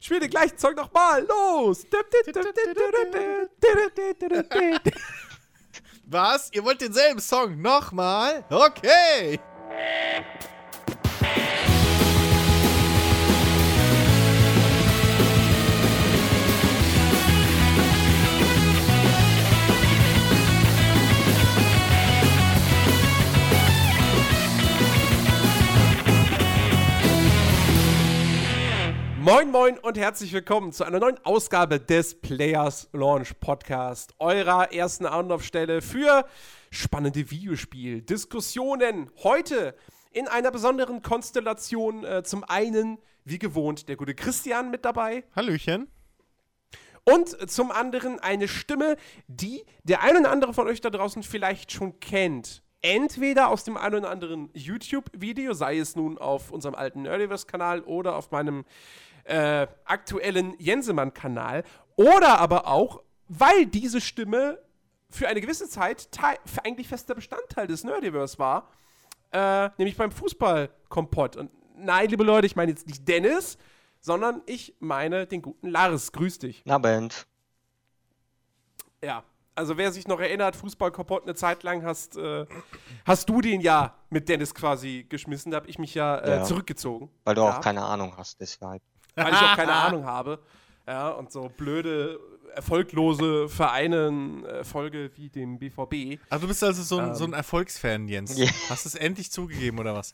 Spiel 0.00 0.20
den 0.20 0.30
gleichen 0.30 0.58
Song 0.58 0.74
nochmal. 0.74 1.24
Los! 1.24 1.86
Was? 6.06 6.50
Ihr 6.52 6.64
wollt 6.64 6.80
denselben 6.80 7.20
Song 7.20 7.60
nochmal? 7.60 8.44
Okay! 8.50 9.38
Moin, 29.34 29.50
moin 29.50 29.78
und 29.78 29.96
herzlich 29.96 30.30
willkommen 30.34 30.72
zu 30.72 30.84
einer 30.84 31.00
neuen 31.00 31.16
Ausgabe 31.24 31.80
des 31.80 32.20
Players 32.20 32.90
Launch 32.92 33.40
Podcast, 33.40 34.14
eurer 34.18 34.74
ersten 34.74 35.06
Anlaufstelle 35.06 35.80
für 35.80 36.26
spannende 36.70 37.30
Videospiel-Diskussionen. 37.30 39.10
Heute 39.22 39.74
in 40.10 40.28
einer 40.28 40.50
besonderen 40.50 41.00
Konstellation. 41.00 42.04
Äh, 42.04 42.22
zum 42.24 42.44
einen, 42.44 42.98
wie 43.24 43.38
gewohnt, 43.38 43.88
der 43.88 43.96
gute 43.96 44.14
Christian 44.14 44.70
mit 44.70 44.84
dabei. 44.84 45.24
Hallöchen. 45.34 45.88
Und 47.04 47.50
zum 47.50 47.70
anderen 47.70 48.20
eine 48.20 48.48
Stimme, 48.48 48.96
die 49.28 49.64
der 49.82 50.02
ein 50.02 50.14
oder 50.18 50.30
andere 50.30 50.52
von 50.52 50.66
euch 50.66 50.82
da 50.82 50.90
draußen 50.90 51.22
vielleicht 51.22 51.72
schon 51.72 52.00
kennt. 52.00 52.62
Entweder 52.82 53.48
aus 53.48 53.64
dem 53.64 53.78
ein 53.78 53.94
oder 53.94 54.10
anderen 54.10 54.50
YouTube-Video, 54.52 55.54
sei 55.54 55.78
es 55.78 55.96
nun 55.96 56.18
auf 56.18 56.50
unserem 56.50 56.74
alten 56.74 57.02
Nerdiverse-Kanal 57.02 57.80
oder 57.82 58.16
auf 58.16 58.30
meinem 58.30 58.64
äh, 59.24 59.66
aktuellen 59.84 60.54
Jensemann-Kanal. 60.58 61.64
Oder 61.96 62.38
aber 62.38 62.66
auch, 62.66 63.02
weil 63.28 63.66
diese 63.66 64.00
Stimme 64.00 64.58
für 65.10 65.28
eine 65.28 65.40
gewisse 65.40 65.68
Zeit 65.68 66.08
eigentlich 66.62 66.88
fester 66.88 67.14
Bestandteil 67.14 67.66
des 67.66 67.84
Nerdiverse 67.84 68.38
war, 68.38 68.70
äh, 69.30 69.70
nämlich 69.78 69.96
beim 69.96 70.10
Fußball-Kompott. 70.10 71.36
Und 71.36 71.50
nein, 71.76 72.08
liebe 72.08 72.24
Leute, 72.24 72.46
ich 72.46 72.56
meine 72.56 72.70
jetzt 72.70 72.86
nicht 72.86 73.06
Dennis, 73.06 73.58
sondern 74.00 74.42
ich 74.46 74.74
meine 74.80 75.26
den 75.26 75.42
guten 75.42 75.68
Lars. 75.68 76.12
Grüß 76.12 76.38
dich. 76.38 76.62
Na, 76.64 76.78
Band. 76.78 77.26
Ja, 79.02 79.24
also 79.54 79.76
wer 79.76 79.92
sich 79.92 80.08
noch 80.08 80.20
erinnert, 80.20 80.56
Fußball-Kompott 80.56 81.24
eine 81.24 81.34
Zeit 81.34 81.62
lang 81.62 81.84
hast, 81.84 82.16
äh, 82.16 82.46
hast 83.04 83.28
du 83.28 83.40
den 83.40 83.60
ja 83.60 83.94
mit 84.10 84.28
Dennis 84.28 84.54
quasi 84.54 85.06
geschmissen. 85.08 85.50
Da 85.50 85.56
habe 85.56 85.68
ich 85.68 85.78
mich 85.78 85.94
ja, 85.94 86.18
äh, 86.18 86.30
ja, 86.38 86.44
zurückgezogen. 86.44 87.10
Weil 87.24 87.34
du 87.34 87.42
ja. 87.42 87.56
auch 87.56 87.60
keine 87.60 87.82
Ahnung 87.82 88.16
hast, 88.16 88.40
deshalb 88.40 88.82
weil 89.14 89.32
ich 89.32 89.40
auch 89.40 89.56
keine 89.56 89.72
Ahnung 89.72 90.04
habe. 90.04 90.40
Ja, 90.86 91.10
und 91.10 91.30
so 91.30 91.48
blöde, 91.48 92.18
erfolglose 92.54 93.48
Vereine, 93.48 94.42
Erfolge 94.48 95.10
wie 95.14 95.28
dem 95.28 95.58
BVB. 95.58 96.20
Also 96.28 96.42
du 96.42 96.48
bist 96.48 96.64
also 96.64 96.82
so 96.82 96.98
ein, 96.98 97.08
ähm. 97.08 97.14
so 97.14 97.24
ein 97.24 97.32
Erfolgsfan, 97.32 98.08
Jens. 98.08 98.36
Yeah. 98.36 98.50
Hast 98.68 98.84
du 98.84 98.88
es 98.88 98.94
endlich 98.94 99.30
zugegeben, 99.30 99.78
oder 99.78 99.94
was? 99.94 100.12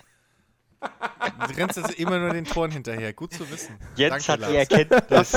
Du 0.80 1.56
rennst 1.56 1.78
also 1.78 1.92
immer 1.94 2.19
nur 2.19 2.30
den 2.30 2.44
Toren 2.44 2.70
hinterher. 2.70 3.12
Gut 3.12 3.32
zu 3.32 3.50
wissen. 3.50 3.76
Jetzt 3.96 4.28
Danke, 4.28 4.44
hat 4.44 4.50
die 4.50 4.56
Erkenntnis. 4.56 5.30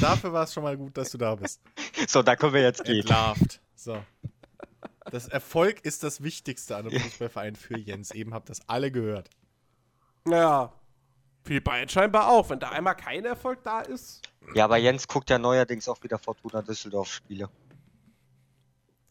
Dafür 0.00 0.32
war 0.32 0.42
es 0.42 0.52
schon 0.52 0.62
mal 0.64 0.76
gut, 0.76 0.96
dass 0.96 1.10
du 1.10 1.18
da 1.18 1.34
bist. 1.36 1.60
So, 2.08 2.22
da 2.22 2.34
können 2.34 2.54
wir 2.54 2.62
jetzt 2.62 2.84
gehen. 2.84 3.00
Entlarvt. 3.00 3.60
So. 3.76 4.02
Das 5.10 5.28
Erfolg 5.28 5.84
ist 5.84 6.02
das 6.02 6.22
Wichtigste 6.22 6.76
an 6.76 6.88
einem 6.88 7.00
Fußballverein 7.00 7.56
für 7.56 7.78
Jens. 7.78 8.10
Eben 8.10 8.34
habt 8.34 8.50
das 8.50 8.68
alle 8.68 8.90
gehört. 8.90 9.30
Ja, 10.26 10.72
für 11.48 11.60
Bayern 11.62 11.88
scheinbar 11.88 12.28
auch, 12.28 12.50
wenn 12.50 12.60
da 12.60 12.68
einmal 12.70 12.94
kein 12.94 13.24
Erfolg 13.24 13.62
da 13.64 13.80
ist. 13.80 14.20
Ja, 14.54 14.64
aber 14.64 14.76
Jens 14.76 15.08
guckt 15.08 15.30
ja 15.30 15.38
neuerdings 15.38 15.88
auch 15.88 16.02
wieder 16.02 16.18
Fortuna 16.18 16.62
Düsseldorf 16.62 17.08
Spiele. 17.08 17.48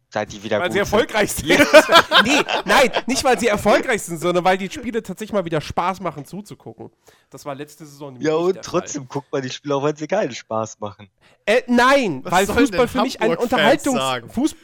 Seit 0.10 0.32
die 0.32 0.42
wieder 0.42 0.60
weil 0.60 0.72
sie 0.72 0.80
erfolgreich 0.80 1.34
sind. 1.34 1.48
sind. 1.48 1.60
nee, 2.24 2.42
nein, 2.64 2.92
nicht 3.08 3.24
weil 3.24 3.38
sie 3.38 3.48
erfolgreich 3.48 4.04
sind, 4.04 4.20
sondern 4.22 4.46
weil 4.46 4.58
die 4.58 4.70
Spiele 4.70 5.04
tatsächlich 5.04 5.34
mal 5.34 5.44
wieder 5.44 5.60
Spaß 5.60 6.00
machen 6.00 6.26
zuzugucken. 6.26 6.92
Das 7.30 7.44
war 7.44 7.56
letzte 7.56 7.86
Saison 7.86 8.16
Ja, 8.22 8.36
und 8.36 8.62
trotzdem 8.62 9.02
Fall. 9.02 9.10
guckt 9.14 9.32
man 9.34 9.42
die 9.42 9.50
Spiele 9.50 9.76
auch, 9.76 9.84
wenn 9.84 9.96
sie 9.96 10.08
keinen 10.08 10.34
Spaß 10.34 10.80
machen. 10.80 11.10
Äh, 11.46 11.64
nein, 11.68 12.24
Was 12.24 12.32
weil 12.32 12.46
Fußball 12.46 12.88
für 12.88 13.02
mich 13.02 13.20
ein 13.20 13.36
Unterhaltungs... 13.36 14.00
Fuß, 14.34 14.56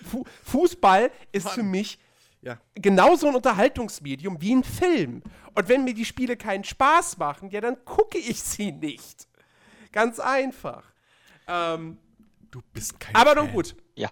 Fußball 0.45 1.11
ist 1.33 1.45
Mann. 1.45 1.53
für 1.55 1.63
mich 1.63 1.99
ja. 2.43 2.59
genauso 2.75 3.27
ein 3.27 3.35
Unterhaltungsmedium 3.35 4.41
wie 4.41 4.53
ein 4.53 4.63
Film. 4.63 5.23
Und 5.55 5.69
wenn 5.69 5.83
mir 5.83 5.93
die 5.93 6.05
Spiele 6.05 6.37
keinen 6.37 6.63
Spaß 6.63 7.17
machen, 7.17 7.49
ja, 7.49 7.61
dann 7.61 7.83
gucke 7.85 8.17
ich 8.17 8.41
sie 8.41 8.71
nicht. 8.71 9.27
Ganz 9.91 10.19
einfach. 10.19 10.83
Ähm, 11.47 11.97
du 12.51 12.61
bist 12.73 12.99
kein 12.99 13.15
Aber 13.15 13.35
nun 13.35 13.51
gut. 13.51 13.75
Ja. 13.95 14.09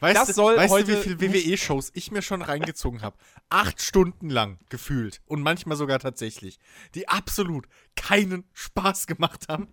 Weißt, 0.00 0.16
das 0.28 0.34
soll 0.34 0.56
weißt 0.56 0.74
du, 0.74 0.88
wie 0.88 0.96
viele 0.96 1.20
WWE-Shows 1.20 1.92
ich 1.94 2.10
mir 2.10 2.22
schon 2.22 2.42
reingezogen 2.42 3.02
habe? 3.02 3.16
Acht 3.50 3.80
Stunden 3.80 4.30
lang 4.30 4.58
gefühlt 4.68 5.20
und 5.26 5.42
manchmal 5.42 5.76
sogar 5.76 6.00
tatsächlich, 6.00 6.58
die 6.96 7.08
absolut 7.08 7.68
keinen 7.94 8.44
Spaß 8.52 9.06
gemacht 9.06 9.46
haben. 9.48 9.68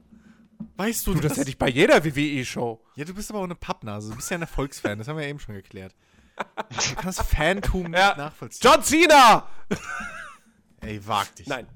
Weißt 0.77 1.07
du, 1.07 1.15
du 1.15 1.21
das, 1.21 1.31
das 1.31 1.39
hätte 1.39 1.49
ich 1.49 1.57
bei 1.57 1.69
jeder 1.69 2.05
WWE-Show. 2.05 2.79
Ja, 2.95 3.05
du 3.05 3.15
bist 3.15 3.31
aber 3.31 3.39
auch 3.39 3.45
eine 3.45 3.55
Pappnase. 3.55 4.11
Du 4.11 4.17
bist 4.17 4.29
ja 4.29 4.37
ein 4.37 4.41
Erfolgsfan. 4.41 4.99
Das 4.99 5.07
haben 5.07 5.17
wir 5.17 5.23
ja 5.23 5.29
eben 5.29 5.39
schon 5.39 5.55
geklärt. 5.55 5.95
Du 6.69 6.95
kannst 6.95 7.21
Phantom 7.23 7.93
ja. 7.93 8.07
nicht 8.07 8.17
nachvollziehen. 8.17 8.71
John 8.71 8.83
Cena! 8.83 9.47
Ey, 10.81 11.05
wag 11.05 11.35
dich. 11.35 11.47
Nein. 11.47 11.67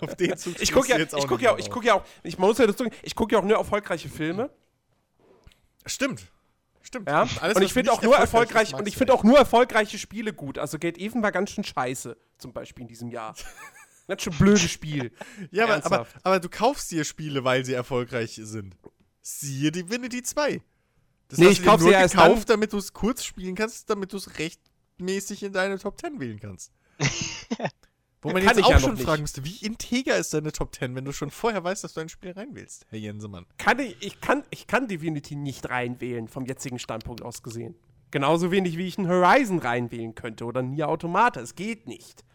auf 0.00 0.16
den 0.16 0.36
Zug 0.36 0.60
ich 0.60 0.72
gucke 0.72 0.88
ja, 0.88 0.98
ich 0.98 1.26
guck 1.26 1.40
ja, 1.40 1.56
ich 1.56 1.70
guck 1.70 1.84
ja 1.84 1.94
auch, 1.94 2.04
ich 2.24 2.38
muss 2.38 2.58
ja 2.58 2.66
dazu, 2.66 2.88
ich 3.02 3.14
gucke 3.14 3.34
ja 3.34 3.40
auch 3.40 3.44
nur 3.44 3.56
erfolgreiche 3.56 4.08
Filme. 4.08 4.50
Stimmt. 5.86 6.26
Stimmt. 6.82 7.08
Ja? 7.08 7.28
Alles, 7.40 7.56
und 7.56 7.62
ich 7.62 7.72
finde 7.72 7.92
auch 7.92 8.02
nur 8.02 8.16
erfolgreich 8.16 8.74
und 8.74 8.88
ich 8.88 8.96
finde 8.96 9.14
auch 9.14 9.22
nur 9.22 9.38
erfolgreiche 9.38 9.98
Spiele 9.98 10.32
gut. 10.32 10.58
Also 10.58 10.78
Gate 10.78 10.98
Even 10.98 11.22
war 11.22 11.32
ganz 11.32 11.50
schön 11.50 11.64
scheiße, 11.64 12.16
zum 12.38 12.52
Beispiel 12.52 12.82
in 12.82 12.88
diesem 12.88 13.08
Jahr. 13.08 13.34
Ganz 14.08 14.22
schön 14.22 14.36
blödes 14.36 14.68
Spiel. 14.68 15.12
ja, 15.52 15.64
aber, 15.64 15.86
aber, 15.86 16.06
aber, 16.24 16.40
du 16.40 16.48
kaufst 16.48 16.90
dir 16.90 17.04
Spiele, 17.04 17.44
weil 17.44 17.64
sie 17.64 17.72
erfolgreich 17.72 18.38
sind. 18.42 18.76
Siehe 19.20 19.70
Divinity 19.70 20.24
2. 20.24 20.60
Das 21.32 21.38
nee, 21.38 21.46
hast 21.46 21.60
ich 21.60 21.64
kaufe 21.64 21.84
sie 21.84 21.90
ja 21.90 22.06
gekauft, 22.06 22.50
damit 22.50 22.74
du 22.74 22.76
es 22.76 22.92
kurz 22.92 23.24
spielen 23.24 23.54
kannst, 23.54 23.88
damit 23.88 24.12
du 24.12 24.18
es 24.18 24.38
rechtmäßig 24.38 25.42
in 25.44 25.54
deine 25.54 25.78
Top 25.78 25.98
10 25.98 26.20
wählen 26.20 26.38
kannst. 26.38 26.72
Wo 28.20 28.30
man 28.32 28.42
jetzt 28.42 28.62
auch 28.62 28.70
ja 28.70 28.78
schon 28.78 28.98
fragen 28.98 29.22
müsste, 29.22 29.42
wie 29.42 29.64
integer 29.64 30.18
ist 30.18 30.34
deine 30.34 30.52
Top 30.52 30.74
10, 30.74 30.94
wenn 30.94 31.06
du 31.06 31.12
schon 31.12 31.30
vorher 31.30 31.64
weißt, 31.64 31.84
dass 31.84 31.94
du 31.94 32.02
ein 32.02 32.10
Spiel 32.10 32.32
reinwählst, 32.32 32.84
Herr 32.90 32.98
Jensemann? 32.98 33.46
Kann 33.56 33.78
ich, 33.78 33.96
ich, 34.00 34.20
kann, 34.20 34.44
ich 34.50 34.66
kann 34.66 34.88
Divinity 34.88 35.34
nicht 35.34 35.70
reinwählen, 35.70 36.28
vom 36.28 36.44
jetzigen 36.44 36.78
Standpunkt 36.78 37.22
aus 37.22 37.42
gesehen. 37.42 37.76
Genauso 38.10 38.50
wenig, 38.50 38.76
wie 38.76 38.86
ich 38.86 38.98
einen 38.98 39.08
Horizon 39.08 39.58
reinwählen 39.58 40.14
könnte 40.14 40.44
oder 40.44 40.60
Nier 40.60 40.90
Automata. 40.90 41.40
Es 41.40 41.54
geht 41.54 41.86
nicht. 41.86 42.26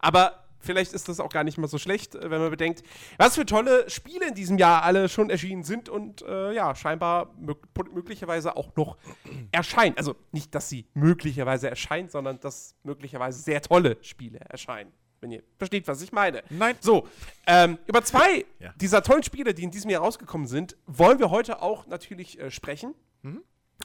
Aber 0.00 0.41
vielleicht 0.62 0.92
ist 0.92 1.08
das 1.08 1.20
auch 1.20 1.30
gar 1.30 1.44
nicht 1.44 1.58
mal 1.58 1.68
so 1.68 1.78
schlecht, 1.78 2.14
äh, 2.14 2.30
wenn 2.30 2.40
man 2.40 2.50
bedenkt, 2.50 2.82
was 3.18 3.34
für 3.34 3.46
tolle 3.46 3.88
Spiele 3.90 4.28
in 4.28 4.34
diesem 4.34 4.58
Jahr 4.58 4.82
alle 4.82 5.08
schon 5.08 5.30
erschienen 5.30 5.64
sind 5.64 5.88
und 5.88 6.22
äh, 6.22 6.52
ja, 6.54 6.74
scheinbar 6.74 7.34
möglicherweise 7.38 8.56
auch 8.56 8.74
noch 8.76 8.96
erscheinen. 9.52 9.96
Also 9.96 10.16
nicht, 10.30 10.54
dass 10.54 10.68
sie 10.68 10.86
möglicherweise 10.94 11.68
erscheinen, 11.68 12.08
sondern 12.08 12.40
dass 12.40 12.74
möglicherweise 12.82 13.42
sehr 13.42 13.60
tolle 13.60 13.98
Spiele 14.02 14.38
erscheinen. 14.48 14.92
Wenn 15.20 15.30
ihr 15.30 15.42
versteht, 15.56 15.86
was 15.86 16.02
ich 16.02 16.10
meine. 16.10 16.42
Nein. 16.50 16.74
So, 16.80 17.06
ähm, 17.46 17.78
über 17.86 18.02
zwei 18.02 18.44
ja. 18.58 18.72
dieser 18.76 19.04
tollen 19.04 19.22
Spiele, 19.22 19.54
die 19.54 19.62
in 19.62 19.70
diesem 19.70 19.90
Jahr 19.90 20.02
rausgekommen 20.02 20.48
sind, 20.48 20.76
wollen 20.86 21.20
wir 21.20 21.30
heute 21.30 21.62
auch 21.62 21.86
natürlich 21.86 22.40
äh, 22.40 22.50
sprechen. 22.50 22.94
Mhm 23.22 23.42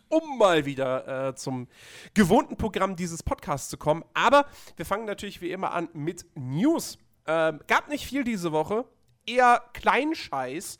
um 0.09 0.37
mal 0.37 0.65
wieder 0.65 1.29
äh, 1.29 1.35
zum 1.35 1.67
gewohnten 2.13 2.57
Programm 2.57 2.95
dieses 2.95 3.23
Podcasts 3.23 3.69
zu 3.69 3.77
kommen. 3.77 4.03
Aber 4.13 4.45
wir 4.75 4.85
fangen 4.85 5.05
natürlich 5.05 5.41
wie 5.41 5.51
immer 5.51 5.73
an 5.73 5.89
mit 5.93 6.25
News. 6.35 6.97
Ähm, 7.25 7.59
gab 7.67 7.89
nicht 7.89 8.05
viel 8.05 8.23
diese 8.23 8.51
Woche. 8.51 8.85
Eher 9.25 9.61
Kleinscheiß. 9.73 10.79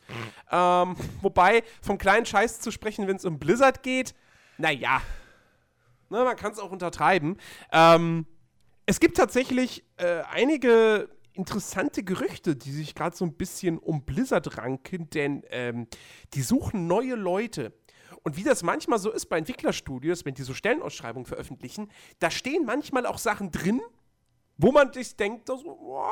Ähm, 0.50 0.96
wobei, 1.20 1.62
vom 1.82 1.98
kleinen 1.98 2.24
Scheiß 2.24 2.60
zu 2.60 2.70
sprechen, 2.70 3.06
wenn 3.06 3.16
es 3.16 3.24
um 3.24 3.38
Blizzard 3.38 3.82
geht, 3.82 4.14
naja. 4.56 5.02
Ne, 6.10 6.24
man 6.24 6.36
kann 6.36 6.52
es 6.52 6.58
auch 6.58 6.70
untertreiben. 6.70 7.36
Ähm, 7.70 8.26
es 8.86 9.00
gibt 9.00 9.18
tatsächlich 9.18 9.84
äh, 9.98 10.22
einige 10.30 11.10
interessante 11.34 12.02
Gerüchte, 12.02 12.56
die 12.56 12.72
sich 12.72 12.94
gerade 12.94 13.16
so 13.16 13.24
ein 13.24 13.34
bisschen 13.34 13.78
um 13.78 14.04
Blizzard 14.04 14.58
ranken, 14.58 15.08
denn 15.10 15.42
ähm, 15.50 15.86
die 16.34 16.42
suchen 16.42 16.86
neue 16.86 17.14
Leute. 17.14 17.72
Und 18.22 18.36
wie 18.36 18.42
das 18.44 18.62
manchmal 18.62 18.98
so 18.98 19.10
ist 19.10 19.26
bei 19.26 19.38
Entwicklerstudios, 19.38 20.24
wenn 20.24 20.34
die 20.34 20.42
so 20.42 20.54
Stellenausschreibungen 20.54 21.26
veröffentlichen, 21.26 21.90
da 22.18 22.30
stehen 22.30 22.64
manchmal 22.64 23.06
auch 23.06 23.18
Sachen 23.18 23.50
drin, 23.50 23.80
wo 24.56 24.72
man 24.72 24.92
sich 24.92 25.16
denkt, 25.16 25.46
so, 25.46 25.62
oh, 25.64 26.10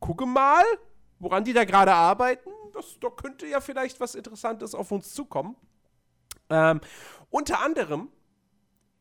gucke 0.00 0.26
mal, 0.26 0.64
woran 1.18 1.44
die 1.44 1.52
da 1.52 1.64
gerade 1.64 1.92
arbeiten. 1.92 2.50
Das, 2.72 2.98
da 3.00 3.10
könnte 3.10 3.46
ja 3.46 3.60
vielleicht 3.60 4.00
was 4.00 4.14
Interessantes 4.14 4.74
auf 4.74 4.90
uns 4.90 5.12
zukommen. 5.12 5.56
Ähm, 6.50 6.80
unter 7.30 7.60
anderem 7.60 8.08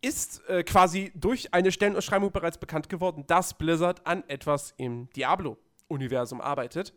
ist 0.01 0.47
äh, 0.47 0.63
quasi 0.63 1.11
durch 1.15 1.53
eine 1.53 1.71
Stellenausschreibung 1.71 2.31
bereits 2.31 2.57
bekannt 2.57 2.89
geworden, 2.89 3.23
dass 3.27 3.53
Blizzard 3.57 4.05
an 4.05 4.23
etwas 4.27 4.73
im 4.77 5.09
Diablo-Universum 5.11 6.41
arbeitet. 6.41 6.93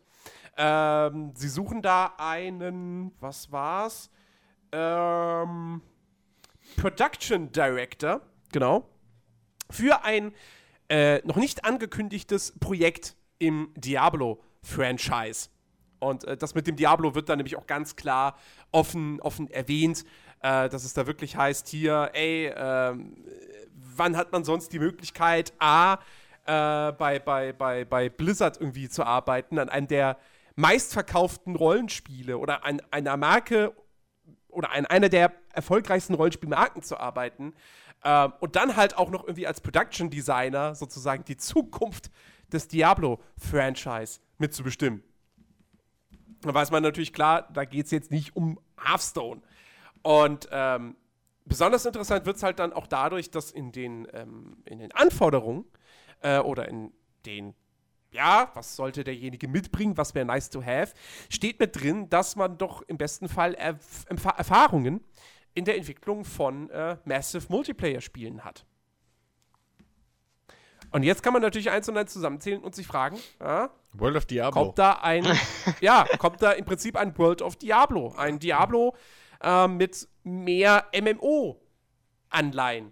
Ähm, 0.57 1.31
sie 1.35 1.49
suchen 1.49 1.81
da 1.81 2.13
einen, 2.17 3.13
was 3.19 3.51
war's? 3.51 4.09
Ähm, 4.71 5.81
Production 6.77 7.51
Director, 7.51 8.21
genau, 8.51 8.87
für 9.69 10.03
ein 10.03 10.33
äh, 10.89 11.25
noch 11.25 11.37
nicht 11.37 11.63
angekündigtes 11.63 12.53
Projekt 12.59 13.15
im 13.39 13.71
Diablo-Franchise. 13.75 15.49
Und 15.99 16.25
äh, 16.25 16.35
das 16.35 16.55
mit 16.55 16.67
dem 16.67 16.75
Diablo 16.75 17.15
wird 17.15 17.29
dann 17.29 17.37
nämlich 17.37 17.55
auch 17.55 17.67
ganz 17.67 17.95
klar 17.95 18.37
offen, 18.71 19.21
offen 19.21 19.49
erwähnt, 19.49 20.03
äh, 20.41 20.67
dass 20.67 20.83
es 20.83 20.93
da 20.93 21.07
wirklich 21.07 21.37
heißt, 21.37 21.67
hier, 21.69 22.09
ey, 22.13 22.47
äh, 22.47 22.95
wann 23.95 24.17
hat 24.17 24.31
man 24.31 24.43
sonst 24.43 24.73
die 24.73 24.79
Möglichkeit, 24.79 25.53
A, 25.59 25.99
äh, 26.45 26.91
bei, 26.91 27.19
bei, 27.19 27.53
bei, 27.53 27.85
bei 27.85 28.09
Blizzard 28.09 28.59
irgendwie 28.59 28.89
zu 28.89 29.03
arbeiten, 29.03 29.59
an 29.59 29.69
einem 29.69 29.87
der 29.87 30.17
meistverkauften 30.55 31.55
Rollenspiele 31.55 32.37
oder 32.37 32.65
an 32.65 32.81
einer 32.91 33.15
Marke 33.15 33.73
oder 34.51 34.71
an 34.71 34.85
einer 34.85 35.09
der 35.09 35.33
erfolgreichsten 35.53 36.13
Rollenspielmarken 36.13 36.83
zu 36.83 36.97
arbeiten 36.97 37.53
ähm, 38.03 38.33
und 38.39 38.55
dann 38.55 38.75
halt 38.75 38.97
auch 38.97 39.09
noch 39.09 39.23
irgendwie 39.23 39.47
als 39.47 39.61
Production 39.61 40.09
Designer 40.09 40.75
sozusagen 40.75 41.23
die 41.25 41.37
Zukunft 41.37 42.11
des 42.51 42.67
Diablo-Franchise 42.67 44.19
mitzubestimmen. 44.37 45.03
Da 46.41 46.53
weiß 46.53 46.71
man 46.71 46.83
natürlich 46.83 47.13
klar, 47.13 47.47
da 47.53 47.65
geht 47.65 47.85
es 47.85 47.91
jetzt 47.91 48.11
nicht 48.11 48.35
um 48.35 48.59
Hearthstone. 48.83 49.41
Und 50.01 50.49
ähm, 50.51 50.95
besonders 51.45 51.85
interessant 51.85 52.25
wird 52.25 52.37
es 52.37 52.43
halt 52.43 52.59
dann 52.59 52.73
auch 52.73 52.87
dadurch, 52.87 53.29
dass 53.29 53.51
in 53.51 53.71
den, 53.71 54.07
ähm, 54.13 54.57
in 54.65 54.79
den 54.79 54.91
Anforderungen 54.93 55.65
äh, 56.21 56.39
oder 56.39 56.67
in 56.67 56.91
den, 57.25 57.53
ja, 58.11 58.51
was 58.53 58.75
sollte 58.75 59.03
derjenige 59.03 59.47
mitbringen, 59.47 59.97
was 59.97 60.13
wäre 60.13 60.25
nice 60.25 60.49
to 60.49 60.63
have, 60.63 60.93
steht 61.29 61.59
mit 61.59 61.79
drin, 61.79 62.09
dass 62.09 62.35
man 62.35 62.57
doch 62.57 62.81
im 62.83 62.97
besten 62.97 63.29
Fall 63.29 63.53
Erf 63.53 64.05
Erfahrungen 64.09 65.01
in 65.53 65.65
der 65.65 65.77
Entwicklung 65.77 66.25
von 66.25 66.69
äh, 66.69 66.97
Massive 67.05 67.45
Multiplayer-Spielen 67.49 68.43
hat. 68.43 68.65
Und 70.91 71.03
jetzt 71.03 71.23
kann 71.23 71.31
man 71.31 71.41
natürlich 71.41 71.71
eins 71.71 71.87
und 71.87 71.97
eins 71.97 72.11
zusammenzählen 72.11 72.61
und 72.61 72.75
sich 72.75 72.85
fragen, 72.85 73.17
ja, 73.39 73.69
World 73.93 74.17
of 74.17 74.25
Diablo. 74.25 74.63
Kommt 74.63 74.79
da 74.79 74.93
ein, 75.01 75.25
ja, 75.81 76.05
kommt 76.17 76.41
da 76.41 76.51
im 76.51 76.65
Prinzip 76.65 76.97
ein 76.97 77.17
World 77.17 77.41
of 77.41 77.55
Diablo. 77.55 78.13
Ein 78.17 78.39
Diablo 78.39 78.95
äh, 79.41 79.67
mit 79.67 80.07
mehr 80.23 80.85
MMO-Anleihen. 80.93 82.91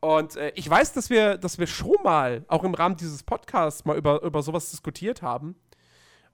Und 0.00 0.36
äh, 0.36 0.52
ich 0.54 0.68
weiß, 0.68 0.92
dass 0.92 1.10
wir, 1.10 1.38
dass 1.38 1.58
wir 1.58 1.66
schon 1.66 1.96
mal, 2.04 2.44
auch 2.48 2.64
im 2.64 2.74
Rahmen 2.74 2.96
dieses 2.96 3.22
Podcasts, 3.22 3.84
mal 3.84 3.96
über, 3.96 4.22
über 4.22 4.42
sowas 4.42 4.70
diskutiert 4.70 5.22
haben. 5.22 5.56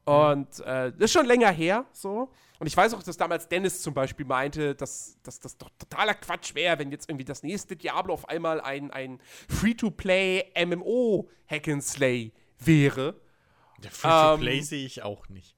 Und 0.04 0.60
äh, 0.60 0.90
das 0.92 0.96
ist 0.98 1.12
schon 1.12 1.26
länger 1.26 1.50
her, 1.50 1.84
so. 1.92 2.32
Und 2.58 2.66
ich 2.66 2.76
weiß 2.76 2.94
auch, 2.94 3.02
dass 3.02 3.16
damals 3.16 3.48
Dennis 3.48 3.82
zum 3.82 3.94
Beispiel 3.94 4.26
meinte, 4.26 4.74
dass, 4.74 5.18
dass 5.22 5.40
das 5.40 5.58
doch 5.58 5.70
totaler 5.78 6.14
Quatsch 6.14 6.54
wäre, 6.54 6.78
wenn 6.78 6.90
jetzt 6.90 7.08
irgendwie 7.08 7.24
das 7.24 7.42
nächste 7.42 7.76
Diablo 7.76 8.14
auf 8.14 8.28
einmal 8.28 8.60
ein, 8.60 8.90
ein 8.90 9.20
Free-to-Play 9.48 10.52
MMO 10.66 11.28
Hack 11.48 11.68
and 11.68 11.82
Slay 11.82 12.32
wäre. 12.58 13.20
Ja, 13.82 13.90
Free-to-Play 13.90 14.58
ähm, 14.58 14.62
sehe 14.62 14.86
ich 14.86 15.02
auch 15.02 15.28
nicht. 15.28 15.56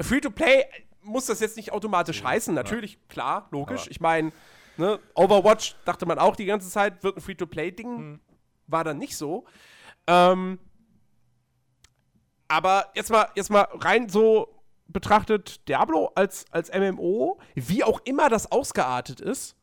Free-to-Play 0.00 0.64
muss 1.02 1.26
das 1.26 1.40
jetzt 1.40 1.56
nicht 1.56 1.72
automatisch 1.72 2.20
ja, 2.20 2.28
heißen, 2.28 2.54
natürlich, 2.54 2.94
ja. 2.94 2.98
klar, 3.08 3.48
logisch. 3.50 3.82
Aber 3.82 3.90
ich 3.90 4.00
meine, 4.00 4.32
ne, 4.80 4.98
Overwatch 5.14 5.76
dachte 5.84 6.06
man 6.06 6.18
auch 6.18 6.34
die 6.34 6.46
ganze 6.46 6.68
Zeit, 6.68 7.04
wird 7.04 7.16
ein 7.16 7.20
Free-to-Play-Ding. 7.20 7.96
Mhm. 7.96 8.20
War 8.66 8.84
dann 8.84 8.98
nicht 8.98 9.16
so. 9.16 9.44
Ähm, 10.06 10.58
aber 12.48 12.90
jetzt 12.94 13.10
mal, 13.10 13.28
jetzt 13.36 13.50
mal 13.50 13.68
rein 13.74 14.08
so 14.08 14.48
betrachtet, 14.88 15.68
Diablo 15.68 16.10
als, 16.14 16.46
als 16.50 16.72
MMO, 16.72 17.38
wie 17.54 17.84
auch 17.84 18.00
immer 18.04 18.28
das 18.28 18.50
ausgeartet 18.50 19.20
ist. 19.20 19.54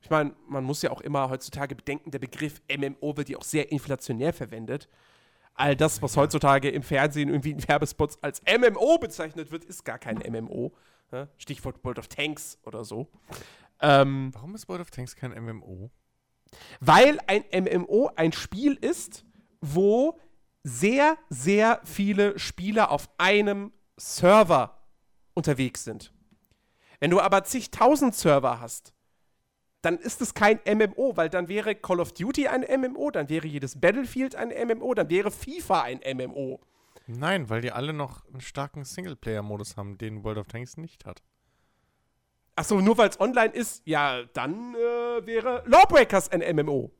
Ich 0.00 0.10
meine, 0.10 0.36
man 0.48 0.62
muss 0.62 0.82
ja 0.82 0.90
auch 0.92 1.00
immer 1.00 1.30
heutzutage 1.30 1.74
bedenken, 1.74 2.12
der 2.12 2.20
Begriff 2.20 2.62
MMO 2.70 3.16
wird 3.16 3.28
ja 3.28 3.38
auch 3.38 3.42
sehr 3.42 3.72
inflationär 3.72 4.32
verwendet. 4.32 4.88
All 5.54 5.74
das, 5.74 6.00
was 6.02 6.16
heutzutage 6.16 6.68
im 6.68 6.82
Fernsehen 6.82 7.28
irgendwie 7.28 7.52
in 7.52 7.66
Werbespots 7.66 8.22
als 8.22 8.40
MMO 8.42 8.98
bezeichnet 8.98 9.50
wird, 9.50 9.64
ist 9.64 9.84
gar 9.84 9.98
kein 9.98 10.18
MMO. 10.18 10.72
Stichwort 11.38 11.82
World 11.84 11.98
of 11.98 12.08
Tanks 12.08 12.58
oder 12.64 12.84
so. 12.84 13.08
Ähm, 13.80 14.30
Warum 14.34 14.54
ist 14.54 14.68
World 14.68 14.80
of 14.80 14.90
Tanks 14.90 15.16
kein 15.16 15.32
MMO? 15.32 15.90
Weil 16.80 17.18
ein 17.26 17.44
MMO 17.52 18.10
ein 18.16 18.32
Spiel 18.32 18.74
ist, 18.74 19.24
wo 19.60 20.18
sehr, 20.62 21.16
sehr 21.28 21.80
viele 21.84 22.38
Spieler 22.38 22.90
auf 22.90 23.08
einem 23.18 23.72
Server 23.96 24.82
unterwegs 25.34 25.84
sind. 25.84 26.12
Wenn 26.98 27.10
du 27.10 27.20
aber 27.20 27.44
zigtausend 27.44 28.14
Server 28.14 28.60
hast, 28.60 28.92
dann 29.82 29.98
ist 29.98 30.20
es 30.20 30.34
kein 30.34 30.58
MMO, 30.66 31.16
weil 31.16 31.28
dann 31.28 31.48
wäre 31.48 31.74
Call 31.74 32.00
of 32.00 32.12
Duty 32.12 32.48
ein 32.48 32.62
MMO, 32.62 33.10
dann 33.10 33.28
wäre 33.28 33.46
jedes 33.46 33.80
Battlefield 33.80 34.34
ein 34.34 34.48
MMO, 34.48 34.94
dann 34.94 35.08
wäre 35.10 35.30
FIFA 35.30 35.82
ein 35.82 36.00
MMO. 36.16 36.60
Nein, 37.06 37.48
weil 37.48 37.60
die 37.60 37.70
alle 37.70 37.92
noch 37.92 38.26
einen 38.26 38.40
starken 38.40 38.84
Singleplayer-Modus 38.84 39.76
haben, 39.76 39.96
den 39.96 40.24
World 40.24 40.38
of 40.38 40.48
Tanks 40.48 40.76
nicht 40.76 41.04
hat. 41.04 41.22
Achso, 42.56 42.80
nur 42.80 42.96
weil 42.96 43.10
es 43.10 43.20
online 43.20 43.52
ist, 43.52 43.82
ja, 43.84 44.24
dann 44.32 44.74
äh, 44.74 45.26
wäre 45.26 45.62
Lawbreakers 45.66 46.30
ein 46.30 46.56
MMO. 46.56 46.90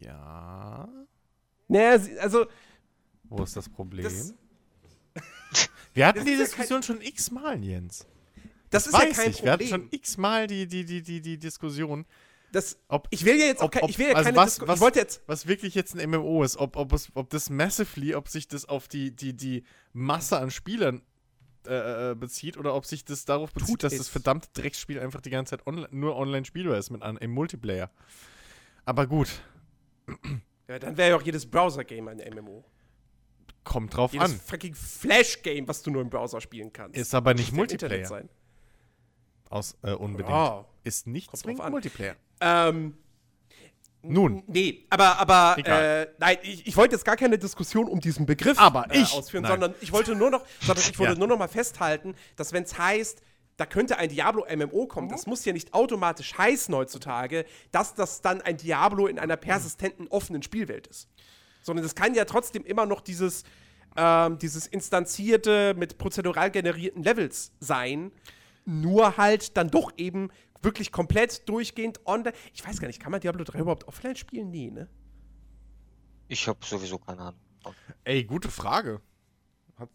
Ja. 0.00 0.88
Naja, 1.66 2.00
also. 2.20 2.46
Wo 3.24 3.42
ist 3.42 3.56
das 3.56 3.68
Problem? 3.68 4.04
Das, 4.04 4.34
Wir 5.94 6.06
hatten 6.06 6.24
die 6.24 6.36
Diskussion 6.36 6.80
ja 6.80 6.86
schon 6.86 7.00
x-mal, 7.00 7.62
Jens. 7.62 8.06
Das, 8.70 8.84
das 8.84 8.92
ist 8.92 8.92
ja 8.92 9.22
kein 9.22 9.30
ich. 9.30 9.36
Problem. 9.38 9.42
Wir 9.42 9.52
hatten 9.52 9.66
schon 9.66 9.88
x-mal 9.90 10.46
die, 10.46 10.68
die, 10.68 10.84
die, 10.84 11.02
die, 11.02 11.20
die 11.20 11.38
Diskussion. 11.38 12.06
Das, 12.52 12.78
ob, 12.86 13.08
ich 13.10 13.24
will 13.24 13.36
ja 13.36 13.46
jetzt 13.46 13.62
ob, 13.62 13.74
ich 13.88 13.98
will 13.98 14.08
ja 14.08 14.14
also 14.14 14.26
keine 14.26 14.36
was, 14.36 14.60
was, 14.60 14.76
ich 14.76 14.80
wollte 14.80 15.00
jetzt 15.00 15.22
was 15.26 15.48
wirklich 15.48 15.74
jetzt 15.74 15.98
ein 15.98 16.10
MMO 16.10 16.44
ist, 16.44 16.56
ob, 16.56 16.76
ob, 16.76 16.92
es, 16.92 17.10
ob 17.14 17.28
das 17.30 17.50
massively, 17.50 18.14
ob 18.14 18.28
sich 18.28 18.46
das 18.46 18.64
auf 18.66 18.86
die, 18.86 19.10
die, 19.10 19.34
die 19.34 19.64
Masse 19.92 20.38
an 20.38 20.52
Spielern 20.52 21.02
äh, 21.66 22.12
äh 22.12 22.14
bezieht 22.14 22.56
oder 22.56 22.74
ob 22.74 22.86
sich 22.86 23.04
das 23.04 23.24
darauf 23.24 23.52
bezieht, 23.52 23.68
Tut 23.68 23.82
dass 23.84 23.92
es. 23.92 23.98
das 23.98 24.08
verdammte 24.08 24.48
Drecksspiel 24.54 24.98
einfach 24.98 25.20
die 25.20 25.30
ganze 25.30 25.50
Zeit 25.50 25.66
online, 25.66 25.88
nur 25.90 26.16
online 26.16 26.44
spielbar 26.44 26.78
ist 26.78 26.90
mit 26.90 27.02
im 27.02 27.30
Multiplayer. 27.30 27.90
Aber 28.84 29.06
gut. 29.06 29.28
Ja, 30.68 30.78
dann 30.78 30.96
wäre 30.96 31.10
ja 31.10 31.16
auch 31.16 31.22
jedes 31.22 31.46
Browser-Game 31.46 32.08
ein 32.08 32.18
MMO. 32.18 32.64
Kommt 33.64 33.96
drauf 33.96 34.12
Jedes 34.12 34.32
an. 34.32 34.40
fucking 34.40 34.74
Flash-Game, 34.74 35.66
was 35.66 35.82
du 35.82 35.90
nur 35.90 36.02
im 36.02 36.10
Browser 36.10 36.40
spielen 36.40 36.72
kannst. 36.72 36.96
Ist 36.96 37.14
aber 37.14 37.34
nicht 37.34 37.52
Multiplayer. 37.52 38.06
Sein. 38.06 38.28
Aus, 39.48 39.76
äh, 39.82 39.92
unbedingt. 39.92 40.32
Oh. 40.32 40.64
Ist 40.84 41.06
nicht 41.06 41.28
Kommt 41.28 41.42
zwingend 41.42 41.70
Multiplayer. 41.70 42.16
Ähm, 42.40 42.96
nun. 44.08 44.42
Nee, 44.46 44.86
aber, 44.90 45.18
aber 45.18 45.56
äh, 45.58 46.06
nein, 46.18 46.38
ich, 46.42 46.66
ich, 46.66 46.76
wollte 46.76 46.94
jetzt 46.94 47.04
gar 47.04 47.16
keine 47.16 47.38
Diskussion 47.38 47.88
um 47.88 48.00
diesen 48.00 48.26
Begriff 48.26 48.58
aber 48.58 48.86
äh, 48.90 49.02
ausführen, 49.02 49.42
nein. 49.42 49.52
sondern 49.52 49.74
ich 49.80 49.92
wollte 49.92 50.14
nur 50.14 50.30
noch, 50.30 50.44
sondern 50.60 50.84
ich 50.88 50.98
wollte 50.98 51.12
ja. 51.14 51.18
nur 51.18 51.28
noch 51.28 51.38
mal 51.38 51.48
festhalten, 51.48 52.14
dass 52.36 52.52
wenn 52.52 52.64
es 52.64 52.78
heißt, 52.78 53.22
da 53.56 53.66
könnte 53.66 53.98
ein 53.98 54.10
Diablo-MMO 54.10 54.86
kommen, 54.86 55.06
mhm. 55.08 55.12
das 55.12 55.26
muss 55.26 55.44
ja 55.44 55.52
nicht 55.52 55.72
automatisch 55.72 56.36
heißen 56.36 56.74
heutzutage, 56.74 57.46
dass 57.72 57.94
das 57.94 58.20
dann 58.20 58.42
ein 58.42 58.56
Diablo 58.56 59.06
in 59.06 59.18
einer 59.18 59.36
persistenten, 59.36 60.08
offenen 60.08 60.42
Spielwelt 60.42 60.86
ist 60.86 61.08
sondern 61.66 61.84
es 61.84 61.96
kann 61.96 62.14
ja 62.14 62.24
trotzdem 62.24 62.64
immer 62.64 62.86
noch 62.86 63.00
dieses, 63.00 63.42
ähm, 63.96 64.38
dieses 64.38 64.66
instanzierte 64.68 65.74
mit 65.76 65.98
prozedural 65.98 66.50
generierten 66.50 67.02
Levels 67.02 67.52
sein. 67.58 68.12
Nur 68.64 69.16
halt 69.16 69.56
dann 69.56 69.68
doch 69.68 69.92
eben 69.96 70.30
wirklich 70.62 70.92
komplett 70.92 71.48
durchgehend 71.48 72.04
online. 72.06 72.36
Ich 72.52 72.64
weiß 72.64 72.80
gar 72.80 72.88
nicht, 72.88 73.00
kann 73.00 73.12
man 73.12 73.20
Diablo 73.20 73.44
3 73.44 73.60
überhaupt 73.60 73.84
offline 73.88 74.16
spielen? 74.16 74.50
Nee, 74.50 74.70
ne? 74.70 74.88
Ich 76.28 76.48
habe 76.48 76.64
sowieso 76.64 76.98
keine 76.98 77.22
Ahnung. 77.22 77.40
Ey, 78.04 78.24
gute 78.24 78.50
Frage. 78.50 79.00
Hat 79.76 79.90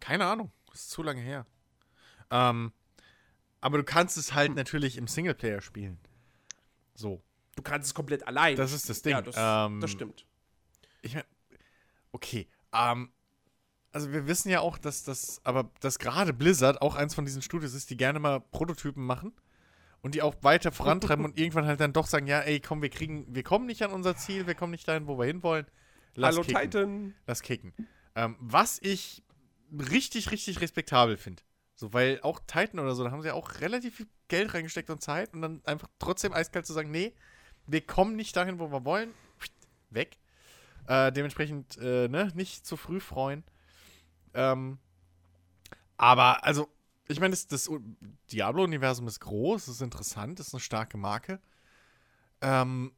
keine 0.00 0.26
Ahnung. 0.26 0.52
ist 0.72 0.90
zu 0.90 1.02
lange 1.02 1.20
her. 1.20 1.46
Ähm, 2.30 2.72
aber 3.60 3.78
du 3.78 3.84
kannst 3.84 4.16
es 4.16 4.34
halt 4.34 4.48
hm. 4.48 4.54
natürlich 4.56 4.96
im 4.96 5.06
Singleplayer 5.06 5.60
spielen. 5.60 5.98
So. 6.94 7.22
Du 7.54 7.62
kannst 7.62 7.88
es 7.88 7.94
komplett 7.94 8.26
allein. 8.26 8.56
Das 8.56 8.72
ist 8.72 8.88
das 8.88 9.02
Ding. 9.02 9.12
Ja, 9.12 9.22
das, 9.22 9.34
ähm, 9.38 9.80
das 9.80 9.90
stimmt. 9.90 10.26
Ich 11.00 11.14
meine, 11.14 11.26
okay. 12.12 12.48
Ähm, 12.72 13.10
also 13.96 14.12
wir 14.12 14.26
wissen 14.26 14.50
ja 14.50 14.60
auch, 14.60 14.76
dass 14.76 15.04
das, 15.04 15.40
aber 15.42 15.70
dass 15.80 15.98
gerade 15.98 16.34
Blizzard 16.34 16.82
auch 16.82 16.96
eins 16.96 17.14
von 17.14 17.24
diesen 17.24 17.40
Studios 17.40 17.72
ist, 17.72 17.88
die 17.88 17.96
gerne 17.96 18.18
mal 18.18 18.40
Prototypen 18.40 19.02
machen 19.02 19.32
und 20.02 20.14
die 20.14 20.20
auch 20.20 20.34
weiter 20.42 20.70
vorantreiben 20.70 21.24
und 21.24 21.38
irgendwann 21.38 21.64
halt 21.64 21.80
dann 21.80 21.94
doch 21.94 22.06
sagen, 22.06 22.26
ja, 22.26 22.40
ey, 22.40 22.60
komm, 22.60 22.82
wir 22.82 22.90
kriegen, 22.90 23.24
wir 23.34 23.42
kommen 23.42 23.64
nicht 23.64 23.82
an 23.82 23.92
unser 23.92 24.14
Ziel, 24.14 24.46
wir 24.46 24.54
kommen 24.54 24.72
nicht 24.72 24.86
dahin, 24.86 25.06
wo 25.06 25.18
wir 25.18 25.24
hinwollen. 25.24 25.64
Lass 26.14 26.34
Hallo 26.34 26.42
kicken. 26.46 26.60
Titan. 26.60 27.14
Lass 27.26 27.40
kicken. 27.40 27.72
Ähm, 28.14 28.36
was 28.38 28.78
ich 28.82 29.22
richtig, 29.72 30.30
richtig 30.30 30.60
respektabel 30.60 31.16
finde. 31.16 31.42
So, 31.74 31.94
weil 31.94 32.20
auch 32.20 32.40
Titan 32.46 32.80
oder 32.80 32.94
so, 32.94 33.02
da 33.02 33.10
haben 33.10 33.22
sie 33.22 33.28
ja 33.28 33.34
auch 33.34 33.62
relativ 33.62 34.06
Geld 34.28 34.52
reingesteckt 34.52 34.90
und 34.90 35.00
Zeit 35.00 35.32
und 35.32 35.40
dann 35.40 35.62
einfach 35.64 35.88
trotzdem 35.98 36.34
eiskalt 36.34 36.66
zu 36.66 36.74
sagen, 36.74 36.90
nee, 36.90 37.14
wir 37.66 37.80
kommen 37.80 38.14
nicht 38.14 38.36
dahin, 38.36 38.58
wo 38.58 38.70
wir 38.70 38.84
wollen, 38.84 39.14
weg. 39.88 40.18
Äh, 40.86 41.12
dementsprechend, 41.12 41.78
äh, 41.78 42.08
ne, 42.08 42.30
nicht 42.34 42.66
zu 42.66 42.76
früh 42.76 43.00
freuen. 43.00 43.42
Ähm, 44.36 44.78
aber, 45.96 46.44
also, 46.44 46.68
ich 47.08 47.20
meine, 47.20 47.32
das, 47.32 47.46
das 47.46 47.70
Diablo-Universum 48.30 49.08
ist 49.08 49.20
groß, 49.20 49.68
ist 49.68 49.80
interessant, 49.80 50.38
ist 50.40 50.54
eine 50.54 50.60
starke 50.60 50.98
Marke. 50.98 51.40
Ähm, 52.40 52.92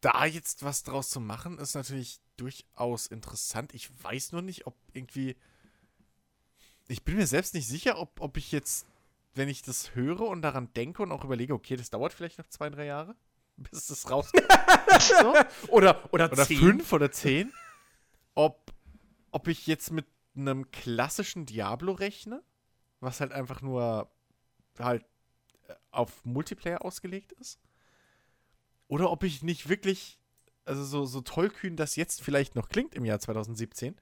da 0.00 0.26
jetzt 0.26 0.62
was 0.62 0.82
draus 0.82 1.10
zu 1.10 1.20
machen, 1.20 1.58
ist 1.58 1.74
natürlich 1.74 2.20
durchaus 2.36 3.06
interessant. 3.06 3.74
Ich 3.74 3.90
weiß 4.04 4.32
nur 4.32 4.42
nicht, 4.42 4.66
ob 4.66 4.76
irgendwie. 4.92 5.36
Ich 6.88 7.02
bin 7.02 7.16
mir 7.16 7.26
selbst 7.26 7.54
nicht 7.54 7.66
sicher, 7.66 7.98
ob, 7.98 8.20
ob 8.20 8.36
ich 8.36 8.52
jetzt, 8.52 8.86
wenn 9.34 9.48
ich 9.48 9.62
das 9.62 9.94
höre 9.94 10.20
und 10.20 10.42
daran 10.42 10.72
denke 10.74 11.02
und 11.02 11.10
auch 11.10 11.24
überlege, 11.24 11.54
okay, 11.54 11.76
das 11.76 11.90
dauert 11.90 12.12
vielleicht 12.12 12.38
noch 12.38 12.46
zwei, 12.48 12.70
drei 12.70 12.84
Jahre, 12.84 13.16
bis 13.56 13.86
das 13.86 14.08
rauskommt. 14.10 14.46
so. 15.00 15.34
Oder, 15.68 16.12
oder, 16.12 16.30
oder 16.30 16.46
fünf 16.46 16.92
oder 16.92 17.10
zehn. 17.10 17.52
Ob, 18.34 18.72
ob 19.32 19.48
ich 19.48 19.66
jetzt 19.66 19.90
mit 19.90 20.06
einem 20.36 20.70
klassischen 20.70 21.46
Diablo 21.46 21.92
rechne, 21.92 22.42
was 23.00 23.20
halt 23.20 23.32
einfach 23.32 23.62
nur 23.62 24.10
halt 24.78 25.04
äh, 25.68 25.74
auf 25.90 26.24
Multiplayer 26.24 26.84
ausgelegt 26.84 27.32
ist. 27.32 27.60
Oder 28.88 29.10
ob 29.10 29.24
ich 29.24 29.42
nicht 29.42 29.68
wirklich, 29.68 30.18
also 30.64 30.84
so, 30.84 31.04
so 31.04 31.20
tollkühn 31.20 31.76
das 31.76 31.96
jetzt 31.96 32.22
vielleicht 32.22 32.54
noch 32.54 32.68
klingt 32.68 32.94
im 32.94 33.04
Jahr 33.04 33.18
2017, 33.18 33.96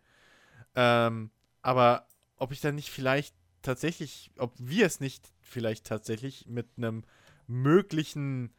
ähm, 0.74 1.30
aber 1.62 2.06
ob 2.36 2.52
ich 2.52 2.60
dann 2.60 2.74
nicht 2.74 2.90
vielleicht 2.90 3.34
tatsächlich, 3.62 4.30
ob 4.38 4.52
wir 4.58 4.86
es 4.86 5.00
nicht 5.00 5.32
vielleicht 5.40 5.86
tatsächlich 5.86 6.46
mit 6.46 6.68
einem 6.76 7.04
möglichen 7.46 8.54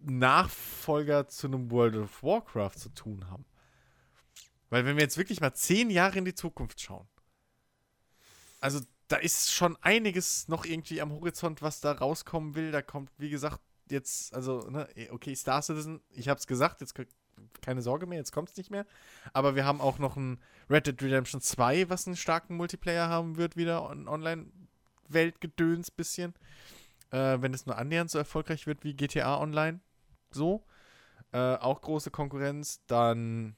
Nachfolger 0.00 1.28
zu 1.28 1.46
einem 1.46 1.70
World 1.70 1.96
of 1.96 2.22
Warcraft 2.22 2.76
zu 2.76 2.88
tun 2.88 3.30
haben. 3.30 3.44
Weil 4.72 4.86
wenn 4.86 4.96
wir 4.96 5.02
jetzt 5.02 5.18
wirklich 5.18 5.42
mal 5.42 5.52
zehn 5.52 5.90
Jahre 5.90 6.16
in 6.16 6.24
die 6.24 6.34
Zukunft 6.34 6.80
schauen, 6.80 7.06
also 8.58 8.80
da 9.08 9.16
ist 9.16 9.52
schon 9.52 9.76
einiges 9.82 10.48
noch 10.48 10.64
irgendwie 10.64 11.02
am 11.02 11.12
Horizont, 11.12 11.60
was 11.60 11.82
da 11.82 11.92
rauskommen 11.92 12.54
will. 12.54 12.72
Da 12.72 12.80
kommt, 12.80 13.10
wie 13.18 13.28
gesagt, 13.28 13.60
jetzt, 13.90 14.32
also, 14.32 14.60
ne, 14.70 14.88
okay, 15.10 15.34
Star 15.34 15.60
Citizen, 15.60 16.00
ich 16.08 16.30
hab's 16.30 16.46
gesagt, 16.46 16.80
jetzt 16.80 16.94
keine 17.60 17.82
Sorge 17.82 18.06
mehr, 18.06 18.16
jetzt 18.16 18.32
kommt's 18.32 18.56
nicht 18.56 18.70
mehr. 18.70 18.86
Aber 19.34 19.56
wir 19.56 19.66
haben 19.66 19.82
auch 19.82 19.98
noch 19.98 20.16
ein 20.16 20.40
Red 20.70 20.86
Dead 20.86 21.02
Redemption 21.02 21.42
2, 21.42 21.90
was 21.90 22.06
einen 22.06 22.16
starken 22.16 22.56
Multiplayer 22.56 23.10
haben 23.10 23.36
wird, 23.36 23.58
wieder 23.58 23.82
on 23.82 24.08
Online-Weltgedöns 24.08 25.90
bisschen. 25.90 26.32
Äh, 27.10 27.42
wenn 27.42 27.52
es 27.52 27.66
nur 27.66 27.76
annähernd 27.76 28.10
so 28.10 28.16
erfolgreich 28.16 28.66
wird 28.66 28.84
wie 28.84 28.94
GTA 28.94 29.38
Online. 29.38 29.80
So. 30.30 30.64
Äh, 31.32 31.56
auch 31.56 31.82
große 31.82 32.10
Konkurrenz. 32.10 32.80
Dann 32.86 33.54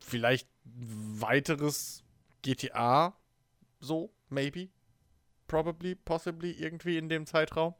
vielleicht 0.00 0.48
weiteres 0.64 2.04
GTA. 2.42 3.16
So, 3.80 4.12
maybe. 4.28 4.68
Probably, 5.46 5.94
possibly, 5.94 6.52
irgendwie 6.52 6.98
in 6.98 7.08
dem 7.08 7.26
Zeitraum. 7.26 7.74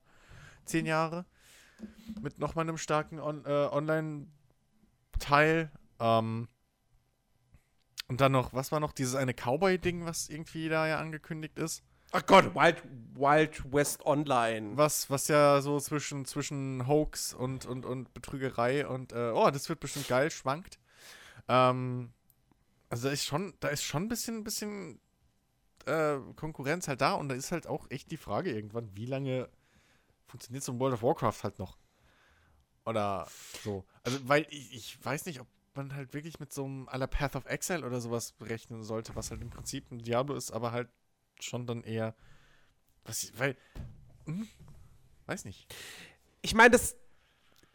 Zehn 0.65 0.87
Jahre 0.87 1.27
mit 2.21 2.39
nochmal 2.39 2.65
einem 2.65 2.77
starken 2.79 3.21
On 3.21 3.45
äh, 3.45 3.69
Online-Teil. 3.71 5.71
Ähm, 5.99 6.49
und 8.09 8.21
dann 8.21 8.33
noch, 8.33 8.53
was 8.53 8.73
war 8.73 8.81
noch, 8.81 8.93
dieses 8.93 9.15
eine 9.15 9.35
Cowboy-Ding, 9.35 10.05
was 10.05 10.29
irgendwie 10.29 10.69
da 10.69 10.89
ja 10.89 10.99
angekündigt 10.99 11.59
ist. 11.59 11.83
Ach 12.13 12.27
Gott, 12.27 12.57
Wild, 12.57 12.83
Wild 13.15 13.73
West 13.73 14.05
Online. 14.05 14.77
Was, 14.77 15.09
was 15.11 15.29
ja 15.29 15.61
so 15.61 15.79
zwischen, 15.79 16.25
zwischen 16.25 16.89
Hoax 16.89 17.33
und, 17.33 17.67
und, 17.67 17.87
und 17.87 18.13
Betrügerei 18.15 18.85
und, 18.85 19.13
äh, 19.13 19.31
oh, 19.33 19.49
das 19.53 19.69
wird 19.69 19.79
bestimmt 19.79 20.09
geil, 20.09 20.33
schwankt. 20.33 20.80
Ähm, 21.49 22.13
also 22.89 23.09
da 23.09 23.13
ist 23.13 23.25
schon, 23.25 23.55
da 23.61 23.69
ist 23.69 23.85
schon 23.85 24.05
ein 24.05 24.09
bisschen, 24.09 24.45
bisschen 24.45 25.01
äh, 25.87 26.19
Konkurrenz 26.37 26.89
halt 26.89 27.01
da 27.01 27.15
und 27.15 27.29
da 27.29 27.35
ist 27.35 27.53
halt 27.53 27.67
auch 27.67 27.91
echt 27.91 28.11
die 28.11 28.17
Frage 28.17 28.53
irgendwann, 28.53 28.95
wie 28.97 29.07
lange 29.07 29.49
funktioniert 30.27 30.65
so 30.65 30.73
ein 30.73 30.81
World 30.81 30.95
of 30.95 31.03
Warcraft 31.03 31.43
halt 31.43 31.59
noch. 31.59 31.79
Oder 32.85 33.27
so. 33.63 33.85
Also, 34.03 34.29
weil 34.29 34.47
ich, 34.51 34.75
ich 34.75 35.05
weiß 35.05 35.27
nicht, 35.27 35.41
ob 35.41 35.47
man 35.75 35.95
halt 35.95 36.15
wirklich 36.15 36.41
mit 36.41 36.53
so 36.53 36.65
einem 36.65 36.89
aller 36.89 37.07
Path 37.07 37.37
of 37.37 37.47
Exile 37.47 37.87
oder 37.87 38.01
sowas 38.01 38.33
berechnen 38.33 38.83
sollte, 38.83 39.15
was 39.15 39.31
halt 39.31 39.43
im 39.43 39.51
Prinzip 39.51 39.91
ein 39.91 39.99
Diablo 39.99 40.35
ist, 40.35 40.51
aber 40.51 40.73
halt 40.73 40.89
schon 41.39 41.67
dann 41.67 41.83
eher. 41.83 42.15
Was, 43.05 43.33
weil. 43.39 43.57
Hm, 44.27 44.49
weiß 45.27 45.45
nicht. 45.45 45.73
Ich 46.43 46.55
meine, 46.55 46.71
das, 46.71 46.97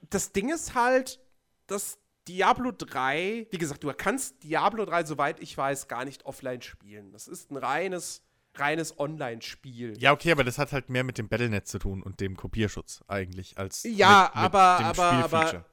das 0.10 0.31
Ding 0.31 0.51
ist 0.53 0.75
halt, 0.75 1.19
dass 1.67 1.98
Diablo 2.27 2.72
3, 2.72 3.48
wie 3.51 3.58
gesagt, 3.58 3.84
du 3.84 3.94
kannst 3.94 4.44
Diablo 4.44 4.86
3, 4.86 5.05
soweit 5.05 5.39
ich 5.39 5.55
weiß, 5.55 5.88
gar 5.88 6.05
nicht 6.05 6.25
offline 6.25 6.62
spielen. 6.62 7.12
Das 7.12 7.27
ist 7.27 7.51
ein 7.51 7.58
reines 7.58 8.22
reines 8.58 8.98
Online-Spiel. 9.00 9.96
Ja, 10.00 10.13
okay, 10.13 10.32
aber 10.32 10.44
das 10.44 10.58
hat 10.58 10.72
halt 10.72 10.89
mehr 10.89 11.03
mit 11.03 11.17
dem 11.17 11.27
Battlenet 11.27 11.67
zu 11.67 11.79
tun 11.79 12.01
und 12.01 12.20
dem 12.20 12.38
Kopierschutz 12.38 13.03
eigentlich 13.08 13.58
als 13.58 13.84
ja, 13.84 14.32
mit, 14.34 14.44
aber, 14.44 14.77
mit 14.77 14.88
aber, 14.88 15.12
aber 15.12 15.65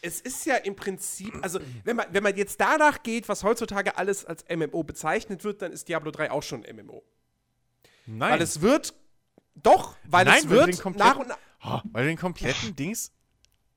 es 0.00 0.20
ist 0.20 0.46
ja 0.46 0.56
im 0.56 0.76
Prinzip, 0.76 1.34
also 1.42 1.58
wenn 1.84 1.96
man, 1.96 2.06
wenn 2.12 2.22
man 2.22 2.36
jetzt 2.36 2.60
danach 2.60 3.02
geht, 3.02 3.28
was 3.28 3.42
heutzutage 3.42 3.96
alles 3.96 4.24
als 4.24 4.44
MMO 4.48 4.84
bezeichnet 4.84 5.44
wird, 5.44 5.62
dann 5.62 5.72
ist 5.72 5.88
Diablo 5.88 6.10
3 6.10 6.30
auch 6.30 6.42
schon 6.42 6.64
ein 6.64 6.76
MMO. 6.76 7.02
Nein. 8.06 8.32
Weil 8.32 8.42
es 8.42 8.60
wird, 8.60 8.94
doch, 9.54 9.96
weil 10.04 10.24
Nein, 10.24 10.38
es 10.38 10.48
wird 10.48 10.96
nach 10.96 11.16
und 11.16 11.28
nach. 11.28 11.38
Oh, 11.64 11.80
weil 11.92 12.04
du 12.04 12.10
den 12.10 12.18
kompletten 12.18 12.76
Dings 12.76 13.12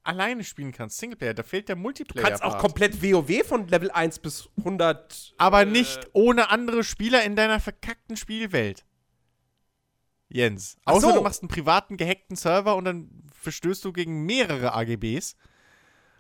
alleine 0.04 0.44
spielen 0.44 0.72
kannst, 0.72 0.98
Singleplayer. 0.98 1.34
Da 1.34 1.44
fehlt 1.44 1.70
der 1.70 1.76
Multiplayer. 1.76 2.24
Du 2.24 2.30
kannst 2.30 2.44
auch 2.44 2.58
komplett 2.58 3.02
WoW 3.02 3.46
von 3.46 3.68
Level 3.68 3.92
1 3.92 4.20
bis 4.20 4.50
100. 4.58 5.34
Aber 5.38 5.62
äh, 5.62 5.66
nicht 5.66 6.10
ohne 6.14 6.50
andere 6.50 6.84
Spieler 6.84 7.24
in 7.24 7.36
deiner 7.36 7.60
verkackten 7.60 8.18
Spielwelt. 8.18 8.86
Jens. 10.30 10.78
Außer 10.86 11.10
so. 11.10 11.16
du 11.16 11.22
machst 11.22 11.42
einen 11.42 11.50
privaten 11.50 11.98
gehackten 11.98 12.36
Server 12.36 12.76
und 12.76 12.86
dann 12.86 13.10
verstößt 13.34 13.84
du 13.84 13.92
gegen 13.92 14.26
mehrere 14.26 14.74
AGBs. 14.74 15.36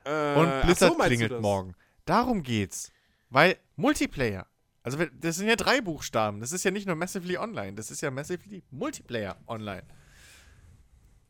Äh, 0.03 0.35
und 0.35 0.61
Blizzard 0.63 0.93
so, 0.93 0.97
klingelt 0.97 1.41
morgen. 1.41 1.75
Darum 2.05 2.43
geht's. 2.43 2.91
Weil 3.29 3.57
Multiplayer. 3.75 4.47
Also, 4.83 4.97
das 5.13 5.35
sind 5.37 5.47
ja 5.47 5.55
drei 5.55 5.79
Buchstaben. 5.79 6.39
Das 6.39 6.51
ist 6.51 6.65
ja 6.65 6.71
nicht 6.71 6.87
nur 6.87 6.95
Massively 6.95 7.37
Online. 7.37 7.73
Das 7.73 7.91
ist 7.91 8.01
ja 8.01 8.11
Massively 8.11 8.63
Multiplayer 8.71 9.37
Online. 9.47 9.83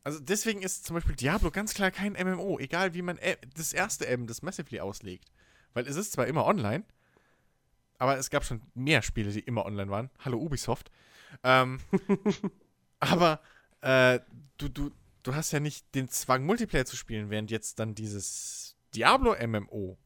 Also 0.03 0.19
deswegen 0.19 0.61
ist 0.61 0.85
zum 0.85 0.95
Beispiel 0.95 1.15
Diablo 1.15 1.51
ganz 1.51 1.73
klar 1.73 1.91
kein 1.91 2.13
MMO, 2.13 2.59
egal 2.59 2.93
wie 2.93 3.03
man 3.03 3.19
das 3.55 3.73
erste 3.73 4.07
M, 4.07 4.25
das 4.25 4.41
Massively 4.41 4.79
auslegt. 4.79 5.31
Weil 5.73 5.87
es 5.87 5.95
ist 5.95 6.13
zwar 6.13 6.27
immer 6.27 6.45
online, 6.45 6.83
aber 7.97 8.17
es 8.17 8.29
gab 8.29 8.43
schon 8.43 8.61
mehr 8.73 9.03
Spiele, 9.03 9.31
die 9.31 9.41
immer 9.41 9.65
online 9.65 9.91
waren. 9.91 10.09
Hallo 10.19 10.39
Ubisoft. 10.39 10.91
Ähm, 11.43 11.79
aber 12.99 13.41
äh, 13.81 14.19
du, 14.57 14.69
du, 14.69 14.91
du 15.23 15.35
hast 15.35 15.51
ja 15.51 15.59
nicht 15.59 15.93
den 15.93 16.09
Zwang, 16.09 16.45
Multiplayer 16.45 16.85
zu 16.85 16.95
spielen, 16.95 17.29
während 17.29 17.51
jetzt 17.51 17.79
dann 17.79 17.93
dieses 17.93 18.75
Diablo-MMO 18.95 19.97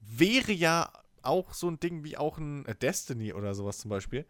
wäre 0.00 0.52
ja 0.52 0.92
auch 1.22 1.52
so 1.52 1.68
ein 1.68 1.80
Ding 1.80 2.04
wie 2.04 2.16
auch 2.16 2.38
ein 2.38 2.64
äh, 2.66 2.76
Destiny 2.76 3.32
oder 3.32 3.54
sowas 3.54 3.78
zum 3.78 3.88
Beispiel. 3.88 4.24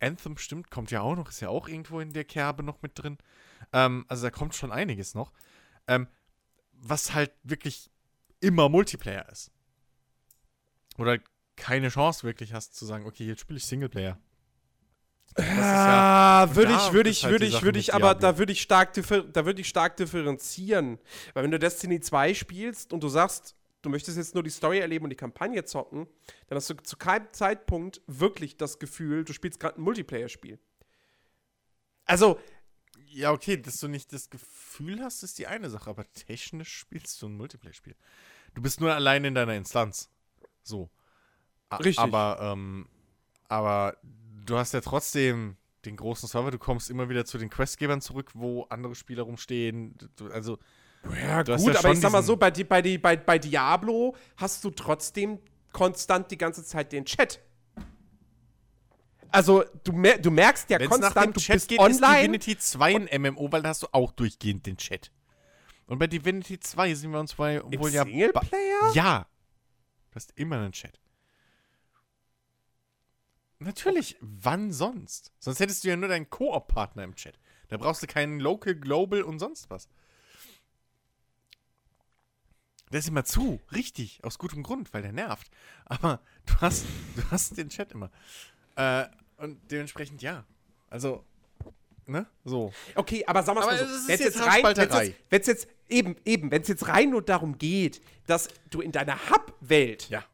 Anthem 0.00 0.36
stimmt, 0.36 0.70
kommt 0.70 0.90
ja 0.90 1.00
auch 1.00 1.16
noch, 1.16 1.30
ist 1.30 1.40
ja 1.40 1.48
auch 1.48 1.68
irgendwo 1.68 2.00
in 2.00 2.12
der 2.12 2.24
Kerbe 2.24 2.62
noch 2.62 2.82
mit 2.82 2.92
drin. 2.94 3.16
Ähm, 3.72 4.04
also 4.08 4.24
da 4.24 4.30
kommt 4.30 4.54
schon 4.54 4.72
einiges 4.72 5.14
noch. 5.14 5.32
Ähm, 5.88 6.08
was 6.72 7.14
halt 7.14 7.32
wirklich 7.42 7.90
immer 8.40 8.68
Multiplayer 8.68 9.28
ist. 9.30 9.50
Oder 10.98 11.18
keine 11.56 11.88
Chance 11.88 12.24
wirklich 12.24 12.52
hast 12.52 12.74
zu 12.74 12.84
sagen, 12.84 13.06
okay, 13.06 13.24
jetzt 13.24 13.40
spiele 13.40 13.58
ich 13.58 13.66
Singleplayer. 13.66 14.18
Ja, 15.38 16.48
würde 16.54 16.72
ich, 16.72 16.92
würde 16.92 17.10
ich, 17.10 17.24
halt 17.24 17.32
würde 17.32 17.44
ich, 17.46 17.62
würde 17.62 17.78
ich, 17.78 17.92
aber 17.92 18.14
da 18.14 18.38
würde 18.38 18.52
ich 18.52 18.62
stark, 18.62 18.94
da 18.94 19.44
würde 19.44 19.60
ich 19.60 19.68
stark 19.68 19.96
differenzieren. 19.96 20.98
Weil 21.34 21.44
wenn 21.44 21.50
du 21.50 21.58
Destiny 21.58 22.00
2 22.00 22.32
spielst 22.32 22.92
und 22.92 23.02
du 23.02 23.08
sagst, 23.08 23.54
du 23.82 23.90
möchtest 23.90 24.16
jetzt 24.16 24.34
nur 24.34 24.42
die 24.42 24.50
Story 24.50 24.78
erleben 24.78 25.04
und 25.04 25.10
die 25.10 25.16
Kampagne 25.16 25.64
zocken, 25.64 26.06
dann 26.48 26.56
hast 26.56 26.70
du 26.70 26.74
zu 26.74 26.96
keinem 26.96 27.30
Zeitpunkt 27.32 28.00
wirklich 28.06 28.56
das 28.56 28.78
Gefühl, 28.78 29.24
du 29.24 29.32
spielst 29.32 29.60
gerade 29.60 29.78
ein 29.78 29.82
Multiplayer-Spiel. 29.82 30.58
Also, 32.06 32.38
ja, 33.08 33.32
okay, 33.32 33.56
dass 33.56 33.78
du 33.78 33.88
nicht 33.88 34.12
das 34.12 34.30
Gefühl 34.30 35.02
hast, 35.02 35.22
ist 35.22 35.38
die 35.38 35.46
eine 35.46 35.70
Sache, 35.70 35.90
aber 35.90 36.04
technisch 36.12 36.72
spielst 36.72 37.20
du 37.22 37.28
ein 37.28 37.36
Multiplayer-Spiel. 37.36 37.94
Du 38.54 38.62
bist 38.62 38.80
nur 38.80 38.94
allein 38.94 39.24
in 39.24 39.34
deiner 39.34 39.54
Instanz. 39.54 40.08
So. 40.62 40.90
Richtig. 41.72 41.98
Aber, 41.98 42.38
ähm, 42.40 42.88
aber 43.48 43.96
du 44.44 44.56
hast 44.56 44.72
ja 44.72 44.80
trotzdem 44.80 45.56
den 45.84 45.96
großen 45.96 46.28
Server, 46.28 46.50
du 46.50 46.58
kommst 46.58 46.90
immer 46.90 47.08
wieder 47.08 47.24
zu 47.24 47.38
den 47.38 47.50
Questgebern 47.50 48.00
zurück, 48.00 48.30
wo 48.34 48.64
andere 48.64 48.94
Spieler 48.94 49.22
rumstehen. 49.22 49.94
Du, 50.16 50.28
also. 50.28 50.58
Ja, 51.04 51.42
gut, 51.42 51.60
ja 51.60 51.78
aber 51.78 51.92
ich 51.92 52.00
sag 52.00 52.12
mal 52.12 52.22
so, 52.22 52.36
bei, 52.36 52.50
bei, 52.50 52.98
bei, 52.98 53.16
bei 53.16 53.38
Diablo 53.38 54.16
hast 54.36 54.64
du 54.64 54.70
trotzdem 54.70 55.38
konstant 55.72 56.30
die 56.30 56.38
ganze 56.38 56.64
Zeit 56.64 56.92
den 56.92 57.04
Chat. 57.04 57.40
Also, 59.36 59.64
du, 59.84 59.92
mer 59.92 60.16
du 60.16 60.30
merkst 60.30 60.70
ja 60.70 60.80
Wenn's 60.80 60.88
konstant, 60.88 61.14
nach 61.14 61.22
dem 61.24 61.32
du 61.34 61.40
Chat 61.40 61.56
bist 61.56 61.68
geht, 61.68 61.78
online. 61.78 61.94
ist 61.94 62.22
Divinity 62.22 62.56
2 62.56 62.96
ein 62.96 63.20
MMO, 63.20 63.52
weil 63.52 63.60
da 63.60 63.68
hast 63.68 63.82
du 63.82 63.88
auch 63.92 64.10
durchgehend 64.12 64.64
den 64.64 64.78
Chat. 64.78 65.12
Und 65.86 65.98
bei 65.98 66.06
Divinity 66.06 66.58
2 66.58 66.94
sind 66.94 67.12
wir 67.12 67.20
uns 67.20 67.34
bei 67.34 67.56
Im 67.56 67.78
wohl 67.78 67.90
ja. 67.90 68.04
Singleplayer? 68.04 68.94
Ja. 68.94 69.26
Du 70.10 70.14
hast 70.14 70.32
immer 70.36 70.56
einen 70.56 70.72
Chat. 70.72 70.98
Natürlich, 73.58 74.16
wann 74.20 74.72
sonst? 74.72 75.32
Sonst 75.38 75.60
hättest 75.60 75.84
du 75.84 75.88
ja 75.88 75.96
nur 75.96 76.08
deinen 76.08 76.30
Koop-Partner 76.30 77.04
im 77.04 77.14
Chat. 77.14 77.38
Da 77.68 77.76
brauchst 77.76 78.02
du 78.02 78.06
keinen 78.06 78.40
Local, 78.40 78.74
Global 78.74 79.20
und 79.20 79.38
sonst 79.38 79.68
was. 79.68 79.86
Der 82.90 83.00
ist 83.00 83.08
immer 83.08 83.24
zu, 83.24 83.60
richtig, 83.70 84.24
aus 84.24 84.38
gutem 84.38 84.62
Grund, 84.62 84.94
weil 84.94 85.02
der 85.02 85.12
nervt. 85.12 85.50
Aber 85.84 86.22
du 86.46 86.54
hast, 86.62 86.86
du 87.16 87.30
hast 87.30 87.58
den 87.58 87.68
Chat 87.68 87.92
immer. 87.92 88.10
Äh, 88.76 89.04
und 89.38 89.58
dementsprechend 89.70 90.22
ja. 90.22 90.44
Also, 90.88 91.24
ne? 92.06 92.26
So. 92.44 92.72
Okay, 92.94 93.24
aber 93.26 93.42
sagen 93.42 93.58
wir 93.58 93.62
Aber 93.64 93.72
mal 93.72 93.80
es 93.80 93.88
so. 93.88 93.96
ist 93.96 94.08
Wenn's 94.08 94.20
jetzt 94.22 94.36
rein, 94.40 94.46
wenn's 94.46 94.54
Haarspalterei. 94.78 95.04
jetzt, 95.06 95.16
wenn's 95.30 95.46
jetzt 95.46 95.68
eben, 95.88 96.16
eben, 96.24 96.50
wenn 96.50 96.62
es 96.62 96.68
jetzt 96.68 96.88
rein 96.88 97.10
nur 97.10 97.22
darum 97.22 97.58
geht, 97.58 98.00
dass 98.26 98.48
du 98.70 98.80
in 98.80 98.92
deiner 98.92 99.16
Hub-Welt, 99.30 100.08
Ja. 100.08 100.24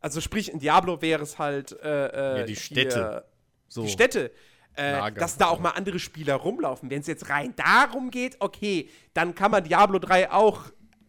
also 0.00 0.20
sprich 0.20 0.52
in 0.52 0.58
Diablo 0.58 1.00
wäre 1.02 1.22
es 1.22 1.38
halt 1.38 1.72
äh, 1.82 2.06
äh, 2.06 2.38
Ja, 2.40 2.44
die 2.46 2.54
hier- 2.54 2.62
Städte. 2.62 3.24
So. 3.68 3.82
die 3.82 3.88
Städte, 3.90 4.30
äh, 4.76 4.92
Lager. 4.92 5.20
dass 5.20 5.36
da 5.36 5.46
auch 5.48 5.58
mal 5.60 5.70
andere 5.70 5.98
Spieler 5.98 6.34
rumlaufen. 6.34 6.90
Wenn 6.90 7.00
es 7.00 7.06
jetzt 7.06 7.28
rein 7.28 7.54
darum 7.56 8.10
geht, 8.10 8.36
okay, 8.40 8.88
dann 9.14 9.34
kann 9.34 9.50
man 9.50 9.64
Diablo 9.64 9.98
3 9.98 10.30
auch 10.30 10.64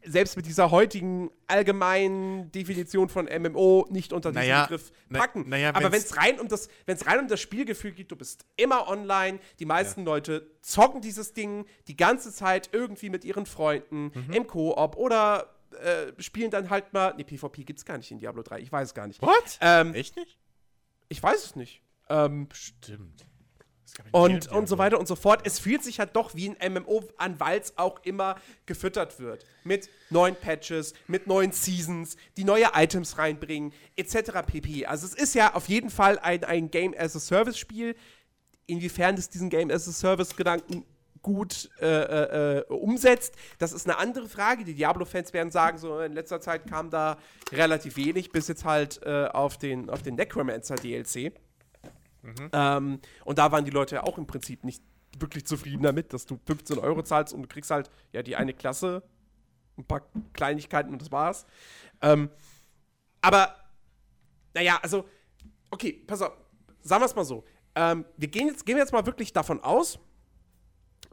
selbst 0.05 0.38
mit 0.38 0.45
dieser 0.45 0.71
heutigen 0.71 1.29
allgemeinen 1.47 2.51
Definition 2.51 3.09
von 3.09 3.25
MMO 3.25 3.85
nicht 3.89 4.13
unter 4.13 4.29
diesen 4.31 4.41
Naja, 4.41 4.63
Begriff 4.63 4.91
na- 5.09 5.19
packen. 5.19 5.50
naja, 5.50 5.69
Aber 5.74 5.91
wenn 5.91 6.00
es 6.00 6.15
rein 6.17 6.39
um 6.39 6.47
das, 6.47 6.69
es 6.85 7.05
rein 7.07 7.19
um 7.19 7.27
das 7.27 7.41
Spielgefühl 7.41 7.91
geht, 7.91 8.12
du 8.12 8.15
bist 8.15 8.45
immer 8.55 8.88
online, 8.88 9.39
die 9.59 9.65
meisten 9.65 10.05
Leute 10.05 10.50
zocken 10.62 11.01
dieses 11.01 11.33
Ding 11.33 11.65
die 11.88 11.95
ganze 11.97 12.31
Zeit 12.31 12.69
irgendwie 12.71 13.09
mit 13.09 13.25
ihren 13.25 13.45
Freunden 13.45 14.12
Mhm. 14.13 14.33
im 14.33 14.47
Koop 14.47 14.95
oder 14.95 15.51
äh, 15.83 16.13
spielen 16.21 16.51
dann 16.51 16.69
halt 16.69 16.93
mal. 16.93 17.13
Ne, 17.15 17.24
PvP 17.25 17.63
gibt's 17.63 17.83
gar 17.85 17.97
nicht 17.97 18.09
in 18.12 18.17
Diablo 18.19 18.43
3, 18.43 18.59
ich 18.59 18.71
weiß 18.71 18.89
es 18.89 18.93
gar 18.93 19.07
nicht. 19.07 19.21
What? 19.21 19.57
Ähm, 19.62 19.93
Echt 19.93 20.15
nicht? 20.15 20.38
ich 21.09 21.21
weiß 21.21 21.43
es 21.45 21.55
nicht. 21.55 21.81
Ähm, 22.09 22.47
Stimmt. 22.53 23.25
Und, 24.11 24.51
und 24.51 24.67
so 24.67 24.77
weiter 24.77 24.99
und 24.99 25.07
so 25.07 25.15
fort. 25.15 25.41
Es 25.45 25.59
fühlt 25.59 25.83
sich 25.83 25.99
halt 25.99 26.15
doch 26.15 26.35
wie 26.35 26.49
ein 26.49 26.73
MMO 26.73 27.03
an, 27.17 27.39
weil 27.39 27.59
es 27.59 27.77
auch 27.77 27.99
immer 28.03 28.35
gefüttert 28.65 29.19
wird. 29.19 29.45
Mit 29.63 29.89
neuen 30.09 30.35
Patches, 30.35 30.93
mit 31.07 31.27
neuen 31.27 31.51
Seasons, 31.51 32.17
die 32.37 32.43
neue 32.43 32.69
Items 32.73 33.17
reinbringen, 33.17 33.73
etc. 33.95 34.41
pp. 34.45 34.85
Also 34.85 35.05
es 35.07 35.13
ist 35.13 35.35
ja 35.35 35.53
auf 35.53 35.67
jeden 35.69 35.89
Fall 35.89 36.19
ein, 36.19 36.43
ein 36.43 36.71
Game-as-a-Service-Spiel. 36.71 37.95
Inwiefern 38.67 39.15
es 39.15 39.29
diesen 39.29 39.49
Game-as-a-Service-Gedanken 39.49 40.85
gut 41.25 41.71
äh, 41.81 41.87
äh, 41.87 42.57
äh, 42.59 42.65
umsetzt, 42.67 43.33
das 43.57 43.73
ist 43.73 43.89
eine 43.89 43.97
andere 43.97 44.29
Frage. 44.29 44.63
Die 44.63 44.75
Diablo-Fans 44.75 45.33
werden 45.33 45.49
sagen, 45.49 45.79
so 45.79 45.99
in 45.99 46.13
letzter 46.13 46.39
Zeit 46.39 46.67
kam 46.67 46.91
da 46.91 47.17
relativ 47.51 47.97
wenig, 47.97 48.31
bis 48.31 48.47
jetzt 48.47 48.63
halt 48.63 49.01
äh, 49.01 49.25
auf 49.33 49.57
den, 49.57 49.89
auf 49.89 50.03
den 50.03 50.17
Necromancer-DLC. 52.25 52.50
Ähm, 52.53 53.00
und 53.24 53.38
da 53.38 53.51
waren 53.51 53.65
die 53.65 53.72
Leute 53.72 53.96
ja 53.96 54.03
auch 54.03 54.17
im 54.17 54.27
Prinzip 54.27 54.63
nicht 54.63 54.84
wirklich 55.17 55.46
zufrieden 55.46 55.84
damit, 55.84 56.13
dass 56.13 56.25
du 56.25 56.39
15 56.46 56.77
Euro 56.79 57.01
zahlst 57.03 57.34
und 57.34 57.44
du 57.44 57.48
kriegst 57.48 57.72
halt 57.72 57.89
ja 58.12 58.22
die 58.22 58.36
eine 58.36 58.53
Klasse, 58.53 59.03
ein 59.77 59.86
paar 59.86 60.01
Kleinigkeiten 60.34 60.91
und 60.91 61.01
das 61.01 61.12
war's. 61.12 61.46
Ähm, 62.01 62.29
aber, 63.22 63.55
naja, 64.53 64.79
also, 64.82 65.05
okay, 65.72 65.94
pass 66.05 66.22
auf, 66.22 66.34
sagen 66.82 67.01
wir 67.01 67.05
es 67.05 67.15
mal 67.15 67.25
so. 67.25 67.44
Ähm, 67.75 68.05
wir 68.17 68.27
gehen 68.27 68.48
jetzt, 68.48 68.65
gehen 68.65 68.77
jetzt 68.77 68.94
mal 68.94 69.05
wirklich 69.05 69.34
davon 69.34 69.62
aus, 69.62 70.00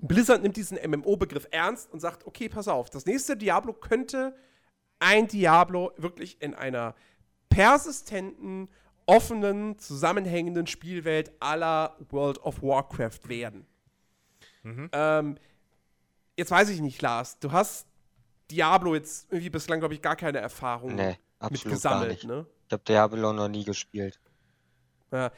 Blizzard 0.01 0.43
nimmt 0.43 0.57
diesen 0.57 0.79
MMO-Begriff 0.79 1.47
ernst 1.53 1.93
und 1.93 2.01
sagt, 2.01 2.27
okay, 2.27 2.49
pass 2.49 2.69
auf, 2.69 2.91
das 2.91 3.07
nächste 3.07 3.37
Diablo 3.37 3.73
könnte 3.73 4.37
ein 4.99 5.29
Diablo 5.29 5.93
wirklich 5.97 6.41
in 6.43 6.55
einer 6.55 6.95
persistenten, 7.49 8.69
offenen, 9.07 9.79
zusammenhängenden 9.79 10.67
Spielwelt 10.67 11.33
aller 11.41 11.97
World 12.11 12.39
of 12.43 12.63
Warcraft 12.63 13.21
werden. 13.29 13.67
Ähm, 14.65 15.39
jetzt 16.37 16.51
weiß 16.51 16.69
ich 16.69 16.81
nicht, 16.81 17.03
Lars, 17.03 17.39
du 17.41 17.51
hast 17.53 17.87
Diablo 18.51 18.95
jetzt 18.95 19.27
irgendwie 19.33 19.51
bislang, 19.51 19.81
glaube 19.81 19.95
ich, 19.95 20.03
gar 20.03 20.15
keine 20.17 20.39
Erfahrung 20.39 20.95
Nee, 20.95 21.09
mit 21.09 21.19
absolut 21.41 21.65
gar 21.65 21.73
gesammelt, 21.73 22.11
nicht. 22.13 22.25
ne? 22.25 22.47
Ich 22.69 22.73
habe 22.73 22.83
Diablo 22.85 23.33
noch 23.33 23.49
nie 23.49 23.65
gespielt. 23.65 24.21
Ja, 25.11 25.31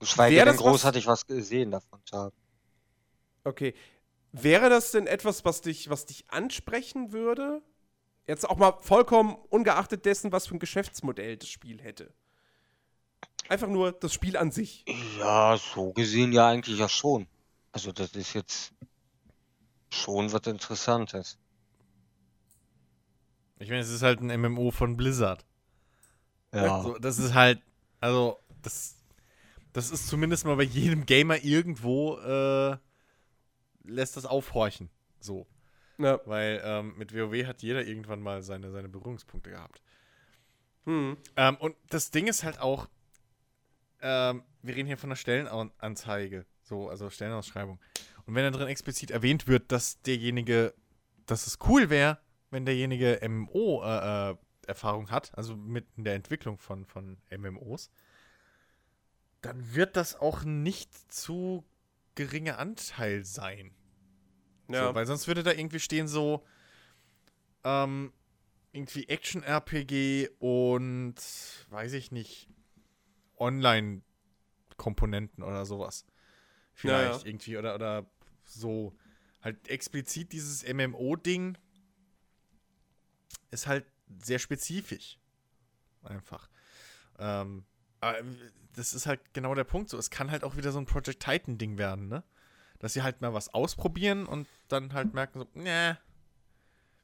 Geschweige 0.00 0.36
Wär 0.36 0.44
denn 0.44 0.54
das 0.54 0.62
groß 0.62 0.72
was- 0.74 0.84
hatte 0.84 0.98
ich 0.98 1.06
was 1.06 1.26
gesehen 1.26 1.70
davon 1.70 2.00
zu 2.04 2.16
haben. 2.16 2.36
okay. 3.44 3.74
Wäre 4.32 4.68
das 4.68 4.90
denn 4.90 5.06
etwas, 5.06 5.44
was 5.44 5.60
dich, 5.60 5.88
was 5.88 6.06
dich 6.06 6.24
ansprechen 6.28 7.12
würde? 7.12 7.62
Jetzt 8.26 8.48
auch 8.50 8.56
mal 8.56 8.72
vollkommen 8.80 9.36
ungeachtet 9.50 10.04
dessen, 10.04 10.32
was 10.32 10.48
für 10.48 10.56
ein 10.56 10.58
Geschäftsmodell 10.58 11.36
das 11.36 11.48
Spiel 11.48 11.80
hätte. 11.80 12.12
Einfach 13.48 13.68
nur 13.68 13.92
das 13.92 14.12
Spiel 14.12 14.36
an 14.36 14.50
sich. 14.50 14.84
Ja, 15.18 15.56
so 15.56 15.92
gesehen 15.92 16.32
ja 16.32 16.48
eigentlich 16.48 16.78
ja 16.78 16.88
schon. 16.88 17.26
Also 17.72 17.92
das 17.92 18.12
ist 18.12 18.34
jetzt 18.34 18.72
schon 19.90 20.32
was 20.32 20.46
Interessantes. 20.46 21.38
Ich 23.58 23.68
meine, 23.68 23.80
es 23.80 23.90
ist 23.90 24.02
halt 24.02 24.20
ein 24.20 24.40
MMO 24.40 24.70
von 24.70 24.96
Blizzard. 24.96 25.44
Ja. 26.52 26.82
So, 26.82 26.98
das 26.98 27.18
ist 27.18 27.34
halt, 27.34 27.60
also, 28.00 28.38
das, 28.62 28.96
das 29.72 29.90
ist 29.90 30.08
zumindest 30.08 30.44
mal 30.44 30.56
bei 30.56 30.64
jedem 30.64 31.06
Gamer 31.06 31.42
irgendwo, 31.42 32.18
äh, 32.18 32.76
lässt 33.84 34.16
das 34.16 34.26
aufhorchen. 34.26 34.90
So. 35.20 35.46
Ja. 35.98 36.20
Weil 36.26 36.60
ähm, 36.64 36.94
mit 36.96 37.14
WoW 37.14 37.46
hat 37.46 37.62
jeder 37.62 37.84
irgendwann 37.84 38.20
mal 38.20 38.42
seine, 38.42 38.70
seine 38.70 38.88
Berührungspunkte 38.88 39.50
gehabt. 39.50 39.82
Hm. 40.84 41.16
Ähm, 41.36 41.56
und 41.56 41.76
das 41.88 42.10
Ding 42.10 42.26
ist 42.26 42.44
halt 42.44 42.60
auch, 42.60 42.88
ähm, 44.04 44.42
wir 44.62 44.76
reden 44.76 44.86
hier 44.86 44.98
von 44.98 45.08
einer 45.08 45.16
Stellenanzeige, 45.16 46.44
so, 46.62 46.90
also 46.90 47.08
Stellenausschreibung. 47.08 47.80
Und 48.26 48.34
wenn 48.34 48.44
da 48.44 48.56
drin 48.56 48.68
explizit 48.68 49.10
erwähnt 49.10 49.48
wird, 49.48 49.72
dass 49.72 50.00
derjenige, 50.02 50.74
dass 51.24 51.46
es 51.46 51.58
cool 51.66 51.88
wäre, 51.88 52.18
wenn 52.50 52.66
derjenige 52.66 53.18
MMO-Erfahrung 53.26 55.10
hat, 55.10 55.36
also 55.36 55.56
mit 55.56 55.86
in 55.96 56.04
der 56.04 56.14
Entwicklung 56.14 56.58
von, 56.58 56.84
von 56.84 57.16
MMOs, 57.34 57.90
dann 59.40 59.74
wird 59.74 59.96
das 59.96 60.16
auch 60.16 60.44
nicht 60.44 60.92
zu 61.12 61.64
geringer 62.14 62.58
Anteil 62.58 63.24
sein. 63.24 63.74
Ja. 64.68 64.88
So, 64.88 64.94
weil 64.94 65.06
sonst 65.06 65.26
würde 65.26 65.42
da 65.42 65.52
irgendwie 65.52 65.80
stehen 65.80 66.08
so 66.08 66.44
ähm, 67.64 68.12
irgendwie 68.72 69.08
Action-RPG 69.08 70.28
und 70.40 71.16
weiß 71.70 71.94
ich 71.94 72.12
nicht, 72.12 72.48
Online-Komponenten 73.38 75.42
oder 75.42 75.66
sowas. 75.66 76.06
Vielleicht 76.72 77.12
Ja, 77.12 77.18
ja. 77.18 77.24
irgendwie 77.24 77.56
oder, 77.56 77.74
oder 77.74 78.06
so. 78.44 78.96
Halt 79.42 79.68
explizit 79.68 80.32
dieses 80.32 80.64
MMO-Ding 80.66 81.58
ist 83.50 83.66
halt 83.66 83.84
sehr 84.22 84.38
spezifisch. 84.38 85.18
Einfach. 86.02 86.48
Ähm, 87.18 87.64
aber 88.00 88.18
das 88.74 88.94
ist 88.94 89.06
halt 89.06 89.20
genau 89.32 89.54
der 89.54 89.64
Punkt 89.64 89.90
so. 89.90 89.98
Es 89.98 90.10
kann 90.10 90.30
halt 90.30 90.44
auch 90.44 90.56
wieder 90.56 90.72
so 90.72 90.78
ein 90.78 90.86
Project 90.86 91.22
Titan-Ding 91.22 91.78
werden, 91.78 92.08
ne? 92.08 92.22
Dass 92.80 92.92
sie 92.92 93.02
halt 93.02 93.20
mal 93.20 93.32
was 93.32 93.52
ausprobieren 93.54 94.26
und 94.26 94.48
dann 94.68 94.92
halt 94.92 95.14
merken 95.14 95.40
so, 95.40 95.46
ne, 95.54 95.98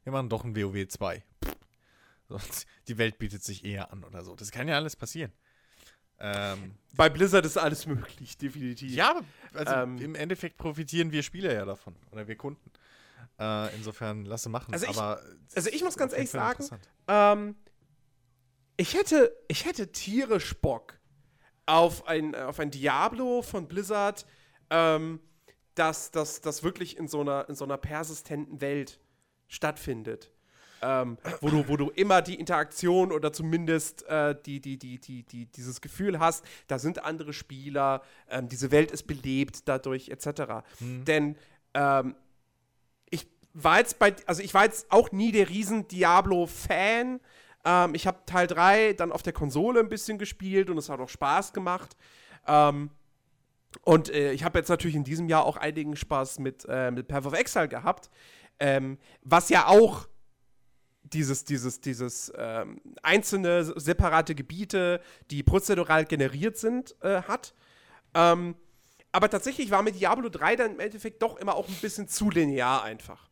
wir 0.05 0.13
machen 0.13 0.29
doch 0.29 0.45
ein 0.45 0.57
WoW 0.57 0.89
2. 0.89 1.23
Sonst, 2.29 2.67
die 2.89 2.99
Welt 2.99 3.19
bietet 3.19 3.43
sich 3.43 3.65
eher 3.65 3.93
an 3.93 4.05
oder 4.05 4.25
so. 4.25 4.37
Das 4.37 4.51
kann 4.51 4.69
ja 4.69 4.77
alles 4.77 4.97
passieren. 4.97 5.33
Ähm, 6.21 6.75
Bei 6.95 7.09
Blizzard 7.09 7.47
ist 7.47 7.57
alles 7.57 7.87
möglich, 7.87 8.37
definitiv. 8.37 8.93
ja, 8.93 9.21
also 9.55 9.73
Ähm. 9.75 9.99
im 9.99 10.15
Endeffekt 10.15 10.57
profitieren 10.59 11.13
wir 11.13 11.23
Spieler 11.23 11.53
ja 11.53 11.65
davon. 11.65 11.97
Oder 12.13 12.29
wir 12.29 12.37
Kunden. 12.37 12.71
Äh, 13.39 13.75
insofern 13.77 14.25
lasse 14.27 14.49
machen. 14.51 14.73
Also 14.75 14.85
ich- 14.87 14.97
aber 14.99 15.23
also 15.55 15.71
ich 15.71 15.83
muss 15.83 15.97
ganz 15.97 16.13
ehrlich 16.13 16.31
sagen. 16.31 16.65
Ähm, 17.09 17.57
ich 18.77 18.95
hätte, 18.95 19.35
ich 19.49 19.65
hätte 19.65 19.93
tierisch 19.93 20.55
Bock 20.61 20.99
auf 21.67 22.07
ein, 22.07 22.35
auf 22.35 22.59
ein 22.61 22.71
Diablo 22.71 23.43
von 23.43 23.67
Blizzard, 23.69 24.27
ähm, 24.71 25.21
das, 25.75 26.11
das, 26.11 26.41
das 26.43 26.63
wirklich 26.63 26.99
in 26.99 27.09
so 27.09 27.21
einer, 27.21 27.49
in 27.49 27.55
so 27.55 27.65
einer 27.65 27.79
persistenten 27.79 28.61
Welt 28.61 28.99
stattfindet. 29.49 30.31
Ähm, 30.83 31.19
wo, 31.41 31.51
du, 31.51 31.69
wo 31.69 31.77
du 31.77 31.91
immer 31.91 32.23
die 32.23 32.37
Interaktion 32.37 33.13
oder 33.13 33.33
zumindest 33.33 34.07
äh, 34.09 34.35
die, 34.47 34.61
die, 34.61 34.79
die, 34.79 34.99
die, 34.99 35.25
die, 35.25 35.47
dieses 35.47 35.81
Gefühl 35.81 36.19
hast, 36.19 36.45
da 36.69 36.79
sind 36.79 37.05
andere 37.05 37.33
Spieler, 37.33 38.03
ähm, 38.31 38.49
diese 38.49 38.71
Welt 38.71 38.91
ist 38.91 39.07
belebt 39.07 39.69
dadurch, 39.69 40.09
etc. 40.09 40.65
Denn 40.81 41.37
ähm, 41.75 42.15
ich 43.11 43.27
war 43.53 43.79
jetzt 43.79 43.99
bei, 43.99 44.15
also 44.27 44.43
ich 44.43 44.55
war 44.55 44.65
jetzt 44.65 44.91
auch 44.91 45.13
nie 45.13 45.33
der 45.33 45.49
riesen 45.49 45.87
Diablo-Fan. 45.87 47.21
Ähm, 47.65 47.95
ich 47.95 48.07
habe 48.07 48.19
Teil 48.25 48.47
3 48.47 48.95
dann 48.95 49.13
auf 49.13 49.23
der 49.23 49.35
Konsole 49.35 49.81
ein 49.81 49.89
bisschen 49.89 50.19
gespielt 50.19 50.71
und 50.71 50.79
es 50.79 50.89
hat 50.89 51.01
auch 51.01 51.09
Spaß 51.09 51.53
gemacht. 51.53 51.97
Ähm, 52.47 52.91
und 53.85 54.11
äh, 54.11 54.33
ich 54.33 54.45
habe 54.45 54.59
jetzt 54.59 54.69
natürlich 54.69 54.97
in 54.97 55.05
diesem 55.05 55.29
Jahr 55.29 55.45
auch 55.45 55.57
einigen 55.57 55.97
Spaß 55.97 56.39
mit, 56.39 56.67
äh, 56.69 56.91
mit 56.91 57.09
Path 57.09 57.27
of 57.27 57.35
Exile 57.35 57.69
gehabt, 57.69 58.11
ähm, 58.59 58.99
was 59.23 59.49
ja 59.49 59.67
auch 59.67 60.09
dieses, 61.13 61.45
dieses, 61.45 61.81
dieses 61.81 62.33
ähm, 62.37 62.81
einzelne 63.03 63.65
separate 63.65 64.35
Gebiete, 64.35 65.01
die 65.31 65.43
prozedural 65.43 66.05
generiert 66.05 66.57
sind, 66.57 66.95
äh, 67.03 67.23
hat. 67.23 67.55
Ähm, 68.15 68.55
aber 69.13 69.29
tatsächlich 69.29 69.71
war 69.71 69.83
mir 69.83 69.93
Diablo 69.93 70.29
3 70.29 70.57
dann 70.57 70.73
im 70.73 70.81
Endeffekt 70.81 71.23
doch 71.23 71.37
immer 71.37 71.55
auch 71.57 71.69
ein 71.69 71.75
bisschen 71.81 72.07
zu 72.09 72.31
linear 72.31 72.83
einfach. 72.85 73.29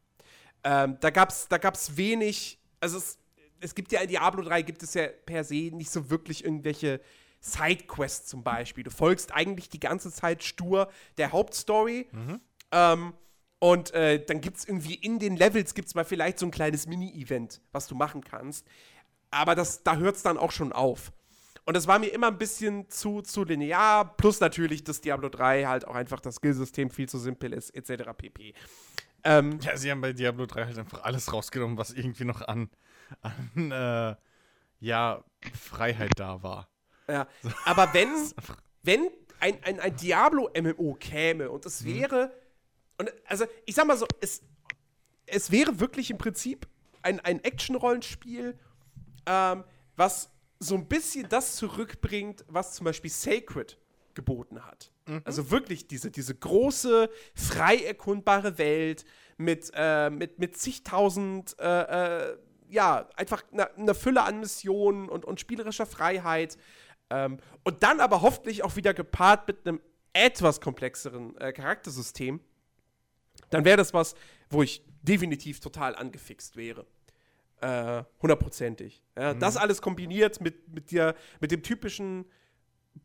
Ähm, 0.64 0.96
da 1.00 1.10
gab 1.10 1.30
es 1.30 1.48
da 1.48 1.58
gab's 1.58 1.96
wenig, 1.96 2.58
also 2.80 2.98
es, 2.98 3.18
es 3.60 3.74
gibt 3.74 3.92
ja 3.92 4.00
in 4.00 4.08
Diablo 4.08 4.42
3 4.42 4.62
gibt 4.62 4.82
es 4.82 4.94
ja 4.94 5.06
per 5.06 5.44
se 5.44 5.70
nicht 5.72 5.90
so 5.90 6.10
wirklich 6.10 6.44
irgendwelche 6.44 7.00
Sidequests 7.40 8.26
zum 8.26 8.42
Beispiel. 8.42 8.82
Du 8.82 8.90
folgst 8.90 9.32
eigentlich 9.32 9.68
die 9.68 9.78
ganze 9.78 10.10
Zeit 10.10 10.42
stur 10.42 10.90
der 11.16 11.30
Hauptstory. 11.30 12.08
Mhm. 12.10 12.40
Ähm, 12.72 13.14
und 13.58 13.92
äh, 13.92 14.24
dann 14.24 14.40
gibt 14.40 14.58
es 14.58 14.68
irgendwie 14.68 14.94
in 14.94 15.18
den 15.18 15.36
Levels 15.36 15.74
gibt's 15.74 15.94
mal 15.94 16.04
vielleicht 16.04 16.38
so 16.38 16.46
ein 16.46 16.50
kleines 16.50 16.86
Mini-Event, 16.86 17.60
was 17.72 17.88
du 17.88 17.94
machen 17.94 18.22
kannst. 18.22 18.66
Aber 19.30 19.54
das, 19.54 19.82
da 19.82 19.96
hört 19.96 20.16
es 20.16 20.22
dann 20.22 20.38
auch 20.38 20.52
schon 20.52 20.72
auf. 20.72 21.12
Und 21.64 21.74
das 21.74 21.86
war 21.86 21.98
mir 21.98 22.08
immer 22.08 22.28
ein 22.28 22.38
bisschen 22.38 22.88
zu, 22.88 23.20
zu 23.20 23.44
linear. 23.44 24.16
Plus 24.16 24.40
natürlich, 24.40 24.84
dass 24.84 25.00
Diablo 25.00 25.28
3 25.28 25.64
halt 25.64 25.86
auch 25.86 25.96
einfach 25.96 26.20
das 26.20 26.36
Skillsystem 26.36 26.90
viel 26.90 27.08
zu 27.08 27.18
simpel 27.18 27.52
ist, 27.52 27.70
etc. 27.74 28.10
pp. 28.16 28.54
Ähm, 29.24 29.58
ja, 29.60 29.76
sie 29.76 29.90
haben 29.90 30.00
bei 30.00 30.12
Diablo 30.12 30.46
3 30.46 30.64
halt 30.64 30.78
einfach 30.78 31.02
alles 31.02 31.32
rausgenommen, 31.32 31.76
was 31.76 31.90
irgendwie 31.90 32.24
noch 32.24 32.40
an, 32.40 32.70
an 33.20 33.70
äh, 33.70 34.16
ja, 34.80 35.24
Freiheit 35.52 36.12
da 36.16 36.42
war. 36.42 36.68
Ja, 37.08 37.26
aber 37.64 37.92
wenn, 37.92 38.08
wenn 38.82 39.10
ein, 39.40 39.62
ein, 39.64 39.80
ein 39.80 39.96
Diablo-MMO 39.96 40.94
käme 40.94 41.50
und 41.50 41.66
es 41.66 41.82
mhm. 41.82 41.86
wäre, 41.86 42.32
und 42.98 43.12
also 43.26 43.46
ich 43.64 43.74
sag 43.74 43.86
mal 43.86 43.96
so, 43.96 44.06
es, 44.20 44.42
es 45.26 45.50
wäre 45.50 45.80
wirklich 45.80 46.10
im 46.10 46.18
Prinzip 46.18 46.66
ein, 47.02 47.20
ein 47.20 47.42
Action-Rollenspiel, 47.42 48.58
ähm, 49.26 49.64
was 49.96 50.30
so 50.58 50.74
ein 50.74 50.86
bisschen 50.86 51.28
das 51.28 51.56
zurückbringt, 51.56 52.44
was 52.48 52.74
zum 52.74 52.84
Beispiel 52.84 53.10
Sacred 53.10 53.78
geboten 54.14 54.64
hat. 54.64 54.90
Mhm. 55.06 55.22
Also 55.24 55.50
wirklich 55.50 55.86
diese, 55.86 56.10
diese 56.10 56.34
große, 56.34 57.08
frei 57.34 57.76
erkundbare 57.76 58.58
Welt 58.58 59.04
mit, 59.36 59.70
äh, 59.74 60.10
mit, 60.10 60.38
mit 60.38 60.56
zigtausend, 60.56 61.56
äh, 61.60 62.32
äh, 62.32 62.38
ja, 62.68 63.08
einfach 63.16 63.44
einer 63.52 63.74
eine 63.76 63.94
Fülle 63.94 64.22
an 64.22 64.40
Missionen 64.40 65.08
und, 65.08 65.24
und 65.24 65.40
spielerischer 65.40 65.86
Freiheit. 65.86 66.58
Ähm, 67.10 67.38
und 67.64 67.82
dann 67.82 68.00
aber 68.00 68.20
hoffentlich 68.20 68.64
auch 68.64 68.76
wieder 68.76 68.92
gepaart 68.92 69.46
mit 69.46 69.66
einem 69.66 69.80
etwas 70.12 70.60
komplexeren 70.60 71.36
äh, 71.38 71.52
Charaktersystem. 71.52 72.40
Dann 73.50 73.64
wäre 73.64 73.76
das 73.76 73.94
was, 73.94 74.14
wo 74.50 74.62
ich 74.62 74.82
definitiv 75.02 75.60
total 75.60 75.94
angefixt 75.96 76.56
wäre. 76.56 76.86
Äh, 77.60 78.04
hundertprozentig. 78.22 79.02
Ja, 79.16 79.34
mhm. 79.34 79.40
Das 79.40 79.56
alles 79.56 79.82
kombiniert 79.82 80.40
mit, 80.40 80.72
mit, 80.72 80.92
der, 80.92 81.16
mit 81.40 81.50
dem 81.50 81.60
typischen 81.62 82.24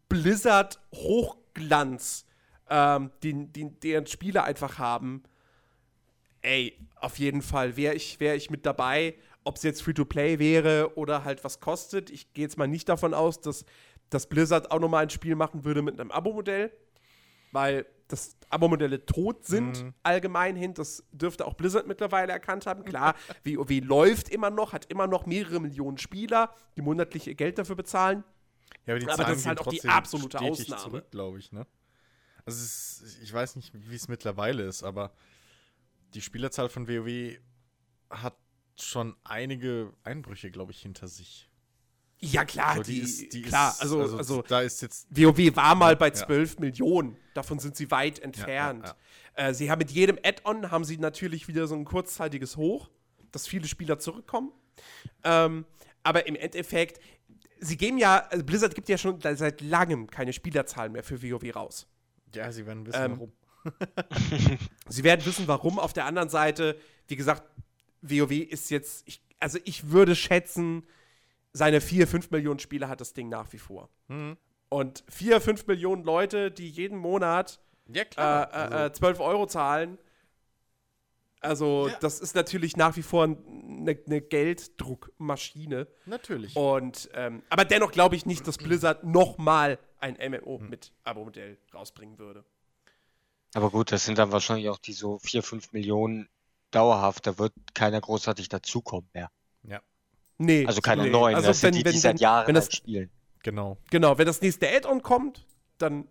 Blizzard-Hochglanz, 0.10 2.26
ähm, 2.70 3.12
den, 3.24 3.52
den 3.52 3.80
deren 3.80 4.06
Spiele 4.06 4.44
einfach 4.44 4.78
haben. 4.78 5.24
Ey, 6.42 6.78
auf 6.98 7.18
jeden 7.20 7.42
Fall 7.42 7.76
wäre 7.78 7.96
ich, 7.96 8.20
wär 8.20 8.36
ich 8.36 8.52
mit 8.52 8.66
dabei. 8.66 9.16
Ob 9.46 9.58
es 9.58 9.64
jetzt 9.64 9.82
Free-to-Play 9.82 10.40
wäre 10.40 10.98
oder 10.98 11.26
halt 11.26 11.44
was 11.44 11.60
kostet. 11.60 12.10
Ich 12.10 12.32
gehe 12.34 12.46
jetzt 12.46 12.58
mal 12.58 12.68
nicht 12.68 12.88
davon 12.88 13.14
aus, 13.14 13.42
dass, 13.42 13.66
dass 14.10 14.28
Blizzard 14.28 14.72
auch 14.72 14.80
nochmal 14.80 15.04
ein 15.04 15.10
Spiel 15.10 15.36
machen 15.36 15.66
würde 15.66 15.82
mit 15.82 16.00
einem 16.00 16.12
Abo-Modell. 16.12 16.72
Weil 17.52 17.86
dass 18.14 18.38
Abo-Modelle 18.50 19.06
tot 19.08 19.44
sind, 19.44 19.84
mhm. 19.84 19.94
allgemein 20.04 20.56
hin. 20.56 20.76
Das 20.76 21.04
dürfte 21.12 21.46
auch 21.46 21.56
Blizzard 21.56 21.88
mittlerweile 21.88 22.32
erkannt 22.32 22.68
haben. 22.68 22.86
Klar, 22.86 23.16
WoW 23.44 23.82
läuft 23.84 24.30
immer 24.30 24.52
noch, 24.52 24.72
hat 24.72 24.86
immer 24.92 25.08
noch 25.08 25.26
mehrere 25.26 25.60
Millionen 25.60 25.98
Spieler, 25.98 26.54
die 26.78 26.82
monatlich 26.82 27.28
ihr 27.28 27.34
Geld 27.34 27.58
dafür 27.58 27.76
bezahlen. 27.76 28.24
Ja, 28.86 28.94
aber, 28.94 29.00
die 29.00 29.10
aber 29.10 29.24
das 29.24 29.38
ist 29.40 29.46
halt 29.48 29.60
auch 29.62 29.68
die 29.68 29.84
absolute 29.88 30.40
Ausnahme. 30.40 31.04
glaube 31.10 31.40
ich, 31.40 31.52
ne? 31.52 31.66
Also 32.46 32.62
ist, 32.64 33.20
ich 33.24 33.34
weiß 33.34 33.56
nicht, 33.56 33.72
wie 33.74 33.96
es 33.96 34.08
mittlerweile 34.08 34.64
ist, 34.64 34.84
aber 34.84 35.12
die 36.14 36.22
Spielerzahl 36.22 36.70
von 36.70 36.88
WoW 36.88 37.40
hat 38.12 38.38
schon 38.80 39.16
einige 39.24 39.92
Einbrüche, 40.04 40.52
glaube 40.52 40.72
ich, 40.72 40.82
hinter 40.82 41.08
sich. 41.08 41.50
Ja, 42.26 42.46
klar, 42.46 42.78
so, 42.78 42.84
die, 42.84 42.94
die, 42.94 43.02
ist, 43.02 43.34
die 43.34 43.42
klar, 43.42 43.72
ist, 43.72 43.82
also, 43.82 44.00
also, 44.00 44.18
also, 44.18 44.42
da 44.44 44.62
ist 44.62 44.82
jetzt. 44.82 45.08
WoW 45.10 45.56
war 45.58 45.76
mal 45.76 45.98
bei 45.98 46.10
12 46.10 46.54
ja. 46.54 46.60
Millionen. 46.62 47.18
Davon 47.34 47.60
sind 47.60 47.76
sie 47.76 47.92
weit 47.92 48.20
entfernt. 48.20 48.96
Ja, 49.36 49.50
äh, 49.50 49.54
sie 49.54 49.70
haben 49.70 49.80
mit 49.80 49.92
jedem 49.92 50.18
Add-on 50.24 50.72
haben 50.72 50.86
sie 50.86 50.98
natürlich 50.98 51.50
wieder 51.50 51.68
so 51.68 51.76
ein 51.76 51.84
kurzzeitiges 51.84 52.56
Hoch, 52.56 52.90
dass 53.34 53.46
viele 53.46 53.68
Spieler 53.68 54.00
zurückkommen. 54.00 54.54
Ähm, 55.26 55.66
aber 56.04 56.26
im 56.26 56.36
Endeffekt, 56.38 57.02
sie 57.60 57.76
geben 57.76 57.98
ja, 57.98 58.26
also 58.30 58.46
Blizzard 58.46 58.74
gibt 58.74 58.88
ja 58.88 58.98
schon 58.98 59.20
seit 59.20 59.60
langem 59.60 60.10
keine 60.10 60.32
Spielerzahlen 60.32 60.94
mehr 60.94 61.04
für 61.04 61.22
WoW 61.22 61.54
raus. 61.54 61.88
Ja, 62.34 62.50
sie 62.54 62.66
werden 62.66 62.86
wissen, 62.86 63.04
ähm, 63.04 63.12
warum. 63.20 63.34
sie 64.88 65.04
werden 65.04 65.26
wissen, 65.26 65.46
warum. 65.50 65.78
Auf 65.78 65.92
der 65.92 66.06
anderen 66.06 66.30
Seite, 66.30 66.78
wie 67.08 67.18
gesagt, 67.18 67.44
WoW 68.02 68.32
ist 68.32 68.70
jetzt, 68.70 69.06
ich, 69.10 69.22
also 69.42 69.60
ich 69.66 69.90
würde 69.90 70.16
schätzen, 70.16 70.84
seine 71.54 71.82
4, 71.82 72.08
5 72.08 72.32
Millionen 72.32 72.60
Spieler 72.60 72.90
hat 72.90 73.02
das 73.02 73.14
Ding 73.14 73.30
nach 73.30 73.52
wie 73.54 73.60
vor. 73.60 73.90
Mhm. 74.08 74.38
Und 74.70 75.04
4, 75.08 75.40
5 75.40 75.68
Millionen 75.68 76.04
Leute, 76.04 76.52
die 76.52 76.70
jeden 76.70 76.98
Monat 76.98 77.60
ja, 77.88 78.06
klar. 78.06 78.52
Äh, 78.54 78.56
äh, 78.56 78.76
also. 78.76 78.94
12 78.94 79.20
Euro 79.20 79.46
zahlen, 79.46 79.98
also 81.44 81.90
ja. 81.90 81.98
das 82.00 82.22
ist 82.22 82.36
natürlich 82.36 82.78
nach 82.78 82.96
wie 82.96 83.02
vor 83.02 83.26
eine, 83.26 84.00
eine 84.06 84.22
Gelddruckmaschine. 84.22 85.88
Natürlich. 86.06 86.56
Und 86.56 87.10
ähm, 87.14 87.44
aber 87.50 87.66
dennoch 87.66 87.92
glaube 87.92 88.16
ich 88.16 88.26
nicht, 88.26 88.48
dass 88.48 88.58
Blizzard 88.58 89.04
noch 89.04 89.38
mal 89.38 89.78
ein 90.00 90.14
MMO 90.14 90.60
mhm. 90.60 90.70
mit 90.70 90.94
Abo-Modell 91.04 91.58
rausbringen 91.74 92.18
würde. 92.18 92.46
Aber 93.56 93.70
gut, 93.70 93.92
das 93.92 94.06
sind 94.06 94.18
dann 94.18 94.32
wahrscheinlich 94.32 94.70
auch 94.70 94.78
die 94.78 94.94
so 94.94 95.20
4, 95.20 95.44
5 95.44 95.74
Millionen 95.74 96.30
dauerhaft. 96.72 97.28
Da 97.28 97.38
wird 97.38 97.54
keiner 97.74 98.00
großartig 98.00 98.48
dazukommen 98.48 99.10
mehr. 99.14 99.30
Ja. 99.64 99.82
Nee. 100.38 100.66
Also 100.66 100.82
keine 100.82 101.04
nee. 101.04 101.10
neuen, 101.10 101.36
also 101.36 101.48
das 101.48 101.62
wenn, 101.64 101.74
sind 101.74 101.82
die, 101.82 101.86
wenn, 101.86 101.94
die 101.94 102.00
seit 102.00 102.20
Jahren 102.20 102.48
wenn 102.48 102.56
das, 102.56 102.66
halt 102.66 102.76
spielen. 102.76 103.10
Genau. 103.44 103.78
Genau, 103.92 104.18
wenn 104.18 104.26
das 104.26 104.42
nächste 104.42 104.68
Add-on 104.70 105.02
kommt, 105.02 105.46
dann 105.78 106.08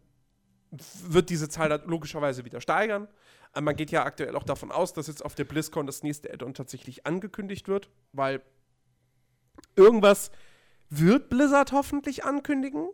wird 1.04 1.30
diese 1.30 1.48
Zahl 1.48 1.82
logischerweise 1.86 2.44
wieder 2.44 2.60
steigern. 2.60 3.08
Aber 3.52 3.62
man 3.62 3.76
geht 3.76 3.90
ja 3.90 4.04
aktuell 4.04 4.34
auch 4.36 4.44
davon 4.44 4.72
aus, 4.72 4.92
dass 4.94 5.06
jetzt 5.06 5.24
auf 5.24 5.34
der 5.34 5.44
BlizzCon 5.44 5.86
das 5.86 6.02
nächste 6.02 6.32
Add-on 6.32 6.54
tatsächlich 6.54 7.06
angekündigt 7.06 7.68
wird, 7.68 7.90
weil 8.12 8.40
irgendwas 9.76 10.30
wird 10.88 11.28
Blizzard 11.28 11.72
hoffentlich 11.72 12.24
ankündigen. 12.24 12.88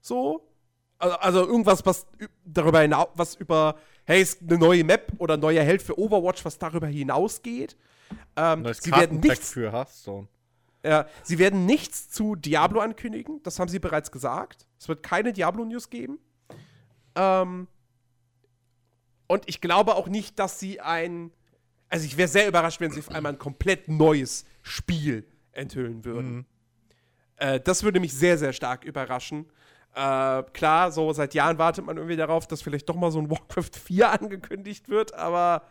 So. 0.00 0.48
Also, 0.98 1.16
also 1.16 1.46
irgendwas, 1.46 1.84
was 1.84 2.06
darüber 2.44 2.80
hinaus, 2.80 3.08
was 3.14 3.34
über, 3.34 3.76
hey, 4.04 4.22
ist 4.22 4.40
eine 4.42 4.58
neue 4.58 4.84
Map 4.84 5.12
oder 5.18 5.34
ein 5.34 5.40
neuer 5.40 5.62
Held 5.62 5.82
für 5.82 5.98
Overwatch, 5.98 6.44
was 6.44 6.58
darüber 6.58 6.86
hinausgeht. 6.86 7.76
Ähm, 8.36 8.66
sie 8.72 8.92
werden 8.92 9.20
nichts 9.20 9.52
für 9.52 9.72
Hearthstone. 9.72 10.28
Ja, 10.86 11.06
sie 11.24 11.40
werden 11.40 11.66
nichts 11.66 12.10
zu 12.10 12.36
Diablo 12.36 12.78
ankündigen, 12.80 13.42
das 13.42 13.58
haben 13.58 13.68
sie 13.68 13.80
bereits 13.80 14.12
gesagt. 14.12 14.68
Es 14.78 14.86
wird 14.86 15.02
keine 15.02 15.32
Diablo-News 15.32 15.90
geben. 15.90 16.20
Ähm, 17.16 17.66
und 19.26 19.42
ich 19.48 19.60
glaube 19.60 19.96
auch 19.96 20.06
nicht, 20.06 20.38
dass 20.38 20.60
sie 20.60 20.80
ein. 20.80 21.32
Also 21.88 22.04
ich 22.06 22.16
wäre 22.16 22.28
sehr 22.28 22.46
überrascht, 22.46 22.80
wenn 22.80 22.92
sie 22.92 23.00
auf 23.00 23.10
einmal 23.10 23.32
ein 23.32 23.38
komplett 23.38 23.88
neues 23.88 24.44
Spiel 24.62 25.26
enthüllen 25.50 26.04
würden. 26.04 26.34
Mhm. 26.34 26.46
Äh, 27.36 27.60
das 27.60 27.82
würde 27.82 27.98
mich 27.98 28.12
sehr, 28.12 28.38
sehr 28.38 28.52
stark 28.52 28.84
überraschen. 28.84 29.46
Äh, 29.92 30.42
klar, 30.52 30.92
so 30.92 31.12
seit 31.12 31.34
Jahren 31.34 31.58
wartet 31.58 31.84
man 31.84 31.96
irgendwie 31.96 32.16
darauf, 32.16 32.46
dass 32.46 32.62
vielleicht 32.62 32.88
doch 32.88 32.96
mal 32.96 33.10
so 33.10 33.18
ein 33.18 33.30
Warcraft 33.30 33.70
4 33.82 34.10
angekündigt 34.20 34.88
wird, 34.88 35.14
aber 35.14 35.62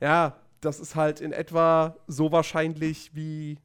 ja, 0.00 0.36
das 0.60 0.78
ist 0.78 0.94
halt 0.94 1.20
in 1.20 1.32
etwa 1.32 1.96
so 2.06 2.30
wahrscheinlich 2.30 3.14
wie 3.14 3.58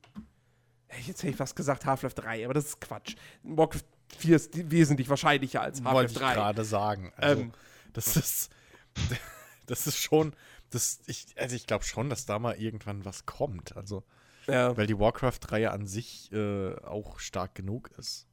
Jetzt 1.06 1.24
hätte 1.24 1.34
ich 1.34 1.40
was 1.40 1.56
gesagt, 1.56 1.86
Half-Life 1.86 2.16
3, 2.16 2.46
aber 2.46 2.54
das 2.54 2.66
ist 2.66 2.82
Quatsch. 2.82 3.16
Warcraft 3.44 3.84
4 4.18 4.36
ist 4.36 4.72
wesentlich 4.72 5.10
wahrscheinlicher 5.10 5.62
als 5.62 5.84
Half-Life 5.84 6.14
3. 6.14 6.22
Wollte 6.24 6.30
ich 6.30 6.36
gerade 6.36 6.66
sagen. 6.66 7.14
Also, 7.18 7.42
ähm, 7.42 7.52
das 7.94 8.16
ist. 8.16 8.52
Das 9.68 9.88
ist 9.88 9.98
schon. 9.98 10.36
Das, 10.70 11.00
ich, 11.08 11.26
also 11.38 11.56
ich 11.56 11.66
glaube 11.66 11.84
schon, 11.86 12.08
dass 12.08 12.28
da 12.28 12.38
mal 12.38 12.56
irgendwann 12.56 13.04
was 13.04 13.26
kommt. 13.26 13.76
Also. 13.76 14.04
Ja. 14.46 14.78
Weil 14.78 14.86
die 14.86 15.00
Warcraft-Reihe 15.00 15.72
an 15.72 15.88
sich 15.88 16.32
äh, 16.32 16.76
auch 16.84 17.18
stark 17.18 17.56
genug 17.56 17.90
ist. 17.98 18.28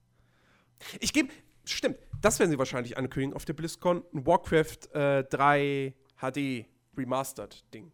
Ich 1.00 1.14
gebe. 1.14 1.32
Stimmt, 1.64 1.96
das 2.20 2.38
werden 2.38 2.50
sie 2.50 2.58
wahrscheinlich 2.58 2.98
ankündigen 2.98 3.34
auf 3.34 3.44
der 3.44 3.54
BlizzCon. 3.54 4.04
Ein 4.12 4.26
Warcraft 4.26 4.92
äh, 4.94 5.24
3 5.24 5.94
HD 6.20 6.66
Remastered-Ding. 6.96 7.92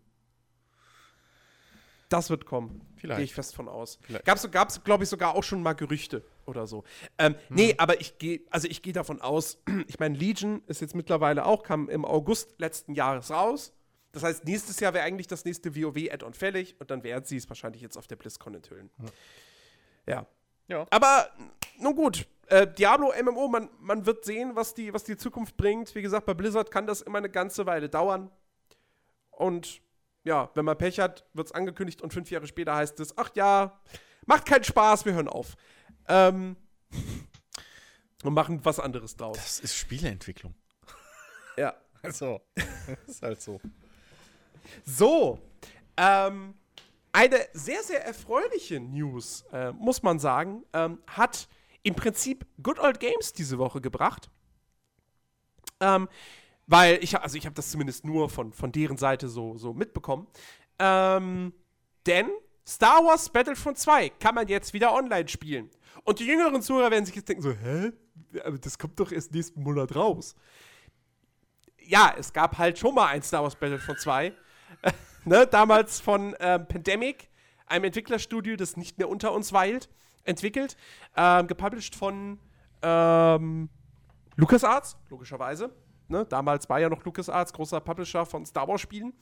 Das 2.08 2.30
wird 2.30 2.46
kommen. 2.46 2.80
Vielleicht. 2.96 3.18
Gehe 3.18 3.24
ich 3.24 3.34
fest 3.34 3.54
von 3.54 3.68
aus. 3.68 3.98
Gab 4.24 4.38
es, 4.38 4.82
glaube 4.82 5.04
ich, 5.04 5.10
sogar 5.10 5.34
auch 5.34 5.44
schon 5.44 5.62
mal 5.62 5.74
Gerüchte 5.74 6.24
oder 6.46 6.66
so. 6.66 6.84
Ähm, 7.18 7.34
hm. 7.34 7.56
Nee, 7.56 7.74
aber 7.78 8.00
ich 8.00 8.18
gehe, 8.18 8.40
also 8.50 8.66
ich 8.66 8.82
gehe 8.82 8.92
davon 8.92 9.20
aus, 9.20 9.58
ich 9.86 9.98
meine, 9.98 10.16
Legion 10.16 10.62
ist 10.66 10.80
jetzt 10.80 10.94
mittlerweile 10.94 11.44
auch, 11.44 11.62
kam 11.62 11.88
im 11.88 12.04
August 12.04 12.54
letzten 12.58 12.94
Jahres 12.94 13.30
raus. 13.30 13.74
Das 14.12 14.22
heißt, 14.22 14.44
nächstes 14.46 14.80
Jahr 14.80 14.94
wäre 14.94 15.04
eigentlich 15.04 15.26
das 15.26 15.44
nächste 15.44 15.76
WoW-Add-on 15.76 16.32
fällig 16.32 16.76
und 16.80 16.90
dann 16.90 17.02
werden 17.04 17.24
sie 17.24 17.36
es 17.36 17.48
wahrscheinlich 17.48 17.82
jetzt 17.82 17.98
auf 17.98 18.06
der 18.06 18.16
BlizzCon 18.16 18.54
enthüllen. 18.54 18.90
Ja. 20.06 20.26
ja. 20.68 20.86
Aber 20.90 21.28
nun 21.78 21.94
gut, 21.94 22.26
äh, 22.46 22.66
Diablo 22.66 23.12
MMO, 23.22 23.48
man, 23.48 23.68
man 23.80 24.06
wird 24.06 24.24
sehen, 24.24 24.52
was 24.54 24.74
die, 24.74 24.94
was 24.94 25.04
die 25.04 25.18
Zukunft 25.18 25.58
bringt. 25.58 25.94
Wie 25.94 26.02
gesagt, 26.02 26.24
bei 26.24 26.32
Blizzard 26.32 26.70
kann 26.70 26.86
das 26.86 27.02
immer 27.02 27.18
eine 27.18 27.28
ganze 27.28 27.66
Weile 27.66 27.90
dauern. 27.90 28.30
Und 29.30 29.82
ja, 30.28 30.50
wenn 30.54 30.66
man 30.66 30.76
Pech 30.76 31.00
hat, 31.00 31.24
wird 31.32 31.46
es 31.46 31.52
angekündigt 31.52 32.02
und 32.02 32.12
fünf 32.12 32.30
Jahre 32.30 32.46
später 32.46 32.76
heißt 32.76 33.00
es, 33.00 33.16
ach 33.16 33.30
ja, 33.34 33.80
macht 34.26 34.44
keinen 34.44 34.62
Spaß, 34.62 35.06
wir 35.06 35.14
hören 35.14 35.26
auf. 35.26 35.56
Ähm, 36.06 36.54
und 38.22 38.34
machen 38.34 38.62
was 38.62 38.78
anderes 38.78 39.16
draus. 39.16 39.36
Das 39.36 39.58
ist 39.60 39.74
Spieleentwicklung. 39.74 40.54
Ja. 41.56 41.74
Also, 42.00 42.40
ist 43.08 43.22
halt 43.22 43.42
so. 43.42 43.60
So, 44.84 45.40
ähm, 45.96 46.54
eine 47.10 47.48
sehr, 47.52 47.82
sehr 47.82 48.06
erfreuliche 48.06 48.78
News, 48.78 49.44
äh, 49.52 49.72
muss 49.72 50.04
man 50.04 50.20
sagen, 50.20 50.62
ähm, 50.74 51.02
hat 51.08 51.48
im 51.82 51.96
Prinzip 51.96 52.46
Good 52.62 52.78
Old 52.78 53.00
Games 53.00 53.32
diese 53.32 53.58
Woche 53.58 53.80
gebracht. 53.80 54.30
Ähm, 55.80 56.08
weil 56.68 57.02
ich, 57.02 57.18
also 57.18 57.36
ich 57.36 57.46
habe 57.46 57.54
das 57.54 57.70
zumindest 57.70 58.04
nur 58.04 58.28
von, 58.28 58.52
von 58.52 58.70
deren 58.70 58.98
Seite 58.98 59.28
so, 59.28 59.56
so 59.56 59.72
mitbekommen. 59.72 60.28
Ähm, 60.78 61.52
denn 62.06 62.28
Star 62.66 63.04
Wars 63.04 63.30
Battlefront 63.30 63.78
2 63.78 64.10
kann 64.10 64.34
man 64.34 64.46
jetzt 64.46 64.74
wieder 64.74 64.94
online 64.94 65.28
spielen. 65.28 65.70
Und 66.04 66.20
die 66.20 66.26
jüngeren 66.26 66.62
Zuhörer 66.62 66.90
werden 66.90 67.06
sich 67.06 67.16
jetzt 67.16 67.28
denken 67.28 67.42
so, 67.42 67.52
hä? 67.52 67.92
Das 68.60 68.78
kommt 68.78 69.00
doch 69.00 69.10
erst 69.10 69.32
nächsten 69.32 69.62
Monat 69.62 69.96
raus. 69.96 70.36
Ja, 71.80 72.14
es 72.18 72.32
gab 72.34 72.58
halt 72.58 72.78
schon 72.78 72.94
mal 72.94 73.06
ein 73.06 73.22
Star 73.22 73.42
Wars 73.42 73.56
Battlefront 73.56 73.98
2. 74.00 74.34
ne, 75.24 75.46
damals 75.46 76.00
von 76.00 76.36
ähm, 76.38 76.68
Pandemic, 76.68 77.30
einem 77.66 77.84
Entwicklerstudio, 77.84 78.56
das 78.56 78.76
nicht 78.76 78.98
mehr 78.98 79.08
unter 79.08 79.32
uns 79.32 79.54
weilt, 79.54 79.88
entwickelt. 80.24 80.76
Ähm, 81.16 81.46
gepublished 81.46 81.96
von 81.96 82.38
ähm, 82.82 83.70
LucasArts, 84.36 84.98
logischerweise. 85.08 85.72
Ne? 86.08 86.26
Damals 86.26 86.68
war 86.68 86.80
ja 86.80 86.88
noch 86.88 87.04
LucasArts 87.04 87.52
großer 87.52 87.80
Publisher 87.80 88.26
von 88.26 88.44
Star 88.46 88.66
Wars-Spielen. 88.66 89.12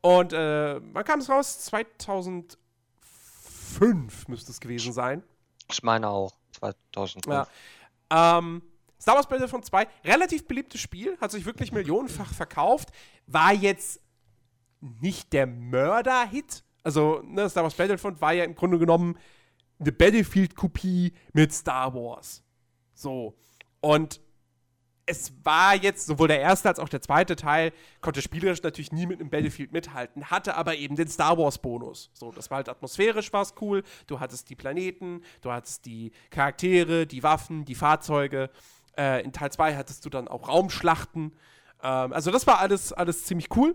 Und 0.00 0.32
äh, 0.32 0.80
wann 0.92 1.04
kam 1.04 1.20
es 1.20 1.28
raus? 1.28 1.60
2005 1.64 4.28
müsste 4.28 4.52
es 4.52 4.60
gewesen 4.60 4.92
sein. 4.92 5.22
Ich 5.70 5.82
meine 5.82 6.08
auch, 6.08 6.32
2005. 6.52 7.26
Ja. 7.26 7.46
Ähm, 8.38 8.62
Star 9.00 9.14
Wars 9.14 9.28
Battlefront 9.28 9.64
2, 9.64 9.86
relativ 10.04 10.46
beliebtes 10.46 10.80
Spiel, 10.80 11.16
hat 11.20 11.30
sich 11.30 11.46
wirklich 11.46 11.72
millionenfach 11.72 12.34
verkauft, 12.34 12.90
war 13.26 13.52
jetzt 13.52 14.00
nicht 14.80 15.32
der 15.32 15.46
Mörder-Hit. 15.46 16.64
Also, 16.82 17.22
ne, 17.24 17.48
Star 17.48 17.62
Wars 17.62 17.74
Battlefront 17.74 18.20
war 18.20 18.32
ja 18.32 18.44
im 18.44 18.54
Grunde 18.54 18.78
genommen 18.78 19.18
eine 19.78 19.92
Battlefield-Kopie 19.92 21.14
mit 21.32 21.52
Star 21.52 21.94
Wars. 21.94 22.42
So. 22.94 23.36
Und 23.80 24.20
es 25.10 25.32
war 25.42 25.74
jetzt 25.74 26.06
sowohl 26.06 26.28
der 26.28 26.40
erste 26.40 26.68
als 26.68 26.78
auch 26.78 26.88
der 26.88 27.02
zweite 27.02 27.34
Teil, 27.34 27.72
konnte 28.00 28.22
spielerisch 28.22 28.62
natürlich 28.62 28.92
nie 28.92 29.06
mit 29.06 29.18
einem 29.18 29.28
Battlefield 29.28 29.72
mithalten, 29.72 30.30
hatte 30.30 30.54
aber 30.54 30.76
eben 30.76 30.94
den 30.94 31.08
Star 31.08 31.36
Wars-Bonus. 31.36 32.10
So, 32.14 32.30
das 32.30 32.48
war 32.50 32.58
halt 32.58 32.68
atmosphärisch 32.68 33.32
was 33.32 33.54
cool. 33.60 33.82
Du 34.06 34.20
hattest 34.20 34.48
die 34.50 34.54
Planeten, 34.54 35.22
du 35.42 35.50
hattest 35.50 35.84
die 35.84 36.12
Charaktere, 36.30 37.06
die 37.06 37.24
Waffen, 37.24 37.64
die 37.64 37.74
Fahrzeuge. 37.74 38.50
Äh, 38.96 39.24
in 39.24 39.32
Teil 39.32 39.50
2 39.50 39.76
hattest 39.76 40.04
du 40.04 40.10
dann 40.10 40.28
auch 40.28 40.48
Raumschlachten. 40.48 41.36
Ähm, 41.82 42.12
also, 42.12 42.30
das 42.30 42.46
war 42.46 42.60
alles, 42.60 42.92
alles 42.92 43.24
ziemlich 43.24 43.48
cool. 43.56 43.74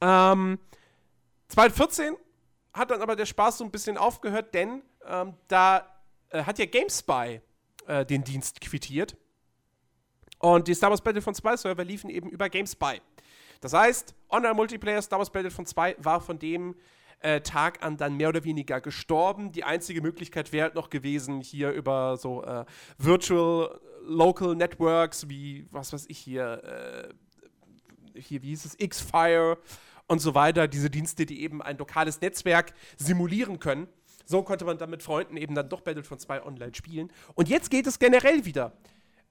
Ähm, 0.00 0.58
2014 1.48 2.16
hat 2.72 2.90
dann 2.90 3.00
aber 3.00 3.14
der 3.14 3.26
Spaß 3.26 3.58
so 3.58 3.64
ein 3.64 3.70
bisschen 3.70 3.96
aufgehört, 3.96 4.54
denn 4.54 4.82
ähm, 5.06 5.34
da 5.46 5.86
äh, 6.30 6.42
hat 6.42 6.58
ja 6.58 6.66
GameSpy 6.66 7.40
äh, 7.86 8.04
den 8.04 8.24
Dienst 8.24 8.60
quittiert. 8.60 9.16
Und 10.44 10.68
die 10.68 10.74
Star 10.74 10.90
Wars 10.90 11.00
Battlefront 11.00 11.38
2 11.38 11.56
Server 11.56 11.84
liefen 11.84 12.10
eben 12.10 12.28
über 12.28 12.50
GameSpy. 12.50 13.00
Das 13.62 13.72
heißt, 13.72 14.14
Online-Multiplayer 14.28 15.00
Star 15.00 15.18
Wars 15.18 15.30
Battlefront 15.30 15.66
2 15.68 15.96
war 16.00 16.20
von 16.20 16.38
dem 16.38 16.74
äh, 17.20 17.40
Tag 17.40 17.82
an 17.82 17.96
dann 17.96 18.18
mehr 18.18 18.28
oder 18.28 18.44
weniger 18.44 18.82
gestorben. 18.82 19.52
Die 19.52 19.64
einzige 19.64 20.02
Möglichkeit 20.02 20.52
wäre 20.52 20.64
halt 20.64 20.74
noch 20.74 20.90
gewesen, 20.90 21.40
hier 21.40 21.70
über 21.70 22.18
so 22.18 22.44
äh, 22.44 22.66
Virtual 22.98 23.80
Local 24.02 24.54
Networks 24.54 25.30
wie, 25.30 25.64
was 25.70 25.94
weiß 25.94 26.04
ich 26.08 26.18
hier, 26.18 27.08
äh, 28.14 28.20
hier, 28.20 28.42
wie 28.42 28.48
hieß 28.48 28.66
es, 28.66 28.74
X-Fire 28.78 29.56
und 30.08 30.18
so 30.18 30.34
weiter, 30.34 30.68
diese 30.68 30.90
Dienste, 30.90 31.24
die 31.24 31.40
eben 31.40 31.62
ein 31.62 31.78
lokales 31.78 32.20
Netzwerk 32.20 32.74
simulieren 32.98 33.60
können. 33.60 33.88
So 34.26 34.42
konnte 34.42 34.66
man 34.66 34.76
dann 34.76 34.90
mit 34.90 35.02
Freunden 35.02 35.38
eben 35.38 35.54
dann 35.54 35.70
doch 35.70 35.80
Battlefront 35.80 36.20
2 36.20 36.44
online 36.44 36.74
spielen. 36.74 37.10
Und 37.34 37.48
jetzt 37.48 37.70
geht 37.70 37.86
es 37.86 37.98
generell 37.98 38.44
wieder. 38.44 38.72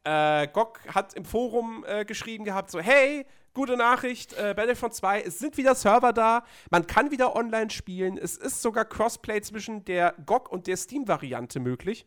Äh, 0.03 0.47
GOG 0.47 0.79
hat 0.93 1.13
im 1.13 1.25
Forum 1.25 1.85
äh, 1.87 2.03
geschrieben 2.05 2.43
gehabt, 2.43 2.71
so, 2.71 2.79
hey, 2.79 3.25
gute 3.53 3.77
Nachricht, 3.77 4.33
äh, 4.33 4.53
Battlefront 4.55 4.93
2, 4.93 5.21
es 5.21 5.39
sind 5.39 5.57
wieder 5.57 5.75
Server 5.75 6.11
da, 6.11 6.43
man 6.71 6.87
kann 6.87 7.11
wieder 7.11 7.35
online 7.35 7.69
spielen, 7.69 8.17
es 8.17 8.35
ist 8.35 8.61
sogar 8.61 8.85
Crossplay 8.85 9.41
zwischen 9.41 9.85
der 9.85 10.15
GOG 10.25 10.51
und 10.51 10.67
der 10.67 10.75
Steam-Variante 10.75 11.59
möglich. 11.59 12.05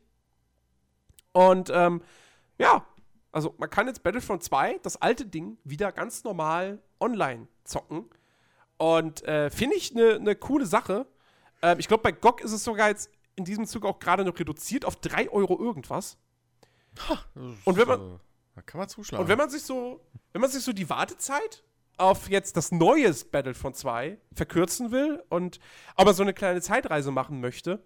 Und 1.33 1.71
ähm, 1.73 2.03
ja, 2.59 2.85
also 3.33 3.55
man 3.59 3.71
kann 3.71 3.87
jetzt 3.87 4.03
Battlefront 4.03 4.43
2, 4.43 4.81
das 4.83 5.01
alte 5.01 5.27
Ding, 5.27 5.59
wieder 5.65 5.93
ganz 5.93 6.25
normal 6.25 6.83
online 7.01 7.49
zocken. 7.65 8.09
Und 8.79 9.23
äh, 9.25 9.51
finde 9.51 9.77
ich 9.77 9.93
eine 9.93 10.21
ne 10.21 10.35
coole 10.37 10.67
Sache. 10.67 11.07
Ähm, 11.63 11.79
ich 11.79 11.89
glaube, 11.89 12.03
bei 12.03 12.13
GOG 12.13 12.43
ist 12.43 12.53
es 12.53 12.65
sogar 12.65 12.89
jetzt 12.89 13.11
in 13.37 13.45
diesem 13.45 13.67
Zug 13.67 13.85
auch 13.85 13.99
gerade 13.99 14.25
noch 14.25 14.39
reduziert 14.39 14.85
auf 14.85 14.97
3 14.97 15.31
Euro 15.31 15.59
irgendwas. 15.59 16.19
Ha, 17.09 17.19
und 17.65 17.77
wenn 17.77 17.89
man. 17.89 18.21
Da 18.55 18.63
kann 18.63 18.79
man 18.79 18.89
zuschlagen. 18.89 19.23
Und 19.23 19.29
wenn 19.29 19.37
man 19.37 19.51
sich 19.51 19.63
so, 19.63 20.01
wenn 20.33 20.41
man 20.41 20.51
sich 20.51 20.65
so 20.65 20.73
die 20.73 20.89
Wartezeit 20.89 21.63
auf 21.99 22.29
jetzt 22.29 22.57
das 22.57 22.73
neue 22.73 23.13
Battlefront 23.31 23.77
2 23.77 24.19
verkürzen 24.33 24.91
will 24.91 25.23
und 25.29 25.61
aber 25.95 26.15
so 26.15 26.23
eine 26.23 26.33
kleine 26.33 26.61
Zeitreise 26.61 27.11
machen 27.11 27.41
möchte, 27.41 27.83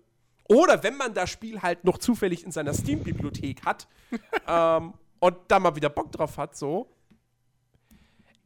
oder 0.49 0.83
wenn 0.83 0.97
man 0.97 1.15
das 1.15 1.31
Spiel 1.31 1.63
halt 1.63 1.85
noch 1.85 1.99
zufällig 1.99 2.45
in 2.45 2.51
seiner 2.51 2.75
Steam-Bibliothek 2.75 3.65
hat 3.65 3.89
ähm, 4.49 4.95
und 5.21 5.37
da 5.49 5.61
mal 5.61 5.77
wieder 5.77 5.89
Bock 5.89 6.11
drauf 6.13 6.39
hat, 6.39 6.57
so, 6.57 6.93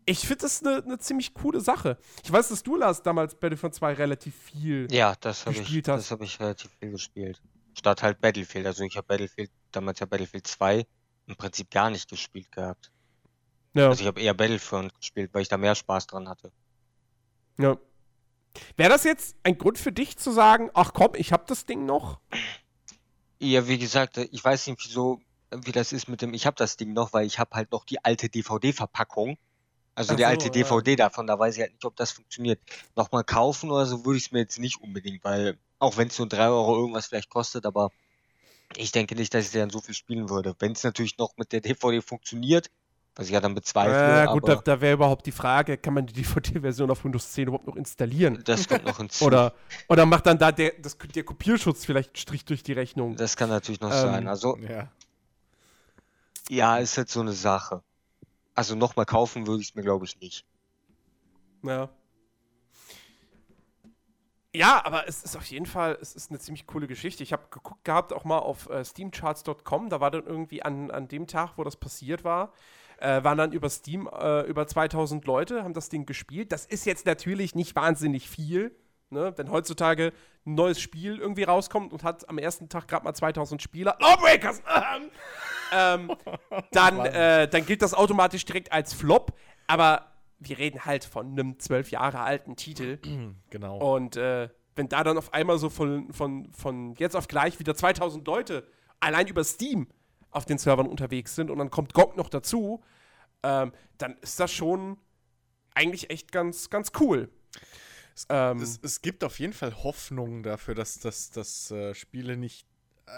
ich 0.07 0.21
finde 0.21 0.43
das 0.43 0.63
eine 0.63 0.83
ne 0.87 0.99
ziemlich 0.99 1.33
coole 1.35 1.61
Sache. 1.61 1.99
Ich 2.23 2.31
weiß, 2.31 2.49
dass 2.49 2.63
du, 2.63 2.77
Lars, 2.77 3.03
damals 3.03 3.35
Battlefront 3.35 3.75
2 3.75 3.95
relativ 3.95 4.35
viel 4.35 4.87
ja, 4.91 5.15
das 5.21 5.45
gespielt 5.45 5.69
ich, 5.69 5.77
hast. 5.77 5.87
Ja, 5.89 5.97
das 5.97 6.11
habe 6.11 6.25
ich 6.25 6.41
relativ 6.41 6.71
viel 6.79 6.91
gespielt. 6.91 7.41
Statt 7.75 8.03
halt 8.03 8.21
Battlefield. 8.21 8.67
Also 8.67 8.85
ich 8.85 8.97
habe 8.97 9.07
Battlefield, 9.07 9.51
damals 9.73 10.01
ja 10.01 10.07
Battlefield 10.07 10.47
2 10.47 10.87
im 11.27 11.37
Prinzip 11.37 11.71
gar 11.71 11.91
nicht 11.91 12.09
gespielt 12.09 12.51
gehabt. 12.53 12.91
Ja. 13.75 13.89
Also 13.89 14.03
ich 14.03 14.07
habe 14.07 14.21
eher 14.21 14.35
Battlefront 14.35 14.95
gespielt, 14.95 15.31
weil 15.33 15.43
ich 15.43 15.49
da 15.49 15.57
mehr 15.57 15.75
Spaß 15.75 16.07
dran 16.07 16.29
hatte. 16.29 16.53
Ja. 17.59 17.77
Wäre 18.77 18.91
das 18.91 19.05
jetzt 19.05 19.37
ein 19.43 19.59
Grund 19.59 19.79
für 19.79 19.91
dich 19.91 20.17
zu 20.17 20.31
sagen, 20.31 20.71
ach 20.75 20.93
komm, 20.93 21.13
ich 21.17 21.33
habe 21.33 21.45
das 21.47 21.67
Ding 21.67 21.87
noch? 21.87 22.21
Ja, 23.41 23.67
wie 23.67 23.79
gesagt, 23.79 24.19
ich 24.19 24.45
weiß 24.45 24.69
nicht, 24.69 24.81
wieso, 24.87 25.21
wie 25.51 25.73
das 25.73 25.93
ist 25.93 26.09
mit 26.09 26.23
dem, 26.23 26.35
ich 26.35 26.47
habe 26.47 26.57
das 26.57 26.77
Ding 26.77 26.93
noch, 26.93 27.13
weil 27.13 27.27
ich 27.27 27.41
habe 27.41 27.57
halt 27.57 27.73
noch 27.73 27.85
die 27.85 28.05
alte 28.05 28.29
DVD-Verpackung 28.29 29.37
also 29.95 30.13
Ach 30.13 30.17
die 30.17 30.23
so, 30.23 30.29
alte 30.29 30.51
DVD 30.51 30.93
ja. 30.93 30.97
davon, 30.97 31.27
da 31.27 31.39
weiß 31.39 31.57
ich 31.57 31.63
halt 31.63 31.73
nicht, 31.73 31.85
ob 31.85 31.95
das 31.97 32.11
funktioniert. 32.11 32.61
Nochmal 32.97 33.25
kaufen 33.25 33.71
oder 33.71 33.87
so 33.87 34.05
würde 34.05 34.19
ich 34.19 34.27
es 34.27 34.33
mir 34.33 34.41
jetzt 34.41 34.59
nicht 34.59 34.81
unbedingt, 34.81 35.23
weil 35.25 35.59
auch 35.79 35.97
wenn 35.97 36.09
es 36.09 36.19
nur 36.19 36.29
3 36.29 36.49
Euro 36.49 36.77
irgendwas 36.77 37.07
vielleicht 37.07 37.31
kostet, 37.31 37.67
aber 37.67 37.91
ich 38.77 38.93
denke 38.93 39.15
nicht, 39.15 39.35
dass 39.35 39.47
ich 39.47 39.53
dann 39.53 39.71
so 39.71 39.81
viel 39.81 39.95
spielen 39.95 40.29
würde. 40.31 40.55
Wenn 40.59 40.73
es 40.73 40.83
natürlich 40.85 41.19
noch 41.19 41.37
mit 41.37 41.53
der 41.53 41.61
DVD 41.61 42.01
funktioniert, 42.01 42.71
was 43.17 43.27
ich 43.27 43.33
ja 43.33 43.41
dann 43.41 43.55
bezweifle. 43.55 44.25
Äh, 44.25 44.27
gut, 44.27 44.49
da, 44.49 44.57
da 44.57 44.81
wäre 44.81 44.95
überhaupt 44.95 45.25
die 45.27 45.33
Frage, 45.33 45.79
kann 45.79 45.95
man 45.95 46.07
die 46.07 46.13
DVD-Version 46.15 46.91
auf 46.91 47.05
Windows 47.05 47.33
10 47.33 47.49
überhaupt 47.49 47.67
noch 47.67 47.77
installieren? 47.77 48.43
Das 48.45 48.67
kommt 48.67 48.85
noch 48.85 48.97
hinzu. 48.97 49.25
oder, 49.25 49.55
oder 49.89 50.05
macht 50.05 50.27
dann 50.27 50.39
da 50.39 50.51
der, 50.51 50.73
das, 50.81 50.99
der 50.99 51.23
Kopierschutz 51.23 51.85
vielleicht 51.85 52.11
einen 52.11 52.17
Strich 52.17 52.45
durch 52.45 52.63
die 52.65 52.73
Rechnung? 52.73 53.15
Das 53.17 53.37
kann 53.37 53.51
natürlich 53.51 53.81
noch 53.81 53.93
ähm, 53.93 54.01
sein. 54.01 54.29
Also, 54.29 54.57
ja. 54.59 54.89
ja, 56.49 56.79
ist 56.79 56.97
halt 56.99 57.09
so 57.09 57.21
eine 57.21 57.33
Sache. 57.33 57.83
Also 58.57 58.75
nochmal 58.75 59.07
kaufen 59.07 59.47
würde 59.47 59.63
ich 59.63 59.71
es 59.71 59.75
mir, 59.75 59.83
glaube 59.83 60.07
ich, 60.07 60.19
nicht. 60.21 60.45
Ja. 61.63 61.89
Ja, 64.55 64.85
aber 64.85 65.09
es 65.09 65.25
ist 65.25 65.37
auf 65.37 65.45
jeden 65.47 65.67
Fall, 65.67 65.99
es 66.01 66.15
ist 66.15 66.31
eine 66.31 66.39
ziemlich 66.39 66.67
coole 66.67 66.87
Geschichte. 66.87 67.23
Ich 67.23 67.33
habe 67.33 67.45
geguckt 67.51 67.85
gehabt, 67.85 68.13
auch 68.13 68.25
mal 68.25 68.39
auf 68.39 68.71
äh, 68.71 68.85
steamcharts.com, 68.85 69.91
da 69.91 70.01
war 70.01 70.11
dann 70.11 70.27
irgendwie 70.27 70.63
an, 70.63 70.91
an 70.91 71.09
dem 71.09 71.27
Tag, 71.27 71.55
wo 71.57 71.65
das 71.65 71.77
passiert 71.77 72.23
war, 72.23 72.53
äh, 72.99 73.25
waren 73.25 73.37
dann 73.37 73.53
über 73.53 73.69
Steam 73.69 74.09
äh, 74.13 74.43
über 74.43 74.67
2000 74.67 75.25
Leute, 75.25 75.65
haben 75.65 75.75
das 75.75 75.89
Ding 75.89 76.07
gespielt. 76.07 76.53
Das 76.53 76.67
ist 76.67 76.87
jetzt 76.87 77.05
natürlich 77.05 77.55
nicht 77.55 77.75
wahnsinnig 77.75 78.29
viel, 78.29 78.77
Ne? 79.15 79.33
Wenn 79.37 79.51
heutzutage 79.51 80.13
ein 80.45 80.55
neues 80.55 80.81
Spiel 80.81 81.19
irgendwie 81.19 81.45
rauskommt 81.45 81.93
und 81.93 82.03
hat 82.03 82.29
am 82.29 82.37
ersten 82.37 82.69
Tag 82.69 82.89
gerade 82.89 83.05
mal 83.05 83.15
2000 83.15 83.63
Spieler, 83.63 83.97
Lawbreakers, 84.01 84.61
ähm, 85.73 86.11
dann, 86.73 87.01
äh, 87.07 87.49
dann 87.49 87.65
gilt 87.65 87.81
das 87.81 87.95
automatisch 87.95 88.45
direkt 88.45 88.73
als 88.73 88.93
Flop. 88.93 89.33
Aber 89.67 90.14
wir 90.45 90.59
reden 90.59 90.85
halt 90.85 91.05
von 91.05 91.27
einem 91.33 91.59
zwölf 91.59 91.91
Jahre 91.91 92.21
alten 92.21 92.57
Titel. 92.57 92.99
Genau. 93.51 93.79
Und 93.95 94.17
äh, 94.17 94.49
wenn 94.75 94.89
da 94.89 95.05
dann 95.05 95.17
auf 95.17 95.33
einmal 95.33 95.59
so 95.59 95.71
von, 95.71 96.13
von, 96.13 96.51
von 96.53 96.95
jetzt 96.95 97.15
auf 97.15 97.29
gleich 97.29 97.59
wieder 97.61 97.75
2000 97.75 98.27
Leute 98.27 98.67
allein 98.99 99.29
über 99.29 99.45
Steam 99.45 99.87
auf 100.31 100.45
den 100.45 100.59
Servern 100.59 100.89
unterwegs 100.89 101.37
sind 101.37 101.51
und 101.51 101.59
dann 101.59 101.71
kommt 101.71 101.95
GOG 101.95 102.17
noch 102.17 102.29
dazu, 102.29 102.83
ähm, 103.45 103.73
dann 103.99 104.17
ist 104.23 104.41
das 104.41 104.51
schon 104.51 104.99
eigentlich 105.75 106.11
echt 106.11 106.33
ganz, 106.33 106.71
ganz 106.71 106.91
cool. 106.99 107.31
Es, 108.15 108.27
ähm, 108.29 108.59
es, 108.59 108.81
es, 108.83 109.03
gibt 109.03 109.23
auf 109.25 109.39
jeden 109.39 109.53
Fall 109.53 109.85
Hoffnung 109.85 110.43
dafür, 110.43 110.75
dass, 110.75 110.99
dass, 110.99 111.31
dass 111.31 111.71
äh, 111.71 111.95
Spiele 111.95 112.37
nicht 112.37 112.67
äh, 113.07 113.11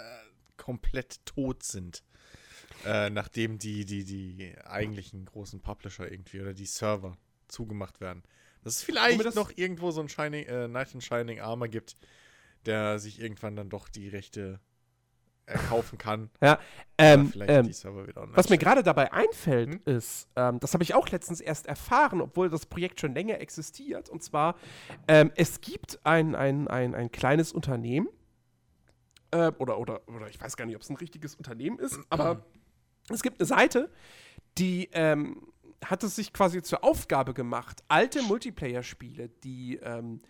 komplett 0.57 1.25
tot 1.25 1.63
sind. 1.63 2.03
Äh, 2.85 3.09
nachdem 3.09 3.57
die, 3.57 3.85
die, 3.85 4.03
die 4.03 4.57
eigentlichen 4.65 5.25
großen 5.25 5.61
Publisher 5.61 6.11
irgendwie 6.11 6.41
oder 6.41 6.53
die 6.53 6.65
Server 6.65 7.17
zugemacht 7.47 8.01
werden. 8.01 8.23
Dass 8.63 8.77
es 8.77 8.83
vielleicht 8.83 9.23
das 9.23 9.35
noch 9.35 9.51
irgendwo 9.55 9.91
so 9.91 10.01
ein 10.01 10.09
Shining, 10.09 10.45
äh, 10.45 10.67
Night 10.67 10.93
in 10.93 11.01
Shining 11.01 11.39
Armor 11.39 11.67
gibt, 11.67 11.97
der 12.65 12.99
sich 12.99 13.19
irgendwann 13.19 13.55
dann 13.55 13.69
doch 13.69 13.89
die 13.89 14.09
Rechte 14.09 14.59
kaufen 15.69 15.97
kann. 15.97 16.29
Ja, 16.41 16.59
ähm, 16.97 17.31
ähm, 17.39 17.71
was 18.33 18.49
mir 18.49 18.57
gerade 18.57 18.83
dabei 18.83 19.13
einfällt, 19.13 19.69
hm? 19.69 19.81
ist, 19.85 20.27
ähm, 20.35 20.59
das 20.59 20.73
habe 20.73 20.83
ich 20.83 20.93
auch 20.93 21.07
letztens 21.09 21.41
erst 21.41 21.67
erfahren, 21.67 22.21
obwohl 22.21 22.49
das 22.49 22.65
Projekt 22.65 22.99
schon 22.99 23.13
länger 23.13 23.39
existiert. 23.39 24.09
Und 24.09 24.23
zwar, 24.23 24.55
ähm, 25.07 25.31
es 25.35 25.61
gibt 25.61 25.99
ein, 26.03 26.35
ein, 26.35 26.67
ein, 26.67 26.95
ein 26.95 27.11
kleines 27.11 27.53
Unternehmen, 27.53 28.07
äh, 29.31 29.51
oder, 29.57 29.79
oder, 29.79 30.01
oder 30.07 30.27
ich 30.29 30.39
weiß 30.39 30.57
gar 30.57 30.65
nicht, 30.65 30.75
ob 30.75 30.81
es 30.81 30.89
ein 30.89 30.97
richtiges 30.97 31.35
Unternehmen 31.35 31.79
ist, 31.79 31.99
aber 32.09 32.45
es 33.09 33.21
gibt 33.21 33.39
eine 33.39 33.47
Seite, 33.47 33.89
die 34.57 34.89
ähm, 34.91 35.47
hat 35.83 36.03
es 36.03 36.15
sich 36.15 36.33
quasi 36.33 36.61
zur 36.61 36.83
Aufgabe 36.83 37.33
gemacht, 37.33 37.83
alte 37.87 38.21
Multiplayer-Spiele, 38.23 39.29
die 39.43 39.77
ähm, 39.77 40.21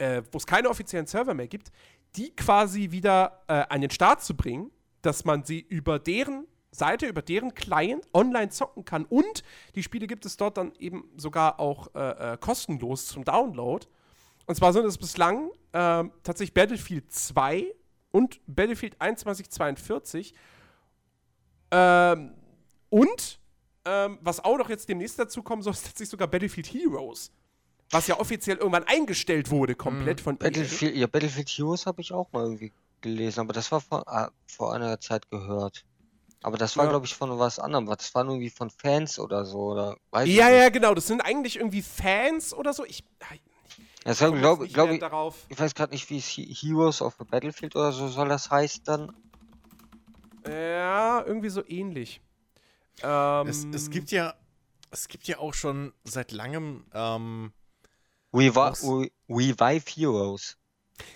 äh, 0.00 0.22
wo 0.32 0.38
es 0.38 0.46
keine 0.46 0.68
offiziellen 0.68 1.06
Server 1.06 1.34
mehr 1.34 1.46
gibt, 1.48 1.70
die 2.16 2.34
quasi 2.34 2.90
wieder 2.90 3.42
äh, 3.46 3.64
an 3.68 3.80
den 3.80 3.90
Start 3.90 4.22
zu 4.22 4.36
bringen, 4.36 4.70
dass 5.02 5.24
man 5.24 5.44
sie 5.44 5.60
über 5.60 5.98
deren 5.98 6.46
Seite, 6.72 7.06
über 7.06 7.22
deren 7.22 7.54
Client 7.54 8.06
online 8.12 8.50
zocken 8.50 8.84
kann. 8.84 9.04
Und 9.04 9.42
die 9.74 9.82
Spiele 9.82 10.06
gibt 10.06 10.24
es 10.24 10.36
dort 10.36 10.56
dann 10.56 10.72
eben 10.78 11.10
sogar 11.16 11.60
auch 11.60 11.94
äh, 11.94 12.34
äh, 12.34 12.36
kostenlos 12.38 13.06
zum 13.06 13.24
Download. 13.24 13.86
Und 14.46 14.54
zwar 14.54 14.72
sind 14.72 14.84
es 14.86 14.98
bislang 14.98 15.50
äh, 15.72 16.04
tatsächlich 16.22 16.54
Battlefield 16.54 17.12
2 17.12 17.66
und 18.10 18.40
Battlefield 18.46 18.94
2142. 18.94 20.34
Ähm, 21.70 22.34
und 22.88 23.38
ähm, 23.84 24.18
was 24.20 24.42
auch 24.44 24.58
noch 24.58 24.68
jetzt 24.68 24.88
demnächst 24.88 25.18
dazu 25.18 25.42
kommen 25.42 25.62
soll, 25.62 25.72
ist 25.74 25.84
tatsächlich 25.84 26.10
sogar 26.10 26.28
Battlefield 26.28 26.66
Heroes 26.66 27.32
was 27.90 28.06
ja 28.06 28.18
offiziell 28.18 28.56
irgendwann 28.58 28.84
eingestellt 28.84 29.50
wurde, 29.50 29.74
komplett 29.74 30.20
mhm. 30.20 30.24
von 30.24 30.38
Battlefield, 30.38 30.94
Ja, 30.94 31.06
Battlefield 31.06 31.48
Heroes 31.48 31.86
habe 31.86 32.00
ich 32.00 32.12
auch 32.12 32.30
mal 32.32 32.44
irgendwie 32.44 32.72
gelesen, 33.00 33.40
aber 33.40 33.52
das 33.52 33.70
war 33.72 33.80
vor, 33.80 34.06
ah, 34.06 34.30
vor 34.46 34.72
einer 34.72 35.00
Zeit 35.00 35.28
gehört. 35.30 35.84
Aber 36.42 36.56
das 36.56 36.76
war, 36.76 36.84
ja. 36.84 36.90
glaube 36.90 37.06
ich, 37.06 37.14
von 37.14 37.38
was 37.38 37.58
anderem. 37.58 37.86
Das 37.86 38.14
war 38.14 38.24
irgendwie 38.24 38.48
von 38.48 38.70
Fans 38.70 39.18
oder 39.18 39.44
so, 39.44 39.58
oder 39.58 39.96
weiß 40.10 40.26
Ja, 40.28 40.48
ja, 40.48 40.70
genau. 40.70 40.94
Das 40.94 41.06
sind 41.06 41.20
eigentlich 41.20 41.56
irgendwie 41.56 41.82
Fans 41.82 42.54
oder 42.54 42.72
so. 42.72 42.84
Ich. 42.86 43.04
Das 44.04 44.18
glaube 44.18 44.38
glaub, 44.38 44.66
glaub 44.68 44.90
ich, 44.90 45.00
darauf. 45.00 45.46
ich 45.50 45.60
weiß 45.60 45.74
gerade 45.74 45.92
nicht, 45.92 46.08
wie 46.08 46.16
es 46.16 46.28
Heroes 46.28 47.02
of 47.02 47.16
the 47.18 47.24
Battlefield 47.24 47.76
oder 47.76 47.92
so 47.92 48.08
soll 48.08 48.28
das 48.28 48.50
heißt 48.50 48.88
dann. 48.88 49.12
Ja, 50.46 51.24
irgendwie 51.26 51.50
so 51.50 51.62
ähnlich. 51.66 52.20
Ähm, 53.02 53.46
es, 53.46 53.66
es, 53.72 53.90
gibt 53.90 54.10
ja, 54.10 54.34
es 54.90 55.08
gibt 55.08 55.26
ja 55.26 55.38
auch 55.38 55.54
schon 55.54 55.92
seit 56.04 56.32
langem 56.32 56.86
ähm, 56.92 57.52
Revi 58.32 59.10
Revive 59.28 59.84
Heroes. 59.90 60.58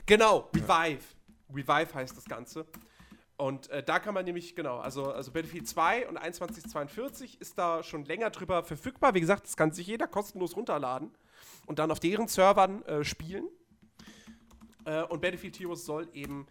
Genau, 0.07 0.51
Revive. 0.55 1.05
Revive 1.53 1.95
heißt 1.95 2.17
das 2.17 2.25
Ganze. 2.25 2.67
Und 3.37 3.69
äh, 3.71 3.83
da 3.83 3.99
kann 3.99 4.15
man 4.15 4.25
nämlich, 4.25 4.55
genau, 4.55 4.79
also, 4.79 5.11
also 5.11 5.33
Battlefield 5.33 5.67
2 5.67 6.09
und 6.09 6.17
2142 6.17 7.41
ist 7.41 7.59
da 7.59 7.83
schon 7.83 8.05
länger 8.05 8.31
drüber 8.31 8.63
verfügbar. 8.63 9.15
Wie 9.15 9.21
gesagt, 9.21 9.47
das 9.47 9.57
kann 9.57 9.73
sich 9.73 9.87
jeder 9.89 10.07
kostenlos 10.07 10.57
runterladen 10.57 11.11
und 11.67 11.81
dann 11.81 11.91
auf 11.91 11.99
deren 11.99 12.29
Servern 12.29 12.83
äh, 12.85 13.05
spielen. 13.05 13.49
Äh, 14.85 15.03
und 15.03 15.21
Battlefield 15.21 15.59
Heroes 15.59 15.85
soll 15.85 16.09
eben 16.13 16.47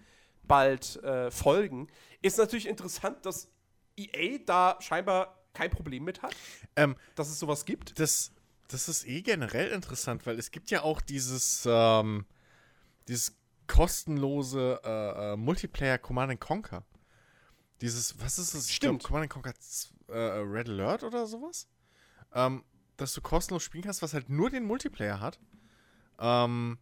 bald 0.47 1.01
äh, 1.03 1.32
folgen. 1.32 1.88
Ist 2.21 2.38
natürlich 2.38 2.67
interessant, 2.67 3.25
dass 3.25 3.49
EA 3.95 4.39
da 4.45 4.77
scheinbar 4.79 5.43
kein 5.53 5.69
Problem 5.69 6.03
mit 6.03 6.21
hat, 6.21 6.36
ähm, 6.75 6.95
dass 7.15 7.29
es 7.29 7.39
sowas 7.39 7.65
gibt. 7.65 7.99
Das, 7.99 8.32
das 8.67 8.88
ist 8.89 9.08
eh 9.08 9.21
generell 9.21 9.71
interessant, 9.71 10.25
weil 10.25 10.39
es 10.39 10.51
gibt 10.51 10.71
ja 10.71 10.82
auch 10.82 11.01
dieses, 11.01 11.67
ähm, 11.69 12.25
dieses 13.08 13.38
kostenlose 13.67 14.82
äh, 14.84 15.34
äh, 15.34 15.38
Multiplayer 15.38 15.97
Command 15.97 16.39
Conquer. 16.39 16.84
Dieses, 17.82 18.19
was 18.19 18.39
ist 18.39 18.56
das? 18.56 18.71
Stimmt. 18.71 18.99
Glaub, 18.99 19.10
Command 19.10 19.29
Conquer 19.29 19.53
äh, 20.08 20.39
Red 20.39 20.69
Alert 20.69 21.03
oder 21.03 21.27
sowas? 21.27 21.67
Ähm, 22.34 22.63
dass 22.97 23.13
du 23.13 23.21
kostenlos 23.21 23.63
spielen 23.63 23.84
kannst, 23.84 24.01
was 24.01 24.13
halt 24.13 24.29
nur 24.29 24.49
den 24.49 24.63
Multiplayer 24.65 25.19
hat. 25.19 25.39
Ähm, 26.19 26.77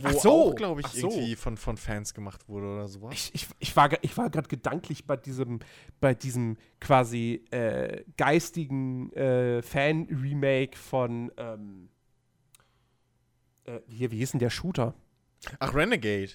wo 0.00 0.18
so, 0.18 0.30
auch, 0.30 0.54
glaube 0.54 0.80
ich, 0.80 0.86
so. 0.88 1.08
irgendwie 1.08 1.36
von, 1.36 1.56
von 1.56 1.76
Fans 1.76 2.14
gemacht 2.14 2.48
wurde 2.48 2.66
oder 2.66 2.88
sowas. 2.88 3.14
Ich, 3.14 3.34
ich, 3.34 3.46
ich 3.58 3.76
war, 3.76 3.90
ich 4.02 4.16
war 4.16 4.30
gerade 4.30 4.48
gedanklich 4.48 5.06
bei 5.06 5.16
diesem, 5.16 5.60
bei 6.00 6.14
diesem 6.14 6.56
quasi 6.80 7.44
äh, 7.50 8.04
geistigen 8.16 9.12
äh, 9.12 9.62
Fan-Remake 9.62 10.76
von 10.76 11.32
ähm, 11.36 11.88
äh, 13.64 13.80
hier, 13.88 14.10
wie 14.10 14.18
hieß 14.18 14.32
denn 14.32 14.40
der 14.40 14.50
Shooter? 14.50 14.94
Ach, 15.58 15.74
Renegade. 15.74 16.32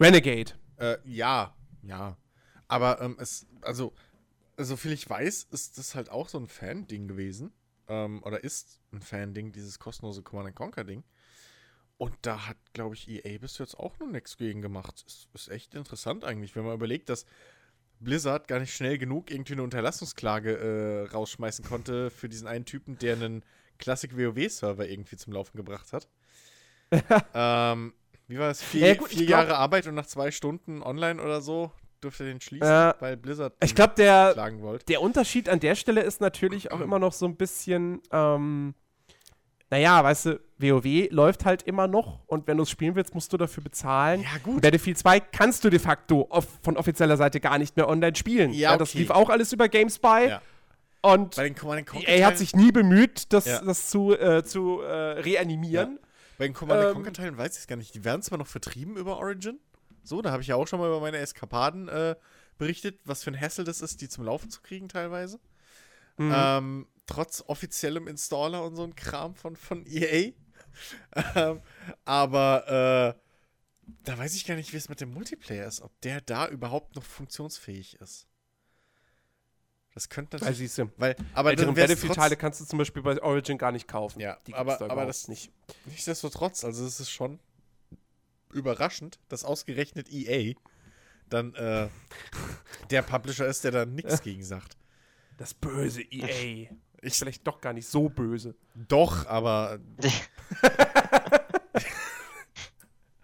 Renegade. 0.00 0.52
Äh, 0.76 0.98
ja, 1.04 1.54
ja. 1.82 2.16
Aber 2.68 3.00
ähm, 3.00 3.16
es, 3.18 3.46
also, 3.62 3.92
soviel 4.56 4.92
ich 4.92 5.08
weiß, 5.08 5.48
ist 5.50 5.78
das 5.78 5.94
halt 5.94 6.10
auch 6.10 6.28
so 6.28 6.38
ein 6.38 6.46
Fan-Ding 6.46 7.08
gewesen. 7.08 7.52
Ähm, 7.88 8.22
oder 8.22 8.44
ist 8.44 8.80
ein 8.92 9.00
Fan-Ding, 9.00 9.52
dieses 9.52 9.78
kostenlose 9.78 10.22
Command 10.22 10.54
Conquer-Ding. 10.54 11.04
Und 11.98 12.14
da 12.22 12.46
hat, 12.46 12.56
glaube 12.72 12.94
ich, 12.94 13.08
EA 13.08 13.38
bis 13.38 13.58
jetzt 13.58 13.78
auch 13.78 13.98
noch 13.98 14.06
nichts 14.06 14.36
gegen 14.36 14.62
gemacht. 14.62 15.04
Ist, 15.06 15.28
ist 15.34 15.48
echt 15.48 15.74
interessant 15.74 16.24
eigentlich, 16.24 16.54
wenn 16.54 16.64
man 16.64 16.74
überlegt, 16.74 17.08
dass 17.08 17.26
Blizzard 18.00 18.46
gar 18.46 18.60
nicht 18.60 18.72
schnell 18.72 18.98
genug 18.98 19.30
irgendwie 19.30 19.54
eine 19.54 19.64
Unterlassungsklage 19.64 20.56
äh, 20.56 21.12
rausschmeißen 21.12 21.64
konnte 21.64 22.10
für 22.10 22.28
diesen 22.28 22.46
einen 22.46 22.64
Typen, 22.64 22.98
der 22.98 23.14
einen 23.14 23.44
Classic 23.78 24.16
WoW-Server 24.16 24.88
irgendwie 24.88 25.16
zum 25.16 25.32
Laufen 25.32 25.56
gebracht 25.56 25.92
hat. 25.92 26.08
ähm, 27.34 27.92
wie 28.28 28.38
war 28.38 28.48
das? 28.48 28.62
Vier, 28.62 28.86
ja, 28.86 28.94
gut, 28.94 29.08
vier 29.08 29.26
glaub, 29.26 29.30
Jahre 29.30 29.56
Arbeit 29.56 29.86
und 29.88 29.94
nach 29.94 30.06
zwei 30.06 30.30
Stunden 30.30 30.82
online 30.82 31.20
oder 31.20 31.40
so 31.40 31.72
dürfte 32.02 32.24
den 32.24 32.40
schließen, 32.40 32.68
äh, 32.68 32.94
weil 33.00 33.16
Blizzard 33.16 33.54
ich 33.60 33.74
glaube, 33.74 33.94
der, 33.96 34.34
der 34.86 35.02
Unterschied 35.02 35.48
an 35.48 35.58
der 35.58 35.74
Stelle 35.74 36.02
ist 36.02 36.20
natürlich 36.20 36.70
auch 36.72 36.80
immer 36.80 37.00
noch 37.00 37.12
so 37.12 37.26
ein 37.26 37.36
bisschen 37.36 38.00
ähm, 38.12 38.74
naja, 39.70 40.02
weißt 40.02 40.26
du, 40.26 40.40
WoW 40.58 41.10
läuft 41.10 41.44
halt 41.44 41.62
immer 41.62 41.86
noch 41.86 42.20
und 42.26 42.46
wenn 42.46 42.56
du 42.56 42.62
es 42.62 42.70
spielen 42.70 42.94
willst, 42.94 43.14
musst 43.14 43.32
du 43.32 43.36
dafür 43.36 43.62
bezahlen. 43.62 44.22
Ja, 44.22 44.38
gut. 44.42 44.62
Battlefield 44.62 44.98
2 44.98 45.20
kannst 45.20 45.62
du 45.64 45.70
de 45.70 45.78
facto 45.78 46.26
off 46.30 46.46
von 46.62 46.76
offizieller 46.76 47.16
Seite 47.16 47.38
gar 47.40 47.58
nicht 47.58 47.76
mehr 47.76 47.88
online 47.88 48.16
spielen. 48.16 48.52
Ja, 48.52 48.70
okay. 48.70 48.78
Das 48.78 48.94
lief 48.94 49.10
auch 49.10 49.28
alles 49.28 49.52
über 49.52 49.68
GameSpy. 49.68 50.28
Ja. 50.28 50.42
Und 51.00 51.36
Bei 51.36 51.48
den 51.48 51.86
EA 52.06 52.26
hat 52.26 52.38
sich 52.38 52.56
nie 52.56 52.72
bemüht, 52.72 53.32
das, 53.32 53.46
ja. 53.46 53.60
das 53.60 53.88
zu, 53.88 54.18
äh, 54.18 54.42
zu 54.42 54.80
äh, 54.80 55.20
reanimieren. 55.20 55.92
Ja. 55.92 56.08
Bei 56.38 56.46
den 56.46 56.54
Command 56.54 56.82
ähm, 56.82 56.94
Conquer 56.94 57.12
Teilen 57.12 57.36
weiß 57.36 57.52
ich 57.52 57.60
es 57.60 57.66
gar 57.66 57.76
nicht. 57.76 57.94
Die 57.94 58.04
werden 58.04 58.22
zwar 58.22 58.38
noch 58.38 58.46
vertrieben 58.46 58.96
über 58.96 59.18
Origin. 59.18 59.60
So, 60.02 60.22
da 60.22 60.32
habe 60.32 60.42
ich 60.42 60.48
ja 60.48 60.56
auch 60.56 60.66
schon 60.66 60.80
mal 60.80 60.88
über 60.88 61.00
meine 61.00 61.18
Eskapaden 61.18 61.88
äh, 61.88 62.16
berichtet, 62.56 62.98
was 63.04 63.22
für 63.22 63.30
ein 63.30 63.40
Hassel 63.40 63.64
das 63.64 63.80
ist, 63.80 64.00
die 64.00 64.08
zum 64.08 64.24
Laufen 64.24 64.50
zu 64.50 64.60
kriegen 64.60 64.88
teilweise. 64.88 65.38
Mhm. 66.16 66.32
Ähm, 66.34 66.86
trotz 67.08 67.42
offiziellem 67.46 68.06
Installer 68.06 68.62
und 68.62 68.76
so 68.76 68.84
ein 68.84 68.94
Kram 68.94 69.34
von, 69.34 69.56
von 69.56 69.84
EA. 69.86 70.32
ähm, 71.34 71.60
aber 72.04 73.16
äh, 73.16 73.28
da 74.04 74.18
weiß 74.18 74.34
ich 74.36 74.46
gar 74.46 74.54
nicht, 74.54 74.72
wie 74.72 74.76
es 74.76 74.88
mit 74.88 75.00
dem 75.00 75.12
Multiplayer 75.12 75.66
ist, 75.66 75.80
ob 75.80 75.98
der 76.02 76.20
da 76.20 76.46
überhaupt 76.46 76.94
noch 76.94 77.02
funktionsfähig 77.02 78.00
ist. 78.00 78.26
Das 79.94 80.08
könnte 80.08 80.36
natürlich. 80.36 80.60
Weil, 80.60 80.68
siehst 80.68 80.78
weil, 80.98 81.16
aber 81.34 81.56
dann 81.56 81.74
Battlefield-Teile 81.74 82.36
kannst 82.36 82.60
du 82.60 82.64
zum 82.64 82.78
Beispiel 82.78 83.02
bei 83.02 83.20
Origin 83.20 83.58
gar 83.58 83.72
nicht 83.72 83.88
kaufen. 83.88 84.20
Ja, 84.20 84.38
Die 84.46 84.54
aber, 84.54 84.76
da 84.76 84.88
aber 84.88 85.06
das 85.06 85.26
nicht. 85.26 85.50
Nichtsdestotrotz, 85.86 86.64
also 86.64 86.84
es 86.84 87.00
ist 87.00 87.10
schon 87.10 87.40
überraschend, 88.52 89.18
dass 89.28 89.44
ausgerechnet 89.44 90.08
EA 90.12 90.54
dann 91.28 91.54
äh, 91.54 91.88
der 92.90 93.02
Publisher 93.02 93.46
ist, 93.46 93.64
der 93.64 93.72
da 93.72 93.86
nichts 93.86 94.20
gegen 94.22 94.44
sagt. 94.44 94.76
Das 95.36 95.54
böse 95.54 96.02
EA. 96.02 96.68
Ich 97.00 97.14
vielleicht 97.14 97.46
doch 97.46 97.60
gar 97.60 97.72
nicht 97.72 97.86
so 97.86 98.08
böse. 98.08 98.54
Doch, 98.74 99.26
aber. 99.26 99.78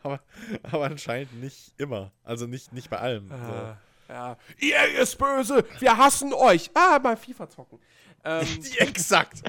aber, 0.02 0.20
aber, 0.62 0.84
anscheinend 0.84 1.40
nicht 1.40 1.74
immer. 1.78 2.12
Also 2.22 2.46
nicht, 2.46 2.72
nicht 2.72 2.88
bei 2.88 2.98
allem. 2.98 3.32
Ah, 3.32 3.76
so. 4.06 4.12
ja. 4.12 4.38
Ihr 4.58 5.00
ist 5.00 5.18
böse, 5.18 5.64
wir 5.80 5.96
hassen 5.96 6.32
euch. 6.32 6.70
Ah, 6.74 7.00
mal 7.02 7.16
FIFA 7.16 7.50
zocken. 7.50 7.80
Ähm. 8.24 8.46
exakt. 8.78 9.42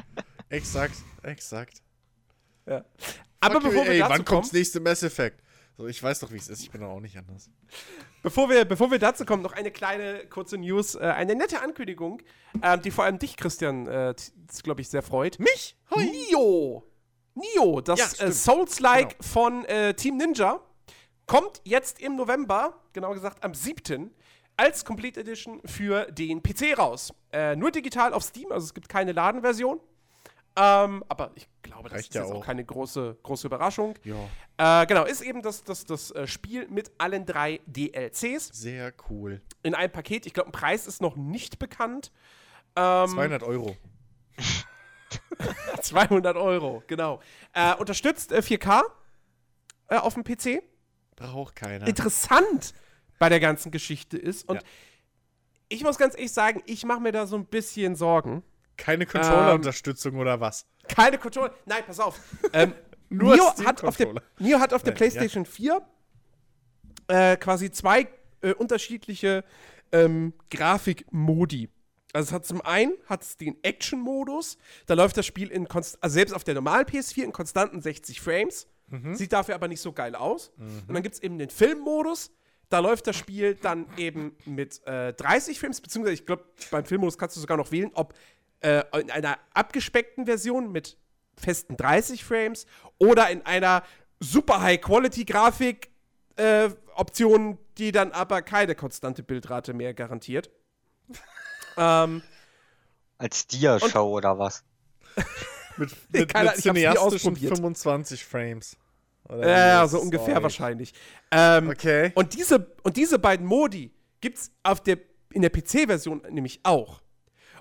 Exakt, 0.49 0.95
exakt. 1.21 1.81
Ja. 2.65 2.83
Aber 3.39 3.57
okay, 3.57 3.67
bevor 3.67 3.85
wir 3.85 3.91
ey, 3.91 3.99
dazu 3.99 4.11
wann 4.11 4.25
kommt 4.25 4.45
das 4.45 4.53
nächste 4.53 4.79
Mass 4.79 5.03
Effect? 5.03 5.39
So, 5.77 5.87
ich 5.87 6.01
weiß 6.01 6.19
doch, 6.19 6.31
wie 6.31 6.37
es 6.37 6.47
ist. 6.47 6.61
Ich 6.61 6.71
bin 6.71 6.81
doch 6.81 6.89
auch 6.89 7.01
nicht 7.01 7.17
anders. 7.17 7.49
Bevor 8.23 8.49
wir, 8.49 8.63
bevor 8.63 8.91
wir 8.91 8.99
dazu 8.99 9.25
kommen, 9.25 9.43
noch 9.43 9.51
eine 9.51 9.71
kleine 9.71 10.25
kurze 10.27 10.57
News. 10.57 10.95
Äh, 10.95 10.99
eine 10.99 11.35
nette 11.35 11.61
Ankündigung, 11.61 12.21
äh, 12.61 12.77
die 12.77 12.91
vor 12.91 13.03
allem 13.03 13.19
dich, 13.19 13.35
Christian, 13.35 13.87
äh, 13.87 14.15
glaube 14.63 14.81
ich, 14.81 14.89
sehr 14.89 15.01
freut. 15.01 15.37
Mich? 15.39 15.75
Hoi. 15.91 16.05
Nio. 16.05 16.83
Nio, 17.33 17.81
das 17.81 18.17
ja, 18.17 18.27
äh, 18.27 18.31
Souls-like 18.31 19.19
genau. 19.19 19.23
von 19.23 19.65
äh, 19.65 19.93
Team 19.93 20.15
Ninja, 20.15 20.61
kommt 21.25 21.61
jetzt 21.65 21.99
im 21.99 22.15
November, 22.15 22.81
genauer 22.93 23.15
gesagt 23.15 23.43
am 23.43 23.53
7 23.53 24.11
als 24.57 24.85
Complete 24.85 25.19
Edition 25.19 25.61
für 25.65 26.09
den 26.11 26.41
PC 26.41 26.77
raus. 26.77 27.13
Äh, 27.33 27.57
nur 27.57 27.71
digital 27.71 28.13
auf 28.13 28.23
Steam, 28.23 28.53
also 28.53 28.63
es 28.63 28.73
gibt 28.73 28.87
keine 28.87 29.11
Ladenversion. 29.11 29.81
Ähm, 30.57 31.03
aber 31.09 31.31
ich 31.35 31.49
glaube, 31.61 31.89
das 31.89 31.97
Reicht 31.97 32.09
ist 32.09 32.15
ja 32.15 32.23
auch. 32.23 32.35
auch 32.35 32.45
keine 32.45 32.63
große, 32.63 33.17
große 33.23 33.47
Überraschung. 33.47 33.95
Ja. 34.03 34.81
Äh, 34.81 34.85
genau, 34.85 35.03
ist 35.03 35.21
eben 35.21 35.41
das, 35.41 35.63
das, 35.63 35.83
das 35.83 36.11
äh, 36.11 36.27
Spiel 36.27 36.67
mit 36.69 36.91
allen 36.97 37.25
drei 37.25 37.59
DLCs. 37.65 38.49
Sehr 38.53 38.93
cool. 39.09 39.41
In 39.63 39.75
einem 39.75 39.91
Paket. 39.91 40.25
Ich 40.25 40.33
glaube, 40.33 40.49
ein 40.49 40.53
Preis 40.53 40.87
ist 40.87 41.01
noch 41.01 41.17
nicht 41.17 41.59
bekannt. 41.59 42.11
Ähm, 42.77 43.07
200 43.09 43.43
Euro. 43.43 43.75
200 45.81 46.37
Euro, 46.37 46.83
genau. 46.87 47.19
Äh, 47.53 47.75
unterstützt 47.75 48.33
4K 48.33 48.81
äh, 49.89 49.95
äh, 49.95 49.97
auf 49.97 50.13
dem 50.13 50.23
PC. 50.23 50.63
Braucht 51.15 51.55
keiner. 51.55 51.87
Interessant 51.87 52.73
bei 53.19 53.29
der 53.29 53.39
ganzen 53.39 53.71
Geschichte 53.71 54.17
ist. 54.17 54.47
Und 54.47 54.57
ja. 54.57 54.61
ich 55.69 55.83
muss 55.83 55.97
ganz 55.97 56.15
ehrlich 56.15 56.31
sagen, 56.31 56.61
ich 56.65 56.85
mache 56.85 57.01
mir 57.01 57.11
da 57.11 57.27
so 57.27 57.35
ein 57.35 57.45
bisschen 57.45 57.95
Sorgen. 57.95 58.43
Keine 58.77 59.05
Controller-Unterstützung 59.05 60.13
ähm, 60.13 60.19
oder 60.19 60.39
was? 60.39 60.65
Keine 60.87 61.17
Controller. 61.17 61.53
Nein, 61.65 61.83
pass 61.85 61.99
auf. 61.99 62.19
Ähm, 62.53 62.73
Nur 63.09 63.35
Neo 63.35 63.53
hat, 63.65 63.83
auf 63.83 63.97
der, 63.97 64.13
Neo 64.39 64.59
hat 64.59 64.73
auf 64.73 64.83
der 64.83 64.91
PlayStation 64.91 65.43
ja. 65.43 65.79
4 67.07 67.33
äh, 67.33 67.37
quasi 67.37 67.71
zwei 67.71 68.07
äh, 68.41 68.53
unterschiedliche 68.53 69.43
ähm, 69.91 70.33
Grafikmodi. 70.49 71.69
Also 72.13 72.29
es 72.29 72.31
hat 72.31 72.45
zum 72.45 72.61
einen 72.61 72.93
hat 73.07 73.41
den 73.41 73.57
Action-Modus, 73.61 74.57
da 74.85 74.93
läuft 74.93 75.17
das 75.17 75.25
Spiel 75.25 75.49
in 75.49 75.67
also 75.67 75.95
selbst 76.01 76.33
auf 76.33 76.45
der 76.45 76.55
normalen 76.55 76.85
PS4 76.85 77.23
in 77.23 77.33
konstanten 77.33 77.81
60 77.81 78.21
Frames, 78.21 78.67
mhm. 78.87 79.15
sieht 79.15 79.33
dafür 79.33 79.55
aber 79.55 79.67
nicht 79.67 79.81
so 79.81 79.91
geil 79.91 80.15
aus. 80.15 80.53
Mhm. 80.55 80.83
Und 80.87 80.93
dann 80.93 81.03
gibt 81.03 81.15
es 81.15 81.21
eben 81.21 81.37
den 81.37 81.49
Film-Modus, 81.49 82.31
da 82.69 82.79
läuft 82.79 83.07
das 83.07 83.15
Spiel 83.15 83.55
dann 83.55 83.85
eben 83.97 84.35
mit 84.45 84.85
äh, 84.87 85.13
30 85.13 85.59
Frames, 85.59 85.81
beziehungsweise 85.81 86.13
ich 86.13 86.25
glaube, 86.25 86.45
beim 86.71 86.85
Filmmodus 86.85 87.17
kannst 87.17 87.35
du 87.35 87.41
sogar 87.41 87.57
noch 87.57 87.71
wählen, 87.71 87.91
ob 87.93 88.13
äh, 88.61 88.83
in 88.99 89.11
einer 89.11 89.37
abgespeckten 89.53 90.25
Version 90.25 90.71
mit 90.71 90.97
festen 91.37 91.77
30 91.77 92.23
Frames 92.23 92.65
oder 92.97 93.29
in 93.29 93.45
einer 93.45 93.83
super 94.19 94.61
High-Quality-Grafik 94.61 95.89
äh, 96.37 96.69
Option, 96.95 97.57
die 97.77 97.91
dann 97.91 98.11
aber 98.11 98.41
keine 98.41 98.75
konstante 98.75 99.23
Bildrate 99.23 99.73
mehr 99.73 99.93
garantiert. 99.93 100.49
ähm, 101.77 102.21
Als 103.17 103.47
Dia-Show 103.47 104.17
oder 104.17 104.39
was? 104.39 104.63
mit 105.77 105.95
mit, 106.11 106.33
Keiner, 106.33 106.51
mit 106.51 106.61
cineastischen 106.61 107.35
25 107.35 108.25
Frames. 108.25 108.77
Oder 109.27 109.49
ja, 109.49 109.87
so 109.87 109.99
ungefähr 109.99 110.41
wahrscheinlich. 110.43 110.93
Ähm, 111.31 111.69
okay. 111.69 112.11
Und 112.15 112.35
diese, 112.35 112.67
und 112.83 112.95
diese 112.95 113.17
beiden 113.17 113.45
Modi 113.45 113.91
gibt 114.21 114.37
es 114.37 114.51
in 115.33 115.41
der 115.41 115.49
PC-Version 115.49 116.21
nämlich 116.29 116.59
auch. 116.63 117.01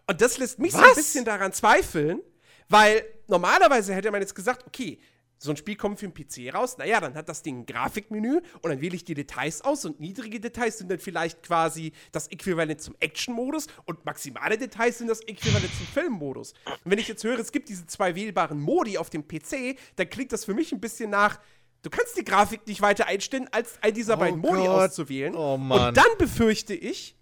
Und 0.06 0.20
das 0.20 0.38
lässt 0.38 0.58
mich 0.58 0.72
Was? 0.72 0.80
so 0.80 0.86
ein 0.86 0.94
bisschen 0.94 1.24
daran 1.24 1.52
zweifeln, 1.52 2.20
weil 2.68 3.04
normalerweise 3.26 3.94
hätte 3.94 4.10
man 4.10 4.20
jetzt 4.20 4.34
gesagt, 4.34 4.66
okay, 4.66 4.98
so 5.38 5.50
ein 5.50 5.56
Spiel 5.56 5.76
kommt 5.76 6.00
für 6.00 6.08
den 6.08 6.14
PC 6.14 6.54
raus, 6.54 6.78
naja, 6.78 7.00
dann 7.00 7.14
hat 7.14 7.28
das 7.28 7.42
Ding 7.42 7.60
ein 7.60 7.66
Grafikmenü 7.66 8.40
und 8.62 8.70
dann 8.70 8.80
wähle 8.80 8.96
ich 8.96 9.04
die 9.04 9.14
Details 9.14 9.60
aus 9.62 9.84
und 9.84 10.00
niedrige 10.00 10.40
Details 10.40 10.78
sind 10.78 10.90
dann 10.90 10.98
vielleicht 10.98 11.42
quasi 11.42 11.92
das 12.12 12.28
Äquivalent 12.28 12.80
zum 12.80 12.94
Action-Modus 13.00 13.66
und 13.84 14.04
maximale 14.04 14.56
Details 14.56 14.98
sind 14.98 15.08
das 15.08 15.20
Äquivalent 15.20 15.70
zum 15.76 15.86
Film-Modus. 15.86 16.54
Und 16.66 16.90
wenn 16.90 16.98
ich 16.98 17.08
jetzt 17.08 17.24
höre, 17.24 17.38
es 17.38 17.52
gibt 17.52 17.68
diese 17.68 17.86
zwei 17.86 18.14
wählbaren 18.14 18.58
Modi 18.58 18.96
auf 18.96 19.10
dem 19.10 19.26
PC, 19.26 19.76
dann 19.96 20.08
klingt 20.08 20.32
das 20.32 20.44
für 20.44 20.54
mich 20.54 20.72
ein 20.72 20.80
bisschen 20.80 21.10
nach, 21.10 21.38
du 21.82 21.90
kannst 21.90 22.16
die 22.16 22.24
Grafik 22.24 22.66
nicht 22.66 22.80
weiter 22.80 23.06
einstellen, 23.06 23.48
als 23.52 23.78
all 23.82 23.92
dieser 23.92 24.14
oh 24.14 24.20
beiden 24.20 24.40
Modi 24.40 24.64
Gott. 24.64 24.90
auszuwählen. 24.90 25.34
Oh 25.34 25.58
Mann. 25.58 25.88
Und 25.88 25.96
dann 25.96 26.18
befürchte 26.18 26.74
ich, 26.74 27.16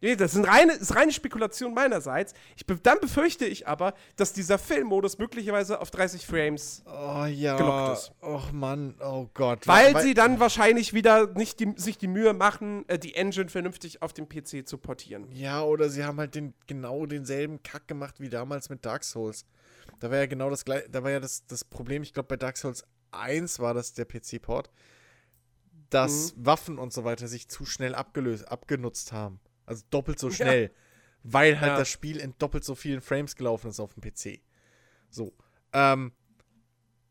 Nee, 0.00 0.14
das 0.14 0.34
ist 0.34 0.46
reine, 0.46 0.74
ist 0.74 0.94
reine 0.94 1.12
Spekulation 1.12 1.74
meinerseits. 1.74 2.32
Ich, 2.56 2.64
dann 2.82 3.00
befürchte 3.00 3.44
ich 3.44 3.66
aber, 3.66 3.94
dass 4.16 4.32
dieser 4.32 4.58
Filmmodus 4.58 5.18
möglicherweise 5.18 5.80
auf 5.80 5.90
30 5.90 6.24
Frames 6.24 6.84
oh, 6.86 7.24
ja. 7.24 7.56
gelockt 7.56 7.98
ist. 7.98 8.12
Oh 8.22 8.42
Mann, 8.52 8.94
oh 9.00 9.28
Gott. 9.34 9.66
Weil, 9.66 9.94
weil 9.94 10.02
sie 10.04 10.14
dann 10.14 10.38
wahrscheinlich 10.38 10.94
wieder 10.94 11.26
nicht 11.34 11.58
die, 11.58 11.72
sich 11.76 11.98
die 11.98 12.06
Mühe 12.06 12.32
machen, 12.32 12.84
äh, 12.88 12.98
die 12.98 13.14
Engine 13.14 13.48
vernünftig 13.48 14.00
auf 14.00 14.12
dem 14.12 14.28
PC 14.28 14.68
zu 14.68 14.78
portieren. 14.78 15.26
Ja, 15.32 15.62
oder 15.62 15.88
sie 15.90 16.04
haben 16.04 16.18
halt 16.18 16.36
den, 16.36 16.54
genau 16.68 17.06
denselben 17.06 17.62
Kack 17.64 17.88
gemacht 17.88 18.20
wie 18.20 18.28
damals 18.28 18.68
mit 18.68 18.84
Dark 18.84 19.02
Souls. 19.02 19.46
Da 19.98 20.10
war 20.10 20.18
ja 20.18 20.26
genau 20.26 20.48
das 20.48 20.64
gleiche, 20.64 20.88
da 20.88 21.02
war 21.02 21.10
ja 21.10 21.18
das, 21.18 21.44
das 21.46 21.64
Problem, 21.64 22.02
ich 22.02 22.12
glaube 22.12 22.28
bei 22.28 22.36
Dark 22.36 22.56
Souls 22.56 22.84
1 23.10 23.58
war 23.58 23.74
das 23.74 23.94
der 23.94 24.04
PC-Port, 24.04 24.70
dass 25.90 26.36
mhm. 26.36 26.46
Waffen 26.46 26.78
und 26.78 26.92
so 26.92 27.02
weiter 27.04 27.26
sich 27.26 27.48
zu 27.48 27.64
schnell 27.64 27.96
abgelöst, 27.96 28.46
abgenutzt 28.48 29.12
haben. 29.12 29.40
Also 29.68 29.84
doppelt 29.90 30.18
so 30.18 30.30
schnell. 30.30 30.64
Ja. 30.64 30.70
Weil 31.22 31.60
halt 31.60 31.72
ja. 31.72 31.78
das 31.78 31.88
Spiel 31.88 32.18
in 32.18 32.34
doppelt 32.38 32.64
so 32.64 32.74
vielen 32.74 33.00
Frames 33.00 33.36
gelaufen 33.36 33.70
ist 33.70 33.80
auf 33.80 33.94
dem 33.94 34.02
PC. 34.02 34.40
So. 35.10 35.34
Ähm, 35.72 36.12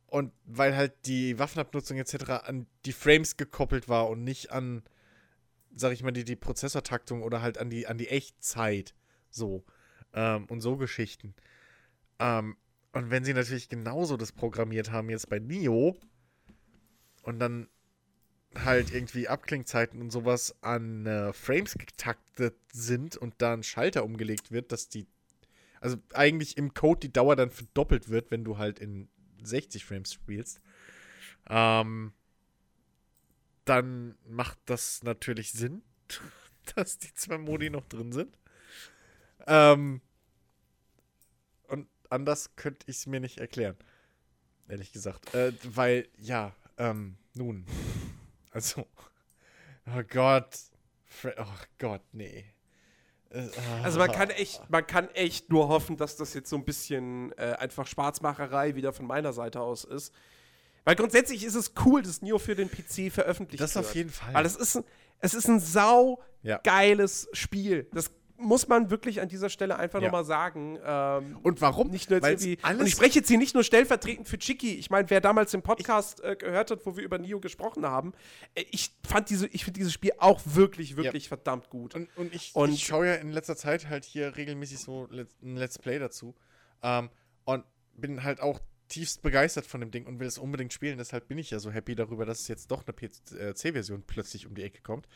und 0.07 0.31
weil 0.45 0.75
halt 0.75 0.93
die 1.05 1.37
Waffenabnutzung 1.37 1.97
etc. 1.97 2.29
an 2.45 2.67
die 2.85 2.93
Frames 2.93 3.37
gekoppelt 3.37 3.89
war 3.89 4.09
und 4.09 4.23
nicht 4.23 4.51
an, 4.51 4.83
sag 5.75 5.91
ich 5.91 6.01
mal, 6.01 6.11
die, 6.11 6.23
die 6.23 6.35
Prozessortaktung 6.35 7.21
oder 7.21 7.41
halt 7.41 7.57
an 7.57 7.69
die, 7.69 7.87
an 7.87 7.97
die 7.97 8.07
Echtzeit. 8.07 8.95
So. 9.29 9.65
Ähm, 10.13 10.45
und 10.45 10.61
so 10.61 10.77
Geschichten. 10.77 11.35
Ähm, 12.19 12.57
und 12.93 13.11
wenn 13.11 13.23
sie 13.23 13.33
natürlich 13.33 13.69
genauso 13.69 14.17
das 14.17 14.31
programmiert 14.31 14.91
haben 14.91 15.09
jetzt 15.09 15.29
bei 15.29 15.39
Nio 15.39 15.95
und 17.21 17.39
dann 17.39 17.67
halt 18.63 18.93
irgendwie 18.93 19.27
Abklingzeiten 19.27 20.01
und 20.01 20.11
sowas 20.11 20.55
an 20.61 21.05
äh, 21.05 21.33
Frames 21.33 21.73
getaktet 21.75 22.55
sind 22.71 23.17
und 23.17 23.35
da 23.39 23.53
ein 23.53 23.63
Schalter 23.63 24.03
umgelegt 24.03 24.51
wird, 24.51 24.71
dass 24.71 24.89
die, 24.89 25.07
also 25.81 25.97
eigentlich 26.13 26.57
im 26.57 26.73
Code 26.73 27.01
die 27.01 27.13
Dauer 27.13 27.35
dann 27.35 27.49
verdoppelt 27.49 28.09
wird, 28.09 28.31
wenn 28.31 28.43
du 28.43 28.57
halt 28.57 28.79
in 28.79 29.09
60 29.43 29.85
Frames 29.85 30.13
spielst, 30.13 30.59
ähm, 31.49 32.13
dann 33.65 34.15
macht 34.25 34.57
das 34.65 35.03
natürlich 35.03 35.51
Sinn, 35.51 35.81
dass 36.75 36.97
die 36.97 37.13
zwei 37.13 37.37
Modi 37.37 37.69
noch 37.69 37.85
drin 37.85 38.11
sind. 38.11 38.37
Ähm, 39.45 40.01
und 41.67 41.87
anders 42.09 42.55
könnte 42.55 42.89
ich 42.89 42.97
es 42.97 43.07
mir 43.07 43.19
nicht 43.19 43.39
erklären. 43.39 43.77
Ehrlich 44.67 44.91
gesagt. 44.91 45.33
Äh, 45.33 45.53
weil, 45.63 46.07
ja, 46.17 46.55
ähm, 46.77 47.17
nun. 47.33 47.65
Also, 48.51 48.87
oh 49.87 50.03
Gott. 50.09 50.57
Oh 51.37 51.45
Gott, 51.77 52.01
nee. 52.11 52.45
Äh, 53.29 53.47
also 53.83 53.99
man 53.99 54.11
kann 54.11 54.29
echt, 54.29 54.69
man 54.69 54.85
kann 54.85 55.09
echt 55.09 55.49
nur 55.49 55.67
hoffen, 55.67 55.97
dass 55.97 56.15
das 56.15 56.33
jetzt 56.33 56.49
so 56.49 56.55
ein 56.55 56.65
bisschen 56.65 57.31
äh, 57.37 57.55
einfach 57.59 57.87
Schwarzmacherei 57.87 58.75
wieder 58.75 58.93
von 58.93 59.05
meiner 59.05 59.33
Seite 59.33 59.61
aus 59.61 59.83
ist. 59.83 60.13
Weil 60.85 60.95
grundsätzlich 60.95 61.43
ist 61.43 61.55
es 61.55 61.73
cool, 61.85 62.01
dass 62.01 62.21
Neo 62.21 62.39
für 62.39 62.55
den 62.55 62.69
PC 62.69 63.11
veröffentlicht 63.11 63.59
wird. 63.59 63.75
Das 63.75 63.77
auf 63.77 63.93
jeden 63.93 64.09
Fall. 64.09 64.33
Weil 64.33 64.45
es 64.45 64.55
ist 64.55 64.77
ein, 64.77 64.85
es 65.19 65.33
ist 65.33 65.49
ein 65.49 65.59
sau 65.59 66.23
geiles 66.63 67.27
Spiel. 67.33 67.89
Das 67.91 68.11
muss 68.37 68.67
man 68.67 68.89
wirklich 68.89 69.21
an 69.21 69.27
dieser 69.27 69.49
Stelle 69.49 69.77
einfach 69.77 69.99
ja. 69.99 70.07
nochmal 70.07 70.25
sagen. 70.25 70.79
Ähm, 70.83 71.37
und 71.43 71.61
warum? 71.61 71.89
Nicht 71.89 72.09
nur 72.09 72.21
und 72.21 72.41
ich 72.85 72.91
spreche 72.91 73.19
jetzt 73.19 73.27
hier 73.27 73.37
nicht 73.37 73.53
nur 73.53 73.63
stellvertretend 73.63 74.27
für 74.27 74.37
Chicky. 74.37 74.75
Ich 74.75 74.89
meine, 74.89 75.09
wer 75.09 75.21
damals 75.21 75.51
den 75.51 75.61
Podcast 75.61 76.23
äh, 76.23 76.35
gehört 76.35 76.71
hat, 76.71 76.85
wo 76.85 76.95
wir 76.95 77.03
über 77.03 77.17
Nio 77.17 77.39
gesprochen 77.39 77.85
haben, 77.85 78.13
äh, 78.55 78.63
ich 78.71 78.91
fand 79.07 79.29
diese, 79.29 79.47
ich 79.47 79.65
finde 79.65 79.79
dieses 79.79 79.93
Spiel 79.93 80.11
auch 80.19 80.41
wirklich, 80.45 80.97
wirklich 80.97 81.25
ja. 81.25 81.29
verdammt 81.29 81.69
gut. 81.69 81.95
Und, 81.95 82.09
und 82.15 82.33
ich, 82.33 82.55
und 82.55 82.71
ich 82.71 82.85
schaue 82.85 83.07
ja 83.07 83.13
in 83.15 83.31
letzter 83.31 83.55
Zeit 83.55 83.89
halt 83.89 84.05
hier 84.05 84.37
regelmäßig 84.37 84.79
so 84.79 85.07
ein 85.11 85.55
Let's 85.55 85.79
Play 85.79 85.99
dazu. 85.99 86.35
Ähm, 86.83 87.09
und 87.45 87.63
bin 87.95 88.23
halt 88.23 88.39
auch 88.39 88.59
tiefst 88.87 89.21
begeistert 89.21 89.65
von 89.65 89.81
dem 89.81 89.91
Ding 89.91 90.05
und 90.05 90.19
will 90.19 90.27
es 90.27 90.37
unbedingt 90.37 90.73
spielen. 90.73 90.97
Deshalb 90.97 91.27
bin 91.27 91.37
ich 91.37 91.51
ja 91.51 91.59
so 91.59 91.71
happy 91.71 91.95
darüber, 91.95 92.25
dass 92.25 92.41
es 92.41 92.47
jetzt 92.47 92.71
doch 92.71 92.83
eine 92.85 92.93
PC-Version 92.93 94.03
plötzlich 94.03 94.47
um 94.47 94.55
die 94.55 94.63
Ecke 94.63 94.81
kommt. 94.81 95.07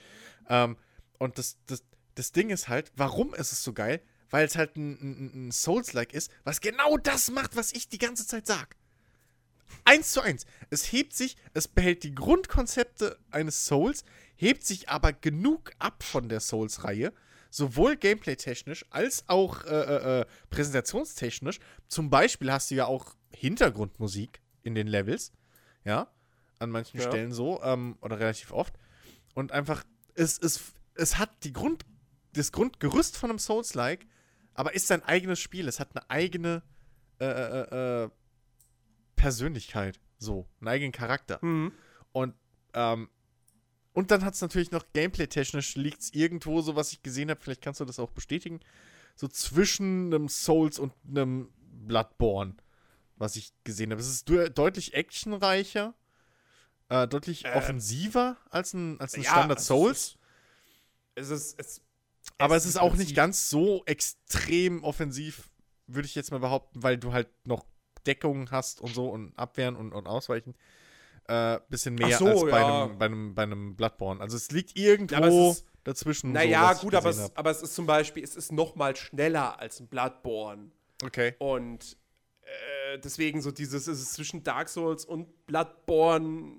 Ähm, 0.49 0.77
und 1.19 1.37
das, 1.37 1.57
das, 1.67 1.83
das 2.15 2.31
Ding 2.31 2.49
ist 2.49 2.67
halt, 2.67 2.91
warum 2.95 3.33
ist 3.33 3.51
es 3.51 3.63
so 3.63 3.73
geil? 3.73 4.01
Weil 4.29 4.45
es 4.45 4.55
halt 4.55 4.75
ein, 4.77 4.97
ein, 5.01 5.47
ein 5.47 5.51
Souls-like 5.51 6.13
ist, 6.13 6.31
was 6.43 6.61
genau 6.61 6.97
das 6.97 7.31
macht, 7.31 7.55
was 7.55 7.73
ich 7.73 7.89
die 7.89 7.97
ganze 7.97 8.25
Zeit 8.25 8.47
sag. 8.47 8.75
Eins 9.83 10.11
zu 10.11 10.21
eins. 10.21 10.45
Es 10.69 10.91
hebt 10.91 11.13
sich, 11.13 11.37
es 11.53 11.67
behält 11.67 12.03
die 12.03 12.13
Grundkonzepte 12.13 13.17
eines 13.29 13.65
Souls, 13.65 14.03
hebt 14.35 14.65
sich 14.65 14.89
aber 14.89 15.13
genug 15.13 15.71
ab 15.79 16.03
von 16.03 16.29
der 16.29 16.39
Souls-Reihe, 16.39 17.13
sowohl 17.49 17.97
gameplay-technisch 17.97 18.85
als 18.89 19.25
auch 19.27 19.63
äh, 19.65 19.69
äh, 19.69 20.21
äh, 20.21 20.25
präsentationstechnisch. 20.49 21.59
Zum 21.87 22.09
Beispiel 22.09 22.51
hast 22.51 22.71
du 22.71 22.75
ja 22.75 22.85
auch 22.85 23.15
Hintergrundmusik 23.31 24.41
in 24.63 24.75
den 24.75 24.87
Levels, 24.87 25.33
ja, 25.83 26.11
an 26.59 26.69
manchen 26.69 26.99
ja. 26.99 27.07
Stellen 27.07 27.31
so, 27.31 27.61
ähm, 27.63 27.97
oder 28.01 28.19
relativ 28.19 28.51
oft. 28.51 28.75
Und 29.33 29.51
einfach, 29.51 29.83
es, 30.15 30.37
es, 30.37 30.73
es 30.95 31.17
hat 31.17 31.43
die 31.43 31.53
Grund, 31.53 31.85
das 32.33 32.51
Grundgerüst 32.51 33.17
von 33.17 33.29
einem 33.29 33.39
Souls-like, 33.39 34.07
aber 34.53 34.73
ist 34.73 34.87
sein 34.87 35.03
eigenes 35.03 35.39
Spiel. 35.39 35.67
Es 35.67 35.79
hat 35.79 35.95
eine 35.95 36.09
eigene 36.09 36.63
äh, 37.19 37.25
äh, 37.25 38.03
äh, 38.03 38.09
Persönlichkeit, 39.15 39.99
so, 40.17 40.47
einen 40.59 40.67
eigenen 40.67 40.91
Charakter. 40.91 41.39
Mhm. 41.41 41.71
Und 42.11 42.35
ähm, 42.73 43.09
und 43.93 44.11
dann 44.11 44.23
hat 44.23 44.35
es 44.35 44.41
natürlich 44.41 44.71
noch 44.71 44.85
gameplay-technisch 44.93 45.75
liegt 45.75 46.01
es 46.01 46.13
irgendwo, 46.13 46.61
so 46.61 46.75
was 46.75 46.93
ich 46.93 47.03
gesehen 47.03 47.29
habe, 47.29 47.41
vielleicht 47.41 47.61
kannst 47.61 47.79
du 47.79 47.85
das 47.85 47.99
auch 47.99 48.11
bestätigen, 48.11 48.61
so 49.15 49.27
zwischen 49.27 50.13
einem 50.13 50.29
Souls 50.29 50.79
und 50.79 50.93
einem 51.07 51.49
Bloodborne, 51.59 52.55
was 53.17 53.35
ich 53.35 53.51
gesehen 53.63 53.91
habe. 53.91 54.01
Es 54.01 54.07
ist 54.07 54.29
deutlich 54.29 54.93
actionreicher, 54.93 55.93
äh, 56.89 57.07
deutlich 57.07 57.45
äh, 57.45 57.51
offensiver 57.53 58.37
als 58.49 58.73
ein, 58.73 58.99
als 59.01 59.15
ein 59.15 59.23
ja, 59.23 59.31
Standard 59.31 59.59
Souls. 59.59 60.17
Es 61.15 61.29
ist, 61.29 61.59
es, 61.59 61.81
aber 62.37 62.55
es 62.55 62.65
ist 62.65 62.79
auch 62.79 62.95
nicht 62.95 63.15
ganz 63.15 63.49
so 63.49 63.83
extrem 63.85 64.83
offensiv, 64.83 65.49
würde 65.87 66.07
ich 66.07 66.15
jetzt 66.15 66.31
mal 66.31 66.39
behaupten, 66.39 66.83
weil 66.83 66.97
du 66.97 67.13
halt 67.13 67.29
noch 67.45 67.65
Deckung 68.05 68.49
hast 68.51 68.81
und 68.81 68.93
so 68.93 69.09
und 69.09 69.37
Abwehren 69.37 69.75
und, 69.75 69.93
und 69.93 70.07
Ausweichen 70.07 70.55
äh, 71.27 71.59
bisschen 71.69 71.95
mehr 71.95 72.17
so, 72.17 72.27
als 72.27 72.41
bei, 72.41 72.59
ja. 72.59 72.83
einem, 72.83 72.97
bei, 72.97 73.05
einem, 73.05 73.35
bei 73.35 73.43
einem 73.43 73.75
Bloodborne. 73.75 74.21
Also 74.21 74.37
es 74.37 74.51
liegt 74.51 74.77
irgendwo 74.77 75.15
ja, 75.15 75.49
es 75.49 75.57
ist, 75.57 75.65
dazwischen. 75.83 76.31
Naja, 76.31 76.73
so, 76.75 76.81
gut, 76.81 76.95
aber 76.95 77.09
es, 77.09 77.35
aber 77.35 77.51
es 77.51 77.61
ist 77.61 77.75
zum 77.75 77.85
Beispiel, 77.85 78.23
es 78.23 78.35
ist 78.35 78.51
noch 78.51 78.75
mal 78.75 78.95
schneller 78.95 79.59
als 79.59 79.79
ein 79.79 79.87
Bloodborne. 79.87 80.71
Okay. 81.03 81.35
Und 81.39 81.97
äh, 82.41 82.99
deswegen 82.99 83.41
so 83.41 83.51
dieses, 83.51 83.87
ist 83.87 84.01
es 84.01 84.13
zwischen 84.13 84.43
Dark 84.43 84.69
Souls 84.69 85.05
und 85.05 85.45
Bloodborne 85.45 86.53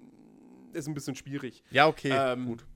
ist 0.73 0.89
ein 0.89 0.95
bisschen 0.95 1.17
schwierig. 1.17 1.63
Ja, 1.71 1.87
okay, 1.87 2.13
ähm, 2.13 2.47
gut. 2.47 2.67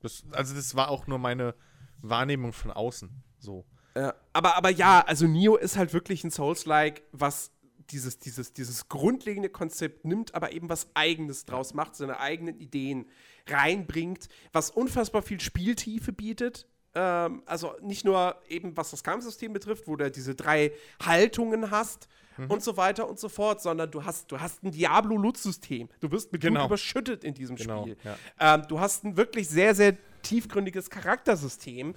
Das, 0.00 0.24
also 0.32 0.54
das 0.54 0.74
war 0.74 0.88
auch 0.88 1.06
nur 1.06 1.18
meine 1.18 1.54
Wahrnehmung 2.02 2.52
von 2.52 2.70
außen. 2.70 3.10
So. 3.38 3.64
Ja, 3.96 4.14
aber, 4.32 4.56
aber 4.56 4.70
ja, 4.70 5.04
also 5.06 5.26
Nio 5.26 5.56
ist 5.56 5.76
halt 5.76 5.92
wirklich 5.92 6.24
ein 6.24 6.30
Souls-like, 6.30 7.02
was 7.12 7.50
dieses, 7.90 8.18
dieses, 8.18 8.52
dieses 8.52 8.88
grundlegende 8.88 9.48
Konzept 9.48 10.04
nimmt, 10.04 10.34
aber 10.34 10.52
eben 10.52 10.68
was 10.68 10.88
Eigenes 10.94 11.44
draus 11.44 11.74
macht, 11.74 11.96
seine 11.96 12.20
eigenen 12.20 12.58
Ideen 12.58 13.06
reinbringt, 13.48 14.28
was 14.52 14.70
unfassbar 14.70 15.22
viel 15.22 15.40
Spieltiefe 15.40 16.12
bietet. 16.12 16.66
Ähm, 16.94 17.42
also 17.46 17.74
nicht 17.82 18.04
nur 18.04 18.36
eben, 18.48 18.76
was 18.76 18.90
das 18.90 19.02
Kampfsystem 19.02 19.52
betrifft, 19.52 19.86
wo 19.86 19.96
du 19.96 20.10
diese 20.10 20.34
drei 20.34 20.72
Haltungen 21.04 21.70
hast 21.70 22.08
mhm. 22.36 22.50
und 22.50 22.62
so 22.62 22.76
weiter 22.76 23.08
und 23.08 23.18
so 23.18 23.28
fort, 23.28 23.62
sondern 23.62 23.90
du 23.90 24.04
hast, 24.04 24.30
du 24.30 24.40
hast 24.40 24.62
ein 24.62 24.70
Diablo-Lutz-System. 24.70 25.88
Du 26.00 26.10
wirst 26.10 26.32
mit 26.32 26.42
genau. 26.42 26.66
überschüttet 26.66 27.24
in 27.24 27.34
diesem 27.34 27.56
genau, 27.56 27.82
Spiel. 27.82 27.96
Ja. 28.04 28.16
Ähm, 28.54 28.64
du 28.68 28.80
hast 28.80 29.04
ein 29.04 29.16
wirklich 29.16 29.48
sehr, 29.48 29.74
sehr 29.74 29.96
tiefgründiges 30.22 30.90
Charaktersystem. 30.90 31.94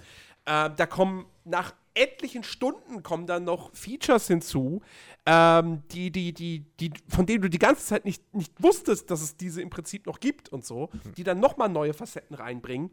Ähm, 0.48 0.74
da 0.76 0.86
kommen 0.86 1.26
nach 1.44 1.74
etlichen 1.96 2.44
Stunden 2.44 3.02
kommen 3.04 3.26
dann 3.26 3.46
noch 3.46 3.74
Features 3.74 4.28
hinzu, 4.28 4.82
ähm, 5.26 5.82
die, 5.92 6.12
die, 6.12 6.34
die, 6.34 6.66
die, 6.80 6.92
von 7.08 7.26
denen 7.26 7.42
du 7.42 7.50
die 7.50 7.58
ganze 7.58 7.86
Zeit 7.86 8.06
nicht, 8.06 8.34
nicht 8.36 8.52
wusstest, 8.62 9.10
dass 9.10 9.22
es 9.22 9.38
diese 9.38 9.62
im 9.62 9.70
Prinzip 9.70 10.06
noch 10.06 10.20
gibt 10.20 10.50
und 10.50 10.66
so, 10.66 10.90
die 11.18 11.24
dann 11.24 11.40
nochmal 11.40 11.70
neue 11.70 11.94
Facetten 11.94 12.36
reinbringen. 12.36 12.92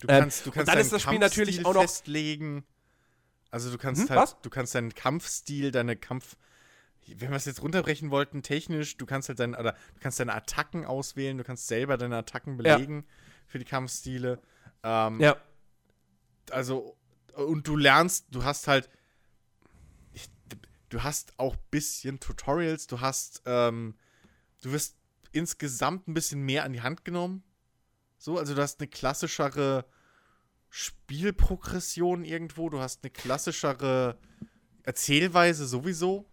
Du 0.00 0.06
kannst, 0.06 0.40
ähm, 0.40 0.44
du 0.44 0.50
kannst 0.52 0.68
und 0.68 0.74
dann 0.74 0.80
ist 0.80 0.92
das 0.92 1.02
Spiel 1.02 1.18
natürlich 1.18 1.66
auch 1.66 1.74
noch 1.74 1.82
festlegen. 1.82 2.64
Also 3.50 3.70
du 3.70 3.76
kannst 3.76 4.02
hm, 4.02 4.10
halt, 4.10 4.20
was? 4.20 4.40
du 4.40 4.50
kannst 4.50 4.74
deinen 4.74 4.94
Kampfstil, 4.94 5.72
deine 5.72 5.96
Kampf, 5.96 6.36
wenn 7.06 7.30
wir 7.30 7.36
es 7.36 7.44
jetzt 7.44 7.62
runterbrechen 7.62 8.10
wollten, 8.10 8.42
technisch, 8.42 8.96
du 8.96 9.04
kannst 9.04 9.28
halt 9.28 9.40
deine, 9.40 9.58
oder 9.58 9.72
du 9.72 10.00
kannst 10.00 10.20
deine 10.20 10.32
Attacken 10.32 10.86
auswählen, 10.86 11.36
du 11.36 11.44
kannst 11.44 11.66
selber 11.66 11.98
deine 11.98 12.16
Attacken 12.16 12.56
belegen 12.56 13.04
ja. 13.06 13.14
Für 13.52 13.58
die 13.58 13.64
Kampfstile. 13.66 14.40
Ähm, 14.82 15.20
ja. 15.20 15.36
Also, 16.50 16.96
und 17.34 17.68
du 17.68 17.76
lernst, 17.76 18.26
du 18.30 18.42
hast 18.44 18.66
halt, 18.66 18.88
du 20.88 21.02
hast 21.02 21.38
auch 21.38 21.54
ein 21.54 21.62
bisschen 21.70 22.18
Tutorials, 22.18 22.86
du 22.86 23.00
hast, 23.00 23.42
ähm, 23.46 23.94
du 24.62 24.72
wirst 24.72 24.96
insgesamt 25.32 26.08
ein 26.08 26.14
bisschen 26.14 26.42
mehr 26.42 26.64
an 26.64 26.72
die 26.72 26.80
Hand 26.80 27.04
genommen. 27.04 27.44
So, 28.18 28.38
also 28.38 28.54
du 28.54 28.62
hast 28.62 28.80
eine 28.80 28.88
klassischere 28.88 29.84
Spielprogression 30.70 32.24
irgendwo, 32.24 32.70
du 32.70 32.80
hast 32.80 33.04
eine 33.04 33.10
klassischere 33.10 34.18
Erzählweise 34.82 35.66
sowieso. 35.66 36.26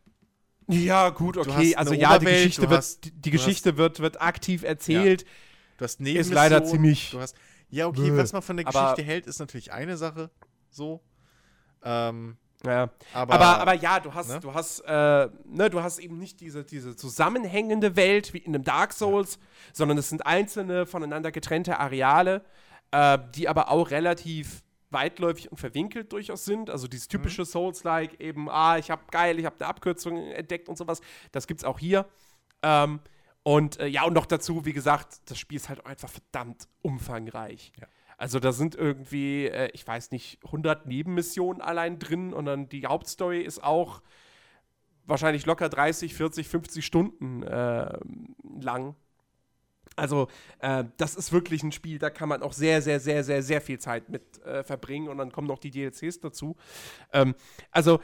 Ja, 0.67 1.09
gut, 1.09 1.35
okay. 1.35 1.75
Also 1.75 1.93
ja, 1.93 2.17
die 2.19 2.25
Geschichte, 2.25 2.69
hast, 2.69 3.05
wird, 3.05 3.25
die 3.25 3.31
Geschichte 3.31 3.71
hast, 3.71 3.77
wird, 3.77 3.99
wird 3.99 4.21
aktiv 4.21 4.63
erzählt. 4.63 5.23
Ja. 5.23 5.27
Du 5.79 5.85
hast 5.85 6.01
Ist 6.01 6.33
leider 6.33 6.65
ziemlich. 6.65 7.11
Du 7.11 7.21
hast, 7.21 7.35
ja, 7.69 7.87
okay, 7.87 8.15
was 8.15 8.33
man 8.33 8.41
von 8.41 8.57
der 8.57 8.65
Geschichte 8.65 9.01
hält, 9.01 9.27
ist 9.27 9.39
natürlich 9.39 9.71
eine 9.71 9.95
Sache. 9.95 10.29
So. 10.69 11.01
Ähm, 11.83 12.37
ja. 12.65 12.89
Aber, 13.13 13.33
aber, 13.33 13.45
aber, 13.61 13.73
ja, 13.75 14.01
du 14.01 14.13
hast, 14.13 14.29
ne? 14.29 14.39
du 14.41 14.53
hast, 14.53 14.81
äh, 14.81 15.29
ne, 15.45 15.69
du 15.69 15.81
hast 15.81 15.99
eben 15.99 16.17
nicht 16.17 16.41
diese, 16.41 16.65
diese 16.65 16.97
zusammenhängende 16.97 17.95
Welt 17.95 18.33
wie 18.33 18.39
in 18.39 18.53
einem 18.53 18.65
Dark 18.65 18.91
Souls, 18.91 19.35
ja. 19.35 19.41
sondern 19.71 19.97
es 19.97 20.09
sind 20.09 20.25
einzelne 20.25 20.85
voneinander 20.85 21.31
getrennte 21.31 21.79
Areale, 21.79 22.43
äh, 22.91 23.17
die 23.33 23.47
aber 23.47 23.71
auch 23.71 23.89
relativ 23.91 24.61
weitläufig 24.89 25.49
und 25.49 25.57
verwinkelt 25.57 26.11
durchaus 26.11 26.43
sind. 26.43 26.69
Also 26.69 26.89
dieses 26.89 27.07
typische 27.07 27.43
mhm. 27.43 27.45
Souls-like 27.45 28.19
eben, 28.19 28.49
ah, 28.49 28.77
ich 28.77 28.91
hab 28.91 29.09
geil, 29.11 29.39
ich 29.39 29.45
habe 29.45 29.55
eine 29.57 29.69
Abkürzung 29.69 30.17
entdeckt 30.17 30.67
und 30.67 30.77
sowas. 30.77 30.99
Das 31.31 31.47
gibt's 31.47 31.63
auch 31.63 31.79
hier. 31.79 32.05
Ähm, 32.61 32.99
und 33.43 33.79
äh, 33.79 33.87
ja, 33.87 34.03
und 34.05 34.13
noch 34.13 34.25
dazu, 34.25 34.65
wie 34.65 34.73
gesagt, 34.73 35.29
das 35.29 35.39
Spiel 35.39 35.57
ist 35.57 35.69
halt 35.69 35.85
einfach 35.85 36.09
verdammt 36.09 36.67
umfangreich. 36.81 37.71
Ja. 37.79 37.87
Also 38.17 38.39
da 38.39 38.51
sind 38.51 38.75
irgendwie, 38.75 39.47
äh, 39.47 39.69
ich 39.73 39.87
weiß 39.87 40.11
nicht, 40.11 40.39
100 40.43 40.85
Nebenmissionen 40.87 41.61
allein 41.61 41.99
drin 41.99 42.33
und 42.33 42.45
dann 42.45 42.67
die 42.67 42.85
Hauptstory 42.85 43.41
ist 43.41 43.63
auch 43.63 44.01
wahrscheinlich 45.05 45.45
locker 45.45 45.69
30, 45.69 46.13
40, 46.13 46.47
50 46.47 46.85
Stunden 46.85 47.43
äh, 47.43 47.97
lang. 48.59 48.95
Also 49.95 50.27
äh, 50.59 50.83
das 50.97 51.15
ist 51.15 51.31
wirklich 51.31 51.63
ein 51.63 51.71
Spiel, 51.71 51.97
da 51.97 52.09
kann 52.09 52.29
man 52.29 52.41
auch 52.43 52.53
sehr, 52.53 52.81
sehr, 52.81 52.99
sehr, 52.99 53.23
sehr, 53.23 53.41
sehr 53.41 53.61
viel 53.61 53.79
Zeit 53.79 54.09
mit 54.09 54.41
äh, 54.43 54.63
verbringen 54.63 55.07
und 55.07 55.17
dann 55.17 55.31
kommen 55.31 55.47
noch 55.47 55.59
die 55.59 55.71
DLCs 55.71 56.19
dazu. 56.19 56.57
Ähm, 57.13 57.35
also 57.71 58.01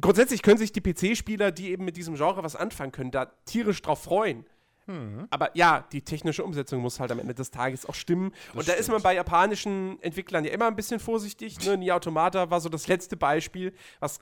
grundsätzlich 0.00 0.42
können 0.42 0.58
sich 0.58 0.72
die 0.72 0.80
PC-Spieler, 0.80 1.52
die 1.52 1.70
eben 1.70 1.84
mit 1.84 1.96
diesem 1.96 2.16
Genre 2.16 2.42
was 2.42 2.56
anfangen 2.56 2.92
können, 2.92 3.10
da 3.10 3.26
tierisch 3.44 3.80
drauf 3.82 4.02
freuen. 4.02 4.44
Mhm. 4.86 5.26
Aber 5.30 5.56
ja, 5.56 5.86
die 5.92 6.02
technische 6.02 6.44
Umsetzung 6.44 6.80
muss 6.80 7.00
halt 7.00 7.10
am 7.12 7.18
Ende 7.18 7.34
des 7.34 7.50
Tages 7.50 7.86
auch 7.86 7.94
stimmen. 7.94 8.30
Das 8.30 8.48
und 8.48 8.56
da 8.56 8.62
stimmt. 8.62 8.78
ist 8.78 8.88
man 8.90 9.02
bei 9.02 9.14
japanischen 9.14 10.02
Entwicklern 10.02 10.44
ja 10.44 10.50
immer 10.50 10.66
ein 10.66 10.76
bisschen 10.76 11.00
vorsichtig. 11.00 11.64
Ne? 11.64 11.76
Nier 11.76 11.96
Automata 11.96 12.50
war 12.50 12.60
so 12.60 12.68
das 12.68 12.88
letzte 12.88 13.16
Beispiel, 13.16 13.72
was 14.00 14.20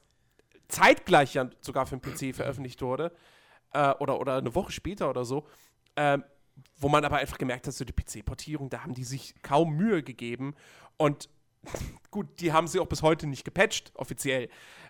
zeitgleich 0.68 1.34
ja 1.34 1.48
sogar 1.60 1.86
für 1.86 1.96
den 1.96 2.02
PC 2.02 2.34
veröffentlicht 2.34 2.82
wurde. 2.82 3.12
Äh, 3.72 3.94
oder, 4.00 4.20
oder 4.20 4.36
eine 4.36 4.54
Woche 4.54 4.72
später 4.72 5.10
oder 5.10 5.24
so. 5.24 5.46
Ähm, 5.96 6.24
wo 6.76 6.88
man 6.88 7.04
aber 7.04 7.16
einfach 7.16 7.38
gemerkt 7.38 7.66
hat, 7.66 7.74
so 7.74 7.84
die 7.84 7.92
PC-Portierung, 7.92 8.68
da 8.68 8.82
haben 8.82 8.94
die 8.94 9.04
sich 9.04 9.34
kaum 9.42 9.76
Mühe 9.76 10.02
gegeben. 10.02 10.54
Und 10.96 11.28
gut, 12.10 12.26
die 12.40 12.52
haben 12.52 12.66
sie 12.66 12.80
auch 12.80 12.86
bis 12.86 13.02
heute 13.02 13.26
nicht 13.26 13.44
gepatcht, 13.44 13.92
offiziell. 13.94 14.48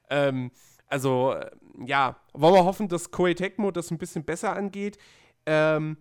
Ähm, 0.09 0.51
also, 0.87 1.33
äh, 1.33 1.51
ja, 1.87 2.17
wollen 2.33 2.55
wir 2.55 2.65
hoffen, 2.65 2.89
dass 2.89 3.11
Koei 3.11 3.35
Tecmo 3.35 3.71
das 3.71 3.91
ein 3.91 3.99
bisschen 3.99 4.25
besser 4.25 4.55
angeht. 4.55 4.99
Ähm, 5.47 5.97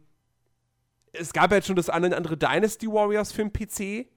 es 1.14 1.34
gab 1.34 1.52
ja 1.52 1.58
jetzt 1.58 1.68
schon 1.68 1.76
das 1.76 1.90
eine 1.90 2.08
oder 2.08 2.18
andere 2.18 2.38
Dynasty 2.38 2.88
Warriors 2.88 3.32
für 3.32 3.44
den 3.44 3.54
PC. 3.54 4.08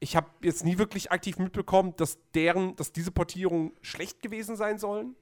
Ich 0.00 0.14
habe 0.14 0.28
jetzt 0.42 0.64
nie 0.64 0.78
wirklich 0.78 1.10
aktiv 1.10 1.38
mitbekommen, 1.38 1.94
dass 1.96 2.18
deren, 2.34 2.76
dass 2.76 2.92
diese 2.92 3.10
Portierungen 3.10 3.72
schlecht 3.82 4.22
gewesen 4.22 4.56
sein 4.56 4.78
sollen. 4.78 5.16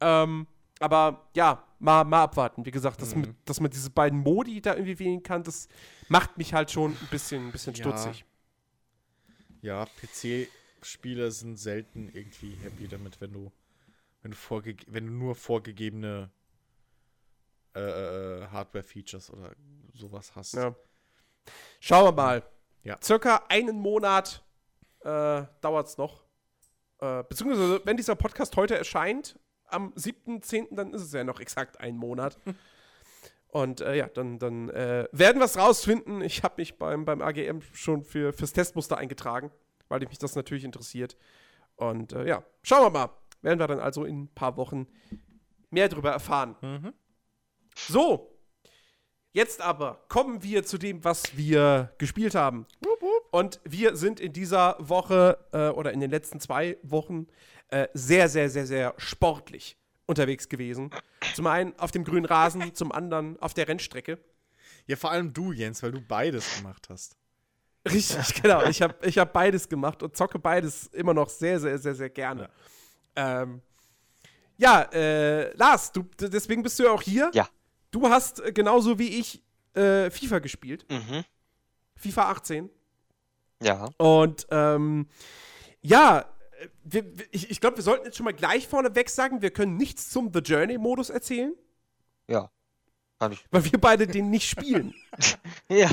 Ähm, 0.00 0.46
aber 0.78 1.28
ja, 1.34 1.64
mal, 1.78 2.04
mal 2.04 2.24
abwarten. 2.24 2.64
Wie 2.64 2.70
gesagt, 2.70 3.00
dass, 3.02 3.14
mhm. 3.14 3.22
mit, 3.22 3.34
dass 3.44 3.60
man 3.60 3.70
diese 3.70 3.90
beiden 3.90 4.20
Modi 4.20 4.60
da 4.60 4.74
irgendwie 4.74 4.98
wählen 4.98 5.22
kann, 5.22 5.42
das 5.42 5.68
macht 6.08 6.38
mich 6.38 6.54
halt 6.54 6.70
schon 6.70 6.92
ein 6.92 7.08
bisschen, 7.10 7.46
ein 7.46 7.52
bisschen 7.52 7.74
stutzig. 7.74 8.24
Ja, 9.62 9.86
PC-Spieler 10.00 11.30
sind 11.30 11.58
selten 11.58 12.10
irgendwie 12.12 12.56
happy 12.62 12.88
damit, 12.88 13.20
wenn 13.20 13.32
du, 13.32 13.52
wenn 14.22 14.32
du, 14.32 14.36
wenn 14.86 15.06
du 15.06 15.12
nur 15.12 15.34
vorgegebene 15.34 16.30
äh, 17.76 18.44
äh, 18.44 18.46
Hardware-Features 18.48 19.30
oder 19.30 19.52
sowas 19.92 20.34
hast. 20.34 20.54
Ja. 20.54 20.74
Schauen 21.80 22.06
wir 22.06 22.12
mal. 22.12 22.42
Ja. 22.82 22.96
Circa 23.02 23.44
einen 23.48 23.78
Monat 23.78 24.44
äh, 25.00 25.42
dauert 25.60 25.86
es 25.88 25.98
noch. 25.98 26.24
Äh, 27.00 27.24
beziehungsweise, 27.24 27.80
wenn 27.84 27.96
dieser 27.96 28.16
Podcast 28.16 28.56
heute 28.56 28.76
erscheint, 28.76 29.38
am 29.66 29.92
7.10., 29.94 30.74
dann 30.74 30.94
ist 30.94 31.02
es 31.02 31.12
ja 31.12 31.24
noch 31.24 31.40
exakt 31.40 31.80
ein 31.80 31.96
Monat. 31.96 32.38
Und 33.48 33.80
äh, 33.80 33.96
ja, 33.96 34.08
dann, 34.08 34.38
dann 34.38 34.68
äh, 34.70 35.08
werden 35.12 35.38
wir 35.38 35.46
es 35.46 35.56
rausfinden. 35.56 36.20
Ich 36.20 36.42
habe 36.42 36.56
mich 36.58 36.78
beim, 36.78 37.04
beim 37.04 37.22
AGM 37.22 37.62
schon 37.72 38.04
für, 38.04 38.32
fürs 38.32 38.52
Testmuster 38.52 38.98
eingetragen, 38.98 39.50
weil 39.88 40.00
mich 40.00 40.18
das 40.18 40.34
natürlich 40.34 40.64
interessiert. 40.64 41.16
Und 41.76 42.12
äh, 42.12 42.26
ja, 42.26 42.42
schauen 42.62 42.82
wir 42.82 42.90
mal. 42.90 43.10
Werden 43.42 43.58
wir 43.58 43.66
dann 43.66 43.80
also 43.80 44.04
in 44.04 44.24
ein 44.24 44.34
paar 44.34 44.56
Wochen 44.56 44.86
mehr 45.70 45.88
darüber 45.88 46.10
erfahren. 46.10 46.56
Mhm. 46.60 46.92
So, 47.76 48.36
jetzt 49.32 49.60
aber 49.60 50.04
kommen 50.08 50.42
wir 50.42 50.64
zu 50.64 50.78
dem, 50.78 51.04
was 51.04 51.36
wir 51.36 51.92
gespielt 51.98 52.34
haben. 52.34 52.66
Und 53.30 53.60
wir 53.64 53.96
sind 53.96 54.18
in 54.18 54.32
dieser 54.32 54.76
Woche 54.78 55.38
äh, 55.52 55.68
oder 55.68 55.92
in 55.92 56.00
den 56.00 56.10
letzten 56.10 56.40
zwei 56.40 56.78
Wochen 56.82 57.26
äh, 57.68 57.88
sehr, 57.92 58.28
sehr, 58.28 58.48
sehr, 58.48 58.66
sehr 58.66 58.94
sportlich 58.96 59.76
unterwegs 60.06 60.48
gewesen. 60.48 60.90
Zum 61.34 61.46
einen 61.46 61.78
auf 61.78 61.90
dem 61.90 62.04
grünen 62.04 62.24
Rasen, 62.24 62.74
zum 62.74 62.92
anderen 62.92 63.38
auf 63.40 63.54
der 63.54 63.68
Rennstrecke. 63.68 64.18
Ja, 64.86 64.96
vor 64.96 65.10
allem 65.10 65.32
du, 65.32 65.52
Jens, 65.52 65.82
weil 65.82 65.92
du 65.92 66.00
beides 66.00 66.56
gemacht 66.56 66.86
hast. 66.88 67.16
Richtig, 67.92 68.34
genau. 68.42 68.64
Ich 68.64 68.82
habe 68.82 68.94
ich 69.02 69.18
hab 69.18 69.32
beides 69.32 69.68
gemacht 69.68 70.02
und 70.02 70.16
zocke 70.16 70.38
beides 70.38 70.86
immer 70.88 71.14
noch 71.14 71.28
sehr, 71.28 71.58
sehr, 71.60 71.78
sehr, 71.78 71.94
sehr 71.94 72.10
gerne. 72.10 72.48
Ja, 73.16 73.42
ähm, 73.42 73.60
ja 74.56 74.82
äh, 74.92 75.52
Lars, 75.56 75.92
du, 75.92 76.04
deswegen 76.18 76.62
bist 76.62 76.78
du 76.78 76.84
ja 76.84 76.90
auch 76.90 77.02
hier. 77.02 77.30
Ja. 77.34 77.48
Du 77.90 78.08
hast 78.08 78.40
äh, 78.40 78.52
genauso 78.52 78.98
wie 78.98 79.18
ich 79.18 79.42
äh, 79.74 80.10
FIFA 80.10 80.40
gespielt. 80.40 80.86
Mhm. 80.90 81.24
FIFA 81.96 82.30
18. 82.30 82.70
Ja. 83.62 83.88
Und 83.98 84.46
ähm, 84.50 85.08
ja, 85.80 86.26
wir, 86.84 87.04
ich, 87.30 87.50
ich 87.50 87.60
glaube, 87.60 87.76
wir 87.76 87.84
sollten 87.84 88.06
jetzt 88.06 88.16
schon 88.16 88.24
mal 88.24 88.32
gleich 88.32 88.66
vorneweg 88.66 89.08
sagen, 89.08 89.42
wir 89.42 89.50
können 89.50 89.76
nichts 89.76 90.10
zum 90.10 90.32
The 90.32 90.40
Journey-Modus 90.40 91.10
erzählen. 91.10 91.54
Ja. 92.28 92.50
Kann 93.18 93.32
ich. 93.32 93.44
Weil 93.50 93.64
wir 93.64 93.80
beide 93.80 94.06
den 94.06 94.30
nicht 94.30 94.48
spielen. 94.48 94.94
ja. 95.68 95.90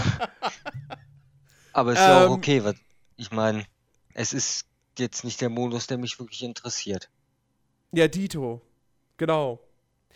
Aber 1.71 1.93
ist 1.93 1.99
ähm, 1.99 2.03
ja 2.03 2.21
auch 2.25 2.27
ähm, 2.27 2.31
okay, 2.33 2.63
weil 2.63 2.75
ich 3.15 3.31
meine, 3.31 3.65
es 4.13 4.33
ist 4.33 4.65
jetzt 4.99 5.23
nicht 5.23 5.39
der 5.39 5.49
Modus, 5.49 5.87
der 5.87 5.97
mich 5.97 6.19
wirklich 6.19 6.43
interessiert. 6.43 7.09
Ja, 7.91 8.07
Dito. 8.07 8.61
Genau. 9.17 9.59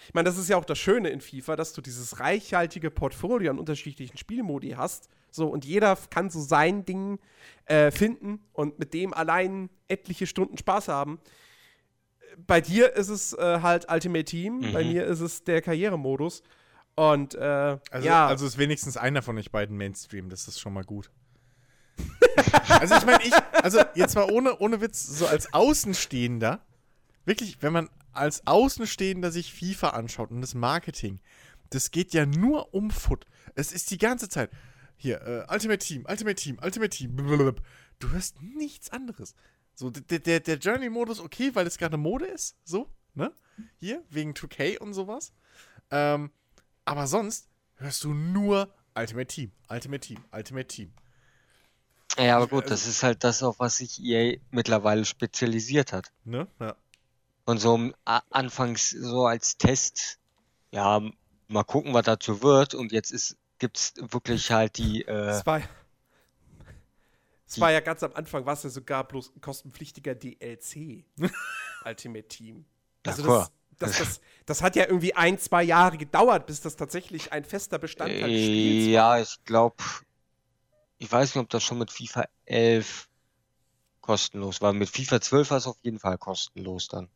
Ich 0.07 0.13
meine, 0.13 0.29
das 0.29 0.37
ist 0.37 0.49
ja 0.49 0.57
auch 0.57 0.65
das 0.65 0.77
Schöne 0.77 1.09
in 1.09 1.21
FIFA, 1.21 1.55
dass 1.55 1.73
du 1.73 1.81
dieses 1.81 2.19
reichhaltige 2.19 2.91
Portfolio 2.91 3.51
an 3.51 3.59
unterschiedlichen 3.59 4.17
Spielmodi 4.17 4.71
hast. 4.71 5.09
So, 5.31 5.47
und 5.47 5.65
jeder 5.65 5.97
kann 6.09 6.29
so 6.29 6.41
sein 6.41 6.85
Ding 6.85 7.19
äh, 7.65 7.91
finden 7.91 8.39
und 8.53 8.79
mit 8.79 8.93
dem 8.93 9.13
allein 9.13 9.69
etliche 9.87 10.27
Stunden 10.27 10.57
Spaß 10.57 10.87
haben. 10.87 11.19
Bei 12.45 12.61
dir 12.61 12.93
ist 12.95 13.09
es 13.09 13.33
äh, 13.33 13.59
halt 13.61 13.91
Ultimate 13.91 14.25
Team, 14.25 14.59
mhm. 14.59 14.73
bei 14.73 14.83
mir 14.83 15.05
ist 15.05 15.21
es 15.21 15.43
der 15.43 15.61
Karrieremodus. 15.61 16.43
Und 16.95 17.35
äh, 17.35 17.77
also, 17.91 18.07
ja. 18.07 18.27
Also 18.27 18.45
ist 18.47 18.57
wenigstens 18.57 18.97
einer 18.97 19.21
von 19.21 19.37
euch 19.37 19.51
beiden 19.51 19.77
Mainstream, 19.77 20.29
das 20.29 20.47
ist 20.47 20.59
schon 20.59 20.73
mal 20.73 20.83
gut. 20.83 21.11
also 22.79 22.95
ich 22.95 23.05
meine, 23.05 23.23
ich, 23.23 23.33
also 23.63 23.81
jetzt 23.95 24.15
mal 24.15 24.29
ohne, 24.31 24.57
ohne 24.57 24.81
Witz, 24.81 25.03
so 25.03 25.27
als 25.27 25.53
Außenstehender, 25.53 26.59
wirklich, 27.25 27.61
wenn 27.61 27.73
man 27.73 27.89
als 28.17 28.45
Außenstehender 28.45 29.31
sich 29.31 29.53
FIFA 29.53 29.89
anschaut 29.89 30.31
und 30.31 30.41
das 30.41 30.53
Marketing, 30.53 31.19
das 31.69 31.91
geht 31.91 32.13
ja 32.13 32.25
nur 32.25 32.73
um 32.73 32.91
Foot. 32.91 33.25
Es 33.55 33.71
ist 33.71 33.91
die 33.91 33.97
ganze 33.97 34.29
Zeit, 34.29 34.51
hier, 34.95 35.21
äh, 35.21 35.53
Ultimate 35.53 35.79
Team, 35.79 36.05
Ultimate 36.09 36.35
Team, 36.35 36.59
Ultimate 36.63 36.89
Team, 36.89 37.15
blablabla. 37.15 37.63
du 37.99 38.09
hörst 38.09 38.41
nichts 38.41 38.89
anderes. 38.91 39.35
So, 39.75 39.91
der, 39.91 40.19
der, 40.19 40.39
der 40.39 40.57
Journey-Modus, 40.57 41.19
okay, 41.19 41.51
weil 41.53 41.67
es 41.67 41.77
gerade 41.77 41.97
Mode 41.97 42.25
ist, 42.25 42.55
so, 42.63 42.89
ne? 43.13 43.31
Hier, 43.79 44.03
wegen 44.09 44.31
2K 44.33 44.79
und 44.79 44.93
sowas. 44.93 45.33
Ähm, 45.91 46.31
aber 46.85 47.05
sonst 47.07 47.47
hörst 47.75 48.03
du 48.03 48.13
nur 48.13 48.73
Ultimate 48.95 49.27
Team, 49.27 49.51
Ultimate 49.69 49.99
Team, 49.99 50.23
Ultimate 50.31 50.67
Team. 50.67 50.91
Ja, 52.17 52.37
aber 52.37 52.47
gut, 52.47 52.63
also, 52.63 52.73
das 52.73 52.87
ist 52.87 53.03
halt 53.03 53.23
das, 53.23 53.43
auf 53.43 53.59
was 53.59 53.77
sich 53.77 54.01
EA 54.03 54.37
mittlerweile 54.49 55.05
spezialisiert 55.05 55.93
hat. 55.93 56.11
Ne? 56.23 56.47
Ja. 56.59 56.75
Und 57.47 57.59
so 57.59 57.91
anfangs 58.29 58.91
so 58.91 59.25
als 59.25 59.57
Test, 59.57 60.19
ja, 60.71 61.01
mal 61.47 61.63
gucken, 61.63 61.93
was 61.93 62.05
dazu 62.05 62.43
wird. 62.43 62.75
Und 62.75 62.91
jetzt 62.91 63.11
ist 63.11 63.37
gibt 63.59 63.77
es 63.77 63.93
wirklich 63.97 64.51
halt 64.51 64.77
die. 64.77 65.03
Äh, 65.03 65.29
es 65.29 65.45
war, 65.45 65.61
es 67.47 67.59
war 67.59 67.71
ja 67.71 67.79
ganz 67.79 68.03
am 68.03 68.13
Anfang, 68.13 68.45
war 68.45 68.53
es 68.53 68.63
ja 68.63 68.69
sogar 68.69 69.07
bloß 69.07 69.35
ein 69.35 69.41
kostenpflichtiger 69.41 70.15
DLC. 70.15 71.05
Ultimate 71.85 72.27
Team. 72.27 72.65
Also 73.05 73.23
das, 73.23 73.51
das, 73.77 73.97
das, 73.97 74.21
das, 74.45 74.61
hat 74.61 74.75
ja 74.75 74.85
irgendwie 74.85 75.15
ein, 75.15 75.39
zwei 75.39 75.63
Jahre 75.63 75.97
gedauert, 75.97 76.45
bis 76.45 76.61
das 76.61 76.75
tatsächlich 76.75 77.31
ein 77.31 77.45
fester 77.45 77.79
Bestandteil 77.79 78.29
des 78.29 78.45
Spiels 78.45 78.85
war. 78.85 78.91
Ja, 78.91 79.19
ich 79.19 79.43
glaube, 79.45 79.83
ich 80.97 81.09
weiß 81.09 81.35
nicht, 81.35 81.41
ob 81.41 81.49
das 81.49 81.63
schon 81.63 81.77
mit 81.77 81.91
FIFA 81.91 82.27
11 82.45 83.07
kostenlos 84.01 84.61
war. 84.61 84.73
Mit 84.73 84.89
FIFA 84.89 85.21
12 85.21 85.51
war 85.51 85.57
es 85.57 85.67
auf 85.67 85.77
jeden 85.83 85.99
Fall 85.99 86.17
kostenlos 86.17 86.89
dann. 86.89 87.07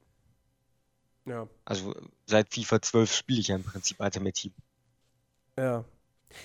Ja. 1.25 1.47
Also 1.65 1.93
seit 2.25 2.53
FIFA 2.53 2.81
12 2.81 3.13
spiele 3.13 3.39
ich 3.39 3.47
ja 3.49 3.55
im 3.55 3.63
Prinzip 3.63 3.99
Ultimate 3.99 4.33
Team. 4.33 4.53
Ja. 5.57 5.85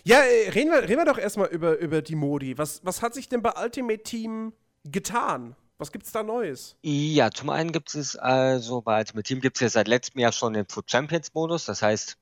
Ja, 0.04 0.18
äh, 0.18 0.50
reden 0.50 0.70
wir, 0.70 0.82
reden 0.82 0.98
wir 0.98 1.04
doch 1.04 1.18
erstmal 1.18 1.48
über, 1.48 1.78
über 1.78 2.02
die 2.02 2.16
Modi. 2.16 2.58
Was, 2.58 2.84
was 2.84 3.02
hat 3.02 3.14
sich 3.14 3.28
denn 3.28 3.42
bei 3.42 3.52
Ultimate 3.62 4.02
Team 4.02 4.52
getan? 4.84 5.54
Was 5.78 5.92
gibt's 5.92 6.10
da 6.10 6.22
Neues? 6.22 6.76
Ja, 6.82 7.30
zum 7.30 7.50
einen 7.50 7.70
gibt 7.70 7.94
es 7.94 8.16
also 8.16 8.80
bei 8.80 8.98
Ultimate 8.98 9.22
Team 9.22 9.40
gibt 9.40 9.58
es 9.58 9.60
ja 9.60 9.68
seit 9.68 9.88
letztem 9.88 10.20
Jahr 10.20 10.32
schon 10.32 10.54
den 10.54 10.66
Foot 10.66 10.90
Champions 10.90 11.34
Modus, 11.34 11.66
das 11.66 11.82
heißt 11.82 12.16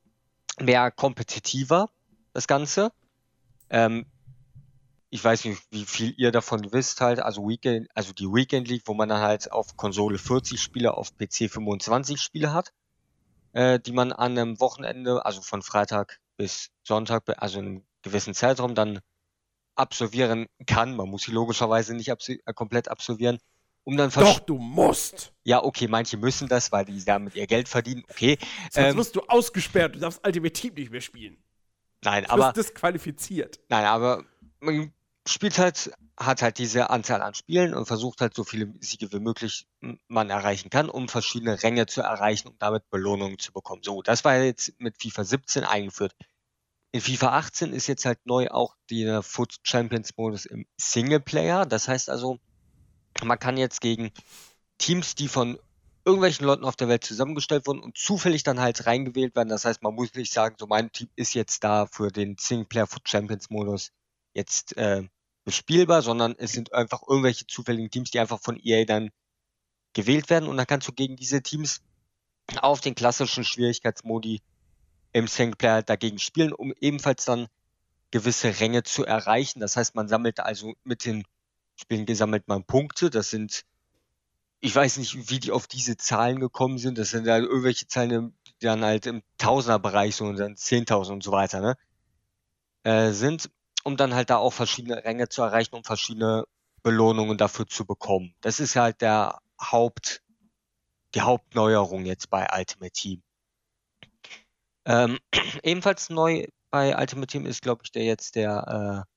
mehr 0.60 0.90
kompetitiver 0.90 1.90
das 2.32 2.46
Ganze. 2.46 2.92
Ähm, 3.70 4.06
ich 5.14 5.22
weiß 5.22 5.44
nicht, 5.44 5.62
wie 5.70 5.84
viel 5.84 6.12
ihr 6.16 6.32
davon 6.32 6.72
wisst 6.72 7.00
halt, 7.00 7.20
also 7.20 7.48
Weekend, 7.48 7.86
also 7.94 8.12
die 8.12 8.26
Weekend 8.26 8.66
League, 8.66 8.82
wo 8.86 8.94
man 8.94 9.08
dann 9.08 9.20
halt 9.20 9.52
auf 9.52 9.76
Konsole 9.76 10.18
40 10.18 10.60
Spiele, 10.60 10.96
auf 10.96 11.16
PC 11.16 11.48
25 11.48 12.20
Spiele 12.20 12.52
hat, 12.52 12.72
äh, 13.52 13.78
die 13.78 13.92
man 13.92 14.10
an 14.10 14.36
einem 14.36 14.58
Wochenende, 14.58 15.24
also 15.24 15.40
von 15.40 15.62
Freitag 15.62 16.18
bis 16.36 16.72
Sonntag, 16.82 17.22
also 17.40 17.60
in 17.60 17.66
einem 17.66 17.84
gewissen 18.02 18.34
Zeitraum 18.34 18.74
dann 18.74 18.98
absolvieren 19.76 20.48
kann. 20.66 20.96
Man 20.96 21.08
muss 21.08 21.22
sie 21.22 21.30
logischerweise 21.30 21.94
nicht 21.94 22.10
absol 22.10 22.40
äh, 22.44 22.52
komplett 22.52 22.88
absolvieren. 22.88 23.38
Um 23.84 23.96
dann 23.96 24.10
Doch, 24.10 24.40
du 24.40 24.58
musst! 24.58 25.32
Ja, 25.44 25.62
okay, 25.62 25.86
manche 25.86 26.16
müssen 26.16 26.48
das, 26.48 26.72
weil 26.72 26.86
die 26.86 27.04
damit 27.04 27.36
ihr 27.36 27.46
Geld 27.46 27.68
verdienen, 27.68 28.02
okay. 28.10 28.36
Sonst 28.72 28.88
ähm, 28.88 28.96
wirst 28.96 29.14
du 29.14 29.20
ausgesperrt, 29.28 29.94
du 29.94 30.00
darfst 30.00 30.26
Ultimate 30.26 30.52
Team 30.52 30.74
nicht 30.74 30.90
mehr 30.90 31.00
spielen. 31.00 31.36
Nein, 32.02 32.24
du 32.24 32.30
aber. 32.30 32.52
Du 32.52 32.60
disqualifiziert. 32.60 33.60
Nein, 33.68 33.84
aber 33.84 34.24
man 34.58 34.92
spielt 35.26 35.58
halt, 35.58 35.90
hat 36.18 36.42
halt 36.42 36.58
diese 36.58 36.90
Anzahl 36.90 37.22
an 37.22 37.34
Spielen 37.34 37.74
und 37.74 37.86
versucht 37.86 38.20
halt 38.20 38.34
so 38.34 38.44
viele 38.44 38.72
Siege 38.80 39.12
wie 39.12 39.20
möglich 39.20 39.66
man 40.08 40.30
erreichen 40.30 40.70
kann, 40.70 40.90
um 40.90 41.08
verschiedene 41.08 41.62
Ränge 41.62 41.86
zu 41.86 42.02
erreichen 42.02 42.48
und 42.48 42.60
damit 42.60 42.88
Belohnungen 42.90 43.38
zu 43.38 43.52
bekommen. 43.52 43.82
So, 43.82 44.02
das 44.02 44.24
war 44.24 44.36
jetzt 44.38 44.78
mit 44.78 45.00
FIFA 45.00 45.24
17 45.24 45.64
eingeführt. 45.64 46.14
In 46.92 47.00
FIFA 47.00 47.38
18 47.38 47.72
ist 47.72 47.86
jetzt 47.86 48.04
halt 48.04 48.24
neu 48.24 48.48
auch 48.50 48.76
der 48.90 49.22
Foot 49.22 49.56
Champions 49.64 50.16
Modus 50.16 50.46
im 50.46 50.66
Singleplayer. 50.76 51.66
Das 51.66 51.88
heißt 51.88 52.08
also, 52.10 52.38
man 53.22 53.38
kann 53.38 53.56
jetzt 53.56 53.80
gegen 53.80 54.12
Teams, 54.78 55.14
die 55.14 55.28
von 55.28 55.58
irgendwelchen 56.04 56.46
Leuten 56.46 56.64
auf 56.64 56.76
der 56.76 56.88
Welt 56.88 57.02
zusammengestellt 57.02 57.66
wurden 57.66 57.80
und 57.80 57.96
zufällig 57.96 58.42
dann 58.42 58.60
halt 58.60 58.86
reingewählt 58.86 59.34
werden. 59.34 59.48
Das 59.48 59.64
heißt, 59.64 59.82
man 59.82 59.94
muss 59.94 60.14
nicht 60.14 60.32
sagen, 60.32 60.56
so 60.58 60.66
mein 60.66 60.92
Team 60.92 61.08
ist 61.16 61.34
jetzt 61.34 61.64
da 61.64 61.86
für 61.86 62.08
den 62.08 62.36
Singleplayer 62.38 62.86
Foot 62.86 63.08
Champions 63.08 63.50
Modus 63.50 63.90
jetzt 64.34 64.76
äh, 64.76 65.04
bespielbar, 65.44 66.02
sondern 66.02 66.34
es 66.38 66.52
sind 66.52 66.72
einfach 66.72 67.02
irgendwelche 67.06 67.46
zufälligen 67.46 67.90
Teams, 67.90 68.10
die 68.10 68.20
einfach 68.20 68.40
von 68.40 68.58
EA 68.62 68.84
dann 68.84 69.10
gewählt 69.92 70.30
werden 70.30 70.48
und 70.48 70.56
dann 70.56 70.66
kannst 70.66 70.88
du 70.88 70.92
gegen 70.92 71.16
diese 71.16 71.42
Teams 71.42 71.82
auf 72.60 72.80
den 72.80 72.94
klassischen 72.94 73.44
Schwierigkeitsmodi 73.44 74.42
im 75.12 75.28
Singleplayer 75.28 75.82
dagegen 75.82 76.18
spielen, 76.18 76.52
um 76.52 76.72
ebenfalls 76.80 77.24
dann 77.24 77.48
gewisse 78.10 78.60
Ränge 78.60 78.82
zu 78.82 79.04
erreichen. 79.04 79.60
Das 79.60 79.76
heißt, 79.76 79.94
man 79.94 80.08
sammelt 80.08 80.40
also 80.40 80.74
mit 80.84 81.04
den 81.04 81.24
Spielen 81.76 82.06
gesammelt 82.06 82.46
man 82.46 82.64
Punkte. 82.64 83.10
Das 83.10 83.30
sind, 83.30 83.64
ich 84.60 84.74
weiß 84.74 84.98
nicht, 84.98 85.30
wie 85.30 85.40
die 85.40 85.50
auf 85.50 85.66
diese 85.66 85.96
Zahlen 85.96 86.40
gekommen 86.40 86.78
sind. 86.78 86.98
Das 86.98 87.10
sind 87.10 87.26
ja 87.26 87.38
irgendwelche 87.38 87.86
Zahlen, 87.86 88.36
die 88.46 88.66
dann 88.66 88.84
halt 88.84 89.06
im 89.06 89.22
Tausenderbereich 89.38 90.16
so 90.16 90.24
und 90.26 90.38
dann 90.38 90.54
10.000 90.54 91.12
und 91.12 91.22
so 91.22 91.32
weiter, 91.32 91.60
ne? 91.60 91.76
Äh, 92.84 93.12
sind, 93.12 93.50
um 93.84 93.96
dann 93.96 94.14
halt 94.14 94.30
da 94.30 94.38
auch 94.38 94.52
verschiedene 94.52 95.04
Ränge 95.04 95.28
zu 95.28 95.42
erreichen, 95.42 95.74
um 95.74 95.84
verschiedene 95.84 96.44
Belohnungen 96.82 97.38
dafür 97.38 97.66
zu 97.66 97.86
bekommen. 97.86 98.34
Das 98.40 98.60
ist 98.60 98.76
halt 98.76 99.00
der 99.00 99.38
Haupt, 99.60 100.22
die 101.14 101.20
Hauptneuerung 101.20 102.04
jetzt 102.04 102.28
bei 102.30 102.46
Ultimate 102.52 102.92
Team. 102.92 103.22
Ähm, 104.86 105.18
ebenfalls 105.62 106.10
neu 106.10 106.46
bei 106.70 106.98
Ultimate 106.98 107.28
Team 107.28 107.46
ist, 107.46 107.62
glaube 107.62 107.82
ich, 107.84 107.92
der 107.92 108.04
jetzt 108.04 108.34
der 108.34 109.04
äh, 109.06 109.10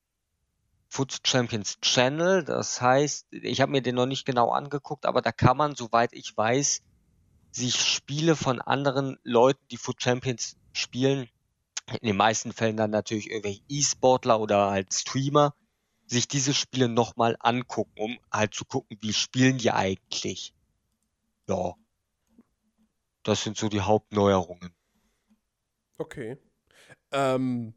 Foot 0.89 1.17
Champions 1.25 1.79
Channel. 1.81 2.43
Das 2.43 2.81
heißt, 2.81 3.27
ich 3.31 3.61
habe 3.61 3.71
mir 3.71 3.81
den 3.81 3.95
noch 3.95 4.05
nicht 4.05 4.25
genau 4.25 4.51
angeguckt, 4.51 5.05
aber 5.05 5.21
da 5.21 5.31
kann 5.31 5.57
man, 5.57 5.75
soweit 5.75 6.13
ich 6.13 6.35
weiß, 6.35 6.81
sich 7.51 7.75
Spiele 7.75 8.35
von 8.35 8.61
anderen 8.61 9.17
Leuten, 9.23 9.65
die 9.71 9.77
Foot 9.77 10.01
Champions 10.01 10.55
spielen, 10.73 11.27
in 11.93 12.07
den 12.07 12.17
meisten 12.17 12.53
Fällen 12.53 12.77
dann 12.77 12.91
natürlich 12.91 13.29
irgendwelche 13.29 13.61
E-Sportler 13.69 14.39
oder 14.39 14.69
halt 14.69 14.93
Streamer, 14.93 15.55
sich 16.05 16.27
diese 16.27 16.53
Spiele 16.53 16.87
nochmal 16.87 17.37
angucken, 17.39 17.93
um 17.97 18.19
halt 18.31 18.53
zu 18.53 18.65
gucken, 18.65 18.97
wie 19.01 19.13
spielen 19.13 19.57
die 19.57 19.71
eigentlich. 19.71 20.53
Ja. 21.47 21.75
Das 23.23 23.43
sind 23.43 23.57
so 23.57 23.67
die 23.67 23.81
Hauptneuerungen. 23.81 24.73
Okay. 25.97 26.37
Ähm, 27.11 27.73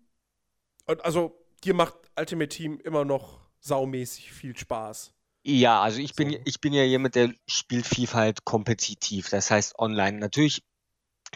und 0.87 1.05
also, 1.05 1.45
dir 1.65 1.75
macht 1.75 1.95
Ultimate 2.17 2.49
Team 2.49 2.79
immer 2.81 3.05
noch 3.05 3.41
saumäßig 3.61 4.33
viel 4.33 4.57
Spaß. 4.57 5.13
Ja, 5.43 5.81
also 5.81 6.01
ich 6.01 6.15
bin, 6.15 6.33
so. 6.33 6.39
ich 6.45 6.61
bin 6.61 6.73
ja 6.73 6.85
jemand, 6.85 7.15
der 7.15 7.33
spielt 7.47 7.87
FIFA 7.87 8.19
halt 8.19 8.45
kompetitiv, 8.45 9.31
das 9.31 9.51
heißt 9.51 9.79
online. 9.79 10.19
Natürlich, 10.19 10.63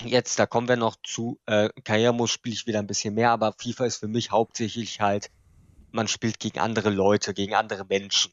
jetzt, 0.01 0.39
da 0.39 0.47
kommen 0.47 0.69
wir 0.69 0.77
noch 0.77 0.97
zu, 1.03 1.41
äh, 1.47 1.69
Karrieremodus 1.85 2.31
spiele 2.31 2.55
ich 2.55 2.67
wieder 2.67 2.79
ein 2.79 2.87
bisschen 2.87 3.15
mehr, 3.15 3.31
aber 3.31 3.53
FIFA 3.53 3.87
ist 3.87 3.97
für 3.97 4.09
mich 4.09 4.31
hauptsächlich 4.31 5.01
halt, 5.01 5.31
man 5.93 6.09
spielt 6.09 6.41
gegen 6.41 6.59
andere 6.59 6.91
Leute, 6.91 7.35
gegen 7.35 7.55
andere 7.55 7.85
Menschen. 7.85 8.33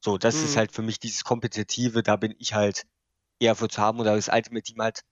So, 0.00 0.18
das 0.18 0.36
mhm. 0.36 0.44
ist 0.44 0.56
halt 0.56 0.72
für 0.72 0.82
mich 0.82 0.98
dieses 0.98 1.24
Kompetitive, 1.24 2.02
da 2.02 2.16
bin 2.16 2.34
ich 2.38 2.54
halt 2.54 2.86
eher 3.38 3.54
für 3.54 3.68
zu 3.68 3.80
haben 3.80 4.00
oder 4.00 4.16
das 4.16 4.28
Ultimate 4.28 4.62
Team 4.62 4.80
halt 4.80 5.02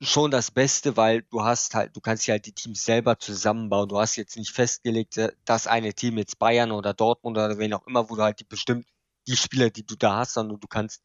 schon 0.00 0.30
das 0.30 0.50
Beste, 0.50 0.96
weil 0.96 1.22
du 1.22 1.42
hast 1.44 1.74
halt, 1.74 1.96
du 1.96 2.00
kannst 2.00 2.26
ja 2.26 2.32
halt 2.32 2.46
die 2.46 2.52
Teams 2.52 2.84
selber 2.84 3.18
zusammenbauen. 3.18 3.88
Du 3.88 3.98
hast 3.98 4.16
jetzt 4.16 4.36
nicht 4.36 4.50
festgelegt, 4.50 5.16
äh, 5.16 5.32
das 5.44 5.66
eine 5.66 5.94
Team 5.94 6.18
jetzt 6.18 6.38
Bayern 6.38 6.72
oder 6.72 6.92
Dortmund 6.92 7.36
oder 7.38 7.58
wen 7.58 7.72
auch 7.74 7.86
immer, 7.86 8.10
wo 8.10 8.16
du 8.16 8.22
halt 8.22 8.40
die 8.40 8.44
bestimmt 8.44 8.86
die 9.28 9.36
Spieler, 9.36 9.70
die 9.70 9.86
du 9.86 9.94
da 9.94 10.16
hast, 10.16 10.34
sondern 10.34 10.58
du 10.58 10.66
kannst 10.66 11.02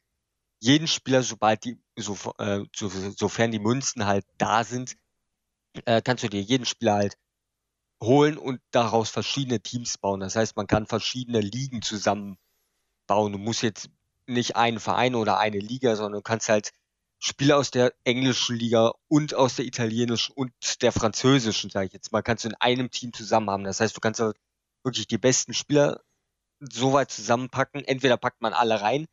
jeden 0.60 0.88
Spieler, 0.88 1.24
sobald 1.24 1.64
die, 1.64 1.78
so, 1.96 2.18
äh, 2.40 2.64
so, 2.76 2.90
sofern 2.90 3.52
die 3.52 3.60
Münzen 3.60 4.06
halt 4.06 4.26
da 4.38 4.64
sind, 4.64 4.96
äh, 5.86 6.02
kannst 6.02 6.24
du 6.24 6.30
dir 6.30 6.42
jeden 6.42 6.66
Spieler 6.66 6.96
halt 6.96 7.18
holen 8.02 8.38
und 8.38 8.62
daraus 8.72 9.10
verschiedene 9.10 9.62
Teams 9.62 9.98
bauen. 9.98 10.20
Das 10.20 10.36
heißt, 10.36 10.56
man 10.56 10.68
kann 10.68 10.88
verschiedene 10.88 11.42
Ligen 11.42 11.82
zusammenbauen. 11.82 12.38
Du 13.08 13.38
musst 13.38 13.64
jetzt 13.64 13.90
nicht 14.28 14.56
einen 14.56 14.80
Verein 14.80 15.16
oder 15.16 15.40
eine 15.40 15.60
Liga, 15.60 15.96
sondern 15.96 16.20
du 16.20 16.22
kannst 16.22 16.50
halt 16.50 16.72
Spieler 17.20 17.58
aus 17.58 17.72
der 17.72 17.94
englischen 18.04 18.56
Liga 18.56 18.94
und 19.08 19.34
aus 19.34 19.56
der 19.56 19.66
italienischen 19.66 20.34
und 20.34 20.52
der 20.82 20.92
französischen, 20.92 21.72
sage 21.72 21.88
ich 21.88 21.94
jetzt 21.94 22.12
mal, 22.12 22.22
kannst 22.22 22.44
du 22.44 22.50
in 22.50 22.56
einem 22.56 22.92
Team 22.92 23.14
zusammen 23.14 23.50
haben. 23.50 23.64
Das 23.64 23.80
heißt, 23.80 23.96
du 23.96 24.02
kannst 24.02 24.20
wirklich 24.84 25.08
die 25.08 25.18
besten 25.18 25.54
Spieler 25.54 26.02
so 26.60 26.94
weit 26.94 27.10
zusammenpacken. 27.10 27.84
Entweder 27.84 28.18
packt 28.18 28.42
man 28.42 28.54
alle 28.54 28.82
rein, 28.82 29.08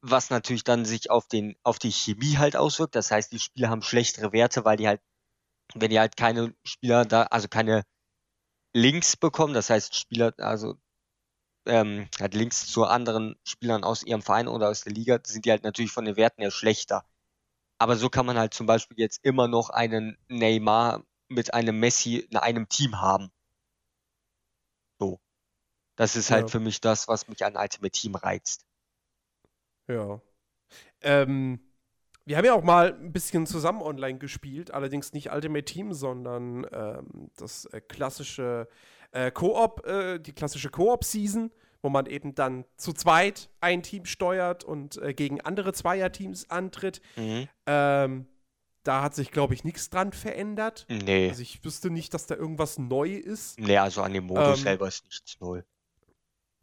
was 0.00 0.30
natürlich 0.30 0.64
dann 0.64 0.84
sich 0.84 1.10
auf 1.10 1.28
den, 1.28 1.56
auf 1.62 1.78
die 1.78 1.92
Chemie 1.92 2.38
halt 2.38 2.56
auswirkt. 2.56 2.94
Das 2.94 3.10
heißt, 3.10 3.32
die 3.32 3.38
Spieler 3.38 3.70
haben 3.70 3.82
schlechtere 3.82 4.32
Werte, 4.32 4.64
weil 4.64 4.76
die 4.76 4.88
halt, 4.88 5.00
wenn 5.74 5.90
die 5.90 5.98
halt 5.98 6.16
keine 6.16 6.54
Spieler 6.64 7.04
da, 7.04 7.24
also 7.24 7.48
keine 7.48 7.84
Links 8.74 9.16
bekommen, 9.16 9.54
das 9.54 9.70
heißt 9.70 9.96
Spieler, 9.96 10.34
also 10.38 10.76
ähm, 11.66 12.08
halt 12.20 12.34
Links 12.34 12.66
zu 12.66 12.84
anderen 12.84 13.36
Spielern 13.44 13.84
aus 13.84 14.02
ihrem 14.02 14.22
Verein 14.22 14.48
oder 14.48 14.68
aus 14.68 14.82
der 14.82 14.92
Liga, 14.92 15.18
sind 15.24 15.44
die 15.44 15.50
halt 15.50 15.64
natürlich 15.64 15.92
von 15.92 16.04
den 16.04 16.16
Werten 16.16 16.42
her 16.42 16.50
schlechter. 16.50 17.04
Aber 17.78 17.96
so 17.96 18.08
kann 18.08 18.26
man 18.26 18.38
halt 18.38 18.54
zum 18.54 18.66
Beispiel 18.66 18.98
jetzt 18.98 19.24
immer 19.24 19.48
noch 19.48 19.70
einen 19.70 20.18
Neymar 20.28 21.04
mit 21.28 21.54
einem 21.54 21.78
Messi 21.78 22.16
in 22.16 22.36
einem 22.36 22.68
Team 22.68 23.00
haben. 23.00 23.30
So. 24.98 25.20
Das 25.96 26.16
ist 26.16 26.30
halt 26.30 26.44
ja. 26.44 26.48
für 26.48 26.60
mich 26.60 26.80
das, 26.80 27.08
was 27.08 27.28
mich 27.28 27.44
an 27.44 27.56
Ultimate 27.56 27.90
Team 27.90 28.14
reizt. 28.14 28.67
Ja. 29.88 30.20
Ähm, 31.00 31.60
wir 32.24 32.36
haben 32.36 32.44
ja 32.44 32.54
auch 32.54 32.62
mal 32.62 32.92
ein 32.92 33.12
bisschen 33.12 33.46
zusammen 33.46 33.80
online 33.80 34.18
gespielt, 34.18 34.70
allerdings 34.70 35.12
nicht 35.12 35.32
Ultimate 35.32 35.64
Team, 35.64 35.94
sondern 35.94 36.66
ähm, 36.72 37.30
das 37.36 37.64
äh, 37.66 37.80
klassische 37.80 38.68
äh, 39.12 39.30
Koop, 39.30 39.86
äh, 39.86 40.18
die 40.18 40.32
klassische 40.32 40.68
Koop-Season, 40.68 41.50
wo 41.80 41.88
man 41.88 42.06
eben 42.06 42.34
dann 42.34 42.66
zu 42.76 42.92
zweit 42.92 43.48
ein 43.60 43.82
Team 43.82 44.04
steuert 44.04 44.62
und 44.62 45.00
äh, 45.00 45.14
gegen 45.14 45.40
andere 45.40 45.72
Zweierteams 45.72 46.50
antritt. 46.50 47.00
Mhm. 47.16 47.48
Ähm, 47.66 48.26
da 48.82 49.02
hat 49.02 49.14
sich, 49.14 49.30
glaube 49.30 49.54
ich, 49.54 49.64
nichts 49.64 49.90
dran 49.90 50.12
verändert. 50.12 50.86
Nee. 50.88 51.28
Also 51.28 51.42
ich 51.42 51.64
wüsste 51.64 51.90
nicht, 51.90 52.14
dass 52.14 52.26
da 52.26 52.34
irgendwas 52.34 52.78
neu 52.78 53.10
ist. 53.10 53.58
Nee, 53.58 53.78
also 53.78 54.02
an 54.02 54.12
dem 54.12 54.24
Modus 54.24 54.58
ähm, 54.58 54.64
selber 54.64 54.88
ist 54.88 55.04
nichts 55.04 55.40
neu. 55.40 55.62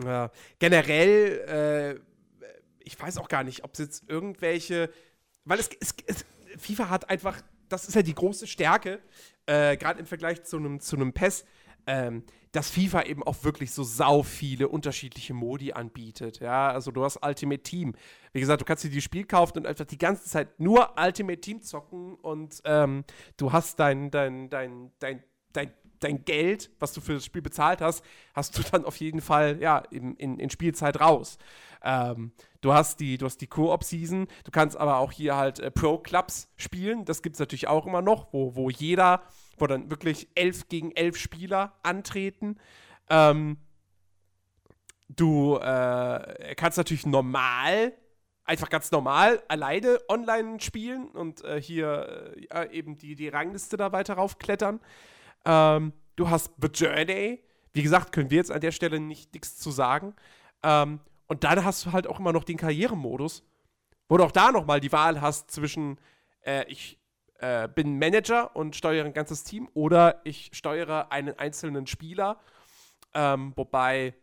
Ja, 0.03 0.31
generell, 0.59 1.97
äh, 1.97 2.14
ich 2.85 2.99
weiß 2.99 3.17
auch 3.17 3.27
gar 3.27 3.43
nicht, 3.43 3.63
ob 3.63 3.73
es 3.73 3.79
jetzt 3.79 4.09
irgendwelche, 4.09 4.89
weil 5.43 5.59
es, 5.59 5.69
es, 5.79 5.95
es, 6.05 6.25
FIFA 6.57 6.89
hat 6.89 7.09
einfach, 7.09 7.41
das 7.67 7.87
ist 7.87 7.95
ja 7.95 8.01
die 8.01 8.15
große 8.15 8.47
Stärke, 8.47 9.01
äh, 9.45 9.75
gerade 9.77 9.99
im 9.99 10.05
Vergleich 10.05 10.43
zu 10.43 10.57
einem 10.57 10.79
zu 10.79 10.97
PES, 10.97 11.45
ähm, 11.87 12.23
dass 12.51 12.69
FIFA 12.69 13.03
eben 13.03 13.23
auch 13.23 13.43
wirklich 13.43 13.71
so 13.71 13.83
sau 13.83 14.23
viele 14.23 14.69
unterschiedliche 14.69 15.33
Modi 15.33 15.73
anbietet. 15.73 16.39
Ja, 16.39 16.69
also 16.69 16.91
du 16.91 17.03
hast 17.03 17.19
Ultimate 17.23 17.61
Team. 17.61 17.93
Wie 18.31 18.39
gesagt, 18.39 18.61
du 18.61 18.65
kannst 18.65 18.83
dir 18.83 18.89
die 18.89 19.01
Spiel 19.01 19.25
kaufen 19.25 19.59
und 19.59 19.67
einfach 19.67 19.85
die 19.85 19.97
ganze 19.97 20.23
Zeit 20.25 20.59
nur 20.59 20.95
Ultimate 20.97 21.41
Team 21.41 21.61
zocken 21.61 22.15
und 22.15 22.61
ähm, 22.63 23.03
du 23.37 23.51
hast 23.51 23.79
dein, 23.79 24.09
dein, 24.09 24.49
dein, 24.49 24.91
dein, 24.99 25.23
dein, 25.51 25.73
dein 26.05 26.23
Geld, 26.23 26.71
was 26.79 26.93
du 26.93 27.01
für 27.01 27.15
das 27.15 27.25
Spiel 27.25 27.41
bezahlt 27.41 27.81
hast, 27.81 28.03
hast 28.33 28.57
du 28.57 28.63
dann 28.71 28.85
auf 28.85 28.97
jeden 28.97 29.21
Fall 29.21 29.57
ja, 29.61 29.79
in, 29.91 30.15
in, 30.15 30.39
in 30.39 30.49
Spielzeit 30.49 30.99
raus. 30.99 31.37
Ähm, 31.83 32.31
du 32.61 32.73
hast 32.73 32.99
die, 32.99 33.17
du 33.17 33.25
hast 33.25 33.41
die 33.41 33.47
Koop-Season, 33.47 34.27
du 34.43 34.51
kannst 34.51 34.77
aber 34.77 34.97
auch 34.97 35.11
hier 35.11 35.35
halt 35.35 35.59
äh, 35.59 35.69
Pro-Clubs 35.69 36.49
spielen. 36.55 37.05
Das 37.05 37.21
gibt 37.21 37.35
es 37.35 37.39
natürlich 37.39 37.67
auch 37.67 37.85
immer 37.85 38.01
noch, 38.01 38.31
wo, 38.31 38.55
wo 38.55 38.69
jeder 38.69 39.21
wo 39.57 39.67
dann 39.67 39.89
wirklich 39.89 40.27
elf 40.35 40.67
gegen 40.67 40.91
elf 40.91 41.17
Spieler 41.17 41.73
antreten. 41.83 42.57
Ähm, 43.09 43.57
du 45.09 45.57
äh, 45.57 46.55
kannst 46.55 46.77
natürlich 46.77 47.05
normal, 47.05 47.93
einfach 48.43 48.69
ganz 48.69 48.91
normal 48.91 49.41
alleine 49.47 49.99
online 50.09 50.59
spielen 50.59 51.07
und 51.09 51.43
äh, 51.43 51.61
hier 51.61 52.33
äh, 52.51 52.69
eben 52.71 52.97
die, 52.97 53.15
die 53.15 53.29
Rangliste 53.29 53.77
da 53.77 53.91
weiter 53.91 54.15
raufklettern. 54.15 54.79
Ähm, 55.45 55.93
du 56.15 56.29
hast 56.29 56.51
The 56.61 56.67
Journey. 56.67 57.43
Wie 57.73 57.83
gesagt, 57.83 58.11
können 58.11 58.29
wir 58.29 58.37
jetzt 58.37 58.51
an 58.51 58.61
der 58.61 58.71
Stelle 58.71 58.99
nicht 58.99 59.33
nichts 59.33 59.57
zu 59.57 59.71
sagen. 59.71 60.15
Ähm, 60.63 60.99
und 61.27 61.43
dann 61.43 61.63
hast 61.63 61.85
du 61.85 61.91
halt 61.91 62.07
auch 62.07 62.19
immer 62.19 62.33
noch 62.33 62.43
den 62.43 62.57
Karrieremodus, 62.57 63.43
wo 64.07 64.17
du 64.17 64.23
auch 64.23 64.31
da 64.31 64.51
nochmal 64.51 64.79
die 64.79 64.91
Wahl 64.91 65.21
hast 65.21 65.51
zwischen, 65.51 65.99
äh, 66.41 66.65
ich 66.67 66.99
äh, 67.39 67.67
bin 67.67 67.97
Manager 67.99 68.55
und 68.55 68.75
steuere 68.75 69.05
ein 69.05 69.13
ganzes 69.13 69.43
Team 69.43 69.69
oder 69.73 70.21
ich 70.23 70.51
steuere 70.53 71.11
einen 71.11 71.37
einzelnen 71.37 71.87
Spieler. 71.87 72.39
Ähm, 73.13 73.53
wobei, 73.55 74.13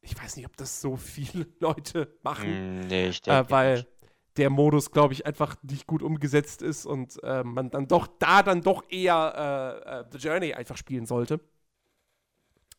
ich 0.00 0.16
weiß 0.20 0.36
nicht, 0.36 0.46
ob 0.46 0.56
das 0.56 0.80
so 0.80 0.96
viele 0.96 1.46
Leute 1.58 2.16
machen. 2.22 2.48
Hm, 2.48 2.80
nee, 2.80 3.08
ich 3.08 3.22
denke 3.22 3.48
äh, 3.48 3.50
weil 3.50 3.74
nicht. 3.76 3.88
Der 4.36 4.50
Modus, 4.50 4.90
glaube 4.90 5.14
ich, 5.14 5.26
einfach 5.26 5.56
nicht 5.62 5.86
gut 5.86 6.02
umgesetzt 6.02 6.62
ist 6.62 6.86
und 6.86 7.22
äh, 7.22 7.42
man 7.42 7.70
dann 7.70 7.88
doch 7.88 8.06
da 8.18 8.42
dann 8.42 8.62
doch 8.62 8.84
eher 8.88 9.80
äh, 9.86 10.00
äh, 10.00 10.04
The 10.10 10.18
Journey 10.18 10.54
einfach 10.54 10.76
spielen 10.76 11.06
sollte. 11.06 11.40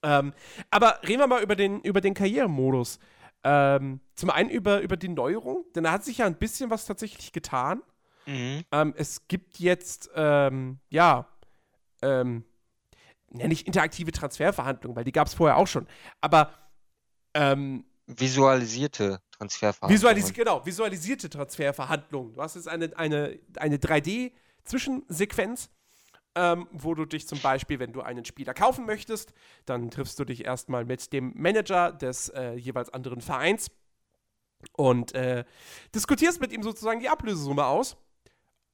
Ähm, 0.04 0.34
aber 0.70 1.00
reden 1.08 1.20
wir 1.20 1.28
mal 1.28 1.42
über 1.42 1.56
den, 1.56 1.82
über 1.82 2.02
den 2.02 2.14
Karrieremodus. 2.14 3.00
Ähm, 3.44 4.00
zum 4.16 4.30
einen 4.30 4.50
über, 4.50 4.82
über 4.82 4.98
die 4.98 5.10
Neuerung, 5.10 5.66
denn 5.76 5.84
da 5.84 5.92
hat 5.92 6.04
sich 6.04 6.20
ja 6.20 6.26
ein 6.26 6.38
bisschen 6.38 6.70
was 6.70 6.86
tatsächlich 6.86 7.32
getan. 7.32 7.82
Mhm. 8.26 8.64
Ähm, 8.72 8.94
es 8.98 9.28
gibt 9.28 9.60
jetzt, 9.60 10.10
ähm, 10.16 10.80
ja, 10.90 11.28
ähm, 12.02 12.44
ja, 13.34 13.48
nicht 13.48 13.68
interaktive 13.68 14.12
Transferverhandlungen, 14.12 14.96
weil 14.96 15.04
die 15.04 15.12
gab 15.12 15.28
es 15.28 15.34
vorher 15.34 15.58
auch 15.58 15.68
schon. 15.68 15.88
Aber 16.22 16.52
ähm, 17.34 17.86
visualisierte 18.08 19.20
Transferverhandlungen. 19.38 19.96
Visualis 19.96 20.34
genau, 20.34 20.66
visualisierte 20.66 21.30
Transferverhandlungen. 21.30 22.34
Du 22.34 22.42
hast 22.42 22.56
jetzt 22.56 22.68
eine, 22.68 22.98
eine, 22.98 23.40
eine 23.58 23.78
3D-Zwischensequenz, 23.78 25.70
ähm, 26.36 26.68
wo 26.72 26.96
du 26.96 27.06
dich 27.06 27.28
zum 27.28 27.40
Beispiel, 27.40 27.80
wenn 27.80 27.94
du 27.94 28.02
einen 28.02 28.26
Spieler 28.26 28.54
kaufen 28.54 28.86
möchtest, 28.86 29.34
dann 29.66 29.90
triffst 29.90 30.20
du 30.20 30.26
dich 30.26 30.46
erstmal 30.46 30.86
mit 30.86 31.14
dem 31.14 31.34
Manager 31.36 31.92
des 31.92 32.30
äh, 32.30 32.54
jeweils 32.54 32.90
anderen 32.90 33.22
Vereins 33.22 33.70
und 34.74 35.14
äh, 35.14 35.46
diskutierst 35.94 36.42
mit 36.42 36.52
ihm 36.52 36.64
sozusagen 36.64 37.00
die 37.00 37.10
Ablösesumme 37.10 37.66
aus. 37.66 37.98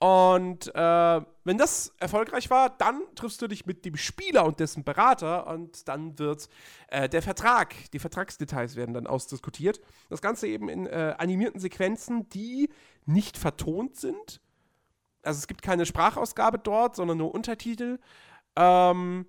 Und 0.04 0.68
äh, 0.76 1.22
wenn 1.46 1.58
das 1.58 1.94
erfolgreich 1.98 2.50
war, 2.50 2.72
dann 2.72 3.04
triffst 3.16 3.42
du 3.42 3.48
dich 3.48 3.66
mit 3.66 3.86
dem 3.86 3.96
Spieler 3.96 4.44
und 4.44 4.60
dessen 4.60 4.84
Berater 4.84 5.48
und 5.48 5.88
dann 5.88 6.20
wird 6.20 6.50
äh, 6.90 7.08
der 7.08 7.22
Vertrag, 7.22 7.74
die 7.92 8.00
Vertragsdetails 8.00 8.76
werden 8.76 8.94
dann 8.94 9.08
ausdiskutiert. 9.08 9.80
Das 10.10 10.22
Ganze 10.22 10.50
eben 10.50 10.68
in 10.68 10.88
äh, 10.88 11.16
animierten 11.18 11.62
Sequenzen, 11.62 12.28
die 12.28 12.70
nicht 13.06 13.38
vertont 13.38 13.96
sind. 13.96 14.42
Also 15.22 15.38
es 15.38 15.48
gibt 15.48 15.62
keine 15.62 15.86
Sprachausgabe 15.86 16.60
dort, 16.60 16.98
sondern 16.98 17.20
nur 17.20 17.34
Untertitel. 17.34 17.98
Ähm, 18.58 19.26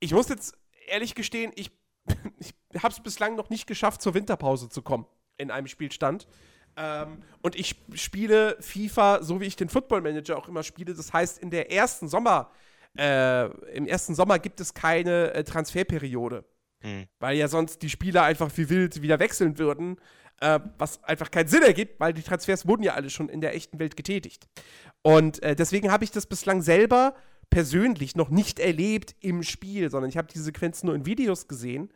ich 0.00 0.12
muss 0.12 0.28
jetzt 0.28 0.58
ehrlich 0.88 1.14
gestehen, 1.14 1.52
ich, 1.54 1.70
ich 2.40 2.52
habe 2.82 2.92
es 2.92 2.98
bislang 2.98 3.36
noch 3.36 3.48
nicht 3.48 3.68
geschafft, 3.68 4.02
zur 4.02 4.14
Winterpause 4.14 4.68
zu 4.70 4.82
kommen 4.82 5.06
in 5.38 5.52
einem 5.52 5.68
Spielstand. 5.68 6.26
Ähm, 6.76 7.22
und 7.42 7.54
ich 7.54 7.76
spiele 7.94 8.56
FIFA, 8.60 9.22
so 9.22 9.40
wie 9.40 9.46
ich 9.46 9.56
den 9.56 9.68
Football 9.68 10.00
Manager 10.00 10.38
auch 10.38 10.48
immer 10.48 10.62
spiele. 10.62 10.94
Das 10.94 11.12
heißt, 11.12 11.38
in 11.38 11.50
der 11.50 11.70
ersten 11.72 12.08
Sommer, 12.08 12.50
äh, 12.96 13.46
im 13.74 13.86
ersten 13.86 14.14
Sommer 14.14 14.38
gibt 14.38 14.60
es 14.60 14.74
keine 14.74 15.34
äh, 15.34 15.44
Transferperiode. 15.44 16.44
Hm. 16.80 17.06
Weil 17.18 17.36
ja 17.36 17.48
sonst 17.48 17.82
die 17.82 17.90
Spieler 17.90 18.24
einfach 18.24 18.50
wie 18.56 18.68
wild 18.68 19.02
wieder 19.02 19.18
wechseln 19.18 19.58
würden. 19.58 19.96
Äh, 20.40 20.58
was 20.76 21.02
einfach 21.04 21.30
keinen 21.30 21.46
Sinn 21.46 21.62
ergibt, 21.62 22.00
weil 22.00 22.12
die 22.12 22.22
Transfers 22.22 22.66
wurden 22.66 22.82
ja 22.82 22.94
alle 22.94 23.10
schon 23.10 23.28
in 23.28 23.40
der 23.40 23.54
echten 23.54 23.78
Welt 23.78 23.96
getätigt. 23.96 24.48
Und 25.02 25.40
äh, 25.42 25.54
deswegen 25.54 25.92
habe 25.92 26.02
ich 26.02 26.10
das 26.10 26.26
bislang 26.26 26.62
selber 26.62 27.14
persönlich 27.48 28.16
noch 28.16 28.30
nicht 28.30 28.58
erlebt 28.58 29.14
im 29.20 29.44
Spiel, 29.44 29.90
sondern 29.90 30.08
ich 30.08 30.16
habe 30.16 30.26
diese 30.32 30.44
Sequenzen 30.44 30.86
nur 30.86 30.96
in 30.96 31.06
Videos 31.06 31.46
gesehen. 31.46 31.92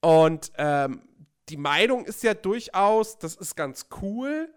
Und 0.00 0.52
ähm, 0.56 1.02
die 1.48 1.56
Meinung 1.56 2.04
ist 2.04 2.22
ja 2.22 2.34
durchaus, 2.34 3.18
das 3.18 3.36
ist 3.36 3.54
ganz 3.54 3.86
cool, 4.00 4.48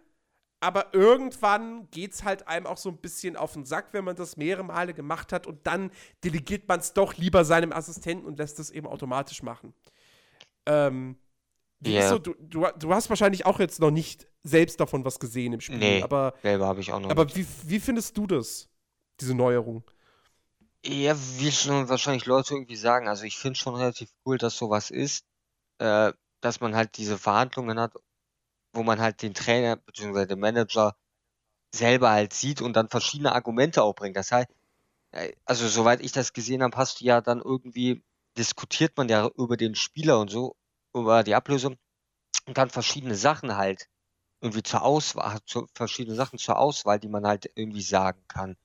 aber 0.59 0.93
irgendwann 0.93 1.89
geht 1.91 2.13
es 2.13 2.23
halt 2.23 2.47
einem 2.47 2.65
auch 2.65 2.77
so 2.77 2.89
ein 2.89 2.97
bisschen 2.97 3.35
auf 3.35 3.53
den 3.53 3.65
Sack, 3.65 3.89
wenn 3.91 4.03
man 4.03 4.15
das 4.15 4.38
mehrere 4.38 4.63
Male 4.63 4.93
gemacht 4.93 5.31
hat 5.31 5.45
und 5.45 5.67
dann 5.67 5.91
delegiert 6.23 6.67
man 6.67 6.79
es 6.79 6.93
doch 6.93 7.15
lieber 7.15 7.45
seinem 7.45 7.71
Assistenten 7.71 8.25
und 8.25 8.39
lässt 8.39 8.59
es 8.59 8.71
eben 8.71 8.88
automatisch 8.88 9.43
machen. 9.43 9.73
Ähm, 10.65 11.17
yeah. 11.85 12.09
so, 12.09 12.17
du, 12.17 12.33
du, 12.39 12.65
du, 12.77 12.93
hast 12.93 13.09
wahrscheinlich 13.09 13.45
auch 13.45 13.59
jetzt 13.59 13.79
noch 13.79 13.91
nicht 13.91 14.27
selbst 14.43 14.79
davon 14.79 15.05
was 15.05 15.19
gesehen 15.19 15.53
im 15.53 15.61
Spiel. 15.61 15.77
Nee, 15.77 16.01
aber, 16.01 16.33
selber 16.41 16.65
habe 16.65 16.79
ich 16.79 16.91
auch 16.91 16.99
noch 16.99 17.09
Aber. 17.09 17.35
Wie, 17.35 17.45
wie 17.63 17.79
findest 17.79 18.17
du 18.17 18.25
das, 18.25 18.67
diese 19.19 19.35
Neuerung? 19.35 19.83
Ja, 20.83 21.15
wie 21.38 21.51
schon 21.51 21.88
wahrscheinlich 21.89 22.25
Leute 22.25 22.55
irgendwie 22.55 22.75
sagen, 22.75 23.07
also 23.07 23.25
ich 23.25 23.38
finde 23.38 23.59
schon 23.59 23.75
relativ 23.75 24.09
cool, 24.25 24.38
dass 24.38 24.57
sowas 24.57 24.89
ist. 24.89 25.25
Äh, 25.79 26.13
dass 26.41 26.59
man 26.59 26.75
halt 26.75 26.97
diese 26.97 27.17
Verhandlungen 27.17 27.79
hat, 27.79 27.93
wo 28.73 28.83
man 28.83 28.99
halt 28.99 29.21
den 29.21 29.33
Trainer 29.33 29.77
bzw. 29.77 30.25
den 30.25 30.39
Manager 30.39 30.95
selber 31.73 32.11
halt 32.11 32.33
sieht 32.33 32.61
und 32.61 32.73
dann 32.73 32.89
verschiedene 32.89 33.33
Argumente 33.33 33.83
auch 33.83 33.93
bringt. 33.93 34.15
Das 34.15 34.31
heißt, 34.31 34.49
äh, 35.11 35.33
also 35.45 35.67
soweit 35.67 36.01
ich 36.01 36.11
das 36.11 36.33
gesehen 36.33 36.63
habe, 36.63 36.77
hast 36.77 37.01
du 37.01 37.05
ja 37.05 37.21
dann 37.21 37.41
irgendwie, 37.41 38.03
diskutiert 38.38 38.97
man 38.97 39.09
ja 39.09 39.27
über 39.38 39.57
den 39.57 39.75
Spieler 39.75 40.19
und 40.19 40.29
so, 40.29 40.55
über 40.93 41.23
die 41.23 41.35
Ablösung 41.35 41.77
und 42.45 42.57
dann 42.57 42.69
verschiedene 42.69 43.15
Sachen 43.15 43.55
halt 43.57 43.88
irgendwie 44.41 44.63
zur 44.63 44.83
Auswahl, 44.83 45.39
zu, 45.45 45.67
verschiedene 45.73 46.15
Sachen 46.15 46.39
zur 46.39 46.59
Auswahl, 46.59 46.99
die 46.99 47.09
man 47.09 47.25
halt 47.25 47.51
irgendwie 47.55 47.81
sagen 47.81 48.23
kann. 48.27 48.55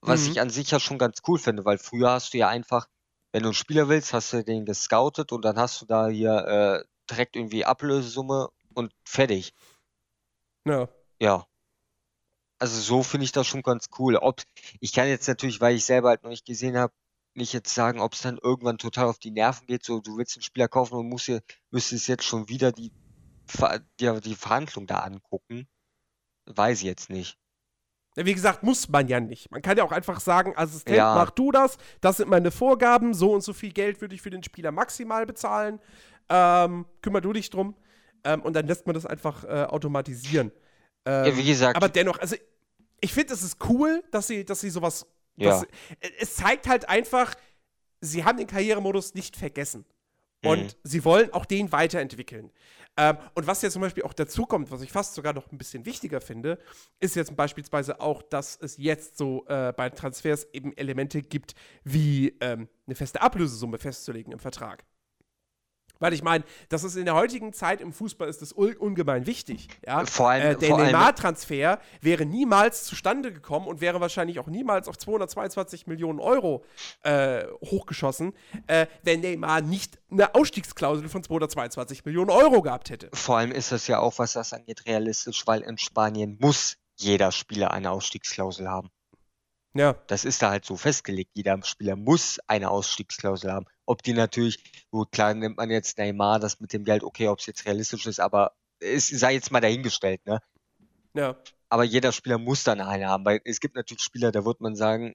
Was 0.00 0.22
mhm. 0.22 0.32
ich 0.32 0.40
an 0.40 0.50
sich 0.50 0.70
ja 0.70 0.80
schon 0.80 0.98
ganz 0.98 1.22
cool 1.26 1.38
finde, 1.38 1.64
weil 1.64 1.78
früher 1.78 2.10
hast 2.10 2.34
du 2.34 2.38
ja 2.38 2.48
einfach, 2.48 2.88
wenn 3.32 3.42
du 3.42 3.48
einen 3.48 3.54
Spieler 3.54 3.88
willst, 3.88 4.12
hast 4.12 4.32
du 4.32 4.44
den 4.44 4.64
gescoutet 4.66 5.32
und 5.32 5.44
dann 5.44 5.56
hast 5.56 5.80
du 5.80 5.86
da 5.86 6.08
hier 6.08 6.84
äh, 6.84 6.84
direkt 7.10 7.36
irgendwie 7.36 7.64
Ablösesumme 7.64 8.50
und 8.74 8.92
fertig. 9.04 9.54
Ja. 10.66 10.88
Ja. 11.20 11.46
Also 12.58 12.80
so 12.80 13.02
finde 13.02 13.24
ich 13.24 13.32
das 13.32 13.46
schon 13.46 13.62
ganz 13.62 13.88
cool. 13.98 14.16
Ob, 14.16 14.42
ich 14.80 14.92
kann 14.92 15.08
jetzt 15.08 15.26
natürlich, 15.26 15.60
weil 15.60 15.74
ich 15.74 15.84
selber 15.84 16.10
halt 16.10 16.22
noch 16.22 16.30
nicht 16.30 16.46
gesehen 16.46 16.76
habe, 16.76 16.92
nicht 17.34 17.54
jetzt 17.54 17.74
sagen, 17.74 18.00
ob 18.00 18.12
es 18.12 18.20
dann 18.20 18.38
irgendwann 18.38 18.78
total 18.78 19.06
auf 19.06 19.18
die 19.18 19.30
Nerven 19.30 19.66
geht, 19.66 19.84
so 19.84 20.00
du 20.00 20.18
willst 20.18 20.36
einen 20.36 20.42
Spieler 20.42 20.68
kaufen 20.68 20.94
und 20.96 21.08
musst 21.08 21.28
dir, 21.28 21.42
müsstest 21.70 22.08
jetzt 22.08 22.24
schon 22.24 22.48
wieder 22.48 22.70
die, 22.70 22.92
die, 23.98 24.20
die 24.20 24.34
Verhandlung 24.36 24.86
da 24.86 24.98
angucken. 24.98 25.66
Weiß 26.46 26.78
ich 26.78 26.84
jetzt 26.84 27.08
nicht. 27.08 27.38
Wie 28.14 28.34
gesagt, 28.34 28.62
muss 28.62 28.88
man 28.88 29.08
ja 29.08 29.20
nicht. 29.20 29.50
Man 29.50 29.62
kann 29.62 29.78
ja 29.78 29.84
auch 29.84 29.92
einfach 29.92 30.20
sagen, 30.20 30.52
Assistent, 30.56 30.96
ja. 30.96 31.14
mach 31.14 31.30
du 31.30 31.50
das, 31.50 31.78
das 32.02 32.18
sind 32.18 32.28
meine 32.28 32.50
Vorgaben, 32.50 33.14
so 33.14 33.32
und 33.32 33.42
so 33.42 33.54
viel 33.54 33.72
Geld 33.72 34.00
würde 34.02 34.14
ich 34.14 34.20
für 34.20 34.30
den 34.30 34.42
Spieler 34.42 34.70
maximal 34.70 35.24
bezahlen. 35.24 35.80
Ähm, 36.28 36.84
kümmer 37.00 37.22
du 37.22 37.32
dich 37.32 37.48
drum. 37.48 37.74
Ähm, 38.24 38.42
und 38.42 38.54
dann 38.54 38.66
lässt 38.66 38.86
man 38.86 38.94
das 38.94 39.06
einfach 39.06 39.44
äh, 39.44 39.64
automatisieren. 39.64 40.52
Ähm, 41.06 41.24
ja, 41.26 41.36
wie 41.36 41.44
gesagt. 41.44 41.76
Aber 41.76 41.88
dennoch, 41.88 42.18
also 42.18 42.36
ich 43.00 43.12
finde, 43.12 43.34
es 43.34 43.42
ist 43.42 43.56
cool, 43.68 44.04
dass 44.10 44.26
sie, 44.26 44.44
dass 44.44 44.60
sie 44.60 44.70
sowas. 44.70 45.06
Ja. 45.36 45.50
Dass, 45.50 45.66
es 46.20 46.36
zeigt 46.36 46.68
halt 46.68 46.88
einfach, 46.88 47.34
sie 48.00 48.24
haben 48.24 48.36
den 48.36 48.46
Karrieremodus 48.46 49.14
nicht 49.14 49.36
vergessen. 49.36 49.86
Und 50.44 50.62
mhm. 50.62 50.68
sie 50.82 51.04
wollen 51.04 51.32
auch 51.32 51.46
den 51.46 51.72
weiterentwickeln. 51.72 52.50
Ähm, 52.96 53.16
und 53.34 53.46
was 53.46 53.62
jetzt 53.62 53.72
zum 53.72 53.82
Beispiel 53.82 54.02
auch 54.02 54.12
dazu 54.12 54.44
kommt, 54.44 54.70
was 54.70 54.82
ich 54.82 54.92
fast 54.92 55.14
sogar 55.14 55.32
noch 55.32 55.50
ein 55.50 55.58
bisschen 55.58 55.86
wichtiger 55.86 56.20
finde, 56.20 56.58
ist 57.00 57.16
jetzt 57.16 57.34
beispielsweise 57.36 58.00
auch, 58.00 58.22
dass 58.22 58.58
es 58.60 58.76
jetzt 58.76 59.16
so 59.16 59.46
äh, 59.46 59.72
bei 59.74 59.88
Transfers 59.90 60.46
eben 60.52 60.76
Elemente 60.76 61.22
gibt, 61.22 61.54
wie 61.84 62.36
ähm, 62.40 62.68
eine 62.86 62.94
feste 62.94 63.22
Ablösesumme 63.22 63.78
festzulegen 63.78 64.32
im 64.32 64.38
Vertrag. 64.38 64.84
Weil 66.02 66.14
ich 66.14 66.24
meine, 66.24 66.42
das 66.68 66.82
ist 66.82 66.96
in 66.96 67.04
der 67.04 67.14
heutigen 67.14 67.52
Zeit 67.52 67.80
im 67.80 67.92
Fußball 67.92 68.28
ist 68.28 68.42
das 68.42 68.52
un 68.52 68.74
ungemein 68.74 69.24
wichtig. 69.24 69.68
Ja? 69.86 70.04
Vor 70.04 70.30
allem, 70.30 70.42
äh, 70.42 70.56
der 70.56 70.76
Neymar-Transfer 70.76 71.78
wäre 72.00 72.26
niemals 72.26 72.82
zustande 72.82 73.32
gekommen 73.32 73.68
und 73.68 73.80
wäre 73.80 74.00
wahrscheinlich 74.00 74.40
auch 74.40 74.48
niemals 74.48 74.88
auf 74.88 74.98
222 74.98 75.86
Millionen 75.86 76.18
Euro 76.18 76.64
äh, 77.04 77.44
hochgeschossen, 77.64 78.32
äh, 78.66 78.88
wenn 79.04 79.20
Neymar 79.20 79.60
nicht 79.60 80.00
eine 80.10 80.34
Ausstiegsklausel 80.34 81.08
von 81.08 81.22
222 81.22 82.04
Millionen 82.04 82.30
Euro 82.30 82.62
gehabt 82.62 82.90
hätte. 82.90 83.08
Vor 83.12 83.38
allem 83.38 83.52
ist 83.52 83.70
das 83.70 83.86
ja 83.86 84.00
auch, 84.00 84.18
was 84.18 84.32
das 84.32 84.52
angeht, 84.52 84.84
realistisch, 84.86 85.46
weil 85.46 85.60
in 85.60 85.78
Spanien 85.78 86.36
muss 86.40 86.78
jeder 86.96 87.30
Spieler 87.30 87.70
eine 87.70 87.92
Ausstiegsklausel 87.92 88.68
haben. 88.68 88.90
Ja. 89.74 89.94
Das 90.06 90.24
ist 90.24 90.42
da 90.42 90.50
halt 90.50 90.64
so 90.64 90.76
festgelegt. 90.76 91.30
Jeder 91.34 91.62
Spieler 91.62 91.96
muss 91.96 92.38
eine 92.46 92.70
Ausstiegsklausel 92.70 93.50
haben. 93.50 93.66
Ob 93.86 94.02
die 94.02 94.12
natürlich, 94.12 94.86
gut, 94.90 95.12
klar 95.12 95.34
nimmt 95.34 95.56
man 95.56 95.70
jetzt 95.70 95.98
Neymar 95.98 96.38
das 96.40 96.60
mit 96.60 96.72
dem 96.72 96.84
Geld, 96.84 97.02
okay, 97.02 97.28
ob 97.28 97.38
es 97.38 97.46
jetzt 97.46 97.64
realistisch 97.64 98.06
ist, 98.06 98.20
aber 98.20 98.52
es 98.80 99.08
sei 99.08 99.34
jetzt 99.34 99.50
mal 99.50 99.60
dahingestellt, 99.60 100.24
ne? 100.26 100.40
Ja. 101.14 101.36
Aber 101.68 101.84
jeder 101.84 102.12
Spieler 102.12 102.38
muss 102.38 102.64
dann 102.64 102.80
eine 102.80 103.08
haben, 103.08 103.24
weil 103.24 103.40
es 103.44 103.60
gibt 103.60 103.76
natürlich 103.76 104.02
Spieler, 104.02 104.30
da 104.30 104.44
wird 104.44 104.60
man 104.60 104.76
sagen, 104.76 105.14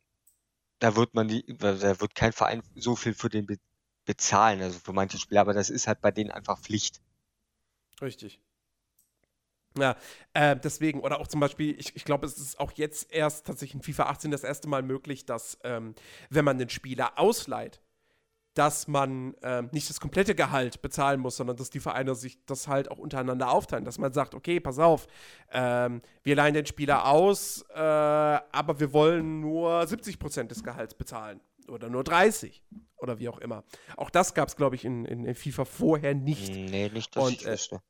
da 0.80 0.96
wird 0.96 1.14
man 1.14 1.28
die, 1.28 1.46
da 1.58 2.00
wird 2.00 2.16
kein 2.16 2.34
Verein 2.34 2.64
so 2.76 2.96
viel 2.96 3.14
für 3.14 3.30
den 3.30 3.46
be 3.46 3.58
bezahlen, 4.06 4.62
also 4.62 4.80
für 4.80 4.94
manche 4.94 5.18
Spieler, 5.18 5.42
aber 5.42 5.54
das 5.54 5.70
ist 5.70 5.86
halt 5.86 6.00
bei 6.00 6.12
denen 6.12 6.32
einfach 6.32 6.62
Pflicht. 6.62 7.02
Richtig. 8.02 8.40
Ja, 9.80 9.96
äh, 10.34 10.56
deswegen, 10.56 11.02
oder 11.02 11.20
auch 11.20 11.28
zum 11.28 11.40
Beispiel, 11.40 11.80
ich, 11.80 11.96
ich 11.96 12.06
glaube, 12.06 12.26
es 12.26 12.38
ist 12.38 12.60
auch 12.60 12.72
jetzt 12.74 13.12
erst 13.14 13.46
tatsächlich 13.46 13.76
in 13.76 13.82
FIFA 13.82 14.10
18 14.10 14.32
das 14.32 14.44
erste 14.44 14.68
Mal 14.68 14.84
möglich, 14.84 15.26
dass, 15.26 15.58
ähm, 15.64 15.96
wenn 16.30 16.46
man 16.46 16.58
den 16.58 16.70
Spieler 16.70 17.18
ausleiht, 17.18 17.82
dass 18.58 18.88
man 18.88 19.36
ähm, 19.44 19.70
nicht 19.72 19.88
das 19.90 20.00
komplette 20.00 20.34
Gehalt 20.34 20.82
bezahlen 20.82 21.20
muss, 21.20 21.38
sondern 21.38 21.58
dass 21.58 21.70
die 21.70 21.80
Vereine 21.80 22.16
sich 22.16 22.44
das 22.46 22.68
halt 22.68 22.90
auch 22.90 22.98
untereinander 22.98 23.52
aufteilen. 23.52 23.86
Dass 23.86 24.00
man 24.00 24.14
sagt, 24.14 24.34
okay, 24.34 24.60
pass 24.60 24.80
auf, 24.80 25.08
ähm, 25.52 26.02
wir 26.24 26.36
leihen 26.36 26.56
den 26.56 26.66
Spieler 26.66 27.06
aus, 27.06 27.64
äh, 27.74 27.78
aber 27.78 28.80
wir 28.80 28.94
wollen 28.94 29.42
nur 29.42 29.86
70 29.86 30.18
Prozent 30.18 30.50
des 30.50 30.64
Gehalts 30.64 30.96
bezahlen. 30.96 31.40
Oder 31.68 31.90
nur 31.90 32.04
30. 32.04 32.64
Oder 32.96 33.20
wie 33.20 33.30
auch 33.30 33.38
immer. 33.38 33.64
Auch 33.96 34.10
das 34.10 34.34
gab 34.34 34.48
es, 34.48 34.56
glaube 34.56 34.76
ich, 34.76 34.86
in, 34.86 35.06
in, 35.06 35.26
in, 35.26 35.36
FIFA 35.36 35.66
vorher 35.66 36.16
nicht. 36.16 36.50
Nee, 36.50 36.90
nicht, 36.90 37.16
dass 37.16 37.26
Und, 37.26 37.34
ich 37.34 37.46
äh, 37.46 37.52
wüsste. 37.52 37.82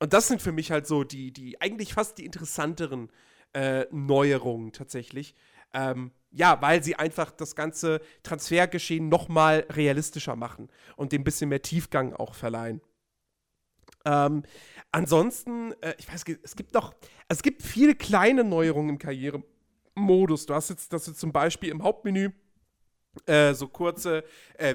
Und 0.00 0.12
das 0.14 0.28
sind 0.28 0.42
für 0.42 0.52
mich 0.52 0.70
halt 0.70 0.86
so 0.86 1.04
die, 1.04 1.30
die 1.30 1.60
eigentlich 1.60 1.94
fast 1.94 2.18
die 2.18 2.24
interessanteren 2.24 3.10
äh, 3.52 3.84
Neuerungen 3.90 4.72
tatsächlich. 4.72 5.34
Ähm, 5.72 6.10
ja, 6.32 6.60
weil 6.62 6.82
sie 6.82 6.96
einfach 6.96 7.30
das 7.30 7.54
ganze 7.54 8.00
Transfergeschehen 8.22 9.08
noch 9.08 9.28
mal 9.28 9.66
realistischer 9.70 10.36
machen 10.36 10.68
und 10.96 11.12
dem 11.12 11.20
ein 11.20 11.24
bisschen 11.24 11.50
mehr 11.50 11.62
Tiefgang 11.62 12.14
auch 12.14 12.34
verleihen. 12.34 12.80
Ähm, 14.04 14.42
ansonsten, 14.90 15.72
äh, 15.82 15.94
ich 15.98 16.10
weiß, 16.10 16.24
es 16.42 16.56
gibt 16.56 16.74
noch, 16.74 16.94
es 17.28 17.42
gibt 17.42 17.62
viele 17.62 17.94
kleine 17.94 18.42
Neuerungen 18.42 18.90
im 18.90 18.98
Karrieremodus. 18.98 20.46
Du 20.46 20.54
hast 20.54 20.70
jetzt, 20.70 20.92
dass 20.92 21.04
du 21.04 21.12
zum 21.12 21.32
Beispiel 21.32 21.68
im 21.68 21.82
Hauptmenü 21.82 22.30
äh, 23.26 23.54
so 23.54 23.68
kurze 23.68 24.24
äh, 24.54 24.74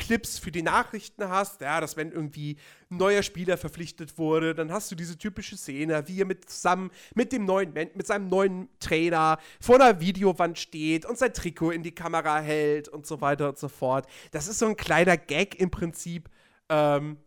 Videoclips 0.00 0.38
für 0.38 0.50
die 0.50 0.62
Nachrichten 0.62 1.28
hast, 1.28 1.60
ja, 1.60 1.80
dass 1.80 1.96
wenn 1.96 2.12
irgendwie 2.12 2.56
ein 2.90 2.96
neuer 2.96 3.22
Spieler 3.22 3.56
verpflichtet 3.56 4.18
wurde, 4.18 4.54
dann 4.54 4.72
hast 4.72 4.90
du 4.90 4.94
diese 4.94 5.18
typische 5.18 5.56
Szene, 5.56 6.02
wie 6.06 6.20
er 6.20 6.26
mit 6.26 6.48
zusammen 6.48 6.90
mit 7.14 7.32
dem 7.32 7.44
neuen 7.44 7.72
mit 7.72 8.06
seinem 8.06 8.28
neuen 8.28 8.68
Trainer 8.80 9.38
vor 9.60 9.76
einer 9.76 10.00
Videowand 10.00 10.58
steht 10.58 11.06
und 11.06 11.18
sein 11.18 11.32
Trikot 11.32 11.70
in 11.70 11.82
die 11.82 11.94
Kamera 11.94 12.40
hält 12.40 12.88
und 12.88 13.06
so 13.06 13.20
weiter 13.20 13.50
und 13.50 13.58
so 13.58 13.68
fort. 13.68 14.06
Das 14.32 14.48
ist 14.48 14.58
so 14.58 14.66
ein 14.66 14.76
kleiner 14.76 15.16
Gag 15.16 15.60
im 15.60 15.70
Prinzip. 15.70 16.28
Ähm, 16.68 17.18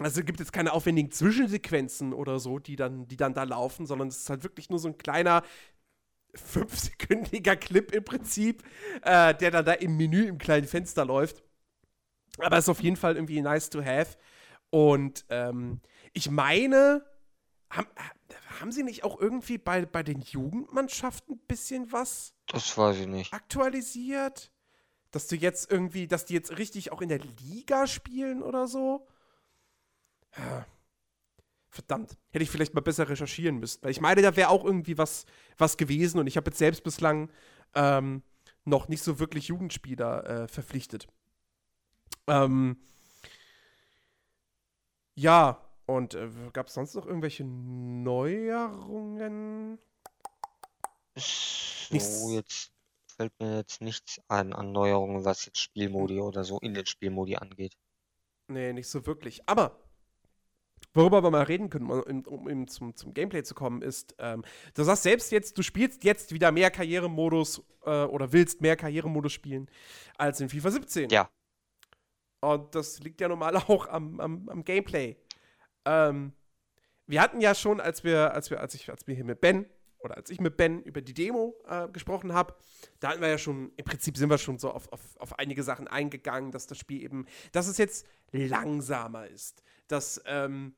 also 0.00 0.22
gibt 0.24 0.40
jetzt 0.40 0.52
keine 0.52 0.72
aufwendigen 0.72 1.12
Zwischensequenzen 1.12 2.12
oder 2.12 2.40
so, 2.40 2.58
die 2.58 2.74
dann, 2.76 3.06
die 3.06 3.16
dann 3.16 3.32
da 3.32 3.44
laufen, 3.44 3.86
sondern 3.86 4.08
es 4.08 4.18
ist 4.18 4.30
halt 4.30 4.42
wirklich 4.42 4.68
nur 4.68 4.80
so 4.80 4.88
ein 4.88 4.98
kleiner 4.98 5.42
fünfsekündiger 6.34 7.54
Clip 7.54 7.92
im 7.92 8.04
Prinzip, 8.04 8.64
äh, 9.02 9.34
der 9.34 9.52
dann 9.52 9.64
da 9.64 9.72
im 9.72 9.96
Menü 9.96 10.26
im 10.26 10.38
kleinen 10.38 10.66
Fenster 10.66 11.04
läuft. 11.04 11.44
Aber 12.38 12.58
ist 12.58 12.68
auf 12.68 12.82
jeden 12.82 12.96
Fall 12.96 13.14
irgendwie 13.14 13.40
nice 13.40 13.70
to 13.70 13.82
have. 13.84 14.16
Und 14.70 15.24
ähm, 15.28 15.80
ich 16.12 16.30
meine, 16.30 17.04
haben, 17.70 17.88
haben 18.60 18.72
sie 18.72 18.82
nicht 18.82 19.04
auch 19.04 19.20
irgendwie 19.20 19.58
bei, 19.58 19.86
bei 19.86 20.02
den 20.02 20.20
Jugendmannschaften 20.20 21.36
ein 21.36 21.46
bisschen 21.46 21.92
was? 21.92 22.34
Das 22.46 22.76
weiß 22.76 23.00
ich 23.00 23.06
nicht. 23.06 23.32
Aktualisiert? 23.32 24.50
Dass 25.10 25.28
du 25.28 25.36
jetzt 25.36 25.70
irgendwie, 25.70 26.08
dass 26.08 26.24
die 26.24 26.34
jetzt 26.34 26.58
richtig 26.58 26.90
auch 26.90 27.00
in 27.00 27.08
der 27.08 27.20
Liga 27.20 27.86
spielen 27.86 28.42
oder 28.42 28.66
so? 28.66 29.06
Verdammt, 31.70 32.16
hätte 32.30 32.42
ich 32.42 32.50
vielleicht 32.50 32.74
mal 32.74 32.80
besser 32.80 33.08
recherchieren 33.08 33.58
müssen. 33.58 33.82
Weil 33.82 33.90
ich 33.90 34.00
meine, 34.00 34.22
da 34.22 34.36
wäre 34.36 34.48
auch 34.48 34.64
irgendwie 34.64 34.98
was, 34.98 35.26
was 35.56 35.76
gewesen 35.76 36.18
und 36.18 36.26
ich 36.26 36.36
habe 36.36 36.50
jetzt 36.50 36.58
selbst 36.58 36.82
bislang 36.82 37.30
ähm, 37.74 38.22
noch 38.64 38.88
nicht 38.88 39.02
so 39.02 39.18
wirklich 39.18 39.48
Jugendspieler 39.48 40.26
äh, 40.26 40.48
verpflichtet. 40.48 41.06
Ähm, 42.26 42.76
ja, 45.14 45.60
und 45.86 46.14
äh, 46.14 46.30
gab 46.52 46.68
es 46.68 46.74
sonst 46.74 46.94
noch 46.94 47.06
irgendwelche 47.06 47.44
Neuerungen? 47.44 48.78
So, 51.16 52.30
jetzt 52.30 52.72
fällt 53.16 53.32
mir 53.38 53.58
jetzt 53.58 53.80
nichts 53.80 54.20
an 54.28 54.52
an 54.52 54.72
Neuerungen, 54.72 55.24
was 55.24 55.46
jetzt 55.46 55.58
Spielmodi 55.58 56.20
oder 56.20 56.42
so 56.44 56.58
in 56.58 56.74
den 56.74 56.86
Spielmodi 56.86 57.36
angeht. 57.36 57.76
Nee, 58.48 58.72
nicht 58.72 58.88
so 58.88 59.06
wirklich. 59.06 59.42
Aber 59.46 59.78
worüber 60.92 61.22
wir 61.22 61.30
mal 61.30 61.44
reden 61.44 61.70
können, 61.70 61.90
um, 61.90 62.22
um, 62.26 62.46
um 62.46 62.66
zum, 62.68 62.96
zum, 62.96 63.14
Gameplay 63.14 63.42
zu 63.42 63.54
kommen, 63.54 63.82
ist, 63.82 64.14
ähm, 64.18 64.44
du 64.74 64.82
sagst 64.82 65.04
selbst 65.04 65.32
jetzt, 65.32 65.56
du 65.56 65.62
spielst 65.62 66.04
jetzt 66.04 66.32
wieder 66.32 66.52
mehr 66.52 66.70
Karrieremodus 66.70 67.62
äh, 67.84 68.04
oder 68.04 68.32
willst 68.32 68.60
mehr 68.60 68.76
Karrieremodus 68.76 69.32
spielen 69.32 69.68
als 70.18 70.40
in 70.40 70.48
FIFA 70.48 70.70
17. 70.72 71.10
Ja. 71.10 71.30
Und 72.52 72.74
das 72.74 73.00
liegt 73.00 73.20
ja 73.20 73.28
normal 73.28 73.56
auch 73.68 73.88
am, 73.88 74.20
am, 74.20 74.48
am 74.48 74.64
Gameplay. 74.64 75.16
Ähm, 75.84 76.32
wir 77.06 77.20
hatten 77.20 77.40
ja 77.40 77.54
schon, 77.54 77.80
als 77.80 78.04
wir, 78.04 78.32
als 78.32 78.50
wir, 78.50 78.60
als 78.60 78.74
ich, 78.74 78.90
als 78.90 79.06
wir 79.06 79.14
hier 79.14 79.24
mit 79.24 79.40
Ben 79.40 79.66
oder 79.98 80.16
als 80.16 80.30
ich 80.30 80.40
mit 80.40 80.56
Ben 80.56 80.82
über 80.82 81.00
die 81.00 81.14
Demo 81.14 81.54
äh, 81.68 81.88
gesprochen 81.88 82.32
habe, 82.32 82.54
da 83.00 83.10
hatten 83.10 83.20
wir 83.20 83.28
ja 83.28 83.38
schon, 83.38 83.72
im 83.76 83.84
Prinzip 83.84 84.16
sind 84.16 84.30
wir 84.30 84.38
schon 84.38 84.58
so 84.58 84.70
auf, 84.70 84.92
auf, 84.92 85.00
auf 85.18 85.38
einige 85.38 85.62
Sachen 85.62 85.88
eingegangen, 85.88 86.50
dass 86.50 86.66
das 86.66 86.78
Spiel 86.78 87.02
eben, 87.02 87.26
dass 87.52 87.66
es 87.66 87.78
jetzt 87.78 88.06
langsamer 88.32 89.26
ist, 89.26 89.62
dass 89.88 90.22
ähm, 90.26 90.74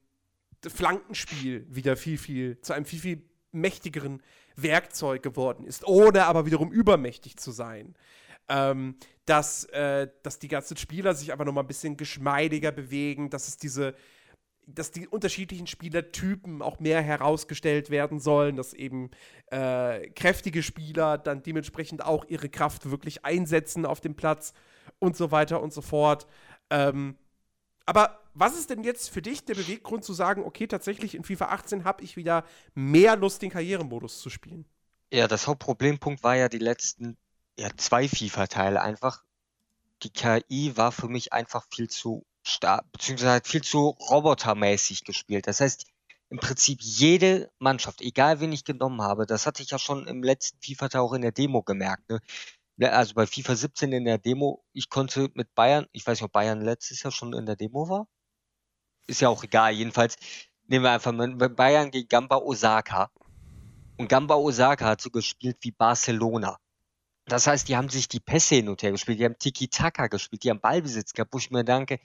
das 0.61 0.73
Flankenspiel 0.73 1.67
wieder 1.69 1.97
viel, 1.97 2.19
viel, 2.19 2.61
zu 2.61 2.73
einem 2.73 2.85
viel, 2.85 3.01
viel 3.01 3.23
mächtigeren 3.53 4.23
Werkzeug 4.57 5.23
geworden 5.23 5.65
ist, 5.65 5.87
ohne 5.87 6.27
aber 6.27 6.47
wiederum 6.47 6.73
übermächtig 6.73 7.37
zu 7.37 7.51
sein. 7.51 7.95
Ähm, 8.49 8.97
dass, 9.27 9.65
äh, 9.65 10.09
dass 10.23 10.39
die 10.39 10.49
ganzen 10.49 10.77
Spieler 10.77 11.15
sich 11.15 11.33
aber 11.33 11.45
noch 11.45 11.53
mal 11.53 11.63
ein 11.63 11.67
bisschen 11.67 11.97
geschmeidiger 11.97 12.73
bewegen, 12.73 13.29
dass 13.29 13.49
es 13.49 13.57
diese, 13.57 13.95
dass 14.67 14.93
die 14.93 15.09
unterschiedlichen 15.09 15.67
Spielertypen 15.67 16.63
auch 16.63 16.81
mehr 16.81 17.03
herausgestellt 17.03 17.91
werden 17.91 18.21
sollen, 18.21 18.57
dass 18.57 18.73
eben 18.73 19.11
äh, 19.51 20.09
kräftige 20.11 20.63
Spieler 20.63 21.19
dann 21.19 21.43
dementsprechend 21.43 22.05
auch 22.05 22.25
ihre 22.27 22.49
Kraft 22.49 22.91
wirklich 22.91 23.25
einsetzen 23.25 23.85
auf 23.85 24.01
dem 24.01 24.15
Platz 24.15 24.53
und 24.99 25.17
so 25.17 25.31
weiter 25.33 25.63
und 25.63 25.73
so 25.73 25.83
fort. 25.83 26.27
Ähm, 26.71 27.17
aber 27.85 28.21
was 28.35 28.57
ist 28.57 28.71
denn 28.71 28.85
jetzt 28.85 29.11
für 29.11 29.23
dich 29.23 29.45
der 29.45 29.55
Beweggrund 29.55 30.05
zu 30.05 30.13
sagen, 30.13 30.43
okay, 30.45 30.67
tatsächlich 30.67 31.15
in 31.15 31.25
FIFA 31.25 31.47
18 31.47 31.85
habe 31.85 32.03
ich 32.03 32.17
wieder 32.17 32.45
mehr 32.75 33.17
Lust, 33.17 33.43
den 33.43 33.51
Karrieremodus 33.51 34.21
zu 34.21 34.31
spielen? 34.31 34.67
Ja, 35.13 35.29
das 35.29 35.47
Hauptproblempunkt 35.47 36.23
war 36.23 36.37
ja 36.37 36.49
die 36.49 36.59
letzten 36.59 37.17
ja, 37.59 37.71
zwei 37.77 38.09
FIFA-Teile 38.09 38.81
einfach. 38.81 39.23
Die 40.03 40.11
KI 40.11 40.77
war 40.77 40.93
für 40.93 41.09
mich 41.09 41.33
einfach 41.33 41.67
viel 41.71 41.89
zu 41.89 42.27
stark, 42.43 42.91
beziehungsweise 42.93 43.43
viel 43.45 43.63
zu 43.63 43.97
robotermäßig 44.11 45.05
gespielt. 45.05 45.47
Das 45.47 45.61
heißt, 45.61 45.87
im 46.29 46.39
Prinzip 46.39 46.81
jede 46.83 47.51
Mannschaft, 47.59 48.01
egal 48.01 48.41
wen 48.41 48.53
ich 48.53 48.65
genommen 48.65 49.01
habe, 49.03 49.27
das 49.27 49.47
hatte 49.47 49.63
ich 49.63 49.71
ja 49.71 49.79
schon 49.79 50.07
im 50.07 50.23
letzten 50.23 50.59
FIFA 50.61 51.01
auch 51.01 51.13
in 51.13 51.23
der 51.23 51.33
Demo 51.33 51.63
gemerkt. 51.63 52.09
Ne? 52.11 52.21
Also 52.93 53.15
bei 53.15 53.27
FIFA 53.27 53.57
17 53.57 53.93
in 53.93 54.05
der 54.05 54.19
Demo, 54.19 54.65
ich 54.73 54.91
konnte 54.91 55.31
mit 55.35 55.55
Bayern, 55.55 55.87
ich 55.93 56.07
weiß 56.07 56.19
nicht, 56.19 56.25
ob 56.25 56.33
Bayern 56.33 56.61
letztes 56.61 57.03
Jahr 57.03 57.13
schon 57.13 57.33
in 57.33 57.47
der 57.47 57.57
Demo 57.57 57.89
war. 57.89 58.07
Ist 59.07 59.21
ja 59.21 59.29
auch 59.29 59.45
egal. 59.45 59.73
Jedenfalls 59.73 60.17
nehmen 60.67 60.85
wir 60.85 60.91
einfach 60.91 61.13
mal 61.13 61.29
Bayern 61.31 61.91
gegen 61.91 62.09
Gamba 62.09 62.37
Osaka. 62.37 63.11
Und 63.97 64.09
Gamba 64.09 64.35
Osaka 64.35 64.85
hat 64.87 65.01
so 65.01 65.11
gespielt 65.11 65.57
wie 65.61 65.71
Barcelona. 65.71 66.59
Das 67.27 67.49
heißt, 67.49 67.69
die 67.69 67.77
haben 67.77 67.89
sich 67.89 68.09
die 68.09 68.21
Pässe 68.21 68.55
hin 68.55 68.69
und 68.69 68.83
her 68.83 68.93
gespielt, 68.93 69.19
die 69.19 69.25
haben 69.25 69.39
Tiki-Taka 69.39 70.07
gespielt, 70.07 70.45
die 70.45 70.51
haben 70.51 70.61
Ballbesitz 70.61 71.13
gehabt, 71.13 71.35
wo 71.35 71.39
ich 71.39 71.51
mir 71.51 71.65
denke, 71.65 71.99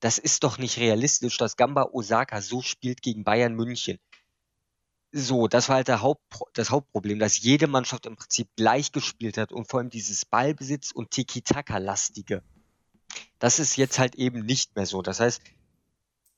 das 0.00 0.18
ist 0.18 0.44
doch 0.44 0.58
nicht 0.58 0.76
realistisch, 0.78 1.38
dass 1.38 1.56
Gamba 1.56 1.88
Osaka 1.92 2.42
so 2.42 2.60
spielt 2.60 3.00
gegen 3.00 3.24
Bayern 3.24 3.54
München. 3.54 3.98
So, 5.12 5.48
das 5.48 5.70
war 5.70 5.76
halt 5.76 5.88
Haupt, 5.88 6.22
das 6.52 6.70
Hauptproblem, 6.70 7.18
dass 7.18 7.38
jede 7.40 7.68
Mannschaft 7.68 8.04
im 8.04 8.16
Prinzip 8.16 8.48
gleich 8.56 8.92
gespielt 8.92 9.38
hat 9.38 9.50
und 9.50 9.66
vor 9.66 9.80
allem 9.80 9.88
dieses 9.88 10.26
Ballbesitz 10.26 10.92
und 10.92 11.10
Tiki-Taka-lastige. 11.10 12.42
Das 13.38 13.58
ist 13.58 13.76
jetzt 13.76 13.98
halt 13.98 14.16
eben 14.16 14.44
nicht 14.44 14.76
mehr 14.76 14.84
so. 14.84 15.00
Das 15.00 15.20
heißt, 15.20 15.40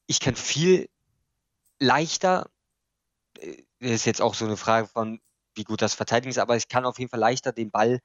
ich 0.06 0.20
kann 0.20 0.36
viel 0.36 0.88
leichter, 1.80 2.48
äh, 3.40 3.64
das 3.80 3.90
ist 3.90 4.04
jetzt 4.04 4.20
auch 4.20 4.34
so 4.34 4.44
eine 4.44 4.56
Frage 4.56 4.86
von, 4.86 5.20
wie 5.56 5.64
gut 5.64 5.82
das 5.82 5.94
Verteidigen 5.94 6.30
ist, 6.30 6.38
aber 6.38 6.56
ich 6.56 6.68
kann 6.68 6.84
auf 6.84 7.00
jeden 7.00 7.10
Fall 7.10 7.20
leichter 7.20 7.52
den 7.52 7.72
Ball 7.72 8.00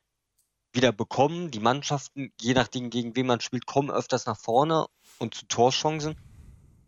wieder 0.73 0.91
bekommen. 0.91 1.51
Die 1.51 1.59
Mannschaften, 1.59 2.31
je 2.39 2.53
nachdem, 2.53 2.89
gegen 2.89 3.15
wen 3.15 3.27
man 3.27 3.41
spielt, 3.41 3.65
kommen 3.65 3.91
öfters 3.91 4.25
nach 4.25 4.37
vorne 4.37 4.87
und 5.19 5.35
zu 5.35 5.47
Torchancen. 5.47 6.15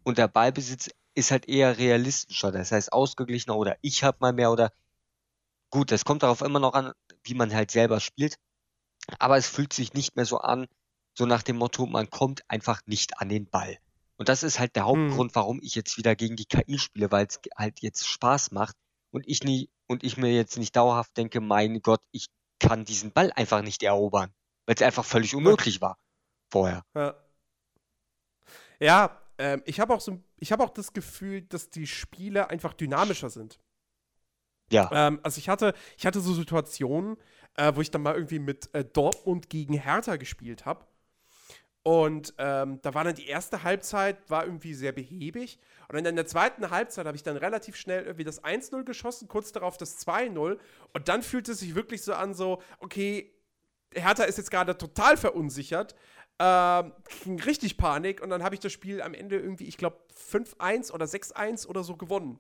Und 0.04 0.18
der 0.18 0.28
Ballbesitz 0.28 0.90
ist 1.16 1.32
halt 1.32 1.48
eher 1.48 1.78
realistischer, 1.78 2.52
das 2.52 2.72
heißt 2.72 2.92
ausgeglichener 2.92 3.56
oder 3.56 3.78
ich 3.82 4.04
habe 4.04 4.18
mal 4.20 4.34
mehr 4.34 4.52
oder 4.52 4.72
gut, 5.70 5.92
das 5.92 6.06
kommt 6.06 6.24
darauf 6.24 6.42
immer 6.42 6.60
noch 6.60 6.74
an, 6.74 6.92
wie 7.24 7.34
man 7.34 7.54
halt 7.54 7.72
selber 7.72 8.00
spielt. 8.00 8.36
Aber 9.20 9.38
es 9.38 9.48
fühlt 9.48 9.74
sich 9.74 9.94
nicht 9.94 10.16
mehr 10.16 10.26
so 10.26 10.40
an, 10.40 10.68
so 11.14 11.26
nach 11.26 11.44
dem 11.44 11.58
Motto, 11.58 11.86
man 11.86 12.10
kommt 12.10 12.42
einfach 12.50 12.82
nicht 12.86 13.20
an 13.20 13.30
den 13.30 13.50
Ball. 13.50 13.78
Und 14.18 14.30
das 14.30 14.44
ist 14.44 14.60
halt 14.60 14.76
der 14.76 14.88
hm. 14.88 14.90
Hauptgrund, 14.90 15.32
hm. 15.32 15.36
warum 15.36 15.60
ich 15.62 15.76
jetzt 15.76 15.98
wieder 15.98 16.16
gegen 16.16 16.36
die 16.36 16.46
KI 16.46 16.78
spiele, 16.78 17.12
weil 17.12 17.28
es 17.28 17.40
halt 17.58 17.82
jetzt 17.82 18.08
Spaß 18.08 18.52
macht 18.52 18.76
und 19.12 19.28
ich 19.28 19.44
nie 19.44 19.70
und 19.88 20.04
ich 20.04 20.18
mir 20.18 20.34
jetzt 20.34 20.58
nicht 20.58 20.76
dauerhaft 20.76 21.16
denke, 21.18 21.42
mein 21.42 21.82
Gott, 21.82 22.02
ich 22.12 22.28
kann 22.60 22.86
diesen 22.86 23.12
Ball 23.12 23.32
einfach 23.34 23.62
nicht 23.62 23.84
erobern, 23.84 24.34
weil 24.66 24.76
es 24.76 24.82
einfach 24.82 25.06
völlig 25.06 25.36
unmöglich 25.36 25.82
war 25.82 25.98
vorher. 26.52 26.84
Ja, 26.96 27.16
ja 28.80 29.22
ähm, 29.38 29.62
ich 29.66 29.80
habe 29.80 29.94
auch 29.94 30.02
so, 30.02 30.22
ich 30.38 30.52
habe 30.52 30.64
auch 30.64 30.70
das 30.70 30.94
Gefühl, 30.94 31.42
dass 31.42 31.70
die 31.70 31.88
Spiele 31.88 32.50
einfach 32.50 32.74
dynamischer 32.74 33.30
sind. 33.30 33.60
Ja. 34.72 34.90
Ähm, 34.92 35.20
also 35.24 35.38
ich 35.38 35.50
hatte, 35.50 35.74
ich 35.98 36.06
hatte 36.06 36.20
so 36.22 36.34
Situationen, 36.34 37.18
äh, 37.56 37.74
wo 37.76 37.82
ich 37.82 37.92
dann 37.92 38.02
mal 38.02 38.16
irgendwie 38.16 38.40
mit 38.40 38.74
äh, 38.74 38.84
Dortmund 38.84 39.50
gegen 39.50 39.74
Hertha 39.74 40.16
gespielt 40.16 40.66
habe. 40.66 40.86
Und 41.88 42.34
ähm, 42.40 42.80
da 42.82 42.96
war 42.96 43.04
dann 43.04 43.14
die 43.14 43.28
erste 43.28 43.62
Halbzeit, 43.62 44.18
war 44.28 44.44
irgendwie 44.44 44.74
sehr 44.74 44.92
behäbig. 44.92 45.60
Und 45.88 45.94
dann 45.94 46.06
in 46.08 46.16
der 46.16 46.26
zweiten 46.26 46.72
Halbzeit 46.72 47.06
habe 47.06 47.16
ich 47.16 47.22
dann 47.22 47.38
relativ 47.38 47.76
schnell 47.76 48.06
irgendwie 48.06 48.24
das 48.24 48.44
1-0 48.44 48.84
geschossen, 48.86 49.28
kurz 49.28 49.52
darauf 49.52 49.78
das 49.78 50.04
2-0. 50.04 50.58
Und 50.94 51.08
dann 51.08 51.22
fühlte 51.22 51.52
es 51.52 51.60
sich 51.60 51.76
wirklich 51.76 52.02
so 52.02 52.16
an, 52.16 52.34
so, 52.34 52.60
okay, 52.80 53.32
Hertha 53.94 54.24
ist 54.24 54.40
jetzt 54.40 54.50
gerade 54.50 54.76
total 54.76 55.16
verunsichert. 55.16 55.94
Ähm, 56.40 56.92
richtig 57.46 57.78
Panik. 57.78 58.20
Und 58.20 58.32
dann 58.32 58.42
habe 58.42 58.56
ich 58.56 58.62
das 58.62 58.74
Spiel 58.74 59.04
am 59.04 59.14
Ende 59.14 59.38
irgendwie, 59.38 59.66
ich 59.66 59.78
glaube, 59.78 59.98
5-1 60.32 60.92
oder 60.92 61.06
6-1 61.06 61.68
oder 61.68 61.84
so 61.84 61.98
gewonnen. 61.98 62.40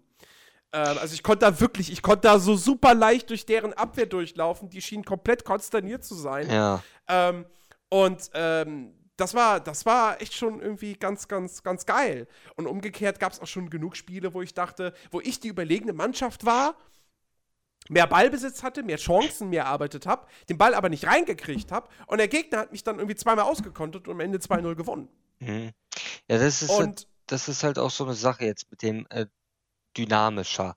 Ähm, 0.72 0.98
also 1.00 1.14
ich 1.14 1.22
konnte 1.22 1.46
da 1.46 1.60
wirklich, 1.60 1.91
ich 1.91 2.02
konnte 2.02 2.22
da 2.22 2.39
so 2.39 2.56
super 2.56 2.96
leicht 2.96 3.30
durch 3.30 3.46
deren 3.46 3.74
Abwehr 3.74 4.08
durchlaufen. 4.08 4.72
Die 4.72 4.82
schienen 4.82 5.06
komplett 5.06 5.46
konsterniert 5.46 6.04
zu 6.04 6.16
sein. 6.16 6.50
Ja. 6.50 6.84
Ähm, 7.08 7.46
und 7.89 8.32
ähm, 8.34 8.91
das 9.18 9.34
war, 9.34 9.59
das 9.59 9.86
war 9.86 10.22
echt 10.22 10.34
schon 10.34 10.61
irgendwie 10.61 10.93
ganz, 10.93 11.28
ganz, 11.28 11.63
ganz 11.63 11.86
geil. 11.86 12.28
Und 12.55 12.68
umgekehrt 12.68 13.20
gab 13.20 13.32
es 13.32 13.39
auch 13.39 13.47
schon 13.47 13.70
genug 13.70 13.95
Spiele, 13.95 14.34
wo 14.34 14.41
ich 14.41 14.53
dachte, 14.53 14.93
wo 15.11 15.22
ich 15.22 15.39
die 15.39 15.47
überlegene 15.47 15.93
Mannschaft 15.93 16.45
war, 16.45 16.76
mehr 17.88 18.07
Ballbesitz 18.07 18.63
hatte, 18.63 18.84
mehr 18.84 18.97
Chancen 18.97 19.49
mehr 19.49 19.63
erarbeitet 19.63 20.05
habe, 20.05 20.28
den 20.49 20.57
Ball 20.57 20.74
aber 20.74 20.89
nicht 20.89 21.05
reingekriegt 21.05 21.72
habe 21.72 21.88
und 22.07 22.18
der 22.18 22.28
Gegner 22.28 22.59
hat 22.59 22.72
mich 22.72 22.84
dann 22.84 22.97
irgendwie 22.97 23.16
zweimal 23.16 23.45
ausgekontet 23.45 24.07
und 24.07 24.16
am 24.16 24.20
Ende 24.20 24.39
2-0 24.39 24.76
gewonnen. 24.76 25.07
Mhm. 25.39 25.72
Ja, 26.28 26.39
das 26.39 26.61
ist, 26.61 26.72
und, 26.72 26.86
halt, 26.86 27.07
das 27.28 27.47
ist 27.47 27.63
halt 27.63 27.78
auch 27.78 27.91
so 27.91 28.05
eine 28.05 28.16
Sache 28.16 28.45
jetzt 28.45 28.70
mit 28.72 28.82
dem 28.82 29.05
äh, 29.09 29.28
dynamischer. 29.95 30.76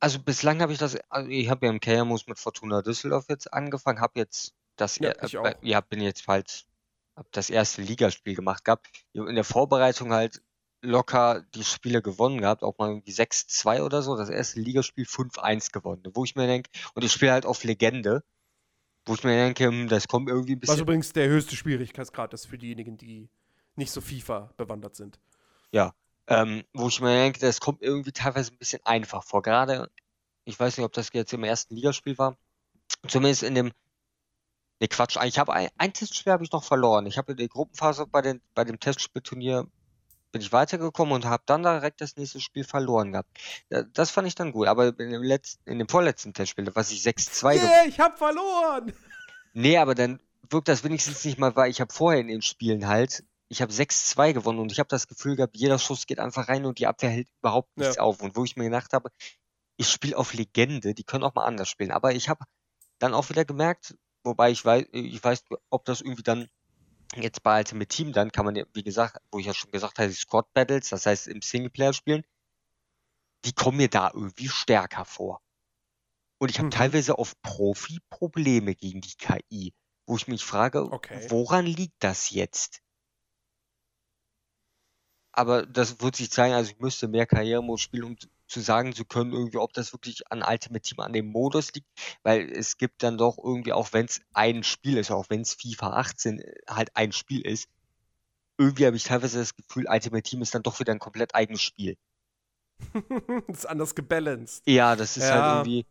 Also 0.00 0.20
bislang 0.20 0.62
habe 0.62 0.72
ich 0.72 0.78
das, 0.78 0.96
also 1.08 1.28
ich 1.28 1.50
habe 1.50 1.66
ja 1.66 1.72
im 1.72 1.80
Kehrmus 1.80 2.28
mit 2.28 2.38
Fortuna 2.38 2.82
Düsseldorf 2.82 3.26
jetzt 3.28 3.52
angefangen, 3.52 4.00
habe 4.00 4.18
jetzt 4.20 4.54
das, 4.76 4.98
ja, 5.00 5.10
äh, 5.10 5.56
ja, 5.62 5.80
bin 5.80 6.00
jetzt 6.00 6.28
halt 6.28 6.67
habe 7.18 7.28
das 7.32 7.50
erste 7.50 7.82
Ligaspiel 7.82 8.34
gemacht 8.34 8.64
gehabt. 8.64 8.86
In 9.12 9.34
der 9.34 9.44
Vorbereitung 9.44 10.12
halt 10.12 10.40
locker 10.80 11.44
die 11.54 11.64
Spiele 11.64 12.00
gewonnen 12.00 12.40
gehabt, 12.40 12.62
auch 12.62 12.78
mal 12.78 12.88
irgendwie 12.88 13.10
6-2 13.10 13.82
oder 13.82 14.02
so. 14.02 14.16
Das 14.16 14.30
erste 14.30 14.60
Ligaspiel 14.60 15.04
5-1 15.04 15.72
gewonnen. 15.72 16.04
Wo 16.14 16.24
ich 16.24 16.36
mir 16.36 16.46
denke, 16.46 16.70
und 16.94 17.04
ich 17.04 17.12
spiele 17.12 17.32
halt 17.32 17.44
auf 17.44 17.64
Legende, 17.64 18.22
wo 19.04 19.14
ich 19.14 19.24
mir 19.24 19.32
denke, 19.32 19.66
hm, 19.66 19.88
das 19.88 20.06
kommt 20.06 20.28
irgendwie 20.28 20.52
ein 20.52 20.60
bisschen. 20.60 20.74
Was 20.74 20.80
übrigens 20.80 21.12
der 21.12 21.28
höchste 21.28 21.56
Schwierigkeitsgrad 21.56 22.32
ist 22.34 22.46
für 22.46 22.56
diejenigen, 22.56 22.96
die 22.96 23.28
nicht 23.74 23.90
so 23.90 24.00
FIFA 24.00 24.52
bewandert 24.56 24.94
sind. 24.94 25.18
Ja, 25.72 25.94
ähm, 26.28 26.62
wo 26.72 26.88
ich 26.88 27.00
mir 27.00 27.12
denke, 27.12 27.40
das 27.40 27.60
kommt 27.60 27.82
irgendwie 27.82 28.12
teilweise 28.12 28.52
ein 28.52 28.58
bisschen 28.58 28.84
einfach 28.84 29.24
vor. 29.24 29.42
Gerade, 29.42 29.90
ich 30.44 30.58
weiß 30.58 30.76
nicht, 30.76 30.84
ob 30.84 30.92
das 30.92 31.10
jetzt 31.12 31.32
im 31.32 31.42
ersten 31.42 31.74
Ligaspiel 31.74 32.16
war, 32.16 32.36
zumindest 33.08 33.42
in 33.42 33.56
dem 33.56 33.72
Ne, 34.80 34.88
Quatsch. 34.88 35.16
Ich 35.24 35.38
habe 35.38 35.52
ein, 35.52 35.68
ein 35.76 35.92
Testspiel 35.92 36.32
habe 36.32 36.44
ich 36.44 36.52
noch 36.52 36.64
verloren. 36.64 37.06
Ich 37.06 37.18
habe 37.18 37.32
in 37.32 37.38
der 37.38 37.48
Gruppenphase 37.48 38.06
bei, 38.06 38.22
den, 38.22 38.40
bei 38.54 38.64
dem 38.64 38.78
Testspielturnier 38.78 39.66
bin 40.30 40.42
ich 40.42 40.52
weitergekommen 40.52 41.14
und 41.14 41.24
habe 41.24 41.42
dann 41.46 41.62
direkt 41.62 42.00
das 42.00 42.16
nächste 42.16 42.40
Spiel 42.40 42.64
verloren 42.64 43.12
gehabt. 43.12 43.30
Das 43.92 44.10
fand 44.10 44.28
ich 44.28 44.34
dann 44.34 44.52
gut, 44.52 44.68
aber 44.68 44.88
in 44.98 45.10
dem, 45.10 45.22
letzten, 45.22 45.68
in 45.70 45.78
dem 45.78 45.88
vorletzten 45.88 46.34
Testspiel, 46.34 46.70
was 46.74 46.90
ich 46.90 47.00
6-2 47.00 47.54
Yeah, 47.54 47.84
ich 47.86 47.98
hab 47.98 48.18
verloren! 48.18 48.92
Nee, 49.54 49.78
aber 49.78 49.94
dann 49.94 50.20
wirkt 50.50 50.68
das 50.68 50.84
wenigstens 50.84 51.24
nicht 51.24 51.38
mal, 51.38 51.56
weil 51.56 51.70
ich 51.70 51.80
habe 51.80 51.92
vorher 51.92 52.20
in 52.20 52.28
den 52.28 52.42
Spielen 52.42 52.86
halt, 52.86 53.24
ich 53.48 53.62
habe 53.62 53.72
6-2 53.72 54.34
gewonnen 54.34 54.58
und 54.58 54.70
ich 54.70 54.78
habe 54.78 54.88
das 54.88 55.08
Gefühl 55.08 55.36
gehabt, 55.36 55.56
jeder 55.56 55.78
Schuss 55.78 56.06
geht 56.06 56.18
einfach 56.18 56.48
rein 56.48 56.66
und 56.66 56.78
die 56.78 56.86
Abwehr 56.86 57.10
hält 57.10 57.28
überhaupt 57.40 57.74
nichts 57.76 57.96
ja. 57.96 58.02
auf. 58.02 58.20
Und 58.20 58.36
wo 58.36 58.44
ich 58.44 58.56
mir 58.56 58.64
gedacht 58.64 58.92
habe, 58.92 59.10
ich 59.78 59.88
spiele 59.88 60.16
auf 60.16 60.34
Legende, 60.34 60.92
die 60.92 61.04
können 61.04 61.24
auch 61.24 61.34
mal 61.34 61.46
anders 61.46 61.68
spielen. 61.68 61.90
Aber 61.90 62.12
ich 62.12 62.28
habe 62.28 62.44
dann 62.98 63.14
auch 63.14 63.30
wieder 63.30 63.44
gemerkt, 63.44 63.94
wobei 64.24 64.50
ich 64.50 64.64
weiß, 64.64 64.86
ich 64.92 65.22
weiß, 65.22 65.44
ob 65.70 65.84
das 65.84 66.00
irgendwie 66.00 66.22
dann 66.22 66.48
jetzt 67.14 67.42
bei 67.42 67.58
Ultimate 67.58 67.88
Team, 67.88 68.12
dann 68.12 68.32
kann 68.32 68.44
man 68.44 68.56
ja, 68.56 68.64
wie 68.74 68.82
gesagt, 68.82 69.18
wo 69.30 69.38
ich 69.38 69.46
ja 69.46 69.54
schon 69.54 69.70
gesagt 69.70 69.98
habe, 69.98 70.08
die 70.08 70.14
Squad 70.14 70.52
Battles, 70.52 70.90
das 70.90 71.06
heißt 71.06 71.28
im 71.28 71.42
Singleplayer 71.42 71.92
spielen, 71.92 72.24
die 73.44 73.52
kommen 73.52 73.78
mir 73.78 73.88
da 73.88 74.10
irgendwie 74.12 74.48
stärker 74.48 75.04
vor. 75.04 75.40
Und 76.38 76.50
ich 76.50 76.58
habe 76.58 76.66
mhm. 76.66 76.72
teilweise 76.72 77.18
auf 77.18 77.40
Profi 77.42 78.00
Probleme 78.10 78.74
gegen 78.74 79.00
die 79.00 79.14
KI, 79.16 79.74
wo 80.06 80.16
ich 80.16 80.28
mich 80.28 80.44
frage, 80.44 80.90
okay. 80.92 81.26
woran 81.28 81.66
liegt 81.66 82.02
das 82.02 82.30
jetzt? 82.30 82.82
Aber 85.32 85.66
das 85.66 86.00
wird 86.00 86.16
sich 86.16 86.30
zeigen, 86.30 86.54
also 86.54 86.72
ich 86.72 86.80
müsste 86.80 87.08
mehr 87.08 87.26
Karrieremodus 87.26 87.80
spielen, 87.80 88.04
um 88.04 88.16
zu 88.48 88.60
sagen 88.60 88.94
zu 88.94 89.04
können, 89.04 89.32
irgendwie, 89.32 89.58
ob 89.58 89.72
das 89.74 89.92
wirklich 89.92 90.30
an 90.32 90.42
Ultimate 90.42 90.80
Team 90.80 91.00
an 91.00 91.12
dem 91.12 91.26
Modus 91.26 91.72
liegt, 91.74 91.88
weil 92.22 92.50
es 92.50 92.78
gibt 92.78 93.02
dann 93.02 93.18
doch 93.18 93.36
irgendwie, 93.38 93.72
auch 93.72 93.92
wenn 93.92 94.06
es 94.06 94.20
ein 94.32 94.64
Spiel 94.64 94.96
ist, 94.96 95.10
auch 95.10 95.26
wenn 95.28 95.42
es 95.42 95.54
FIFA 95.54 95.90
18 95.98 96.40
äh, 96.40 96.54
halt 96.66 96.96
ein 96.96 97.12
Spiel 97.12 97.42
ist, 97.42 97.68
irgendwie 98.56 98.86
habe 98.86 98.96
ich 98.96 99.04
teilweise 99.04 99.38
das 99.38 99.54
Gefühl, 99.54 99.86
Ultimate 99.88 100.22
Team 100.22 100.42
ist 100.42 100.54
dann 100.54 100.62
doch 100.62 100.80
wieder 100.80 100.92
ein 100.92 100.98
komplett 100.98 101.34
eigenes 101.34 101.62
Spiel. 101.62 101.96
das 102.94 103.04
ist 103.48 103.66
anders 103.66 103.94
gebalanced. 103.94 104.62
Ja, 104.66 104.96
das 104.96 105.16
ist 105.16 105.24
halt 105.24 105.34
ja. 105.34 105.42
halt 105.42 105.66
irgendwie, 105.66 105.86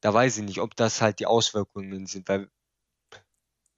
da 0.00 0.14
weiß 0.14 0.38
ich 0.38 0.44
nicht, 0.44 0.60
ob 0.60 0.76
das 0.76 1.00
halt 1.00 1.20
die 1.20 1.26
Auswirkungen 1.26 2.06
sind, 2.06 2.28
weil, 2.28 2.50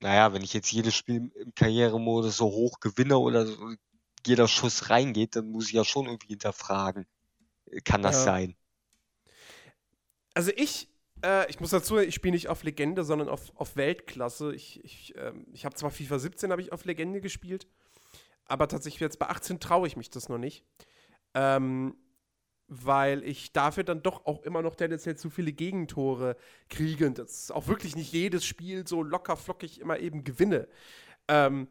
naja, 0.01 0.33
wenn 0.33 0.43
ich 0.43 0.53
jetzt 0.53 0.71
jedes 0.71 0.95
Spiel 0.95 1.31
im 1.33 1.55
Karrieremodus 1.55 2.37
so 2.37 2.45
hoch 2.45 2.79
gewinne 2.79 3.17
oder 3.17 3.47
so, 3.47 3.73
jeder 4.25 4.47
Schuss 4.47 4.89
reingeht, 4.89 5.35
dann 5.35 5.51
muss 5.51 5.67
ich 5.67 5.73
ja 5.73 5.85
schon 5.85 6.07
irgendwie 6.07 6.29
hinterfragen 6.29 7.07
kann 7.83 8.01
das 8.01 8.17
ja. 8.17 8.23
sein? 8.23 8.55
Also 10.33 10.51
ich, 10.55 10.89
äh, 11.23 11.49
ich 11.49 11.59
muss 11.59 11.71
dazu, 11.71 11.97
ich 11.97 12.15
spiele 12.15 12.33
nicht 12.33 12.49
auf 12.49 12.63
Legende, 12.63 13.03
sondern 13.03 13.29
auf, 13.29 13.51
auf 13.55 13.75
Weltklasse. 13.75 14.53
Ich, 14.53 14.83
ich, 14.83 15.13
ähm, 15.17 15.47
ich 15.53 15.65
habe 15.65 15.75
zwar 15.75 15.91
FIFA 15.91 16.19
17 16.19 16.51
habe 16.51 16.61
ich 16.61 16.71
auf 16.71 16.85
Legende 16.85 17.21
gespielt, 17.21 17.67
aber 18.45 18.67
tatsächlich 18.67 19.01
jetzt 19.01 19.19
bei 19.19 19.27
18 19.27 19.59
traue 19.59 19.87
ich 19.87 19.97
mich 19.97 20.09
das 20.09 20.29
noch 20.29 20.37
nicht. 20.37 20.65
Ähm, 21.33 21.95
weil 22.67 23.23
ich 23.23 23.53
dafür 23.53 23.83
dann 23.83 24.01
doch 24.01 24.25
auch 24.25 24.41
immer 24.41 24.61
noch 24.61 24.75
tendenziell 24.75 25.15
zu 25.15 25.29
viele 25.29 25.53
Gegentore 25.53 26.35
kriege 26.69 27.05
und 27.05 27.19
das 27.19 27.51
auch 27.51 27.67
wirklich 27.67 27.95
nicht 27.95 28.11
jedes 28.11 28.43
Spiel 28.43 28.87
so 28.87 29.03
locker 29.03 29.37
flockig 29.37 29.79
immer 29.79 29.99
eben 29.99 30.23
gewinne. 30.23 30.67
Ähm, 31.27 31.67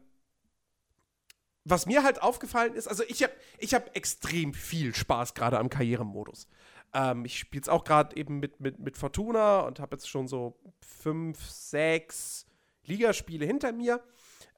was 1.65 1.87
mir 1.87 2.03
halt 2.03 2.21
aufgefallen 2.21 2.75
ist, 2.75 2.87
also 2.87 3.03
ich 3.07 3.23
habe 3.23 3.33
ich 3.57 3.73
hab 3.73 3.95
extrem 3.95 4.53
viel 4.53 4.93
Spaß 4.93 5.33
gerade 5.33 5.59
am 5.59 5.69
Karrieremodus. 5.69 6.47
Ähm, 6.93 7.25
ich 7.25 7.39
spiele 7.39 7.63
es 7.63 7.69
auch 7.69 7.83
gerade 7.83 8.15
eben 8.15 8.39
mit, 8.39 8.59
mit, 8.59 8.79
mit 8.79 8.97
Fortuna 8.97 9.61
und 9.61 9.79
habe 9.79 9.95
jetzt 9.95 10.07
schon 10.07 10.27
so 10.27 10.57
fünf, 10.79 11.43
sechs 11.49 12.45
Ligaspiele 12.85 13.45
hinter 13.45 13.71
mir. 13.71 14.01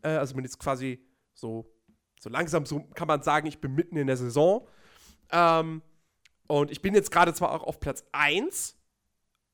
Äh, 0.04 0.10
also 0.10 0.36
bin 0.36 0.44
jetzt 0.44 0.60
quasi 0.60 1.02
so, 1.34 1.74
so 2.20 2.30
langsam, 2.30 2.66
so 2.66 2.82
kann 2.94 3.08
man 3.08 3.24
sagen, 3.24 3.48
ich 3.48 3.62
bin 3.62 3.74
mitten 3.74 3.96
in 3.96 4.08
der 4.08 4.18
Saison. 4.18 4.68
Ähm, 5.32 5.82
und 6.48 6.72
ich 6.72 6.82
bin 6.82 6.94
jetzt 6.94 7.12
gerade 7.12 7.34
zwar 7.34 7.52
auch 7.52 7.64
auf 7.64 7.80
Platz 7.80 8.06
1, 8.12 8.76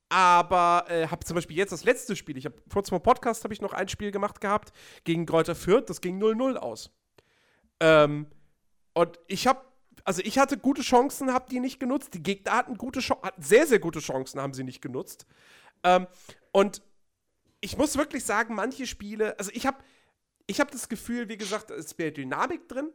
aber 0.10 0.86
äh, 0.90 1.08
habe 1.08 1.24
zum 1.24 1.36
Beispiel 1.36 1.58
jetzt 1.58 1.72
das 1.72 1.84
letzte 1.84 2.16
Spiel, 2.16 2.38
ich 2.38 2.46
habe 2.46 2.56
vor 2.68 2.84
Podcast 3.02 3.44
habe 3.44 3.54
ich 3.54 3.62
noch 3.62 3.74
ein 3.74 3.88
Spiel 3.90 4.12
gemacht 4.12 4.42
gehabt 4.42 4.72
gegen 5.04 5.26
Kräuter 5.26 5.56
Fürth, 5.56 5.90
das 5.90 6.02
ging 6.02 6.22
0-0 6.22 6.56
aus. 6.56 6.92
Ähm, 7.84 8.28
und 8.94 9.20
ich 9.28 9.46
habe, 9.46 9.62
also 10.06 10.22
ich 10.24 10.40
hatte 10.40 10.58
gute 10.58 10.82
Chancen, 10.82 11.34
habe 11.34 11.50
die 11.50 11.60
nicht 11.60 11.82
genutzt. 11.82 12.14
Die 12.14 12.24
Gegner 12.24 12.54
hatten 12.54 12.78
gute 12.78 13.02
hatten 13.02 13.42
sehr, 13.42 13.68
sehr 13.68 13.80
gute 13.80 14.00
Chancen, 14.00 14.40
haben 14.40 14.54
sie 14.54 14.64
nicht 14.64 14.82
genutzt. 14.82 15.26
Ähm, 15.84 16.08
und 16.54 16.82
ich 17.60 17.78
muss 17.78 17.98
wirklich 17.98 18.24
sagen, 18.24 18.56
manche 18.56 18.88
Spiele, 18.88 19.38
also 19.38 19.52
ich 19.54 19.66
habe 19.66 19.78
ich 20.48 20.62
hab 20.62 20.72
das 20.72 20.88
Gefühl, 20.88 21.28
wie 21.28 21.38
gesagt, 21.38 21.72
es 21.72 21.88
ist 21.88 21.98
mehr 21.98 22.12
Dynamik 22.12 22.70
drin. 22.70 22.90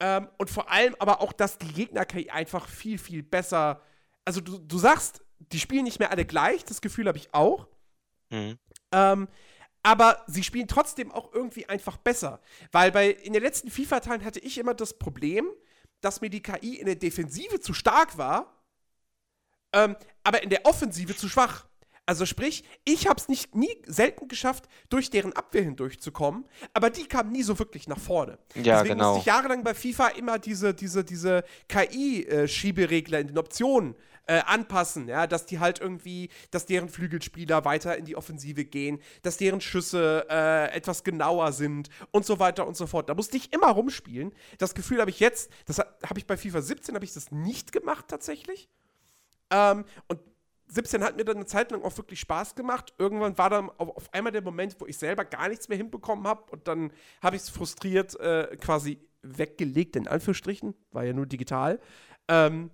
Ähm, 0.00 0.28
und 0.38 0.50
vor 0.50 0.68
allem 0.68 0.96
aber 0.98 1.20
auch, 1.20 1.32
dass 1.32 1.58
die 1.58 1.72
Gegner-KI 1.72 2.30
einfach 2.30 2.68
viel, 2.68 2.98
viel 2.98 3.22
besser. 3.22 3.80
Also 4.24 4.40
du, 4.40 4.58
du 4.58 4.78
sagst, 4.78 5.22
die 5.38 5.60
spielen 5.60 5.84
nicht 5.84 6.00
mehr 6.00 6.10
alle 6.10 6.24
gleich, 6.24 6.64
das 6.64 6.80
Gefühl 6.80 7.06
habe 7.06 7.18
ich 7.18 7.32
auch. 7.32 7.68
Mhm. 8.30 8.58
Ähm, 8.90 9.28
aber 9.84 10.24
sie 10.26 10.42
spielen 10.42 10.66
trotzdem 10.66 11.12
auch 11.12 11.32
irgendwie 11.32 11.68
einfach 11.68 11.98
besser. 11.98 12.40
Weil 12.72 12.90
bei, 12.90 13.10
in 13.10 13.34
den 13.34 13.42
letzten 13.42 13.70
FIFA-Teilen 13.70 14.24
hatte 14.24 14.40
ich 14.40 14.58
immer 14.58 14.74
das 14.74 14.98
Problem, 14.98 15.48
dass 16.00 16.20
mir 16.20 16.30
die 16.30 16.42
KI 16.42 16.76
in 16.76 16.86
der 16.86 16.96
Defensive 16.96 17.60
zu 17.60 17.74
stark 17.74 18.18
war, 18.18 18.64
ähm, 19.72 19.94
aber 20.24 20.42
in 20.42 20.50
der 20.50 20.64
Offensive 20.64 21.14
zu 21.14 21.28
schwach. 21.28 21.66
Also 22.06 22.26
sprich, 22.26 22.64
ich 22.84 23.06
habe 23.06 23.20
es 23.20 23.28
nicht 23.28 23.54
nie 23.54 23.76
selten 23.86 24.28
geschafft, 24.28 24.68
durch 24.88 25.10
deren 25.10 25.32
Abwehr 25.34 25.62
hindurchzukommen, 25.62 26.46
aber 26.72 26.90
die 26.90 27.06
kamen 27.06 27.32
nie 27.32 27.42
so 27.42 27.58
wirklich 27.58 27.86
nach 27.86 27.98
vorne. 27.98 28.38
Ja, 28.54 28.78
Deswegen 28.78 28.98
genau. 28.98 29.14
musste 29.14 29.20
ich 29.20 29.26
jahrelang 29.26 29.64
bei 29.64 29.74
FIFA 29.74 30.08
immer 30.08 30.38
diese, 30.38 30.74
diese, 30.74 31.04
diese 31.04 31.44
KI-Schieberegler 31.68 33.18
äh, 33.18 33.20
in 33.22 33.26
den 33.28 33.38
Optionen 33.38 33.96
äh, 34.26 34.40
anpassen, 34.46 35.08
ja, 35.08 35.26
dass 35.26 35.46
die 35.46 35.58
halt 35.58 35.80
irgendwie, 35.80 36.30
dass 36.50 36.66
deren 36.66 36.88
Flügelspieler 36.88 37.64
weiter 37.64 37.96
in 37.96 38.04
die 38.04 38.16
Offensive 38.16 38.64
gehen, 38.64 39.00
dass 39.22 39.36
deren 39.36 39.60
Schüsse 39.60 40.26
äh, 40.30 40.74
etwas 40.74 41.04
genauer 41.04 41.52
sind 41.52 41.88
und 42.10 42.24
so 42.24 42.38
weiter 42.38 42.66
und 42.66 42.76
so 42.76 42.86
fort. 42.86 43.08
Da 43.08 43.14
musste 43.14 43.36
ich 43.36 43.52
immer 43.52 43.68
rumspielen. 43.68 44.32
Das 44.58 44.74
Gefühl 44.74 45.00
habe 45.00 45.10
ich 45.10 45.20
jetzt, 45.20 45.50
das 45.66 45.78
habe 45.78 46.18
ich 46.18 46.26
bei 46.26 46.36
FIFA 46.36 46.62
17 46.62 46.94
habe 46.94 47.04
ich 47.04 47.12
das 47.12 47.30
nicht 47.30 47.72
gemacht 47.72 48.06
tatsächlich. 48.08 48.68
Ähm, 49.50 49.84
und 50.08 50.20
17 50.68 51.04
hat 51.04 51.16
mir 51.16 51.24
dann 51.24 51.36
eine 51.36 51.46
Zeit 51.46 51.70
lang 51.70 51.82
auch 51.82 51.96
wirklich 51.96 52.20
Spaß 52.20 52.54
gemacht. 52.54 52.94
Irgendwann 52.98 53.36
war 53.38 53.50
dann 53.50 53.70
auf, 53.70 54.12
einmal 54.12 54.32
der 54.32 54.42
Moment, 54.42 54.76
wo 54.80 54.86
ich 54.86 54.96
selber 54.96 55.24
gar 55.24 55.48
nichts 55.48 55.68
mehr 55.68 55.78
hinbekommen 55.78 56.26
habe 56.26 56.50
und 56.50 56.66
dann 56.66 56.92
habe 57.22 57.36
ich 57.36 57.42
es 57.42 57.50
frustriert 57.50 58.18
äh, 58.20 58.56
quasi 58.56 58.98
weggelegt, 59.22 59.96
in 59.96 60.08
Anführungsstrichen, 60.08 60.74
war 60.92 61.04
ja 61.04 61.12
nur 61.12 61.26
digital. 61.26 61.80
Ähm, 62.28 62.70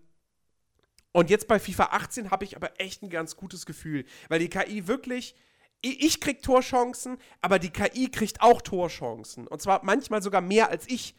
und 1.13 1.31
jetzt 1.31 1.49
bei 1.49 1.59
FIFA 1.59 1.85
18 1.93 2.31
habe 2.31 2.45
ich 2.45 2.57
aber 2.57 2.81
echt 2.81 3.03
ein 3.03 3.11
ganz 3.11 3.37
gutes 3.37 3.67
Gefühl, 3.67 4.05
weil 4.29 4.39
die 4.39 4.49
KI 4.49 4.87
wirklich 4.87 5.35
ich 5.83 6.21
krieg 6.21 6.43
Torchancen, 6.43 7.19
aber 7.41 7.59
die 7.59 7.71
KI 7.71 8.11
kriegt 8.11 8.43
auch 8.43 8.61
Torchancen. 8.61 9.47
Und 9.47 9.63
zwar 9.63 9.85
manchmal 9.85 10.23
sogar 10.23 10.41
mehr 10.41 10.69
als 10.69 10.87
ich. 10.89 11.15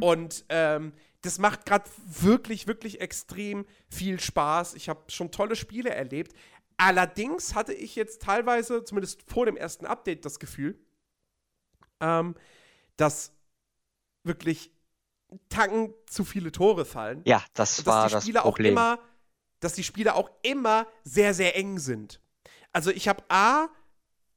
Und 0.00 0.44
ähm, 0.48 0.92
das 1.20 1.38
macht 1.38 1.66
gerade 1.66 1.88
wirklich, 2.06 2.66
wirklich 2.66 3.00
extrem 3.00 3.66
viel 3.88 4.20
Spaß. 4.20 4.74
Ich 4.74 4.88
habe 4.88 5.10
schon 5.10 5.30
tolle 5.30 5.56
Spiele 5.56 5.90
erlebt. 5.90 6.34
Allerdings 6.78 7.54
hatte 7.54 7.72
ich 7.72 7.96
jetzt 7.96 8.22
teilweise, 8.22 8.84
zumindest 8.84 9.22
vor 9.22 9.46
dem 9.46 9.56
ersten 9.56 9.86
Update, 9.86 10.24
das 10.24 10.38
Gefühl, 10.38 10.78
ähm, 12.00 12.34
dass 12.96 13.32
wirklich 14.24 14.70
Tanken 15.48 15.94
zu 16.06 16.24
viele 16.24 16.52
Tore 16.52 16.84
fallen. 16.84 17.22
Ja, 17.24 17.42
das 17.54 17.84
war 17.86 18.08
das 18.08 18.24
Problem. 18.24 18.78
Auch 18.78 18.94
immer 18.98 18.98
dass 19.60 19.74
die 19.74 19.84
Spiele 19.84 20.14
auch 20.14 20.30
immer 20.42 20.86
sehr, 21.04 21.34
sehr 21.34 21.56
eng 21.56 21.78
sind. 21.78 22.20
Also 22.72 22.90
ich 22.90 23.08
habe 23.08 23.24
A, 23.28 23.68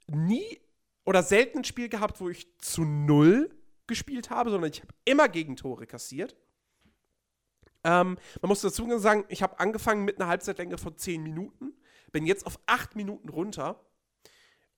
nie 0.08 0.60
oder 1.06 1.24
selten 1.24 1.60
ein 1.60 1.64
Spiel 1.64 1.90
gehabt, 1.90 2.22
wo 2.22 2.30
ich 2.30 2.48
zu 2.60 2.84
null 2.84 3.50
gespielt 3.88 4.30
habe, 4.30 4.50
sondern 4.50 4.72
ich 4.72 4.82
habe 4.82 4.94
immer 5.06 5.28
Gegentore 5.28 5.88
kassiert. 5.88 6.38
Ähm, 7.84 8.18
man 8.42 8.50
muss 8.50 8.62
dazu 8.62 8.88
sagen, 9.00 9.26
ich 9.30 9.42
habe 9.42 9.60
angefangen 9.60 10.06
mit 10.06 10.20
einer 10.20 10.30
Halbzeitlänge 10.30 10.78
von 10.78 10.98
10 10.98 11.24
Minuten, 11.24 11.74
bin 12.12 12.26
jetzt 12.26 12.46
auf 12.46 12.60
8 12.66 12.96
Minuten 12.96 13.30
runter. 13.30 13.84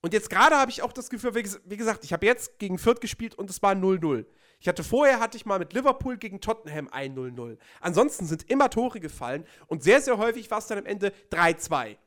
Und 0.02 0.14
jetzt 0.14 0.30
gerade 0.30 0.56
habe 0.56 0.72
ich 0.72 0.82
auch 0.82 0.94
das 0.94 1.10
Gefühl, 1.10 1.36
wie 1.36 1.78
gesagt, 1.78 2.04
ich 2.04 2.14
habe 2.14 2.26
jetzt 2.26 2.58
gegen 2.58 2.78
Fürth 2.78 3.02
gespielt 3.02 3.36
und 3.36 3.50
es 3.50 3.62
war 3.62 3.74
0-0. 3.74 4.26
Ich 4.62 4.68
hatte 4.68 4.84
vorher, 4.84 5.20
hatte 5.20 5.38
ich 5.38 5.46
mal 5.48 5.58
mit 5.58 5.74
Liverpool 5.74 6.18
gegen 6.18 6.40
Tottenham 6.40 6.88
1-0-0. 6.88 7.58
Ansonsten 7.80 8.28
sind 8.28 8.50
immer 8.50 8.70
Tore 8.70 9.00
gefallen 9.00 9.44
und 9.66 9.82
sehr, 9.82 10.02
sehr 10.02 10.20
häufig 10.20 10.52
war 10.52 10.60
es 10.60 10.68
dann 10.68 10.78
am 10.78 10.86
Ende 10.86 11.12
3-2. 11.32 11.98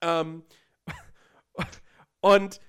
Ähm, 0.00 0.42
und 2.20 2.60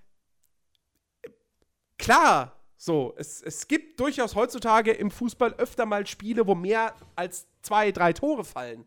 klar, 1.97 2.55
so, 2.77 3.15
es, 3.17 3.41
es 3.41 3.67
gibt 3.67 3.99
durchaus 3.99 4.35
heutzutage 4.35 4.91
im 4.91 5.09
Fußball 5.09 5.55
öfter 5.55 5.87
mal 5.87 6.05
Spiele, 6.05 6.45
wo 6.45 6.53
mehr 6.53 6.93
als 7.15 7.47
zwei, 7.63 7.91
drei 7.91 8.13
Tore 8.13 8.45
fallen. 8.45 8.85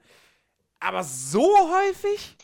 Aber 0.79 1.03
so 1.03 1.43
häufig? 1.43 2.37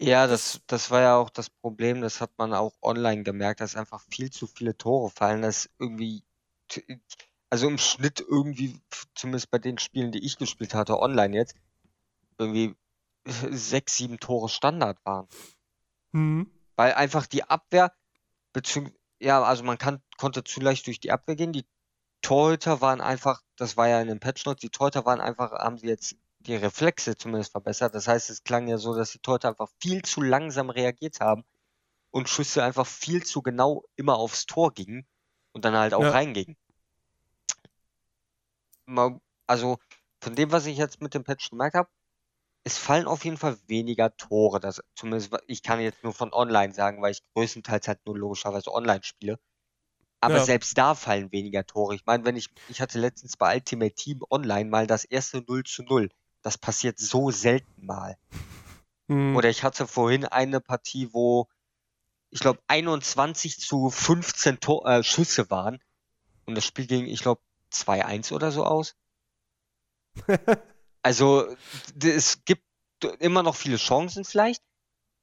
Ja, 0.00 0.26
das, 0.26 0.62
das 0.66 0.90
war 0.90 1.02
ja 1.02 1.16
auch 1.16 1.28
das 1.28 1.50
Problem, 1.50 2.00
das 2.00 2.22
hat 2.22 2.30
man 2.38 2.54
auch 2.54 2.72
online 2.80 3.24
gemerkt, 3.24 3.60
dass 3.60 3.76
einfach 3.76 4.00
viel 4.10 4.30
zu 4.30 4.46
viele 4.46 4.74
Tore 4.78 5.10
fallen, 5.10 5.42
dass 5.42 5.68
irgendwie 5.78 6.22
also 7.50 7.68
im 7.68 7.78
Schnitt 7.78 8.20
irgendwie, 8.20 8.80
zumindest 9.14 9.50
bei 9.50 9.58
den 9.58 9.78
Spielen, 9.78 10.12
die 10.12 10.24
ich 10.24 10.38
gespielt 10.38 10.74
hatte, 10.74 10.98
online 10.98 11.36
jetzt, 11.36 11.54
irgendwie 12.38 12.74
sechs, 13.24 13.96
sieben 13.96 14.18
Tore 14.18 14.48
Standard 14.48 14.98
waren. 15.04 15.28
Mhm. 16.12 16.50
Weil 16.76 16.94
einfach 16.94 17.26
die 17.26 17.44
Abwehr, 17.44 17.92
beziehungsweise, 18.52 18.98
ja, 19.20 19.42
also 19.42 19.64
man 19.64 19.78
kann, 19.78 20.02
konnte 20.18 20.44
zu 20.44 20.60
leicht 20.60 20.86
durch 20.86 21.00
die 21.00 21.10
Abwehr 21.10 21.36
gehen. 21.36 21.52
Die 21.52 21.64
Torhüter 22.20 22.80
waren 22.80 23.00
einfach, 23.00 23.42
das 23.56 23.76
war 23.76 23.88
ja 23.88 24.00
in 24.00 24.08
den 24.08 24.20
Patch 24.20 24.44
Notes, 24.44 24.60
die 24.60 24.68
Torhüter 24.68 25.04
waren 25.06 25.20
einfach, 25.20 25.52
haben 25.52 25.78
sie 25.78 25.86
jetzt 25.86 26.16
die 26.40 26.56
Reflexe 26.56 27.16
zumindest 27.16 27.52
verbessert. 27.52 27.94
Das 27.94 28.08
heißt, 28.08 28.30
es 28.30 28.44
klang 28.44 28.68
ja 28.68 28.78
so, 28.78 28.94
dass 28.94 29.12
die 29.12 29.18
Torhüter 29.18 29.48
einfach 29.48 29.70
viel 29.80 30.02
zu 30.02 30.20
langsam 30.20 30.70
reagiert 30.70 31.20
haben 31.20 31.44
und 32.10 32.28
Schüsse 32.28 32.62
einfach 32.62 32.86
viel 32.86 33.24
zu 33.24 33.42
genau 33.42 33.84
immer 33.96 34.16
aufs 34.16 34.46
Tor 34.46 34.72
gingen 34.72 35.06
und 35.52 35.64
dann 35.64 35.76
halt 35.76 35.94
auch 35.94 36.02
ja. 36.02 36.10
reingingen. 36.10 36.56
Also 39.46 39.78
von 40.20 40.34
dem, 40.34 40.52
was 40.52 40.66
ich 40.66 40.78
jetzt 40.78 41.00
mit 41.00 41.14
dem 41.14 41.24
Patch 41.24 41.50
gemerkt 41.50 41.76
habe, 41.76 41.88
es 42.64 42.78
fallen 42.78 43.06
auf 43.06 43.24
jeden 43.24 43.36
Fall 43.36 43.56
weniger 43.68 44.16
Tore. 44.16 44.58
Das, 44.58 44.82
zumindest, 44.96 45.32
ich 45.46 45.62
kann 45.62 45.80
jetzt 45.80 46.02
nur 46.02 46.12
von 46.12 46.32
online 46.32 46.74
sagen, 46.74 47.00
weil 47.00 47.12
ich 47.12 47.22
größtenteils 47.34 47.86
halt 47.86 48.04
nur 48.06 48.18
logischerweise 48.18 48.72
online 48.72 49.04
spiele. 49.04 49.38
Aber 50.20 50.38
ja. 50.38 50.44
selbst 50.44 50.76
da 50.76 50.94
fallen 50.94 51.30
weniger 51.30 51.64
Tore. 51.64 51.94
Ich 51.94 52.06
meine, 52.06 52.24
wenn 52.24 52.34
ich, 52.34 52.48
ich 52.68 52.80
hatte 52.80 52.98
letztens 52.98 53.36
bei 53.36 53.54
Ultimate 53.54 53.94
Team 53.94 54.20
online 54.30 54.68
mal 54.68 54.86
das 54.86 55.04
erste 55.04 55.44
0 55.46 55.62
zu 55.62 55.84
0. 55.84 56.08
Das 56.42 56.58
passiert 56.58 56.98
so 56.98 57.30
selten 57.30 57.86
mal. 57.86 58.16
Mhm. 59.06 59.36
Oder 59.36 59.48
ich 59.48 59.62
hatte 59.62 59.86
vorhin 59.86 60.24
eine 60.24 60.60
Partie, 60.60 61.12
wo 61.12 61.48
ich 62.30 62.40
glaube 62.40 62.60
21 62.66 63.60
zu 63.60 63.90
15 63.90 64.58
Tor 64.58 64.86
äh, 64.86 65.02
Schüsse 65.04 65.50
waren. 65.50 65.78
Und 66.46 66.56
das 66.56 66.64
Spiel 66.64 66.86
ging, 66.86 67.06
ich 67.06 67.20
glaube, 67.20 67.40
2-1 67.84 68.32
oder 68.32 68.50
so 68.50 68.64
aus. 68.64 68.94
Also 71.02 71.46
es 72.02 72.44
gibt 72.44 72.64
immer 73.20 73.44
noch 73.44 73.54
viele 73.54 73.76
Chancen 73.76 74.24
vielleicht, 74.24 74.60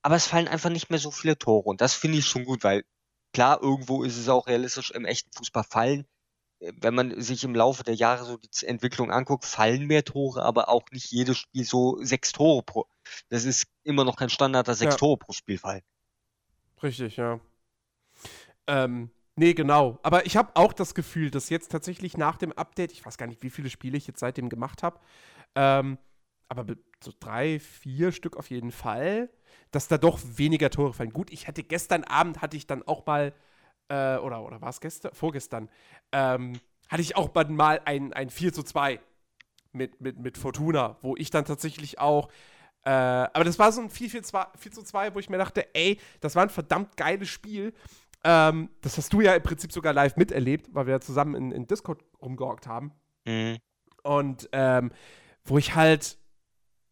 aber 0.02 0.16
es 0.16 0.28
fallen 0.28 0.48
einfach 0.48 0.70
nicht 0.70 0.90
mehr 0.90 1.00
so 1.00 1.12
viele 1.12 1.38
Tore. 1.38 1.68
Und 1.68 1.82
das 1.82 1.94
finde 1.94 2.20
ich 2.20 2.26
schon 2.26 2.46
gut, 2.46 2.64
weil 2.64 2.86
klar, 3.34 3.62
irgendwo 3.62 4.04
ist 4.04 4.16
es 4.16 4.30
auch 4.30 4.48
realistisch, 4.48 4.92
im 4.92 5.04
echten 5.04 5.34
Fußball 5.34 5.66
fallen. 5.66 6.08
Äh, 6.60 6.72
wenn 6.78 6.96
man 6.96 7.22
sich 7.22 7.44
im 7.44 7.54
Laufe 7.54 7.84
der 7.84 7.96
Jahre 7.96 8.24
so 8.24 8.38
die 8.38 8.66
Entwicklung 8.66 9.12
anguckt, 9.12 9.44
fallen 9.44 9.86
mehr 9.86 10.06
Tore, 10.06 10.44
aber 10.44 10.70
auch 10.70 10.84
nicht 10.92 11.12
jedes 11.12 11.38
Spiel 11.38 11.66
so 11.66 12.02
sechs 12.02 12.32
Tore 12.32 12.64
pro. 12.64 12.86
Das 13.28 13.44
ist 13.44 13.68
immer 13.84 14.06
noch 14.06 14.16
kein 14.16 14.30
Standard, 14.30 14.68
dass 14.70 14.80
sechs 14.80 14.94
ja. 14.94 14.98
Tore 14.98 15.18
pro 15.18 15.34
Spiel 15.34 15.58
fallen. 15.58 15.84
Richtig, 16.82 17.18
ja. 17.18 17.42
Ähm, 18.68 19.12
Nee, 19.36 19.54
genau. 19.54 20.00
Aber 20.04 20.26
ich 20.26 20.38
habe 20.38 20.52
auch 20.56 20.74
das 20.74 20.94
Gefühl, 20.94 21.32
dass 21.32 21.50
jetzt 21.50 21.72
tatsächlich 21.72 22.18
nach 22.18 22.38
dem 22.38 22.52
Update, 22.54 22.92
ich 22.92 23.04
weiß 23.06 23.18
gar 23.18 23.26
nicht, 23.28 23.42
wie 23.42 23.50
viele 23.50 23.70
Spiele 23.70 23.98
ich 23.98 24.06
jetzt 24.06 24.20
seitdem 24.20 24.48
gemacht 24.50 24.84
habe, 24.84 25.00
ähm, 25.56 25.98
aber 26.50 26.66
so 27.04 27.12
drei, 27.20 27.60
vier 27.60 28.12
Stück 28.12 28.38
auf 28.38 28.52
jeden 28.52 28.72
Fall, 28.72 29.30
dass 29.72 29.88
da 29.88 29.98
doch 29.98 30.20
weniger 30.36 30.70
Tore 30.70 30.94
fallen. 30.94 31.14
Gut, 31.14 31.32
ich 31.32 31.48
hatte 31.48 31.64
gestern 31.64 32.04
Abend, 32.04 32.42
hatte 32.44 32.58
ich 32.58 32.68
dann 32.68 32.84
auch 32.84 33.06
mal, 33.08 33.34
äh, 33.90 34.18
oder, 34.18 34.44
oder 34.44 34.62
war 34.62 34.70
es 34.70 34.80
gestern? 34.82 35.14
Vorgestern, 35.16 35.70
ähm, 36.12 36.54
hatte 36.90 37.02
ich 37.02 37.16
auch 37.16 37.34
mal 37.50 37.82
ein, 37.86 38.14
ein 38.14 38.30
4 38.30 38.54
zu 38.54 38.62
2 38.62 39.00
mit, 39.72 40.00
mit, 40.00 40.20
mit 40.20 40.38
Fortuna, 40.38 40.98
wo 41.02 41.16
ich 41.18 41.32
dann 41.32 41.46
tatsächlich 41.46 42.00
auch 42.00 42.30
äh, 42.86 42.90
aber 42.90 43.46
das 43.46 43.60
war 43.60 43.72
so 43.72 43.82
ein 43.82 43.90
4, 43.90 44.10
4, 44.10 44.24
2, 44.24 44.46
4 44.58 44.72
zu 44.72 44.84
2, 44.84 45.16
wo 45.16 45.20
ich 45.20 45.30
mir 45.30 45.38
dachte, 45.38 45.74
ey, 45.74 46.00
das 46.20 46.36
war 46.36 46.44
ein 46.44 46.50
verdammt 46.50 46.98
geiles 46.98 47.30
Spiel. 47.30 47.74
Ähm, 48.24 48.70
das 48.82 48.98
hast 48.98 49.12
du 49.12 49.22
ja 49.22 49.36
im 49.36 49.44
Prinzip 49.44 49.72
sogar 49.72 49.94
live 49.94 50.16
miterlebt, 50.16 50.74
weil 50.74 50.88
wir 50.88 51.02
zusammen 51.02 51.36
in, 51.36 51.52
in 51.52 51.68
Discord 51.68 52.04
rumgehockt 52.22 52.68
haben. 52.68 52.92
Mhm. 53.26 53.58
Und 54.04 54.50
ähm, 54.52 54.92
wo 55.44 55.58
ich 55.58 55.76
halt 55.76 56.18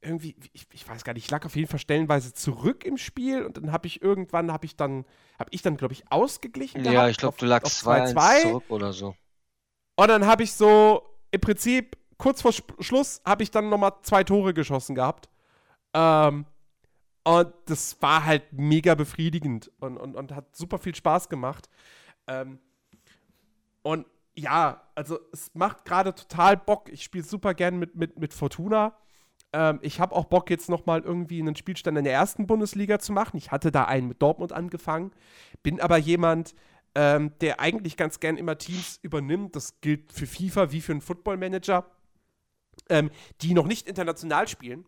irgendwie, 0.01 0.35
ich, 0.53 0.67
ich, 0.73 0.87
weiß 0.87 1.03
gar 1.03 1.13
nicht, 1.13 1.25
ich 1.25 1.31
lag 1.31 1.45
auf 1.45 1.55
jeden 1.55 1.69
Fall 1.69 1.79
stellenweise 1.79 2.33
zurück 2.33 2.85
im 2.85 2.97
Spiel 2.97 3.45
und 3.45 3.57
dann 3.57 3.71
habe 3.71 3.87
ich 3.87 4.01
irgendwann, 4.01 4.51
habe 4.51 4.65
ich 4.65 4.75
dann, 4.75 5.05
habe 5.37 5.49
ich 5.51 5.61
dann, 5.61 5.77
glaube 5.77 5.93
ich, 5.93 6.11
ausgeglichen. 6.11 6.83
Ja, 6.83 7.07
ich 7.07 7.17
glaube, 7.17 7.37
du 7.37 7.45
lagst 7.45 7.85
2-1 7.85 8.41
zurück 8.41 8.63
oder 8.69 8.93
so. 8.93 9.15
Und 9.95 10.07
dann 10.07 10.25
habe 10.25 10.43
ich 10.43 10.53
so, 10.53 11.03
im 11.29 11.39
Prinzip, 11.39 11.97
kurz 12.17 12.41
vor 12.41 12.51
Schluss, 12.79 13.21
habe 13.25 13.43
ich 13.43 13.51
dann 13.51 13.69
nochmal 13.69 13.93
zwei 14.01 14.23
Tore 14.23 14.53
geschossen 14.53 14.95
gehabt. 14.95 15.29
Ähm, 15.93 16.45
und 17.23 17.53
das 17.65 18.01
war 18.01 18.25
halt 18.25 18.51
mega 18.51 18.95
befriedigend 18.95 19.71
und, 19.79 19.97
und, 19.97 20.15
und 20.15 20.33
hat 20.33 20.55
super 20.55 20.79
viel 20.79 20.95
Spaß 20.95 21.29
gemacht. 21.29 21.69
Ähm, 22.27 22.59
und 23.83 24.05
ja, 24.33 24.81
also 24.95 25.19
es 25.31 25.51
macht 25.53 25.85
gerade 25.85 26.15
total 26.15 26.57
Bock. 26.57 26.89
Ich 26.91 27.03
spiele 27.03 27.23
super 27.23 27.53
gern 27.53 27.77
mit, 27.77 27.95
mit, 27.95 28.17
mit 28.19 28.33
Fortuna. 28.33 28.97
Ähm, 29.53 29.79
ich 29.81 29.99
habe 29.99 30.15
auch 30.15 30.25
Bock, 30.25 30.49
jetzt 30.49 30.69
nochmal 30.69 31.01
irgendwie 31.01 31.39
einen 31.39 31.55
Spielstand 31.55 31.97
in 31.97 32.05
der 32.05 32.13
ersten 32.13 32.47
Bundesliga 32.47 32.97
zu 32.97 33.11
machen. 33.11 33.37
Ich 33.37 33.51
hatte 33.51 33.71
da 33.71 33.85
einen 33.85 34.07
mit 34.07 34.21
Dortmund 34.21 34.51
angefangen, 34.51 35.11
bin 35.61 35.79
aber 35.79 35.97
jemand, 35.97 36.55
ähm, 36.95 37.33
der 37.41 37.59
eigentlich 37.59 37.97
ganz 37.97 38.19
gern 38.19 38.37
immer 38.37 38.57
Teams 38.57 38.99
übernimmt. 39.03 39.55
Das 39.55 39.79
gilt 39.81 40.11
für 40.11 40.25
FIFA 40.25 40.71
wie 40.71 40.81
für 40.81 40.93
einen 40.93 41.01
Football 41.01 41.37
Manager, 41.37 41.85
ähm, 42.89 43.11
die 43.41 43.53
noch 43.53 43.67
nicht 43.67 43.87
international 43.87 44.47
spielen 44.47 44.85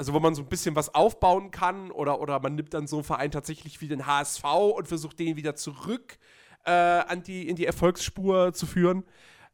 also 0.00 0.14
wo 0.14 0.18
man 0.18 0.34
so 0.34 0.40
ein 0.40 0.48
bisschen 0.48 0.74
was 0.76 0.94
aufbauen 0.94 1.50
kann 1.50 1.90
oder, 1.90 2.22
oder 2.22 2.40
man 2.40 2.54
nimmt 2.54 2.72
dann 2.72 2.86
so 2.86 2.96
einen 2.96 3.04
Verein 3.04 3.30
tatsächlich 3.30 3.82
wie 3.82 3.88
den 3.88 4.06
HSV 4.06 4.44
und 4.74 4.88
versucht 4.88 5.18
den 5.18 5.36
wieder 5.36 5.56
zurück 5.56 6.16
äh, 6.64 6.70
an 6.70 7.22
die, 7.22 7.46
in 7.46 7.54
die 7.54 7.66
Erfolgsspur 7.66 8.54
zu 8.54 8.64
führen. 8.64 9.04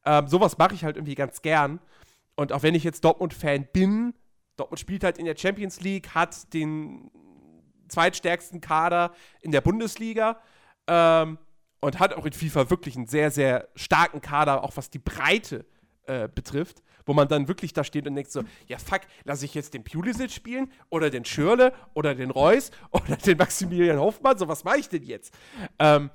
Ähm, 0.04 0.28
sowas 0.28 0.56
mache 0.56 0.74
ich 0.74 0.84
halt 0.84 0.98
irgendwie 0.98 1.16
ganz 1.16 1.42
gern. 1.42 1.80
Und 2.36 2.52
auch 2.52 2.62
wenn 2.62 2.76
ich 2.76 2.84
jetzt 2.84 3.04
Dortmund-Fan 3.04 3.66
bin, 3.72 4.14
Dortmund 4.56 4.78
spielt 4.78 5.02
halt 5.02 5.18
in 5.18 5.24
der 5.24 5.36
Champions 5.36 5.80
League, 5.80 6.14
hat 6.14 6.54
den 6.54 7.10
zweitstärksten 7.88 8.60
Kader 8.60 9.10
in 9.40 9.50
der 9.50 9.62
Bundesliga 9.62 10.38
ähm, 10.86 11.38
und 11.80 11.98
hat 11.98 12.14
auch 12.14 12.24
in 12.24 12.32
FIFA 12.32 12.70
wirklich 12.70 12.94
einen 12.94 13.08
sehr, 13.08 13.32
sehr 13.32 13.66
starken 13.74 14.20
Kader, 14.20 14.62
auch 14.62 14.76
was 14.76 14.90
die 14.90 15.00
Breite 15.00 15.66
äh, 16.06 16.28
betrifft 16.32 16.82
wo 17.06 17.14
man 17.14 17.28
dann 17.28 17.48
wirklich 17.48 17.72
da 17.72 17.84
steht 17.84 18.06
und 18.06 18.16
denkt 18.16 18.30
so, 18.30 18.42
ja 18.66 18.78
fuck, 18.78 19.02
lasse 19.24 19.44
ich 19.44 19.54
jetzt 19.54 19.72
den 19.72 19.84
Pulisic 19.84 20.30
spielen 20.30 20.70
oder 20.90 21.08
den 21.08 21.24
Schürle 21.24 21.72
oder 21.94 22.14
den 22.14 22.30
Reus 22.30 22.72
oder 22.90 23.16
den 23.16 23.38
Maximilian 23.38 23.98
Hoffmann, 23.98 24.36
so 24.36 24.48
was 24.48 24.64
mache 24.64 24.78
ich 24.78 24.88
denn 24.88 25.04
jetzt? 25.04 25.32
Ähm, 25.78 26.10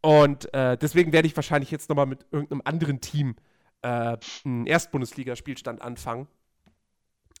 und 0.00 0.52
äh, 0.54 0.78
deswegen 0.78 1.12
werde 1.12 1.28
ich 1.28 1.36
wahrscheinlich 1.36 1.70
jetzt 1.70 1.90
nochmal 1.90 2.06
mit 2.06 2.26
irgendeinem 2.30 2.62
anderen 2.64 3.00
Team 3.02 3.36
äh, 3.82 4.16
einen 4.44 4.66
Erstbundesligaspielstand 4.66 5.82
anfangen. 5.82 6.26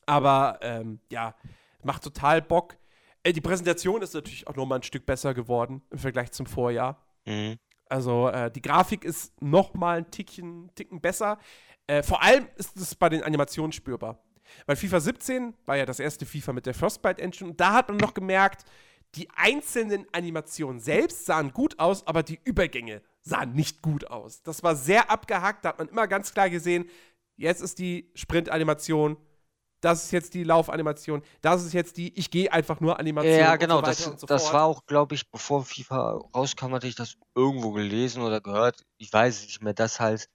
Aber 0.04 0.58
ähm, 0.60 1.00
ja, 1.10 1.34
macht 1.82 2.04
total 2.04 2.42
Bock. 2.42 2.76
Äh, 3.22 3.32
die 3.32 3.40
Präsentation 3.40 4.02
ist 4.02 4.12
natürlich 4.12 4.46
auch 4.46 4.56
nochmal 4.56 4.80
ein 4.80 4.82
Stück 4.82 5.06
besser 5.06 5.32
geworden 5.32 5.82
im 5.90 5.98
Vergleich 5.98 6.32
zum 6.32 6.44
Vorjahr. 6.44 7.02
Mhm. 7.24 7.58
Also 7.88 8.28
äh, 8.28 8.50
die 8.50 8.62
Grafik 8.62 9.04
ist 9.04 9.40
nochmal 9.42 9.98
ein 9.98 10.10
Tickchen, 10.10 10.70
Ticken 10.74 11.00
besser. 11.00 11.38
Äh, 11.90 12.04
vor 12.04 12.22
allem 12.22 12.46
ist 12.54 12.76
es 12.76 12.94
bei 12.94 13.08
den 13.08 13.24
Animationen 13.24 13.72
spürbar. 13.72 14.22
Weil 14.66 14.76
FIFA 14.76 15.00
17 15.00 15.54
war 15.66 15.76
ja 15.76 15.84
das 15.84 15.98
erste 15.98 16.24
FIFA 16.24 16.52
mit 16.52 16.66
der 16.66 16.74
Frostbite 16.74 17.20
Engine 17.20 17.50
und 17.50 17.60
da 17.60 17.72
hat 17.72 17.88
man 17.88 17.96
noch 17.96 18.14
gemerkt, 18.14 18.64
die 19.16 19.28
einzelnen 19.34 20.06
Animationen 20.12 20.78
selbst 20.78 21.26
sahen 21.26 21.52
gut 21.52 21.80
aus, 21.80 22.06
aber 22.06 22.22
die 22.22 22.38
Übergänge 22.44 23.02
sahen 23.22 23.54
nicht 23.54 23.82
gut 23.82 24.08
aus. 24.08 24.40
Das 24.44 24.62
war 24.62 24.76
sehr 24.76 25.10
abgehackt, 25.10 25.64
da 25.64 25.70
hat 25.70 25.78
man 25.78 25.88
immer 25.88 26.06
ganz 26.06 26.32
klar 26.32 26.48
gesehen, 26.48 26.88
jetzt 27.36 27.60
ist 27.60 27.80
die 27.80 28.08
Sprint-Animation, 28.14 29.16
das 29.80 30.04
ist 30.04 30.12
jetzt 30.12 30.34
die 30.34 30.44
Laufanimation, 30.44 31.22
das 31.40 31.64
ist 31.64 31.72
jetzt 31.72 31.96
die 31.96 32.16
Ich 32.16 32.30
gehe 32.30 32.52
einfach 32.52 32.78
nur 32.78 33.00
Animation. 33.00 33.36
Ja, 33.40 33.56
genau, 33.56 33.76
so 33.76 33.82
das, 33.82 34.04
so 34.04 34.26
das 34.28 34.52
war 34.52 34.64
auch, 34.64 34.86
glaube 34.86 35.16
ich, 35.16 35.28
bevor 35.28 35.64
FIFA 35.64 36.20
rauskam, 36.34 36.72
hatte 36.72 36.86
ich 36.86 36.94
das 36.94 37.16
irgendwo 37.34 37.72
gelesen 37.72 38.22
oder 38.22 38.40
gehört. 38.40 38.84
Ich 38.98 39.12
weiß 39.12 39.42
nicht 39.42 39.60
mehr, 39.60 39.74
dass 39.74 39.98
halt 39.98 40.28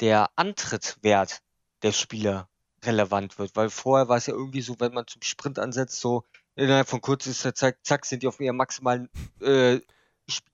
der 0.00 0.30
Antrittswert 0.36 1.42
der 1.82 1.92
Spieler 1.92 2.48
relevant 2.82 3.38
wird. 3.38 3.56
Weil 3.56 3.70
vorher 3.70 4.08
war 4.08 4.16
es 4.16 4.26
ja 4.26 4.34
irgendwie 4.34 4.62
so, 4.62 4.78
wenn 4.80 4.92
man 4.92 5.06
zum 5.06 5.22
Sprint 5.22 5.58
ansetzt, 5.58 6.00
so 6.00 6.24
innerhalb 6.56 6.88
von 6.88 7.00
kürzester 7.00 7.54
Zeit, 7.54 7.78
zack, 7.82 8.06
sind 8.06 8.22
die 8.22 8.28
auf 8.28 8.40
ihrem 8.40 8.56
maximalen 8.56 9.08
äh, 9.40 9.80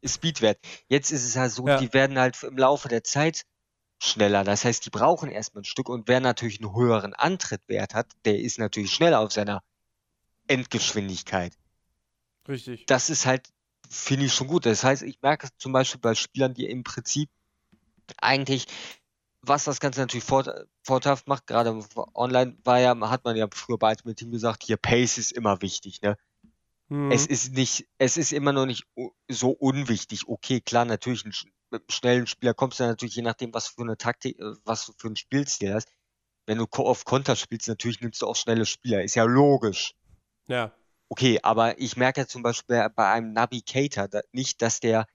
Speedwert. 0.04 0.58
Jetzt 0.88 1.10
ist 1.10 1.24
es 1.24 1.34
ja 1.34 1.48
so, 1.48 1.66
ja. 1.66 1.78
die 1.78 1.92
werden 1.92 2.18
halt 2.18 2.42
im 2.42 2.56
Laufe 2.56 2.88
der 2.88 3.04
Zeit 3.04 3.44
schneller. 3.98 4.44
Das 4.44 4.64
heißt, 4.64 4.84
die 4.84 4.90
brauchen 4.90 5.30
erstmal 5.30 5.62
ein 5.62 5.66
Stück 5.66 5.88
und 5.88 6.08
wer 6.08 6.20
natürlich 6.20 6.60
einen 6.60 6.74
höheren 6.74 7.14
Antrittwert 7.14 7.94
hat, 7.94 8.06
der 8.24 8.38
ist 8.38 8.58
natürlich 8.58 8.92
schneller 8.92 9.20
auf 9.20 9.32
seiner 9.32 9.62
Endgeschwindigkeit. 10.48 11.56
Richtig. 12.48 12.86
Das 12.86 13.10
ist 13.10 13.26
halt, 13.26 13.48
finde 13.88 14.26
ich 14.26 14.34
schon 14.34 14.46
gut. 14.46 14.66
Das 14.66 14.84
heißt, 14.84 15.02
ich 15.02 15.20
merke 15.22 15.48
zum 15.58 15.72
Beispiel 15.72 16.00
bei 16.00 16.14
Spielern, 16.14 16.54
die 16.54 16.66
im 16.66 16.84
Prinzip 16.84 17.30
eigentlich 18.18 18.66
was 19.46 19.64
das 19.64 19.80
Ganze 19.80 20.00
natürlich 20.00 20.24
vorteilhaft 20.24 21.28
macht, 21.28 21.46
gerade 21.46 21.78
online 22.14 22.56
war 22.64 22.80
ja, 22.80 22.98
hat 23.08 23.24
man 23.24 23.36
ja 23.36 23.46
früher 23.52 23.78
bei 23.78 23.90
Ultimate 23.90 24.16
Team 24.16 24.30
gesagt, 24.30 24.64
hier 24.64 24.76
Pace 24.76 25.18
ist 25.18 25.32
immer 25.32 25.62
wichtig, 25.62 26.02
ne? 26.02 26.16
Mhm. 26.88 27.10
Es 27.10 27.26
ist 27.26 27.52
nicht, 27.52 27.88
es 27.98 28.16
ist 28.16 28.32
immer 28.32 28.52
noch 28.52 28.66
nicht 28.66 28.84
so 29.28 29.50
unwichtig. 29.50 30.28
Okay, 30.28 30.60
klar, 30.60 30.84
natürlich 30.84 31.24
ein 31.24 31.32
mit 31.70 31.82
einem 31.82 31.90
schnellen 31.90 32.26
Spieler 32.26 32.54
kommst 32.54 32.80
du 32.80 32.84
natürlich, 32.84 33.16
je 33.16 33.22
nachdem, 33.22 33.52
was 33.52 33.68
für 33.68 33.82
eine 33.82 33.96
Taktik, 33.96 34.38
äh, 34.38 34.54
was 34.64 34.92
für 34.96 35.08
ein 35.08 35.16
Spielstil 35.16 35.74
hast. 35.74 35.88
Wenn 36.46 36.58
du 36.58 36.66
auf 36.70 37.04
Konter 37.04 37.34
spielst, 37.34 37.66
natürlich 37.66 38.00
nimmst 38.00 38.22
du 38.22 38.26
auch 38.26 38.36
schnelle 38.36 38.66
Spieler. 38.66 39.02
Ist 39.02 39.16
ja 39.16 39.24
logisch. 39.24 39.94
Ja. 40.46 40.72
Okay, 41.08 41.40
aber 41.42 41.80
ich 41.80 41.96
merke 41.96 42.20
ja 42.20 42.26
zum 42.26 42.42
Beispiel 42.42 42.88
bei 42.94 43.10
einem 43.10 43.32
Navigator 43.32 44.08
nicht, 44.32 44.62
dass 44.62 44.78
der 44.80 45.06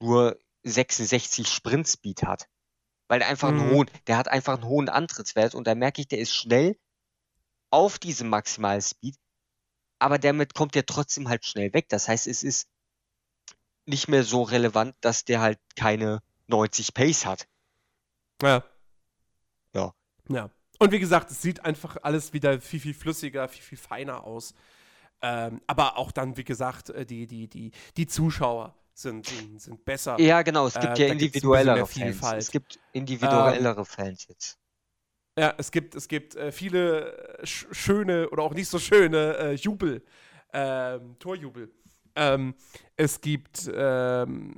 nur 0.00 0.38
66 0.64 1.48
Sprint-Speed 1.48 2.24
hat. 2.24 2.46
Weil 3.08 3.20
der 3.20 3.28
einfach 3.28 3.50
mhm. 3.50 3.60
einen 3.60 3.70
hohen, 3.70 3.90
der 4.06 4.16
hat 4.16 4.28
einfach 4.28 4.54
einen 4.54 4.68
hohen 4.68 4.88
Antrittswert 4.88 5.54
und 5.54 5.66
da 5.66 5.74
merke 5.74 6.00
ich, 6.00 6.08
der 6.08 6.18
ist 6.18 6.34
schnell 6.34 6.76
auf 7.70 7.98
diesem 7.98 8.28
Maximal-Speed, 8.28 9.16
aber 9.98 10.18
damit 10.18 10.54
kommt 10.54 10.74
der 10.74 10.86
trotzdem 10.86 11.28
halt 11.28 11.44
schnell 11.44 11.72
weg. 11.72 11.88
Das 11.88 12.08
heißt, 12.08 12.26
es 12.26 12.42
ist 12.42 12.68
nicht 13.86 14.08
mehr 14.08 14.24
so 14.24 14.42
relevant, 14.42 14.94
dass 15.00 15.24
der 15.24 15.40
halt 15.40 15.58
keine 15.76 16.22
90 16.48 16.94
Pace 16.94 17.26
hat. 17.26 17.46
Ja. 18.42 18.64
Ja. 19.74 19.94
Ja. 20.28 20.50
Und 20.78 20.92
wie 20.92 20.98
gesagt, 20.98 21.30
es 21.30 21.40
sieht 21.40 21.64
einfach 21.64 21.96
alles 22.02 22.32
wieder 22.32 22.60
viel, 22.60 22.80
viel 22.80 22.94
flüssiger, 22.94 23.48
viel, 23.48 23.62
viel 23.62 23.78
feiner 23.78 24.24
aus. 24.24 24.54
Ähm, 25.22 25.62
aber 25.66 25.96
auch 25.96 26.12
dann, 26.12 26.36
wie 26.36 26.44
gesagt, 26.44 26.90
äh, 26.90 27.06
die, 27.06 27.26
die, 27.26 27.48
die, 27.48 27.70
die 27.96 28.06
Zuschauer 28.06 28.74
sind, 28.96 29.26
sind, 29.26 29.60
sind 29.60 29.84
besser. 29.84 30.18
Ja, 30.18 30.42
genau, 30.42 30.66
es 30.66 30.74
gibt 30.74 30.98
äh, 30.98 31.06
ja 31.06 31.12
individuellere 31.12 31.86
Fans. 31.86 32.22
Es 32.38 32.50
gibt 32.50 32.78
individuellere 32.92 33.80
ähm, 33.80 33.86
Fans 33.86 34.26
jetzt. 34.28 34.58
Ja, 35.38 35.54
es 35.58 35.70
gibt, 35.70 35.94
es 35.94 36.08
gibt 36.08 36.34
äh, 36.34 36.50
viele 36.50 37.38
äh, 37.38 37.46
sch 37.46 37.66
schöne 37.72 38.30
oder 38.30 38.42
auch 38.42 38.54
nicht 38.54 38.70
so 38.70 38.78
schöne 38.78 39.36
äh, 39.36 39.52
Jubel, 39.52 40.02
ähm, 40.52 41.16
Torjubel. 41.18 41.70
Ähm, 42.18 42.54
es 42.96 43.20
gibt. 43.20 43.70
Ähm, 43.74 44.54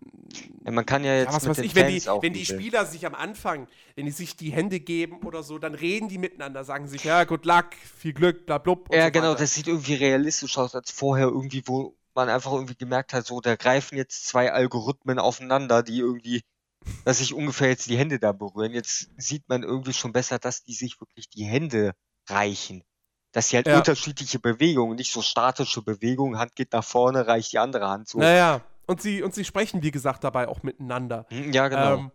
ja, 0.64 0.70
man 0.70 0.86
kann 0.86 1.02
ja 1.02 1.16
jetzt. 1.16 1.30
Ja, 1.30 1.34
was 1.34 1.48
weiß 1.48 1.58
ich, 1.58 1.74
wenn 1.74 1.88
die, 1.88 2.06
wenn 2.06 2.32
die 2.32 2.46
Spieler 2.46 2.86
sich 2.86 3.04
am 3.04 3.16
Anfang, 3.16 3.66
wenn 3.96 4.06
die 4.06 4.12
sich 4.12 4.36
die 4.36 4.50
Hände 4.50 4.78
geben 4.78 5.24
oder 5.24 5.42
so, 5.42 5.58
dann 5.58 5.74
reden 5.74 6.08
die 6.08 6.18
miteinander, 6.18 6.62
sagen 6.62 6.86
sich, 6.86 7.02
ja, 7.02 7.24
good 7.24 7.44
luck, 7.44 7.74
viel 7.74 8.12
Glück, 8.12 8.46
bla, 8.46 8.58
blub. 8.58 8.88
Ja, 8.94 9.06
so 9.06 9.10
genau, 9.10 9.34
das 9.34 9.54
sieht 9.54 9.66
irgendwie 9.66 9.94
realistisch 9.94 10.56
aus 10.56 10.76
als 10.76 10.92
vorher 10.92 11.26
irgendwie, 11.26 11.64
wo 11.66 11.97
man 12.18 12.28
einfach 12.28 12.52
irgendwie 12.52 12.76
gemerkt 12.76 13.12
hat, 13.12 13.26
so, 13.26 13.40
da 13.40 13.56
greifen 13.56 13.96
jetzt 13.96 14.26
zwei 14.26 14.52
Algorithmen 14.52 15.18
aufeinander, 15.18 15.82
die 15.82 15.98
irgendwie, 15.98 16.42
dass 17.04 17.18
sich 17.18 17.32
ungefähr 17.32 17.68
jetzt 17.68 17.88
die 17.88 17.96
Hände 17.96 18.18
da 18.18 18.32
berühren. 18.32 18.72
Jetzt 18.72 19.10
sieht 19.16 19.48
man 19.48 19.62
irgendwie 19.62 19.92
schon 19.92 20.12
besser, 20.12 20.38
dass 20.38 20.62
die 20.64 20.74
sich 20.74 21.00
wirklich 21.00 21.28
die 21.30 21.44
Hände 21.44 21.94
reichen 22.28 22.82
dass 23.32 23.50
sie 23.50 23.56
halt 23.56 23.66
ja. 23.66 23.76
unterschiedliche 23.76 24.38
Bewegungen, 24.38 24.96
nicht 24.96 25.12
so 25.12 25.22
statische 25.22 25.82
Bewegungen, 25.82 26.38
Hand 26.38 26.56
geht 26.56 26.72
nach 26.72 26.84
vorne, 26.84 27.26
reicht 27.26 27.52
die 27.52 27.58
andere 27.58 27.88
Hand 27.88 28.08
so. 28.08 28.18
Naja, 28.18 28.62
und 28.86 29.02
sie, 29.02 29.22
und 29.22 29.34
sie 29.34 29.44
sprechen, 29.44 29.82
wie 29.82 29.90
gesagt, 29.90 30.24
dabei 30.24 30.48
auch 30.48 30.62
miteinander. 30.62 31.26
Hm, 31.28 31.52
ja, 31.52 31.68
genau. 31.68 31.94
Ähm, 31.98 32.10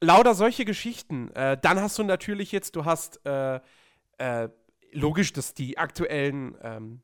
lauter 0.00 0.34
solche 0.34 0.64
Geschichten. 0.64 1.30
Äh, 1.34 1.58
dann 1.60 1.80
hast 1.80 1.98
du 1.98 2.02
natürlich 2.02 2.50
jetzt, 2.52 2.74
du 2.74 2.84
hast 2.84 3.24
äh, 3.24 3.60
äh, 4.18 4.48
logisch, 4.92 5.32
dass 5.32 5.54
die 5.54 5.78
aktuellen 5.78 6.56
ähm, 6.62 7.02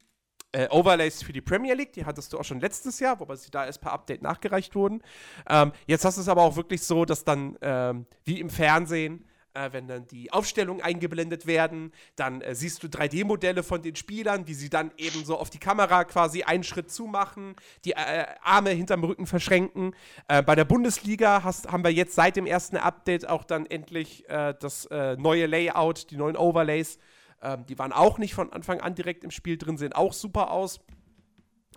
äh, 0.53 0.69
Overlays 0.71 1.23
für 1.23 1.33
die 1.33 1.41
Premier 1.41 1.75
League, 1.75 1.93
die 1.93 2.05
hattest 2.05 2.33
du 2.33 2.39
auch 2.39 2.45
schon 2.45 2.61
letztes 2.61 3.01
Jahr, 3.01 3.19
wobei 3.21 3.37
sie 3.37 3.51
da 3.51 3.67
erst 3.67 3.81
per 3.81 3.93
Update 3.93 4.23
nachgereicht 4.23 4.75
wurden. 4.75 5.03
Ähm, 5.49 5.73
jetzt 5.87 6.05
hast 6.05 6.17
du 6.17 6.21
es 6.21 6.29
aber 6.29 6.43
auch 6.43 6.57
wirklich 6.57 6.83
so, 6.83 7.05
dass 7.05 7.25
dann 7.25 7.57
ähm, 7.63 8.07
wie 8.25 8.41
im 8.41 8.51
Fernsehen 8.51 9.25
äh, 9.55 9.73
wenn 9.73 9.87
dann 9.87 10.07
die 10.07 10.33
Aufstellungen 10.33 10.83
eingeblendet 10.83 11.47
werden, 11.47 11.93
dann 12.17 12.41
äh, 12.41 12.55
siehst 12.55 12.83
du 12.83 12.87
3D-Modelle 12.87 13.63
von 13.63 13.83
den 13.83 13.97
Spielern, 13.97 14.47
wie 14.47 14.55
sie 14.55 14.71
dann 14.71 14.93
eben 14.97 15.25
so 15.25 15.37
auf 15.39 15.51
die 15.51 15.59
Kamera 15.59 16.05
quasi 16.05 16.43
einen 16.43 16.65
Schritt 16.65 16.91
zumachen, 16.91 17.55
die 17.85 17.93
äh, 17.93 18.27
Arme 18.43 18.71
hinterm 18.71 19.05
Rücken 19.05 19.27
verschränken. 19.27 19.95
Äh, 20.29 20.43
bei 20.43 20.55
der 20.55 20.65
Bundesliga 20.65 21.43
hast, 21.45 21.71
haben 21.71 21.85
wir 21.85 21.93
jetzt 21.93 22.15
seit 22.15 22.37
dem 22.37 22.47
ersten 22.47 22.77
Update 22.77 23.29
auch 23.29 23.45
dann 23.45 23.67
endlich 23.67 24.29
äh, 24.29 24.55
das 24.59 24.89
neue 25.19 25.47
Layout, 25.47 26.11
die 26.11 26.17
neuen 26.17 26.37
Overlays. 26.37 26.99
Ähm, 27.43 27.67
die 27.67 27.79
waren 27.79 27.93
auch 27.93 28.19
nicht 28.19 28.35
von 28.35 28.53
Anfang 28.53 28.81
an 28.81 28.95
direkt 28.95 29.25
im 29.25 29.31
Spiel 29.31 29.59
drin, 29.59 29.77
sehen 29.77 29.93
auch 29.93 30.13
super 30.13 30.51
aus. 30.51 30.81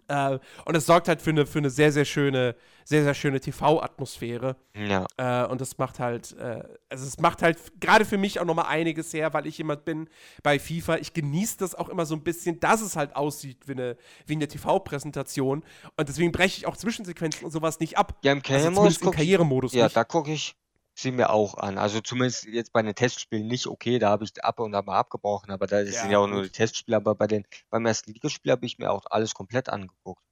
Äh, 0.08 0.40
und 0.66 0.76
es 0.76 0.86
sorgt 0.86 1.08
halt 1.08 1.22
für 1.22 1.32
eine, 1.32 1.46
für 1.46 1.60
eine 1.60 1.70
sehr, 1.70 1.92
sehr 1.92 2.06
schöne, 2.06 2.56
sehr, 2.84 3.04
sehr 3.04 3.14
schöne 3.14 3.40
TV-Atmosphäre. 3.40 4.56
Ja. 4.76 5.06
Äh, 5.18 5.48
und 5.48 5.62
das 5.62 5.78
macht 5.78 6.00
halt, 6.00 6.34
äh, 6.38 6.64
also 6.90 7.06
es 7.06 7.18
macht 7.20 7.42
halt 7.42 7.58
gerade 7.80 8.06
für 8.06 8.18
mich 8.18 8.40
auch 8.40 8.46
nochmal 8.46 8.68
einiges 8.68 9.14
her, 9.14 9.34
weil 9.34 9.48
ich 9.48 9.58
jemand 9.58 9.86
bin 9.86 10.08
bei 10.44 10.60
FIFA. 10.60 10.98
Ich 10.98 11.14
genieße 11.14 11.58
das 11.58 11.74
auch 11.76 11.90
immer 11.90 12.06
so 12.06 12.16
ein 12.16 12.24
bisschen, 12.24 12.60
dass 12.60 12.82
es 12.82 12.96
halt 12.96 13.16
aussieht 13.16 13.68
wie 13.68 13.72
eine, 13.72 13.98
wie 14.28 14.34
eine 14.34 14.48
TV-Präsentation. 14.48 15.64
Und 15.98 16.10
deswegen 16.10 16.32
breche 16.32 16.60
ich 16.60 16.68
auch 16.68 16.78
Zwischensequenzen 16.78 17.46
und 17.46 17.52
sowas 17.52 17.80
nicht 17.80 17.98
ab. 17.98 18.20
Ja, 18.24 18.32
im 18.32 18.44
Karrieremodus. 18.44 18.98
Also 18.98 19.06
im 19.06 19.12
Karrieremodus. 19.12 19.74
Ja, 19.74 19.86
nicht. 19.86 19.96
da 19.96 20.04
gucke 20.04 20.32
ich 20.32 20.56
sie 20.96 21.12
mir 21.12 21.30
auch 21.30 21.56
an. 21.56 21.78
Also 21.78 22.00
zumindest 22.02 22.46
jetzt 22.46 22.74
bei 22.74 22.82
den 22.82 22.96
Testspielen 22.96 23.46
nicht 23.48 23.68
okay, 23.68 24.00
da 24.00 24.10
habe 24.10 24.24
ich 24.24 24.44
ab 24.44 24.60
und 24.60 24.74
an 24.74 24.86
mal 24.86 24.98
abgebrochen, 24.98 25.52
aber 25.52 25.68
da 25.68 25.82
ja, 25.82 25.92
sind 25.92 26.10
ja 26.10 26.18
auch 26.20 26.28
nur 26.28 26.44
die 26.44 26.50
Testspiele, 26.50 26.98
aber 26.98 27.14
bei 27.16 27.28
den, 27.28 27.46
beim 27.70 27.86
ersten 27.86 28.14
Ligaspiel 28.14 28.52
habe 28.52 28.66
ich 28.66 28.80
mir 28.80 28.90
auch 28.92 29.06
alles 29.10 29.34
komplett 29.34 29.70
angeguckt. 29.70 30.24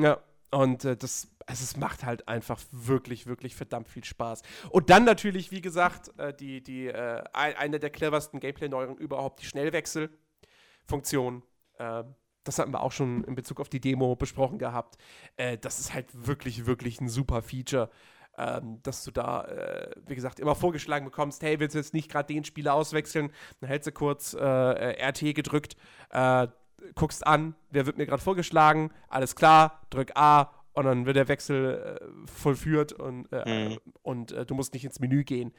Ja, 0.00 0.20
und 0.50 0.84
äh, 0.84 0.96
das, 0.96 1.28
also 1.46 1.62
es 1.62 1.76
macht 1.76 2.04
halt 2.04 2.26
einfach 2.28 2.60
wirklich, 2.72 3.26
wirklich 3.26 3.54
verdammt 3.54 3.88
viel 3.88 4.04
Spaß. 4.04 4.42
Und 4.70 4.90
dann 4.90 5.04
natürlich, 5.04 5.52
wie 5.52 5.60
gesagt, 5.60 6.10
äh, 6.18 6.34
die, 6.34 6.62
die, 6.62 6.88
äh, 6.88 7.22
eine 7.32 7.78
der 7.78 7.90
cleversten 7.90 8.40
Gameplay-Neuerungen 8.40 8.98
überhaupt, 8.98 9.42
die 9.42 9.46
Schnellwechsel-Funktion. 9.46 11.42
Ähm, 11.78 12.14
das 12.44 12.58
hatten 12.58 12.72
wir 12.72 12.82
auch 12.82 12.92
schon 12.92 13.24
in 13.24 13.34
Bezug 13.34 13.60
auf 13.60 13.68
die 13.68 13.80
Demo 13.80 14.16
besprochen 14.16 14.58
gehabt. 14.58 14.96
Äh, 15.36 15.58
das 15.58 15.78
ist 15.78 15.92
halt 15.92 16.06
wirklich, 16.26 16.64
wirklich 16.66 17.00
ein 17.00 17.08
super 17.10 17.42
Feature 17.42 17.90
ähm, 18.38 18.78
dass 18.82 19.04
du 19.04 19.10
da, 19.10 19.44
äh, 19.44 19.90
wie 20.06 20.14
gesagt, 20.14 20.40
immer 20.40 20.54
vorgeschlagen 20.54 21.04
bekommst, 21.04 21.42
hey, 21.42 21.58
willst 21.60 21.74
du 21.74 21.78
jetzt 21.78 21.94
nicht 21.94 22.10
gerade 22.10 22.32
den 22.32 22.44
Spieler 22.44 22.74
auswechseln? 22.74 23.32
Dann 23.60 23.68
hältst 23.68 23.86
du 23.86 23.92
kurz 23.92 24.34
äh, 24.34 24.40
RT 24.40 25.34
gedrückt, 25.34 25.76
äh, 26.10 26.46
guckst 26.94 27.26
an, 27.26 27.54
wer 27.70 27.86
wird 27.86 27.98
mir 27.98 28.06
gerade 28.06 28.22
vorgeschlagen, 28.22 28.90
alles 29.08 29.34
klar, 29.34 29.80
drück 29.90 30.12
A 30.14 30.52
und 30.72 30.84
dann 30.84 31.06
wird 31.06 31.16
der 31.16 31.28
Wechsel 31.28 31.98
äh, 32.00 32.30
vollführt 32.30 32.92
und, 32.92 33.26
äh, 33.32 33.70
mhm. 33.70 33.78
und 34.02 34.32
äh, 34.32 34.46
du 34.46 34.54
musst 34.54 34.72
nicht 34.74 34.84
ins 34.84 35.00
Menü 35.00 35.24
gehen. 35.24 35.52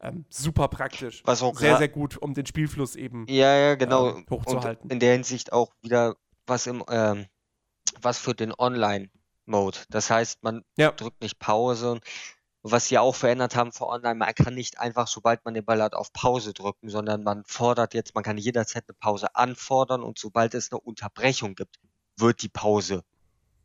Ähm, 0.00 0.24
super 0.28 0.68
praktisch. 0.68 1.22
Was 1.24 1.42
auch 1.42 1.56
sehr, 1.56 1.78
sehr 1.78 1.88
gut, 1.88 2.16
um 2.18 2.34
den 2.34 2.44
Spielfluss 2.44 2.96
eben 2.96 3.26
ja, 3.28 3.56
ja, 3.56 3.74
genau. 3.76 4.10
Ähm, 4.10 4.26
hochzuhalten. 4.28 4.82
Und 4.84 4.92
in 4.92 4.98
der 4.98 5.12
Hinsicht 5.12 5.52
auch 5.52 5.72
wieder 5.82 6.16
was 6.46 6.66
im 6.66 6.84
ähm, 6.88 7.26
was 8.02 8.18
für 8.18 8.34
den 8.34 8.52
Online 8.58 9.08
Mode. 9.46 9.78
Das 9.90 10.10
heißt, 10.10 10.42
man 10.42 10.64
ja. 10.76 10.90
drückt 10.92 11.20
nicht 11.20 11.38
Pause. 11.38 12.00
Was 12.66 12.88
sie 12.88 12.96
auch 12.96 13.14
verändert 13.14 13.56
haben 13.56 13.72
für 13.72 13.86
Online, 13.86 14.14
man 14.14 14.34
kann 14.34 14.54
nicht 14.54 14.78
einfach, 14.78 15.06
sobald 15.06 15.44
man 15.44 15.52
den 15.52 15.66
Ball 15.66 15.82
hat, 15.82 15.94
auf 15.94 16.14
Pause 16.14 16.54
drücken, 16.54 16.88
sondern 16.88 17.22
man 17.22 17.44
fordert 17.44 17.92
jetzt, 17.92 18.14
man 18.14 18.24
kann 18.24 18.38
jederzeit 18.38 18.84
eine 18.88 18.96
Pause 18.98 19.34
anfordern 19.36 20.02
und 20.02 20.18
sobald 20.18 20.54
es 20.54 20.72
eine 20.72 20.80
Unterbrechung 20.80 21.56
gibt, 21.56 21.78
wird 22.16 22.40
die 22.40 22.48
Pause 22.48 23.04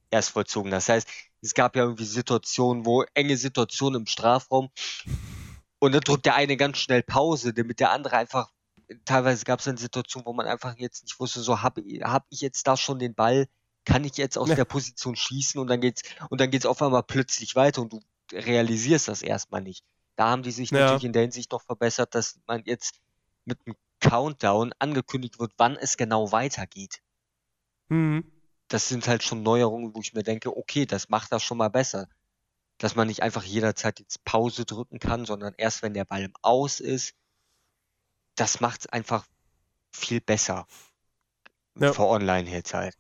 erst 0.10 0.31
vollzogen. 0.31 0.69
Das 0.69 0.89
heißt, 0.89 1.07
es 1.41 1.53
gab 1.53 1.77
ja 1.77 1.84
irgendwie 1.84 2.03
Situationen, 2.03 2.85
wo 2.85 3.03
enge 3.14 3.38
Situationen 3.38 4.01
im 4.01 4.07
Strafraum 4.07 4.69
und 5.80 5.93
dann 5.93 6.01
drückt 6.01 6.26
der 6.26 6.35
eine 6.35 6.57
ganz 6.57 6.77
schnell 6.77 7.03
Pause, 7.03 7.53
damit 7.53 7.80
der 7.80 7.91
andere 7.91 8.18
einfach, 8.18 8.51
teilweise 9.06 9.45
gab 9.45 9.60
es 9.60 9.65
dann 9.65 9.77
Situationen, 9.77 10.26
wo 10.26 10.34
man 10.34 10.45
einfach 10.45 10.76
jetzt 10.77 11.03
nicht 11.03 11.19
wusste, 11.19 11.39
so 11.39 11.61
habe 11.61 11.81
hab 12.03 12.26
ich 12.30 12.41
jetzt 12.41 12.68
da 12.68 12.76
schon 12.76 12.99
den 12.99 13.15
Ball, 13.15 13.47
kann 13.90 14.03
ich 14.03 14.18
jetzt 14.18 14.38
aus 14.38 14.49
ja. 14.49 14.56
der 14.56 14.66
Position 14.66 15.16
schießen 15.16 15.60
und 15.60 15.68
dann 15.68 15.82
geht's 15.82 16.03
und 16.30 16.40
dann 16.40 16.52
geht's 16.52 16.68
auf 16.68 16.82
einmal 16.82 17.02
plötzlich 17.02 17.56
weiter 17.56 17.82
und 17.82 17.94
du 17.94 17.99
realisierst 18.32 19.07
das 19.07 19.24
erstmal 19.24 19.61
nicht. 19.61 19.84
Da 20.16 20.30
haben 20.30 20.44
die 20.44 20.52
sich 20.52 20.70
ja. 20.70 20.80
natürlich 20.80 21.06
in 21.06 21.14
der 21.14 21.24
Hinsicht 21.24 21.52
noch 21.52 21.64
verbessert, 21.64 22.14
dass 22.14 22.40
man 22.45 22.61
jetzt 22.66 22.99
mit 23.45 23.57
einem 23.66 23.76
Countdown 23.99 24.74
angekündigt 24.78 25.40
wird, 25.40 25.53
wann 25.57 25.76
es 25.76 25.98
genau 25.98 26.32
weitergeht. 26.32 27.02
Mhm. 27.88 28.32
Das 28.68 28.88
sind 28.88 29.07
halt 29.07 29.24
schon 29.24 29.41
Neuerungen, 29.41 29.95
wo 29.95 30.02
ich 30.02 30.14
mir 30.14 30.24
denke, 30.24 30.56
okay, 30.56 30.86
das 30.86 31.10
macht 31.10 31.32
das 31.32 31.41
schon 31.41 31.57
mal 31.57 31.70
besser. 31.70 32.07
Dass 32.78 32.95
man 32.95 33.07
nicht 33.07 33.24
einfach 33.24 33.44
jederzeit 33.44 33.99
jetzt 33.99 34.24
Pause 34.24 34.66
drücken 34.66 34.99
kann, 34.99 35.26
sondern 35.26 35.56
erst 35.57 35.82
wenn 35.82 35.95
der 35.95 36.06
Ball 36.06 36.22
im 36.22 36.34
Aus 36.44 36.80
ist. 36.80 37.16
Das 38.36 38.60
macht 38.60 38.82
es 38.82 38.88
einfach 38.88 39.26
viel 39.91 40.22
besser. 40.22 40.68
Ja. 41.80 41.91
Vor 41.91 42.10
Online 42.10 42.49
jetzt 42.49 42.76
halt. 42.76 42.95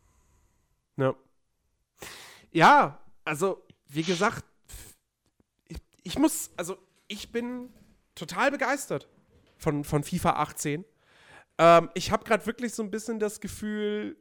Ja. 0.99 1.15
Ja, 2.51 2.99
also, 3.25 3.63
wie 3.87 4.03
gesagt, 4.03 4.43
ich, 5.67 5.77
ich 6.03 6.19
muss, 6.19 6.51
also, 6.57 6.77
ich 7.07 7.31
bin 7.31 7.69
total 8.15 8.51
begeistert 8.51 9.07
von, 9.57 9.83
von 9.83 10.03
FIFA 10.03 10.31
18. 10.41 10.85
Ähm, 11.57 11.89
ich 11.93 12.11
habe 12.11 12.23
gerade 12.23 12.45
wirklich 12.45 12.73
so 12.73 12.83
ein 12.83 12.91
bisschen 12.91 13.19
das 13.19 13.39
Gefühl, 13.39 14.17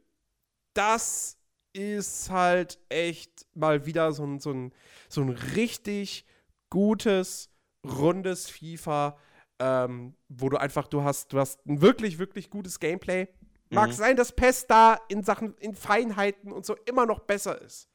das 0.73 1.37
ist 1.73 2.29
halt 2.29 2.79
echt 2.89 3.47
mal 3.53 3.85
wieder 3.85 4.11
so 4.11 4.25
ein, 4.25 4.39
so 4.39 4.51
ein, 4.51 4.73
so 5.07 5.21
ein 5.21 5.29
richtig 5.29 6.25
gutes, 6.69 7.49
rundes 7.85 8.49
FIFA, 8.49 9.17
ähm, 9.59 10.15
wo 10.29 10.49
du 10.49 10.57
einfach, 10.57 10.87
du 10.87 11.03
hast, 11.03 11.33
du 11.33 11.39
hast 11.39 11.65
ein 11.65 11.81
wirklich, 11.81 12.19
wirklich 12.19 12.49
gutes 12.49 12.79
Gameplay. 12.79 13.27
Mag 13.69 13.89
mhm. 13.89 13.93
sein, 13.93 14.15
dass 14.15 14.31
PES 14.31 14.67
da 14.67 14.99
in 15.09 15.23
Sachen, 15.23 15.55
in 15.59 15.75
Feinheiten 15.75 16.51
und 16.51 16.65
so 16.65 16.75
immer 16.85 17.05
noch 17.05 17.19
besser 17.19 17.61
ist. 17.61 17.87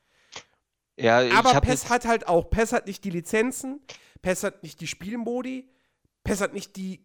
Ja, 0.96 1.18
aber 1.36 1.60
PES 1.60 1.90
hat 1.90 2.06
halt 2.06 2.28
auch, 2.28 2.50
PES 2.50 2.72
hat 2.72 2.86
nicht 2.86 3.04
die 3.04 3.10
Lizenzen, 3.10 3.80
PES 4.22 4.44
hat 4.44 4.62
nicht 4.62 4.80
die 4.80 4.86
Spielmodi, 4.86 5.68
PES 6.22 6.40
hat 6.40 6.52
nicht 6.54 6.76
die, 6.76 7.04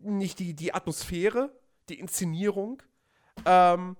nicht 0.00 0.38
die, 0.38 0.54
die 0.54 0.72
Atmosphäre, 0.72 1.52
die 1.88 1.98
Inszenierung. 1.98 2.82
Ähm, 3.44 3.96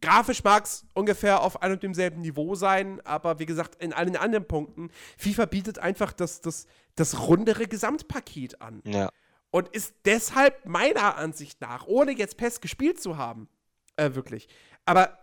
grafisch 0.00 0.42
mag 0.42 0.64
es 0.64 0.84
ungefähr 0.94 1.42
auf 1.42 1.62
einem 1.62 1.74
und 1.74 1.82
demselben 1.82 2.20
Niveau 2.20 2.54
sein, 2.56 3.00
aber 3.04 3.38
wie 3.38 3.46
gesagt, 3.46 3.80
in 3.80 3.92
allen 3.92 4.16
anderen 4.16 4.46
Punkten, 4.46 4.90
FIFA 5.16 5.46
bietet 5.46 5.78
einfach 5.78 6.12
das, 6.12 6.40
das, 6.40 6.66
das 6.96 7.28
rundere 7.28 7.66
Gesamtpaket 7.66 8.60
an. 8.60 8.82
Ja. 8.84 9.10
Und 9.50 9.68
ist 9.68 9.94
deshalb 10.04 10.64
meiner 10.64 11.16
Ansicht 11.16 11.60
nach, 11.60 11.86
ohne 11.86 12.12
jetzt 12.12 12.36
PES 12.36 12.60
gespielt 12.60 13.00
zu 13.00 13.16
haben, 13.16 13.48
äh, 13.96 14.14
wirklich, 14.14 14.48
aber 14.84 15.18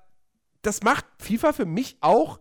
das 0.61 0.83
macht 0.83 1.05
FIFA 1.19 1.53
für 1.53 1.65
mich 1.65 1.97
auch, 2.01 2.39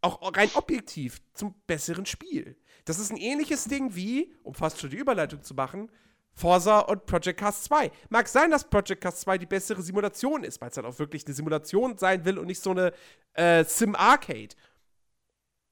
auch 0.00 0.36
rein 0.36 0.50
objektiv 0.54 1.20
zum 1.34 1.54
besseren 1.66 2.06
Spiel. 2.06 2.56
Das 2.84 3.00
ist 3.00 3.10
ein 3.10 3.16
ähnliches 3.16 3.64
Ding 3.64 3.96
wie, 3.96 4.34
um 4.44 4.54
fast 4.54 4.80
schon 4.80 4.90
die 4.90 4.96
Überleitung 4.96 5.42
zu 5.42 5.54
machen, 5.54 5.90
Forza 6.32 6.80
und 6.80 7.06
Project 7.06 7.40
Cast 7.40 7.64
2. 7.64 7.90
Mag 8.10 8.28
sein, 8.28 8.50
dass 8.50 8.68
Project 8.68 9.00
Cast 9.00 9.22
2 9.22 9.38
die 9.38 9.46
bessere 9.46 9.82
Simulation 9.82 10.44
ist, 10.44 10.60
weil 10.60 10.68
es 10.68 10.76
halt 10.76 10.86
auch 10.86 10.98
wirklich 10.98 11.24
eine 11.26 11.34
Simulation 11.34 11.96
sein 11.98 12.24
will 12.24 12.38
und 12.38 12.46
nicht 12.46 12.62
so 12.62 12.70
eine 12.70 12.92
äh, 13.32 13.64
Sim-Arcade. 13.64 14.54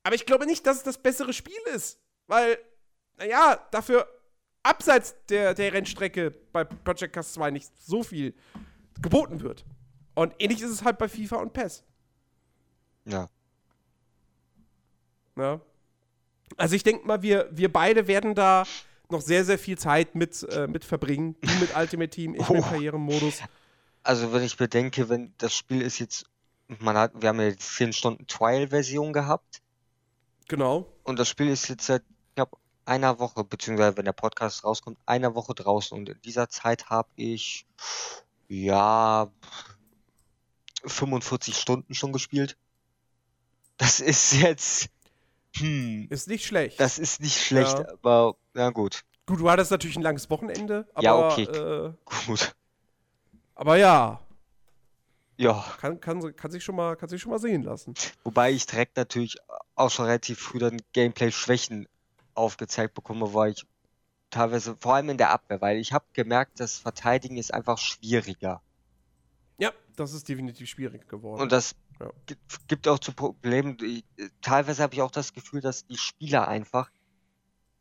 Aber 0.02 0.14
ich 0.14 0.26
glaube 0.26 0.46
nicht, 0.46 0.66
dass 0.66 0.78
es 0.78 0.82
das 0.82 0.98
bessere 0.98 1.32
Spiel 1.32 1.60
ist, 1.74 2.00
weil, 2.26 2.58
naja, 3.16 3.64
dafür 3.70 4.08
abseits 4.64 5.14
der, 5.28 5.54
der 5.54 5.72
Rennstrecke 5.72 6.32
bei 6.52 6.64
Project 6.64 7.12
Cast 7.12 7.34
2 7.34 7.50
nicht 7.52 7.70
so 7.80 8.02
viel 8.02 8.34
geboten 9.00 9.40
wird. 9.40 9.64
Und 10.14 10.34
ähnlich 10.38 10.62
ist 10.62 10.70
es 10.70 10.84
halt 10.84 10.98
bei 10.98 11.08
FIFA 11.08 11.36
und 11.36 11.52
PES. 11.52 11.84
Ja. 13.04 13.28
Ja. 15.36 15.60
Also 16.56 16.76
ich 16.76 16.82
denke 16.82 17.06
mal, 17.06 17.22
wir, 17.22 17.48
wir 17.52 17.72
beide 17.72 18.06
werden 18.06 18.34
da 18.34 18.64
noch 19.10 19.20
sehr, 19.20 19.44
sehr 19.44 19.58
viel 19.58 19.76
Zeit 19.76 20.14
mit, 20.14 20.42
äh, 20.50 20.66
mit 20.66 20.84
verbringen. 20.84 21.36
Du 21.40 21.52
mit 21.60 21.76
Ultimate 21.76 22.10
Team, 22.10 22.34
ich 22.34 22.48
oh. 22.48 22.54
mit 22.54 22.64
Karrieremodus. 22.64 23.40
Also 24.02 24.32
wenn 24.32 24.42
ich 24.42 24.56
bedenke, 24.56 25.08
wenn 25.08 25.34
das 25.38 25.54
Spiel 25.54 25.82
ist 25.82 25.98
jetzt, 25.98 26.26
man 26.78 26.96
hat, 26.96 27.12
wir 27.20 27.28
haben 27.28 27.40
ja 27.40 27.50
die 27.50 27.56
10 27.56 27.92
Stunden 27.92 28.26
Trial-Version 28.26 29.12
gehabt. 29.12 29.60
Genau. 30.48 30.92
Und 31.02 31.18
das 31.18 31.28
Spiel 31.28 31.48
ist 31.48 31.68
jetzt 31.68 31.86
seit 31.86 32.02
knapp 32.34 32.56
einer 32.86 33.18
Woche, 33.18 33.44
beziehungsweise 33.44 33.96
wenn 33.96 34.04
der 34.04 34.12
Podcast 34.12 34.64
rauskommt, 34.64 34.98
einer 35.06 35.34
Woche 35.34 35.54
draußen. 35.54 35.96
Und 35.96 36.08
in 36.08 36.20
dieser 36.22 36.48
Zeit 36.48 36.90
habe 36.90 37.08
ich 37.16 37.66
ja 38.48 39.30
45 40.84 41.56
Stunden 41.56 41.94
schon 41.94 42.12
gespielt. 42.12 42.56
Das 43.76 44.00
ist 44.00 44.32
jetzt. 44.32 44.88
Hm, 45.56 46.08
ist 46.10 46.28
nicht 46.28 46.44
schlecht. 46.44 46.80
Das 46.80 46.98
ist 46.98 47.20
nicht 47.20 47.40
schlecht, 47.40 47.78
ja. 47.78 47.86
aber 47.92 48.36
na 48.54 48.70
gut. 48.70 49.04
Gut, 49.26 49.40
du 49.40 49.50
hattest 49.50 49.70
natürlich 49.70 49.96
ein 49.96 50.02
langes 50.02 50.28
Wochenende, 50.30 50.86
aber. 50.94 51.04
Ja, 51.04 51.16
okay. 51.16 51.42
Äh, 51.44 51.92
gut. 52.26 52.54
Aber 53.54 53.76
ja. 53.76 54.20
Ja. 55.36 55.64
Kann, 55.80 56.00
kann, 56.00 56.36
kann, 56.36 56.50
sich 56.50 56.62
schon 56.62 56.76
mal, 56.76 56.96
kann 56.96 57.08
sich 57.08 57.22
schon 57.22 57.32
mal 57.32 57.38
sehen 57.38 57.62
lassen. 57.62 57.94
Wobei 58.22 58.52
ich 58.52 58.66
direkt 58.66 58.96
natürlich 58.96 59.36
auch 59.74 59.90
schon 59.90 60.06
relativ 60.06 60.38
früh 60.38 60.58
dann 60.58 60.80
Gameplay-Schwächen 60.92 61.88
aufgezeigt 62.34 62.94
bekomme, 62.94 63.34
weil 63.34 63.52
ich 63.52 63.66
teilweise, 64.30 64.76
vor 64.76 64.94
allem 64.94 65.10
in 65.10 65.18
der 65.18 65.30
Abwehr, 65.30 65.60
weil 65.60 65.78
ich 65.78 65.92
habe 65.92 66.04
gemerkt, 66.12 66.60
das 66.60 66.78
Verteidigen 66.78 67.36
ist 67.36 67.54
einfach 67.54 67.78
schwieriger. 67.78 68.60
Ja, 69.58 69.72
das 69.96 70.12
ist 70.12 70.28
definitiv 70.28 70.68
schwierig 70.68 71.08
geworden. 71.08 71.42
Und 71.42 71.52
das 71.52 71.76
ja. 72.00 72.10
gibt 72.66 72.88
auch 72.88 72.98
zu 72.98 73.12
Problemen. 73.12 73.76
Teilweise 74.40 74.82
habe 74.82 74.94
ich 74.94 75.02
auch 75.02 75.12
das 75.12 75.32
Gefühl, 75.32 75.60
dass 75.60 75.86
die 75.86 75.96
Spieler 75.96 76.48
einfach 76.48 76.90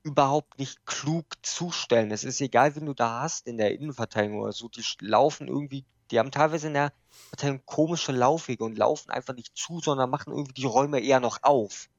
überhaupt 0.03 0.59
nicht 0.59 0.85
klug 0.85 1.25
zustellen. 1.41 2.11
Es 2.11 2.23
ist 2.23 2.41
egal, 2.41 2.75
wen 2.75 2.85
du 2.85 2.93
da 2.93 3.21
hast 3.21 3.47
in 3.47 3.57
der 3.57 3.73
Innenverteidigung 3.73 4.41
oder 4.41 4.51
so. 4.51 4.67
Die 4.67 4.83
laufen 4.99 5.47
irgendwie, 5.47 5.85
die 6.11 6.19
haben 6.19 6.29
teilweise 6.29 6.67
in 6.67 6.73
der 6.73 6.93
Verteidigung 7.29 7.65
komische 7.65 8.11
Laufwege 8.11 8.63
und 8.63 8.77
laufen 8.77 9.09
einfach 9.09 9.33
nicht 9.33 9.55
zu, 9.57 9.79
sondern 9.79 10.09
machen 10.09 10.33
irgendwie 10.33 10.53
die 10.53 10.65
Räume 10.65 10.99
eher 10.99 11.19
noch 11.19 11.39
auf. 11.41 11.89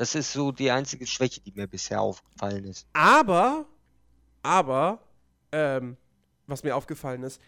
Das 0.00 0.14
ist 0.14 0.32
so 0.32 0.50
die 0.50 0.70
einzige 0.70 1.06
Schwäche, 1.06 1.42
die 1.42 1.52
mir 1.52 1.66
bisher 1.66 2.00
aufgefallen 2.00 2.64
ist. 2.64 2.86
Aber, 2.94 3.66
aber, 4.40 4.98
ähm, 5.52 5.98
was 6.46 6.62
mir 6.62 6.74
aufgefallen 6.74 7.22
ist, 7.22 7.38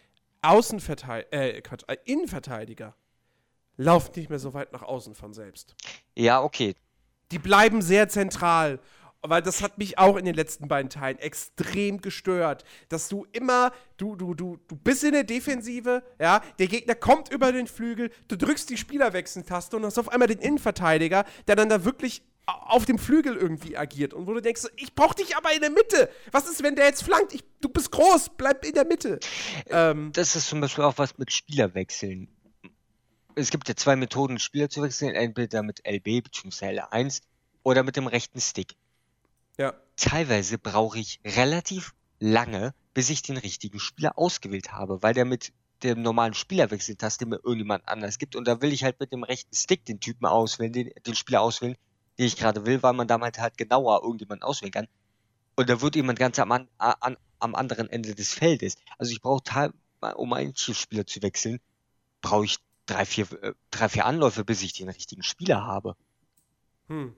Außenverteidiger, 0.43 1.33
äh, 1.33 1.62
Quatsch, 1.62 1.85
äh, 1.87 1.97
Innenverteidiger 2.05 2.95
laufen 3.79 4.12
nicht 4.16 4.29
mehr 4.29 4.39
so 4.39 4.53
weit 4.53 4.70
nach 4.70 4.83
außen 4.83 5.15
von 5.15 5.33
selbst. 5.33 5.74
Ja, 6.15 6.43
okay. 6.43 6.74
Die 7.31 7.39
bleiben 7.39 7.81
sehr 7.81 8.11
zentral. 8.11 8.81
Weil 9.24 9.41
das 9.41 9.62
hat 9.62 9.79
mich 9.79 9.99
auch 9.99 10.16
in 10.16 10.24
den 10.24 10.35
letzten 10.35 10.66
beiden 10.66 10.91
Teilen 10.91 11.16
extrem 11.20 12.01
gestört, 12.01 12.65
dass 12.89 13.09
du 13.09 13.24
immer, 13.31 13.73
du, 13.97 14.16
du, 14.16 14.35
du, 14.35 14.59
du 14.66 14.74
bist 14.74 15.05
in 15.05 15.12
der 15.12 15.23
Defensive, 15.23 16.03
ja, 16.20 16.43
der 16.59 16.66
Gegner 16.66 16.97
kommt 16.97 17.33
über 17.33 17.53
den 17.53 17.69
Flügel, 17.69 18.11
du 18.27 18.37
drückst 18.37 18.69
die 18.69 18.77
Spielerwechseltaste 18.77 19.77
und 19.77 19.85
hast 19.85 19.97
auf 19.97 20.09
einmal 20.09 20.27
den 20.27 20.41
Innenverteidiger, 20.41 21.24
der 21.47 21.55
dann 21.55 21.69
da 21.69 21.85
wirklich 21.85 22.24
auf 22.47 22.85
dem 22.85 22.98
Flügel 22.98 23.36
irgendwie 23.36 23.77
agiert 23.77 24.14
und 24.14 24.27
wo 24.27 24.35
du 24.35 24.40
denkst, 24.40 24.62
ich 24.77 24.94
brauch 24.94 25.14
dich 25.14 25.36
aber 25.36 25.52
in 25.52 25.60
der 25.60 25.70
Mitte. 25.70 26.10
Was 26.32 26.48
ist, 26.48 26.62
wenn 26.62 26.74
der 26.74 26.86
jetzt 26.86 27.05
flankt? 27.05 27.35
Ich, 27.35 27.44
du 27.60 27.69
bist 27.69 27.90
groß, 27.93 28.31
bleib 28.36 28.64
in 28.64 28.74
der 28.74 28.85
Mitte. 28.85 29.20
Ähm, 29.66 30.10
das 30.12 30.35
ist 30.35 30.48
zum 30.48 30.60
Beispiel 30.60 30.85
auch 30.85 30.98
was 30.98 31.19
mit 31.19 31.32
Spielerwechseln. 31.32 32.28
Es 33.35 33.51
gibt 33.51 33.69
ja 33.69 33.77
zwei 33.77 33.97
Methoden, 33.97 34.39
Spieler 34.39 34.69
zu 34.69 34.82
wechseln, 34.82 35.14
entweder 35.14 35.62
mit 35.62 35.86
LB 35.86 36.24
bzw. 36.24 36.81
L1 36.81 37.23
oder 37.62 37.82
mit 37.82 37.97
dem 37.97 38.06
rechten 38.06 38.40
Stick. 38.40 38.74
Ja. 39.59 39.74
Teilweise 39.97 40.59
brauche 40.59 40.98
ich 40.98 41.20
relativ 41.24 41.94
lange, 42.19 42.74
bis 42.94 43.10
ich 43.10 43.23
den 43.23 43.36
richtigen 43.36 43.78
Spieler 43.78 44.19
ausgewählt 44.19 44.73
habe, 44.73 45.02
weil 45.02 45.14
der 45.14 45.24
mit 45.24 45.52
dem 45.82 46.02
normalen 46.02 46.35
Spielerwechseltaste 46.35 47.27
mir 47.27 47.36
irgendjemand 47.36 47.89
anders 47.89 48.19
gibt 48.19 48.36
und 48.36 48.47
da 48.47 48.60
will 48.62 48.73
ich 48.73 48.85
halt 48.85 49.01
mit 49.01 49.12
dem 49.12 49.24
rechten 49.24 49.55
Stick 49.55 49.85
den 49.85 50.01
Typen 50.01 50.27
auswählen, 50.27 50.73
den, 50.73 50.90
den 51.06 51.14
Spieler 51.14 51.40
auswählen, 51.40 51.77
die 52.19 52.25
ich 52.25 52.37
gerade 52.37 52.67
will, 52.67 52.83
weil 52.83 52.93
man 52.93 53.09
damit 53.09 53.39
halt 53.39 53.57
genauer 53.57 54.03
irgendjemanden 54.03 54.45
auswählen 54.45 54.73
kann. 54.73 54.89
Und 55.57 55.69
da 55.69 55.81
wird 55.81 55.97
jemand 55.97 56.19
ganz 56.19 56.39
am, 56.39 56.53
an, 56.53 57.17
am 57.39 57.55
anderen 57.55 57.89
Ende 57.89 58.15
des 58.15 58.33
Feldes. 58.33 58.77
Also 58.99 59.13
ich 59.13 59.21
brauche, 59.21 59.73
um 60.17 60.33
einen 60.33 60.55
Spieler 60.57 61.07
zu 61.07 61.23
wechseln, 61.23 61.61
brauche 62.21 62.45
ich 62.45 62.59
drei 62.87 63.05
vier, 63.05 63.31
äh, 63.43 63.55
drei, 63.71 63.89
vier 63.89 64.07
Anläufe, 64.07 64.45
bis 64.45 64.63
ich 64.63 64.73
den 64.73 64.89
richtigen 64.89 65.23
Spieler 65.23 65.65
habe. 65.65 65.97
Hm. 66.89 67.15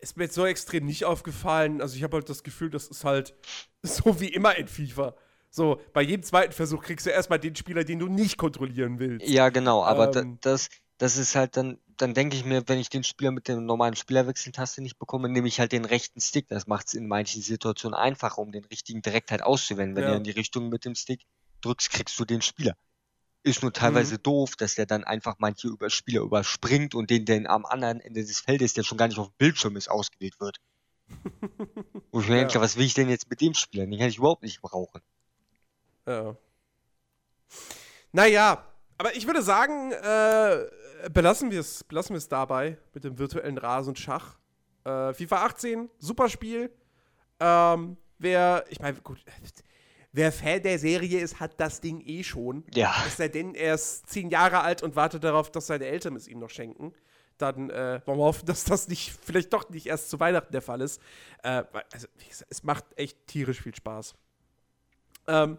Ist 0.00 0.16
mir 0.16 0.24
jetzt 0.24 0.34
so 0.34 0.44
extrem 0.44 0.86
nicht 0.86 1.04
aufgefallen. 1.04 1.80
Also 1.80 1.96
ich 1.96 2.02
habe 2.02 2.16
halt 2.16 2.28
das 2.28 2.42
Gefühl, 2.42 2.70
das 2.70 2.88
ist 2.88 3.04
halt 3.04 3.34
so 3.82 4.20
wie 4.20 4.28
immer 4.28 4.56
in 4.56 4.68
FIFA. 4.68 5.14
So, 5.54 5.82
bei 5.92 6.00
jedem 6.00 6.22
zweiten 6.22 6.52
Versuch 6.52 6.82
kriegst 6.82 7.04
du 7.04 7.10
erstmal 7.10 7.38
den 7.38 7.54
Spieler, 7.54 7.84
den 7.84 7.98
du 7.98 8.08
nicht 8.08 8.38
kontrollieren 8.38 8.98
willst. 8.98 9.28
Ja, 9.28 9.50
genau, 9.50 9.84
aber 9.84 10.16
ähm, 10.16 10.38
das, 10.40 10.70
das 10.98 11.16
ist 11.16 11.34
halt 11.34 11.56
dann, 11.56 11.78
dann 11.96 12.14
denke 12.14 12.36
ich 12.36 12.44
mir, 12.44 12.68
wenn 12.68 12.78
ich 12.78 12.88
den 12.88 13.04
Spieler 13.04 13.30
mit 13.30 13.48
der 13.48 13.56
normalen 13.56 13.96
Spielerwechseltaste 13.96 14.82
nicht 14.82 14.98
bekomme, 14.98 15.28
nehme 15.28 15.48
ich 15.48 15.60
halt 15.60 15.72
den 15.72 15.84
rechten 15.84 16.20
Stick. 16.20 16.48
Das 16.48 16.66
macht 16.66 16.88
es 16.88 16.94
in 16.94 17.08
manchen 17.08 17.42
Situationen 17.42 17.98
einfacher, 17.98 18.38
um 18.38 18.52
den 18.52 18.64
richtigen 18.64 19.02
direkt 19.02 19.30
halt 19.30 19.42
auszuwählen. 19.42 19.96
Wenn 19.96 20.04
ja. 20.04 20.10
du 20.10 20.16
in 20.16 20.24
die 20.24 20.30
Richtung 20.30 20.68
mit 20.68 20.84
dem 20.84 20.94
Stick 20.94 21.22
drückst, 21.62 21.90
kriegst 21.90 22.18
du 22.18 22.24
den 22.24 22.42
Spieler. 22.42 22.76
Ist 23.44 23.62
nur 23.62 23.72
teilweise 23.72 24.14
mhm. 24.14 24.22
doof, 24.22 24.56
dass 24.56 24.76
der 24.76 24.86
dann 24.86 25.02
einfach 25.02 25.36
manche 25.38 25.68
über 25.68 25.90
Spieler 25.90 26.22
überspringt 26.22 26.94
und 26.94 27.10
den, 27.10 27.24
der 27.24 27.50
am 27.50 27.66
anderen 27.66 28.00
Ende 28.00 28.24
des 28.24 28.38
Feldes, 28.38 28.74
der 28.74 28.84
schon 28.84 28.98
gar 28.98 29.08
nicht 29.08 29.18
auf 29.18 29.28
dem 29.28 29.36
Bildschirm 29.38 29.76
ist, 29.76 29.90
ausgewählt 29.90 30.38
wird. 30.38 30.58
Wo 32.12 32.20
ich 32.20 32.28
mir 32.28 32.36
ja. 32.36 32.44
denke, 32.44 32.60
was 32.60 32.76
will 32.76 32.86
ich 32.86 32.94
denn 32.94 33.08
jetzt 33.08 33.28
mit 33.28 33.40
dem 33.40 33.54
Spieler? 33.54 33.86
Den 33.86 33.98
kann 33.98 34.08
ich 34.08 34.18
überhaupt 34.18 34.42
nicht 34.42 34.60
brauchen. 34.60 35.00
Ja. 36.06 36.36
Naja, 38.12 38.64
aber 38.98 39.16
ich 39.16 39.26
würde 39.26 39.42
sagen, 39.42 39.90
äh, 39.92 40.66
belassen 41.10 41.50
wir 41.50 41.60
es 41.60 41.84
belassen 41.84 42.18
dabei 42.28 42.78
mit 42.94 43.04
dem 43.04 43.18
virtuellen 43.18 43.58
Rasenschach. 43.58 44.38
Äh, 44.84 45.14
FIFA 45.14 45.44
18, 45.46 45.90
super 45.98 46.28
Spiel. 46.28 46.70
Ähm, 47.40 47.96
wer, 48.18 48.64
ich 48.68 48.80
meine, 48.80 49.00
gut, 49.00 49.24
wer 50.12 50.32
Fan 50.32 50.62
der 50.62 50.78
Serie 50.78 51.20
ist, 51.20 51.40
hat 51.40 51.58
das 51.58 51.80
Ding 51.80 52.00
eh 52.00 52.22
schon. 52.22 52.64
Ja. 52.74 52.94
Es 53.06 53.16
sei 53.16 53.28
denn, 53.28 53.54
er 53.54 53.74
ist 53.74 54.08
zehn 54.08 54.30
Jahre 54.30 54.60
alt 54.60 54.82
und 54.82 54.96
wartet 54.96 55.24
darauf, 55.24 55.50
dass 55.50 55.66
seine 55.66 55.86
Eltern 55.86 56.16
es 56.16 56.28
ihm 56.28 56.38
noch 56.38 56.50
schenken. 56.50 56.92
Dann 57.38 57.70
äh, 57.70 58.00
wollen 58.04 58.18
wir 58.18 58.24
hoffen, 58.24 58.46
dass 58.46 58.64
das 58.64 58.88
nicht, 58.88 59.12
vielleicht 59.24 59.52
doch 59.52 59.68
nicht 59.70 59.86
erst 59.86 60.10
zu 60.10 60.20
Weihnachten 60.20 60.52
der 60.52 60.62
Fall 60.62 60.80
ist. 60.80 61.00
Äh, 61.42 61.64
also, 61.92 62.06
es 62.48 62.62
macht 62.62 62.84
echt 62.96 63.26
tierisch 63.26 63.62
viel 63.62 63.74
Spaß. 63.74 64.14
Ähm, 65.28 65.58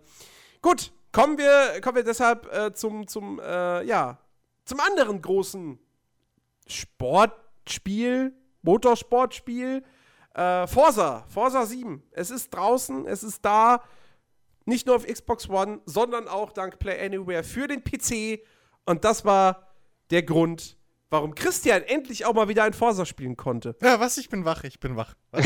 gut, 0.62 0.92
kommen 1.12 1.38
wir, 1.38 1.80
kommen 1.82 1.96
wir 1.96 2.04
deshalb 2.04 2.52
äh, 2.54 2.74
zum, 2.74 3.08
zum, 3.08 3.40
äh, 3.40 3.84
ja, 3.84 4.20
zum 4.66 4.80
anderen 4.80 5.22
großen 5.22 5.80
Sportspiel, 6.68 8.34
Motorsportspiel, 8.62 9.84
äh, 10.34 10.68
Forza, 10.68 11.26
Forza 11.28 11.66
7. 11.66 12.04
Es 12.12 12.32
ist 12.32 12.54
draußen, 12.54 13.06
es 13.08 13.24
ist 13.24 13.44
da, 13.44 13.84
nicht 14.66 14.88
nur 14.88 14.96
auf 14.96 15.06
Xbox 15.06 15.50
One, 15.50 15.82
sondern 15.86 16.28
auch 16.28 16.52
dank 16.52 16.80
Play 16.80 17.06
Anywhere 17.06 17.44
für 17.44 17.68
den 17.68 17.84
PC. 17.84 18.42
Und 18.86 19.04
das 19.04 19.26
war 19.26 19.68
der 20.10 20.24
Grund, 20.24 20.78
warum 21.10 21.36
Christian 21.36 21.84
endlich 21.84 22.26
auch 22.26 22.34
mal 22.34 22.48
wieder 22.48 22.64
ein 22.64 22.74
Forsa 22.74 23.06
spielen 23.06 23.38
konnte. 23.38 23.76
Ja, 23.82 24.00
was? 24.00 24.18
Ich 24.18 24.30
bin 24.30 24.46
wach, 24.46 24.64
ich 24.64 24.80
bin 24.80 24.96
wach. 24.96 25.16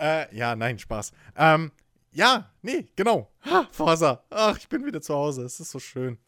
äh, 0.00 0.36
ja, 0.36 0.56
nein, 0.56 0.78
Spaß. 0.78 1.12
Ähm, 1.36 1.70
ja, 2.12 2.50
nee, 2.62 2.86
genau. 2.96 3.30
Ha, 3.44 3.68
Forsa. 3.70 4.24
Ach, 4.30 4.58
ich 4.58 4.68
bin 4.68 4.84
wieder 4.84 5.00
zu 5.00 5.14
Hause. 5.14 5.44
Es 5.44 5.60
ist 5.60 5.70
so 5.70 5.78
schön. 5.78 6.18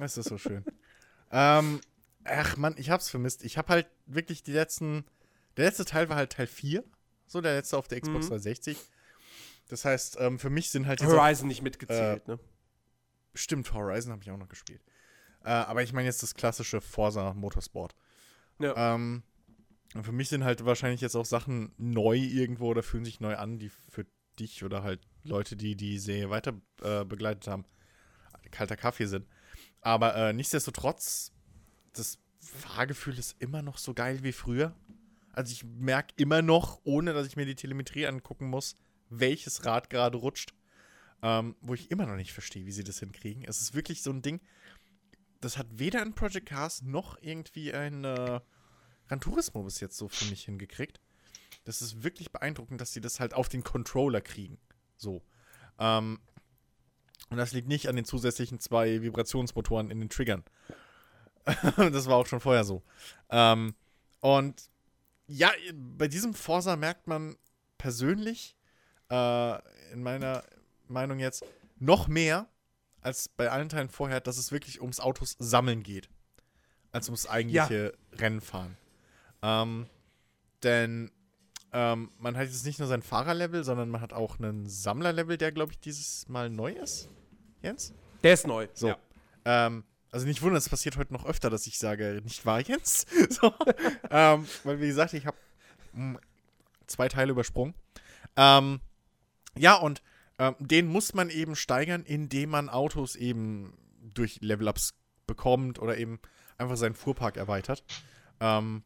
Es 0.00 0.16
ist 0.16 0.28
so 0.28 0.38
schön. 0.38 0.64
ähm, 1.30 1.80
ach, 2.24 2.56
Mann, 2.56 2.74
ich 2.78 2.90
hab's 2.90 3.08
vermisst. 3.08 3.44
Ich 3.44 3.58
hab 3.58 3.68
halt 3.68 3.86
wirklich 4.06 4.42
die 4.42 4.52
letzten. 4.52 5.04
Der 5.56 5.66
letzte 5.66 5.84
Teil 5.84 6.08
war 6.08 6.16
halt 6.16 6.32
Teil 6.32 6.46
4. 6.46 6.84
So, 7.26 7.40
der 7.40 7.54
letzte 7.54 7.76
auf 7.76 7.88
der 7.88 8.00
Xbox 8.00 8.26
mhm. 8.26 8.30
360. 8.30 8.78
Das 9.68 9.84
heißt, 9.84 10.18
ähm, 10.20 10.38
für 10.38 10.50
mich 10.50 10.70
sind 10.70 10.86
halt. 10.86 11.02
Horizon 11.02 11.46
auch, 11.46 11.48
nicht 11.48 11.62
mitgezählt, 11.62 12.22
äh, 12.28 12.32
ne? 12.32 12.38
Stimmt, 13.34 13.72
Horizon 13.72 14.12
habe 14.12 14.22
ich 14.22 14.30
auch 14.30 14.36
noch 14.36 14.48
gespielt. 14.48 14.80
Äh, 15.44 15.50
aber 15.50 15.82
ich 15.82 15.92
meine 15.92 16.06
jetzt 16.06 16.22
das 16.22 16.34
klassische 16.34 16.80
Forza 16.80 17.34
Motorsport. 17.34 17.94
Ja. 18.58 18.94
Ähm, 18.94 19.22
und 19.94 20.04
für 20.04 20.12
mich 20.12 20.28
sind 20.28 20.44
halt 20.44 20.64
wahrscheinlich 20.64 21.00
jetzt 21.00 21.16
auch 21.16 21.24
Sachen 21.24 21.72
neu 21.78 22.16
irgendwo 22.16 22.68
oder 22.68 22.82
fühlen 22.82 23.04
sich 23.04 23.20
neu 23.20 23.36
an, 23.36 23.58
die 23.58 23.70
für 23.88 24.06
dich 24.38 24.64
oder 24.64 24.82
halt 24.82 25.00
Leute, 25.22 25.56
die 25.56 25.76
die 25.76 25.98
Serie 25.98 26.30
weiter 26.30 26.54
äh, 26.82 27.04
begleitet 27.04 27.46
haben, 27.46 27.64
kalter 28.50 28.76
Kaffee 28.76 29.06
sind. 29.06 29.26
Aber 29.86 30.16
äh, 30.16 30.32
nichtsdestotrotz, 30.32 31.30
das 31.92 32.18
Fahrgefühl 32.40 33.16
ist 33.20 33.36
immer 33.38 33.62
noch 33.62 33.78
so 33.78 33.94
geil 33.94 34.24
wie 34.24 34.32
früher. 34.32 34.74
Also 35.30 35.52
ich 35.52 35.62
merke 35.62 36.12
immer 36.16 36.42
noch, 36.42 36.80
ohne 36.82 37.12
dass 37.12 37.28
ich 37.28 37.36
mir 37.36 37.46
die 37.46 37.54
Telemetrie 37.54 38.04
angucken 38.08 38.50
muss, 38.50 38.74
welches 39.10 39.64
Rad 39.64 39.88
gerade 39.88 40.18
rutscht. 40.18 40.54
Ähm, 41.22 41.54
wo 41.60 41.72
ich 41.74 41.92
immer 41.92 42.04
noch 42.04 42.16
nicht 42.16 42.32
verstehe, 42.32 42.66
wie 42.66 42.72
sie 42.72 42.82
das 42.82 42.98
hinkriegen. 42.98 43.44
Es 43.44 43.60
ist 43.60 43.74
wirklich 43.74 44.02
so 44.02 44.10
ein 44.10 44.22
Ding, 44.22 44.40
das 45.40 45.56
hat 45.56 45.68
weder 45.70 46.02
ein 46.02 46.16
Project 46.16 46.46
Cars 46.46 46.82
noch 46.82 47.16
irgendwie 47.22 47.72
ein 47.72 48.02
äh, 48.02 48.40
Gran 49.06 49.20
Turismo 49.20 49.62
bis 49.62 49.78
jetzt 49.78 49.96
so 49.96 50.08
für 50.08 50.24
mich 50.24 50.46
hingekriegt. 50.46 51.00
Das 51.62 51.80
ist 51.80 52.02
wirklich 52.02 52.32
beeindruckend, 52.32 52.80
dass 52.80 52.92
sie 52.92 53.00
das 53.00 53.20
halt 53.20 53.34
auf 53.34 53.48
den 53.48 53.62
Controller 53.62 54.20
kriegen. 54.20 54.58
So. 54.96 55.22
Ähm, 55.78 56.18
und 57.30 57.36
das 57.36 57.52
liegt 57.52 57.68
nicht 57.68 57.88
an 57.88 57.96
den 57.96 58.04
zusätzlichen 58.04 58.60
zwei 58.60 59.02
Vibrationsmotoren 59.02 59.90
in 59.90 60.00
den 60.00 60.08
Triggern. 60.08 60.44
das 61.76 62.06
war 62.06 62.16
auch 62.16 62.26
schon 62.26 62.40
vorher 62.40 62.64
so. 62.64 62.82
Ähm, 63.30 63.74
und 64.20 64.70
ja, 65.26 65.50
bei 65.74 66.08
diesem 66.08 66.34
Forsa 66.34 66.76
merkt 66.76 67.06
man 67.06 67.36
persönlich, 67.78 68.56
äh, 69.10 69.92
in 69.92 70.02
meiner 70.02 70.44
Meinung 70.88 71.18
jetzt, 71.18 71.44
noch 71.78 72.08
mehr, 72.08 72.48
als 73.00 73.28
bei 73.28 73.50
allen 73.50 73.68
Teilen 73.68 73.88
vorher, 73.88 74.20
dass 74.20 74.38
es 74.38 74.50
wirklich 74.50 74.80
ums 74.80 75.00
Autos 75.00 75.36
sammeln 75.38 75.82
geht. 75.82 76.08
Als 76.92 77.08
ums 77.08 77.26
eigentliche 77.26 77.92
ja. 77.92 78.18
Rennfahren. 78.18 78.76
Ähm, 79.42 79.86
denn 80.62 81.10
ähm, 81.78 82.10
man 82.18 82.38
hat 82.38 82.44
jetzt 82.44 82.64
nicht 82.64 82.78
nur 82.78 82.88
sein 82.88 83.02
Fahrerlevel, 83.02 83.62
sondern 83.62 83.90
man 83.90 84.00
hat 84.00 84.14
auch 84.14 84.38
einen 84.38 84.66
Sammlerlevel, 84.66 85.36
der, 85.36 85.52
glaube 85.52 85.72
ich, 85.72 85.78
dieses 85.78 86.26
Mal 86.26 86.48
neu 86.48 86.72
ist. 86.72 87.10
Jens? 87.60 87.92
Der 88.22 88.32
ist 88.32 88.46
neu. 88.46 88.66
So. 88.72 88.88
Ja. 88.88 88.96
Ähm, 89.44 89.84
also 90.10 90.26
nicht 90.26 90.40
wundern, 90.40 90.56
es 90.56 90.70
passiert 90.70 90.96
heute 90.96 91.12
noch 91.12 91.26
öfter, 91.26 91.50
dass 91.50 91.66
ich 91.66 91.78
sage, 91.78 92.22
nicht 92.24 92.46
wahr, 92.46 92.62
Jens? 92.62 93.04
so. 93.28 93.52
ähm, 94.08 94.46
weil, 94.64 94.80
wie 94.80 94.86
gesagt, 94.86 95.12
ich 95.12 95.26
habe 95.26 95.36
hm, 95.92 96.18
zwei 96.86 97.10
Teile 97.10 97.32
übersprungen. 97.32 97.74
Ähm, 98.36 98.80
ja, 99.54 99.74
und 99.74 100.00
ähm, 100.38 100.54
den 100.58 100.86
muss 100.86 101.12
man 101.12 101.28
eben 101.28 101.56
steigern, 101.56 102.04
indem 102.04 102.48
man 102.48 102.70
Autos 102.70 103.16
eben 103.16 103.76
durch 104.14 104.38
Level-Ups 104.40 104.94
bekommt 105.26 105.78
oder 105.78 105.98
eben 105.98 106.20
einfach 106.56 106.78
seinen 106.78 106.94
Fuhrpark 106.94 107.36
erweitert. 107.36 107.84
Ähm, 108.40 108.82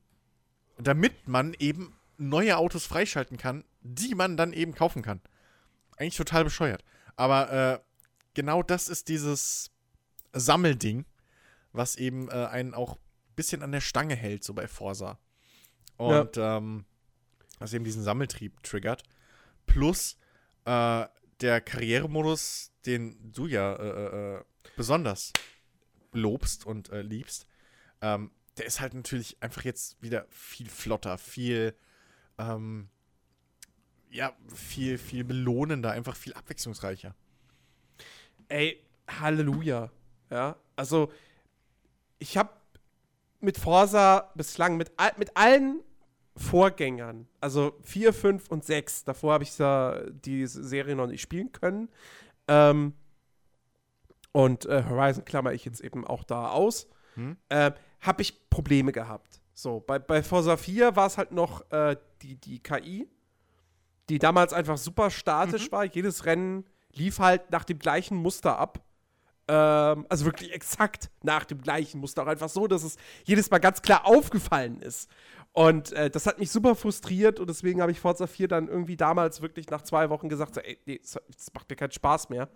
damit 0.76 1.28
man 1.28 1.54
eben 1.60 1.94
neue 2.20 2.58
Autos 2.58 2.84
freischalten 2.86 3.38
kann, 3.38 3.64
die 3.80 4.14
man 4.14 4.36
dann 4.36 4.52
eben 4.52 4.74
kaufen 4.74 5.02
kann. 5.02 5.20
Eigentlich 5.96 6.16
total 6.16 6.44
bescheuert. 6.44 6.84
Aber 7.16 7.52
äh, 7.52 7.80
genau 8.34 8.62
das 8.62 8.88
ist 8.88 9.08
dieses 9.08 9.70
Sammelding, 10.32 11.06
was 11.72 11.96
eben 11.96 12.28
äh, 12.28 12.46
einen 12.46 12.74
auch 12.74 12.96
ein 12.96 13.34
bisschen 13.36 13.62
an 13.62 13.72
der 13.72 13.80
Stange 13.80 14.14
hält, 14.14 14.44
so 14.44 14.54
bei 14.54 14.68
Forsa. 14.68 15.18
Und 15.96 16.36
ja. 16.36 16.58
ähm, 16.58 16.84
was 17.58 17.72
eben 17.72 17.84
diesen 17.84 18.02
Sammeltrieb 18.02 18.62
triggert. 18.62 19.02
Plus 19.66 20.16
äh, 20.64 21.06
der 21.40 21.60
Karrieremodus, 21.60 22.72
den 22.86 23.32
du 23.32 23.46
ja 23.46 23.74
äh, 23.74 23.88
äh, 23.88 24.36
äh, 24.36 24.44
besonders 24.76 25.32
lobst 26.12 26.66
und 26.66 26.90
liebst, 26.92 27.46
ähm, 28.02 28.30
der 28.58 28.66
ist 28.66 28.80
halt 28.80 28.94
natürlich 28.94 29.40
einfach 29.42 29.62
jetzt 29.62 30.02
wieder 30.02 30.26
viel 30.28 30.68
flotter, 30.68 31.18
viel, 31.18 31.74
ähm, 32.40 32.88
ja, 34.10 34.32
viel, 34.54 34.98
viel 34.98 35.24
belohnender, 35.24 35.92
einfach 35.92 36.16
viel 36.16 36.34
abwechslungsreicher. 36.34 37.14
Ey, 38.48 38.82
Halleluja. 39.08 39.90
Ja, 40.30 40.56
also 40.76 41.12
ich 42.18 42.36
habe 42.36 42.50
mit 43.40 43.58
Forsa 43.58 44.30
bislang 44.34 44.76
mit, 44.76 44.92
mit 45.16 45.36
allen 45.36 45.80
Vorgängern, 46.36 47.28
also 47.40 47.76
4, 47.82 48.12
5 48.12 48.48
und 48.48 48.64
6, 48.64 49.04
davor 49.04 49.34
habe 49.34 49.44
ich 49.44 49.58
ja 49.58 50.00
die 50.10 50.46
Serie 50.46 50.94
noch 50.94 51.06
nicht 51.06 51.20
spielen 51.20 51.52
können. 51.52 51.88
Ähm, 52.48 52.94
und 54.32 54.66
äh, 54.66 54.84
Horizon 54.88 55.24
klammer 55.24 55.52
ich 55.52 55.64
jetzt 55.64 55.80
eben 55.80 56.06
auch 56.06 56.24
da 56.24 56.48
aus. 56.48 56.88
Hm? 57.14 57.36
Äh, 57.48 57.72
habe 58.00 58.22
ich 58.22 58.48
Probleme 58.48 58.92
gehabt. 58.92 59.39
So, 59.60 59.80
bei, 59.80 59.98
bei 59.98 60.22
Forza 60.22 60.56
4 60.56 60.96
war 60.96 61.06
es 61.06 61.18
halt 61.18 61.32
noch 61.32 61.70
äh, 61.70 61.94
die, 62.22 62.36
die 62.36 62.62
KI, 62.62 63.06
die 64.08 64.18
damals 64.18 64.54
einfach 64.54 64.78
super 64.78 65.10
statisch 65.10 65.66
mhm. 65.66 65.72
war. 65.72 65.84
Jedes 65.84 66.24
Rennen 66.24 66.64
lief 66.94 67.18
halt 67.18 67.50
nach 67.50 67.64
dem 67.64 67.78
gleichen 67.78 68.16
Muster 68.16 68.58
ab. 68.58 68.82
Ähm, 69.48 70.06
also 70.08 70.24
wirklich 70.24 70.54
exakt 70.54 71.10
nach 71.22 71.44
dem 71.44 71.60
gleichen 71.60 72.00
Muster. 72.00 72.22
Auch 72.22 72.28
einfach 72.28 72.48
so, 72.48 72.68
dass 72.68 72.84
es 72.84 72.96
jedes 73.24 73.50
Mal 73.50 73.58
ganz 73.58 73.82
klar 73.82 74.06
aufgefallen 74.06 74.80
ist. 74.80 75.10
Und 75.52 75.92
äh, 75.92 76.08
das 76.08 76.24
hat 76.24 76.38
mich 76.38 76.50
super 76.50 76.74
frustriert 76.74 77.38
und 77.38 77.50
deswegen 77.50 77.82
habe 77.82 77.92
ich 77.92 78.00
Forza 78.00 78.26
4 78.26 78.48
dann 78.48 78.66
irgendwie 78.66 78.96
damals 78.96 79.42
wirklich 79.42 79.68
nach 79.68 79.82
zwei 79.82 80.08
Wochen 80.08 80.30
gesagt: 80.30 80.54
so, 80.54 80.62
ey, 80.62 80.78
nee, 80.86 81.00
das 81.02 81.52
macht 81.52 81.68
mir 81.68 81.76
keinen 81.76 81.92
Spaß 81.92 82.30
mehr. 82.30 82.48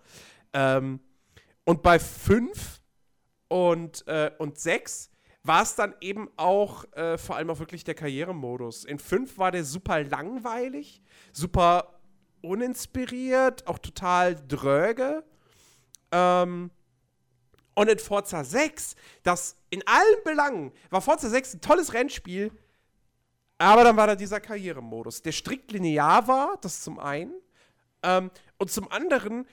Ähm, 0.53 0.99
und 1.65 1.83
bei 1.83 1.99
5 1.99 2.81
und, 3.47 4.07
äh, 4.07 4.31
und 4.39 4.57
6 4.57 5.11
war 5.45 5.61
es 5.61 5.75
dann 5.75 5.93
eben 6.01 6.29
auch 6.37 6.91
äh, 6.93 7.17
vor 7.17 7.35
allem 7.35 7.49
auch 7.51 7.59
wirklich 7.59 7.83
der 7.83 7.93
Karrieremodus. 7.93 8.83
In 8.83 8.97
5 8.97 9.37
war 9.37 9.51
der 9.51 9.63
super 9.63 10.03
langweilig, 10.03 11.01
super 11.31 11.99
uninspiriert, 12.41 13.67
auch 13.67 13.77
total 13.77 14.35
dröge. 14.47 15.23
Ähm, 16.11 16.71
und 17.75 17.89
in 17.89 17.99
Forza 17.99 18.43
6, 18.43 18.95
das 19.23 19.57
in 19.69 19.85
allen 19.85 20.23
Belangen 20.23 20.71
war 20.89 21.01
Forza 21.01 21.29
6 21.29 21.55
ein 21.55 21.61
tolles 21.61 21.93
Rennspiel, 21.93 22.51
aber 23.57 23.83
dann 23.83 23.97
war 23.97 24.07
da 24.07 24.15
dieser 24.15 24.39
Karrieremodus, 24.39 25.21
der 25.21 25.31
strikt 25.31 25.71
linear 25.71 26.27
war, 26.27 26.57
das 26.61 26.81
zum 26.81 26.99
einen. 26.99 27.33
Ähm, 28.01 28.31
und 28.57 28.71
zum 28.71 28.91
anderen 28.91 29.45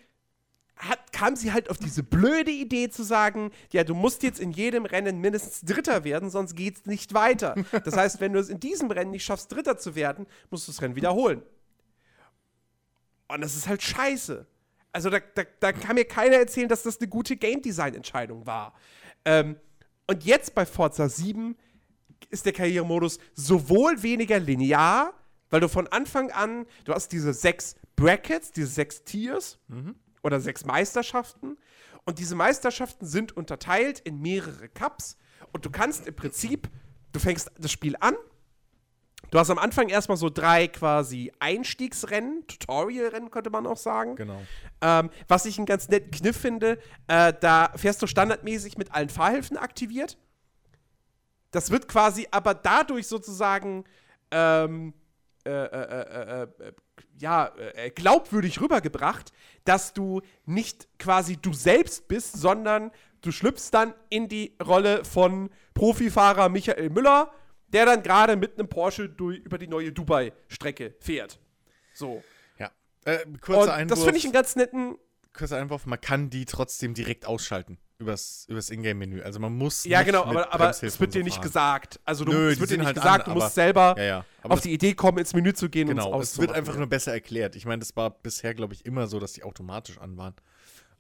hat, 0.88 1.12
kam 1.12 1.36
sie 1.36 1.52
halt 1.52 1.70
auf 1.70 1.78
diese 1.78 2.02
blöde 2.02 2.50
Idee 2.50 2.90
zu 2.90 3.02
sagen, 3.04 3.52
ja, 3.72 3.84
du 3.84 3.94
musst 3.94 4.22
jetzt 4.22 4.40
in 4.40 4.50
jedem 4.50 4.84
Rennen 4.84 5.20
mindestens 5.20 5.60
Dritter 5.62 6.04
werden, 6.04 6.30
sonst 6.30 6.56
geht's 6.56 6.86
nicht 6.86 7.14
weiter. 7.14 7.54
Das 7.84 7.96
heißt, 7.96 8.20
wenn 8.20 8.32
du 8.32 8.40
es 8.40 8.48
in 8.48 8.60
diesem 8.60 8.90
Rennen 8.90 9.12
nicht 9.12 9.24
schaffst, 9.24 9.52
Dritter 9.52 9.78
zu 9.78 9.94
werden, 9.94 10.26
musst 10.50 10.66
du 10.66 10.72
das 10.72 10.82
Rennen 10.82 10.96
wiederholen. 10.96 11.42
Und 13.28 13.40
das 13.40 13.56
ist 13.56 13.68
halt 13.68 13.82
scheiße. 13.82 14.46
Also 14.92 15.08
da, 15.08 15.20
da, 15.20 15.44
da 15.60 15.72
kann 15.72 15.94
mir 15.94 16.04
keiner 16.04 16.36
erzählen, 16.36 16.68
dass 16.68 16.82
das 16.82 16.98
eine 16.98 17.08
gute 17.08 17.36
Game 17.36 17.62
Design 17.62 17.94
Entscheidung 17.94 18.46
war. 18.46 18.74
Ähm, 19.24 19.56
und 20.06 20.24
jetzt 20.24 20.54
bei 20.54 20.66
Forza 20.66 21.08
7 21.08 21.56
ist 22.30 22.44
der 22.44 22.52
Karrieremodus 22.52 23.18
sowohl 23.34 24.02
weniger 24.02 24.38
linear, 24.38 25.14
weil 25.48 25.60
du 25.60 25.68
von 25.68 25.86
Anfang 25.88 26.30
an, 26.30 26.66
du 26.84 26.92
hast 26.92 27.12
diese 27.12 27.32
sechs 27.32 27.76
Brackets, 27.96 28.52
diese 28.52 28.68
sechs 28.68 29.04
Tiers 29.04 29.58
mhm. 29.68 29.94
Oder 30.22 30.40
sechs 30.40 30.64
Meisterschaften. 30.64 31.56
Und 32.04 32.18
diese 32.18 32.34
Meisterschaften 32.34 33.06
sind 33.06 33.36
unterteilt 33.36 34.00
in 34.00 34.20
mehrere 34.20 34.68
Cups. 34.68 35.16
Und 35.52 35.64
du 35.64 35.70
kannst 35.70 36.06
im 36.06 36.14
Prinzip, 36.14 36.68
du 37.12 37.20
fängst 37.20 37.50
das 37.58 37.70
Spiel 37.70 37.96
an 38.00 38.14
Du 39.32 39.38
hast 39.38 39.48
am 39.48 39.58
Anfang 39.58 39.88
erstmal 39.88 40.18
so 40.18 40.28
drei 40.28 40.68
quasi 40.68 41.32
Einstiegsrennen, 41.38 42.46
Tutorialrennen 42.46 43.30
könnte 43.30 43.48
man 43.48 43.66
auch 43.66 43.78
sagen. 43.78 44.14
Genau. 44.14 44.42
Ähm, 44.82 45.08
was 45.26 45.46
ich 45.46 45.56
einen 45.56 45.64
ganz 45.64 45.88
netten 45.88 46.10
Kniff 46.10 46.36
finde, 46.36 46.78
äh, 47.08 47.32
da 47.40 47.72
fährst 47.74 48.02
du 48.02 48.06
standardmäßig 48.06 48.76
mit 48.76 48.92
allen 48.92 49.08
Fahrhilfen 49.08 49.56
aktiviert. 49.56 50.18
Das 51.50 51.70
wird 51.70 51.88
quasi 51.88 52.28
aber 52.30 52.52
dadurch 52.52 53.06
sozusagen 53.06 53.84
ähm, 54.30 54.92
äh, 55.46 55.50
äh, 55.50 56.42
äh, 56.42 56.42
äh 56.42 56.72
ja, 57.18 57.52
glaubwürdig 57.94 58.60
rübergebracht, 58.60 59.32
dass 59.64 59.92
du 59.92 60.22
nicht 60.44 60.88
quasi 60.98 61.36
du 61.36 61.52
selbst 61.52 62.08
bist, 62.08 62.36
sondern 62.36 62.90
du 63.20 63.30
schlüpfst 63.30 63.70
dann 63.70 63.94
in 64.08 64.28
die 64.28 64.56
Rolle 64.64 65.04
von 65.04 65.50
Profifahrer 65.74 66.48
Michael 66.48 66.90
Müller, 66.90 67.32
der 67.68 67.86
dann 67.86 68.02
gerade 68.02 68.36
mit 68.36 68.58
einem 68.58 68.68
Porsche 68.68 69.08
durch, 69.08 69.38
über 69.38 69.58
die 69.58 69.68
neue 69.68 69.92
Dubai-Strecke 69.92 70.94
fährt. 71.00 71.38
So. 71.94 72.22
Ja. 72.58 72.70
Äh, 73.04 73.20
kurzer 73.40 73.74
Einwurf. 73.74 73.98
Das 73.98 74.04
finde 74.04 74.18
ich 74.18 74.24
einen 74.24 74.32
ganz 74.32 74.56
netten. 74.56 74.96
Kurzer 75.32 75.58
Einwurf, 75.58 75.86
man 75.86 76.00
kann 76.00 76.28
die 76.28 76.44
trotzdem 76.44 76.92
direkt 76.92 77.26
ausschalten 77.26 77.78
übers, 78.02 78.44
übers 78.48 78.70
Ingame-Menü. 78.70 79.22
Also 79.22 79.40
man 79.40 79.56
muss. 79.56 79.84
Ja, 79.84 80.02
genau, 80.02 80.24
aber, 80.24 80.52
aber 80.52 80.70
es 80.70 81.00
wird 81.00 81.14
dir 81.14 81.24
nicht 81.24 81.34
fahren. 81.34 81.42
gesagt. 81.42 82.00
Also 82.04 82.24
du, 82.24 82.32
Nö, 82.32 82.50
es 82.50 82.60
wird 82.60 82.70
dir 82.70 82.78
nicht 82.78 82.86
halt 82.86 82.96
gesagt, 82.96 83.28
an, 83.28 83.34
du 83.34 83.40
musst 83.40 83.54
selber 83.54 83.94
ja, 83.96 84.04
ja. 84.04 84.24
auf 84.42 84.60
die 84.60 84.72
Idee 84.72 84.94
kommen, 84.94 85.18
ins 85.18 85.34
Menü 85.34 85.52
zu 85.52 85.68
gehen 85.68 85.88
genau, 85.88 86.12
und 86.12 86.22
es 86.22 86.38
wird 86.38 86.52
einfach 86.52 86.76
nur 86.76 86.86
besser 86.86 87.12
erklärt. 87.12 87.56
Ich 87.56 87.64
meine, 87.64 87.80
das 87.80 87.96
war 87.96 88.10
bisher, 88.10 88.54
glaube 88.54 88.74
ich, 88.74 88.84
immer 88.84 89.06
so, 89.06 89.18
dass 89.18 89.32
die 89.32 89.42
automatisch 89.42 89.98
an 89.98 90.16
waren. 90.16 90.34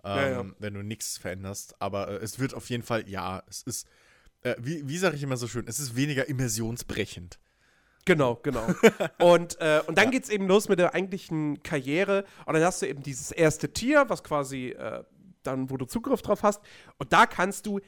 Ähm, 0.04 0.32
ja, 0.32 0.54
wenn 0.58 0.74
du 0.74 0.82
nichts 0.82 1.18
veränderst. 1.18 1.76
Aber 1.80 2.08
äh, 2.08 2.24
es 2.24 2.38
wird 2.38 2.54
auf 2.54 2.68
jeden 2.70 2.82
Fall, 2.82 3.08
ja, 3.08 3.42
es 3.48 3.62
ist, 3.62 3.86
äh, 4.42 4.56
wie, 4.58 4.88
wie 4.88 4.98
sage 4.98 5.16
ich 5.16 5.22
immer 5.22 5.36
so 5.36 5.46
schön, 5.46 5.66
es 5.68 5.78
ist 5.78 5.94
weniger 5.94 6.28
immersionsbrechend. 6.28 7.38
Genau, 8.04 8.36
genau. 8.42 8.66
und, 9.20 9.60
äh, 9.60 9.80
und 9.86 9.96
dann 9.96 10.06
ja. 10.06 10.10
geht 10.10 10.24
es 10.24 10.28
eben 10.28 10.48
los 10.48 10.68
mit 10.68 10.78
der 10.78 10.94
eigentlichen 10.94 11.62
Karriere. 11.62 12.24
Und 12.46 12.54
dann 12.54 12.64
hast 12.64 12.82
du 12.82 12.86
eben 12.86 13.02
dieses 13.02 13.30
erste 13.30 13.72
Tier, 13.72 14.04
was 14.08 14.24
quasi 14.24 14.70
äh, 14.70 15.04
dann, 15.46 15.70
wo 15.70 15.76
du 15.76 15.84
Zugriff 15.84 16.22
drauf 16.22 16.42
hast. 16.42 16.60
Und 16.98 17.12
da 17.12 17.26
kannst 17.26 17.66
du 17.66 17.80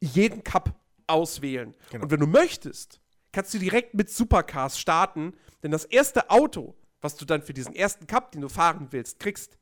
jeden 0.00 0.42
Cup 0.44 0.74
auswählen. 1.06 1.74
Genau. 1.90 2.04
Und 2.04 2.10
wenn 2.10 2.20
du 2.20 2.26
möchtest, 2.26 3.00
kannst 3.32 3.52
du 3.54 3.58
direkt 3.58 3.94
mit 3.94 4.10
Supercars 4.10 4.78
starten, 4.78 5.34
denn 5.62 5.70
das 5.70 5.84
erste 5.84 6.30
Auto, 6.30 6.74
was 7.00 7.16
du 7.16 7.24
dann 7.24 7.42
für 7.42 7.54
diesen 7.54 7.74
ersten 7.74 8.06
Cup, 8.06 8.32
den 8.32 8.40
du 8.40 8.48
fahren 8.48 8.88
willst, 8.90 9.18
kriegst, 9.18 9.58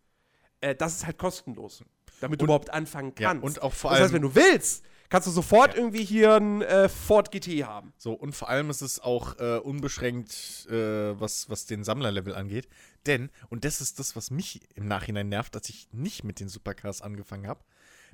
äh, 0.61 0.75
das 0.75 0.97
ist 0.97 1.07
halt 1.07 1.19
kostenlos, 1.19 1.85
damit 2.21 2.41
und, 2.41 2.41
du 2.41 2.45
überhaupt 2.47 2.71
anfangen 2.71 3.15
kannst. 3.15 3.43
Ja, 3.43 3.47
und 3.47 3.63
auch 3.63 3.73
vor 3.73 3.91
allem. 3.91 3.99
Das 3.99 4.05
heißt, 4.07 4.15
wenn 4.15 4.23
du 4.23 4.35
willst, 4.35 4.85
kannst 5.09 5.27
du 5.27 5.33
sofort 5.33 5.75
ja. 5.75 5.81
irgendwie 5.81 6.05
hier 6.05 6.35
einen 6.35 6.63
äh, 6.63 6.89
Ford 6.89 7.31
GT 7.31 7.65
haben. 7.65 7.93
So, 7.97 8.13
und 8.13 8.35
vor 8.35 8.49
allem 8.49 8.71
ist 8.71 8.83
es 8.83 9.01
auch 9.01 9.39
äh, 9.39 9.59
unbeschränkt, 9.59 10.67
äh, 10.71 11.19
was, 11.19 11.49
was 11.49 11.67
den 11.67 11.85
Sammlerlevel 11.85 12.35
angeht. 12.35 12.69
Denn, 13.07 13.31
und 13.49 13.65
das 13.65 13.81
ist 13.81 13.99
das, 13.99 14.17
was 14.17 14.31
mich 14.31 14.61
im 14.77 14.87
Nachhinein 14.87 15.29
nervt, 15.29 15.55
dass 15.55 15.69
ich 15.69 15.89
nicht 15.93 16.25
mit 16.25 16.41
den 16.41 16.49
Supercars 16.49 17.03
angefangen 17.03 17.47
habe. 17.47 17.65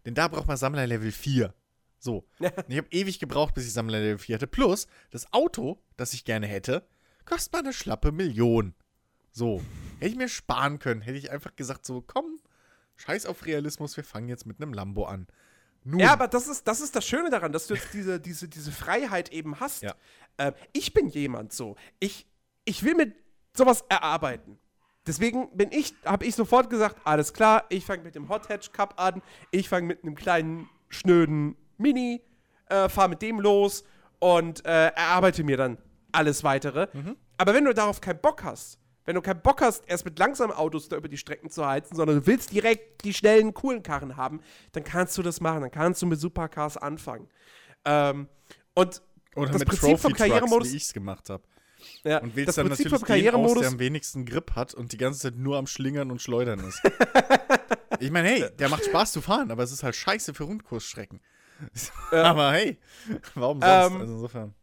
Denn 0.04 0.14
da 0.14 0.28
braucht 0.28 0.46
man 0.46 0.56
Sammlerlevel 0.56 1.12
4. 1.12 1.54
So. 1.98 2.28
ich 2.68 2.76
habe 2.76 2.88
ewig 2.90 3.18
gebraucht, 3.18 3.54
bis 3.54 3.66
ich 3.66 3.72
Sammlerlevel 3.72 4.18
4 4.18 4.36
hatte. 4.36 4.46
Plus, 4.46 4.86
das 5.10 5.32
Auto, 5.32 5.82
das 5.96 6.12
ich 6.12 6.24
gerne 6.24 6.46
hätte, 6.46 6.86
kostet 7.24 7.52
mal 7.52 7.60
eine 7.60 7.72
schlappe 7.72 8.12
Million. 8.12 8.74
So. 9.32 9.62
Hätte 9.98 10.12
ich 10.12 10.16
mir 10.16 10.28
sparen 10.28 10.78
können. 10.78 11.00
Hätte 11.00 11.18
ich 11.18 11.30
einfach 11.30 11.56
gesagt, 11.56 11.86
so, 11.86 12.02
komm, 12.02 12.38
scheiß 12.96 13.26
auf 13.26 13.46
Realismus, 13.46 13.96
wir 13.96 14.04
fangen 14.04 14.28
jetzt 14.28 14.46
mit 14.46 14.60
einem 14.60 14.72
Lambo 14.72 15.06
an. 15.06 15.26
Nun. 15.82 16.00
Ja, 16.00 16.12
aber 16.12 16.28
das 16.28 16.48
ist, 16.48 16.66
das 16.66 16.80
ist 16.80 16.96
das 16.96 17.06
Schöne 17.06 17.28
daran, 17.28 17.52
dass 17.52 17.66
du 17.66 17.74
jetzt 17.74 17.92
diese, 17.92 18.18
diese, 18.18 18.48
diese 18.48 18.72
Freiheit 18.72 19.30
eben 19.32 19.60
hast. 19.60 19.82
Ja. 19.82 19.94
Äh, 20.38 20.52
ich 20.72 20.94
bin 20.94 21.08
jemand 21.08 21.52
so. 21.52 21.76
Ich, 22.00 22.26
ich 22.64 22.82
will 22.84 22.94
mir 22.94 23.12
sowas 23.54 23.84
erarbeiten. 23.88 24.58
Deswegen 25.06 25.50
bin 25.54 25.70
ich, 25.70 25.94
habe 26.04 26.24
ich 26.24 26.34
sofort 26.34 26.70
gesagt, 26.70 26.96
alles 27.04 27.32
klar, 27.32 27.64
ich 27.68 27.84
fange 27.84 28.02
mit 28.02 28.14
dem 28.14 28.28
Hot 28.28 28.48
Hatch 28.48 28.72
Cup 28.72 28.94
an, 29.00 29.22
ich 29.50 29.68
fange 29.68 29.86
mit 29.86 30.02
einem 30.02 30.14
kleinen, 30.14 30.68
schnöden 30.88 31.56
Mini, 31.76 32.22
äh, 32.68 32.88
fahre 32.88 33.10
mit 33.10 33.20
dem 33.20 33.40
los 33.40 33.84
und 34.18 34.64
äh, 34.64 34.88
erarbeite 34.88 35.44
mir 35.44 35.56
dann 35.56 35.78
alles 36.12 36.44
weitere. 36.44 36.88
Mhm. 36.92 37.16
Aber 37.36 37.52
wenn 37.52 37.64
du 37.64 37.74
darauf 37.74 38.00
keinen 38.00 38.20
Bock 38.20 38.44
hast, 38.44 38.78
wenn 39.04 39.16
du 39.16 39.20
keinen 39.20 39.42
Bock 39.42 39.60
hast, 39.60 39.84
erst 39.86 40.04
mit 40.04 40.18
langsamen 40.18 40.56
Autos 40.56 40.88
da 40.88 40.96
über 40.96 41.08
die 41.08 41.18
Strecken 41.18 41.50
zu 41.50 41.66
heizen, 41.66 41.94
sondern 41.94 42.20
du 42.20 42.26
willst 42.26 42.52
direkt 42.52 43.04
die 43.04 43.12
schnellen, 43.12 43.52
coolen 43.52 43.82
Karren 43.82 44.16
haben, 44.16 44.40
dann 44.72 44.84
kannst 44.84 45.18
du 45.18 45.22
das 45.22 45.40
machen. 45.40 45.60
Dann 45.60 45.70
kannst 45.70 46.00
du 46.00 46.06
mit 46.06 46.18
Supercars 46.18 46.78
anfangen. 46.78 47.28
Ähm, 47.84 48.28
und 48.74 49.02
Oder 49.36 49.50
das 49.50 49.64
Prinzip 49.64 49.80
Trophy 49.80 49.98
vom 49.98 50.12
Karrieremodus, 50.14 50.72
wie 50.72 50.76
ich 50.76 50.84
es 50.84 50.92
gemacht 50.94 51.28
habe. 51.28 51.42
Ja, 52.04 52.18
und 52.18 52.36
wählst 52.36 52.48
das 52.48 52.54
dann 52.56 52.68
Prinzip 52.68 52.90
natürlich 52.92 53.24
den 53.24 53.34
aus, 53.34 53.58
der 53.58 53.68
am 53.68 53.78
wenigsten 53.78 54.24
Grip 54.26 54.52
hat 54.54 54.74
und 54.74 54.92
die 54.92 54.96
ganze 54.96 55.20
Zeit 55.20 55.36
nur 55.36 55.56
am 55.56 55.66
Schlingern 55.66 56.10
und 56.10 56.20
Schleudern 56.20 56.60
ist. 56.60 56.80
ich 58.00 58.10
meine, 58.10 58.28
hey, 58.28 58.46
der 58.58 58.68
macht 58.68 58.84
Spaß 58.84 59.12
zu 59.12 59.20
fahren, 59.20 59.50
aber 59.50 59.62
es 59.62 59.72
ist 59.72 59.82
halt 59.82 59.94
scheiße 59.94 60.34
für 60.34 60.44
Rundkursstrecken. 60.44 61.20
Ja. 62.12 62.22
aber 62.24 62.52
hey, 62.52 62.78
warum 63.34 63.60
sonst? 63.60 63.92
Ähm, 63.92 64.00
also 64.00 64.12
insofern. 64.14 64.54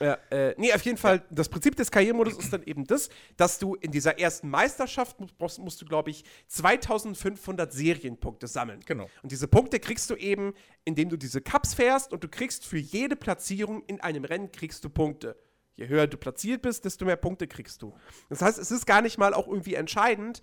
Ja, 0.00 0.18
äh, 0.30 0.54
nee, 0.58 0.72
auf 0.72 0.82
jeden 0.82 0.98
Fall, 0.98 1.22
das 1.30 1.48
Prinzip 1.48 1.76
des 1.76 1.90
Karrieremodus 1.90 2.36
ist 2.36 2.52
dann 2.52 2.62
eben 2.64 2.84
das, 2.84 3.08
dass 3.36 3.58
du 3.58 3.74
in 3.76 3.92
dieser 3.92 4.18
ersten 4.18 4.48
Meisterschaft 4.48 5.16
musst, 5.38 5.58
musst 5.58 5.80
du, 5.80 5.84
glaube 5.84 6.10
ich, 6.10 6.24
2500 6.48 7.72
Serienpunkte 7.72 8.46
sammeln. 8.46 8.80
Genau. 8.84 9.08
Und 9.22 9.30
diese 9.32 9.48
Punkte 9.48 9.78
kriegst 9.78 10.10
du 10.10 10.16
eben, 10.16 10.54
indem 10.84 11.08
du 11.10 11.16
diese 11.16 11.40
Cups 11.40 11.74
fährst 11.74 12.12
und 12.12 12.24
du 12.24 12.28
kriegst 12.28 12.66
für 12.66 12.78
jede 12.78 13.16
Platzierung 13.16 13.82
in 13.86 14.00
einem 14.00 14.24
Rennen 14.24 14.50
kriegst 14.50 14.84
du 14.84 14.90
Punkte. 14.90 15.36
Je 15.76 15.88
höher 15.88 16.06
du 16.06 16.16
platziert 16.16 16.62
bist, 16.62 16.84
desto 16.84 17.04
mehr 17.04 17.16
Punkte 17.16 17.48
kriegst 17.48 17.82
du. 17.82 17.96
Das 18.28 18.42
heißt, 18.42 18.58
es 18.58 18.70
ist 18.70 18.86
gar 18.86 19.02
nicht 19.02 19.18
mal 19.18 19.34
auch 19.34 19.48
irgendwie 19.48 19.74
entscheidend, 19.74 20.40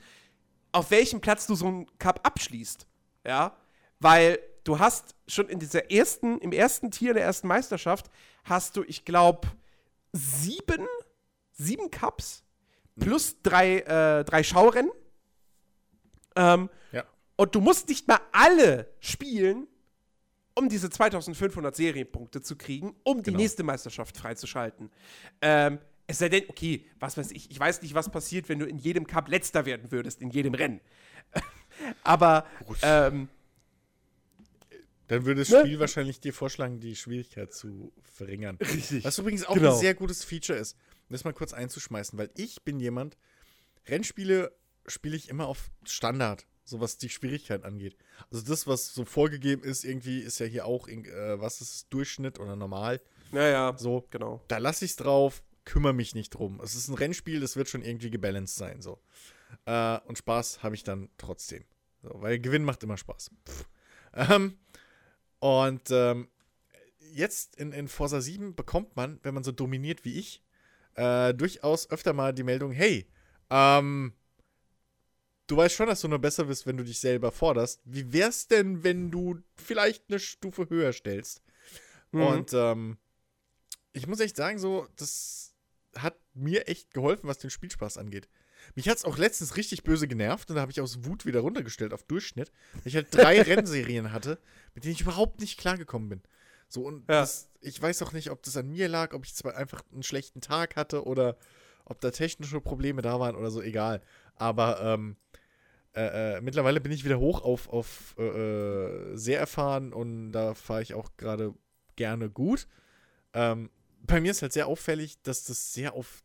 auf 0.71 0.91
welchem 0.91 1.21
Platz 1.21 1.47
du 1.47 1.55
so 1.55 1.67
einen 1.67 1.97
Cup 1.99 2.19
abschließt. 2.23 2.87
Ja, 3.25 3.55
weil 3.99 4.39
du 4.63 4.79
hast 4.79 5.15
schon 5.27 5.47
in 5.47 5.59
dieser 5.59 5.91
ersten, 5.91 6.39
im 6.39 6.51
ersten 6.51 6.91
Tier 6.91 7.13
der 7.13 7.23
ersten 7.23 7.47
Meisterschaft 7.47 8.09
hast 8.43 8.75
du, 8.75 8.83
ich 8.83 9.05
glaube, 9.05 9.47
sieben, 10.11 10.87
sieben 11.51 11.91
Cups 11.91 12.43
plus 12.99 13.41
drei, 13.41 13.79
äh, 13.79 14.23
drei 14.25 14.43
Schaurennen. 14.43 14.91
Ähm, 16.35 16.69
ja. 16.91 17.03
Und 17.35 17.55
du 17.55 17.61
musst 17.61 17.89
nicht 17.89 18.07
mal 18.07 18.19
alle 18.31 18.87
spielen, 18.99 19.67
um 20.55 20.69
diese 20.69 20.89
2500 20.89 21.75
Serienpunkte 21.75 22.41
zu 22.41 22.55
kriegen, 22.55 22.95
um 23.03 23.17
die 23.17 23.31
genau. 23.31 23.37
nächste 23.37 23.63
Meisterschaft 23.63 24.17
freizuschalten. 24.17 24.89
Ähm, 25.41 25.79
es 26.07 26.17
sei 26.17 26.29
denn, 26.29 26.43
okay, 26.49 26.85
was 26.99 27.17
weiß 27.17 27.31
ich, 27.31 27.49
ich 27.49 27.59
weiß 27.59 27.81
nicht, 27.81 27.93
was 27.93 28.09
passiert, 28.09 28.49
wenn 28.49 28.59
du 28.59 28.65
in 28.65 28.77
jedem 28.77 29.07
Cup 29.07 29.29
letzter 29.29 29.65
werden 29.65 29.91
würdest, 29.91 30.21
in 30.21 30.29
jedem 30.29 30.53
Rennen. 30.53 30.81
Aber 32.03 32.45
ähm, 32.81 33.29
dann 35.07 35.25
würde 35.25 35.41
das 35.41 35.49
ne? 35.49 35.61
Spiel 35.61 35.79
wahrscheinlich 35.79 36.19
dir 36.19 36.33
vorschlagen, 36.33 36.79
die 36.79 36.95
Schwierigkeit 36.95 37.53
zu 37.53 37.91
verringern. 38.01 38.57
Richtig. 38.57 39.03
Was 39.03 39.17
übrigens 39.17 39.45
auch 39.45 39.55
genau. 39.55 39.73
ein 39.73 39.79
sehr 39.79 39.93
gutes 39.93 40.23
Feature 40.23 40.57
ist, 40.57 40.77
um 41.09 41.13
das 41.13 41.23
mal 41.23 41.33
kurz 41.33 41.53
einzuschmeißen, 41.53 42.17
weil 42.17 42.29
ich 42.35 42.63
bin 42.63 42.79
jemand, 42.79 43.17
Rennspiele 43.87 44.53
spiele 44.87 45.15
ich 45.15 45.29
immer 45.29 45.47
auf 45.47 45.69
Standard, 45.85 46.45
so 46.71 46.81
was 46.81 46.97
die 46.97 47.09
Schwierigkeit 47.09 47.63
angeht. 47.63 47.95
Also 48.31 48.43
das, 48.43 48.65
was 48.65 48.93
so 48.93 49.05
vorgegeben 49.05 49.63
ist, 49.63 49.83
irgendwie 49.83 50.19
ist 50.19 50.39
ja 50.39 50.47
hier 50.47 50.65
auch, 50.65 50.87
äh, 50.87 51.39
was 51.39 51.61
ist 51.61 51.93
Durchschnitt 51.93 52.39
oder 52.39 52.55
normal. 52.55 53.01
Naja, 53.31 53.75
so, 53.77 54.07
genau. 54.09 54.41
Da 54.47 54.57
lasse 54.57 54.85
ich 54.85 54.91
es 54.91 54.97
drauf, 54.97 55.43
kümmere 55.65 55.93
mich 55.93 56.15
nicht 56.15 56.31
drum. 56.31 56.59
Es 56.63 56.75
ist 56.75 56.87
ein 56.87 56.95
Rennspiel, 56.95 57.39
das 57.39 57.55
wird 57.55 57.69
schon 57.69 57.83
irgendwie 57.83 58.09
gebalanced 58.09 58.55
sein, 58.55 58.81
so. 58.81 58.99
Äh, 59.65 59.99
und 60.05 60.17
Spaß 60.17 60.63
habe 60.63 60.75
ich 60.75 60.83
dann 60.83 61.09
trotzdem. 61.17 61.63
So, 62.01 62.09
weil 62.15 62.39
Gewinn 62.39 62.63
macht 62.63 62.81
immer 62.83 62.97
Spaß. 62.97 63.29
Ähm, 64.13 64.57
und 65.39 65.89
ähm, 65.91 66.27
jetzt 67.13 67.55
in, 67.55 67.71
in 67.71 67.87
Forza 67.87 68.21
7 68.21 68.55
bekommt 68.55 68.95
man, 68.95 69.19
wenn 69.23 69.33
man 69.33 69.43
so 69.43 69.51
dominiert 69.51 70.03
wie 70.05 70.17
ich, 70.19 70.43
äh, 70.95 71.33
durchaus 71.33 71.89
öfter 71.89 72.13
mal 72.13 72.33
die 72.33 72.43
Meldung, 72.43 72.71
hey, 72.71 73.07
ähm, 73.49 74.13
du 75.51 75.57
weißt 75.57 75.75
schon, 75.75 75.87
dass 75.87 76.01
du 76.01 76.07
nur 76.07 76.19
besser 76.19 76.45
bist, 76.45 76.65
wenn 76.65 76.77
du 76.77 76.83
dich 76.83 76.99
selber 76.99 77.31
forderst. 77.31 77.81
Wie 77.83 78.13
wär's 78.13 78.47
denn, 78.47 78.83
wenn 78.85 79.11
du 79.11 79.39
vielleicht 79.55 80.05
eine 80.07 80.19
Stufe 80.19 80.69
höher 80.69 80.93
stellst? 80.93 81.41
Mhm. 82.11 82.21
Und 82.21 82.53
ähm, 82.53 82.97
ich 83.91 84.07
muss 84.07 84.21
echt 84.21 84.37
sagen, 84.37 84.59
so, 84.59 84.87
das 84.95 85.53
hat 85.97 86.15
mir 86.33 86.69
echt 86.69 86.93
geholfen, 86.93 87.27
was 87.27 87.37
den 87.37 87.49
Spielspaß 87.49 87.97
angeht. 87.97 88.29
Mich 88.75 88.87
hat 88.87 88.97
es 88.97 89.05
auch 89.05 89.17
letztens 89.17 89.57
richtig 89.57 89.83
böse 89.83 90.07
genervt 90.07 90.49
und 90.49 90.55
da 90.55 90.61
habe 90.61 90.71
ich 90.71 90.79
aus 90.79 91.03
Wut 91.03 91.25
wieder 91.25 91.41
runtergestellt 91.41 91.93
auf 91.93 92.03
Durchschnitt, 92.03 92.51
weil 92.73 92.81
ich 92.85 92.95
halt 92.95 93.07
drei 93.11 93.41
Rennserien 93.41 94.13
hatte, 94.13 94.39
mit 94.73 94.85
denen 94.85 94.93
ich 94.93 95.01
überhaupt 95.01 95.41
nicht 95.41 95.59
klargekommen 95.59 96.07
bin. 96.07 96.21
So, 96.69 96.83
und 96.85 97.01
ja. 97.09 97.21
das, 97.21 97.49
ich 97.59 97.81
weiß 97.81 98.01
auch 98.03 98.13
nicht, 98.13 98.29
ob 98.29 98.41
das 98.43 98.55
an 98.55 98.69
mir 98.69 98.87
lag, 98.87 99.13
ob 99.13 99.25
ich 99.25 99.35
zwar 99.35 99.57
einfach 99.57 99.83
einen 99.91 100.03
schlechten 100.03 100.39
Tag 100.39 100.77
hatte 100.77 101.05
oder 101.05 101.37
ob 101.83 101.99
da 101.99 102.11
technische 102.11 102.61
Probleme 102.61 103.01
da 103.01 103.19
waren 103.19 103.35
oder 103.35 103.51
so, 103.51 103.61
egal. 103.61 104.01
Aber 104.35 104.79
ähm, 104.81 105.17
äh, 105.95 106.37
äh, 106.37 106.41
mittlerweile 106.41 106.79
bin 106.79 106.91
ich 106.91 107.03
wieder 107.03 107.19
hoch 107.19 107.41
auf, 107.41 107.67
auf 107.69 108.15
äh, 108.17 108.23
äh 108.23 109.17
sehr 109.17 109.39
erfahren 109.39 109.93
und 109.93 110.31
da 110.31 110.53
fahre 110.53 110.81
ich 110.81 110.93
auch 110.93 111.17
gerade 111.17 111.53
gerne 111.95 112.29
gut. 112.29 112.67
Ähm, 113.33 113.69
bei 114.01 114.21
mir 114.21 114.31
ist 114.31 114.41
halt 114.41 114.53
sehr 114.53 114.67
auffällig, 114.67 115.21
dass 115.21 115.43
das 115.43 115.73
sehr 115.73 115.93
auf 115.93 116.23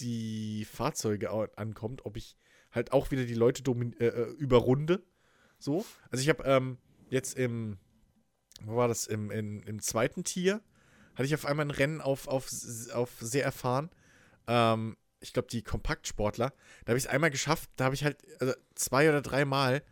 die 0.00 0.64
Fahrzeuge 0.64 1.30
ankommt, 1.56 2.06
ob 2.06 2.16
ich 2.16 2.36
halt 2.70 2.92
auch 2.92 3.10
wieder 3.10 3.24
die 3.24 3.34
Leute 3.34 3.62
äh, 3.98 4.30
überrunde. 4.32 5.02
So. 5.58 5.84
Also 6.10 6.22
ich 6.22 6.28
habe 6.28 6.44
ähm, 6.44 6.78
jetzt 7.10 7.36
im, 7.36 7.78
wo 8.62 8.76
war 8.76 8.88
das, 8.88 9.06
im, 9.06 9.30
in, 9.30 9.62
im 9.62 9.80
zweiten 9.80 10.24
Tier, 10.24 10.60
hatte 11.14 11.24
ich 11.24 11.34
auf 11.34 11.46
einmal 11.46 11.66
ein 11.66 11.70
Rennen 11.70 12.00
auf, 12.00 12.28
auf, 12.28 12.48
auf 12.92 13.10
sehr 13.20 13.44
erfahren. 13.44 13.90
Ähm, 14.46 14.96
ich 15.20 15.32
glaube, 15.32 15.48
die 15.48 15.62
Kompaktsportler. 15.62 16.52
Da 16.84 16.90
habe 16.90 16.98
ich 16.98 17.04
es 17.04 17.10
einmal 17.10 17.30
geschafft, 17.30 17.70
da 17.76 17.86
habe 17.86 17.94
ich 17.94 18.04
halt 18.04 18.18
also 18.40 18.54
zwei 18.74 19.08
oder 19.08 19.22
drei 19.22 19.44
Mal 19.44 19.82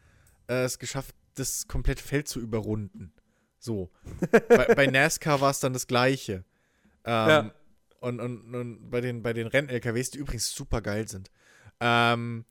äh, 0.49 0.65
es 0.65 0.79
geschafft, 0.79 1.15
das 1.35 1.69
komplette 1.69 2.03
Feld 2.03 2.29
zu 2.29 2.41
überrunden. 2.41 3.13
So. 3.59 3.91
bei, 4.31 4.75
bei, 4.75 4.87
NASCAR 4.91 5.41
war 5.41 5.51
es 5.51 5.61
dann 5.61 5.73
das 5.73 5.87
Gleiche. 5.87 6.45
Ähm, 7.05 7.29
ja. 7.29 7.55
und, 8.01 8.21
und, 8.21 8.55
und 8.55 8.91
bei 8.91 9.01
den, 9.01 9.23
bei 9.23 9.33
den 9.33 9.47
Renn-LKWs, 9.47 10.11
die 10.11 10.19
übrigens 10.19 10.51
super 10.51 10.81
geil 10.81 11.09
sind, 11.09 11.31
ähm, 11.81 12.45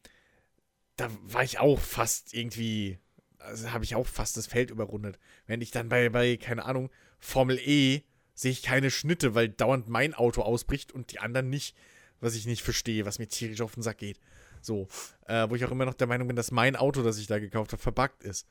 da 0.97 1.09
war 1.23 1.43
ich 1.43 1.59
auch 1.59 1.79
fast 1.79 2.33
irgendwie, 2.33 2.99
also 3.39 3.71
habe 3.71 3.83
ich 3.83 3.95
auch 3.95 4.07
fast 4.07 4.37
das 4.37 4.47
Feld 4.47 4.71
überrundet. 4.71 5.19
Wenn 5.45 5.61
ich 5.61 5.71
dann 5.71 5.89
bei, 5.89 6.09
bei, 6.09 6.37
keine 6.37 6.65
Ahnung, 6.65 6.89
Formel 7.19 7.59
E 7.59 8.03
sehe 8.33 8.51
ich 8.51 8.61
keine 8.61 8.91
Schnitte, 8.91 9.35
weil 9.35 9.49
dauernd 9.49 9.87
mein 9.87 10.13
Auto 10.13 10.41
ausbricht 10.41 10.91
und 10.91 11.11
die 11.11 11.19
anderen 11.19 11.49
nicht, 11.49 11.75
was 12.19 12.35
ich 12.35 12.45
nicht 12.45 12.63
verstehe, 12.63 13.05
was 13.05 13.19
mir 13.19 13.27
tierisch 13.27 13.61
auf 13.61 13.73
den 13.73 13.83
Sack 13.83 13.97
geht. 13.99 14.19
So, 14.61 14.87
äh, 15.27 15.47
wo 15.49 15.55
ich 15.55 15.63
auch 15.65 15.71
immer 15.71 15.85
noch 15.85 15.93
der 15.93 16.07
Meinung 16.07 16.27
bin, 16.27 16.35
dass 16.35 16.51
mein 16.51 16.75
Auto, 16.75 17.03
das 17.03 17.17
ich 17.17 17.27
da 17.27 17.39
gekauft 17.39 17.71
habe, 17.71 17.81
verbuggt 17.81 18.23
ist. 18.23 18.47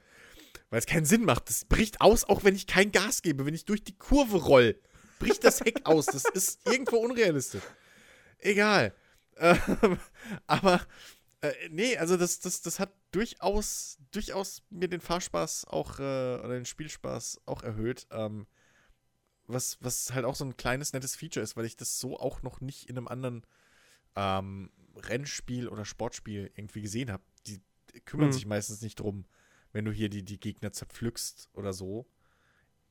Weil 0.71 0.79
es 0.79 0.87
keinen 0.87 1.05
Sinn 1.05 1.25
macht. 1.25 1.49
Das 1.49 1.65
bricht 1.65 2.01
aus, 2.01 2.25
auch 2.25 2.45
wenn 2.45 2.55
ich 2.55 2.67
kein 2.67 2.93
Gas 2.93 3.23
gebe. 3.23 3.47
Wenn 3.47 3.55
ich 3.55 3.65
durch 3.65 3.83
die 3.83 3.97
Kurve 3.97 4.37
roll, 4.39 4.79
bricht 5.19 5.45
das 5.45 5.61
Heck 5.61 5.81
aus. 5.85 6.07
Das 6.07 6.25
ist 6.33 6.61
irgendwo 6.67 6.97
unrealistisch. 6.99 7.63
Egal. 8.39 8.95
Ähm, 9.37 9.99
aber 10.47 10.81
äh, 11.41 11.53
nee, 11.69 11.97
also 11.97 12.17
das, 12.17 12.39
das, 12.39 12.63
das 12.63 12.79
hat 12.79 12.95
durchaus, 13.11 13.99
durchaus 14.13 14.63
mir 14.71 14.87
den 14.87 15.01
Fahrspaß 15.01 15.67
auch, 15.67 15.99
äh, 15.99 16.03
oder 16.03 16.51
den 16.51 16.65
Spielspaß 16.65 17.41
auch 17.45 17.65
erhöht. 17.65 18.07
Ähm, 18.13 18.47
was, 19.47 19.79
was 19.81 20.13
halt 20.13 20.25
auch 20.25 20.35
so 20.35 20.45
ein 20.45 20.57
kleines, 20.57 20.93
nettes 20.93 21.17
Feature 21.17 21.43
ist, 21.43 21.57
weil 21.57 21.65
ich 21.65 21.77
das 21.77 21.99
so 21.99 22.19
auch 22.19 22.43
noch 22.43 22.61
nicht 22.61 22.89
in 22.89 22.97
einem 22.97 23.09
anderen 23.09 23.47
ähm, 24.17 24.71
Rennspiel 24.97 25.69
oder 25.69 25.85
Sportspiel 25.85 26.51
irgendwie 26.55 26.83
gesehen 26.83 27.11
habe. 27.11 27.23
Die 27.47 27.61
kümmern 28.05 28.29
mhm. 28.29 28.33
sich 28.33 28.47
meistens 28.47 28.81
nicht 28.81 29.01
drum, 29.01 29.27
wenn 29.73 29.85
du 29.85 29.93
hier 29.93 30.09
die, 30.09 30.25
die 30.25 30.41
Gegner 30.41 30.73
zerpflückst 30.73 31.51
oder 31.53 31.73
so. 31.73 32.07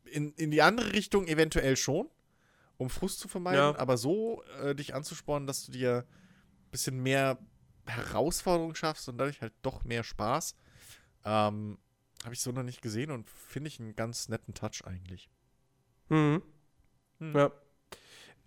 In, 0.05 0.33
in 0.33 0.51
die 0.51 0.61
andere 0.61 0.93
Richtung 0.93 1.27
eventuell 1.27 1.77
schon, 1.77 2.09
um 2.77 2.89
Frust 2.89 3.19
zu 3.19 3.27
vermeiden, 3.27 3.73
ja. 3.73 3.79
aber 3.79 3.97
so 3.97 4.43
äh, 4.61 4.75
dich 4.75 4.93
anzuspornen, 4.93 5.47
dass 5.47 5.65
du 5.65 5.71
dir 5.71 6.05
ein 6.65 6.71
bisschen 6.71 7.01
mehr 7.01 7.39
Herausforderung 7.85 8.75
schaffst 8.75 9.07
und 9.09 9.17
dadurch 9.17 9.41
halt 9.41 9.53
doch 9.61 9.83
mehr 9.83 10.03
Spaß, 10.03 10.55
ähm, 11.25 11.77
habe 12.23 12.33
ich 12.33 12.41
so 12.41 12.51
noch 12.51 12.63
nicht 12.63 12.81
gesehen 12.81 13.11
und 13.11 13.29
finde 13.29 13.69
ich 13.69 13.79
einen 13.79 13.95
ganz 13.95 14.29
netten 14.29 14.53
Touch 14.53 14.85
eigentlich. 14.85 15.29
Mhm. 16.09 16.41
Hm. 17.19 17.35
Ja. 17.35 17.51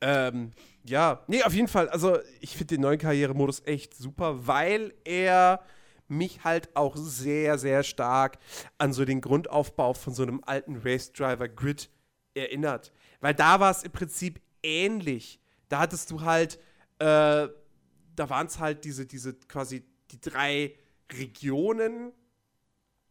Ähm, 0.01 0.53
ja, 0.85 1.25
nee, 1.27 1.43
auf 1.43 1.55
jeden 1.55 1.69
Fall. 1.69 1.89
Also, 1.89 2.19
ich 2.41 2.51
finde 2.51 2.75
den 2.77 2.83
neuen 2.83 2.99
Karrieremodus 2.99 3.63
echt 3.65 3.95
super, 3.97 4.47
weil 4.47 4.95
er 5.05 5.61
mich 6.09 6.45
halt 6.45 6.75
auch 6.77 6.97
sehr, 6.97 7.59
sehr 7.59 7.83
stark 7.83 8.39
an 8.79 8.93
so 8.93 9.05
den 9.05 9.21
Grundaufbau 9.21 9.95
von 9.95 10.15
so 10.15 10.23
einem 10.23 10.43
alten 10.45 10.77
Race 10.77 11.13
Driver 11.13 11.49
Grid 11.49 11.91
erinnert. 12.35 12.93
Weil 13.21 13.35
da 13.35 13.59
war 13.59 13.71
es 13.71 13.83
im 13.83 13.93
Prinzip 13.93 14.41
ähnlich. 14.63 15.41
Da 15.69 15.81
hattest 15.81 16.11
du 16.11 16.21
halt, 16.21 16.61
äh, 16.99 17.49
da 18.15 18.31
waren 18.31 18.47
es 18.47 18.59
halt 18.59 18.85
diese, 18.85 19.07
diese 19.07 19.35
quasi 19.35 19.85
die 20.11 20.21
drei 20.21 20.75
Regionen: 21.13 22.13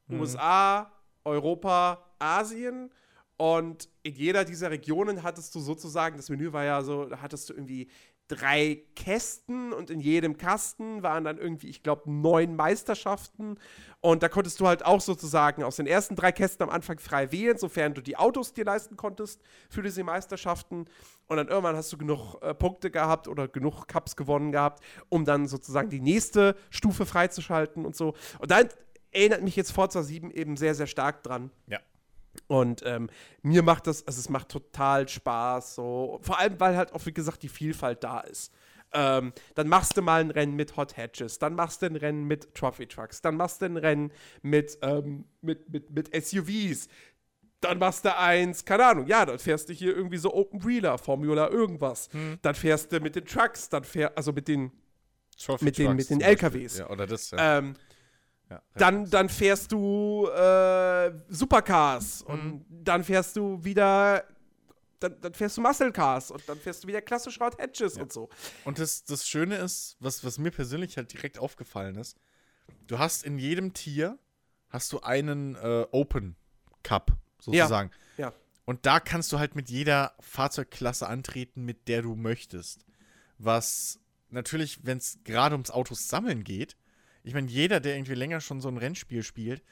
mhm. 0.07 0.19
USA, 0.19 0.91
Europa, 1.25 2.05
Asien. 2.19 2.91
Und 3.37 3.89
in 4.03 4.15
jeder 4.15 4.45
dieser 4.45 4.71
Regionen 4.71 5.23
hattest 5.23 5.53
du 5.55 5.59
sozusagen, 5.59 6.17
das 6.17 6.29
Menü 6.29 6.53
war 6.53 6.63
ja 6.63 6.81
so, 6.81 7.05
da 7.05 7.21
hattest 7.21 7.49
du 7.49 7.53
irgendwie 7.53 7.89
drei 8.27 8.81
Kästen 8.95 9.71
und 9.71 9.89
in 9.91 9.99
jedem 9.99 10.37
Kasten 10.37 11.03
waren 11.03 11.23
dann 11.23 11.37
irgendwie, 11.37 11.67
ich 11.67 11.83
glaube, 11.83 12.11
neun 12.11 12.55
Meisterschaften. 12.55 13.59
Und 14.01 14.23
da 14.23 14.29
konntest 14.29 14.59
du 14.59 14.67
halt 14.67 14.85
auch 14.85 15.01
sozusagen 15.01 15.63
aus 15.63 15.75
den 15.75 15.85
ersten 15.85 16.15
drei 16.15 16.31
Kästen 16.31 16.63
am 16.63 16.69
Anfang 16.69 16.97
frei 16.99 17.31
wählen, 17.31 17.57
sofern 17.57 17.93
du 17.93 18.01
die 18.01 18.17
Autos 18.17 18.53
dir 18.53 18.65
leisten 18.65 18.97
konntest 18.97 19.41
für 19.69 19.83
diese 19.83 20.03
Meisterschaften. 20.03 20.85
Und 21.27 21.37
dann 21.37 21.47
irgendwann 21.47 21.75
hast 21.75 21.93
du 21.93 21.97
genug 21.97 22.41
äh, 22.41 22.53
Punkte 22.53 22.89
gehabt 22.89 23.27
oder 23.27 23.47
genug 23.47 23.87
Cups 23.87 24.15
gewonnen 24.15 24.51
gehabt, 24.51 24.83
um 25.09 25.25
dann 25.25 25.47
sozusagen 25.47 25.89
die 25.89 26.01
nächste 26.01 26.55
Stufe 26.69 27.05
freizuschalten 27.05 27.85
und 27.85 27.95
so. 27.95 28.15
Und 28.39 28.49
da 28.49 28.61
erinnert 29.11 29.43
mich 29.43 29.55
jetzt 29.55 29.71
Forza 29.71 30.01
7 30.01 30.31
eben 30.31 30.57
sehr, 30.57 30.73
sehr 30.73 30.87
stark 30.87 31.21
dran. 31.23 31.51
Ja. 31.67 31.79
Und 32.47 32.83
ähm, 32.85 33.09
mir 33.41 33.63
macht 33.63 33.87
das, 33.87 34.05
also 34.07 34.19
es 34.19 34.29
macht 34.29 34.49
total 34.49 35.07
Spaß, 35.07 35.75
so. 35.75 36.19
Vor 36.21 36.39
allem, 36.39 36.59
weil 36.59 36.75
halt 36.75 36.93
auch, 36.93 37.05
wie 37.05 37.13
gesagt, 37.13 37.43
die 37.43 37.49
Vielfalt 37.49 38.03
da 38.03 38.21
ist. 38.21 38.51
Ähm, 38.93 39.33
dann 39.55 39.67
machst 39.67 39.97
du 39.97 40.01
mal 40.01 40.21
ein 40.21 40.31
Rennen 40.31 40.55
mit 40.55 40.77
Hot 40.77 40.95
Hatches, 40.95 41.37
dann 41.37 41.53
machst 41.53 41.81
du 41.81 41.87
ein 41.87 41.97
Rennen 41.97 42.25
mit 42.25 42.53
Trophy 42.55 42.87
Trucks, 42.87 43.21
dann 43.21 43.35
machst 43.35 43.61
du 43.61 43.65
ein 43.65 43.77
Rennen 43.77 44.11
mit, 44.41 44.77
ähm, 44.81 45.25
mit, 45.41 45.69
mit, 45.69 45.89
mit 45.89 46.25
SUVs, 46.25 46.87
dann 47.59 47.79
machst 47.79 48.05
du 48.05 48.15
eins, 48.15 48.63
keine 48.63 48.85
Ahnung, 48.85 49.07
ja, 49.07 49.25
dann 49.25 49.39
fährst 49.39 49.67
du 49.67 49.73
hier 49.73 49.95
irgendwie 49.95 50.17
so 50.17 50.33
Open 50.33 50.63
Wheeler, 50.63 50.97
Formula 50.97 51.49
irgendwas. 51.49 52.09
Hm. 52.11 52.37
Dann 52.41 52.55
fährst 52.55 52.91
du 52.91 52.99
mit 52.99 53.15
den 53.15 53.25
Trucks, 53.25 53.69
dann 53.69 53.83
fährst, 53.83 54.17
also 54.17 54.31
mit 54.31 54.47
den, 54.47 54.71
Trophy 55.37 55.65
mit 55.65 55.77
den, 55.77 55.95
mit 55.95 56.09
den 56.09 56.21
LKWs. 56.21 56.77
Ja, 56.77 56.89
oder 56.89 57.07
das, 57.07 57.31
ja. 57.31 57.57
Ähm, 57.57 57.75
ja, 58.49 58.61
dann, 58.75 59.09
dann 59.09 59.29
fährst 59.29 59.71
du 59.71 60.27
äh, 60.27 61.11
Supercars 61.29 62.23
mhm. 62.23 62.33
und 62.33 62.65
dann 62.69 63.03
fährst 63.03 63.35
du 63.35 63.63
wieder 63.63 64.23
dann, 64.99 65.19
dann, 65.21 65.33
fährst 65.33 65.57
du 65.57 65.61
Muscle 65.61 65.91
Cars 65.91 66.31
und 66.31 66.47
dann 66.47 66.57
fährst 66.57 66.83
du 66.83 66.87
wieder 66.87 67.01
klassische 67.01 67.39
Hot 67.39 67.57
Hatches 67.57 67.95
ja. 67.95 68.03
und 68.03 68.13
so. 68.13 68.29
Und 68.63 68.79
das, 68.79 69.03
das 69.03 69.27
Schöne 69.27 69.57
ist, 69.57 69.97
was, 69.99 70.23
was 70.23 70.37
mir 70.37 70.51
persönlich 70.51 70.97
halt 70.97 71.11
direkt 71.11 71.37
aufgefallen 71.37 71.95
ist, 71.95 72.17
du 72.87 72.97
hast 72.97 73.23
in 73.23 73.37
jedem 73.37 73.73
Tier 73.73 74.17
hast 74.69 74.91
du 74.93 75.01
einen 75.01 75.55
äh, 75.55 75.85
Open 75.91 76.35
Cup 76.83 77.11
sozusagen. 77.39 77.91
Ja. 78.17 78.27
ja. 78.27 78.33
Und 78.65 78.85
da 78.85 78.99
kannst 78.99 79.31
du 79.31 79.39
halt 79.39 79.55
mit 79.55 79.69
jeder 79.69 80.13
Fahrzeugklasse 80.19 81.07
antreten, 81.07 81.63
mit 81.63 81.87
der 81.87 82.01
du 82.01 82.15
möchtest. 82.15 82.85
Was 83.37 83.99
natürlich, 84.29 84.85
wenn 84.85 84.97
es 84.97 85.19
gerade 85.23 85.55
ums 85.55 85.71
Autos 85.71 86.07
sammeln 86.07 86.43
geht, 86.43 86.75
ich 87.25 87.33
meine, 87.33 87.47
jeder, 87.47 87.79
der 87.79 87.95
irgendwie 87.95 88.13
länger 88.13 88.39
schon 88.39 88.61
so 88.61 88.67
ein 88.67 88.77
Rennspiel 88.77 89.23
spielt, 89.23 89.63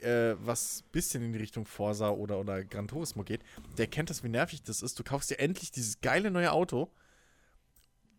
äh, 0.00 0.34
was 0.38 0.82
ein 0.82 0.92
bisschen 0.92 1.22
in 1.22 1.32
die 1.32 1.38
Richtung 1.38 1.66
Forsa 1.66 2.10
oder, 2.10 2.38
oder 2.40 2.64
Gran 2.64 2.88
Turismo 2.88 3.22
geht, 3.22 3.42
der 3.76 3.86
kennt 3.86 4.10
das, 4.10 4.24
wie 4.24 4.28
nervig 4.28 4.62
das 4.62 4.82
ist. 4.82 4.98
Du 4.98 5.04
kaufst 5.04 5.30
dir 5.30 5.38
endlich 5.38 5.70
dieses 5.70 6.00
geile 6.00 6.30
neue 6.30 6.50
Auto 6.52 6.90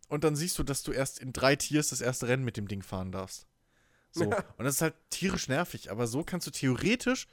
und 0.09 0.23
dann 0.23 0.35
siehst 0.35 0.57
du, 0.59 0.63
dass 0.63 0.83
du 0.83 0.91
erst 0.91 1.19
in 1.19 1.33
drei 1.33 1.55
Tiers 1.55 1.89
das 1.89 2.01
erste 2.01 2.27
Rennen 2.27 2.43
mit 2.43 2.55
dem 2.55 2.67
Ding 2.67 2.83
fahren 2.83 3.11
darfst. 3.11 3.47
So. 4.11 4.29
Ja. 4.29 4.43
Und 4.57 4.65
das 4.65 4.75
ist 4.75 4.81
halt 4.81 4.95
tierisch 5.09 5.47
nervig, 5.47 5.89
aber 5.89 6.05
so 6.05 6.23
kannst 6.23 6.45
du 6.45 6.51
theoretisch 6.51 7.27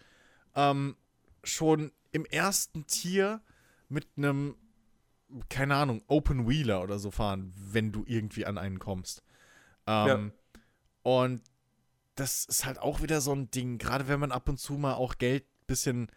ähm, 0.55 0.97
schon 1.45 1.93
im 2.13 2.25
ersten 2.25 2.87
Tier 2.87 3.43
mit 3.91 4.07
einem, 4.17 4.57
keine 5.51 5.77
Ahnung, 5.77 6.03
Open 6.07 6.49
Wheeler 6.49 6.83
oder 6.83 6.99
so 6.99 7.11
fahren, 7.11 7.53
wenn 7.55 7.93
du 7.93 8.05
irgendwie 8.07 8.47
an 8.47 8.57
einen 8.57 8.79
kommst. 8.79 9.23
Ähm, 9.87 10.07
ja. 10.07 10.40
Und 11.03 11.43
das 12.15 12.45
ist 12.45 12.67
halt 12.67 12.79
auch 12.79 13.03
wieder 13.03 13.21
so 13.21 13.33
ein 13.33 13.51
Ding, 13.51 13.79
gerade 13.79 14.09
wenn 14.09 14.21
man 14.21 14.33
ab 14.33 14.49
und 14.49 14.59
zu 14.59 14.75
mal 14.75 14.95
auch 14.95 15.19
Geld 15.19 15.45
ein 15.45 15.67
bisschen 15.67 16.11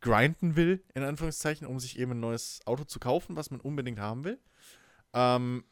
grinden 0.00 0.56
will, 0.56 0.84
in 0.94 1.02
Anführungszeichen, 1.02 1.66
um 1.66 1.80
sich 1.80 1.98
eben 1.98 2.12
ein 2.12 2.20
neues 2.20 2.60
Auto 2.66 2.84
zu 2.84 3.00
kaufen, 3.00 3.36
was 3.36 3.50
man 3.50 3.60
unbedingt 3.60 3.98
haben 3.98 4.24
will. 4.24 4.38
Ähm, 5.12 5.64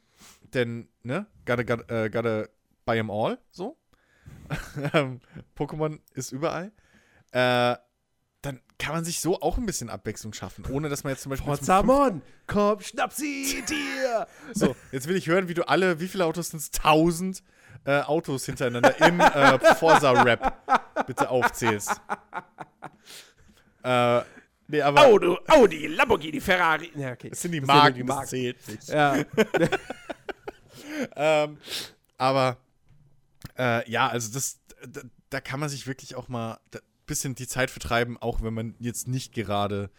denn, 0.55 0.89
ne, 1.03 1.27
gotta, 1.45 1.63
gotta, 1.63 2.05
uh, 2.05 2.11
gotta 2.11 2.49
buy 2.85 2.97
them 2.97 3.11
all, 3.11 3.39
so. 3.51 3.77
Ähm, 4.93 5.21
Pokémon 5.57 6.01
ist 6.15 6.33
überall. 6.33 6.73
Äh, 7.33 7.77
dann 8.43 8.61
kann 8.79 8.95
man 8.95 9.05
sich 9.05 9.21
so 9.21 9.41
auch 9.41 9.59
ein 9.59 9.67
bisschen 9.67 9.91
Abwechslung 9.91 10.33
schaffen, 10.33 10.65
ohne 10.67 10.89
dass 10.89 11.05
man 11.05 11.13
jetzt 11.13 11.23
zum 11.23 11.31
Beispiel. 11.31 11.47
Porzamon, 11.47 12.23
komm, 12.47 12.81
schnapp 12.81 13.13
sie 13.13 13.63
dir! 13.69 14.27
so, 14.55 14.75
jetzt 14.93 15.07
will 15.07 15.17
ich 15.17 15.27
hören, 15.29 15.49
wie 15.49 15.55
du 15.55 15.69
alle, 15.69 16.01
wie 16.01 16.09
viele 16.09 16.25
Autos 16.25 16.49
sind 16.49 16.59
es? 16.59 16.71
Tausend 16.71 17.43
äh, 17.85 18.01
Autos 18.01 18.47
hintereinander 18.47 18.99
im 19.07 19.21
äh, 19.21 19.75
Forza-Rap 19.75 21.07
bitte 21.07 21.29
aufzählst. 21.31 22.01
Äh, 23.83 24.21
nee, 24.69 24.83
aber. 24.83 25.07
Auto, 25.07 25.39
Audi, 25.49 25.87
Lamborghini, 25.87 26.41
Ferrari. 26.41 26.91
Ja, 26.95 27.13
okay. 27.13 27.31
Das 27.31 27.41
sind 27.41 27.53
die 27.53 27.61
das 27.61 27.67
Marken, 27.67 27.97
die 27.97 28.05
Marken. 28.05 28.21
das 28.21 28.31
zählt 28.31 28.69
nicht. 28.69 28.89
Ja. 28.89 29.17
ähm, 31.17 31.59
aber, 32.19 32.59
äh, 33.59 33.91
ja, 33.91 34.09
also 34.09 34.33
das, 34.33 34.61
da, 34.87 35.01
da, 35.31 35.41
kann 35.41 35.61
man 35.61 35.69
sich 35.69 35.87
wirklich 35.87 36.15
auch 36.15 36.29
mal 36.29 36.61
ein 36.75 36.81
bisschen 37.07 37.35
die 37.35 37.47
Zeit 37.47 37.71
vertreiben, 37.71 38.19
auch 38.19 38.43
wenn 38.43 38.53
man 38.53 38.75
jetzt 38.79 39.09
nicht 39.09 39.33
gerade 39.33 39.91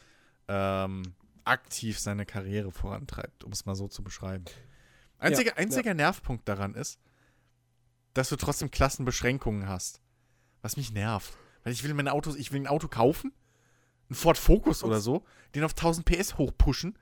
ähm, 0.47 1.15
aktiv 1.43 1.99
seine 1.99 2.25
Karriere 2.25 2.71
vorantreibt, 2.71 3.43
um 3.43 3.51
es 3.51 3.65
mal 3.65 3.75
so 3.75 3.87
zu 3.87 4.03
beschreiben. 4.03 4.45
Einziger, 5.17 5.51
ja, 5.51 5.57
einziger 5.57 5.89
ja. 5.89 5.93
Nervpunkt 5.95 6.47
daran 6.47 6.75
ist, 6.75 6.99
dass 8.13 8.29
du 8.29 8.35
trotzdem 8.35 8.71
Klassenbeschränkungen 8.71 9.67
hast. 9.67 10.01
Was 10.61 10.77
mich 10.77 10.91
nervt. 10.91 11.37
Weil 11.63 11.73
ich 11.73 11.83
will 11.83 11.93
mein 11.93 12.07
Auto, 12.07 12.33
ich 12.35 12.51
will 12.51 12.61
ein 12.61 12.67
Auto 12.67 12.87
kaufen, 12.87 13.33
ein 14.09 14.15
Ford 14.15 14.37
Focus 14.37 14.83
oder 14.83 14.99
so, 14.99 15.23
den 15.55 15.63
auf 15.63 15.71
1000 15.71 16.05
PS 16.05 16.37
hochpushen, 16.37 16.97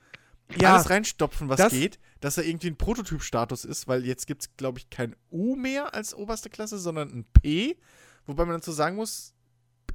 ja, 0.58 0.74
alles 0.74 0.90
reinstopfen, 0.90 1.50
was 1.50 1.58
das 1.58 1.72
geht, 1.72 2.00
dass 2.20 2.38
er 2.38 2.46
irgendwie 2.46 2.68
ein 2.68 2.78
Prototyp-Status 2.78 3.66
ist, 3.66 3.88
weil 3.88 4.06
jetzt 4.06 4.28
gibt 4.28 4.42
es, 4.42 4.58
glaube 4.58 4.80
ich, 4.80 4.90
kein 4.90 5.16
U 5.32 5.56
mehr 5.56 5.94
als 5.94 6.14
oberste 6.14 6.50
Klasse, 6.50 6.80
sondern 6.80 7.10
ein 7.10 7.26
P, 7.26 7.78
wobei 8.26 8.46
man 8.46 8.56
dazu 8.56 8.72
sagen 8.72 8.96
muss, 8.96 9.34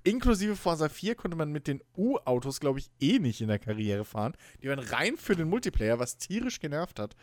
inklusive 0.04 0.54
Forza 0.54 0.88
4 0.88 1.14
konnte 1.16 1.36
man 1.36 1.50
mit 1.50 1.66
den 1.66 1.82
U-Autos, 1.96 2.60
glaube 2.60 2.78
ich, 2.78 2.90
eh 3.00 3.18
nicht 3.18 3.40
in 3.40 3.48
der 3.48 3.58
Karriere 3.58 4.04
fahren. 4.04 4.36
Die 4.62 4.68
waren 4.68 4.78
rein 4.78 5.16
für 5.16 5.34
den 5.34 5.48
Multiplayer, 5.48 5.98
was 5.98 6.18
tierisch 6.18 6.60
genervt 6.60 6.98
hat. 6.98 7.16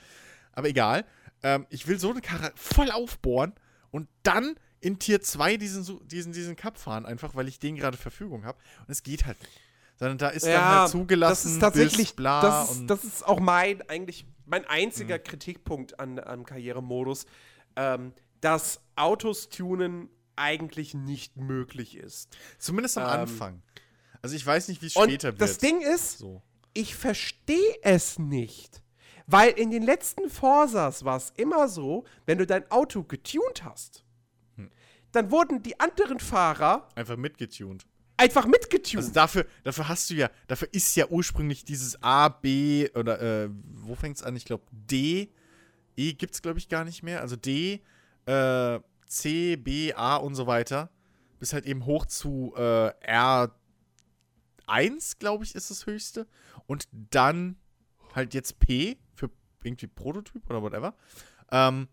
Aber 0.52 0.68
egal. 0.68 1.06
Ähm, 1.44 1.66
ich 1.70 1.88
will 1.88 2.00
so 2.00 2.12
eine 2.12 2.22
Karre 2.22 2.52
voll 2.56 2.92
aufbohren 2.92 3.54
und 3.92 4.08
dann 4.24 4.56
in 4.80 4.98
Tier 4.98 5.22
2 5.22 5.58
diesen, 5.58 6.08
diesen, 6.08 6.34
diesen 6.34 6.56
Cup 6.56 6.78
fahren, 6.78 7.06
einfach 7.06 7.36
weil 7.36 7.48
ich 7.48 7.60
den 7.60 7.76
gerade 7.76 7.98
Verfügung 7.98 8.46
habe. 8.46 8.58
Und 8.80 8.90
es 8.90 9.04
geht 9.04 9.26
halt 9.26 9.40
nicht. 9.40 9.62
Sondern 9.98 10.18
da 10.18 10.30
ist 10.30 10.48
ja, 10.48 10.54
dann 10.54 10.80
halt 10.80 10.90
zugelassen, 10.90 11.48
das 11.48 11.54
ist 11.54 11.60
tatsächlich, 11.60 12.16
bla. 12.16 12.42
Das 12.42 12.72
ist, 12.72 12.88
das 12.88 13.04
ist, 13.04 13.28
auch 13.28 13.40
mein, 13.40 13.88
eigentlich, 13.88 14.26
mein 14.48 14.66
einziger 14.66 15.20
mhm. 15.20 15.24
Kritikpunkt 15.24 16.00
an, 16.00 16.18
am 16.18 16.44
Karrieremodus, 16.44 17.28
ähm, 17.76 18.14
dass 18.40 18.82
Autos 18.96 19.50
tunen 19.50 20.10
eigentlich 20.36 20.96
nicht 20.96 21.38
möglich 21.38 21.96
ist. 21.96 22.36
Zumindest 22.58 22.98
am 22.98 23.04
ähm, 23.04 23.22
Anfang. 23.22 23.62
Also 24.24 24.36
ich 24.36 24.46
weiß 24.46 24.70
nicht, 24.70 24.82
wie 24.82 24.88
es 24.88 24.94
später 24.94 25.30
wird. 25.30 25.42
Das 25.42 25.60
Ding 25.60 25.82
ist, 25.82 26.18
so. 26.18 26.42
ich 26.74 26.96
verstehe 26.96 27.76
es 27.84 28.18
nicht. 28.18 28.82
Weil 29.32 29.52
in 29.52 29.72
den 29.72 29.84
letzten 29.84 30.30
Forsas 30.30 31.06
war 31.06 31.16
es 31.16 31.32
immer 31.38 31.70
so, 31.70 32.04
wenn 32.26 32.38
du 32.38 32.46
dein 32.46 32.70
Auto 32.70 33.04
getunt 33.04 33.64
hast, 33.64 34.04
hm. 34.58 34.70
dann 35.14 35.32
wurden 35.32 35.64
die 35.64 35.80
anderen 35.80 36.20
Fahrer 36.20 36.90
einfach 36.96 37.16
mitgetunt. 37.16 37.86
Einfach 38.18 38.46
mitgetunt. 38.46 38.98
Also 38.98 39.14
dafür, 39.14 39.46
dafür 39.64 39.88
hast 39.88 40.10
du 40.10 40.16
ja, 40.16 40.30
dafür 40.48 40.68
ist 40.74 40.96
ja 40.98 41.08
ursprünglich 41.08 41.64
dieses 41.64 42.04
A, 42.04 42.28
B 42.28 42.90
oder 42.94 43.22
äh, 43.22 43.50
wo 43.74 43.96
fängt 43.96 44.18
es 44.18 44.24
an? 44.24 44.36
Ich 44.36 44.44
glaube 44.44 44.66
D, 44.70 45.32
E 45.96 46.14
gibt 46.14 46.34
es 46.34 46.42
glaube 46.42 46.60
ich 46.60 46.68
gar 46.68 46.84
nicht 46.84 47.02
mehr. 47.02 47.22
Also 47.22 47.38
D, 47.38 47.82
äh, 48.26 48.80
C, 49.08 49.56
B, 49.56 49.94
A 49.94 50.18
und 50.18 50.36
so 50.36 50.46
weiter. 50.46 50.90
Bis 51.40 51.54
halt 51.54 51.66
eben 51.66 51.86
hoch 51.86 52.06
zu 52.06 52.54
äh, 52.58 52.92
R1, 54.68 55.20
glaube 55.20 55.46
ich, 55.46 55.56
ist 55.56 55.72
das 55.72 55.86
höchste. 55.86 56.28
Und 56.68 56.90
dann 56.92 57.61
halt 58.16 58.34
jetzt 58.34 58.60
P 58.60 58.98
für 59.14 59.30
irgendwie 59.64 59.88
Prototyp 59.88 60.50
oder 60.50 60.62
whatever. 60.62 60.96
Ähm, 61.52 61.88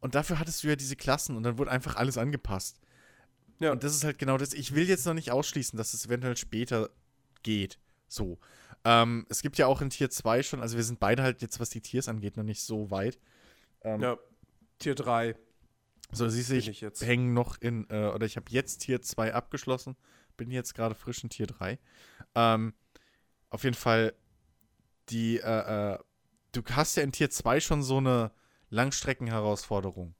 und 0.00 0.14
dafür 0.14 0.38
hattest 0.38 0.62
du 0.62 0.68
ja 0.68 0.76
diese 0.76 0.96
Klassen 0.96 1.36
und 1.36 1.42
dann 1.42 1.58
wurde 1.58 1.70
einfach 1.70 1.96
alles 1.96 2.18
angepasst. 2.18 2.80
Ja. 3.60 3.72
Und 3.72 3.84
das 3.84 3.94
ist 3.94 4.04
halt 4.04 4.18
genau 4.18 4.36
das. 4.36 4.52
Ich 4.52 4.74
will 4.74 4.88
jetzt 4.88 5.06
noch 5.06 5.14
nicht 5.14 5.30
ausschließen, 5.30 5.76
dass 5.76 5.94
es 5.94 6.06
eventuell 6.06 6.36
später 6.36 6.90
geht. 7.42 7.78
So. 8.08 8.38
Ähm, 8.84 9.26
es 9.30 9.40
gibt 9.40 9.56
ja 9.56 9.66
auch 9.66 9.80
in 9.80 9.90
Tier 9.90 10.10
2 10.10 10.42
schon, 10.42 10.60
also 10.60 10.76
wir 10.76 10.84
sind 10.84 11.00
beide 11.00 11.22
halt 11.22 11.40
jetzt, 11.40 11.58
was 11.58 11.70
die 11.70 11.80
Tiers 11.80 12.08
angeht, 12.08 12.36
noch 12.36 12.44
nicht 12.44 12.60
so 12.60 12.90
weit. 12.90 13.18
Ähm, 13.82 14.00
ja, 14.00 14.18
Tier 14.78 14.94
3. 14.94 15.36
So, 16.12 16.28
siehst 16.28 16.50
du, 16.50 16.56
ich, 16.56 16.68
ich 16.68 16.80
jetzt. 16.82 17.04
hänge 17.04 17.32
noch 17.32 17.60
in, 17.60 17.88
äh, 17.88 18.10
oder 18.14 18.26
ich 18.26 18.36
habe 18.36 18.46
jetzt 18.50 18.78
Tier 18.78 19.00
2 19.00 19.32
abgeschlossen, 19.32 19.96
bin 20.36 20.50
jetzt 20.50 20.74
gerade 20.74 20.94
frisch 20.94 21.24
in 21.24 21.30
Tier 21.30 21.46
3. 21.46 21.78
Ähm, 22.34 22.74
auf 23.48 23.64
jeden 23.64 23.74
Fall, 23.74 24.14
die, 25.10 25.38
äh, 25.38 25.94
äh, 25.94 25.98
du 26.52 26.62
hast 26.72 26.96
ja 26.96 27.02
in 27.02 27.12
Tier 27.12 27.30
2 27.30 27.60
schon 27.60 27.82
so 27.82 27.98
eine 27.98 28.30
Langstreckenherausforderung. 28.70 30.14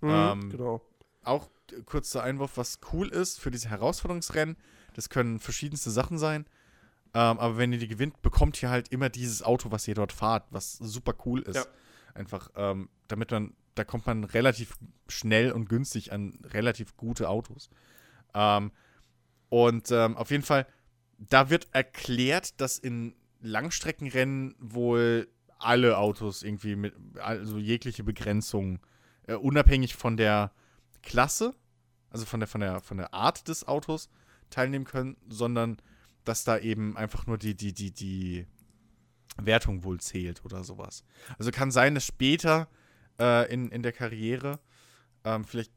Mhm, 0.00 0.10
ähm, 0.10 0.50
genau. 0.50 0.82
Auch 1.22 1.48
kurzer 1.84 2.22
Einwurf, 2.22 2.56
was 2.56 2.80
cool 2.92 3.08
ist 3.08 3.40
für 3.40 3.50
diese 3.50 3.68
Herausforderungsrennen, 3.68 4.56
das 4.94 5.10
können 5.10 5.38
verschiedenste 5.38 5.90
Sachen 5.90 6.18
sein. 6.18 6.46
Ähm, 7.14 7.38
aber 7.38 7.56
wenn 7.58 7.72
ihr 7.72 7.78
die 7.78 7.88
gewinnt, 7.88 8.22
bekommt 8.22 8.62
ihr 8.62 8.70
halt 8.70 8.88
immer 8.88 9.08
dieses 9.08 9.42
Auto, 9.42 9.70
was 9.70 9.86
ihr 9.88 9.94
dort 9.94 10.12
fahrt, 10.12 10.46
was 10.50 10.74
super 10.74 11.14
cool 11.24 11.42
ist. 11.42 11.56
Ja. 11.56 11.66
Einfach, 12.14 12.50
ähm, 12.56 12.88
damit 13.08 13.30
man 13.30 13.54
da 13.78 13.84
kommt 13.84 14.06
man 14.06 14.24
relativ 14.24 14.76
schnell 15.08 15.52
und 15.52 15.68
günstig 15.68 16.12
an 16.12 16.38
relativ 16.44 16.96
gute 16.96 17.28
Autos. 17.28 17.70
Ähm, 18.34 18.72
und 19.48 19.90
ähm, 19.90 20.16
auf 20.16 20.30
jeden 20.30 20.42
Fall, 20.42 20.66
da 21.18 21.48
wird 21.48 21.68
erklärt, 21.72 22.60
dass 22.60 22.78
in 22.78 23.14
Langstreckenrennen 23.40 24.54
wohl 24.58 25.28
alle 25.58 25.98
Autos 25.98 26.42
irgendwie 26.42 26.76
mit, 26.76 26.94
also 27.18 27.58
jegliche 27.58 28.04
Begrenzung, 28.04 28.80
äh, 29.26 29.34
unabhängig 29.34 29.96
von 29.96 30.16
der 30.16 30.52
Klasse, 31.02 31.54
also 32.10 32.24
von 32.24 32.40
der, 32.40 32.46
von, 32.46 32.60
der, 32.60 32.80
von 32.80 32.96
der 32.96 33.12
Art 33.14 33.48
des 33.48 33.66
Autos 33.66 34.08
teilnehmen 34.50 34.84
können, 34.84 35.16
sondern 35.28 35.78
dass 36.24 36.44
da 36.44 36.58
eben 36.58 36.96
einfach 36.96 37.26
nur 37.26 37.38
die, 37.38 37.54
die, 37.54 37.72
die, 37.72 37.90
die 37.90 38.46
Wertung 39.36 39.84
wohl 39.84 40.00
zählt 40.00 40.44
oder 40.44 40.64
sowas. 40.64 41.04
Also 41.38 41.50
kann 41.50 41.70
sein, 41.70 41.94
dass 41.94 42.06
später 42.06 42.68
äh, 43.18 43.52
in, 43.52 43.70
in 43.70 43.82
der 43.82 43.92
Karriere. 43.92 44.58
Ähm, 45.24 45.44
vielleicht 45.44 45.72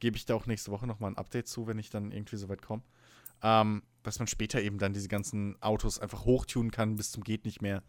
gebe 0.00 0.16
ich 0.16 0.24
da 0.24 0.34
auch 0.34 0.46
nächste 0.46 0.70
Woche 0.70 0.86
nochmal 0.86 1.10
ein 1.10 1.18
Update 1.18 1.48
zu, 1.48 1.66
wenn 1.66 1.78
ich 1.78 1.90
dann 1.90 2.12
irgendwie 2.12 2.36
so 2.36 2.48
weit 2.48 2.62
komme. 2.62 2.82
Ähm, 3.42 3.82
dass 4.02 4.18
man 4.18 4.28
später 4.28 4.60
eben 4.62 4.78
dann 4.78 4.92
diese 4.92 5.08
ganzen 5.08 5.60
Autos 5.62 5.98
einfach 5.98 6.24
hochtunen 6.24 6.70
kann 6.70 6.96
bis 6.96 7.12
zum 7.12 7.22
geht 7.22 7.44
nicht 7.44 7.60
mehr. 7.60 7.82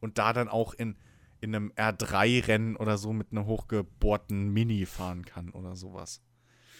Und 0.00 0.18
da 0.18 0.32
dann 0.32 0.48
auch 0.48 0.74
in, 0.74 0.96
in 1.40 1.54
einem 1.54 1.72
R3-Rennen 1.72 2.76
oder 2.76 2.98
so 2.98 3.12
mit 3.12 3.32
einem 3.32 3.46
hochgebohrten 3.46 4.48
Mini 4.48 4.86
fahren 4.86 5.24
kann 5.24 5.50
oder 5.50 5.76
sowas. 5.76 6.22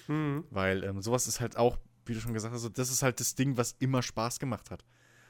Mhm. 0.07 0.45
Weil 0.51 0.85
ähm, 0.85 1.03
sowas 1.03 1.27
ist 1.27 1.41
halt 1.41 1.57
auch, 1.57 1.79
wie 2.07 2.15
du 2.15 2.21
schon 2.21 2.33
gesagt 2.33 2.55
hast, 2.55 2.63
so, 2.63 2.69
das 2.69 2.91
ist 2.91 3.03
halt 3.03 3.21
das 3.21 3.35
Ding, 3.35 3.57
was 3.57 3.77
immer 3.79 4.03
Spaß 4.03 4.39
gemacht 4.39 4.71
hat. 4.71 4.85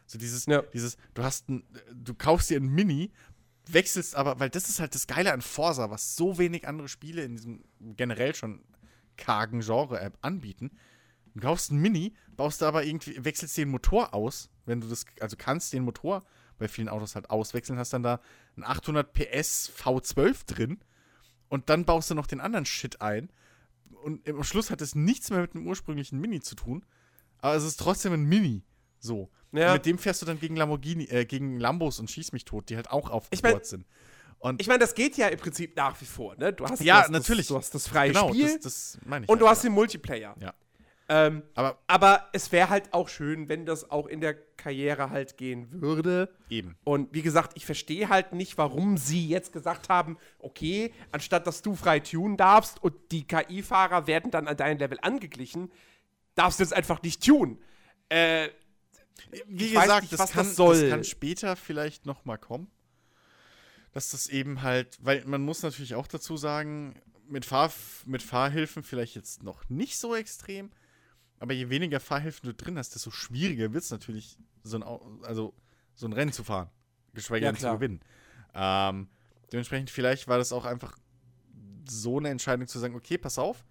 So 0.06 0.18
dieses, 0.18 0.46
ja. 0.46 0.62
dieses, 0.72 0.96
du 1.14 1.22
hast 1.22 1.48
ein, 1.48 1.64
du 1.92 2.14
kaufst 2.14 2.50
dir 2.50 2.58
ein 2.58 2.68
Mini, 2.68 3.10
wechselst 3.66 4.14
aber, 4.14 4.40
weil 4.40 4.48
das 4.48 4.68
ist 4.68 4.80
halt 4.80 4.94
das 4.94 5.06
Geile 5.06 5.32
an 5.32 5.42
Forsa, 5.42 5.90
was 5.90 6.16
so 6.16 6.38
wenig 6.38 6.66
andere 6.66 6.88
Spiele 6.88 7.22
in 7.22 7.36
diesem 7.36 7.64
generell 7.78 8.34
schon 8.34 8.64
kargen 9.16 9.60
Genre-App 9.60 10.16
anbieten. 10.22 10.70
Du 11.38 11.46
kaufst 11.46 11.70
ein 11.70 11.78
Mini, 11.78 12.14
baust 12.36 12.62
da 12.62 12.68
aber 12.68 12.84
irgendwie, 12.84 13.24
wechselst 13.24 13.56
den 13.56 13.68
Motor 13.68 14.12
aus, 14.12 14.50
wenn 14.66 14.80
du 14.80 14.88
das, 14.88 15.06
also 15.20 15.36
kannst 15.38 15.72
den 15.72 15.84
Motor 15.84 16.24
bei 16.58 16.66
vielen 16.66 16.88
Autos 16.88 17.14
halt 17.14 17.30
auswechseln, 17.30 17.78
hast 17.78 17.92
dann 17.92 18.02
da 18.02 18.20
ein 18.56 18.64
800 18.64 19.12
PS 19.12 19.70
V12 19.78 20.46
drin 20.46 20.80
und 21.48 21.70
dann 21.70 21.84
baust 21.84 22.10
du 22.10 22.16
noch 22.16 22.26
den 22.26 22.40
anderen 22.40 22.66
Shit 22.66 23.00
ein. 23.00 23.30
Und 24.02 24.28
am 24.28 24.42
Schluss 24.42 24.72
hat 24.72 24.80
es 24.80 24.96
nichts 24.96 25.30
mehr 25.30 25.40
mit 25.42 25.54
dem 25.54 25.64
ursprünglichen 25.64 26.18
Mini 26.20 26.40
zu 26.40 26.56
tun, 26.56 26.84
aber 27.38 27.54
es 27.54 27.62
ist 27.62 27.78
trotzdem 27.78 28.14
ein 28.14 28.24
Mini. 28.24 28.64
So. 28.98 29.30
Ja. 29.52 29.74
mit 29.74 29.86
dem 29.86 29.96
fährst 29.96 30.20
du 30.20 30.26
dann 30.26 30.40
gegen 30.40 30.56
Lamborghini, 30.56 31.04
äh, 31.04 31.24
gegen 31.24 31.60
Lambos 31.60 32.00
und 32.00 32.10
schieß 32.10 32.32
mich 32.32 32.44
tot, 32.44 32.68
die 32.68 32.74
halt 32.74 32.90
auch 32.90 33.10
aufgebaut 33.10 33.32
ich 33.32 33.42
mein, 33.42 33.64
sind. 33.64 33.86
Und 34.40 34.60
ich 34.60 34.66
meine, 34.66 34.80
das 34.80 34.94
geht 34.94 35.16
ja 35.16 35.28
im 35.28 35.38
Prinzip 35.38 35.76
nach 35.76 36.00
wie 36.00 36.04
vor, 36.04 36.34
ne? 36.36 36.52
Du 36.52 36.66
hast, 36.66 36.80
ja, 36.80 37.02
das, 37.02 37.10
natürlich. 37.10 37.46
du 37.46 37.56
hast 37.56 37.72
das 37.74 37.86
freie 37.86 38.10
genau, 38.10 38.30
Spiel. 38.30 38.54
Das, 38.54 38.60
das 38.60 38.98
meine 39.06 39.24
ich. 39.24 39.28
Und 39.28 39.36
halt, 39.36 39.42
du 39.42 39.48
hast 39.48 39.62
ja. 39.62 39.70
den 39.70 39.74
Multiplayer. 39.74 40.36
Ja. 40.40 40.52
Ähm, 41.10 41.42
aber, 41.54 41.78
aber 41.86 42.28
es 42.32 42.52
wäre 42.52 42.68
halt 42.68 42.92
auch 42.92 43.08
schön, 43.08 43.48
wenn 43.48 43.64
das 43.64 43.90
auch 43.90 44.06
in 44.06 44.20
der 44.20 44.34
Karriere 44.34 45.08
halt 45.08 45.38
gehen 45.38 45.68
würde. 45.80 46.34
Eben. 46.50 46.76
Und 46.84 47.14
wie 47.14 47.22
gesagt, 47.22 47.52
ich 47.54 47.64
verstehe 47.64 48.10
halt 48.10 48.34
nicht, 48.34 48.58
warum 48.58 48.98
sie 48.98 49.26
jetzt 49.26 49.52
gesagt 49.54 49.88
haben, 49.88 50.18
okay, 50.38 50.92
anstatt 51.10 51.46
dass 51.46 51.62
du 51.62 51.74
frei 51.74 52.00
tunen 52.00 52.36
darfst 52.36 52.82
und 52.82 52.94
die 53.10 53.26
KI-Fahrer 53.26 54.06
werden 54.06 54.30
dann 54.30 54.46
an 54.48 54.56
dein 54.58 54.78
Level 54.78 54.98
angeglichen, 55.00 55.72
darfst 56.34 56.60
du 56.60 56.64
jetzt 56.64 56.74
einfach 56.74 57.00
nicht 57.02 57.24
tunen. 57.24 57.58
Äh, 58.10 58.48
wie 59.46 59.70
gesagt, 59.70 60.02
nicht, 60.02 60.12
das, 60.12 60.30
kann, 60.30 60.46
das, 60.46 60.56
das, 60.56 60.90
kann, 60.90 61.04
später 61.04 61.56
vielleicht 61.56 62.04
noch 62.04 62.26
mal 62.26 62.36
kommen. 62.36 62.70
Dass 63.92 64.10
das 64.10 64.26
eben 64.26 64.62
halt, 64.62 64.98
weil 65.00 65.24
man 65.24 65.40
muss 65.40 65.62
natürlich 65.62 65.94
auch 65.94 66.06
dazu 66.06 66.36
sagen, 66.36 67.00
mit, 67.26 67.46
Fahr, 67.46 67.72
mit 68.04 68.22
Fahrhilfen 68.22 68.82
vielleicht 68.82 69.14
jetzt 69.14 69.42
noch 69.42 69.68
nicht 69.70 69.98
so 69.98 70.14
extrem, 70.14 70.70
aber 71.38 71.54
je 71.54 71.68
weniger 71.68 72.00
Fahrhilfen 72.00 72.48
du 72.48 72.54
drin 72.54 72.78
hast, 72.78 72.94
desto 72.94 73.10
schwieriger 73.10 73.72
wird 73.72 73.84
es 73.84 73.90
natürlich, 73.90 74.38
so 74.62 74.78
ein, 74.78 74.82
also, 75.22 75.54
so 75.94 76.06
ein 76.06 76.12
Rennen 76.12 76.32
zu 76.32 76.44
fahren. 76.44 76.70
Geschweige 77.14 77.46
denn 77.46 77.56
zu 77.56 77.70
gewinnen. 77.72 78.00
Ähm, 78.54 79.08
dementsprechend, 79.52 79.90
vielleicht 79.90 80.28
war 80.28 80.38
das 80.38 80.52
auch 80.52 80.64
einfach 80.64 80.96
so 81.88 82.18
eine 82.18 82.28
Entscheidung 82.28 82.66
zu 82.66 82.78
sagen, 82.78 82.94
okay, 82.94 83.18
pass 83.18 83.38
auf, 83.38 83.64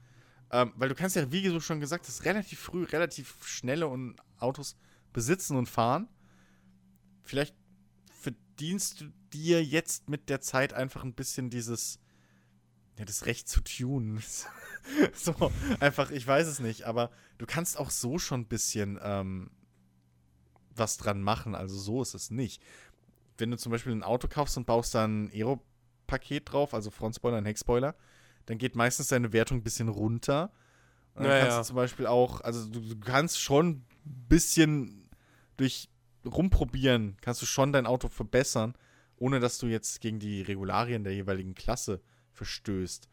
ähm, 0.51 0.73
weil 0.75 0.89
du 0.89 0.95
kannst 0.95 1.15
ja, 1.15 1.31
wie 1.31 1.43
du 1.43 1.59
schon 1.59 1.79
gesagt 1.79 2.07
hast, 2.07 2.25
relativ 2.25 2.59
früh, 2.59 2.83
relativ 2.83 3.45
schnelle 3.45 3.87
und 3.87 4.15
Autos 4.39 4.77
besitzen 5.13 5.57
und 5.57 5.67
fahren. 5.67 6.07
Vielleicht 7.23 7.55
verdienst 8.11 9.01
du 9.01 9.11
dir 9.33 9.63
jetzt 9.63 10.09
mit 10.09 10.29
der 10.29 10.41
Zeit 10.41 10.73
einfach 10.73 11.03
ein 11.03 11.13
bisschen 11.13 11.49
dieses, 11.49 11.99
ja, 12.97 13.05
das 13.05 13.25
Recht 13.25 13.47
zu 13.47 13.61
tunen. 13.61 14.21
so, 15.13 15.51
einfach, 15.79 16.11
ich 16.11 16.25
weiß 16.25 16.47
es 16.47 16.59
nicht, 16.59 16.83
aber 16.83 17.11
du 17.37 17.45
kannst 17.45 17.77
auch 17.77 17.89
so 17.89 18.17
schon 18.17 18.41
ein 18.41 18.47
bisschen 18.47 18.99
ähm, 19.01 19.51
was 20.75 20.97
dran 20.97 21.21
machen. 21.21 21.55
Also 21.55 21.77
so 21.77 22.01
ist 22.01 22.13
es 22.13 22.31
nicht. 22.31 22.61
Wenn 23.37 23.51
du 23.51 23.57
zum 23.57 23.71
Beispiel 23.71 23.93
ein 23.93 24.03
Auto 24.03 24.27
kaufst 24.27 24.57
und 24.57 24.65
baust 24.65 24.95
dann 24.95 25.25
ein 25.25 25.31
Aero-Paket 25.31 26.51
drauf, 26.51 26.73
also 26.73 26.89
Frontspoiler 26.89 27.37
und 27.37 27.45
Heckspoiler, 27.45 27.95
dann 28.45 28.57
geht 28.57 28.75
meistens 28.75 29.09
deine 29.09 29.33
Wertung 29.33 29.59
ein 29.59 29.63
bisschen 29.63 29.89
runter. 29.89 30.51
Und 31.13 31.23
dann 31.23 31.31
naja. 31.31 31.45
kannst 31.45 31.59
du 31.59 31.63
zum 31.63 31.75
Beispiel 31.75 32.07
auch, 32.07 32.41
also 32.41 32.67
du, 32.67 32.79
du 32.79 32.99
kannst 32.99 33.39
schon 33.39 33.67
ein 33.67 33.85
bisschen 34.29 35.09
durch 35.57 35.89
Rumprobieren 36.25 37.17
kannst 37.21 37.41
du 37.41 37.45
schon 37.45 37.71
dein 37.71 37.85
Auto 37.85 38.09
verbessern, 38.09 38.75
ohne 39.17 39.39
dass 39.39 39.57
du 39.57 39.67
jetzt 39.67 40.01
gegen 40.01 40.19
die 40.19 40.41
Regularien 40.41 41.03
der 41.03 41.13
jeweiligen 41.13 41.55
Klasse 41.55 42.01
verstößt. 42.37 43.09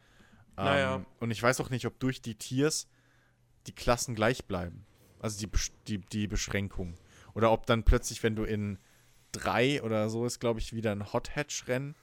Naja. 0.55 0.95
Ähm, 0.95 1.05
und 1.19 1.31
ich 1.31 1.41
weiß 1.41 1.59
auch 1.59 1.69
nicht, 1.69 1.85
ob 1.85 1.99
durch 1.99 2.21
die 2.21 2.35
Tiers 2.35 2.87
die 3.67 3.73
Klassen 3.73 4.15
gleich 4.15 4.45
bleiben. 4.45 4.85
Also 5.19 5.45
die, 5.45 5.49
die, 5.87 5.97
die 5.99 6.27
Beschränkung. 6.27 6.95
Oder 7.33 7.51
ob 7.51 7.65
dann 7.65 7.83
plötzlich, 7.83 8.23
wenn 8.23 8.35
du 8.35 8.43
in 8.43 8.77
drei 9.31 9.81
oder 9.83 10.09
so 10.09 10.25
ist, 10.25 10.39
glaube 10.39 10.59
ich, 10.59 10.73
wieder 10.73 10.91
ein 10.91 11.11
Hot 11.11 11.35
Hatch-Rennen. 11.35 11.95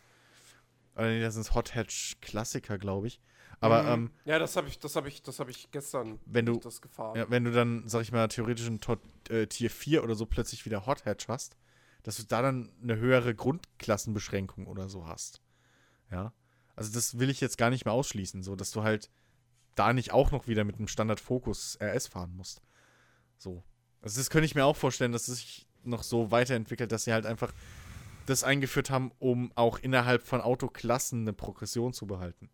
Oder 0.97 1.09
nee, 1.09 1.21
das 1.21 1.35
sind 1.35 1.55
Hot 1.55 1.75
Hatch-Klassiker, 1.75 2.79
glaube 2.79 3.07
ich. 3.07 3.21
Aber, 3.61 3.85
mhm. 3.85 3.89
ähm, 3.89 4.11
ja, 4.25 4.39
das 4.41 4.57
habe 4.57 4.69
ich, 4.69 4.79
das 4.81 4.97
habe 4.97 5.09
ich, 5.09 5.23
das 5.23 5.39
habe 5.39 5.51
ich 5.53 5.71
gestern 5.71 6.19
wenn 6.27 6.47
du, 6.47 6.59
das 6.59 6.83
gefahren. 6.83 7.17
Ja, 7.17 7.31
wenn 7.31 7.45
du 7.45 7.53
dann, 7.53 7.89
sag 7.89 8.03
ich 8.03 8.11
mal, 8.11 8.27
theoretisch 8.27 8.67
in 8.67 8.81
Tot, 8.81 8.99
äh, 9.31 9.47
Tier 9.47 9.71
4 9.71 10.03
oder 10.03 10.17
so 10.17 10.27
plötzlich 10.27 10.67
wieder 10.67 10.85
Hot 10.85 11.05
Hatch 11.05 11.29
hast, 11.29 11.57
dass 12.03 12.17
du 12.17 12.25
da 12.25 12.43
dann 12.43 12.73
eine 12.83 12.97
höhere 12.97 13.35
Grundklassenbeschränkung 13.35 14.67
oder 14.67 14.89
so 14.89 15.07
hast. 15.07 15.41
Ja. 16.11 16.33
Also 16.77 16.93
das 16.93 17.19
will 17.19 17.31
ich 17.31 17.41
jetzt 17.41 17.59
gar 17.59 17.71
nicht 17.71 17.85
mehr 17.85 17.95
ausschließen, 17.95 18.43
so 18.43 18.57
dass 18.57 18.71
du 18.71 18.83
halt 18.83 19.11
da 19.75 19.93
nicht 19.93 20.13
auch 20.13 20.31
noch 20.31 20.47
wieder 20.47 20.65
mit 20.65 20.77
einem 20.77 20.89
Standard-Fokus 20.89 21.79
RS 21.81 22.09
fahren 22.09 22.35
musst. 22.37 22.61
So. 23.39 23.63
Also 24.03 24.21
das 24.21 24.31
könnte 24.31 24.47
ich 24.47 24.55
mir 24.55 24.65
auch 24.65 24.77
vorstellen, 24.77 25.13
dass 25.13 25.29
es 25.29 25.39
sich 25.39 25.67
noch 25.85 26.03
so 26.03 26.31
weiterentwickelt, 26.31 26.93
dass 26.93 27.05
sie 27.05 27.13
halt 27.13 27.27
einfach 27.27 27.53
das 28.27 28.45
eingeführt 28.45 28.91
haben, 28.91 29.13
um 29.19 29.53
auch 29.55 29.79
innerhalb 29.79 30.23
von 30.23 30.41
Autoklassen 30.41 31.23
eine 31.23 31.33
Progression 31.33 31.93
zu 31.93 32.07
behalten. 32.07 32.51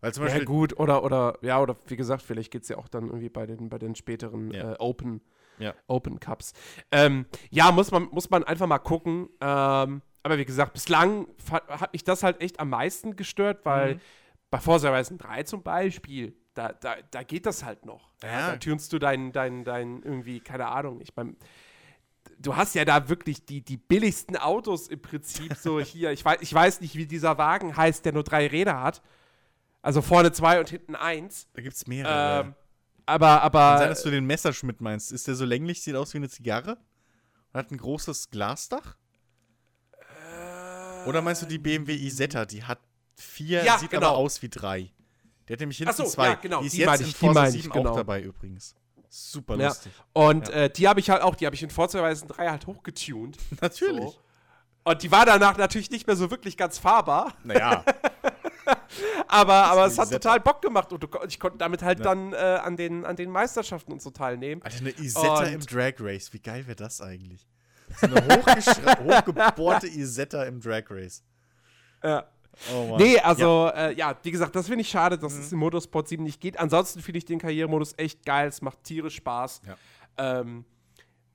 Weil 0.00 0.12
zum 0.12 0.24
Beispiel 0.24 0.42
ja, 0.42 0.46
gut, 0.46 0.78
oder, 0.78 1.04
oder, 1.04 1.38
ja, 1.42 1.60
oder 1.60 1.76
wie 1.86 1.96
gesagt, 1.96 2.22
vielleicht 2.22 2.50
geht 2.50 2.62
es 2.62 2.68
ja 2.68 2.76
auch 2.76 2.88
dann 2.88 3.06
irgendwie 3.06 3.28
bei 3.28 3.46
den, 3.46 3.68
bei 3.68 3.78
den 3.78 3.94
späteren 3.94 4.50
ja. 4.50 4.72
äh, 4.72 4.76
Open, 4.78 5.20
ja. 5.58 5.74
Open 5.86 6.20
Cups. 6.20 6.52
Ähm, 6.90 7.26
ja, 7.50 7.72
muss 7.72 7.90
man, 7.90 8.04
muss 8.10 8.30
man 8.30 8.44
einfach 8.44 8.66
mal 8.66 8.78
gucken. 8.78 9.28
Ähm, 9.40 10.02
aber 10.26 10.38
wie 10.38 10.44
gesagt, 10.44 10.72
bislang 10.72 11.28
hat 11.68 11.92
mich 11.92 12.02
das 12.02 12.24
halt 12.24 12.40
echt 12.40 12.58
am 12.58 12.70
meisten 12.70 13.14
gestört, 13.14 13.64
weil 13.64 13.94
mhm. 13.94 14.00
bei 14.50 14.58
Forza 14.58 14.88
Horizon 14.88 15.18
3 15.18 15.44
zum 15.44 15.62
Beispiel, 15.62 16.34
da, 16.52 16.72
da, 16.72 16.96
da 17.12 17.22
geht 17.22 17.46
das 17.46 17.62
halt 17.62 17.86
noch. 17.86 18.10
Ja. 18.24 18.50
Da 18.50 18.56
tunst 18.56 18.92
du 18.92 18.98
dein, 18.98 19.30
dein, 19.30 19.62
dein 19.62 20.02
irgendwie, 20.02 20.40
keine 20.40 20.66
Ahnung, 20.66 21.00
ich 21.00 21.14
meine, 21.14 21.36
du 22.40 22.56
hast 22.56 22.74
ja 22.74 22.84
da 22.84 23.08
wirklich 23.08 23.46
die, 23.46 23.60
die 23.60 23.76
billigsten 23.76 24.36
Autos 24.36 24.88
im 24.88 25.00
Prinzip 25.00 25.54
so 25.54 25.78
hier. 25.80 26.10
Ich 26.10 26.24
weiß, 26.24 26.38
ich 26.40 26.52
weiß 26.52 26.80
nicht, 26.80 26.96
wie 26.96 27.06
dieser 27.06 27.38
Wagen 27.38 27.76
heißt, 27.76 28.04
der 28.04 28.12
nur 28.12 28.24
drei 28.24 28.48
Räder 28.48 28.82
hat. 28.82 29.02
Also 29.80 30.02
vorne 30.02 30.32
zwei 30.32 30.58
und 30.58 30.68
hinten 30.68 30.96
eins. 30.96 31.46
Da 31.52 31.62
gibt 31.62 31.76
es 31.76 31.86
mehrere. 31.86 32.46
Ähm, 32.46 32.54
aber, 33.06 33.42
aber. 33.42 33.60
Kann 33.60 33.78
sein, 33.78 33.88
dass 33.90 34.02
du 34.02 34.10
den 34.10 34.26
Messerschmidt 34.26 34.80
meinst. 34.80 35.12
Ist 35.12 35.28
der 35.28 35.36
so 35.36 35.44
länglich, 35.44 35.82
sieht 35.82 35.94
aus 35.94 36.14
wie 36.14 36.18
eine 36.18 36.28
Zigarre? 36.28 36.78
Und 37.52 37.58
hat 37.60 37.70
ein 37.70 37.76
großes 37.76 38.30
Glasdach? 38.30 38.96
Oder 41.06 41.22
meinst 41.22 41.42
du 41.42 41.46
die 41.46 41.58
BMW 41.58 41.94
Isetta? 41.94 42.44
Die 42.44 42.62
hat 42.62 42.80
vier, 43.14 43.64
ja, 43.64 43.78
sieht 43.78 43.90
genau. 43.90 44.08
aber 44.08 44.16
aus 44.16 44.42
wie 44.42 44.48
drei. 44.48 44.90
Der 45.48 45.54
hat 45.54 45.60
nämlich 45.60 45.78
hinten 45.78 45.94
so, 45.94 46.04
zwei. 46.04 46.28
Ja, 46.28 46.34
genau. 46.34 46.60
Die 46.60 46.66
ist 46.66 46.76
die 46.76 46.80
jetzt 46.80 47.00
in 47.00 47.06
Forza 47.06 47.50
7 47.50 47.70
genau. 47.70 47.90
auch 47.90 47.96
dabei 47.96 48.20
übrigens. 48.22 48.74
Super 49.08 49.56
ja. 49.56 49.68
lustig. 49.68 49.92
Und 50.12 50.48
ja. 50.48 50.54
äh, 50.54 50.70
die 50.70 50.88
habe 50.88 51.00
ich 51.00 51.08
halt 51.08 51.22
auch, 51.22 51.34
die 51.36 51.46
habe 51.46 51.54
ich 51.54 51.62
in 51.62 51.70
Forza 51.70 52.00
Horizon 52.00 52.28
3 52.28 52.48
halt 52.48 52.66
hochgetuned. 52.66 53.38
Natürlich. 53.60 54.04
So. 54.04 54.16
Und 54.84 55.02
die 55.02 55.10
war 55.10 55.26
danach 55.26 55.56
natürlich 55.56 55.90
nicht 55.90 56.06
mehr 56.06 56.14
so 56.14 56.30
wirklich 56.30 56.56
ganz 56.56 56.78
fahrbar. 56.78 57.34
Naja. 57.42 57.84
aber 59.26 59.64
aber 59.64 59.86
es 59.86 59.98
hat 59.98 60.12
total 60.12 60.38
Bock 60.38 60.62
gemacht 60.62 60.92
und 60.92 61.04
ich 61.26 61.40
konnte 61.40 61.58
damit 61.58 61.82
halt 61.82 61.98
ja. 61.98 62.04
dann 62.04 62.32
äh, 62.32 62.36
an, 62.36 62.76
den, 62.76 63.04
an 63.04 63.16
den 63.16 63.30
Meisterschaften 63.30 63.90
und 63.90 64.00
so 64.00 64.10
teilnehmen. 64.10 64.62
Alter, 64.62 64.78
eine 64.78 64.90
Isetta 64.90 65.40
und 65.40 65.52
im 65.54 65.60
Drag 65.60 65.94
Race, 65.98 66.32
wie 66.32 66.38
geil 66.38 66.68
wäre 66.68 66.76
das 66.76 67.00
eigentlich? 67.00 67.48
So 68.00 68.06
eine 68.06 68.42
hochgebohrte 69.04 69.86
Isetta 69.86 70.44
im 70.44 70.60
Drag 70.60 70.84
Race. 70.90 71.22
Ja. 72.02 72.26
Oh 72.72 72.96
nee, 72.98 73.18
also, 73.18 73.66
ja. 73.66 73.88
Äh, 73.88 73.94
ja. 73.94 74.16
wie 74.22 74.30
gesagt, 74.30 74.56
das 74.56 74.66
finde 74.66 74.80
ich 74.80 74.88
schade, 74.88 75.18
dass 75.18 75.34
mhm. 75.34 75.40
es 75.40 75.52
im 75.52 75.58
Motorsport 75.58 76.08
7 76.08 76.22
nicht 76.22 76.40
geht. 76.40 76.58
Ansonsten 76.58 77.02
finde 77.02 77.18
ich 77.18 77.24
den 77.24 77.38
Karrieremodus 77.38 77.94
echt 77.98 78.24
geil. 78.24 78.48
Es 78.48 78.62
macht 78.62 78.82
tierisch 78.84 79.16
Spaß. 79.16 79.60
Ja. 79.66 79.76
Ähm, 80.40 80.64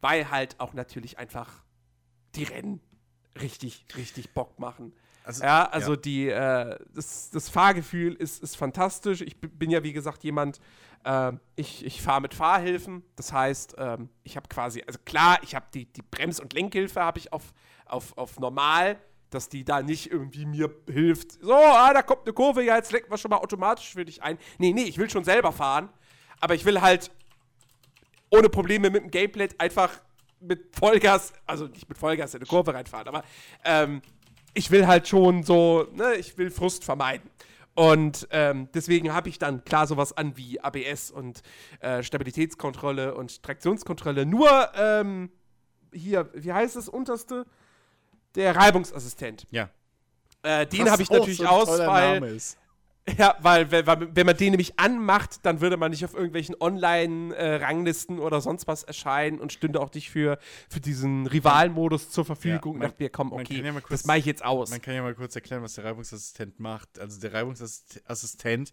weil 0.01 0.31
halt 0.31 0.59
auch 0.59 0.73
natürlich 0.73 1.19
einfach 1.19 1.63
die 2.35 2.43
Rennen 2.43 2.81
richtig, 3.39 3.85
richtig 3.95 4.33
Bock 4.33 4.59
machen. 4.59 4.93
Also, 5.23 5.43
ja, 5.43 5.65
also 5.65 5.91
ja. 5.91 5.97
die, 5.97 6.29
äh, 6.29 6.77
das, 6.93 7.29
das 7.29 7.49
Fahrgefühl 7.49 8.13
ist, 8.13 8.41
ist 8.41 8.57
fantastisch. 8.57 9.21
Ich 9.21 9.39
bin 9.39 9.69
ja, 9.69 9.83
wie 9.83 9.93
gesagt, 9.93 10.23
jemand, 10.23 10.59
äh, 11.03 11.33
ich, 11.55 11.85
ich 11.85 12.01
fahre 12.01 12.21
mit 12.21 12.33
Fahrhilfen. 12.33 13.03
Das 13.15 13.31
heißt, 13.31 13.75
ähm, 13.77 14.09
ich 14.23 14.35
habe 14.35 14.47
quasi, 14.49 14.83
also 14.85 14.99
klar, 15.05 15.39
ich 15.43 15.55
habe 15.55 15.65
die, 15.73 15.85
die 15.85 16.01
Brems- 16.01 16.39
und 16.39 16.53
Lenkhilfe 16.53 17.01
habe 17.01 17.19
ich 17.19 17.31
auf, 17.31 17.53
auf, 17.85 18.17
auf 18.17 18.39
normal, 18.39 18.99
dass 19.29 19.47
die 19.47 19.63
da 19.63 19.81
nicht 19.81 20.11
irgendwie 20.11 20.45
mir 20.45 20.73
hilft. 20.87 21.33
So, 21.41 21.53
ah, 21.53 21.93
da 21.93 22.01
kommt 22.01 22.21
eine 22.25 22.33
Kurve, 22.33 22.63
ja, 22.63 22.75
jetzt 22.75 22.91
lenken 22.91 23.11
wir 23.11 23.17
schon 23.17 23.29
mal 23.29 23.37
automatisch 23.37 23.93
für 23.93 24.05
dich 24.05 24.21
ein. 24.23 24.37
Nee, 24.57 24.73
nee, 24.73 24.83
ich 24.83 24.97
will 24.97 25.09
schon 25.09 25.23
selber 25.23 25.51
fahren. 25.51 25.89
Aber 26.39 26.55
ich 26.55 26.65
will 26.65 26.81
halt 26.81 27.11
ohne 28.31 28.49
Probleme 28.49 28.89
mit 28.89 29.03
dem 29.03 29.11
Gameplay 29.11 29.49
einfach 29.59 30.01
mit 30.39 30.75
Vollgas, 30.75 31.33
also 31.45 31.67
nicht 31.67 31.87
mit 31.87 31.97
Vollgas 31.97 32.33
in 32.33 32.39
eine 32.39 32.47
Kurve 32.47 32.73
reinfahren, 32.73 33.07
aber 33.07 33.23
ähm, 33.63 34.01
ich 34.53 34.71
will 34.71 34.87
halt 34.87 35.07
schon 35.07 35.43
so, 35.43 35.87
ne, 35.93 36.15
ich 36.15 36.37
will 36.37 36.51
Frust 36.51 36.83
vermeiden. 36.83 37.29
Und 37.73 38.27
ähm, 38.31 38.67
deswegen 38.73 39.13
habe 39.13 39.29
ich 39.29 39.39
dann 39.39 39.63
klar 39.63 39.87
sowas 39.87 40.15
an 40.15 40.35
wie 40.35 40.59
ABS 40.59 41.09
und 41.09 41.41
äh, 41.79 42.03
Stabilitätskontrolle 42.03 43.15
und 43.15 43.43
Traktionskontrolle. 43.43 44.25
Nur 44.25 44.69
ähm, 44.75 45.31
hier, 45.93 46.29
wie 46.33 46.51
heißt 46.51 46.75
das 46.75 46.89
unterste? 46.89 47.45
Der 48.35 48.55
Reibungsassistent. 48.55 49.47
Ja. 49.51 49.69
Äh, 50.43 50.65
den 50.65 50.89
habe 50.89 51.01
ich 51.01 51.09
natürlich 51.09 51.37
so 51.37 51.45
aus, 51.45 51.69
weil 51.69 52.39
ja, 53.17 53.35
weil 53.39 53.71
wenn 53.71 54.25
man 54.25 54.37
den 54.37 54.51
nämlich 54.51 54.79
anmacht, 54.79 55.39
dann 55.43 55.59
würde 55.59 55.75
man 55.75 55.91
nicht 55.91 56.05
auf 56.05 56.13
irgendwelchen 56.13 56.55
Online-Ranglisten 56.59 58.19
oder 58.19 58.41
sonst 58.41 58.67
was 58.67 58.83
erscheinen 58.83 59.39
und 59.39 59.51
stünde 59.51 59.79
auch 59.79 59.91
nicht 59.93 60.11
für, 60.11 60.37
für 60.69 60.79
diesen 60.79 61.25
Rivalmodus 61.25 62.11
zur 62.11 62.25
Verfügung. 62.25 62.73
Ja, 62.73 62.79
man, 62.79 62.89
dachte 62.89 63.03
mir, 63.03 63.09
komm, 63.09 63.33
okay, 63.33 63.63
ja 63.63 63.71
kurz, 63.71 63.89
das 63.89 64.05
mache 64.05 64.19
ich 64.19 64.25
jetzt 64.25 64.45
aus. 64.45 64.69
Man 64.69 64.81
kann 64.81 64.93
ja 64.93 65.01
mal 65.01 65.15
kurz 65.15 65.35
erklären, 65.35 65.63
was 65.63 65.73
der 65.75 65.85
Reibungsassistent 65.85 66.59
macht. 66.59 66.99
Also 66.99 67.19
der 67.19 67.33
Reibungsassistent 67.33 68.71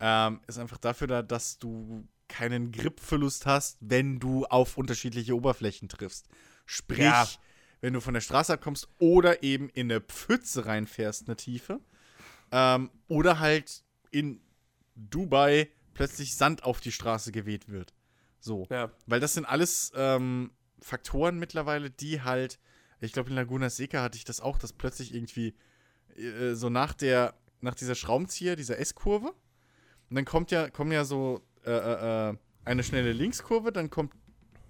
ähm, 0.00 0.40
ist 0.48 0.58
einfach 0.58 0.78
dafür 0.78 1.06
da, 1.06 1.22
dass 1.22 1.58
du 1.58 2.08
keinen 2.26 2.72
Gripverlust 2.72 3.46
hast, 3.46 3.78
wenn 3.80 4.18
du 4.18 4.44
auf 4.46 4.76
unterschiedliche 4.76 5.36
Oberflächen 5.36 5.88
triffst. 5.88 6.26
Sprich, 6.66 6.98
ja. 6.98 7.28
wenn 7.80 7.92
du 7.92 8.00
von 8.00 8.14
der 8.14 8.22
Straße 8.22 8.52
abkommst 8.52 8.88
oder 8.98 9.44
eben 9.44 9.68
in 9.68 9.90
eine 9.90 10.00
Pfütze 10.00 10.66
reinfährst, 10.66 11.28
eine 11.28 11.36
Tiefe 11.36 11.80
ähm, 12.52 12.90
oder 13.08 13.40
halt 13.40 13.82
in 14.10 14.40
Dubai 14.94 15.68
plötzlich 15.94 16.36
Sand 16.36 16.62
auf 16.64 16.80
die 16.80 16.92
Straße 16.92 17.32
geweht 17.32 17.68
wird. 17.68 17.92
So. 18.40 18.66
Ja. 18.70 18.90
Weil 19.06 19.20
das 19.20 19.34
sind 19.34 19.44
alles 19.44 19.92
ähm, 19.94 20.52
Faktoren 20.80 21.38
mittlerweile, 21.38 21.90
die 21.90 22.22
halt, 22.22 22.58
ich 23.00 23.12
glaube 23.12 23.30
in 23.30 23.36
Laguna 23.36 23.70
Seca 23.70 24.02
hatte 24.02 24.16
ich 24.16 24.24
das 24.24 24.40
auch, 24.40 24.58
dass 24.58 24.72
plötzlich 24.72 25.14
irgendwie 25.14 25.54
äh, 26.16 26.54
so 26.54 26.68
nach 26.68 26.94
der, 26.94 27.34
nach 27.60 27.74
dieser 27.74 27.94
Schraubenzieher, 27.94 28.56
dieser 28.56 28.78
S-Kurve, 28.78 29.34
und 30.12 30.16
dann 30.16 30.24
kommt 30.26 30.50
ja, 30.50 30.68
kommen 30.68 30.92
ja 30.92 31.04
so 31.04 31.40
äh, 31.64 31.70
äh, 31.70 32.30
äh, 32.30 32.36
eine 32.66 32.84
schnelle 32.84 33.12
Linkskurve, 33.12 33.72
dann 33.72 33.88
kommt 33.88 34.12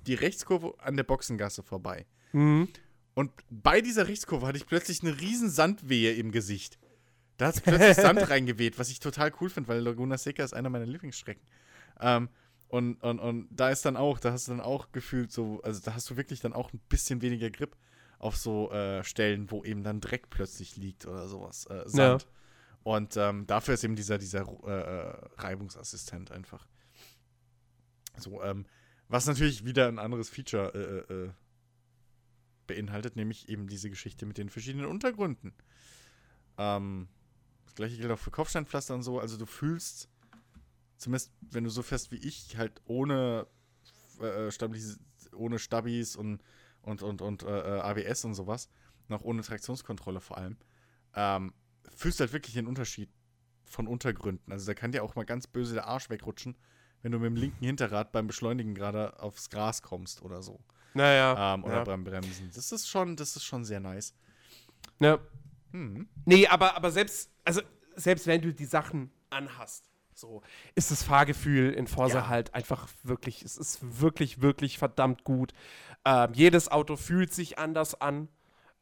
die 0.07 0.15
Rechtskurve 0.15 0.75
an 0.79 0.97
der 0.97 1.03
Boxengasse 1.03 1.65
vorbei. 1.65 2.07
Mhm. 2.33 2.69
Und 3.15 3.33
bei 3.51 3.81
dieser 3.81 4.07
Rechtskurve 4.07 4.47
hatte 4.47 4.59
ich 4.59 4.67
plötzlich 4.67 5.03
eine 5.03 5.21
riesen 5.21 5.51
Sandwehe 5.51 6.13
im 6.13 6.31
Gesicht. 6.31 6.79
Da 7.43 7.49
hat 7.49 7.57
es 7.57 7.61
plötzlich 7.61 7.97
Sand 7.97 8.31
reingeweht, 8.31 8.79
was 8.79 8.89
ich 8.89 9.01
total 9.01 9.33
cool 9.41 9.51
finde, 9.51 9.67
weil 9.69 9.81
Laguna 9.81 10.17
Seca 10.17 10.45
ist 10.45 10.55
einer 10.55 10.71
meiner 10.71 10.87
Lieblingsstrecken. 10.87 11.43
Ähm, 11.99 12.29
und, 12.69 13.03
und, 13.03 13.19
und 13.19 13.49
da 13.51 13.71
ist 13.71 13.85
dann 13.85 13.97
auch, 13.97 14.21
da 14.21 14.31
hast 14.31 14.47
du 14.47 14.53
dann 14.53 14.61
auch 14.61 14.93
gefühlt 14.93 15.33
so, 15.33 15.61
also 15.63 15.81
da 15.85 15.93
hast 15.93 16.09
du 16.09 16.17
wirklich 16.17 16.39
dann 16.39 16.53
auch 16.53 16.73
ein 16.73 16.79
bisschen 16.89 17.21
weniger 17.21 17.51
Grip 17.51 17.77
auf 18.21 18.37
so 18.37 18.71
äh, 18.71 19.03
Stellen, 19.03 19.51
wo 19.51 19.65
eben 19.65 19.83
dann 19.83 20.01
Dreck 20.01 20.31
plötzlich 20.31 20.77
liegt 20.77 21.05
oder 21.05 21.27
sowas. 21.27 21.67
Äh, 21.67 21.83
Sand. 21.87 22.23
Ja. 22.23 22.29
Und 22.85 23.17
ähm, 23.17 23.45
dafür 23.49 23.75
ist 23.75 23.83
eben 23.83 23.97
dieser, 23.97 24.19
dieser 24.19 24.47
äh, 24.65 24.71
äh, 24.71 25.15
Reibungsassistent 25.39 26.31
einfach. 26.31 26.69
So, 28.19 28.41
ähm, 28.45 28.67
was 29.09 29.27
natürlich 29.27 29.65
wieder 29.65 29.89
ein 29.89 29.99
anderes 29.99 30.29
Feature 30.29 30.73
äh, 31.09 31.13
äh, 31.13 31.31
beinhaltet, 32.69 33.17
nämlich 33.17 33.49
eben 33.49 33.67
diese 33.67 33.91
Geschichte 33.91 34.27
mit 34.27 34.39
den 34.39 34.49
verschiedenen 34.49 34.87
Untergründen. 34.87 35.53
Ähm, 36.57 37.09
das 37.73 37.77
gleiche 37.77 37.97
gilt 37.97 38.11
auch 38.11 38.19
für 38.19 38.31
Kopfsteinpflaster 38.31 38.95
und 38.95 39.03
so. 39.03 39.19
Also 39.19 39.39
du 39.39 39.47
fühlst, 39.47 40.09
zumindest 40.99 41.33
wenn 41.41 41.65
du 41.65 41.71
so 41.71 41.83
fest 41.83 42.13
wie 42.13 42.17
ich, 42.17 42.57
halt 42.59 42.83
ohne 42.85 43.47
äh, 44.21 44.51
Stabilis 44.51 45.01
ohne 45.35 45.59
Stabis 45.59 46.15
und, 46.15 46.43
und, 46.83 47.03
und, 47.03 47.23
und 47.23 47.43
äh, 47.43 47.47
ABS 47.47 48.27
und 48.27 48.35
sowas, 48.35 48.69
noch 49.09 49.23
ohne 49.23 49.41
Traktionskontrolle 49.41 50.21
vor 50.21 50.37
allem, 50.37 50.59
ähm, 51.15 51.55
fühlst 51.95 52.21
halt 52.21 52.35
wirklich 52.35 52.55
den 52.55 52.67
Unterschied 52.67 53.11
von 53.65 53.87
Untergründen. 53.87 54.53
Also 54.53 54.67
da 54.67 54.75
kann 54.75 54.93
dir 54.93 55.03
auch 55.03 55.15
mal 55.15 55.25
ganz 55.25 55.47
böse 55.47 55.73
der 55.73 55.87
Arsch 55.87 56.11
wegrutschen, 56.11 56.57
wenn 57.01 57.13
du 57.13 57.19
mit 57.19 57.27
dem 57.27 57.37
linken 57.37 57.65
Hinterrad 57.65 58.13
beim 58.13 58.27
Beschleunigen 58.27 58.75
gerade 58.75 59.19
aufs 59.21 59.49
Gras 59.49 59.81
kommst 59.81 60.21
oder 60.21 60.43
so. 60.43 60.61
Naja. 60.93 61.55
Ähm, 61.55 61.65
oder 61.65 61.77
ja. 61.77 61.85
beim 61.85 62.05
Bremsen. 62.05 62.51
Das 62.55 62.71
ist 62.71 62.89
schon, 62.89 63.17
das 63.17 63.37
ist 63.37 63.45
schon 63.45 63.65
sehr 63.65 63.81
nice. 63.81 64.15
Ja. 65.01 65.19
Hm. 65.73 66.07
Nee, 66.27 66.47
aber, 66.47 66.77
aber 66.77 66.91
selbst, 66.91 67.32
also 67.45 67.61
selbst 67.97 68.27
wenn 68.27 68.41
du 68.41 68.53
die 68.53 68.65
Sachen 68.65 69.11
anhast, 69.31 69.85
so 70.15 70.43
ist 70.75 70.91
das 70.91 71.03
Fahrgefühl 71.03 71.73
in 71.73 71.87
Forza 71.87 72.19
ja. 72.19 72.29
halt 72.29 72.55
einfach 72.55 72.89
wirklich, 73.03 73.43
es 73.43 73.57
ist 73.57 74.01
wirklich, 74.01 74.41
wirklich 74.43 74.79
verdammt 74.79 75.25
gut. 75.25 75.53
Ähm, 76.05 76.31
jedes 76.35 76.71
Auto 76.71 76.97
fühlt 76.97 77.33
sich 77.33 77.59
anders 77.59 78.01
an. 78.01 78.29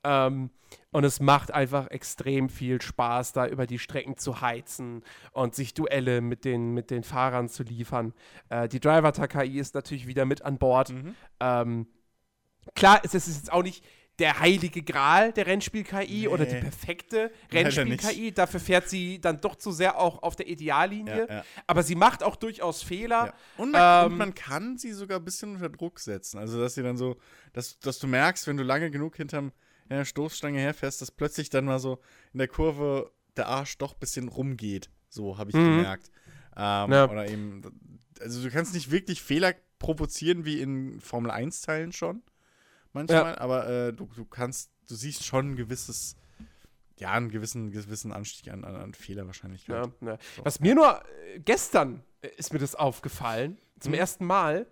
Ähm, 0.02 0.50
und 0.92 1.04
es 1.04 1.20
macht 1.20 1.52
einfach 1.52 1.88
extrem 1.88 2.48
viel 2.48 2.80
Spaß, 2.80 3.32
da 3.32 3.46
über 3.46 3.66
die 3.66 3.78
Strecken 3.78 4.16
zu 4.16 4.40
heizen 4.40 5.02
und 5.32 5.54
sich 5.54 5.74
Duelle 5.74 6.20
mit 6.20 6.44
den, 6.44 6.72
mit 6.72 6.90
den 6.90 7.02
Fahrern 7.02 7.48
zu 7.48 7.62
liefern. 7.62 8.14
Äh, 8.48 8.68
die 8.68 8.80
Driver-KI 8.80 9.58
ist 9.58 9.74
natürlich 9.74 10.06
wieder 10.06 10.24
mit 10.24 10.42
an 10.42 10.58
Bord. 10.58 10.90
Mhm. 10.90 11.14
Ähm, 11.40 11.86
klar, 12.74 13.00
es 13.04 13.14
ist 13.14 13.28
jetzt 13.28 13.52
auch 13.52 13.62
nicht 13.62 13.84
der 14.20 14.38
heilige 14.38 14.82
Gral 14.82 15.32
der 15.32 15.46
Rennspiel-KI 15.46 16.20
nee. 16.20 16.28
oder 16.28 16.44
die 16.44 16.56
perfekte 16.56 17.32
Rennspiel-KI. 17.50 18.32
Dafür 18.32 18.60
fährt 18.60 18.88
sie 18.88 19.20
dann 19.20 19.40
doch 19.40 19.56
zu 19.56 19.72
sehr 19.72 19.98
auch 19.98 20.22
auf 20.22 20.36
der 20.36 20.46
Ideallinie. 20.46 21.26
Ja, 21.28 21.34
ja. 21.36 21.44
Aber 21.66 21.82
sie 21.82 21.94
macht 21.94 22.22
auch 22.22 22.36
durchaus 22.36 22.82
Fehler. 22.82 23.26
Ja. 23.26 23.34
Und, 23.56 23.72
man, 23.72 24.06
ähm, 24.06 24.12
und, 24.12 24.18
man, 24.18 24.34
kann 24.34 24.76
sie 24.76 24.92
sogar 24.92 25.18
ein 25.18 25.24
bisschen 25.24 25.54
unter 25.54 25.70
Druck 25.70 25.98
setzen. 25.98 26.38
Also, 26.38 26.60
dass 26.60 26.74
sie 26.74 26.82
dann 26.82 26.96
so, 26.96 27.16
dass, 27.52 27.80
dass 27.80 27.98
du 27.98 28.06
merkst, 28.06 28.46
wenn 28.46 28.56
du 28.56 28.62
lange 28.62 28.90
genug 28.90 29.16
hinterm 29.16 29.52
der 29.88 30.04
Stoßstange 30.04 30.60
herfährst, 30.60 31.00
dass 31.00 31.10
plötzlich 31.10 31.50
dann 31.50 31.64
mal 31.64 31.80
so 31.80 31.98
in 32.32 32.38
der 32.38 32.48
Kurve 32.48 33.10
der 33.36 33.48
Arsch 33.48 33.78
doch 33.78 33.94
ein 33.94 33.98
bisschen 33.98 34.28
rumgeht. 34.28 34.90
So 35.08 35.38
habe 35.38 35.50
ich 35.50 35.56
mhm. 35.56 35.78
gemerkt. 35.78 36.10
Ähm, 36.56 36.92
Oder 36.92 37.28
eben, 37.28 37.62
also 38.20 38.42
du 38.42 38.50
kannst 38.50 38.74
nicht 38.74 38.90
wirklich 38.90 39.22
Fehler 39.22 39.54
provozieren 39.78 40.44
wie 40.44 40.60
in 40.60 41.00
Formel 41.00 41.30
1-Teilen 41.30 41.92
schon 41.92 42.22
manchmal, 42.92 43.32
ja. 43.32 43.40
aber 43.40 43.68
äh, 43.68 43.92
du, 43.92 44.06
du 44.06 44.24
kannst, 44.24 44.70
du 44.88 44.94
siehst 44.94 45.24
schon 45.24 45.52
ein 45.52 45.56
gewisses, 45.56 46.16
ja, 46.96 47.12
einen 47.12 47.30
gewissen, 47.30 47.70
gewissen 47.70 48.12
Anstieg 48.12 48.52
an, 48.52 48.64
an, 48.64 48.76
an 48.76 48.94
Fehlerwahrscheinlichkeit. 48.94 49.92
Ja, 50.00 50.06
ja. 50.06 50.18
So. 50.36 50.44
Was 50.44 50.60
mir 50.60 50.74
nur 50.74 51.02
äh, 51.34 51.40
gestern 51.40 52.02
äh, 52.22 52.28
ist 52.36 52.52
mir 52.52 52.58
das 52.58 52.74
aufgefallen, 52.74 53.58
zum 53.78 53.92
mhm. 53.92 53.98
ersten 53.98 54.24
Mal, 54.24 54.66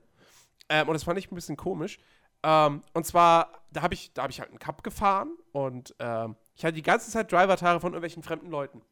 ähm, 0.69 0.89
und 0.89 0.95
das 0.95 1.05
fand 1.05 1.19
ich 1.19 1.31
ein 1.31 1.35
bisschen 1.35 1.57
komisch. 1.57 1.99
Ähm, 2.43 2.83
und 2.93 3.05
zwar, 3.05 3.65
da 3.73 3.83
habe 3.83 3.95
ich, 3.95 4.13
hab 4.17 4.31
ich 4.31 4.41
halt 4.41 4.51
einen 4.51 4.59
Cup 4.59 4.83
gefahren 4.83 5.37
und 5.53 5.95
ähm, 5.99 6.37
ich 6.55 6.65
hatte 6.65 6.75
die 6.75 6.83
ganze 6.83 7.11
Zeit 7.11 7.33
Driver-Tare 7.33 7.81
von 7.81 7.93
irgendwelchen 7.93 8.23
fremden 8.23 8.51
Leuten. 8.51 8.83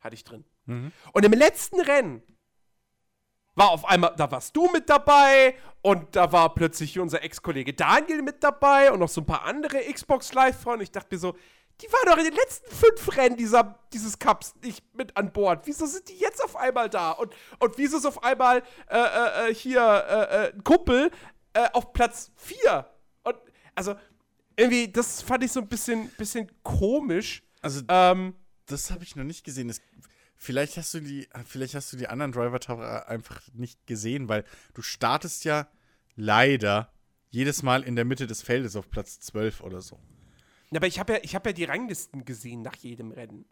Hatte 0.00 0.14
ich 0.14 0.24
drin. 0.24 0.44
Mhm. 0.66 0.92
Und 1.12 1.24
im 1.24 1.32
letzten 1.32 1.80
Rennen 1.80 2.22
war 3.54 3.70
auf 3.70 3.84
einmal, 3.84 4.14
da 4.16 4.30
warst 4.30 4.56
du 4.56 4.68
mit 4.70 4.88
dabei 4.88 5.54
und 5.82 6.16
da 6.16 6.32
war 6.32 6.54
plötzlich 6.54 6.98
unser 6.98 7.22
Ex-Kollege 7.22 7.74
Daniel 7.74 8.22
mit 8.22 8.42
dabei 8.42 8.92
und 8.92 9.00
noch 9.00 9.08
so 9.08 9.20
ein 9.20 9.26
paar 9.26 9.44
andere 9.44 9.78
Xbox 9.92 10.32
Live-Freunde. 10.32 10.84
Ich 10.84 10.90
dachte 10.90 11.14
mir 11.14 11.18
so, 11.18 11.34
die 11.80 11.92
waren 11.92 12.06
doch 12.06 12.18
in 12.18 12.24
den 12.24 12.34
letzten 12.34 12.70
fünf 12.74 13.16
Rennen 13.16 13.36
dieser, 13.36 13.78
dieses 13.92 14.18
Cups 14.18 14.54
nicht 14.62 14.84
mit 14.94 15.16
an 15.16 15.32
Bord. 15.32 15.66
Wieso 15.66 15.86
sind 15.86 16.08
die 16.08 16.16
jetzt 16.16 16.42
auf 16.42 16.56
einmal 16.56 16.88
da? 16.88 17.10
Und, 17.12 17.34
und 17.58 17.76
wieso 17.78 17.98
ist 17.98 18.06
auf 18.06 18.22
einmal 18.22 18.62
äh, 18.88 18.98
äh, 18.98 19.50
äh 19.50 19.54
hier 19.54 19.80
äh, 19.82 20.46
äh, 20.46 20.52
ein 20.52 20.64
Kumpel 20.64 21.10
äh, 21.54 21.68
auf 21.72 21.92
Platz 21.92 22.30
4? 22.36 22.88
Und 23.24 23.36
also, 23.74 23.96
irgendwie, 24.56 24.92
das 24.92 25.22
fand 25.22 25.42
ich 25.44 25.52
so 25.52 25.60
ein 25.60 25.68
bisschen, 25.68 26.08
bisschen 26.10 26.50
komisch. 26.62 27.42
Also, 27.60 27.82
ähm, 27.88 28.36
das 28.66 28.90
habe 28.90 29.02
ich 29.02 29.16
noch 29.16 29.24
nicht 29.24 29.44
gesehen. 29.44 29.68
Das 29.68 29.80
Vielleicht 30.44 30.76
hast 30.76 30.92
du 30.92 30.98
die, 30.98 31.28
vielleicht 31.44 31.76
hast 31.76 31.92
du 31.92 31.96
die 31.96 32.08
anderen 32.08 32.32
Driver 32.32 32.58
Tower 32.58 33.06
einfach 33.06 33.40
nicht 33.52 33.86
gesehen, 33.86 34.28
weil 34.28 34.42
du 34.74 34.82
startest 34.82 35.44
ja 35.44 35.68
leider 36.16 36.92
jedes 37.30 37.62
Mal 37.62 37.84
in 37.84 37.94
der 37.94 38.04
Mitte 38.04 38.26
des 38.26 38.42
Feldes 38.42 38.74
auf 38.74 38.90
Platz 38.90 39.20
12 39.20 39.60
oder 39.60 39.80
so. 39.80 40.00
Ja, 40.72 40.78
aber 40.78 40.88
ich 40.88 40.98
habe 40.98 41.12
ja, 41.12 41.20
hab 41.34 41.46
ja 41.46 41.52
die 41.52 41.62
Ranglisten 41.62 42.24
gesehen 42.24 42.62
nach 42.62 42.74
jedem 42.74 43.12
Rennen. 43.12 43.44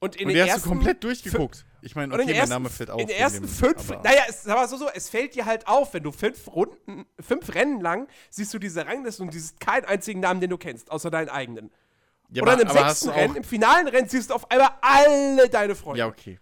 Und 0.00 0.16
in 0.16 0.26
und 0.26 0.34
den 0.34 0.38
ersten, 0.38 0.54
hast 0.54 0.64
du 0.64 0.68
komplett 0.70 1.04
durchgeguckt. 1.04 1.64
Ich 1.80 1.94
meine, 1.94 2.12
okay, 2.12 2.36
mein 2.36 2.48
Name 2.48 2.70
fällt 2.70 2.90
auf. 2.90 3.00
In 3.00 3.06
den 3.06 3.16
ersten 3.16 3.42
dem, 3.42 3.48
fünf, 3.48 3.88
naja, 3.88 4.22
es 4.28 4.46
war 4.46 4.66
so, 4.66 4.78
so, 4.78 4.88
es 4.92 5.08
fällt 5.08 5.36
dir 5.36 5.46
halt 5.46 5.68
auf, 5.68 5.94
wenn 5.94 6.02
du 6.02 6.10
fünf 6.10 6.48
Runden, 6.48 7.06
fünf 7.20 7.54
Rennen 7.54 7.80
lang 7.80 8.08
siehst 8.30 8.52
du 8.52 8.58
diese 8.58 8.84
Rangliste 8.84 9.22
und 9.22 9.32
siehst 9.32 9.60
keinen 9.60 9.84
einzigen 9.84 10.18
Namen, 10.18 10.40
den 10.40 10.50
du 10.50 10.58
kennst, 10.58 10.90
außer 10.90 11.08
deinen 11.08 11.28
eigenen. 11.28 11.70
Ja, 12.30 12.42
Oder 12.42 12.54
in 12.54 12.66
einem 12.66 12.76
sechsten 12.76 13.10
Rennen, 13.10 13.36
im 13.36 13.44
finalen 13.44 13.88
Rennen 13.88 14.08
siehst 14.08 14.30
du 14.30 14.34
auf 14.34 14.50
einmal 14.50 14.70
alle 14.80 15.48
deine 15.48 15.74
Freunde. 15.74 16.00
Ja, 16.00 16.06
okay. 16.06 16.38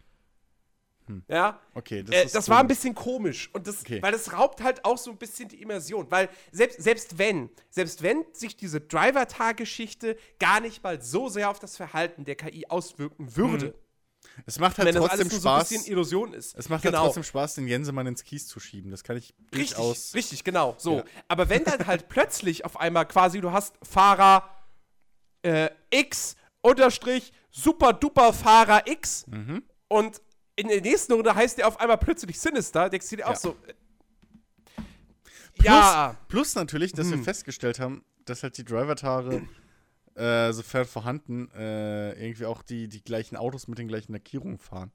Hm. 1.07 1.23
Ja. 1.29 1.61
Okay, 1.75 2.03
das, 2.03 2.15
äh, 2.15 2.27
das 2.33 2.49
war 2.49 2.61
ein 2.61 2.67
bisschen 2.67 2.95
komisch. 2.95 3.51
Und 3.53 3.67
das, 3.67 3.83
okay. 3.83 4.01
weil 4.03 4.13
das 4.13 4.33
raubt 4.33 4.63
halt 4.63 4.85
auch 4.85 4.97
so 4.97 5.11
ein 5.11 5.19
bisschen 5.19 5.49
die 5.49 5.61
Immersion. 5.61 6.11
Weil 6.11 6.29
selbst, 6.51 6.83
selbst 6.83 7.19
wenn, 7.19 7.51
selbst 7.69 8.03
wenn 8.03 8.25
sich 8.33 8.57
diese 8.57 8.81
Driver-Tag-Geschichte 8.81 10.17
gar 10.39 10.61
nicht 10.61 10.83
mal 10.83 11.03
so 11.03 11.29
sehr 11.29 11.51
auf 11.51 11.59
das 11.59 11.77
Verhalten 11.77 12.25
der 12.25 12.37
KI 12.37 12.67
auswirken 12.69 13.37
würde. 13.37 13.67
Hm. 13.67 13.75
Es 14.47 14.59
macht 14.59 14.79
halt 14.79 14.95
trotzdem 14.97 15.31
Spaß. 15.31 15.43
So 15.43 15.49
ein 15.49 15.59
bisschen 15.81 15.93
Illusion 15.93 16.33
ist. 16.33 16.57
Es 16.57 16.69
macht 16.69 16.83
halt 16.83 16.93
genau. 16.93 17.05
halt 17.05 17.09
trotzdem 17.09 17.25
Spaß, 17.25 17.55
den 17.57 17.69
Jensemann 17.69 18.07
ins 18.07 18.25
Kies 18.25 18.47
zu 18.47 18.59
schieben. 18.59 18.91
Das 18.91 19.05
kann 19.05 19.17
ich 19.17 19.35
durchaus. 19.51 20.15
Richtig, 20.15 20.15
richtig, 20.15 20.45
genau. 20.45 20.75
So. 20.79 20.99
Ja. 20.99 21.05
Aber 21.29 21.49
wenn 21.51 21.65
dann 21.65 21.87
halt 21.87 22.09
plötzlich 22.09 22.65
auf 22.65 22.81
einmal 22.81 23.07
quasi 23.07 23.41
du 23.41 23.53
hast 23.53 23.77
Fahrer 23.83 24.49
äh, 25.45 25.71
X 25.91 26.37
unterstrich 26.63 27.33
super 27.51 27.93
duper 27.93 28.33
Fahrer 28.33 28.87
X 28.87 29.27
mhm. 29.27 29.63
und 29.89 30.21
in 30.57 30.69
der 30.69 30.81
nächsten 30.81 31.13
Runde 31.13 31.35
heißt 31.35 31.59
der 31.59 31.69
auf 31.69 31.79
einmal 31.81 31.99
plötzlich 31.99 32.39
Sinister, 32.39 32.89
denkst 32.89 33.11
du 33.11 33.17
dir 33.17 33.27
auch 33.27 33.33
ja. 33.33 33.37
so. 33.37 33.51
Äh, 33.67 33.75
plus, 35.55 35.67
ja. 35.67 36.17
Plus 36.29 36.55
natürlich, 36.55 36.93
dass 36.93 37.11
hm. 37.11 37.19
wir 37.19 37.25
festgestellt 37.25 37.81
haben, 37.81 38.05
dass 38.25 38.43
halt 38.43 38.57
die 38.57 38.65
Driver-Tare, 38.65 39.43
äh, 40.15 40.53
sofern 40.53 40.85
vorhanden, 40.85 41.51
äh, 41.57 42.13
irgendwie 42.13 42.47
auch 42.47 42.63
die, 42.63 42.89
die 42.89 43.03
gleichen 43.03 43.37
Autos 43.37 43.67
mit 43.67 43.79
den 43.79 43.89
gleichen 43.89 44.13
Lackierungen 44.13 44.59
fahren. 44.59 44.93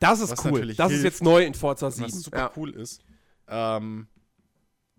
Das 0.00 0.20
ist 0.20 0.30
was 0.30 0.44
cool. 0.44 0.66
Das 0.74 0.88
hilft, 0.88 0.92
ist 0.92 1.02
jetzt 1.04 1.22
neu 1.22 1.44
in 1.44 1.54
Forza 1.54 1.90
7. 1.90 2.06
Was 2.06 2.20
super 2.22 2.38
ja. 2.38 2.52
cool 2.56 2.70
ist. 2.74 3.02
Ähm, 3.46 4.08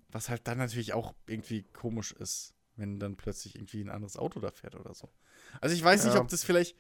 was 0.10 0.30
halt 0.30 0.48
dann 0.48 0.57
natürlich 0.57 0.94
auch 0.94 1.14
irgendwie 1.28 1.64
komisch 1.64 2.14
ist 2.14 2.53
wenn 2.80 2.99
dann 2.99 3.15
plötzlich 3.15 3.56
irgendwie 3.56 3.81
ein 3.81 3.89
anderes 3.89 4.18
Auto 4.18 4.39
da 4.39 4.51
fährt 4.51 4.76
oder 4.76 4.93
so. 4.93 5.10
Also 5.61 5.76
ich 5.76 5.84
weiß 5.84 6.03
ja. 6.03 6.11
nicht, 6.11 6.19
ob 6.19 6.27
das 6.27 6.43
vielleicht, 6.43 6.76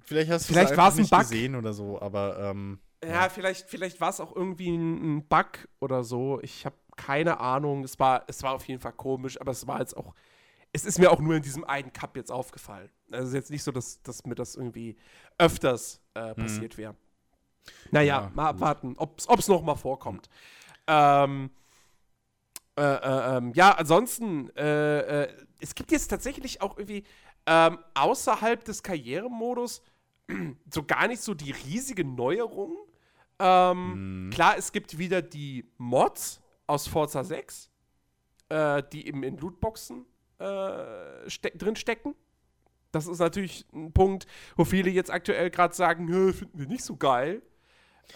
vielleicht 0.00 0.30
hast 0.30 0.48
du 0.48 0.54
vielleicht 0.54 0.72
es 0.76 0.94
nicht 0.96 1.10
Bug. 1.10 1.20
gesehen 1.20 1.54
oder 1.54 1.72
so, 1.72 2.00
aber 2.00 2.38
ähm, 2.38 2.80
ja, 3.04 3.10
ja, 3.10 3.28
vielleicht, 3.28 3.68
vielleicht 3.68 4.00
war 4.00 4.10
es 4.10 4.20
auch 4.20 4.34
irgendwie 4.34 4.70
ein, 4.70 5.26
Bug 5.26 5.68
oder 5.80 6.04
so. 6.04 6.40
Ich 6.42 6.64
habe 6.64 6.76
keine 6.96 7.40
Ahnung. 7.40 7.82
Es 7.84 7.98
war, 7.98 8.24
es 8.28 8.42
war 8.42 8.54
auf 8.54 8.64
jeden 8.66 8.80
Fall 8.80 8.92
komisch, 8.92 9.40
aber 9.40 9.50
es 9.50 9.66
war 9.66 9.80
jetzt 9.80 9.96
auch, 9.96 10.14
es 10.72 10.84
ist 10.84 10.98
mir 10.98 11.10
auch 11.10 11.20
nur 11.20 11.34
in 11.34 11.42
diesem 11.42 11.64
einen 11.64 11.92
Cup 11.92 12.16
jetzt 12.16 12.30
aufgefallen. 12.30 12.90
Also 13.10 13.24
es 13.24 13.28
ist 13.30 13.34
jetzt 13.34 13.50
nicht 13.50 13.62
so, 13.64 13.72
dass, 13.72 14.02
dass 14.02 14.24
mir 14.24 14.36
das 14.36 14.54
irgendwie 14.54 14.96
öfters 15.36 16.00
äh, 16.14 16.30
mhm. 16.30 16.36
passiert 16.36 16.78
wäre. 16.78 16.94
Naja, 17.90 18.22
ja, 18.22 18.30
mal 18.34 18.48
abwarten, 18.48 18.94
ob 18.96 19.18
es 19.18 19.48
noch 19.48 19.62
mal 19.62 19.74
vorkommt. 19.74 20.28
Mhm. 20.28 20.84
Ähm, 20.88 21.50
äh, 22.82 22.94
äh, 22.96 23.36
ähm, 23.36 23.52
ja, 23.54 23.70
ansonsten, 23.72 24.50
äh, 24.56 25.22
äh, 25.22 25.28
es 25.60 25.76
gibt 25.76 25.92
jetzt 25.92 26.08
tatsächlich 26.08 26.60
auch 26.62 26.76
irgendwie 26.76 27.04
ähm, 27.46 27.78
außerhalb 27.94 28.64
des 28.64 28.82
Karrieremodus 28.82 29.82
so 30.68 30.82
gar 30.82 31.06
nicht 31.06 31.22
so 31.22 31.34
die 31.34 31.52
riesige 31.52 32.04
Neuerung. 32.04 32.76
Ähm, 33.38 34.26
mhm. 34.26 34.30
Klar, 34.30 34.56
es 34.58 34.72
gibt 34.72 34.98
wieder 34.98 35.22
die 35.22 35.70
Mods 35.78 36.40
aus 36.66 36.88
Forza 36.88 37.22
6, 37.22 37.70
äh, 38.48 38.82
die 38.92 39.06
eben 39.06 39.22
in 39.22 39.38
Lootboxen 39.38 40.06
ste 41.28 41.52
drin 41.52 41.76
stecken. 41.76 42.16
Das 42.90 43.06
ist 43.06 43.20
natürlich 43.20 43.64
ein 43.72 43.92
Punkt, 43.92 44.26
wo 44.56 44.64
viele 44.64 44.90
jetzt 44.90 45.08
aktuell 45.08 45.50
gerade 45.50 45.72
sagen, 45.72 46.08
finden 46.32 46.58
wir 46.58 46.66
nicht 46.66 46.82
so 46.82 46.96
geil. 46.96 47.42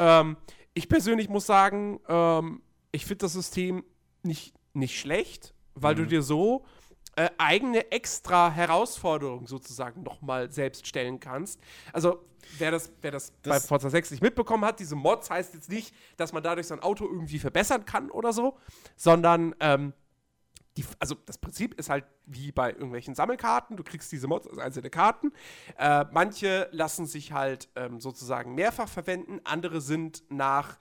Ähm, 0.00 0.36
ich 0.74 0.88
persönlich 0.88 1.28
muss 1.28 1.46
sagen, 1.46 2.00
ähm, 2.08 2.62
ich 2.90 3.06
finde 3.06 3.26
das 3.26 3.34
System 3.34 3.84
nicht, 4.22 4.54
nicht 4.72 4.98
schlecht, 4.98 5.54
weil 5.74 5.94
mhm. 5.94 5.98
du 5.98 6.06
dir 6.06 6.22
so 6.22 6.64
äh, 7.16 7.30
eigene 7.38 7.90
extra 7.92 8.50
Herausforderungen 8.50 9.46
sozusagen 9.46 10.02
nochmal 10.02 10.50
selbst 10.50 10.86
stellen 10.86 11.18
kannst. 11.18 11.60
Also, 11.92 12.24
wer 12.58 12.70
das, 12.70 12.92
wer 13.00 13.10
das, 13.10 13.32
das, 13.42 13.62
bei 13.62 13.66
Forza 13.66 13.90
6 13.90 14.10
nicht 14.10 14.22
mitbekommen 14.22 14.64
hat, 14.64 14.80
diese 14.80 14.96
Mods 14.96 15.30
heißt 15.30 15.54
jetzt 15.54 15.70
nicht, 15.70 15.94
dass 16.16 16.32
man 16.32 16.42
dadurch 16.42 16.66
sein 16.66 16.80
Auto 16.80 17.04
irgendwie 17.06 17.38
verbessern 17.38 17.84
kann 17.84 18.10
oder 18.10 18.32
so, 18.32 18.58
sondern 18.96 19.54
ähm, 19.60 19.94
die, 20.76 20.84
also 20.98 21.14
das 21.24 21.38
Prinzip 21.38 21.74
ist 21.78 21.88
halt 21.88 22.04
wie 22.26 22.52
bei 22.52 22.70
irgendwelchen 22.70 23.14
Sammelkarten. 23.14 23.76
Du 23.76 23.82
kriegst 23.82 24.12
diese 24.12 24.28
Mods 24.28 24.46
als 24.46 24.58
einzelne 24.58 24.90
Karten. 24.90 25.32
Äh, 25.78 26.04
manche 26.12 26.68
lassen 26.72 27.06
sich 27.06 27.32
halt 27.32 27.68
ähm, 27.76 28.00
sozusagen 28.00 28.54
mehrfach 28.54 28.88
verwenden, 28.88 29.40
andere 29.44 29.80
sind 29.80 30.22
nach 30.28 30.76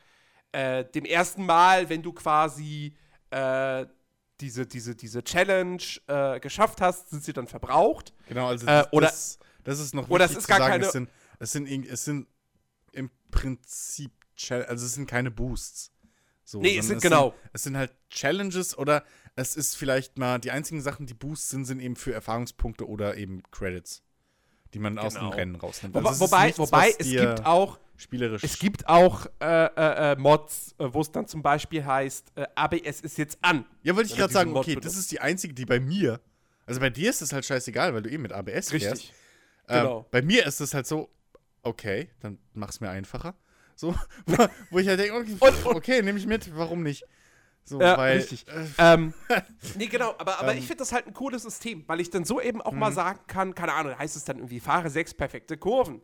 äh, 0.52 0.84
dem 0.84 1.06
ersten 1.06 1.46
Mal, 1.46 1.90
wenn 1.90 2.02
du 2.02 2.12
quasi 2.14 2.96
äh, 3.32 3.86
diese, 4.42 4.66
diese, 4.66 4.96
diese 4.96 5.24
Challenge 5.24 5.82
äh, 6.08 6.40
geschafft 6.40 6.82
hast, 6.82 7.10
sind 7.10 7.24
sie 7.24 7.34
dann 7.34 7.48
verbraucht. 7.48 8.14
Genau, 8.28 8.48
also 8.48 8.66
das, 8.66 8.86
äh, 8.86 8.90
oder, 8.92 9.08
das, 9.08 9.40
das 9.64 9.80
ist 9.80 9.94
noch 9.94 10.10
oder 10.10 10.26
es 10.26 10.36
ist 10.36 10.48
gar 10.48 10.60
sagen, 10.60 10.72
keine. 10.72 10.86
Es 10.86 10.92
sind, 10.92 11.10
es, 11.40 11.52
sind, 11.52 11.68
es 11.86 12.06
sind 12.06 12.28
im 12.92 13.10
Prinzip, 13.32 14.12
also 14.50 14.86
es 14.86 14.94
sind 14.94 15.08
keine 15.08 15.32
Boosts. 15.32 15.92
So, 16.44 16.62
nee, 16.62 16.78
es 16.78 16.88
sind, 16.88 17.02
genau. 17.02 17.30
Sind, 17.32 17.50
es 17.54 17.64
sind 17.64 17.78
halt 17.78 17.92
Challenges 18.10 18.78
oder 18.78 19.04
es 19.36 19.56
ist 19.56 19.76
vielleicht 19.76 20.18
mal, 20.18 20.40
die 20.40 20.52
einzigen 20.52 20.82
Sachen, 20.82 21.08
die 21.08 21.14
Boosts 21.14 21.50
sind, 21.50 21.66
sind 21.66 21.80
eben 21.80 21.96
für 21.96 22.14
Erfahrungspunkte 22.14 22.88
oder 22.88 23.18
eben 23.18 23.42
Credits. 23.52 24.04
Die 24.74 24.80
man 24.80 24.96
genau. 24.96 25.08
aus 25.08 25.14
dem 25.14 25.22
genau. 25.22 25.36
Rennen 25.36 25.56
rausnimmt. 25.56 25.96
Also 25.96 26.20
wobei, 26.20 26.46
nichts, 26.48 26.60
wobei 26.60 26.96
es 26.98 27.10
gibt 27.10 27.46
auch 27.46 27.80
spielerisch. 27.98 28.44
Es 28.44 28.60
gibt 28.60 28.88
auch 28.88 29.26
äh, 29.40 29.66
äh, 29.66 30.12
äh 30.12 30.16
Mods, 30.18 30.76
äh, 30.78 30.88
wo 30.92 31.02
es 31.02 31.12
dann 31.12 31.28
zum 31.28 31.42
Beispiel 31.42 31.86
heißt, 31.86 32.34
äh, 32.36 32.46
ABS 32.56 33.02
ist 33.02 33.18
jetzt 33.18 33.38
an. 33.42 33.66
Ja, 33.84 33.96
wollte 33.96 34.10
ich 34.10 34.18
gerade 34.18 34.34
sagen, 34.34 34.56
okay, 34.56 34.76
das 34.76 34.98
ist 34.98 35.12
die 35.12 35.20
einzige, 35.20 35.54
die 35.54 35.66
bei 35.66 35.80
mir. 35.80 36.20
Also 36.66 36.80
bei 36.80 36.90
dir 36.90 37.10
ist 37.10 37.22
es 37.22 37.32
halt 37.32 37.46
scheißegal, 37.46 37.94
weil 37.94 38.02
du 38.02 38.10
eben 38.10 38.24
mit 38.24 38.34
ABS 38.34 38.74
Richtig. 38.74 38.82
fährst. 38.82 39.14
Ähm, 39.68 39.82
genau. 39.82 40.06
Bei 40.12 40.22
mir 40.22 40.46
ist 40.46 40.60
es 40.60 40.74
halt 40.74 40.88
so, 40.88 41.10
okay, 41.64 42.10
dann 42.20 42.38
mach's 42.54 42.80
mir 42.80 42.90
einfacher. 42.90 43.36
So, 43.76 43.94
wo 44.72 44.80
ich 44.80 44.88
halt 44.88 45.00
denke, 45.00 45.16
okay, 45.16 45.54
okay 45.66 46.02
nehme 46.02 46.18
ich 46.18 46.26
mit, 46.26 46.56
warum 46.56 46.82
nicht? 46.82 47.06
So, 47.68 47.82
ja, 47.82 47.98
weil, 47.98 48.18
richtig. 48.18 48.46
Äh, 48.48 48.68
ähm, 48.94 49.14
nee, 49.76 49.88
genau, 49.88 50.14
aber, 50.20 50.40
aber 50.40 50.52
ähm, 50.52 50.60
ich 50.60 50.68
finde 50.68 50.78
das 50.78 50.92
halt 50.92 51.08
ein 51.08 51.14
cooles 51.14 51.42
System, 51.42 51.84
weil 51.88 52.00
ich 52.00 52.12
dann 52.12 52.24
so 52.24 52.40
eben 52.40 52.62
auch 52.62 52.74
mal 52.74 52.92
mhm. 52.92 52.96
sagen 52.96 53.20
kann, 53.26 53.56
keine 53.56 53.74
Ahnung, 53.74 53.98
heißt 53.98 54.16
es 54.16 54.24
dann 54.24 54.38
irgendwie, 54.38 54.60
fahre 54.60 54.90
sechs 54.92 55.16
perfekte 55.16 55.58
Kurven. 55.58 56.02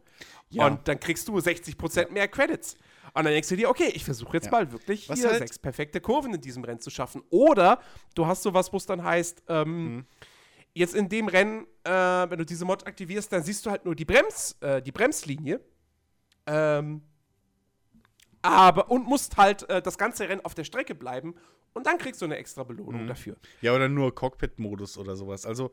Ja. 0.49 0.65
Und 0.65 0.87
dann 0.87 0.99
kriegst 0.99 1.27
du 1.27 1.37
60% 1.37 2.11
mehr 2.11 2.27
Credits. 2.27 2.75
Und 3.13 3.25
dann 3.25 3.33
denkst 3.33 3.49
du 3.49 3.55
dir, 3.55 3.69
okay, 3.69 3.91
ich 3.93 4.03
versuche 4.03 4.37
jetzt 4.37 4.45
ja. 4.45 4.51
mal 4.51 4.71
wirklich 4.71 5.07
Was 5.07 5.19
hier 5.19 5.29
halt? 5.29 5.39
sechs 5.39 5.59
perfekte 5.59 6.01
Kurven 6.01 6.33
in 6.33 6.41
diesem 6.41 6.63
Rennen 6.63 6.79
zu 6.79 6.89
schaffen. 6.89 7.21
Oder 7.29 7.79
du 8.15 8.25
hast 8.25 8.41
sowas, 8.41 8.73
wo 8.73 8.77
es 8.77 8.87
dann 8.87 9.03
heißt, 9.03 9.43
ähm, 9.47 9.95
mhm. 9.95 10.05
jetzt 10.73 10.95
in 10.95 11.09
dem 11.09 11.27
Rennen, 11.27 11.67
äh, 11.83 11.91
wenn 11.91 12.39
du 12.39 12.45
diese 12.45 12.65
Mod 12.65 12.87
aktivierst, 12.87 13.31
dann 13.31 13.43
siehst 13.43 13.65
du 13.65 13.69
halt 13.69 13.85
nur 13.85 13.95
die, 13.95 14.05
Brems, 14.05 14.57
äh, 14.61 14.81
die 14.81 14.91
Bremslinie. 14.91 15.61
Ähm, 16.47 17.03
aber 18.41 18.89
und 18.89 19.05
musst 19.05 19.37
halt 19.37 19.69
äh, 19.69 19.81
das 19.81 19.97
ganze 19.97 20.27
Rennen 20.27 20.43
auf 20.43 20.55
der 20.55 20.63
Strecke 20.63 20.95
bleiben 20.95 21.35
und 21.73 21.85
dann 21.85 21.97
kriegst 21.97 22.21
du 22.21 22.25
eine 22.25 22.37
extra 22.37 22.63
Belohnung 22.63 23.03
mhm. 23.03 23.07
dafür. 23.07 23.37
Ja, 23.61 23.73
oder 23.73 23.87
nur 23.87 24.13
Cockpit-Modus 24.13 24.97
oder 24.97 25.15
sowas. 25.15 25.45
Also 25.45 25.71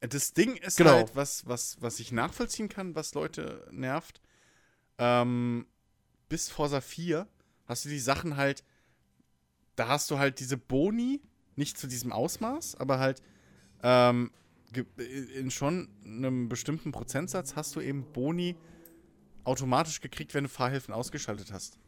das 0.00 0.32
Ding 0.32 0.56
ist 0.56 0.76
genau. 0.76 0.92
halt, 0.92 1.16
was, 1.16 1.46
was, 1.46 1.76
was 1.80 1.98
ich 2.00 2.12
nachvollziehen 2.12 2.68
kann, 2.68 2.94
was 2.94 3.14
Leute 3.14 3.66
nervt. 3.70 4.20
Ähm, 4.98 5.66
bis 6.28 6.48
Forsa 6.48 6.80
4 6.80 7.26
hast 7.66 7.84
du 7.84 7.88
die 7.88 7.98
Sachen 7.98 8.36
halt, 8.36 8.64
da 9.76 9.88
hast 9.88 10.10
du 10.10 10.18
halt 10.18 10.40
diese 10.40 10.56
Boni, 10.56 11.20
nicht 11.56 11.78
zu 11.78 11.86
diesem 11.86 12.12
Ausmaß, 12.12 12.76
aber 12.76 12.98
halt 12.98 13.22
ähm, 13.82 14.30
in 14.96 15.50
schon 15.50 15.88
einem 16.04 16.48
bestimmten 16.48 16.92
Prozentsatz 16.92 17.56
hast 17.56 17.74
du 17.74 17.80
eben 17.80 18.04
Boni 18.12 18.56
automatisch 19.44 20.00
gekriegt, 20.00 20.34
wenn 20.34 20.44
du 20.44 20.50
Fahrhilfen 20.50 20.92
ausgeschaltet 20.94 21.52
hast. 21.52 21.78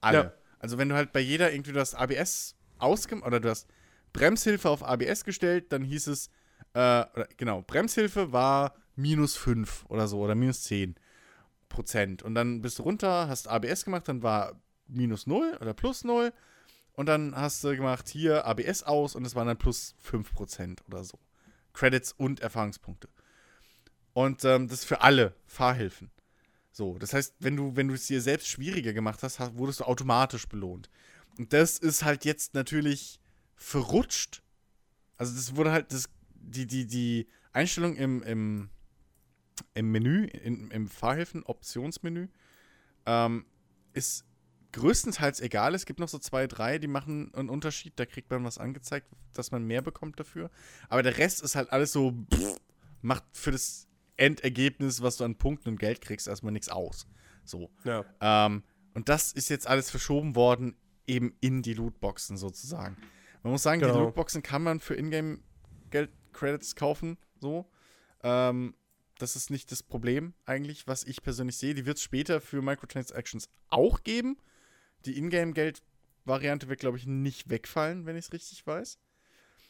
Alle. 0.00 0.18
Ja. 0.18 0.32
Also 0.58 0.78
wenn 0.78 0.88
du 0.88 0.94
halt 0.94 1.12
bei 1.12 1.20
jeder 1.20 1.52
irgendwie 1.52 1.72
du 1.72 1.80
hast 1.80 1.94
ABS 1.94 2.56
ausgemacht 2.78 3.26
oder 3.26 3.40
du 3.40 3.50
hast 3.50 3.68
Bremshilfe 4.12 4.68
auf 4.68 4.82
ABS 4.82 5.24
gestellt, 5.24 5.72
dann 5.72 5.82
hieß 5.82 6.06
es, 6.08 6.30
äh, 6.72 7.04
genau, 7.36 7.62
Bremshilfe 7.62 8.32
war 8.32 8.74
minus 8.94 9.36
5 9.36 9.84
oder 9.88 10.08
so 10.08 10.20
oder 10.20 10.34
minus 10.34 10.62
10 10.64 10.96
Prozent. 11.68 12.22
Und 12.22 12.34
dann 12.34 12.62
bist 12.62 12.78
du 12.78 12.84
runter, 12.84 13.28
hast 13.28 13.48
ABS 13.48 13.84
gemacht, 13.84 14.08
dann 14.08 14.22
war 14.22 14.60
minus 14.86 15.26
0 15.26 15.58
oder 15.60 15.74
plus 15.74 16.04
0. 16.04 16.32
Und 16.92 17.06
dann 17.06 17.36
hast 17.36 17.62
du 17.62 17.76
gemacht, 17.76 18.08
hier 18.08 18.46
ABS 18.46 18.82
aus 18.82 19.14
und 19.14 19.26
es 19.26 19.34
waren 19.34 19.46
dann 19.46 19.58
plus 19.58 19.94
5 20.00 20.32
Prozent 20.32 20.82
oder 20.88 21.04
so. 21.04 21.18
Credits 21.74 22.12
und 22.12 22.40
Erfahrungspunkte. 22.40 23.08
Und 24.14 24.44
ähm, 24.46 24.66
das 24.66 24.80
ist 24.80 24.84
für 24.86 25.02
alle 25.02 25.34
Fahrhilfen. 25.44 26.10
So, 26.76 26.98
das 26.98 27.14
heißt, 27.14 27.36
wenn 27.38 27.56
du, 27.56 27.74
wenn 27.74 27.88
du 27.88 27.94
es 27.94 28.06
dir 28.06 28.20
selbst 28.20 28.48
schwieriger 28.48 28.92
gemacht 28.92 29.22
hast, 29.22 29.40
wurdest 29.56 29.80
du 29.80 29.84
automatisch 29.84 30.46
belohnt. 30.46 30.90
Und 31.38 31.54
das 31.54 31.78
ist 31.78 32.04
halt 32.04 32.26
jetzt 32.26 32.52
natürlich 32.52 33.18
verrutscht. 33.54 34.42
Also 35.16 35.34
das 35.34 35.56
wurde 35.56 35.72
halt, 35.72 35.90
das, 35.90 36.10
die, 36.34 36.66
die, 36.66 36.86
die 36.86 37.28
Einstellung 37.54 37.96
im, 37.96 38.22
im, 38.24 38.68
im 39.72 39.90
Menü, 39.90 40.26
in, 40.26 40.70
im 40.70 40.86
Fahrhilfen-Optionsmenü, 40.86 42.28
ähm, 43.06 43.46
ist 43.94 44.26
größtenteils 44.72 45.40
egal. 45.40 45.74
Es 45.74 45.86
gibt 45.86 45.98
noch 45.98 46.10
so 46.10 46.18
zwei, 46.18 46.46
drei, 46.46 46.76
die 46.78 46.88
machen 46.88 47.34
einen 47.34 47.48
Unterschied. 47.48 47.94
Da 47.96 48.04
kriegt 48.04 48.30
man 48.30 48.44
was 48.44 48.58
angezeigt, 48.58 49.08
dass 49.32 49.50
man 49.50 49.64
mehr 49.64 49.80
bekommt 49.80 50.20
dafür. 50.20 50.50
Aber 50.90 51.02
der 51.02 51.16
Rest 51.16 51.40
ist 51.40 51.56
halt 51.56 51.72
alles 51.72 51.92
so, 51.92 52.12
pff, 52.30 52.60
macht 53.00 53.24
für 53.32 53.52
das 53.52 53.88
Endergebnis, 54.16 55.02
was 55.02 55.16
du 55.16 55.24
an 55.24 55.36
Punkten 55.36 55.70
und 55.70 55.78
Geld 55.78 56.00
kriegst, 56.00 56.28
erstmal 56.28 56.52
nichts 56.52 56.68
aus. 56.68 57.06
So. 57.44 57.70
Ja. 57.84 58.04
Ähm, 58.20 58.62
und 58.94 59.08
das 59.08 59.32
ist 59.32 59.48
jetzt 59.48 59.66
alles 59.66 59.90
verschoben 59.90 60.34
worden, 60.36 60.76
eben 61.06 61.36
in 61.40 61.62
die 61.62 61.74
Lootboxen 61.74 62.36
sozusagen. 62.36 62.96
Man 63.42 63.52
muss 63.52 63.62
sagen, 63.62 63.80
genau. 63.80 63.92
die 63.92 63.98
Lootboxen 64.00 64.42
kann 64.42 64.62
man 64.62 64.80
für 64.80 64.94
Ingame-Geld-Credits 64.94 66.74
kaufen, 66.74 67.18
so. 67.38 67.70
Ähm, 68.22 68.74
das 69.18 69.36
ist 69.36 69.50
nicht 69.50 69.70
das 69.72 69.82
Problem 69.82 70.34
eigentlich, 70.44 70.86
was 70.86 71.04
ich 71.04 71.22
persönlich 71.22 71.56
sehe. 71.56 71.74
Die 71.74 71.86
wird 71.86 71.96
es 71.96 72.02
später 72.02 72.40
für 72.40 72.60
Microtransactions 72.60 73.48
auch 73.68 74.02
geben. 74.02 74.36
Die 75.04 75.16
Ingame-Geld-Variante 75.16 76.68
wird, 76.68 76.80
glaube 76.80 76.98
ich, 76.98 77.06
nicht 77.06 77.48
wegfallen, 77.48 78.04
wenn 78.04 78.16
ich 78.16 78.26
es 78.26 78.32
richtig 78.32 78.66
weiß. 78.66 78.98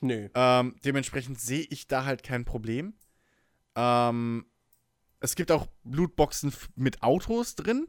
Nö. 0.01 0.29
Ähm, 0.35 0.77
dementsprechend 0.85 1.41
sehe 1.41 1.67
ich 1.69 1.87
da 1.87 2.05
halt 2.05 2.23
kein 2.23 2.45
Problem. 2.45 2.95
Ähm, 3.77 4.47
es 5.21 5.35
gibt 5.35 5.53
auch 5.53 5.69
Lootboxen 5.85 6.53
mit 6.75 7.03
Autos 7.03 7.55
drin. 7.55 7.87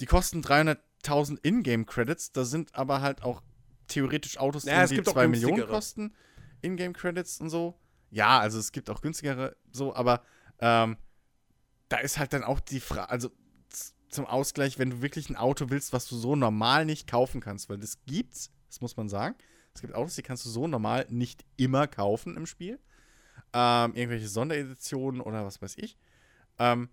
Die 0.00 0.06
kosten 0.06 0.40
300.000 0.40 1.38
Ingame-Credits. 1.42 2.32
Da 2.32 2.44
sind 2.44 2.74
aber 2.74 3.00
halt 3.00 3.22
auch 3.22 3.42
theoretisch 3.86 4.38
Autos 4.38 4.64
ja, 4.64 4.86
drin, 4.86 5.04
die 5.04 5.10
2 5.10 5.28
Millionen 5.28 5.66
kosten. 5.66 6.14
Ingame-Credits 6.62 7.40
und 7.40 7.50
so. 7.50 7.78
Ja, 8.10 8.40
also 8.40 8.58
es 8.58 8.72
gibt 8.72 8.88
auch 8.88 9.02
günstigere 9.02 9.56
so, 9.70 9.94
aber 9.94 10.22
ähm, 10.60 10.96
da 11.88 11.98
ist 11.98 12.18
halt 12.18 12.32
dann 12.32 12.42
auch 12.42 12.60
die 12.60 12.80
Frage, 12.80 13.10
also 13.10 13.30
zum 14.08 14.24
Ausgleich, 14.24 14.78
wenn 14.78 14.90
du 14.90 15.02
wirklich 15.02 15.28
ein 15.28 15.36
Auto 15.36 15.68
willst, 15.68 15.92
was 15.92 16.06
du 16.06 16.16
so 16.16 16.34
normal 16.34 16.86
nicht 16.86 17.06
kaufen 17.06 17.42
kannst, 17.42 17.68
weil 17.68 17.76
das 17.76 17.98
gibt's, 18.06 18.50
das 18.68 18.80
muss 18.80 18.96
man 18.96 19.10
sagen. 19.10 19.34
Es 19.74 19.82
gibt 19.82 19.94
Autos, 19.94 20.14
die 20.14 20.22
kannst 20.22 20.46
du 20.46 20.48
so 20.48 20.66
normal 20.66 21.06
nicht 21.10 21.44
immer 21.56 21.86
kaufen 21.86 22.36
im 22.36 22.46
Spiel 22.46 22.80
ähm, 23.52 23.94
irgendwelche 23.94 24.28
Sondereditionen 24.28 25.20
oder 25.20 25.44
was 25.44 25.62
weiß 25.62 25.76
ich. 25.78 25.96
Ähm, 26.58 26.88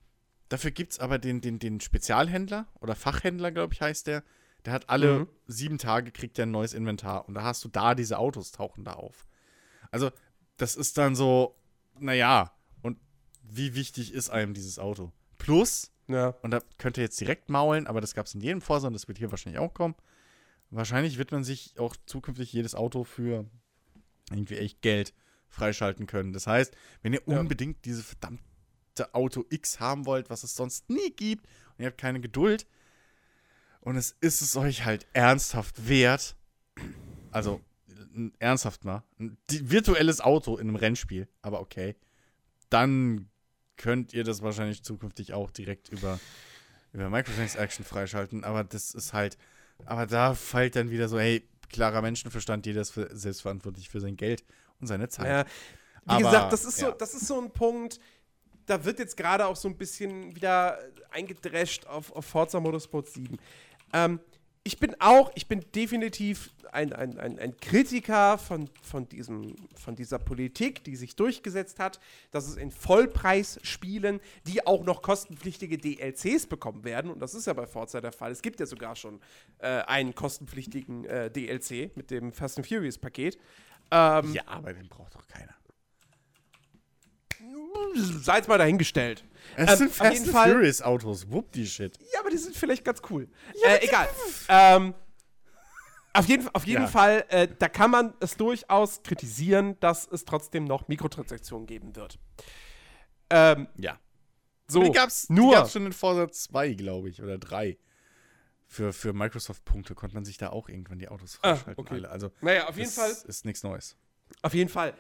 dafür 0.49 0.71
gibt 0.71 0.93
es 0.93 0.99
aber 0.99 1.19
den, 1.19 1.41
den, 1.41 1.59
den 1.59 1.79
Spezialhändler 1.79 2.67
oder 2.79 2.95
Fachhändler, 2.95 3.51
glaube 3.51 3.73
ich, 3.73 3.81
heißt 3.81 4.07
der. 4.07 4.23
Der 4.65 4.73
hat 4.73 4.89
alle 4.89 5.19
mhm. 5.19 5.27
sieben 5.47 5.77
Tage 5.77 6.11
kriegt 6.11 6.39
er 6.39 6.45
ein 6.45 6.51
neues 6.51 6.73
Inventar 6.73 7.27
und 7.27 7.35
da 7.35 7.43
hast 7.43 7.63
du 7.63 7.69
da 7.69 7.93
diese 7.93 8.17
Autos 8.17 8.51
tauchen 8.51 8.83
da 8.83 8.93
auf. 8.93 9.27
Also, 9.91 10.11
das 10.57 10.75
ist 10.75 10.97
dann 10.97 11.15
so, 11.15 11.55
naja, 11.99 12.51
und 12.81 12.97
wie 13.43 13.75
wichtig 13.75 14.13
ist 14.13 14.29
einem 14.29 14.53
dieses 14.53 14.79
Auto? 14.79 15.11
Plus, 15.37 15.91
ja. 16.07 16.29
und 16.41 16.51
da 16.51 16.61
könnt 16.79 16.97
ihr 16.97 17.03
jetzt 17.03 17.19
direkt 17.19 17.49
maulen, 17.49 17.85
aber 17.85 18.01
das 18.01 18.15
gab 18.15 18.25
es 18.25 18.33
in 18.33 18.41
jedem 18.41 18.61
Forsa 18.61 18.87
und 18.87 18.93
das 18.93 19.07
wird 19.07 19.19
hier 19.19 19.29
wahrscheinlich 19.29 19.59
auch 19.59 19.73
kommen. 19.73 19.95
Wahrscheinlich 20.71 21.17
wird 21.17 21.31
man 21.31 21.43
sich 21.43 21.79
auch 21.79 21.95
zukünftig 22.05 22.51
jedes 22.51 22.73
Auto 22.73 23.03
für 23.03 23.45
irgendwie 24.31 24.57
echt 24.57 24.81
Geld 24.81 25.13
freischalten 25.55 26.05
können. 26.05 26.33
Das 26.33 26.47
heißt, 26.47 26.75
wenn 27.01 27.13
ihr 27.13 27.21
ja. 27.25 27.39
unbedingt 27.39 27.85
diese 27.85 28.03
verdammte 28.03 29.13
Auto 29.13 29.45
X 29.49 29.79
haben 29.79 30.05
wollt, 30.05 30.29
was 30.29 30.43
es 30.43 30.55
sonst 30.55 30.89
nie 30.89 31.11
gibt, 31.11 31.45
und 31.45 31.83
ihr 31.83 31.87
habt 31.87 31.97
keine 31.97 32.21
Geduld, 32.21 32.67
und 33.81 33.97
es 33.97 34.15
ist 34.19 34.41
es 34.41 34.55
euch 34.55 34.85
halt 34.85 35.05
ernsthaft 35.13 35.87
wert, 35.87 36.35
also 37.31 37.61
ernsthaft 38.39 38.83
mal, 38.83 39.03
ein 39.19 39.37
virtuelles 39.47 40.21
Auto 40.21 40.57
in 40.57 40.67
einem 40.67 40.75
Rennspiel, 40.75 41.27
aber 41.41 41.59
okay, 41.61 41.95
dann 42.69 43.29
könnt 43.77 44.13
ihr 44.13 44.23
das 44.23 44.41
wahrscheinlich 44.41 44.83
zukünftig 44.83 45.33
auch 45.33 45.51
direkt 45.51 45.89
über, 45.89 46.19
über 46.93 47.09
Microtransaction 47.09 47.85
freischalten, 47.85 48.43
aber 48.43 48.63
das 48.63 48.93
ist 48.93 49.13
halt, 49.13 49.37
aber 49.85 50.07
da 50.07 50.33
fällt 50.33 50.75
dann 50.75 50.89
wieder 50.89 51.07
so, 51.07 51.19
hey, 51.19 51.47
klarer 51.69 52.01
Menschenverstand, 52.01 52.65
jeder 52.65 52.81
ist 52.81 52.91
für, 52.91 53.09
selbstverantwortlich 53.15 53.89
für 53.89 53.99
sein 53.99 54.17
Geld 54.17 54.43
und 54.79 54.87
seine 54.87 55.09
Zeit. 55.09 55.27
Ja, 55.27 55.45
wie 56.05 56.11
Aber, 56.11 56.23
gesagt, 56.23 56.53
das 56.53 56.65
ist, 56.65 56.81
ja. 56.81 56.87
so, 56.87 56.93
das 56.93 57.13
ist 57.13 57.27
so 57.27 57.39
ein 57.39 57.51
Punkt, 57.51 57.99
da 58.65 58.83
wird 58.83 58.99
jetzt 58.99 59.17
gerade 59.17 59.45
auch 59.45 59.55
so 59.55 59.67
ein 59.67 59.77
bisschen 59.77 60.35
wieder 60.35 60.79
eingedrescht 61.11 61.85
auf, 61.87 62.11
auf 62.11 62.25
Forza 62.25 62.59
Motorsport 62.59 63.07
7. 63.07 63.37
Ähm, 63.93 64.19
ich 64.63 64.79
bin 64.79 64.95
auch, 64.99 65.31
ich 65.35 65.47
bin 65.47 65.63
definitiv 65.75 66.49
ein, 66.71 66.91
ein, 66.91 67.19
ein, 67.19 67.37
ein, 67.37 67.55
Kritiker 67.57 68.39
von, 68.39 68.67
von, 68.81 69.07
diesem, 69.07 69.55
von 69.75 69.95
dieser 69.95 70.17
Politik, 70.17 70.83
die 70.83 70.95
sich 70.95 71.15
durchgesetzt 71.15 71.79
hat, 71.79 71.99
dass 72.31 72.47
es 72.47 72.57
in 72.57 72.71
Vollpreisspielen, 72.71 74.19
die 74.47 74.65
auch 74.65 74.83
noch 74.83 75.03
kostenpflichtige 75.03 75.77
DLCs 75.77 76.47
bekommen 76.47 76.83
werden, 76.83 77.11
und 77.11 77.19
das 77.19 77.35
ist 77.35 77.45
ja 77.45 77.53
bei 77.53 77.67
Forza 77.67 78.01
der 78.01 78.11
Fall, 78.11 78.31
es 78.31 78.41
gibt 78.41 78.59
ja 78.59 78.65
sogar 78.65 78.95
schon 78.95 79.21
äh, 79.59 79.67
einen 79.83 80.15
kostenpflichtigen 80.15 81.05
äh, 81.05 81.29
DLC 81.29 81.95
mit 81.95 82.09
dem 82.09 82.33
Fast 82.33 82.57
and 82.57 82.67
Furious 82.67 82.97
Paket, 82.97 83.37
ähm, 83.91 84.33
ja, 84.33 84.43
aber 84.45 84.73
den 84.73 84.87
braucht 84.87 85.15
doch 85.15 85.27
keiner. 85.27 85.53
Sei 87.95 88.39
es 88.39 88.47
mal 88.47 88.57
dahingestellt. 88.57 89.23
Es 89.55 89.71
ähm, 89.71 89.77
sind 89.77 89.91
Fast 89.91 90.21
and 90.21 90.27
Fall, 90.27 90.51
Furious 90.51 90.81
Autos, 90.81 91.29
whoop 91.29 91.51
die 91.51 91.65
Shit. 91.65 91.97
Ja, 92.13 92.19
aber 92.19 92.29
die 92.29 92.37
sind 92.37 92.55
vielleicht 92.55 92.83
ganz 92.83 93.01
cool. 93.09 93.27
Ja, 93.63 93.69
äh, 93.69 93.85
egal. 93.85 94.09
ähm, 94.49 94.93
auf 96.13 96.27
jeden, 96.27 96.47
auf 96.53 96.65
jeden 96.65 96.83
ja. 96.83 96.87
Fall, 96.87 97.25
äh, 97.29 97.47
da 97.59 97.67
kann 97.67 97.91
man 97.91 98.13
es 98.21 98.37
durchaus 98.37 99.03
kritisieren, 99.03 99.77
dass 99.81 100.07
es 100.07 100.23
trotzdem 100.23 100.63
noch 100.63 100.87
Mikrotransaktionen 100.87 101.67
geben 101.67 101.95
wird. 101.95 102.17
Ähm, 103.29 103.67
ja. 103.77 103.99
So, 104.67 104.81
die 104.81 104.91
gab's, 104.91 105.29
nur. 105.29 105.51
Die 105.51 105.55
gab's 105.55 105.73
schon 105.73 105.85
in 105.85 105.93
Forza 105.93 106.31
2, 106.31 106.73
glaube 106.73 107.09
ich, 107.09 107.21
oder 107.21 107.37
3. 107.37 107.77
Für, 108.67 108.93
für 108.93 109.13
Microsoft-Punkte 109.13 109.95
konnte 109.95 110.15
man 110.15 110.25
sich 110.25 110.37
da 110.37 110.49
auch 110.49 110.69
irgendwann 110.69 110.99
die 110.99 111.07
Autos 111.07 111.39
ah, 111.41 111.55
freischalten. 111.55 111.85
Ah, 111.87 111.91
okay. 111.95 112.05
Also, 112.05 112.31
naja, 112.41 112.67
auf 112.67 112.77
jeden 112.77 112.89
Fall. 112.89 113.11
Ist 113.11 113.45
nichts 113.45 113.63
Neues. 113.63 113.95
Auf 114.41 114.53
jeden 114.53 114.69
Fall. 114.69 114.95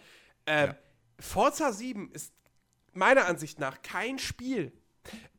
Äh, 0.45 0.67
ja. 0.67 0.77
Forza 1.19 1.71
7 1.71 2.11
ist 2.11 2.33
meiner 2.93 3.25
Ansicht 3.25 3.59
nach 3.59 3.81
kein 3.81 4.19
Spiel, 4.19 4.71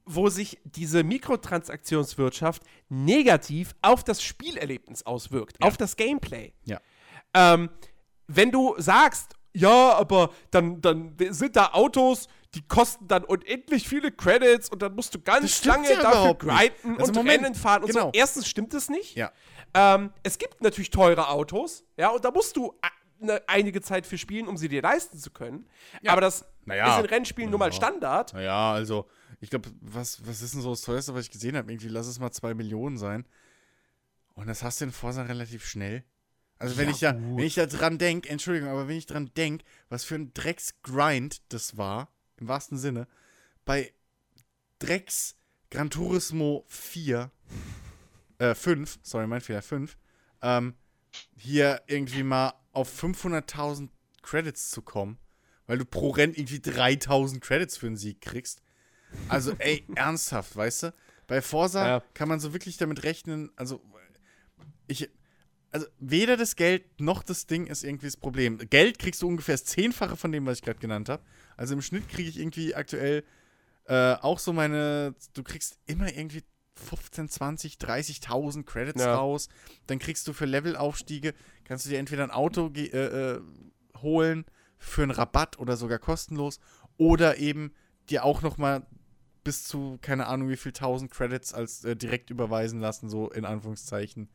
wo 0.05 0.29
sich 0.29 0.59
diese 0.65 1.03
Mikrotransaktionswirtschaft 1.03 2.63
negativ 2.89 3.75
auf 3.83 4.05
das 4.05 4.23
Spielerlebnis 4.23 5.05
auswirkt, 5.05 5.59
ja. 5.61 5.67
auf 5.67 5.77
das 5.77 5.97
Gameplay. 5.97 6.53
Ja. 6.65 6.81
Ähm, 7.35 7.71
wenn 8.27 8.51
du 8.51 8.75
sagst, 8.79 9.35
ja, 9.53 9.95
aber 9.95 10.33
dann, 10.51 10.81
dann 10.81 11.17
sind 11.31 11.57
da 11.57 11.73
Autos, 11.73 12.29
die 12.57 12.67
kosten 12.67 13.07
dann 13.07 13.23
unendlich 13.25 13.87
viele 13.87 14.11
Credits 14.11 14.71
und 14.71 14.81
dann 14.81 14.95
musst 14.95 15.15
du 15.15 15.21
ganz 15.21 15.63
lange 15.67 15.91
ja 15.93 16.01
dafür 16.01 16.35
grinden 16.35 16.99
also 16.99 17.05
und 17.05 17.15
Moment, 17.15 17.45
Rennen 17.45 17.55
fahren 17.55 17.83
und 17.83 17.91
genau. 17.91 18.07
so. 18.07 18.11
Erstens 18.15 18.49
stimmt 18.49 18.73
es 18.73 18.89
nicht. 18.89 19.15
Ja. 19.15 19.31
Ähm, 19.75 20.11
es 20.23 20.39
gibt 20.39 20.63
natürlich 20.63 20.89
teure 20.89 21.29
Autos, 21.29 21.85
ja, 21.99 22.09
und 22.09 22.25
da 22.25 22.31
musst 22.31 22.57
du 22.57 22.75
eine, 23.21 23.43
einige 23.47 23.83
Zeit 23.83 24.07
für 24.07 24.17
spielen, 24.17 24.49
um 24.49 24.57
sie 24.57 24.69
dir 24.69 24.81
leisten 24.81 25.19
zu 25.19 25.31
können. 25.31 25.69
Ja. 26.01 26.13
Aber 26.13 26.23
das 26.23 26.47
naja. 26.65 26.97
ist 26.97 27.05
in 27.05 27.07
Rennspielen 27.11 27.49
ja. 27.49 27.51
nun 27.51 27.61
mal 27.61 27.73
Standard. 27.73 28.33
Naja, 28.33 28.73
also, 28.73 29.07
ich 29.41 29.51
glaube, 29.51 29.71
was, 29.83 30.27
was 30.27 30.41
ist 30.41 30.55
denn 30.55 30.63
so 30.63 30.71
das 30.71 30.81
teuerste, 30.81 31.15
was 31.15 31.25
ich 31.25 31.31
gesehen 31.31 31.59
habe? 31.59 31.71
Irgendwie, 31.71 31.89
lass 31.89 32.07
es 32.07 32.19
mal 32.19 32.31
zwei 32.31 32.55
Millionen 32.55 32.97
sein. 32.97 33.27
Und 34.35 34.47
das 34.47 34.63
hast 34.63 34.81
du 34.81 34.87
in 34.87 34.93
Forza 34.93 35.23
relativ 35.23 35.67
schnell. 35.67 36.05
Also 36.59 36.79
wenn 36.79 36.87
ja, 36.87 36.93
ich 36.93 37.01
da, 37.01 37.15
wenn 37.15 37.45
ich 37.45 37.55
da 37.55 37.67
dran 37.67 37.99
denke, 37.99 38.31
Entschuldigung, 38.31 38.71
aber 38.71 38.89
wenn 38.89 38.97
ich 38.97 39.05
dran 39.05 39.31
denke, 39.37 39.65
was 39.91 40.05
für 40.05 40.15
ein 40.15 40.33
Drecksgrind 40.33 41.43
das 41.53 41.77
war, 41.77 42.09
im 42.39 42.49
wahrsten 42.49 42.79
Sinne, 42.79 43.07
bei 43.65 43.93
Drecks 44.79 45.37
Gran 45.71 45.91
Turismo 45.91 46.65
4, 46.69 47.31
äh, 48.39 48.55
5, 48.55 48.99
sorry, 49.03 49.27
mein 49.27 49.41
Fehler, 49.41 49.63
5, 49.63 49.97
ähm, 50.43 50.75
hier 51.37 51.83
irgendwie 51.87 52.23
mal 52.23 52.55
auf 52.73 53.03
500.000 53.03 53.89
Credits 54.23 54.71
zu 54.71 54.83
kommen, 54.83 55.19
weil 55.67 55.79
du 55.79 55.85
pro 55.85 56.11
Rennen 56.11 56.35
irgendwie 56.35 56.59
3.000 56.59 57.41
Credits 57.41 57.77
für 57.77 57.87
einen 57.87 57.97
Sieg 57.97 58.21
kriegst. 58.21 58.63
Also, 59.29 59.55
ey, 59.59 59.85
ernsthaft, 59.95 60.55
weißt 60.55 60.85
du? 60.85 60.95
Bei 61.27 61.43
Forsa 61.43 61.87
ja. 61.87 62.03
kann 62.15 62.29
man 62.29 62.39
so 62.39 62.53
wirklich 62.53 62.77
damit 62.77 63.03
rechnen, 63.03 63.51
also, 63.57 63.83
ich, 64.87 65.11
also 65.73 65.87
weder 65.99 66.37
das 66.37 66.55
Geld 66.55 67.01
noch 67.01 67.23
das 67.23 67.47
Ding 67.47 67.67
ist 67.67 67.83
irgendwie 67.83 68.07
das 68.07 68.17
Problem. 68.17 68.59
Geld 68.71 68.99
kriegst 68.99 69.23
du 69.23 69.29
ungefähr 69.29 69.55
das 69.55 69.65
Zehnfache 69.65 70.17
von 70.17 70.31
dem, 70.31 70.47
was 70.47 70.59
ich 70.59 70.65
gerade 70.65 70.79
genannt 70.79 71.09
habe. 71.09 71.23
Also 71.57 71.75
im 71.75 71.83
Schnitt 71.83 72.09
kriege 72.09 72.29
ich 72.29 72.39
irgendwie 72.39 72.75
aktuell 72.75 73.25
äh, 73.87 74.15
auch 74.15 74.39
so 74.39 74.53
meine, 74.53 75.15
du 75.35 75.43
kriegst 75.43 75.79
immer 75.87 76.13
irgendwie 76.13 76.43
15, 76.75 77.29
20, 77.29 77.75
30.000 77.77 78.65
Credits 78.65 79.03
ja. 79.03 79.15
raus. 79.15 79.49
Dann 79.87 79.99
kriegst 79.99 80.27
du 80.29 80.33
für 80.33 80.45
Levelaufstiege, 80.45 81.35
kannst 81.65 81.87
du 81.87 81.91
dir 81.91 81.99
entweder 81.99 82.25
ein 82.25 82.31
Auto 82.31 82.71
äh, 82.75 82.83
äh, 82.83 83.41
holen 83.99 84.45
für 84.79 85.03
einen 85.03 85.13
Rabatt 85.13 85.59
oder 85.59 85.77
sogar 85.77 85.99
kostenlos 85.99 86.61
oder 86.99 87.39
eben 87.39 87.73
dir 88.11 88.25
auch 88.25 88.43
noch 88.43 88.59
mal 88.59 88.87
bis 89.43 89.65
zu, 89.65 89.99
keine 90.03 90.27
Ahnung, 90.27 90.49
wie 90.49 90.57
viel 90.57 90.73
1000 90.73 91.11
Credits 91.11 91.55
als 91.55 91.85
äh, 91.85 91.97
direkt 91.97 92.31
überweisen 92.31 92.81
lassen, 92.81 93.09
so 93.09 93.31
in 93.31 93.45
Anführungszeichen. 93.45 94.29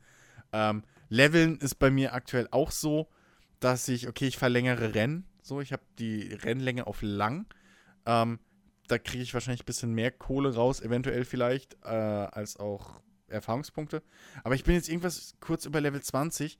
Ähm, 0.53 0.83
Leveln 1.09 1.57
ist 1.57 1.75
bei 1.75 1.91
mir 1.91 2.13
aktuell 2.13 2.47
auch 2.51 2.71
so, 2.71 3.09
dass 3.59 3.87
ich, 3.87 4.07
okay, 4.07 4.27
ich 4.27 4.37
verlängere 4.37 4.93
Rennen. 4.95 5.25
So, 5.51 5.59
ich 5.59 5.73
habe 5.73 5.83
die 5.99 6.31
Rennlänge 6.31 6.87
auf 6.87 7.01
lang. 7.01 7.45
Ähm, 8.05 8.39
da 8.87 8.97
kriege 8.97 9.21
ich 9.21 9.33
wahrscheinlich 9.33 9.63
ein 9.63 9.65
bisschen 9.65 9.91
mehr 9.91 10.09
Kohle 10.09 10.55
raus, 10.55 10.79
eventuell 10.79 11.25
vielleicht, 11.25 11.73
äh, 11.83 11.89
als 11.89 12.55
auch 12.55 13.01
Erfahrungspunkte. 13.27 14.01
Aber 14.45 14.55
ich 14.55 14.63
bin 14.63 14.75
jetzt 14.75 14.87
irgendwas 14.87 15.35
kurz 15.41 15.65
über 15.65 15.81
Level 15.81 16.01
20. 16.01 16.57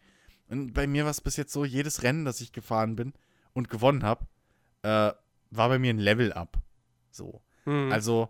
Und 0.49 0.73
bei 0.73 0.87
mir 0.87 1.05
war 1.05 1.11
es 1.11 1.21
bis 1.21 1.37
jetzt 1.37 1.53
so, 1.53 1.63
jedes 1.63 2.03
Rennen, 2.03 2.25
das 2.25 2.41
ich 2.41 2.51
gefahren 2.51 2.97
bin 2.97 3.13
und 3.53 3.69
gewonnen 3.69 4.03
habe, 4.03 4.27
äh, 4.81 5.13
war 5.51 5.69
bei 5.69 5.79
mir 5.79 5.93
ein 5.93 5.97
Level-Up. 5.97 6.61
So. 7.11 7.41
Mhm. 7.63 7.93
Also, 7.93 8.27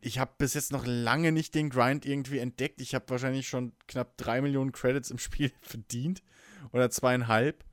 ich 0.00 0.18
habe 0.18 0.32
bis 0.36 0.54
jetzt 0.54 0.72
noch 0.72 0.84
lange 0.84 1.30
nicht 1.30 1.54
den 1.54 1.70
Grind 1.70 2.04
irgendwie 2.04 2.40
entdeckt. 2.40 2.80
Ich 2.80 2.92
habe 2.92 3.08
wahrscheinlich 3.08 3.48
schon 3.48 3.72
knapp 3.86 4.16
drei 4.16 4.40
Millionen 4.40 4.72
Credits 4.72 5.12
im 5.12 5.18
Spiel 5.18 5.52
verdient. 5.60 6.24
Oder 6.72 6.90
zweieinhalb. 6.90 7.67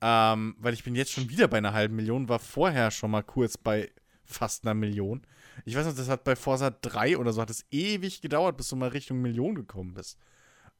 Ähm, 0.00 0.54
weil 0.58 0.74
ich 0.74 0.84
bin 0.84 0.94
jetzt 0.94 1.12
schon 1.12 1.28
wieder 1.28 1.48
bei 1.48 1.58
einer 1.58 1.72
halben 1.72 1.96
Million, 1.96 2.28
war 2.28 2.38
vorher 2.38 2.90
schon 2.90 3.10
mal 3.10 3.22
kurz 3.22 3.56
bei 3.56 3.90
fast 4.24 4.64
einer 4.64 4.74
Million. 4.74 5.26
Ich 5.64 5.74
weiß 5.74 5.86
noch, 5.86 5.96
das 5.96 6.08
hat 6.08 6.24
bei 6.24 6.36
Forza 6.36 6.70
3 6.70 7.18
oder 7.18 7.32
so, 7.32 7.40
hat 7.40 7.50
es 7.50 7.64
ewig 7.70 8.20
gedauert, 8.20 8.56
bis 8.56 8.68
du 8.68 8.76
mal 8.76 8.90
Richtung 8.90 9.20
Million 9.20 9.54
gekommen 9.54 9.94
bist. 9.94 10.18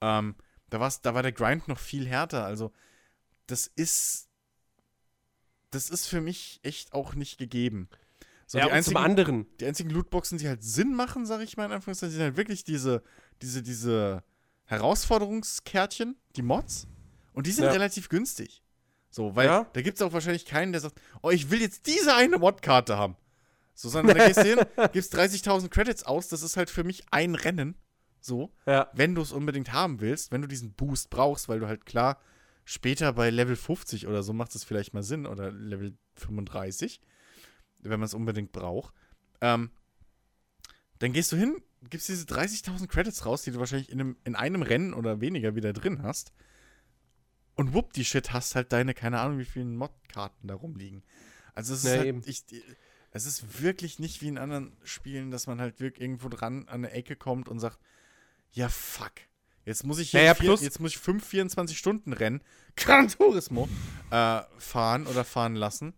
Ähm, 0.01 0.36
da, 0.70 0.81
war's, 0.81 1.01
da 1.01 1.15
war 1.15 1.23
der 1.23 1.32
Grind 1.32 1.66
noch 1.66 1.78
viel 1.78 2.07
härter. 2.07 2.45
Also, 2.45 2.73
das 3.47 3.66
ist. 3.66 4.27
Das 5.70 5.90
ist 5.90 6.07
für 6.07 6.23
mich 6.23 6.61
echt 6.62 6.95
auch 6.95 7.15
nicht 7.15 7.36
gegeben. 7.36 7.90
So, 8.47 8.57
ja, 8.57 8.65
die 8.65 8.73
einzigen, 8.73 8.97
zum 8.97 9.05
anderen. 9.05 9.47
Die 9.61 9.66
einzigen 9.66 9.90
Lootboxen, 9.90 10.39
die 10.39 10.49
halt 10.49 10.62
Sinn 10.62 10.95
machen, 10.95 11.27
sage 11.27 11.45
ich 11.45 11.59
mal 11.59 11.66
in 11.66 11.73
Anführungszeichen, 11.73 12.15
sind 12.15 12.23
halt 12.23 12.36
wirklich 12.39 12.65
diese, 12.65 13.03
diese, 13.43 13.62
diese 13.62 14.23
Herausforderungskärtchen, 14.65 16.16
die 16.36 16.43
Mods. 16.43 16.89
Und 17.35 17.47
die 17.47 17.53
sind 17.53 17.65
ja. 17.65 17.73
relativ 17.73 18.09
günstig. 18.09 18.62
So, 19.11 19.37
weil 19.37 19.47
ja. 19.47 19.67
da 19.73 19.83
gibt 19.83 19.97
es 19.97 20.03
auch 20.03 20.13
wahrscheinlich 20.13 20.45
keinen, 20.45 20.73
der 20.73 20.81
sagt, 20.81 21.01
oh, 21.23 21.31
ich 21.31 21.51
will 21.51 21.61
jetzt 21.61 21.87
diese 21.87 22.15
eine 22.15 22.39
Modkarte 22.39 22.97
haben. 22.97 23.17
So, 23.75 23.89
sondern 23.89 24.17
da 24.17 24.27
gehst 24.27 24.41
du 24.41 24.45
hin, 24.45 24.61
gibst 24.93 25.17
30.000 25.17 25.69
Credits 25.69 26.03
aus, 26.03 26.29
das 26.29 26.43
ist 26.43 26.57
halt 26.57 26.69
für 26.69 26.85
mich 26.85 27.05
ein 27.11 27.35
Rennen. 27.35 27.77
So, 28.21 28.53
ja. 28.67 28.91
wenn 28.93 29.15
du 29.15 29.23
es 29.23 29.33
unbedingt 29.33 29.73
haben 29.73 30.01
willst, 30.01 30.33
wenn 30.33 30.43
du 30.43 30.49
diesen 30.49 30.73
Boost 30.73 31.09
brauchst, 31.09 31.49
weil 31.49 31.61
du 31.61 31.69
halt 31.69 31.87
klar, 31.87 32.21
später 32.65 33.13
bei 33.13 33.31
Level 33.31 33.57
50 33.57 34.07
oder 34.07 34.23
so 34.23 34.33
macht 34.33 34.55
es 34.55 34.65
vielleicht 34.65 34.93
mal 34.93 35.03
Sinn 35.03 35.27
oder 35.27 35.51
Level 35.53 35.97
35 36.17 37.01
wenn 37.81 38.01
man 38.01 38.07
es 38.07 38.15
unbedingt 38.15 38.53
braucht. 38.53 38.95
Ähm, 39.41 39.71
dann 40.99 41.13
gehst 41.13 41.33
du 41.33 41.37
hin, 41.37 41.57
gibst 41.91 42.09
diese 42.09 42.25
30.000 42.25 42.89
Credits 42.89 43.25
raus, 43.25 43.43
die 43.43 43.53
du 43.53 43.59
wahrscheinlich 43.59 43.91
in 43.91 44.01
einem, 44.01 44.17
in 44.25 44.35
einem 44.35 44.63
Rennen 44.63 44.95
oder 44.95 45.21
weniger 45.21 45.55
wieder 45.55 45.73
drin 45.73 46.03
hast. 46.03 46.33
Und 47.59 47.75
wupp, 47.75 47.93
die 47.93 48.05
Shit 48.05 48.33
hast 48.33 48.55
halt 48.55 48.73
deine, 48.73 48.95
keine 48.95 49.19
Ahnung, 49.19 49.39
wie 49.39 49.45
vielen 49.45 49.77
Mod-Karten 49.77 50.47
da 50.47 50.55
rumliegen. 50.55 51.03
Also 51.55 51.75
es 51.75 51.83
ist 51.83 51.91
ja, 51.91 51.99
halt, 51.99 52.27
ich, 52.29 52.45
es 53.11 53.27
ist 53.27 53.61
wirklich 53.61 53.99
nicht 53.99 54.23
wie 54.23 54.29
in 54.29 54.39
anderen 54.39 54.77
Spielen, 54.85 55.33
dass 55.33 55.49
man 55.49 55.61
halt 55.61 55.81
wirklich 55.81 56.01
irgendwo 56.01 56.29
dran 56.29 56.69
an 56.69 56.85
eine 56.85 56.93
Ecke 56.93 57.17
kommt 57.17 57.49
und 57.49 57.59
sagt, 57.59 57.81
ja 58.53 58.69
fuck, 58.69 59.11
jetzt 59.65 59.85
muss 59.85 59.99
ich 59.99 60.13
hier 60.13 60.21
naja, 60.21 60.35
vier, 60.37 60.55
jetzt 60.55 60.79
muss 60.79 60.93
ich 60.93 60.99
5 60.99 61.27
24 61.27 61.77
Stunden 61.77 62.13
Rennen, 62.13 62.43
Gran 62.77 63.09
Turismo, 63.09 63.69
äh, 64.13 64.41
fahren 64.59 65.09
oder 65.09 65.25
fahren 65.25 65.57
lassen 65.57 65.95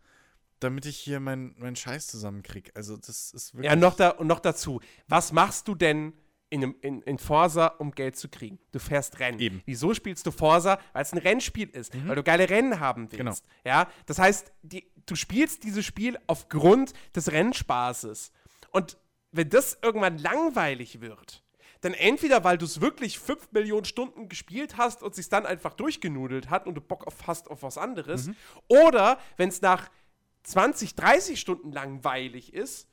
damit 0.61 0.85
ich 0.85 0.99
hier 0.99 1.21
meinen 1.21 1.55
mein 1.59 1.75
Scheiß 1.75 2.07
zusammenkriege. 2.07 2.71
Also 2.75 2.99
das 2.99 3.33
ist 3.33 3.55
wirklich. 3.55 3.71
Ja, 3.71 3.77
noch, 3.77 3.97
da, 3.97 4.11
und 4.11 4.27
noch 4.27 4.41
dazu. 4.41 4.81
Was 5.09 5.33
machst 5.33 5.67
du 5.69 5.75
denn 5.75 6.13
in, 6.51 6.75
in, 6.81 7.03
in 7.03 7.19
Forsa, 7.19 7.67
um 7.79 7.93
Geld 7.93 8.17
zu 8.17 8.29
kriegen? 8.29 8.59
Du 8.73 8.79
fährst 8.79 9.19
Rennen. 9.19 9.39
Eben. 9.39 9.63
Wieso 9.65 9.95
spielst 9.95 10.27
du 10.27 10.31
Forsa? 10.31 10.79
Weil 10.93 11.03
es 11.03 11.13
ein 11.13 11.19
Rennspiel 11.19 11.69
ist, 11.71 11.95
mhm. 11.95 12.09
weil 12.09 12.17
du 12.17 12.23
geile 12.23 12.51
Rennen 12.51 12.81
haben 12.81 13.11
willst. 13.11 13.17
Genau. 13.17 13.35
Ja, 13.65 13.89
das 14.07 14.19
heißt, 14.19 14.53
die, 14.63 14.91
du 15.07 15.15
spielst 15.15 15.65
dieses 15.65 15.85
Spiel 15.85 16.19
aufgrund 16.27 16.93
des 17.15 17.33
Rennspaßes. 17.33 18.33
Und 18.73 18.99
wenn 19.33 19.49
das 19.49 19.79
irgendwann 19.83 20.19
langweilig 20.19 21.01
wird, 21.01 21.43
dann 21.81 21.95
entweder, 21.95 22.45
weil 22.45 22.59
du 22.59 22.67
es 22.67 22.81
wirklich 22.81 23.19
5 23.19 23.53
Millionen 23.53 23.85
Stunden 23.85 24.29
gespielt 24.29 24.77
hast 24.77 25.03
und 25.03 25.15
sich 25.15 25.29
dann 25.29 25.47
einfach 25.47 25.75
durchgenudelt 25.75 26.51
hat 26.51 26.67
und 26.67 26.75
du 26.75 26.81
Bock 26.81 27.07
auf 27.07 27.27
hast 27.27 27.51
auf 27.51 27.63
was 27.63 27.79
anderes, 27.79 28.27
mhm. 28.27 28.37
oder 28.69 29.19
wenn 29.37 29.49
es 29.49 29.63
nach 29.63 29.91
20, 30.43 30.95
30 30.95 31.41
Stunden 31.41 31.73
langweilig 31.73 32.53
ist, 32.53 32.89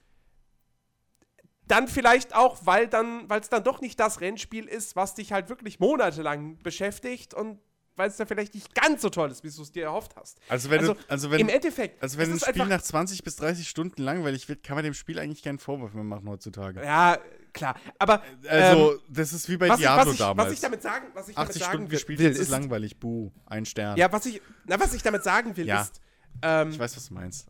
dann 1.68 1.88
vielleicht 1.88 2.36
auch, 2.36 2.60
weil 2.66 2.88
dann, 2.88 3.30
weil 3.30 3.42
es 3.42 3.50
dann 3.50 3.64
doch 3.64 3.82
nicht 3.82 4.00
das 4.00 4.22
Rennspiel 4.22 4.66
ist, 4.66 4.96
was 4.96 5.16
dich 5.16 5.32
halt 5.32 5.50
wirklich 5.50 5.80
monatelang 5.80 6.58
beschäftigt 6.60 7.34
und 7.34 7.60
weil 7.96 8.10
es 8.10 8.18
dann 8.18 8.28
vielleicht 8.28 8.54
nicht 8.54 8.76
ganz 8.76 9.02
so 9.02 9.10
toll 9.10 9.32
ist, 9.32 9.44
wie 9.44 9.50
du 9.50 9.62
es 9.62 9.72
dir 9.72 9.86
erhofft 9.86 10.16
hast. 10.16 10.40
Also 10.50 10.70
wenn 10.70 10.82
also, 10.82 10.94
du, 10.94 11.00
also 11.08 11.32
wenn, 11.32 11.40
im 11.40 11.50
Endeffekt, 11.50 12.02
also 12.02 12.20
wenn 12.20 12.32
ein 12.32 12.40
Spiel 12.40 12.66
nach 12.66 12.82
20 12.82 13.24
bis 13.24 13.38
30 13.38 13.68
Stunden 13.68 14.04
langweilig 14.04 14.48
wird, 14.48 14.64
kann 14.64 14.76
man 14.76 14.84
dem 14.84 14.94
Spiel 14.94 15.18
eigentlich 15.18 15.42
keinen 15.42 15.58
Vorwurf 15.58 15.94
mehr 15.94 16.04
machen 16.04 16.30
heutzutage. 16.30 16.84
Ja, 16.84 17.18
klar. 17.54 17.76
Aber 17.98 18.22
also 18.48 18.94
ähm, 18.94 19.00
das 19.10 19.34
ist 19.34 19.50
wie 19.50 19.58
bei 19.58 19.70
was 19.70 19.80
Diablo 19.80 20.04
ich, 20.04 20.08
was 20.08 20.14
ich, 20.14 20.20
damals. 20.20 20.48
Was 20.48 20.54
ich 20.54 20.60
damit 20.60 20.82
sagen, 20.84 21.08
was 21.16 21.30
ich 21.30 21.38
80 21.38 21.38
damit 21.38 21.54
sagen 21.54 21.72
Stunden 21.74 21.90
gespielt 21.90 22.20
will, 22.20 22.30
ist, 22.30 22.40
ist 22.40 22.50
langweilig. 22.50 23.00
Buh, 23.00 23.32
ein 23.48 23.66
Stern. 23.66 23.98
Ja, 23.98 24.12
was 24.12 24.28
ich, 24.28 24.42
na, 24.66 24.80
was 24.80 24.94
ich 24.94 25.02
damit 25.02 25.24
sagen 25.24 25.58
will, 25.58 25.66
ja. 25.66 25.82
ist, 25.82 26.00
ähm, 26.44 26.70
ich 26.70 26.78
weiß, 26.78 26.96
was 26.96 27.08
du 27.08 27.16
meinst 27.16 27.48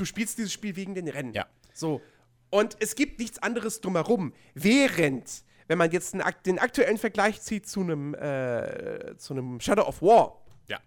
du 0.00 0.04
spielst 0.04 0.38
dieses 0.38 0.52
Spiel 0.52 0.74
wegen 0.76 0.94
den 0.94 1.08
Rennen. 1.08 1.32
Ja. 1.32 1.46
So. 1.72 2.00
Und 2.50 2.76
es 2.80 2.94
gibt 2.94 3.18
nichts 3.20 3.38
anderes 3.40 3.80
drumherum. 3.80 4.32
Während, 4.54 5.44
wenn 5.68 5.78
man 5.78 5.90
jetzt 5.90 6.14
den 6.46 6.58
aktuellen 6.58 6.98
Vergleich 6.98 7.40
zieht 7.40 7.68
zu 7.68 7.80
einem, 7.80 8.14
äh, 8.14 9.16
zu 9.16 9.34
einem 9.34 9.60
Shadow 9.60 9.86
of 9.86 10.02
War. 10.02 10.36
Ja. 10.68 10.78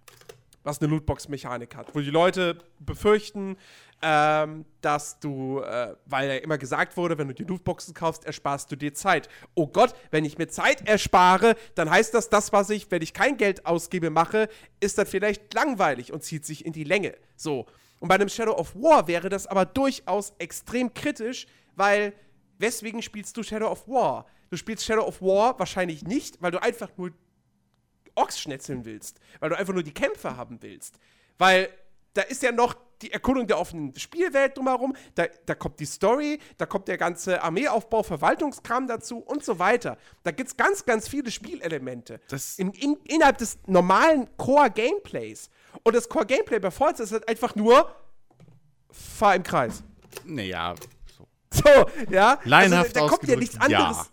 was 0.66 0.82
eine 0.82 0.90
Lootbox-Mechanik 0.92 1.76
hat, 1.76 1.94
wo 1.94 2.00
die 2.00 2.10
Leute 2.10 2.58
befürchten, 2.80 3.58
ähm, 4.02 4.66
dass 4.82 5.20
du, 5.20 5.60
äh, 5.60 5.96
weil 6.06 6.30
ja 6.30 6.36
immer 6.36 6.58
gesagt 6.58 6.96
wurde, 6.98 7.18
wenn 7.18 7.28
du 7.28 7.34
die 7.34 7.44
Lootboxen 7.44 7.94
kaufst, 7.94 8.26
ersparst 8.26 8.72
du 8.72 8.76
dir 8.76 8.94
Zeit. 8.94 9.30
Oh 9.56 9.68
Gott, 9.68 9.94
wenn 10.12 10.26
ich 10.26 10.38
mir 10.38 10.48
Zeit 10.48 10.88
erspare, 10.88 11.56
dann 11.76 11.90
heißt 11.90 12.14
das, 12.14 12.30
das, 12.30 12.54
was 12.54 12.70
ich, 12.70 12.92
wenn 12.92 13.02
ich 13.02 13.14
kein 13.14 13.38
Geld 13.38 13.66
ausgebe, 13.66 14.10
mache, 14.10 14.50
ist 14.80 14.98
dann 14.98 15.06
vielleicht 15.06 15.54
langweilig 15.54 16.12
und 16.14 16.24
zieht 16.24 16.46
sich 16.46 16.66
in 16.66 16.74
die 16.74 16.84
Länge. 16.84 17.14
So. 17.36 17.66
Und 18.04 18.10
bei 18.10 18.16
einem 18.16 18.28
Shadow 18.28 18.52
of 18.52 18.76
War 18.76 19.08
wäre 19.08 19.30
das 19.30 19.48
aber 19.48 19.64
durchaus 19.64 20.34
extrem 20.38 20.94
kritisch, 20.94 21.48
weil 21.78 22.12
weswegen 22.58 23.02
spielst 23.02 23.38
du 23.38 23.44
Shadow 23.44 23.72
of 23.72 23.88
War? 23.88 24.26
Du 24.50 24.58
spielst 24.58 24.84
Shadow 24.84 25.04
of 25.04 25.22
War 25.22 25.58
wahrscheinlich 25.58 26.04
nicht, 26.04 26.42
weil 26.42 26.52
du 26.52 26.62
einfach 26.62 26.90
nur 26.98 27.12
Ochs 28.16 28.42
schnetzeln 28.42 28.84
willst, 28.84 29.22
weil 29.40 29.52
du 29.52 29.58
einfach 29.58 29.74
nur 29.74 29.84
die 29.84 29.94
Kämpfe 29.94 30.36
haben 30.36 30.58
willst. 30.60 31.00
Weil 31.38 31.70
da 32.14 32.24
ist 32.24 32.44
ja 32.44 32.52
noch 32.52 32.76
die 33.02 33.14
Erkundung 33.14 33.48
der 33.48 33.58
offenen 33.58 33.98
Spielwelt 33.98 34.58
drumherum, 34.58 34.94
da, 35.16 35.28
da 35.46 35.56
kommt 35.56 35.80
die 35.80 35.86
Story, 35.86 36.40
da 36.58 36.66
kommt 36.66 36.90
der 36.90 36.98
ganze 36.98 37.42
Armeeaufbau, 37.42 38.04
Verwaltungskram 38.04 38.86
dazu 38.86 39.20
und 39.20 39.46
so 39.46 39.60
weiter. 39.60 39.98
Da 40.24 40.32
gibt 40.32 40.50
es 40.50 40.58
ganz, 40.58 40.84
ganz 40.84 41.08
viele 41.08 41.32
Spielelemente 41.32 42.20
in, 42.58 42.74
in, 42.74 42.98
innerhalb 43.06 43.38
des 43.38 43.60
normalen 43.66 44.28
Core-Gameplays. 44.36 45.50
Und 45.82 45.96
das 45.96 46.08
Core-Gameplay 46.08 46.60
bei 46.60 46.72
Forza 46.72 47.04
ist 47.04 47.12
halt 47.12 47.28
einfach 47.28 47.56
nur 47.56 47.94
fahr 48.92 49.36
im 49.36 49.44
Kreis. 49.44 49.84
Naja, 50.26 50.76
so. 51.18 51.28
So, 51.54 51.70
ja. 52.10 52.40
Leinhaft 52.46 52.96
also, 52.98 53.08
da 53.08 53.08
kommt 53.08 53.28
ja 53.28 53.36
nichts 53.36 53.58
anderes. 53.60 53.98
Ja. 53.98 54.08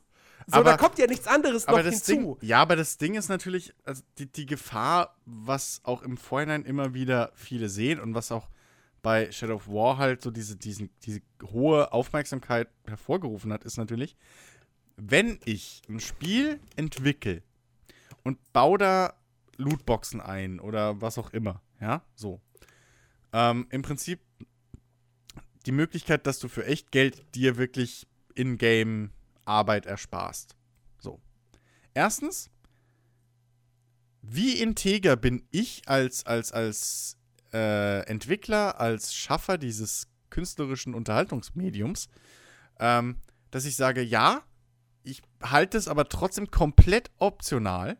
So, 0.46 0.56
aber, 0.56 0.70
da 0.70 0.76
kommt 0.76 0.98
ja 0.98 1.06
nichts 1.06 1.26
anderes 1.26 1.66
noch 1.66 1.78
hinzu. 1.78 2.36
Ding, 2.40 2.48
ja, 2.48 2.60
aber 2.60 2.74
das 2.74 2.98
Ding 2.98 3.14
ist 3.14 3.28
natürlich, 3.28 3.72
also 3.84 4.02
die, 4.18 4.26
die 4.26 4.46
Gefahr, 4.46 5.16
was 5.24 5.80
auch 5.84 6.02
im 6.02 6.16
Vorhinein 6.16 6.64
immer 6.64 6.92
wieder 6.92 7.30
viele 7.34 7.68
sehen 7.68 8.00
und 8.00 8.14
was 8.14 8.32
auch 8.32 8.48
bei 9.00 9.30
Shadow 9.30 9.54
of 9.54 9.68
War 9.68 9.98
halt 9.98 10.22
so 10.22 10.30
diese, 10.30 10.56
diesen, 10.56 10.90
diese 11.04 11.20
hohe 11.52 11.92
Aufmerksamkeit 11.92 12.68
hervorgerufen 12.86 13.52
hat, 13.52 13.64
ist 13.64 13.76
natürlich, 13.76 14.16
wenn 14.96 15.38
ich 15.44 15.82
ein 15.88 16.00
Spiel 16.00 16.58
entwickle 16.76 17.42
und 18.24 18.52
baue 18.52 18.78
da 18.78 19.14
Lootboxen 19.60 20.20
ein 20.20 20.60
oder 20.60 21.00
was 21.00 21.18
auch 21.18 21.30
immer, 21.30 21.62
ja, 21.80 22.02
so. 22.14 22.40
Ähm, 23.32 23.66
Im 23.70 23.82
Prinzip 23.82 24.20
die 25.66 25.72
Möglichkeit, 25.72 26.26
dass 26.26 26.38
du 26.38 26.48
für 26.48 26.66
echt 26.66 26.90
Geld 26.90 27.34
dir 27.34 27.56
wirklich 27.56 28.08
in-game 28.34 29.10
Arbeit 29.44 29.86
ersparst. 29.86 30.56
So. 30.98 31.20
Erstens, 31.94 32.50
wie 34.22 34.60
integer 34.60 35.16
bin 35.16 35.46
ich 35.50 35.82
als, 35.86 36.24
als, 36.26 36.52
als 36.52 37.16
äh, 37.52 38.00
Entwickler, 38.06 38.80
als 38.80 39.14
Schaffer 39.14 39.58
dieses 39.58 40.08
künstlerischen 40.30 40.94
Unterhaltungsmediums, 40.94 42.08
ähm, 42.78 43.16
dass 43.50 43.64
ich 43.64 43.76
sage, 43.76 44.02
ja, 44.02 44.42
ich 45.02 45.22
halte 45.42 45.78
es 45.78 45.88
aber 45.88 46.08
trotzdem 46.08 46.50
komplett 46.50 47.10
optional. 47.18 47.98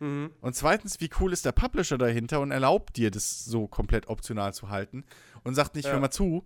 Mhm. 0.00 0.30
Und 0.40 0.56
zweitens, 0.56 1.00
wie 1.00 1.10
cool 1.20 1.32
ist 1.32 1.44
der 1.44 1.52
Publisher 1.52 1.98
dahinter 1.98 2.40
und 2.40 2.50
erlaubt 2.50 2.96
dir, 2.96 3.10
das 3.10 3.44
so 3.44 3.68
komplett 3.68 4.08
optional 4.08 4.52
zu 4.52 4.68
halten 4.68 5.04
und 5.44 5.54
sagt 5.54 5.76
nicht, 5.76 5.86
ja. 5.86 5.92
hör 5.92 6.00
mal 6.00 6.10
zu, 6.10 6.44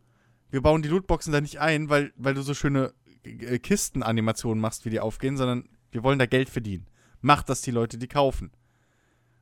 wir 0.50 0.60
bauen 0.60 0.82
die 0.82 0.88
Lootboxen 0.88 1.32
da 1.32 1.40
nicht 1.40 1.60
ein, 1.60 1.88
weil, 1.88 2.12
weil 2.16 2.34
du 2.34 2.42
so 2.42 2.54
schöne 2.54 2.92
äh, 3.24 3.58
Kistenanimationen 3.58 4.60
machst, 4.60 4.84
wie 4.84 4.90
die 4.90 5.00
aufgehen, 5.00 5.36
sondern 5.36 5.68
wir 5.90 6.02
wollen 6.02 6.18
da 6.18 6.26
Geld 6.26 6.50
verdienen. 6.50 6.86
Mach, 7.20 7.42
dass 7.42 7.62
die 7.62 7.70
Leute 7.70 7.96
die 7.96 8.08
kaufen. 8.08 8.50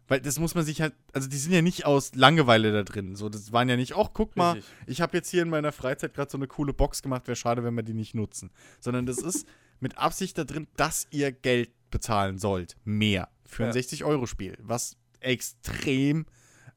Weil 0.08 0.20
das 0.20 0.38
muss 0.38 0.54
man 0.54 0.64
sich 0.64 0.82
halt, 0.82 0.94
also 1.12 1.28
die 1.28 1.36
sind 1.36 1.52
ja 1.52 1.62
nicht 1.62 1.86
aus 1.86 2.14
Langeweile 2.14 2.72
da 2.72 2.82
drin. 2.82 3.16
So, 3.16 3.28
das 3.28 3.52
waren 3.52 3.68
ja 3.68 3.76
nicht, 3.76 3.96
ach, 3.96 4.10
guck 4.12 4.36
mal, 4.36 4.52
Richtig. 4.52 4.74
ich 4.86 5.00
habe 5.00 5.16
jetzt 5.16 5.30
hier 5.30 5.42
in 5.42 5.48
meiner 5.48 5.72
Freizeit 5.72 6.12
gerade 6.12 6.30
so 6.30 6.36
eine 6.36 6.48
coole 6.48 6.74
Box 6.74 7.02
gemacht, 7.02 7.26
wäre 7.28 7.36
schade, 7.36 7.64
wenn 7.64 7.74
wir 7.74 7.82
die 7.82 7.94
nicht 7.94 8.14
nutzen. 8.14 8.50
Sondern 8.80 9.06
das 9.06 9.18
ist 9.18 9.46
mit 9.80 9.96
Absicht 9.98 10.36
da 10.36 10.44
drin, 10.44 10.66
dass 10.76 11.06
ihr 11.10 11.32
Geld 11.32 11.70
bezahlen 11.90 12.38
sollt. 12.38 12.76
Mehr. 12.84 13.28
Für 13.52 13.66
ein 13.66 13.72
60-Euro-Spiel. 13.72 14.56
Was 14.60 14.96
extrem 15.20 16.26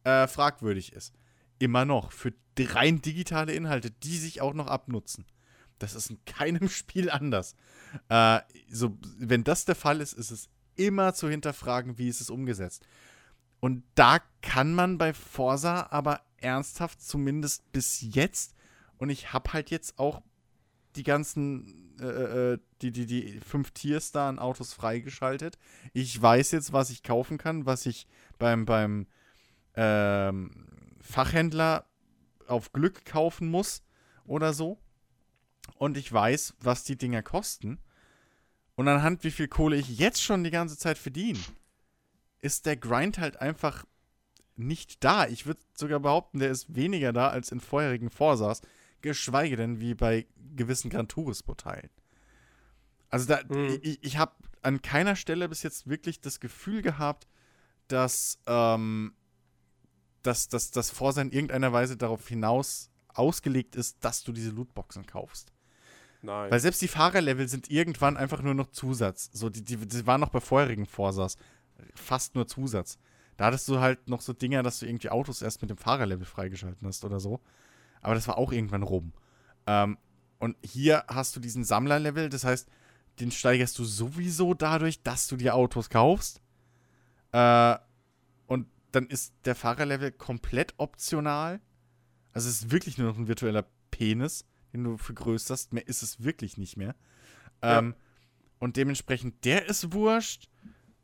äh, 0.03 0.27
fragwürdig 0.27 0.93
ist. 0.93 1.13
Immer 1.59 1.85
noch. 1.85 2.11
Für 2.11 2.33
rein 2.59 3.01
digitale 3.01 3.53
Inhalte, 3.53 3.91
die 3.91 4.17
sich 4.17 4.41
auch 4.41 4.53
noch 4.53 4.67
abnutzen. 4.67 5.25
Das 5.79 5.95
ist 5.95 6.09
in 6.09 6.23
keinem 6.25 6.69
Spiel 6.69 7.09
anders. 7.09 7.55
Äh, 8.09 8.41
so, 8.69 8.97
wenn 9.17 9.43
das 9.43 9.65
der 9.65 9.75
Fall 9.75 10.01
ist, 10.01 10.13
ist 10.13 10.31
es 10.31 10.49
immer 10.75 11.13
zu 11.13 11.29
hinterfragen, 11.29 11.97
wie 11.97 12.09
ist 12.09 12.21
es 12.21 12.29
umgesetzt. 12.29 12.85
Und 13.59 13.83
da 13.95 14.19
kann 14.41 14.73
man 14.73 14.97
bei 14.97 15.13
Forsa 15.13 15.87
aber 15.89 16.21
ernsthaft, 16.37 17.01
zumindest 17.01 17.71
bis 17.71 18.01
jetzt, 18.01 18.53
und 18.97 19.09
ich 19.09 19.33
habe 19.33 19.53
halt 19.53 19.71
jetzt 19.71 19.97
auch 19.97 20.21
die 20.95 21.03
ganzen, 21.03 21.84
äh, 21.99 22.53
äh, 22.53 22.59
die, 22.81 22.91
die, 22.91 23.05
die 23.05 23.39
fünf 23.39 23.71
Tiers 23.71 24.11
da 24.11 24.29
an 24.29 24.39
Autos 24.39 24.73
freigeschaltet. 24.73 25.57
Ich 25.93 26.21
weiß 26.21 26.51
jetzt, 26.51 26.73
was 26.73 26.89
ich 26.89 27.03
kaufen 27.03 27.37
kann, 27.37 27.65
was 27.65 27.85
ich 27.85 28.07
beim, 28.37 28.65
beim 28.65 29.07
ähm, 29.75 30.51
Fachhändler 31.01 31.85
auf 32.47 32.73
Glück 32.73 33.05
kaufen 33.05 33.49
muss 33.49 33.83
oder 34.25 34.53
so 34.53 34.79
und 35.77 35.97
ich 35.97 36.11
weiß, 36.11 36.55
was 36.59 36.83
die 36.83 36.97
Dinger 36.97 37.23
kosten 37.23 37.79
und 38.75 38.87
anhand 38.87 39.23
wie 39.23 39.31
viel 39.31 39.47
Kohle 39.47 39.77
ich 39.77 39.97
jetzt 39.97 40.21
schon 40.21 40.43
die 40.43 40.51
ganze 40.51 40.77
Zeit 40.77 40.97
verdiene, 40.97 41.39
ist 42.41 42.65
der 42.65 42.77
Grind 42.77 43.17
halt 43.17 43.41
einfach 43.41 43.85
nicht 44.55 45.03
da. 45.03 45.27
Ich 45.27 45.45
würde 45.45 45.59
sogar 45.73 45.99
behaupten, 45.99 46.39
der 46.39 46.51
ist 46.51 46.75
weniger 46.75 47.11
da 47.13 47.29
als 47.29 47.51
in 47.51 47.59
vorherigen 47.59 48.09
Forsas, 48.09 48.61
geschweige 49.05 49.55
denn 49.55 49.79
wie 49.79 49.95
bei 49.95 50.27
gewissen 50.55 50.89
Gran 50.89 51.07
Turismo-Teilen. 51.07 51.89
Also 53.09 53.27
da, 53.27 53.41
mhm. 53.47 53.79
ich, 53.81 54.03
ich 54.03 54.17
habe 54.17 54.33
an 54.61 54.81
keiner 54.81 55.15
Stelle 55.15 55.47
bis 55.47 55.63
jetzt 55.63 55.87
wirklich 55.87 56.19
das 56.19 56.39
Gefühl 56.39 56.81
gehabt, 56.81 57.27
dass, 57.87 58.39
ähm, 58.47 59.13
dass, 60.23 60.49
dass 60.49 60.71
das 60.71 60.89
Forsa 60.89 61.21
in 61.21 61.31
irgendeiner 61.31 61.71
Weise 61.71 61.97
darauf 61.97 62.27
hinaus 62.27 62.91
ausgelegt 63.07 63.75
ist, 63.75 64.03
dass 64.03 64.23
du 64.23 64.31
diese 64.31 64.49
Lootboxen 64.49 65.05
kaufst. 65.05 65.53
Nein. 66.21 66.49
Weil 66.49 66.59
selbst 66.59 66.81
die 66.81 66.87
Fahrerlevel 66.87 67.47
sind 67.47 67.69
irgendwann 67.69 68.17
einfach 68.17 68.41
nur 68.41 68.55
noch 68.55 68.71
Zusatz. 68.71 69.29
So, 69.31 69.49
die, 69.49 69.63
die, 69.63 69.77
die 69.77 70.07
waren 70.07 70.19
noch 70.19 70.29
bei 70.29 70.41
vorherigen 70.41 70.87
Forsas 70.87 71.37
fast 71.93 72.35
nur 72.35 72.47
Zusatz. 72.47 72.97
Da 73.37 73.45
hattest 73.45 73.67
du 73.67 73.79
halt 73.79 74.07
noch 74.07 74.21
so 74.21 74.33
Dinger, 74.33 74.63
dass 74.63 74.79
du 74.79 74.85
irgendwie 74.85 75.09
Autos 75.09 75.41
erst 75.41 75.61
mit 75.61 75.69
dem 75.69 75.77
Fahrerlevel 75.77 76.25
freigeschalten 76.25 76.87
hast 76.87 77.03
oder 77.03 77.19
so. 77.19 77.41
Aber 78.05 78.15
das 78.15 78.27
war 78.27 78.37
auch 78.37 78.51
irgendwann 78.51 78.83
rum. 78.83 79.13
Ähm, 79.67 79.97
und 80.39 80.57
hier 80.63 81.03
hast 81.07 81.35
du 81.35 81.39
diesen 81.39 81.63
Sammlerlevel, 81.63 82.29
das 82.29 82.43
heißt, 82.43 82.69
den 83.19 83.31
steigerst 83.31 83.79
du 83.79 83.83
sowieso 83.83 84.53
dadurch, 84.53 85.01
dass 85.01 85.27
du 85.27 85.37
dir 85.37 85.55
Autos 85.55 85.89
kaufst. 85.89 86.41
Äh, 87.31 87.75
und 88.47 88.67
dann 88.91 89.07
ist 89.07 89.33
der 89.45 89.55
Fahrerlevel 89.55 90.11
komplett 90.11 90.73
optional. 90.77 91.61
Also 92.33 92.49
es 92.49 92.61
ist 92.61 92.71
wirklich 92.71 92.97
nur 92.97 93.07
noch 93.07 93.17
ein 93.17 93.27
virtueller 93.27 93.65
Penis 93.91 94.45
den 94.75 94.83
du 94.83 94.97
vergrößerst. 94.97 95.73
Mehr 95.73 95.87
ist 95.87 96.03
es 96.03 96.23
wirklich 96.23 96.57
nicht 96.57 96.77
mehr. 96.77 96.95
Ja. 97.63 97.79
Ähm, 97.79 97.95
und 98.59 98.77
dementsprechend, 98.77 99.45
der 99.45 99.65
ist 99.67 99.93
wurscht. 99.93 100.49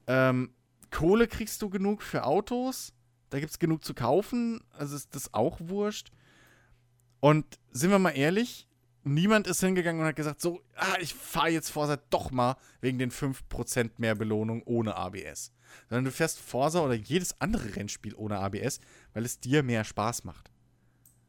Ähm, 0.07 0.53
Kohle 0.91 1.27
kriegst 1.27 1.61
du 1.61 1.69
genug 1.69 2.01
für 2.03 2.25
Autos. 2.25 2.93
Da 3.29 3.39
gibt 3.39 3.51
es 3.51 3.59
genug 3.59 3.83
zu 3.83 3.93
kaufen. 3.93 4.61
Also 4.71 4.95
ist 4.95 5.15
das 5.15 5.33
auch 5.33 5.59
wurscht. 5.61 6.11
Und 7.21 7.59
sind 7.71 7.91
wir 7.91 7.99
mal 7.99 8.11
ehrlich, 8.11 8.67
niemand 9.03 9.47
ist 9.47 9.61
hingegangen 9.61 10.01
und 10.01 10.07
hat 10.07 10.15
gesagt, 10.15 10.41
so, 10.41 10.61
ah, 10.75 10.97
ich 10.99 11.13
fahre 11.13 11.49
jetzt 11.49 11.69
Forsa 11.69 11.97
doch 12.09 12.31
mal 12.31 12.57
wegen 12.81 12.99
den 12.99 13.11
5% 13.11 13.91
mehr 13.97 14.15
Belohnung 14.15 14.63
ohne 14.63 14.95
ABS. 14.95 15.53
Sondern 15.87 16.05
du 16.05 16.11
fährst 16.11 16.39
Forsa 16.39 16.81
oder 16.81 16.95
jedes 16.95 17.39
andere 17.39 17.75
Rennspiel 17.75 18.15
ohne 18.15 18.39
ABS, 18.39 18.81
weil 19.13 19.23
es 19.23 19.39
dir 19.39 19.63
mehr 19.63 19.85
Spaß 19.85 20.25
macht. 20.25 20.51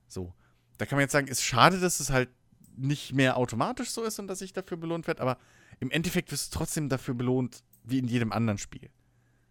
So. 0.08 0.34
Da 0.78 0.86
kann 0.86 0.96
man 0.96 1.02
jetzt 1.02 1.12
sagen, 1.12 1.28
ist 1.28 1.44
schade, 1.44 1.78
dass 1.78 2.00
es 2.00 2.10
halt 2.10 2.30
nicht 2.76 3.12
mehr 3.12 3.36
automatisch 3.36 3.90
so 3.90 4.02
ist 4.02 4.18
und 4.18 4.26
dass 4.26 4.40
ich 4.40 4.52
dafür 4.52 4.78
belohnt 4.78 5.06
werde, 5.06 5.20
aber 5.22 5.38
im 5.78 5.90
Endeffekt 5.90 6.32
wirst 6.32 6.52
du 6.52 6.58
trotzdem 6.58 6.88
dafür 6.88 7.14
belohnt, 7.14 7.62
wie 7.84 7.98
in 7.98 8.08
jedem 8.08 8.32
anderen 8.32 8.58
Spiel. 8.58 8.88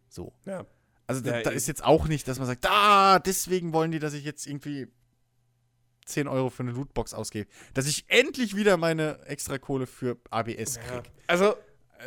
So. 0.10 0.34
Ja. 0.46 0.66
Also 1.08 1.22
da, 1.22 1.38
ja, 1.38 1.44
da 1.44 1.52
ist 1.52 1.68
jetzt 1.68 1.84
auch 1.84 2.08
nicht, 2.08 2.28
dass 2.28 2.40
man 2.40 2.48
sagt, 2.48 2.66
ah, 2.68 3.20
deswegen 3.20 3.74
wollen 3.74 3.92
die, 3.92 4.00
dass 4.00 4.14
ich 4.14 4.24
jetzt 4.24 4.48
irgendwie 4.48 4.88
10 6.12 6.28
Euro 6.28 6.50
für 6.50 6.64
eine 6.64 6.72
Lootbox 6.72 7.14
ausgebe. 7.14 7.50
Dass 7.74 7.88
ich 7.88 8.06
endlich 8.08 8.56
wieder 8.56 8.78
meine 8.78 9.20
extra 9.26 9.58
Kohle 9.58 9.88
für 9.88 10.18
ABS 10.30 10.80
kriege. 10.80 11.04
Ja. 11.04 11.12
Also, 11.28 11.56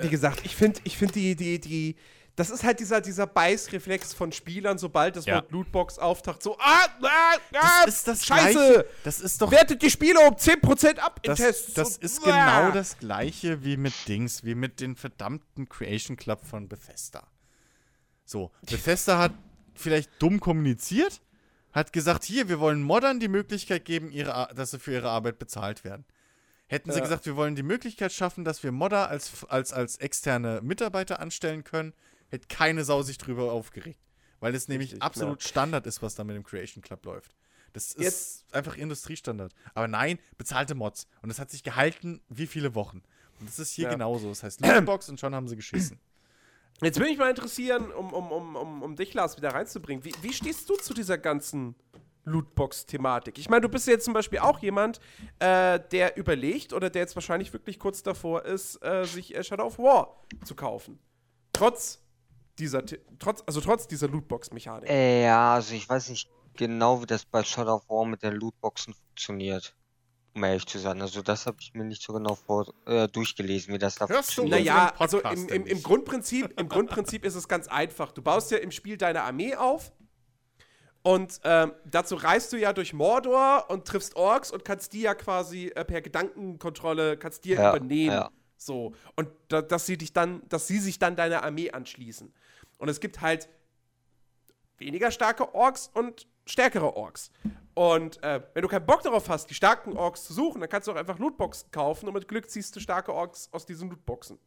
wie 0.01 0.09
gesagt, 0.09 0.43
ich 0.45 0.57
finde 0.57 0.81
ich 0.85 0.97
find 0.97 1.15
die, 1.15 1.37
die, 1.37 1.61
die, 1.61 1.97
das 2.37 2.51
ist 2.51 2.65
halt 2.65 2.81
dieser, 2.81 3.01
dieser 3.01 3.27
Beißreflex 3.27 4.13
von 4.13 4.33
Spielern, 4.33 4.77
sobald 4.77 5.17
das 5.17 5.27
ja. 5.27 5.37
Wort 5.37 5.53
Lootbox 5.53 5.99
auftaucht, 5.99 6.43
so, 6.43 6.59
ah, 6.59 6.87
ah, 7.03 7.37
ah, 7.55 7.85
das 7.85 7.97
ist 7.97 8.09
das 8.09 8.27
Scheiße! 8.27 8.53
Gleiche. 8.53 8.87
Das 9.05 9.21
ist 9.21 9.41
doch. 9.41 9.51
Wertet 9.51 9.83
die 9.83 9.91
Spiele 9.91 10.19
um 10.21 10.35
10% 10.35 10.99
ab 10.99 11.21
in 11.23 11.31
das, 11.31 11.39
Tests. 11.39 11.75
Das 11.75 11.97
ist 11.97 12.27
ah. 12.27 12.65
genau 12.65 12.75
das 12.75 12.99
Gleiche 12.99 13.63
wie 13.65 13.77
mit 13.77 13.95
Dings, 14.09 14.43
wie 14.43 14.55
mit 14.55 14.81
den 14.81 14.97
verdammten 14.97 15.69
Creation 15.69 16.17
Club 16.17 16.45
von 16.45 16.69
Bethesda. 16.69 17.23
So, 18.25 18.51
Bethesda 18.69 19.19
hat 19.19 19.33
vielleicht 19.75 20.11
dumm 20.19 20.41
kommuniziert, 20.41 21.21
hat 21.75 21.93
gesagt, 21.93 22.25
hier, 22.25 22.49
wir 22.49 22.61
wollen 22.61 22.83
Moddern 22.83 23.21
die 23.21 23.29
Möglichkeit 23.29 23.85
geben, 23.85 24.11
ihre, 24.11 24.49
dass 24.55 24.71
sie 24.71 24.79
für 24.79 24.93
ihre 24.93 25.11
Arbeit 25.11 25.39
bezahlt 25.39 25.85
werden. 25.85 26.05
Hätten 26.69 26.91
sie 26.91 26.99
ja. 26.99 27.03
gesagt, 27.03 27.27
wir 27.27 27.37
wollen 27.37 27.57
die 27.57 27.63
Möglichkeit 27.63 28.13
schaffen, 28.13 28.45
dass 28.45 28.63
wir 28.63 28.73
Modder 28.73 29.09
als, 29.11 29.45
als, 29.49 29.73
als 29.73 29.97
externe 29.97 30.61
Mitarbeiter 30.63 31.21
anstellen 31.21 31.65
können, 31.65 31.93
hätte 32.31 32.47
keine 32.49 32.85
Sau 32.85 33.03
sich 33.03 33.19
drüber 33.19 33.53
aufgeregt. 33.53 34.01
Weil 34.41 34.55
es 34.55 34.69
nämlich 34.69 35.03
absolut 35.03 35.41
klar. 35.41 35.49
Standard 35.49 35.87
ist, 35.87 36.01
was 36.01 36.15
da 36.15 36.25
mit 36.25 36.37
dem 36.37 36.45
Creation 36.45 36.83
Club 36.83 37.05
läuft. 37.05 37.35
Das 37.73 37.93
ist 37.93 37.99
Jetzt. 37.99 38.55
einfach 38.55 38.77
Industriestandard. 38.77 39.53
Aber 39.75 39.89
nein, 39.89 40.19
bezahlte 40.39 40.75
Mods. 40.75 41.09
Und 41.23 41.29
das 41.29 41.39
hat 41.39 41.51
sich 41.51 41.65
gehalten, 41.65 42.23
wie 42.29 42.47
viele 42.47 42.75
Wochen. 42.75 43.03
Und 43.41 43.49
das 43.49 43.59
ist 43.59 43.73
hier 43.73 43.85
ja. 43.85 43.91
genauso. 43.91 44.29
Das 44.29 44.43
heißt 44.43 44.61
Lootbox 44.67 45.09
und 45.09 45.19
schon 45.19 45.35
haben 45.35 45.49
sie 45.49 45.57
geschissen. 45.57 45.99
Jetzt 46.83 46.99
würde 46.99 47.11
mich 47.11 47.19
mal 47.19 47.31
interessieren, 47.31 47.91
um, 47.93 48.13
um, 48.13 48.33
um, 48.33 48.57
um, 48.57 48.83
um 48.83 48.97
dich, 48.97 49.15
Lars, 49.15 49.37
wieder 49.37 49.51
reinzubringen. 49.51 50.05
Wie, 50.05 50.13
wie 50.23 50.33
stehst 50.33 50.69
du 50.69 50.75
zu 50.75 50.93
dieser 50.93 51.19
ganzen 51.19 51.75
Lootbox-Thematik? 52.25 53.39
Ich 53.39 53.49
meine, 53.49 53.63
du 53.63 53.69
bist 53.69 53.87
jetzt 53.87 54.05
zum 54.05 54.15
Beispiel 54.15 54.41
auch 54.41 54.59
jemand, 54.59 55.01
äh, 55.39 55.79
der 55.93 56.17
überlegt 56.17 56.73
oder 56.73 56.91
der 56.91 57.03
jetzt 57.03 57.15
wahrscheinlich 57.15 57.53
wirklich 57.53 57.79
kurz 57.79 58.03
davor 58.03 58.45
ist, 58.45 58.83
äh, 58.85 59.05
sich 59.05 59.35
äh, 59.35 59.45
Shadow 59.45 59.67
of 59.67 59.79
War 59.79 60.25
zu 60.45 60.55
kaufen. 60.55 60.99
Trotz 61.53 62.01
dieser, 62.59 62.83
trotz, 63.19 63.43
also 63.47 63.61
trotz 63.61 63.87
dieser 63.87 64.09
Lootbox-Mechanik. 64.09 64.91
Äh, 64.91 65.25
ja, 65.25 65.55
also 65.55 65.75
ich 65.75 65.89
weiß 65.89 66.11
nicht 66.11 66.29
genau, 66.55 67.03
wie 67.03 67.07
das 67.07 67.25
bei 67.25 67.43
Shadow 67.45 67.77
of 67.77 67.89
War 67.89 68.05
mit 68.05 68.23
den 68.23 68.35
Lootboxen 68.35 68.95
funktioniert 68.95 69.75
um 70.35 70.45
ehrlich 70.45 70.67
zu 70.67 70.79
sein. 70.79 71.01
Also 71.01 71.23
das 71.23 71.47
habe 71.47 71.59
ich 71.61 71.75
mir 71.75 71.85
nicht 71.85 72.03
so 72.03 72.13
genau 72.13 72.35
vor, 72.35 72.73
äh, 72.87 73.09
durchgelesen, 73.09 73.73
wie 73.73 73.79
das 73.79 73.97
da 73.97 74.07
funktioniert. 74.07 74.61
Naja, 74.61 74.93
also 74.99 75.21
im, 75.21 75.49
im, 75.49 75.67
im, 75.67 75.83
Grundprinzip, 75.83 76.59
im 76.61 76.69
Grundprinzip 76.69 77.25
ist 77.25 77.35
es 77.35 77.49
ganz 77.49 77.69
einfach. 77.69 78.13
Du 78.13 78.23
baust 78.23 78.51
ja 78.51 78.59
im 78.59 78.71
Spiel 78.71 78.97
deine 78.97 79.23
Armee 79.23 79.55
auf 79.55 79.93
und 81.03 81.41
ähm, 81.45 81.73
dazu 81.85 82.17
reist 82.17 82.53
du 82.53 82.57
ja 82.57 82.73
durch 82.73 82.95
Mordor 82.95 83.67
und 83.69 83.87
triffst 83.87 84.17
Orks 84.17 84.51
und 84.51 84.65
kannst 84.65 84.95
die 84.95 85.03
ja 85.03 85.15
quasi 85.15 85.67
äh, 85.67 85.85
per 85.85 86.01
Gedankenkontrolle, 86.01 87.19
kannst 87.19 87.45
dir 87.45 87.57
ja, 87.57 87.71
übernehmen. 87.71 88.15
Ja. 88.15 88.31
So. 88.57 88.95
Und 89.15 89.29
da, 89.49 89.61
dass 89.61 89.85
sie 89.85 89.99
dich 89.99 90.15
dann, 90.15 90.43
dass 90.49 90.67
sie 90.67 90.79
sich 90.79 90.99
dann 90.99 91.15
deiner 91.15 91.43
Armee 91.43 91.71
anschließen. 91.71 92.33
Und 92.79 92.89
es 92.89 93.01
gibt 93.01 93.21
halt 93.21 93.51
weniger 94.79 95.11
starke 95.11 95.55
Orks 95.55 95.91
und 95.93 96.27
stärkere 96.47 96.97
Orks. 96.97 97.31
Und 97.75 98.23
äh, 98.23 98.43
wenn 98.55 98.63
du 98.63 98.69
keinen 98.69 98.87
Bock 98.87 99.03
darauf 99.03 99.29
hast, 99.29 99.47
die 99.47 99.55
starken 99.55 99.97
Orks 99.97 100.25
zu 100.25 100.33
suchen, 100.33 100.61
dann 100.61 100.69
kannst 100.69 100.87
du 100.87 100.93
auch 100.93 100.97
einfach 100.97 101.19
Lootboxen 101.19 101.71
kaufen 101.71 102.07
und 102.07 102.15
mit 102.15 102.29
Glück 102.29 102.49
ziehst 102.49 102.75
du 102.77 102.81
starke 102.81 103.13
Orks 103.13 103.49
aus 103.53 103.67
diesen 103.67 103.91
Lootboxen. 103.91 104.39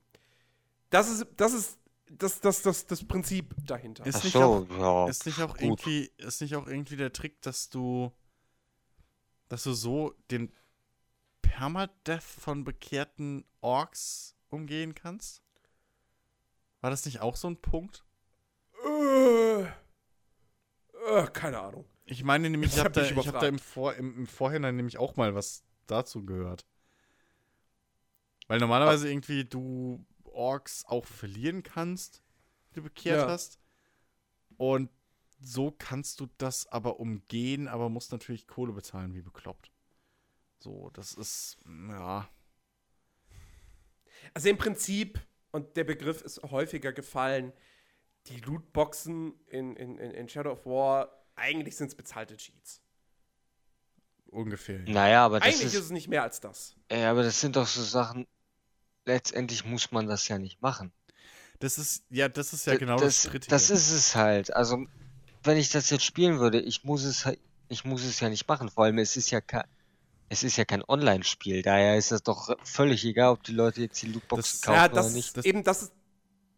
Das 0.90 1.10
ist, 1.10 1.26
das 1.36 1.54
ist 1.54 1.80
das, 2.10 2.40
das, 2.40 2.62
das, 2.62 2.86
das 2.86 3.04
Prinzip 3.04 3.54
dahinter. 3.66 4.06
Ist 4.06 4.24
nicht, 4.24 4.34
so, 4.34 4.68
auch, 4.70 4.80
ja, 4.80 5.10
ist 5.10 5.26
nicht 5.26 5.42
auch 5.42 5.58
irgendwie, 5.58 6.10
ist 6.18 6.42
nicht 6.42 6.56
auch 6.56 6.68
irgendwie 6.68 6.96
der 6.96 7.12
Trick, 7.12 7.42
dass 7.42 7.70
du, 7.70 8.12
dass 9.50 9.64
du 9.64 9.74
so 9.74 10.16
den 10.32 10.54
Permadeath 11.42 12.24
von 12.24 12.64
bekehrten 12.64 13.46
Orks 13.62 14.36
umgehen 14.50 14.96
kannst? 14.96 15.42
War 16.82 16.92
das 16.92 17.06
nicht 17.06 17.20
auch 17.20 17.36
so 17.36 17.50
ein 17.50 17.58
Punkt? 17.58 18.06
Äh, 18.86 19.66
äh, 21.08 21.28
keine 21.28 21.60
Ahnung. 21.60 21.86
Ich 22.06 22.24
meine 22.24 22.50
nämlich, 22.50 22.72
ich, 22.76 22.80
habe 22.80 22.92
da, 22.92 23.04
ich 23.04 23.28
hab 23.28 23.40
da 23.40 23.48
im, 23.48 23.60
Vor, 23.60 23.94
im, 23.96 24.16
im, 24.18 24.28
Vorhinein 24.28 24.76
nämlich 24.76 24.98
auch 24.98 25.16
mal 25.16 25.36
was 25.36 25.64
dazu 25.88 26.26
gehört. 26.26 26.66
Weil 28.48 28.60
normalerweise 28.60 29.10
irgendwie 29.10 29.44
du 29.44 30.06
Orks 30.24 30.86
auch 30.86 31.06
verlieren 31.06 31.64
kannst, 31.64 32.24
die 32.70 32.76
du 32.76 32.84
bekehrt 32.84 33.22
ja. 33.22 33.28
hast. 33.28 33.60
Und 34.58 34.90
so 35.40 35.72
kannst 35.72 36.20
du 36.20 36.28
das 36.38 36.68
aber 36.68 37.00
umgehen, 37.00 37.68
aber 37.68 37.90
musst 37.90 38.12
natürlich 38.12 38.48
Kohle 38.48 38.74
bezahlen, 38.74 39.14
wie 39.14 39.22
bekloppt. 39.22 39.72
So, 40.60 40.90
das 40.94 41.14
ist, 41.14 41.58
ja. 41.90 42.28
Also 44.34 44.50
im 44.50 44.58
Prinzip, 44.58 45.20
und 45.52 45.78
der 45.78 45.84
Begriff 45.84 46.22
ist 46.22 46.42
häufiger 46.44 46.94
gefallen, 46.94 47.54
die 48.30 48.40
Lootboxen 48.40 49.34
in, 49.48 49.76
in, 49.76 49.98
in 49.98 50.30
Shadow 50.30 50.52
of 50.52 50.66
War 50.66 51.12
eigentlich 51.36 51.76
sind 51.76 51.88
es 51.88 51.96
bezahlte 51.96 52.36
Cheats. 52.36 52.82
Ungefähr. 54.28 54.80
Ja. 54.86 54.94
Naja, 54.94 55.26
aber 55.26 55.40
das 55.40 55.48
Eigentlich 55.48 55.68
ist, 55.68 55.74
ist, 55.76 55.86
es 55.86 55.90
nicht 55.92 56.08
mehr 56.08 56.24
als 56.24 56.42
das. 56.42 56.76
Ja, 56.92 57.12
aber 57.12 57.24
das 57.24 57.40
sind 57.40 57.56
doch 57.56 57.68
so 57.68 57.82
Sachen, 57.84 58.28
letztendlich 59.06 59.64
muss 59.64 59.92
man 59.92 60.08
das 60.08 60.28
ja 60.28 60.38
nicht 60.38 60.62
machen. 60.62 60.92
Das 61.60 61.78
ist, 61.78 62.04
ja, 62.10 62.28
das 62.28 62.54
ist 62.54 62.68
ja 62.68 62.76
genau 62.76 62.98
das, 62.98 63.24
das 63.24 63.32
Dritte. 63.32 63.48
Das 63.50 63.70
ist 63.70 63.92
es 63.92 64.16
halt. 64.16 64.54
Also, 64.54 64.86
wenn 65.44 65.58
ich 65.58 65.70
das 65.70 65.90
jetzt 65.90 66.04
spielen 66.04 66.40
würde, 66.40 66.60
ich 66.60 66.84
muss 66.84 67.04
es 67.04 67.26
ich 67.70 67.86
muss 67.86 68.04
es 68.04 68.20
ja 68.20 68.30
nicht 68.30 68.48
machen. 68.48 68.70
Vor 68.70 68.86
allem, 68.86 68.98
es 68.98 69.18
ist 69.18 69.32
ja 69.32 69.42
kein, 69.42 69.64
es 70.30 70.44
ist 70.44 70.58
ja 70.58 70.66
kein 70.66 70.84
Online-Spiel. 70.88 71.62
Daher 71.62 71.98
ist 71.98 72.12
es 72.12 72.22
doch 72.24 72.56
völlig 72.64 73.06
egal, 73.06 73.32
ob 73.32 73.44
die 73.44 73.54
Leute 73.54 73.82
jetzt 73.82 74.02
die 74.02 74.08
Lootboxen 74.08 74.60
das, 74.60 74.62
kaufen 74.62 74.78
ja, 74.78 74.88
das, 74.88 75.06
oder 75.06 75.16
nicht. 75.16 75.38
Das, 75.38 75.46
eben, 75.46 75.64
das 75.64 75.84
ist, 75.84 75.94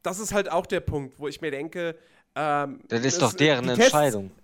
das 0.03 0.19
ist 0.19 0.33
halt 0.33 0.51
auch 0.51 0.65
der 0.65 0.79
Punkt, 0.79 1.19
wo 1.19 1.27
ich 1.27 1.41
mir 1.41 1.51
denke, 1.51 1.97
ähm, 2.35 2.81
das 2.87 3.03
ist 3.05 3.21
doch 3.21 3.33
deren 3.33 3.65
die 3.65 3.71
Entscheidung. 3.71 4.29
Tests, 4.29 4.43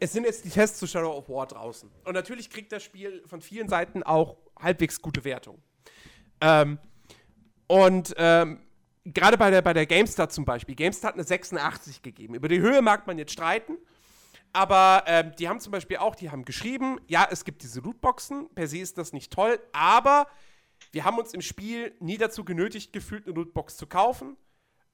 es 0.00 0.12
sind 0.12 0.24
jetzt 0.24 0.44
die 0.44 0.50
Tests 0.50 0.78
zu 0.78 0.86
Shadow 0.86 1.12
of 1.16 1.28
War 1.28 1.46
draußen. 1.46 1.90
Und 2.04 2.14
natürlich 2.14 2.50
kriegt 2.50 2.72
das 2.72 2.82
Spiel 2.82 3.22
von 3.26 3.40
vielen 3.40 3.68
Seiten 3.68 4.02
auch 4.02 4.36
halbwegs 4.58 5.00
gute 5.00 5.24
Wertungen. 5.24 5.62
Ähm, 6.40 6.78
und 7.66 8.14
ähm, 8.16 8.60
gerade 9.04 9.36
bei 9.36 9.50
der, 9.50 9.62
bei 9.62 9.72
der 9.72 9.86
GameStar 9.86 10.28
zum 10.28 10.44
Beispiel, 10.44 10.74
GameStar 10.74 11.08
hat 11.08 11.14
eine 11.14 11.24
86 11.24 12.02
gegeben. 12.02 12.34
Über 12.34 12.48
die 12.48 12.60
Höhe 12.60 12.80
mag 12.82 13.06
man 13.06 13.18
jetzt 13.18 13.32
streiten, 13.32 13.76
aber 14.52 15.04
ähm, 15.06 15.32
die 15.38 15.48
haben 15.48 15.60
zum 15.60 15.72
Beispiel 15.72 15.98
auch, 15.98 16.14
die 16.14 16.30
haben 16.30 16.44
geschrieben, 16.44 17.00
ja, 17.08 17.28
es 17.30 17.44
gibt 17.44 17.62
diese 17.62 17.80
Lootboxen, 17.80 18.48
per 18.54 18.66
se 18.66 18.78
ist 18.78 18.98
das 18.98 19.12
nicht 19.12 19.32
toll, 19.32 19.60
aber 19.72 20.26
wir 20.92 21.04
haben 21.04 21.18
uns 21.18 21.34
im 21.34 21.42
Spiel 21.42 21.94
nie 22.00 22.16
dazu 22.16 22.44
genötigt 22.44 22.92
gefühlt, 22.92 23.26
eine 23.26 23.34
Lootbox 23.34 23.76
zu 23.76 23.86
kaufen. 23.86 24.36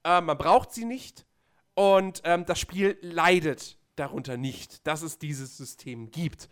Äh, 0.04 0.20
man 0.20 0.38
braucht 0.38 0.72
sie 0.72 0.84
nicht 0.84 1.26
und 1.74 2.22
ähm, 2.24 2.44
das 2.46 2.58
Spiel 2.58 2.98
leidet 3.00 3.78
darunter 3.96 4.36
nicht, 4.36 4.86
dass 4.86 5.02
es 5.02 5.18
dieses 5.18 5.56
System 5.56 6.10
gibt. 6.10 6.48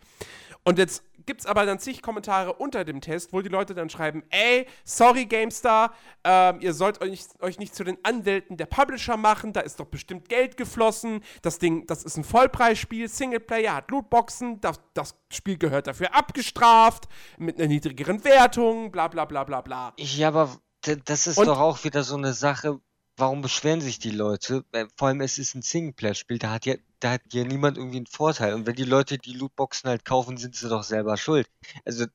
Und 0.64 0.78
jetzt 0.78 1.02
gibt 1.26 1.40
es 1.40 1.46
aber 1.46 1.66
dann 1.66 1.78
zig 1.78 2.02
Kommentare 2.02 2.52
unter 2.54 2.84
dem 2.84 3.00
Test, 3.00 3.32
wo 3.32 3.40
die 3.40 3.48
Leute 3.48 3.74
dann 3.74 3.90
schreiben, 3.90 4.22
ey, 4.30 4.66
sorry 4.84 5.26
GameStar, 5.26 5.92
ähm, 6.24 6.60
ihr 6.60 6.72
sollt 6.72 7.00
euch, 7.00 7.24
euch 7.40 7.58
nicht 7.58 7.74
zu 7.74 7.84
den 7.84 7.98
Anwälten 8.04 8.56
der 8.56 8.66
Publisher 8.66 9.16
machen, 9.16 9.52
da 9.52 9.60
ist 9.60 9.80
doch 9.80 9.86
bestimmt 9.86 10.28
Geld 10.28 10.56
geflossen, 10.56 11.22
das 11.42 11.58
Ding, 11.58 11.86
das 11.86 12.04
ist 12.04 12.16
ein 12.16 12.24
Vollpreisspiel, 12.24 13.08
Singleplayer 13.08 13.74
hat 13.74 13.90
Lootboxen, 13.90 14.60
das, 14.60 14.80
das 14.94 15.16
Spiel 15.32 15.58
gehört 15.58 15.88
dafür 15.88 16.14
abgestraft, 16.14 17.08
mit 17.38 17.58
einer 17.58 17.68
niedrigeren 17.68 18.24
Wertung, 18.24 18.92
bla 18.92 19.08
bla 19.08 19.24
bla 19.24 19.44
bla 19.44 19.60
bla. 19.62 19.94
Ja, 19.98 20.28
aber 20.28 20.56
das 21.04 21.26
ist 21.26 21.38
Und 21.38 21.46
doch 21.46 21.60
auch 21.60 21.84
wieder 21.84 22.02
so 22.02 22.16
eine 22.16 22.32
Sache, 22.32 22.80
warum 23.16 23.43
beschweren 23.43 23.80
sich 23.80 23.98
die 23.98 24.10
Leute? 24.10 24.64
Vor 24.97 25.09
allem, 25.09 25.20
es 25.20 25.39
ist 25.39 25.55
ein 25.55 25.62
Singleplayer-Spiel, 25.62 26.39
da 26.39 26.51
hat 26.51 26.66
ja, 26.66 26.74
da 27.01 27.12
hat 27.12 27.22
ja 27.32 27.44
niemand 27.44 27.76
irgendwie 27.76 27.98
einen 27.98 28.06
Vorteil. 28.06 28.55
Und 28.55 28.66
wenn 28.66 28.74
die 28.74 28.84
Leute 28.84 29.18
die 29.18 29.34
Lootboxen 29.34 29.89
halt 29.89 30.05
kaufen, 30.05 30.36
sind 30.36 30.55
sie 30.55 30.68
doch 30.68 30.82
selber 30.82 31.16
schuld. 31.16 31.48
Also, 31.84 32.06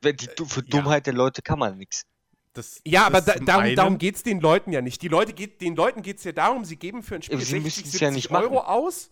wenn 0.00 0.16
die, 0.16 0.28
für 0.46 0.60
äh, 0.60 0.64
Dummheit 0.64 1.06
ja. 1.06 1.12
der 1.12 1.14
Leute 1.14 1.42
kann 1.42 1.58
man 1.58 1.78
nichts. 1.78 2.06
Das, 2.54 2.80
ja, 2.84 3.08
das 3.08 3.28
aber 3.28 3.38
da, 3.38 3.44
darum, 3.44 3.76
darum 3.76 3.98
geht 3.98 4.16
es 4.16 4.22
den 4.22 4.40
Leuten 4.40 4.72
ja 4.72 4.82
nicht. 4.82 5.00
Die 5.00 5.08
Leute 5.08 5.32
geht, 5.32 5.60
den 5.60 5.74
Leuten 5.74 6.02
geht 6.02 6.18
es 6.18 6.24
ja 6.24 6.32
darum, 6.32 6.64
sie 6.64 6.76
geben 6.76 7.02
für 7.02 7.14
ein 7.14 7.22
Spiel 7.22 7.38
sie 7.38 7.60
60, 7.60 7.74
70 7.84 8.00
ja 8.00 8.10
nicht 8.10 8.30
Euro 8.30 8.56
machen. 8.56 8.66
aus. 8.66 9.10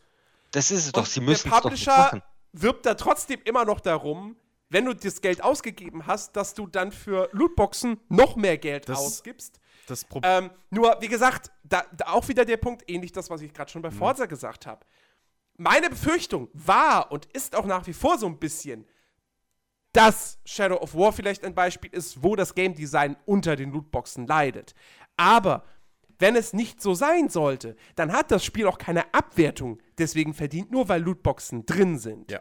Das 0.51 0.71
ist 0.71 0.87
es 0.87 0.93
doch, 0.93 1.07
sie 1.07 1.21
müssen 1.21 1.51
es 1.51 1.61
doch 1.61 1.71
nicht 1.71 1.87
machen. 1.87 2.23
wirbt 2.53 2.85
da 2.85 2.95
trotzdem 2.95 3.41
immer 3.45 3.65
noch 3.65 3.81
darum, 3.81 4.37
wenn 4.69 4.85
du 4.85 4.95
das 4.95 5.21
Geld 5.21 5.43
ausgegeben 5.43 6.07
hast, 6.07 6.37
dass 6.37 6.55
du 6.55 6.67
dann 6.67 6.93
für 6.93 7.29
Lootboxen 7.33 7.99
noch 8.09 8.37
mehr 8.37 8.59
Geld 8.59 8.89
das, 8.89 8.99
ausgibst. 8.99 9.59
Das 9.91 10.07
ähm, 10.23 10.51
nur, 10.71 10.97
wie 11.01 11.09
gesagt, 11.09 11.51
da, 11.65 11.85
da, 11.97 12.07
auch 12.09 12.29
wieder 12.29 12.45
der 12.45 12.57
Punkt, 12.57 12.89
ähnlich 12.89 13.13
das, 13.13 13.31
was 13.31 13.43
ich 13.43 13.53
gerade 13.53 13.71
schon 13.71 13.83
bei 13.83 13.91
mhm. 13.91 13.97
Forza 13.97 14.25
mhm. 14.25 14.29
gesagt 14.29 14.67
habe. 14.67 14.85
Meine 15.57 15.91
Befürchtung 15.91 16.49
war 16.55 17.13
und 17.13 17.27
ist 17.27 17.55
auch 17.55 17.67
nach 17.67 17.87
wie 17.87 17.93
vor 17.93 18.19
so 18.19 18.27
ein 18.27 18.39
bisschen, 18.39 18.87
dass 19.93 20.39
Shadow 20.45 20.77
of 20.77 20.95
War 20.95 21.13
vielleicht 21.13 21.45
ein 21.45 21.55
Beispiel 21.55 21.93
ist, 21.93 22.23
wo 22.23 22.37
das 22.37 22.55
Game 22.55 22.75
Design 22.75 23.17
unter 23.27 23.57
den 23.57 23.73
Lootboxen 23.73 24.27
leidet. 24.27 24.75
Aber 25.17 25.65
wenn 26.19 26.37
es 26.37 26.53
nicht 26.53 26.81
so 26.81 26.95
sein 26.95 27.29
sollte, 27.29 27.77
dann 27.97 28.13
hat 28.13 28.31
das 28.31 28.45
Spiel 28.45 28.67
auch 28.67 28.79
keine 28.79 29.13
Abwertung 29.13 29.79
deswegen 29.99 30.35
verdient, 30.35 30.71
nur 30.71 30.89
weil 30.89 31.03
Lootboxen 31.03 31.67
drin 31.67 31.99
sind. 31.99 32.31
Ja. 32.31 32.41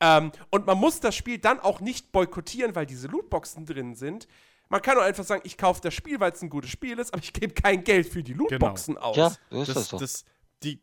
Ähm, 0.00 0.32
und 0.50 0.66
man 0.66 0.78
muss 0.78 1.00
das 1.00 1.14
Spiel 1.14 1.38
dann 1.38 1.60
auch 1.60 1.80
nicht 1.80 2.12
boykottieren, 2.12 2.74
weil 2.74 2.86
diese 2.86 3.06
Lootboxen 3.06 3.66
drin 3.66 3.94
sind, 3.94 4.26
man 4.70 4.80
kann 4.80 4.96
auch 4.96 5.02
einfach 5.02 5.24
sagen, 5.24 5.42
ich 5.44 5.58
kaufe 5.58 5.80
das 5.82 5.92
Spiel, 5.92 6.20
weil 6.20 6.32
es 6.32 6.40
ein 6.42 6.48
gutes 6.48 6.70
Spiel 6.70 6.98
ist, 6.98 7.12
aber 7.12 7.22
ich 7.22 7.32
gebe 7.32 7.52
kein 7.52 7.82
Geld 7.82 8.06
für 8.06 8.22
die 8.22 8.32
Lootboxen 8.32 8.94
genau. 8.94 9.06
aus. 9.08 9.16
Ja, 9.16 9.32
das, 9.50 9.66
das, 9.66 9.88
so. 9.88 9.98
das 9.98 10.24
die, 10.62 10.80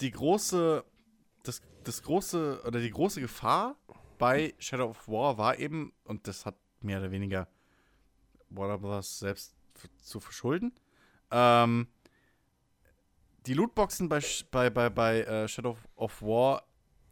die 0.00 0.10
große, 0.10 0.82
das, 1.42 1.60
das 1.84 2.02
große, 2.02 2.62
oder 2.66 2.80
die 2.80 2.90
große 2.90 3.20
Gefahr 3.20 3.76
bei 4.18 4.54
Shadow 4.58 4.88
of 4.88 5.06
War 5.06 5.36
war 5.36 5.58
eben, 5.58 5.92
und 6.04 6.26
das 6.26 6.46
hat 6.46 6.56
mehr 6.80 6.98
oder 6.98 7.10
weniger 7.10 7.46
Warner 8.48 8.78
Bros. 8.78 9.18
selbst 9.18 9.54
zu 10.02 10.18
verschulden, 10.18 10.72
ähm, 11.30 11.88
die 13.44 13.52
Lootboxen 13.52 14.08
bei, 14.08 14.20
bei, 14.50 14.70
bei, 14.70 14.88
bei 14.88 15.20
äh, 15.20 15.46
Shadow 15.46 15.76
of 15.94 16.22
War 16.22 16.66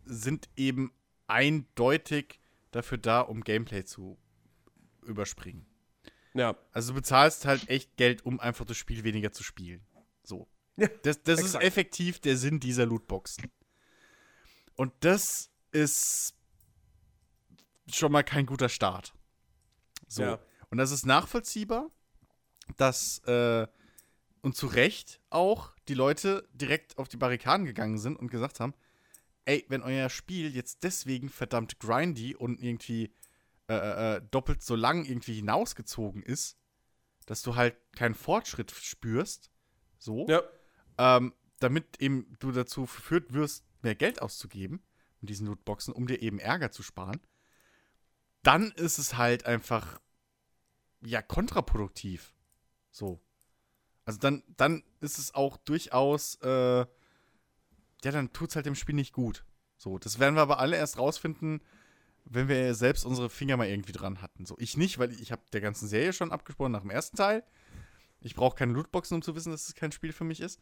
sind 0.06 0.48
eben 0.56 0.90
eindeutig 1.26 2.40
dafür 2.70 2.96
da, 2.96 3.20
um 3.20 3.42
Gameplay 3.44 3.84
zu 3.84 4.16
überspringen. 5.02 5.66
Ja. 6.34 6.56
Also 6.72 6.92
du 6.92 6.96
bezahlst 6.96 7.46
halt 7.46 7.68
echt 7.68 7.96
Geld, 7.96 8.24
um 8.24 8.40
einfach 8.40 8.64
das 8.64 8.76
Spiel 8.76 9.04
weniger 9.04 9.32
zu 9.32 9.42
spielen. 9.42 9.86
So. 10.22 10.48
Ja, 10.76 10.88
das 11.02 11.22
das 11.22 11.40
ist 11.40 11.54
effektiv 11.54 12.18
der 12.20 12.36
Sinn 12.36 12.60
dieser 12.60 12.86
Lootboxen. 12.86 13.50
Und 14.74 14.92
das 15.00 15.50
ist 15.70 16.34
schon 17.86 18.10
mal 18.10 18.24
kein 18.24 18.46
guter 18.46 18.68
Start. 18.68 19.14
So. 20.08 20.22
Ja. 20.22 20.38
Und 20.70 20.78
das 20.78 20.90
ist 20.90 21.06
nachvollziehbar, 21.06 21.90
dass 22.76 23.18
äh, 23.26 23.66
und 24.42 24.56
zu 24.56 24.66
Recht 24.66 25.20
auch 25.30 25.74
die 25.88 25.94
Leute 25.94 26.48
direkt 26.52 26.98
auf 26.98 27.08
die 27.08 27.16
Barrikaden 27.16 27.66
gegangen 27.66 27.98
sind 27.98 28.16
und 28.16 28.30
gesagt 28.30 28.60
haben, 28.60 28.74
ey, 29.44 29.64
wenn 29.68 29.82
euer 29.82 30.10
Spiel 30.10 30.54
jetzt 30.54 30.82
deswegen 30.82 31.28
verdammt 31.28 31.78
grindy 31.78 32.34
und 32.34 32.60
irgendwie 32.60 33.12
äh, 33.68 33.74
äh, 33.74 34.16
äh, 34.16 34.22
doppelt 34.30 34.62
so 34.62 34.76
lang 34.76 35.04
irgendwie 35.04 35.34
hinausgezogen 35.34 36.22
ist, 36.22 36.58
dass 37.26 37.42
du 37.42 37.56
halt 37.56 37.76
keinen 37.92 38.14
Fortschritt 38.14 38.70
spürst, 38.70 39.50
so, 39.98 40.26
ja. 40.28 40.42
ähm, 40.98 41.32
damit 41.60 42.00
eben 42.00 42.36
du 42.40 42.52
dazu 42.52 42.84
verführt 42.84 43.32
wirst, 43.32 43.64
mehr 43.82 43.94
Geld 43.94 44.20
auszugeben 44.20 44.82
mit 45.20 45.30
diesen 45.30 45.46
Lootboxen, 45.46 45.94
um 45.94 46.06
dir 46.06 46.20
eben 46.20 46.38
Ärger 46.38 46.70
zu 46.70 46.82
sparen, 46.82 47.20
dann 48.42 48.70
ist 48.72 48.98
es 48.98 49.16
halt 49.16 49.46
einfach 49.46 49.98
ja 51.00 51.22
kontraproduktiv. 51.22 52.34
So. 52.90 53.20
Also 54.04 54.18
dann, 54.18 54.42
dann 54.58 54.82
ist 55.00 55.18
es 55.18 55.34
auch 55.34 55.56
durchaus, 55.56 56.34
äh, 56.42 56.48
ja, 56.48 56.86
dann 58.02 58.32
tut 58.34 58.50
es 58.50 58.56
halt 58.56 58.66
dem 58.66 58.74
Spiel 58.74 58.94
nicht 58.94 59.14
gut. 59.14 59.46
So, 59.78 59.98
das 59.98 60.18
werden 60.18 60.34
wir 60.34 60.42
aber 60.42 60.58
alle 60.58 60.76
erst 60.76 60.98
rausfinden, 60.98 61.62
wenn 62.24 62.48
wir 62.48 62.74
selbst 62.74 63.04
unsere 63.04 63.30
Finger 63.30 63.56
mal 63.56 63.68
irgendwie 63.68 63.92
dran 63.92 64.22
hatten. 64.22 64.46
So, 64.46 64.56
ich 64.58 64.76
nicht, 64.76 64.98
weil 64.98 65.12
ich, 65.12 65.32
habe 65.32 65.42
der 65.52 65.60
ganzen 65.60 65.88
Serie 65.88 66.12
schon 66.12 66.32
abgesprochen 66.32 66.72
nach 66.72 66.80
dem 66.80 66.90
ersten 66.90 67.16
Teil. 67.16 67.44
Ich 68.20 68.34
brauche 68.34 68.56
keine 68.56 68.72
Lootboxen, 68.72 69.16
um 69.16 69.22
zu 69.22 69.34
wissen, 69.34 69.52
dass 69.52 69.68
es 69.68 69.74
kein 69.74 69.92
Spiel 69.92 70.12
für 70.12 70.24
mich 70.24 70.40
ist. 70.40 70.58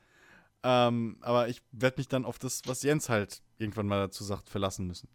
Ähm, 0.64 1.18
aber 1.20 1.48
ich 1.48 1.62
werde 1.70 1.98
mich 1.98 2.08
dann 2.08 2.24
auf 2.24 2.38
das, 2.38 2.62
was 2.66 2.82
Jens 2.82 3.08
halt 3.08 3.42
irgendwann 3.58 3.86
mal 3.86 4.00
dazu 4.00 4.24
sagt, 4.24 4.48
verlassen 4.48 4.86
müssen. 4.86 5.08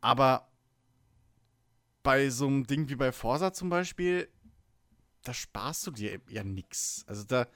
Aber 0.00 0.50
bei 2.02 2.30
so 2.30 2.46
einem 2.46 2.66
Ding 2.66 2.88
wie 2.88 2.96
bei 2.96 3.12
Forsa 3.12 3.52
zum 3.52 3.68
Beispiel, 3.68 4.28
da 5.24 5.34
sparst 5.34 5.86
du 5.86 5.90
dir 5.90 6.20
ja 6.28 6.44
nichts. 6.44 7.04
Also 7.06 7.24
da, 7.24 7.46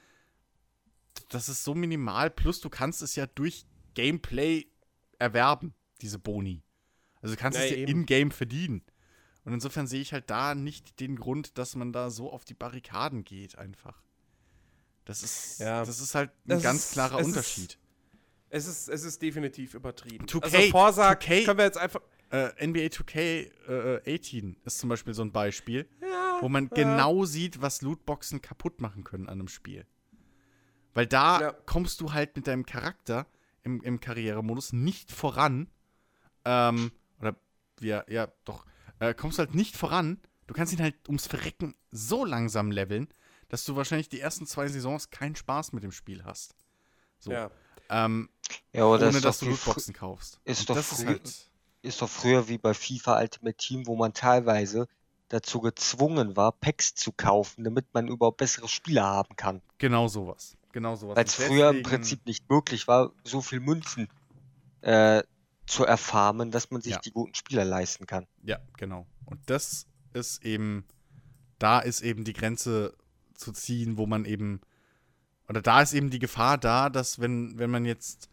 das 1.29 1.49
ist 1.49 1.65
so 1.65 1.75
minimal. 1.75 2.31
Plus, 2.31 2.61
du 2.61 2.69
kannst 2.69 3.01
es 3.03 3.17
ja 3.17 3.27
durch 3.27 3.65
Gameplay 3.95 4.67
erwerben, 5.19 5.75
diese 6.01 6.19
Boni. 6.19 6.63
Also 7.23 7.35
du 7.35 7.41
kannst 7.41 7.59
ja, 7.59 7.65
es 7.65 7.71
ja 7.71 7.77
in-game 7.87 8.31
verdienen. 8.31 8.83
Und 9.45 9.55
insofern 9.55 9.87
sehe 9.87 10.01
ich 10.01 10.13
halt 10.13 10.29
da 10.31 10.55
nicht 10.55 11.01
den 11.01 11.17
Grund, 11.17 11.59
dass 11.59 11.75
man 11.75 11.93
da 11.93 12.11
so 12.11 12.31
auf 12.31 12.45
die 12.45 12.55
Barrikaden 12.55 13.25
geht, 13.25 13.57
einfach. 13.59 14.03
Das 15.05 15.23
ist, 15.23 15.61
ja, 15.61 15.85
das 15.85 16.01
ist 16.01 16.15
halt 16.15 16.31
ein 16.49 16.61
ganz 16.61 16.87
ist, 16.87 16.93
klarer 16.93 17.19
Unterschied. 17.19 17.79
Ist, 18.51 18.67
es, 18.67 18.69
ist, 18.69 18.89
es 18.89 19.05
ist 19.05 19.23
definitiv 19.23 19.75
übertrieben. 19.75 20.27
2K, 20.27 20.43
also 20.43 20.71
Forsa 20.71 21.11
2K, 21.13 21.45
können 21.45 21.59
wir 21.59 21.65
jetzt 21.65 21.79
einfach. 21.79 22.01
Äh, 22.31 22.65
NBA 22.65 22.87
2K 22.87 23.51
äh, 24.07 24.17
18 24.17 24.57
ist 24.65 24.79
zum 24.79 24.89
Beispiel 24.89 25.15
so 25.15 25.23
ein 25.23 25.33
Beispiel, 25.33 25.89
ja, 26.01 26.39
wo 26.41 26.49
man 26.49 26.67
ja. 26.67 26.71
genau 26.75 27.25
sieht, 27.25 27.61
was 27.61 27.83
Lootboxen 27.83 28.41
kaputt 28.41 28.81
machen 28.81 29.03
können 29.03 29.29
an 29.29 29.41
einem 29.41 29.49
Spiel. 29.49 29.85
Weil 30.95 31.09
da 31.09 31.57
kommst 31.67 32.01
du 32.01 32.13
halt 32.13 32.37
mit 32.37 32.47
deinem 32.47 32.67
Charakter 32.67 33.27
im, 33.65 33.83
im 33.83 33.99
Karrieremodus 33.99 34.73
nicht 34.73 35.11
voran. 35.11 35.69
Ähm, 36.45 36.93
oder 37.81 37.89
ja, 37.89 38.05
ja, 38.09 38.29
doch. 38.45 38.65
Äh, 38.99 39.15
kommst 39.15 39.39
halt 39.39 39.55
nicht 39.55 39.77
voran. 39.77 40.21
Du 40.47 40.55
kannst 40.55 40.73
ihn 40.73 40.83
halt 40.83 40.97
ums 41.09 41.27
Verrecken 41.27 41.75
so 41.91 42.25
langsam 42.25 42.71
leveln, 42.71 43.09
dass 43.49 43.65
du 43.65 43.77
wahrscheinlich 43.77 44.09
die 44.09 44.21
ersten 44.21 44.47
zwei 44.47 44.69
Saisons 44.69 45.11
keinen 45.11 45.37
Spaß 45.37 45.73
mit 45.73 45.83
dem 45.83 45.93
Spiel 45.93 46.25
hast. 46.25 46.55
So. 47.19 47.33
Ja. 47.33 47.51
Ähm, 47.89 48.29
ja, 48.73 48.85
oder 48.85 49.09
ohne 49.09 49.21
dass 49.21 49.41
du 49.41 49.47
Lootboxen 49.47 49.95
kaufst. 49.95 50.41
Ist 50.45 50.69
doch, 50.69 50.77
ist, 50.77 51.07
halt 51.07 51.51
ist 51.83 52.03
doch 52.03 52.09
früher 52.09 52.49
wie 52.49 52.59
bei 52.59 52.75
FIFA 52.75 53.21
Ultimate 53.21 53.57
Team, 53.57 53.87
wo 53.87 53.97
man 53.97 54.13
teilweise 54.13 54.87
dazu 55.29 55.61
gezwungen 55.61 56.37
war, 56.37 56.53
Packs 56.53 56.95
zu 56.95 57.13
kaufen, 57.13 57.65
damit 57.65 57.87
man 57.95 58.09
überhaupt 58.09 58.39
bessere 58.39 58.69
Spieler 58.69 59.05
haben 59.05 59.37
kann. 59.37 59.63
Genau 59.79 60.09
sowas. 60.09 60.57
Genau 60.73 60.97
sowas. 60.97 61.17
Weil 61.17 61.25
es 61.25 61.35
früher 61.35 61.71
im 61.71 61.83
Prinzip 61.83 62.27
nicht 62.27 62.49
möglich 62.51 62.87
war, 62.87 63.13
so 63.25 63.41
viel 63.41 63.61
Münzen 63.61 64.09
äh, 64.83 65.23
zu 65.71 65.85
erfarmen, 65.85 66.51
dass 66.51 66.71
man 66.71 66.83
sich 66.83 66.93
ja. 66.95 66.99
die 66.99 67.13
guten 67.13 67.35
Spieler 67.35 67.65
leisten 67.65 68.07
kann. 68.07 68.27
Ja, 68.43 68.59
genau. 68.77 69.07
Und 69.25 69.39
das 69.47 69.87
ist 70.13 70.45
eben, 70.45 70.85
da 71.59 71.79
ist 71.79 72.01
eben 72.01 72.25
die 72.25 72.33
Grenze 72.33 72.97
zu 73.35 73.53
ziehen, 73.53 73.97
wo 73.97 74.07
man 74.07 74.25
eben, 74.25 74.61
oder 75.49 75.63
da 75.63 75.81
ist 75.81 75.95
eben 75.95 76.11
die 76.11 76.19
Gefahr 76.19 76.59
da, 76.59 76.91
dass 76.91 77.21
wenn, 77.21 77.59
wenn 77.59 77.71
man 77.71 77.85
jetzt, 77.85 78.29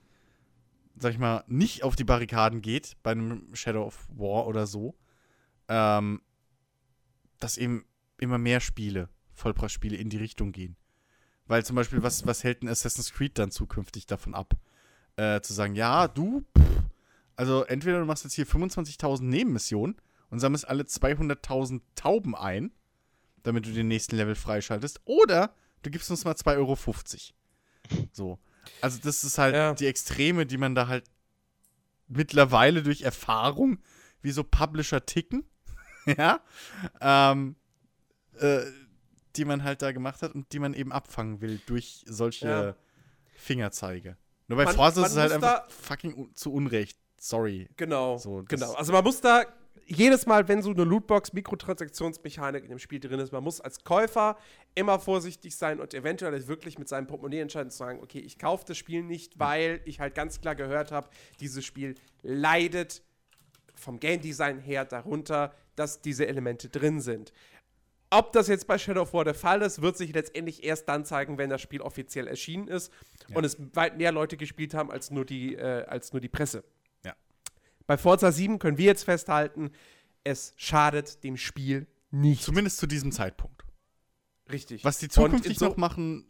sag 0.98 1.14
ich 1.14 1.20
mal, 1.20 1.44
nicht 1.48 1.84
auf 1.84 1.96
die 1.96 2.04
Barrikaden 2.04 2.62
geht, 2.62 2.98
bei 3.04 3.12
einem 3.12 3.56
Shadow 3.56 3.86
of 3.86 4.08
War 4.10 4.48
oder 4.48 4.66
so, 4.66 4.96
ähm, 5.68 6.22
dass 7.40 7.58
eben 7.58 7.86
immer 8.18 8.40
mehr 8.40 8.60
Spiele, 8.60 9.10
Vollpreisspiele 9.34 9.96
in 9.96 10.10
die 10.10 10.18
Richtung 10.18 10.52
gehen. 10.52 10.76
Weil 11.46 11.64
zum 11.64 11.76
Beispiel, 11.76 12.02
was, 12.02 12.26
was 12.26 12.44
hält 12.44 12.64
ein 12.64 12.68
Assassin's 12.68 13.14
Creed 13.14 13.38
dann 13.38 13.52
zukünftig 13.52 14.08
davon 14.08 14.34
ab? 14.34 14.56
Äh, 15.16 15.42
zu 15.42 15.54
sagen, 15.54 15.76
ja, 15.76 16.08
du, 16.08 16.44
pff, 16.58 16.87
also 17.38 17.64
entweder 17.64 18.00
du 18.00 18.06
machst 18.06 18.24
jetzt 18.24 18.34
hier 18.34 18.48
25.000 18.48 19.24
Nebenmissionen 19.24 19.96
und 20.30 20.40
sammelst 20.40 20.68
alle 20.68 20.84
200.000 20.84 21.82
Tauben 21.96 22.36
ein, 22.36 22.72
damit 23.44 23.66
du 23.66 23.72
den 23.72 23.88
nächsten 23.88 24.18
Level 24.18 24.36
freischaltest, 24.36 25.00
oder 25.06 25.54
du 25.84 25.92
gibst 25.92 26.12
uns 26.12 26.26
mal 26.26 26.34
2,50 26.34 26.58
Euro. 26.58 26.78
So. 28.12 28.40
Also, 28.82 29.00
das 29.02 29.24
ist 29.24 29.38
halt 29.38 29.56
ja. 29.56 29.74
die 29.74 29.86
Extreme, 29.86 30.46
die 30.46 30.58
man 30.58 30.76
da 30.76 30.88
halt 30.88 31.06
mittlerweile 32.08 32.84
durch 32.84 33.04
Erfahrung, 33.04 33.78
wie 34.22 34.32
so 34.32 34.44
Publisher 34.44 35.06
ticken, 35.06 35.46
ja, 36.06 36.42
ähm, 37.00 37.56
äh, 38.40 38.62
die 39.36 39.46
man 39.46 39.64
halt 39.64 39.82
da 39.84 39.92
gemacht 39.92 40.24
hat 40.24 40.34
und 40.34 40.52
die 40.52 40.60
man 40.60 40.74
eben 40.74 40.92
abfangen 40.92 41.40
will 41.40 41.62
durch 41.68 42.04
solche 42.08 42.48
ja. 42.48 42.76
Fingerzeige. 43.36 44.18
Nur 44.48 44.58
bei 44.58 44.66
man, 44.66 44.76
Forza 44.76 45.06
ist 45.06 45.12
es 45.12 45.18
halt 45.18 45.32
einfach 45.32 45.70
fucking 45.70 46.34
zu 46.34 46.52
Unrecht. 46.52 46.98
Sorry. 47.20 47.68
Genau. 47.78 48.18
So, 48.18 48.44
genau. 48.48 48.74
Also 48.74 48.94
man 48.94 49.04
muss 49.04 49.22
da 49.22 49.46
jedes 49.88 50.26
Mal, 50.26 50.48
wenn 50.48 50.62
so 50.62 50.72
eine 50.72 50.84
Lootbox 50.84 51.34
Mikrotransaktionsmechanik 51.34 52.64
in 52.64 52.70
dem 52.70 52.80
Spiel 52.80 53.00
drin 53.00 53.20
ist, 53.20 53.32
man 53.32 53.44
muss 53.44 53.62
als 53.62 53.84
Käufer 53.84 54.38
immer 54.76 55.00
vorsichtig 55.00 55.56
sein 55.56 55.80
und 55.80 55.94
eventuell 55.94 56.48
wirklich 56.48 56.78
mit 56.78 56.90
seinem 56.90 57.08
Portemonnaie 57.08 57.40
entscheiden 57.40 57.72
zu 57.72 57.78
sagen, 57.78 58.00
okay, 58.02 58.20
ich 58.20 58.38
kaufe 58.38 58.66
das 58.68 58.78
Spiel 58.78 59.04
nicht, 59.04 59.40
weil 59.40 59.82
ich 59.86 60.00
halt 60.00 60.14
ganz 60.14 60.42
klar 60.42 60.56
gehört 60.56 60.92
habe, 60.92 61.10
dieses 61.40 61.64
Spiel 61.64 61.96
leidet 62.22 63.02
vom 63.76 64.00
Game 64.00 64.22
Design 64.22 64.60
her 64.60 64.84
darunter, 64.86 65.54
dass 65.76 66.02
diese 66.02 66.28
Elemente 66.28 66.68
drin 66.70 67.00
sind. 67.00 67.32
Ob 68.10 68.32
das 68.32 68.48
jetzt 68.48 68.68
bei 68.68 68.78
Shadow 68.78 69.02
of 69.02 69.14
War 69.14 69.26
der 69.26 69.34
Fall 69.34 69.62
ist, 69.62 69.82
wird 69.82 69.98
sich 69.98 70.14
letztendlich 70.14 70.64
erst 70.64 70.88
dann 70.88 71.06
zeigen, 71.06 71.38
wenn 71.38 71.50
das 71.50 71.62
Spiel 71.62 71.82
offiziell 71.82 72.28
erschienen 72.28 72.68
ist 72.68 72.92
ja. 73.28 73.36
und 73.36 73.44
es 73.44 73.58
weit 73.74 73.98
mehr 73.98 74.12
Leute 74.12 74.38
gespielt 74.38 74.74
haben 74.74 74.92
als 74.92 75.12
nur 75.12 75.26
die, 75.26 75.56
äh, 75.56 75.86
als 75.86 76.14
nur 76.14 76.22
die 76.22 76.30
Presse. 76.30 76.64
Bei 77.88 77.98
Forza 77.98 78.32
7 78.32 78.60
können 78.60 78.78
wir 78.78 78.86
jetzt 78.86 79.04
festhalten, 79.04 79.72
es 80.24 80.54
schadet 80.58 81.24
dem 81.24 81.38
Spiel 81.38 81.88
nicht. 82.12 82.44
Zumindest 82.44 82.78
zu 82.78 82.88
diesem 82.88 83.12
Zeitpunkt. 83.12 83.66
Richtig. 84.52 84.84
Was 84.84 85.00
die 85.00 85.10
zukünftig 85.10 85.58
so 85.58 85.70
noch 85.70 85.78
machen, 85.78 86.26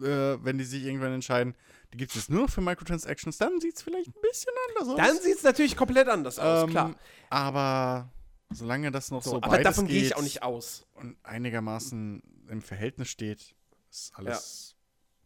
äh, 0.00 0.36
wenn 0.42 0.58
die 0.58 0.64
sich 0.64 0.84
irgendwann 0.84 1.12
entscheiden, 1.12 1.54
die 1.92 1.98
gibt 1.98 2.10
es 2.10 2.16
jetzt 2.16 2.30
nur 2.30 2.42
noch 2.42 2.50
für 2.50 2.60
Microtransactions, 2.60 3.38
dann 3.38 3.60
sieht 3.60 3.76
es 3.76 3.82
vielleicht 3.82 4.08
ein 4.08 4.20
bisschen 4.20 4.52
anders 4.68 4.88
aus. 4.88 4.96
Dann 4.96 5.22
sieht 5.22 5.36
es 5.36 5.42
natürlich 5.44 5.76
komplett 5.76 6.08
anders 6.08 6.38
aus, 6.38 6.64
ähm, 6.64 6.70
klar. 6.70 6.96
Aber 7.30 8.10
Solange 8.54 8.90
das 8.90 9.10
noch 9.10 9.22
so, 9.22 9.30
so 9.30 9.42
Aber 9.42 9.58
davon 9.58 9.86
gehe 9.86 10.02
ich 10.02 10.16
auch 10.16 10.22
nicht 10.22 10.42
aus. 10.42 10.86
Und 10.94 11.16
einigermaßen 11.22 12.22
im 12.48 12.62
Verhältnis 12.62 13.08
steht, 13.08 13.54
ist 13.90 14.12
alles 14.14 14.76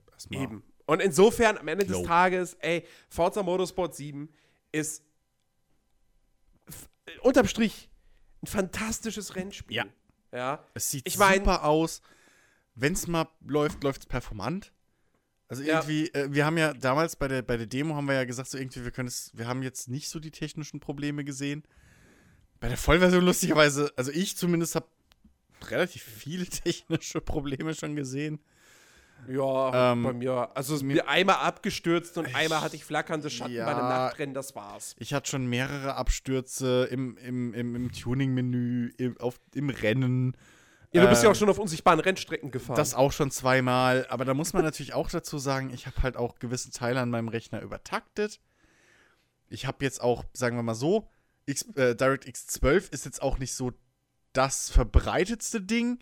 ja. 0.06 0.12
erstmal. 0.12 0.42
Eben. 0.42 0.62
Und 0.86 1.02
insofern, 1.02 1.58
am 1.58 1.68
Ende 1.68 1.84
low. 1.86 1.98
des 1.98 2.06
Tages, 2.06 2.54
ey, 2.60 2.86
Forza 3.08 3.42
Motorsport 3.42 3.94
7 3.94 4.28
ist 4.72 5.02
unterm 7.22 7.46
Strich 7.46 7.88
ein 8.42 8.46
fantastisches 8.46 9.36
Rennspiel. 9.36 9.76
Ja. 9.76 9.86
ja. 10.32 10.64
Es 10.74 10.90
sieht 10.90 11.06
ich 11.06 11.18
mein, 11.18 11.38
super 11.38 11.64
aus. 11.64 12.02
Wenn 12.74 12.92
es 12.92 13.06
mal 13.06 13.28
läuft, 13.44 13.82
läuft 13.82 14.02
es 14.02 14.06
performant. 14.06 14.72
Also 15.48 15.62
irgendwie, 15.62 16.10
ja. 16.14 16.20
äh, 16.20 16.32
wir 16.32 16.44
haben 16.44 16.58
ja 16.58 16.74
damals 16.74 17.16
bei 17.16 17.26
der, 17.26 17.42
bei 17.42 17.56
der 17.56 17.66
Demo 17.66 17.96
haben 17.96 18.06
wir 18.06 18.14
ja 18.14 18.24
gesagt, 18.24 18.50
so 18.50 18.58
irgendwie, 18.58 18.84
wir 18.84 18.90
können 18.90 19.08
es, 19.08 19.32
wir 19.34 19.48
haben 19.48 19.62
jetzt 19.62 19.88
nicht 19.88 20.08
so 20.08 20.20
die 20.20 20.30
technischen 20.30 20.78
Probleme 20.78 21.24
gesehen. 21.24 21.64
Bei 22.60 22.68
der 22.68 22.76
Vollversion 22.76 23.24
lustigerweise, 23.24 23.92
also 23.96 24.10
ich 24.12 24.36
zumindest 24.36 24.74
habe 24.74 24.86
relativ 25.66 26.02
viele 26.02 26.46
technische 26.46 27.20
Probleme 27.20 27.74
schon 27.74 27.96
gesehen. 27.96 28.40
Ja, 29.26 29.92
ähm, 29.92 30.02
bei 30.02 30.12
mir. 30.12 30.50
Also 30.54 30.74
es 30.74 30.82
mir 30.82 31.08
einmal 31.08 31.36
abgestürzt 31.36 32.16
und 32.18 32.28
ich, 32.28 32.36
einmal 32.36 32.60
hatte 32.60 32.76
ich 32.76 32.84
flackernde 32.84 33.30
Schatten 33.30 33.52
ja, 33.52 33.64
bei 33.64 33.72
einem 33.72 33.88
Nachtrennen, 33.88 34.34
das 34.34 34.54
war's. 34.54 34.94
Ich 34.98 35.12
hatte 35.12 35.30
schon 35.30 35.46
mehrere 35.46 35.94
Abstürze 35.94 36.88
im, 36.90 37.16
im, 37.18 37.52
im, 37.54 37.74
im 37.74 37.92
Tuning-Menü, 37.92 38.92
im, 38.96 39.16
im 39.54 39.70
Rennen. 39.70 40.36
Ja, 40.92 41.02
du 41.02 41.08
bist 41.08 41.22
ja 41.22 41.28
auch 41.28 41.34
ähm, 41.34 41.38
schon 41.38 41.50
auf 41.50 41.58
unsichtbaren 41.58 42.00
Rennstrecken 42.00 42.50
gefahren. 42.50 42.76
Das 42.76 42.94
auch 42.94 43.12
schon 43.12 43.30
zweimal. 43.30 44.06
Aber 44.08 44.24
da 44.24 44.32
muss 44.32 44.54
man 44.54 44.64
natürlich 44.64 44.94
auch 44.94 45.10
dazu 45.10 45.38
sagen, 45.38 45.70
ich 45.74 45.86
habe 45.86 46.02
halt 46.02 46.16
auch 46.16 46.38
gewisse 46.38 46.70
Teile 46.70 47.00
an 47.00 47.10
meinem 47.10 47.28
Rechner 47.28 47.60
übertaktet. 47.60 48.40
Ich 49.50 49.66
habe 49.66 49.84
jetzt 49.84 50.00
auch, 50.00 50.24
sagen 50.32 50.56
wir 50.56 50.62
mal 50.62 50.74
so, 50.74 51.10
X, 51.46 51.62
äh, 51.74 51.94
DirectX 51.94 52.46
12 52.46 52.90
ist 52.90 53.04
jetzt 53.04 53.20
auch 53.20 53.38
nicht 53.38 53.54
so 53.54 53.72
das 54.32 54.70
verbreitetste 54.70 55.60
Ding. 55.60 55.98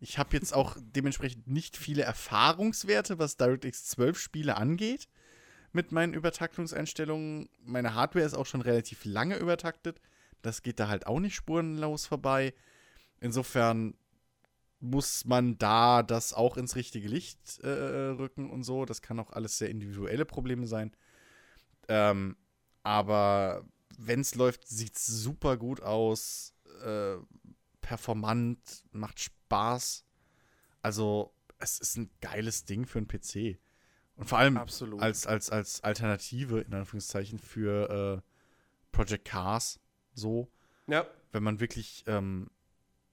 Ich 0.00 0.18
habe 0.18 0.36
jetzt 0.36 0.54
auch 0.54 0.76
dementsprechend 0.80 1.46
nicht 1.46 1.76
viele 1.76 2.02
Erfahrungswerte, 2.02 3.18
was 3.18 3.36
DirectX 3.36 3.86
12 3.86 4.18
Spiele 4.18 4.56
angeht 4.56 5.08
mit 5.72 5.92
meinen 5.92 6.14
Übertaktungseinstellungen. 6.14 7.48
Meine 7.64 7.94
Hardware 7.94 8.24
ist 8.24 8.34
auch 8.34 8.46
schon 8.46 8.62
relativ 8.62 9.04
lange 9.04 9.36
übertaktet. 9.36 10.00
Das 10.42 10.62
geht 10.62 10.80
da 10.80 10.88
halt 10.88 11.06
auch 11.06 11.20
nicht 11.20 11.34
spurenlos 11.34 12.06
vorbei. 12.06 12.54
Insofern 13.20 13.94
muss 14.80 15.26
man 15.26 15.58
da 15.58 16.02
das 16.02 16.32
auch 16.32 16.56
ins 16.56 16.74
richtige 16.74 17.08
Licht 17.08 17.60
äh, 17.60 17.68
rücken 17.68 18.50
und 18.50 18.64
so. 18.64 18.86
Das 18.86 19.02
kann 19.02 19.20
auch 19.20 19.30
alles 19.30 19.58
sehr 19.58 19.68
individuelle 19.68 20.24
Probleme 20.24 20.66
sein. 20.66 20.92
Ähm, 21.88 22.36
aber 22.82 23.64
wenn 23.98 24.20
es 24.20 24.34
läuft, 24.34 24.66
sieht 24.66 24.96
es 24.96 25.06
super 25.06 25.58
gut 25.58 25.82
aus. 25.82 26.54
Äh, 26.82 27.16
performant, 27.82 28.84
macht 28.92 29.20
Spaß. 29.20 29.39
Also, 30.82 31.34
es 31.58 31.78
ist 31.78 31.96
ein 31.96 32.10
geiles 32.20 32.64
Ding 32.64 32.86
für 32.86 32.98
einen 32.98 33.08
PC. 33.08 33.58
Und 34.16 34.26
vor 34.26 34.38
allem 34.38 34.58
als, 34.58 35.26
als, 35.26 35.50
als 35.50 35.82
Alternative, 35.82 36.60
in 36.60 36.74
Anführungszeichen, 36.74 37.38
für 37.38 38.22
äh, 38.22 38.30
Project 38.92 39.24
Cars. 39.24 39.80
So. 40.14 40.50
Ja. 40.86 41.06
Wenn 41.32 41.42
man 41.42 41.60
wirklich 41.60 42.04
ähm, 42.06 42.50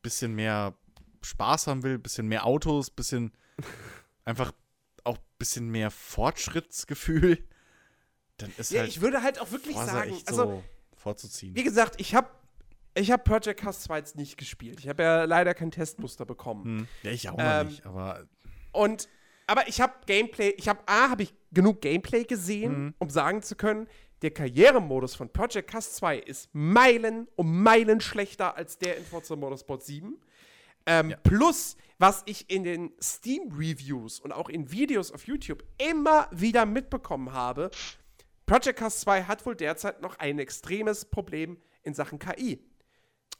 bisschen 0.01 0.33
mehr 0.33 0.77
Spaß 1.21 1.67
haben 1.67 1.83
will, 1.83 1.97
bisschen 1.97 2.27
mehr 2.27 2.45
Autos, 2.45 2.89
bisschen 2.89 3.31
einfach 4.25 4.51
auch 5.03 5.17
bisschen 5.37 5.69
mehr 5.69 5.91
Fortschrittsgefühl, 5.91 7.47
dann 8.37 8.51
ist 8.57 8.71
ja, 8.71 8.81
halt. 8.81 8.89
Ich 8.89 9.01
würde 9.01 9.21
halt 9.21 9.39
auch 9.39 9.51
wirklich 9.51 9.75
Forza 9.75 9.91
sagen, 9.91 10.11
also 10.25 10.43
so 10.43 10.63
vorzuziehen. 10.95 11.55
Wie 11.55 11.63
gesagt, 11.63 11.99
ich 11.99 12.15
habe 12.15 12.29
ich 12.97 13.11
habe 13.11 13.23
Project 13.23 13.59
Cast 13.59 13.83
2 13.83 13.97
jetzt 13.97 14.15
nicht 14.15 14.37
gespielt. 14.37 14.79
Ich 14.79 14.87
habe 14.87 15.03
ja 15.03 15.23
leider 15.25 15.53
kein 15.53 15.71
Testmuster 15.71 16.25
bekommen. 16.25 16.63
Hm. 16.63 16.87
Ja, 17.03 17.11
ich 17.11 17.29
auch 17.29 17.37
ähm, 17.39 17.67
nicht, 17.67 17.85
aber. 17.85 18.25
Und, 18.71 19.09
aber 19.45 19.67
ich 19.67 19.81
habe 19.81 19.93
Gameplay, 20.05 20.49
ich 20.57 20.67
habe 20.67 20.81
A, 20.85 21.09
habe 21.09 21.23
ich 21.23 21.33
genug 21.51 21.81
Gameplay 21.81 22.23
gesehen, 22.23 22.75
hm. 22.75 22.93
um 22.99 23.09
sagen 23.09 23.41
zu 23.41 23.55
können, 23.55 23.87
der 24.21 24.31
Karrieremodus 24.31 25.15
von 25.15 25.31
Project 25.31 25.69
Cast 25.69 25.95
2 25.97 26.17
ist 26.17 26.49
Meilen 26.53 27.27
um 27.35 27.61
Meilen 27.61 28.01
schlechter 28.01 28.57
als 28.57 28.77
der 28.77 28.97
in 28.97 29.05
Forza 29.05 29.35
Motorsport 29.35 29.83
7. 29.83 30.17
Ähm, 30.87 31.11
ja. 31.11 31.17
Plus, 31.17 31.77
was 31.99 32.23
ich 32.25 32.49
in 32.49 32.63
den 32.63 32.91
Steam-Reviews 33.01 34.19
und 34.19 34.31
auch 34.31 34.49
in 34.49 34.71
Videos 34.71 35.11
auf 35.11 35.27
YouTube 35.27 35.63
immer 35.77 36.27
wieder 36.31 36.65
mitbekommen 36.65 37.31
habe, 37.31 37.69
Project 38.47 38.79
Cast 38.79 39.01
2 39.01 39.23
hat 39.23 39.45
wohl 39.45 39.55
derzeit 39.55 40.01
noch 40.01 40.17
ein 40.17 40.39
extremes 40.39 41.05
Problem 41.05 41.57
in 41.83 41.93
Sachen 41.93 42.17
KI. 42.17 42.59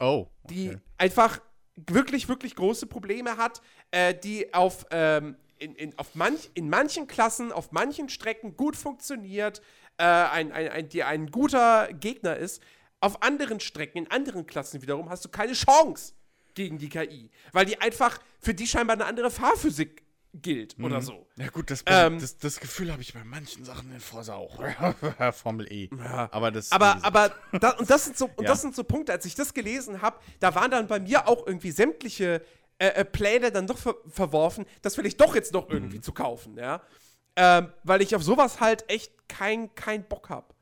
Oh. 0.00 0.26
Okay. 0.44 0.54
Die 0.54 0.76
einfach 0.96 1.40
wirklich, 1.86 2.28
wirklich 2.28 2.56
große 2.56 2.86
Probleme 2.86 3.36
hat, 3.36 3.60
äh, 3.90 4.14
die 4.14 4.52
auf, 4.52 4.86
ähm, 4.90 5.36
in, 5.58 5.74
in, 5.74 5.98
auf 5.98 6.14
manch, 6.14 6.50
in 6.54 6.68
manchen 6.68 7.06
Klassen, 7.06 7.52
auf 7.52 7.72
manchen 7.72 8.08
Strecken 8.08 8.56
gut 8.56 8.76
funktioniert, 8.76 9.60
äh, 9.96 10.04
ein, 10.04 10.52
ein, 10.52 10.68
ein, 10.68 10.88
die 10.88 11.02
ein 11.04 11.30
guter 11.30 11.92
Gegner 11.92 12.36
ist. 12.36 12.62
Auf 13.00 13.22
anderen 13.22 13.60
Strecken, 13.60 13.98
in 13.98 14.10
anderen 14.10 14.46
Klassen 14.46 14.82
wiederum, 14.82 15.08
hast 15.08 15.24
du 15.24 15.28
keine 15.28 15.52
Chance 15.52 16.14
gegen 16.54 16.78
die 16.78 16.88
KI, 16.88 17.30
weil 17.52 17.66
die 17.66 17.80
einfach 17.80 18.18
für 18.40 18.54
die 18.54 18.66
scheinbar 18.66 18.96
eine 18.96 19.04
andere 19.04 19.30
Fahrphysik 19.30 20.02
gilt 20.34 20.78
mhm. 20.78 20.84
oder 20.84 21.00
so. 21.00 21.26
Ja 21.36 21.48
gut, 21.48 21.70
das, 21.70 21.82
ähm, 21.86 22.18
das, 22.20 22.36
das 22.38 22.60
Gefühl 22.60 22.92
habe 22.92 23.02
ich 23.02 23.14
bei 23.14 23.24
manchen 23.24 23.64
Sachen 23.64 23.92
in 23.92 24.00
Forza 24.00 24.34
auch. 24.34 24.62
Formel 25.32 25.70
E. 25.72 25.90
Ja. 25.96 26.28
Aber 26.32 26.50
das 26.50 26.72
Aber, 26.72 26.98
aber 27.02 27.32
da, 27.60 27.70
und, 27.72 27.88
das 27.88 28.04
sind 28.04 28.16
so, 28.16 28.26
und 28.26 28.40
ja. 28.42 28.48
das 28.48 28.62
sind 28.62 28.74
so 28.74 28.84
Punkte, 28.84 29.12
als 29.12 29.24
ich 29.24 29.34
das 29.34 29.54
gelesen 29.54 30.02
habe, 30.02 30.18
da 30.40 30.54
waren 30.54 30.70
dann 30.70 30.86
bei 30.86 31.00
mir 31.00 31.26
auch 31.28 31.46
irgendwie 31.46 31.70
sämtliche 31.70 32.42
äh, 32.78 32.88
äh, 32.88 33.04
Pläne 33.04 33.50
dann 33.50 33.66
doch 33.66 33.78
ver 33.78 33.96
verworfen, 34.08 34.64
das 34.82 34.96
will 34.96 35.06
ich 35.06 35.16
doch 35.16 35.34
jetzt 35.34 35.52
noch 35.52 35.68
irgendwie 35.68 35.98
mhm. 35.98 36.02
zu 36.02 36.12
kaufen, 36.12 36.56
ja. 36.56 36.82
Ähm, 37.36 37.72
weil 37.84 38.02
ich 38.02 38.14
auf 38.14 38.22
sowas 38.22 38.60
halt 38.60 38.88
echt 38.88 39.28
keinen 39.28 39.74
kein 39.74 40.04
Bock 40.04 40.28
habe. 40.28 40.54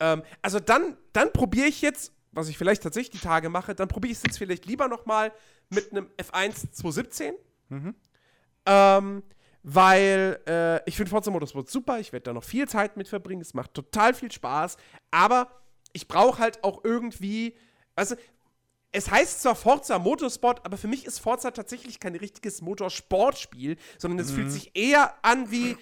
Ähm, 0.00 0.22
also 0.40 0.60
dann, 0.60 0.96
dann 1.12 1.32
probiere 1.32 1.66
ich 1.68 1.82
jetzt, 1.82 2.12
was 2.32 2.48
ich 2.48 2.58
vielleicht 2.58 2.82
tatsächlich 2.82 3.20
die 3.20 3.26
Tage 3.26 3.48
mache, 3.48 3.74
dann 3.74 3.88
probiere 3.88 4.12
ich 4.12 4.18
es 4.18 4.24
jetzt 4.24 4.38
vielleicht 4.38 4.66
lieber 4.66 4.88
noch 4.88 5.06
mal 5.06 5.32
mit 5.68 5.90
einem 5.90 6.08
F1 6.18 6.72
217. 6.72 7.34
Mhm. 7.68 7.94
Ähm, 8.66 9.22
weil 9.62 10.40
äh, 10.46 10.88
ich 10.88 10.96
finde 10.96 11.10
Forza 11.10 11.30
Motorsport 11.30 11.70
super, 11.70 12.00
ich 12.00 12.12
werde 12.12 12.24
da 12.24 12.32
noch 12.32 12.44
viel 12.44 12.68
Zeit 12.68 12.96
mit 12.96 13.08
verbringen, 13.08 13.40
es 13.40 13.54
macht 13.54 13.74
total 13.74 14.12
viel 14.12 14.32
Spaß, 14.32 14.76
aber 15.10 15.48
ich 15.92 16.08
brauche 16.08 16.40
halt 16.40 16.64
auch 16.64 16.82
irgendwie, 16.84 17.54
also 17.94 18.16
es 18.90 19.10
heißt 19.10 19.42
zwar 19.42 19.54
Forza 19.54 19.98
Motorsport, 19.98 20.66
aber 20.66 20.76
für 20.76 20.88
mich 20.88 21.06
ist 21.06 21.20
Forza 21.20 21.52
tatsächlich 21.52 22.00
kein 22.00 22.14
richtiges 22.16 22.60
Motorsportspiel, 22.60 23.76
sondern 23.98 24.18
es 24.18 24.32
mhm. 24.32 24.36
fühlt 24.36 24.52
sich 24.52 24.70
eher 24.74 25.14
an 25.22 25.50
wie 25.50 25.76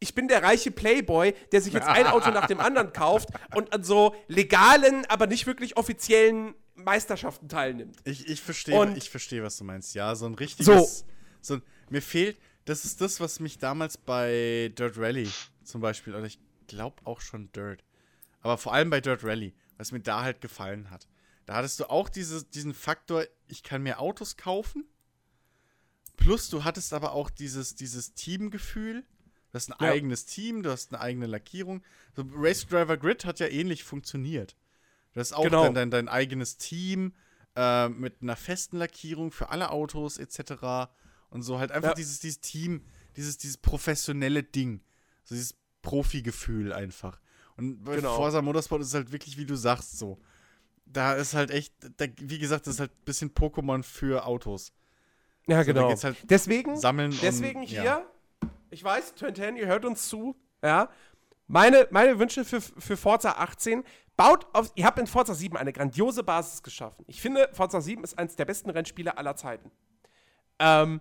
ich 0.00 0.14
bin 0.14 0.28
der 0.28 0.42
reiche 0.42 0.70
Playboy, 0.70 1.34
der 1.52 1.60
sich 1.60 1.72
jetzt 1.72 1.88
ein 1.88 2.06
Auto 2.06 2.30
nach 2.30 2.46
dem 2.46 2.60
anderen 2.60 2.92
kauft 2.92 3.30
und 3.54 3.72
an 3.72 3.82
so 3.82 4.14
legalen, 4.28 5.04
aber 5.06 5.26
nicht 5.26 5.46
wirklich 5.46 5.76
offiziellen 5.76 6.54
Meisterschaften 6.76 7.48
teilnimmt. 7.48 7.96
Ich, 8.04 8.28
ich 8.28 8.40
verstehe, 8.40 8.94
ich 8.96 9.10
verstehe, 9.10 9.42
was 9.42 9.56
du 9.56 9.64
meinst. 9.64 9.94
Ja, 9.94 10.14
so 10.14 10.26
ein 10.26 10.34
richtiges, 10.34 10.66
so, 10.66 11.04
so 11.40 11.60
mir 11.90 12.02
fehlt, 12.02 12.38
das 12.64 12.84
ist 12.84 13.00
das, 13.00 13.18
was 13.20 13.40
mich 13.40 13.58
damals 13.58 13.96
bei 13.96 14.70
Dirt 14.76 14.98
Rally 14.98 15.30
zum 15.64 15.80
Beispiel, 15.80 16.14
oder 16.14 16.26
ich 16.26 16.38
glaube 16.66 16.96
auch 17.04 17.20
schon 17.20 17.50
Dirt, 17.52 17.82
aber 18.40 18.58
vor 18.58 18.74
allem 18.74 18.90
bei 18.90 19.00
Dirt 19.00 19.24
Rally, 19.24 19.54
was 19.78 19.92
mir 19.92 20.00
da 20.00 20.22
halt 20.22 20.40
gefallen 20.40 20.90
hat. 20.90 21.08
Da 21.46 21.54
hattest 21.54 21.80
du 21.80 21.88
auch 21.88 22.10
diese, 22.10 22.44
diesen 22.44 22.74
Faktor, 22.74 23.24
ich 23.46 23.62
kann 23.62 23.82
mir 23.82 24.00
Autos 24.00 24.36
kaufen. 24.36 24.84
Plus 26.16 26.50
du 26.50 26.64
hattest 26.64 26.92
aber 26.92 27.12
auch 27.12 27.30
dieses, 27.30 27.74
dieses 27.74 28.12
Teamgefühl. 28.12 29.02
Du 29.50 29.54
hast 29.54 29.70
ein 29.70 29.76
ja. 29.80 29.90
eigenes 29.90 30.26
Team, 30.26 30.62
du 30.62 30.70
hast 30.70 30.92
eine 30.92 31.00
eigene 31.00 31.26
Lackierung. 31.26 31.82
So, 32.14 32.26
Race 32.34 32.66
Driver 32.66 32.98
Grid 32.98 33.24
hat 33.24 33.40
ja 33.40 33.46
ähnlich 33.46 33.82
funktioniert. 33.82 34.56
Du 35.14 35.20
hast 35.20 35.32
auch 35.32 35.44
genau. 35.44 35.64
dein, 35.64 35.74
dein, 35.74 35.90
dein, 35.90 36.08
eigenes 36.10 36.58
Team 36.58 37.14
äh, 37.56 37.88
mit 37.88 38.20
einer 38.20 38.36
festen 38.36 38.76
Lackierung 38.76 39.30
für 39.30 39.48
alle 39.48 39.70
Autos 39.70 40.18
etc 40.18 40.90
und 41.30 41.42
so. 41.42 41.58
Halt 41.58 41.72
einfach 41.72 41.90
ja. 41.90 41.94
dieses, 41.94 42.20
dieses 42.20 42.40
Team, 42.40 42.82
dieses, 43.16 43.38
dieses 43.38 43.56
professionelle 43.56 44.42
Ding. 44.42 44.80
So 45.24 45.34
dieses 45.34 45.54
Profi-Gefühl 45.82 46.72
einfach. 46.72 47.20
Und 47.56 47.84
bei 47.84 47.96
genau. 47.96 48.14
Forza 48.14 48.40
Motorsport 48.40 48.82
ist 48.82 48.88
es 48.88 48.94
halt 48.94 49.12
wirklich, 49.12 49.36
wie 49.36 49.46
du 49.46 49.56
sagst, 49.56 49.98
so. 49.98 50.18
Da 50.86 51.14
ist 51.14 51.34
halt 51.34 51.50
echt, 51.50 51.74
da, 51.98 52.06
wie 52.16 52.38
gesagt, 52.38 52.66
das 52.66 52.74
ist 52.74 52.80
halt 52.80 52.92
ein 52.92 53.04
bisschen 53.04 53.34
Pokémon 53.34 53.82
für 53.82 54.24
Autos. 54.24 54.72
Ja, 55.46 55.60
so, 55.62 55.66
genau. 55.66 55.90
Halt 55.90 56.16
deswegen, 56.24 56.76
sammeln 56.76 57.16
deswegen 57.22 57.60
und, 57.60 57.66
hier, 57.66 57.82
ja. 57.82 58.02
ich 58.70 58.84
weiß, 58.84 59.14
Twin 59.14 59.56
ihr 59.56 59.66
hört 59.66 59.84
uns 59.84 60.08
zu, 60.08 60.36
ja. 60.62 60.90
Meine, 61.46 61.88
meine 61.90 62.18
Wünsche 62.18 62.44
für, 62.44 62.60
für 62.60 62.96
Forza 62.96 63.32
18, 63.32 63.82
baut 64.16 64.46
auf, 64.52 64.70
ihr 64.74 64.84
habt 64.84 64.98
in 64.98 65.06
Forza 65.06 65.34
7 65.34 65.56
eine 65.56 65.72
grandiose 65.72 66.22
Basis 66.22 66.62
geschaffen. 66.62 67.04
Ich 67.08 67.22
finde, 67.22 67.48
Forza 67.54 67.80
7 67.80 68.04
ist 68.04 68.18
eines 68.18 68.36
der 68.36 68.44
besten 68.44 68.68
Rennspiele 68.68 69.16
aller 69.16 69.34
Zeiten. 69.34 69.70
Ähm, 70.58 71.00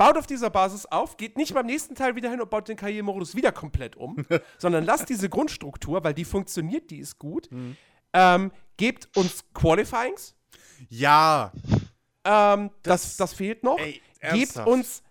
baut 0.00 0.16
auf 0.16 0.26
dieser 0.26 0.48
Basis 0.48 0.86
auf, 0.86 1.18
geht 1.18 1.36
nicht 1.36 1.52
beim 1.52 1.66
nächsten 1.66 1.94
Teil 1.94 2.16
wieder 2.16 2.30
hin 2.30 2.40
und 2.40 2.48
baut 2.48 2.66
den 2.68 2.76
Karrieremodus 2.78 3.34
wieder 3.36 3.52
komplett 3.52 3.96
um, 3.96 4.16
sondern 4.58 4.86
lasst 4.86 5.10
diese 5.10 5.28
Grundstruktur, 5.28 6.02
weil 6.02 6.14
die 6.14 6.24
funktioniert, 6.24 6.90
die 6.90 7.00
ist 7.00 7.18
gut. 7.18 7.52
Mhm. 7.52 7.76
Ähm, 8.14 8.50
gebt 8.78 9.14
uns 9.14 9.44
Qualifyings. 9.52 10.34
Ja. 10.88 11.52
Ähm, 12.24 12.70
das, 12.82 13.02
das, 13.02 13.16
das, 13.18 13.34
fehlt 13.34 13.62
noch. 13.62 13.78
Ey, 13.78 14.00
gebt 14.32 14.56
uns, 14.56 15.02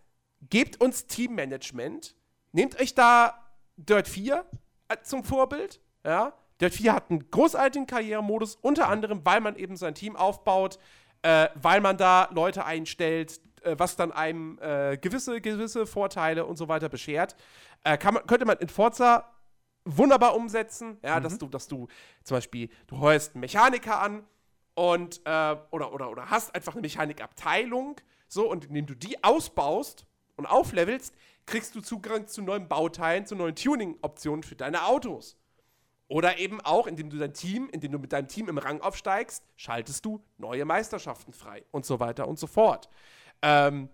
gebt 0.49 0.81
uns 0.81 1.05
Teammanagement. 1.05 2.15
Nehmt 2.51 2.81
euch 2.81 2.95
da 2.95 3.47
Dirt 3.77 4.07
4 4.07 4.43
äh, 4.87 4.97
zum 5.03 5.23
Vorbild. 5.23 5.79
Ja. 6.03 6.33
Dirt 6.59 6.73
4 6.73 6.93
hat 6.95 7.11
einen 7.11 7.29
großartigen 7.29 7.85
Karrieremodus, 7.85 8.55
unter 8.55 8.87
anderem, 8.89 9.23
weil 9.23 9.39
man 9.39 9.55
eben 9.55 9.77
sein 9.77 9.93
Team 9.93 10.15
aufbaut, 10.15 10.79
äh, 11.21 11.49
weil 11.53 11.79
man 11.79 11.95
da 11.95 12.27
Leute 12.31 12.65
einstellt, 12.65 13.39
was 13.77 13.95
dann 13.95 14.11
einem 14.11 14.59
äh, 14.61 14.97
gewisse, 14.97 15.41
gewisse 15.41 15.85
Vorteile 15.85 16.45
und 16.45 16.57
so 16.57 16.67
weiter 16.67 16.89
beschert. 16.89 17.35
Äh, 17.83 17.97
man, 18.03 18.25
könnte 18.27 18.45
man 18.45 18.57
in 18.57 18.69
Forza 18.69 19.29
wunderbar 19.85 20.35
umsetzen, 20.35 20.97
ja, 21.03 21.19
mhm. 21.19 21.23
dass 21.23 21.38
du, 21.38 21.47
dass 21.47 21.67
du 21.67 21.88
zum 22.23 22.38
Beispiel, 22.38 22.69
du 22.88 22.99
heuerst 22.99 23.35
einen 23.35 23.41
Mechaniker 23.41 23.99
an 24.01 24.23
und 24.75 25.21
äh, 25.25 25.55
oder, 25.71 25.93
oder, 25.93 26.09
oder 26.09 26.29
hast 26.29 26.53
einfach 26.55 26.73
eine 26.73 26.81
Mechanikabteilung, 26.81 27.95
so, 28.27 28.49
und 28.49 28.65
indem 28.65 28.85
du 28.85 28.95
die 28.95 29.23
ausbaust 29.23 30.05
und 30.35 30.45
auflevelst, 30.45 31.15
kriegst 31.45 31.73
du 31.75 31.81
Zugang 31.81 32.27
zu 32.27 32.41
neuen 32.41 32.67
Bauteilen, 32.67 33.25
zu 33.25 33.35
neuen 33.35 33.55
Tuning-Optionen 33.55 34.43
für 34.43 34.55
deine 34.55 34.85
Autos. 34.85 35.35
Oder 36.07 36.39
eben 36.39 36.59
auch, 36.61 36.88
indem 36.88 37.09
du 37.09 37.17
dein 37.17 37.33
Team, 37.33 37.69
indem 37.71 37.91
du 37.91 37.99
mit 37.99 38.13
deinem 38.13 38.27
Team 38.27 38.49
im 38.49 38.57
Rang 38.57 38.81
aufsteigst, 38.81 39.43
schaltest 39.55 40.05
du 40.05 40.23
neue 40.38 40.65
Meisterschaften 40.65 41.33
frei 41.33 41.63
und 41.71 41.85
so 41.85 41.99
weiter 41.99 42.27
und 42.27 42.39
so 42.39 42.47
fort. 42.47 42.89
Ähm, 43.41 43.89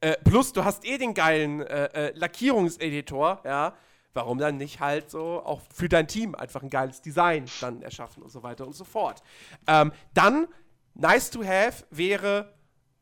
äh, 0.00 0.16
plus, 0.24 0.52
du 0.52 0.64
hast 0.64 0.84
eh 0.84 0.98
den 0.98 1.14
geilen 1.14 1.60
äh, 1.60 2.08
äh, 2.08 2.12
Lackierungseditor, 2.16 3.42
ja. 3.44 3.74
Warum 4.12 4.38
dann 4.38 4.56
nicht 4.56 4.80
halt 4.80 5.08
so 5.08 5.40
auch 5.44 5.62
für 5.72 5.88
dein 5.88 6.08
Team 6.08 6.34
einfach 6.34 6.62
ein 6.64 6.70
geiles 6.70 7.00
Design 7.00 7.44
dann 7.60 7.80
erschaffen 7.80 8.24
und 8.24 8.30
so 8.30 8.42
weiter 8.42 8.66
und 8.66 8.72
so 8.72 8.82
fort. 8.84 9.22
Ähm, 9.68 9.92
dann, 10.14 10.48
nice 10.94 11.30
to 11.30 11.44
have 11.44 11.84
wäre, 11.90 12.52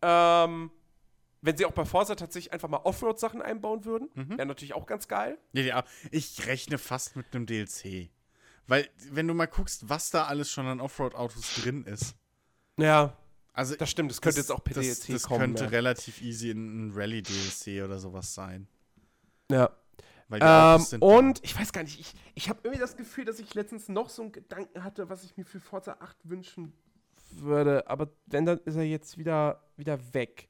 ähm, 0.02 0.70
wenn 1.40 1.56
sie 1.56 1.64
auch 1.64 1.72
bei 1.72 1.86
Forza 1.86 2.14
tatsächlich 2.14 2.52
einfach 2.52 2.68
mal 2.68 2.82
Offroad-Sachen 2.84 3.40
einbauen 3.40 3.86
würden. 3.86 4.10
Mhm. 4.14 4.36
Wäre 4.36 4.46
natürlich 4.46 4.74
auch 4.74 4.84
ganz 4.84 5.08
geil. 5.08 5.38
Ja, 5.52 5.62
ja, 5.62 5.84
ich 6.10 6.46
rechne 6.46 6.76
fast 6.76 7.16
mit 7.16 7.34
einem 7.34 7.46
DLC. 7.46 8.10
Weil, 8.66 8.86
wenn 9.10 9.26
du 9.26 9.32
mal 9.32 9.46
guckst, 9.46 9.88
was 9.88 10.10
da 10.10 10.24
alles 10.24 10.50
schon 10.50 10.66
an 10.66 10.80
Offroad-Autos 10.80 11.62
drin 11.62 11.84
ist. 11.84 12.16
Ja. 12.76 13.16
Also, 13.58 13.74
das 13.74 13.90
stimmt, 13.90 14.12
das 14.12 14.20
könnte 14.20 14.38
das, 14.38 14.46
jetzt 14.46 14.56
auch 14.56 14.62
per 14.62 14.74
das, 14.74 15.00
DLC 15.00 15.14
das 15.14 15.22
kommen. 15.24 15.52
Das 15.52 15.62
könnte 15.62 15.64
ja. 15.64 15.70
relativ 15.70 16.22
easy 16.22 16.52
ein 16.52 16.92
Rally-DLC 16.94 17.84
oder 17.84 17.98
sowas 17.98 18.32
sein. 18.32 18.68
Ja. 19.50 19.68
Ähm, 20.30 20.84
und 21.00 21.42
ich 21.42 21.58
weiß 21.58 21.72
gar 21.72 21.82
nicht, 21.82 21.98
ich, 21.98 22.14
ich 22.36 22.48
habe 22.48 22.60
irgendwie 22.62 22.80
das 22.80 22.96
Gefühl, 22.96 23.24
dass 23.24 23.40
ich 23.40 23.52
letztens 23.54 23.88
noch 23.88 24.10
so 24.10 24.22
einen 24.22 24.30
Gedanken 24.30 24.84
hatte, 24.84 25.08
was 25.08 25.24
ich 25.24 25.36
mir 25.36 25.44
für 25.44 25.58
Forza 25.58 25.96
8 25.98 26.16
wünschen 26.22 26.72
würde. 27.32 27.88
Aber 27.88 28.12
wenn, 28.26 28.46
dann 28.46 28.60
ist 28.64 28.76
er 28.76 28.84
jetzt 28.84 29.18
wieder, 29.18 29.60
wieder 29.76 29.98
weg. 30.14 30.48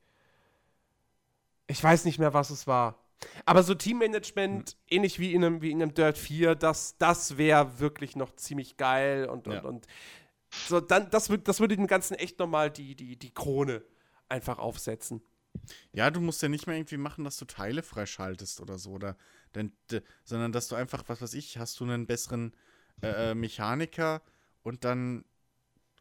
Ich 1.67 1.83
weiß 1.83 2.05
nicht 2.05 2.19
mehr, 2.19 2.35
was 2.35 2.51
es 2.51 2.67
war. 2.67 2.99
Aber 3.47 3.63
so 3.63 3.75
Teammanagement, 3.75 4.69
hm. 4.71 4.77
ähnlich 4.91 5.19
wie 5.19 5.33
in 5.33 5.43
einem, 5.43 5.63
wie 5.63 5.71
in 5.71 5.81
einem 5.81 5.95
Dirt 5.95 6.19
4, 6.19 6.57
das, 6.57 6.99
das 6.99 7.39
wäre 7.39 7.81
wirklich 7.81 8.17
noch 8.17 8.37
ziemlich 8.37 8.77
geil 8.77 9.31
und, 9.31 9.47
und, 9.47 9.55
ja. 9.55 9.63
und 9.63 9.87
so, 10.51 10.81
dann, 10.81 11.11
das, 11.11 11.31
das 11.45 11.61
würde 11.61 11.77
dem 11.77 11.87
Ganzen 11.87 12.15
echt 12.15 12.39
nochmal 12.39 12.71
die, 12.71 12.95
die, 12.95 13.17
die 13.17 13.33
Krone 13.33 13.83
einfach 14.29 14.59
aufsetzen. 14.59 15.23
Ja, 15.93 16.11
du 16.11 16.21
musst 16.21 16.43
ja 16.43 16.49
nicht 16.49 16.67
mehr 16.67 16.77
irgendwie 16.77 16.97
machen, 16.97 17.25
dass 17.25 17.39
du 17.39 17.45
Teile 17.45 17.83
freischaltest 17.83 18.61
oder 18.61 18.79
so, 18.79 18.93
oder 18.93 19.17
denn, 19.55 19.73
sondern 20.25 20.53
dass 20.53 20.69
du 20.69 20.77
einfach, 20.77 21.05
was 21.09 21.21
weiß 21.21 21.35
ich, 21.35 21.59
hast 21.59 21.79
du 21.81 21.85
einen 21.85 22.07
besseren 22.07 22.55
äh, 23.03 23.31
äh, 23.31 23.35
Mechaniker 23.35 24.23
und 24.63 24.85
dann, 24.85 25.25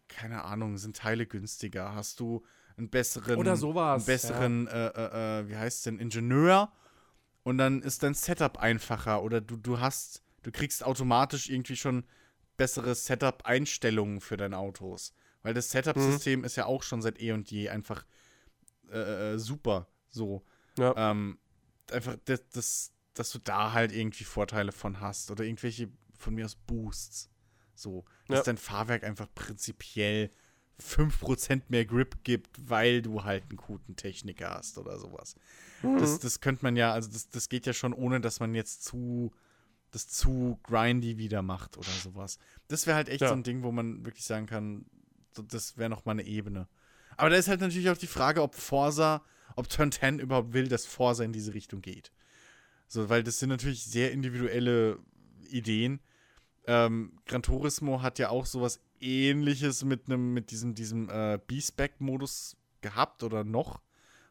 keine 0.07 0.43
Ahnung, 0.43 0.77
sind 0.77 0.97
Teile 0.97 1.25
günstiger. 1.25 1.95
Hast 1.95 2.19
du 2.19 2.45
einen 2.77 2.89
besseren, 2.89 3.37
oder 3.37 3.55
sowas, 3.55 4.01
einen 4.01 4.05
besseren, 4.05 4.65
ja. 4.67 4.87
äh, 4.87 5.39
äh, 5.39 5.41
äh 5.41 5.49
wie 5.49 5.55
heißt 5.55 5.77
es 5.77 5.83
denn, 5.83 5.99
Ingenieur 5.99 6.71
und 7.43 7.57
dann 7.57 7.81
ist 7.81 8.03
dein 8.03 8.13
Setup 8.13 8.57
einfacher 8.57 9.23
oder 9.23 9.41
du, 9.41 9.55
du 9.55 9.79
hast, 9.79 10.21
du 10.43 10.51
kriegst 10.51 10.83
automatisch 10.83 11.49
irgendwie 11.49 11.75
schon 11.75 12.03
bessere 12.57 12.95
Setup-Einstellungen 12.95 14.21
für 14.21 14.37
deine 14.37 14.57
Autos. 14.57 15.13
Weil 15.43 15.53
das 15.53 15.69
Setup-System 15.71 16.39
mhm. 16.39 16.45
ist 16.45 16.55
ja 16.57 16.65
auch 16.65 16.83
schon 16.83 17.01
seit 17.01 17.21
eh 17.21 17.31
und 17.31 17.49
je 17.49 17.69
einfach 17.69 18.05
äh, 18.91 19.33
äh, 19.33 19.37
super. 19.37 19.87
So. 20.09 20.43
Ja. 20.77 20.93
Ähm, 21.11 21.37
einfach, 21.91 22.17
das, 22.25 22.41
das, 22.49 22.91
dass 23.13 23.31
du 23.31 23.39
da 23.39 23.73
halt 23.73 23.91
irgendwie 23.91 24.23
Vorteile 24.23 24.71
von 24.71 24.99
hast 24.99 25.31
oder 25.31 25.43
irgendwelche 25.43 25.89
von 26.17 26.35
mir 26.35 26.45
aus 26.45 26.55
Boosts. 26.55 27.29
So. 27.75 28.05
Dass 28.27 28.39
ja. 28.39 28.43
dein 28.43 28.57
Fahrwerk 28.57 29.03
einfach 29.03 29.27
prinzipiell 29.33 30.31
5% 30.81 31.63
mehr 31.69 31.85
Grip 31.85 32.23
gibt, 32.23 32.49
weil 32.69 33.01
du 33.01 33.23
halt 33.23 33.43
einen 33.49 33.57
guten 33.57 33.95
Techniker 33.95 34.51
hast 34.51 34.77
oder 34.77 34.99
sowas. 34.99 35.35
Mhm. 35.81 35.97
Das, 35.97 36.19
das 36.19 36.39
könnte 36.39 36.63
man 36.63 36.75
ja, 36.75 36.91
also 36.91 37.09
das, 37.11 37.29
das 37.29 37.49
geht 37.49 37.65
ja 37.65 37.73
schon, 37.73 37.93
ohne 37.93 38.21
dass 38.21 38.39
man 38.39 38.53
jetzt 38.53 38.83
zu 38.83 39.31
das 39.91 40.07
zu 40.07 40.59
grindy 40.63 41.17
wieder 41.17 41.41
macht 41.41 41.77
oder 41.77 41.89
sowas. 41.89 42.39
Das 42.67 42.87
wäre 42.87 42.97
halt 42.97 43.09
echt 43.09 43.21
ja. 43.21 43.29
so 43.29 43.33
ein 43.33 43.43
Ding, 43.43 43.63
wo 43.63 43.71
man 43.71 44.05
wirklich 44.05 44.25
sagen 44.25 44.45
kann, 44.45 44.85
das 45.33 45.77
wäre 45.77 45.89
noch 45.89 46.05
mal 46.05 46.11
eine 46.11 46.25
Ebene. 46.25 46.67
Aber 47.15 47.29
da 47.29 47.35
ist 47.35 47.47
halt 47.47 47.61
natürlich 47.61 47.89
auch 47.89 47.97
die 47.97 48.07
Frage, 48.07 48.41
ob 48.41 48.55
Forsa, 48.55 49.23
ob 49.55 49.69
Turn 49.69 49.91
10 49.91 50.19
überhaupt 50.19 50.53
will, 50.53 50.67
dass 50.67 50.85
Forsa 50.85 51.23
in 51.23 51.33
diese 51.33 51.53
Richtung 51.53 51.81
geht. 51.81 52.11
So, 52.87 53.09
weil 53.09 53.23
das 53.23 53.39
sind 53.39 53.49
natürlich 53.49 53.83
sehr 53.85 54.11
individuelle 54.11 54.99
Ideen. 55.49 55.99
Ähm, 56.65 57.13
Gran 57.25 57.41
Turismo 57.41 58.01
hat 58.01 58.19
ja 58.19 58.29
auch 58.29 58.45
sowas 58.45 58.81
ähnliches 58.99 59.83
mit 59.83 60.07
einem, 60.07 60.33
mit 60.33 60.51
diesem, 60.51 60.75
diesem 60.75 61.09
äh, 61.09 61.39
B-Spec-Modus 61.47 62.57
gehabt 62.81 63.23
oder 63.23 63.43
noch, 63.43 63.81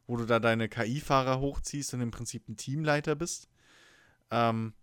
wo 0.07 0.17
du 0.17 0.25
da 0.25 0.39
deine 0.39 0.68
KI-Fahrer 0.68 1.41
hochziehst 1.41 1.94
und 1.94 2.01
im 2.01 2.10
Prinzip 2.10 2.49
ein 2.49 2.57
Teamleiter 2.57 3.15
bist. 3.15 3.49
Ähm, 4.31 4.75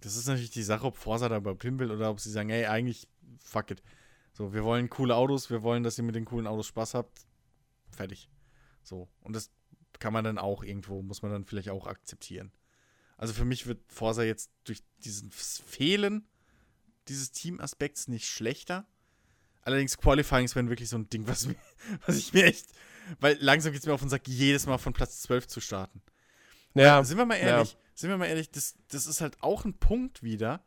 das 0.00 0.16
ist 0.16 0.26
natürlich 0.26 0.50
die 0.50 0.62
Sache, 0.62 0.86
ob 0.86 0.96
Forsa 0.96 1.28
da 1.28 1.38
überhaupt 1.38 1.62
hin 1.62 1.78
will 1.78 1.90
oder 1.90 2.10
ob 2.10 2.20
sie 2.20 2.30
sagen, 2.30 2.50
ey, 2.50 2.66
eigentlich, 2.66 3.08
fuck 3.42 3.70
it. 3.70 3.82
So, 4.32 4.52
wir 4.52 4.64
wollen 4.64 4.88
coole 4.88 5.16
Autos, 5.16 5.50
wir 5.50 5.62
wollen, 5.62 5.82
dass 5.82 5.98
ihr 5.98 6.04
mit 6.04 6.14
den 6.14 6.24
coolen 6.24 6.46
Autos 6.46 6.66
Spaß 6.68 6.94
habt. 6.94 7.26
Fertig. 7.90 8.28
So. 8.82 9.08
Und 9.20 9.34
das 9.34 9.50
kann 9.98 10.12
man 10.12 10.24
dann 10.24 10.38
auch 10.38 10.62
irgendwo, 10.62 11.02
muss 11.02 11.22
man 11.22 11.32
dann 11.32 11.44
vielleicht 11.44 11.70
auch 11.70 11.86
akzeptieren. 11.86 12.52
Also 13.16 13.34
für 13.34 13.44
mich 13.44 13.66
wird 13.66 13.80
Forsa 13.92 14.22
jetzt 14.22 14.52
durch 14.64 14.84
diesen 15.04 15.32
Fehlen 15.32 16.28
dieses 17.08 17.32
Teamaspekts 17.32 18.06
nicht 18.06 18.28
schlechter. 18.28 18.86
Allerdings 19.62 19.98
Qualifyings 19.98 20.54
wären 20.54 20.68
wirklich 20.68 20.88
so 20.88 20.98
ein 20.98 21.10
Ding, 21.10 21.26
was, 21.26 21.46
mir, 21.46 21.56
was 22.06 22.16
ich 22.16 22.32
mir 22.32 22.44
echt. 22.44 22.66
Weil 23.18 23.36
langsam 23.40 23.72
geht 23.72 23.80
es 23.80 23.86
mir 23.86 23.94
auf 23.94 24.00
den 24.00 24.10
Sack, 24.10 24.28
jedes 24.28 24.66
Mal 24.66 24.78
von 24.78 24.92
Platz 24.92 25.22
12 25.22 25.48
zu 25.48 25.60
starten. 25.60 26.00
Ja. 26.74 27.02
sind 27.02 27.18
wir 27.18 27.24
mal 27.24 27.34
ehrlich, 27.34 27.72
ja 27.72 27.78
sind 27.98 28.10
wir 28.10 28.16
mal 28.16 28.26
ehrlich, 28.26 28.52
das, 28.52 28.76
das 28.88 29.06
ist 29.06 29.20
halt 29.20 29.42
auch 29.42 29.64
ein 29.64 29.74
Punkt 29.74 30.22
wieder, 30.22 30.64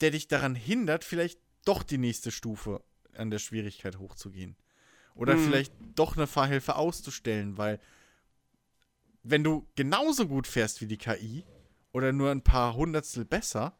der 0.00 0.12
dich 0.12 0.28
daran 0.28 0.54
hindert, 0.54 1.04
vielleicht 1.04 1.38
doch 1.66 1.82
die 1.82 1.98
nächste 1.98 2.30
Stufe 2.30 2.82
an 3.14 3.30
der 3.30 3.38
Schwierigkeit 3.38 3.98
hochzugehen. 3.98 4.56
Oder 5.14 5.34
hm. 5.34 5.44
vielleicht 5.44 5.74
doch 5.94 6.16
eine 6.16 6.26
Fahrhilfe 6.26 6.76
auszustellen, 6.76 7.58
weil 7.58 7.78
wenn 9.22 9.44
du 9.44 9.68
genauso 9.74 10.26
gut 10.26 10.46
fährst 10.46 10.80
wie 10.80 10.86
die 10.86 10.96
KI 10.96 11.44
oder 11.92 12.12
nur 12.12 12.30
ein 12.30 12.42
paar 12.42 12.74
Hundertstel 12.74 13.26
besser, 13.26 13.76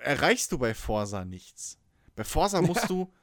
erreichst 0.00 0.52
du 0.52 0.58
bei 0.58 0.74
Forsa 0.74 1.24
nichts. 1.24 1.78
Bei 2.14 2.24
Forsa 2.24 2.60
musst 2.60 2.82
ja. 2.82 2.88
du 2.88 3.14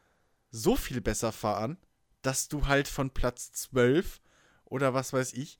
so 0.49 0.75
viel 0.75 0.99
besser 0.99 1.31
fahren, 1.31 1.77
dass 2.23 2.47
du 2.47 2.65
halt 2.65 2.87
von 2.87 3.11
Platz 3.11 3.51
12 3.51 4.19
oder 4.63 4.95
was 4.95 5.13
weiß 5.13 5.33
ich 5.33 5.59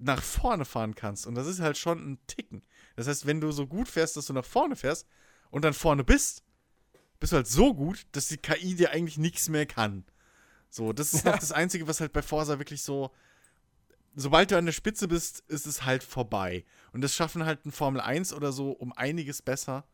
nach 0.00 0.22
vorne 0.22 0.64
fahren 0.64 0.94
kannst. 0.94 1.26
Und 1.26 1.34
das 1.34 1.46
ist 1.46 1.60
halt 1.60 1.76
schon 1.76 2.12
ein 2.12 2.18
Ticken. 2.26 2.62
Das 2.96 3.06
heißt, 3.06 3.26
wenn 3.26 3.40
du 3.40 3.52
so 3.52 3.66
gut 3.66 3.88
fährst, 3.88 4.16
dass 4.16 4.26
du 4.26 4.32
nach 4.32 4.44
vorne 4.44 4.76
fährst 4.76 5.06
und 5.50 5.64
dann 5.64 5.74
vorne 5.74 6.04
bist, 6.04 6.42
bist 7.18 7.32
du 7.32 7.36
halt 7.36 7.46
so 7.46 7.74
gut, 7.74 8.06
dass 8.12 8.28
die 8.28 8.38
KI 8.38 8.74
dir 8.74 8.90
eigentlich 8.90 9.18
nichts 9.18 9.48
mehr 9.48 9.66
kann. 9.66 10.04
So, 10.70 10.92
das 10.92 11.12
ist 11.12 11.24
ja. 11.24 11.36
das 11.36 11.52
Einzige, 11.52 11.86
was 11.86 12.00
halt 12.00 12.12
bei 12.12 12.22
Forsa 12.22 12.58
wirklich 12.58 12.82
so. 12.82 13.10
Sobald 14.16 14.50
du 14.50 14.58
an 14.58 14.66
der 14.66 14.72
Spitze 14.72 15.06
bist, 15.06 15.44
ist 15.48 15.66
es 15.66 15.84
halt 15.84 16.02
vorbei. 16.02 16.64
Und 16.92 17.02
das 17.02 17.14
schaffen 17.14 17.44
halt 17.44 17.64
ein 17.64 17.72
Formel 17.72 18.00
1 18.00 18.32
oder 18.32 18.50
so 18.52 18.72
um 18.72 18.92
einiges 18.92 19.40
besser, 19.40 19.84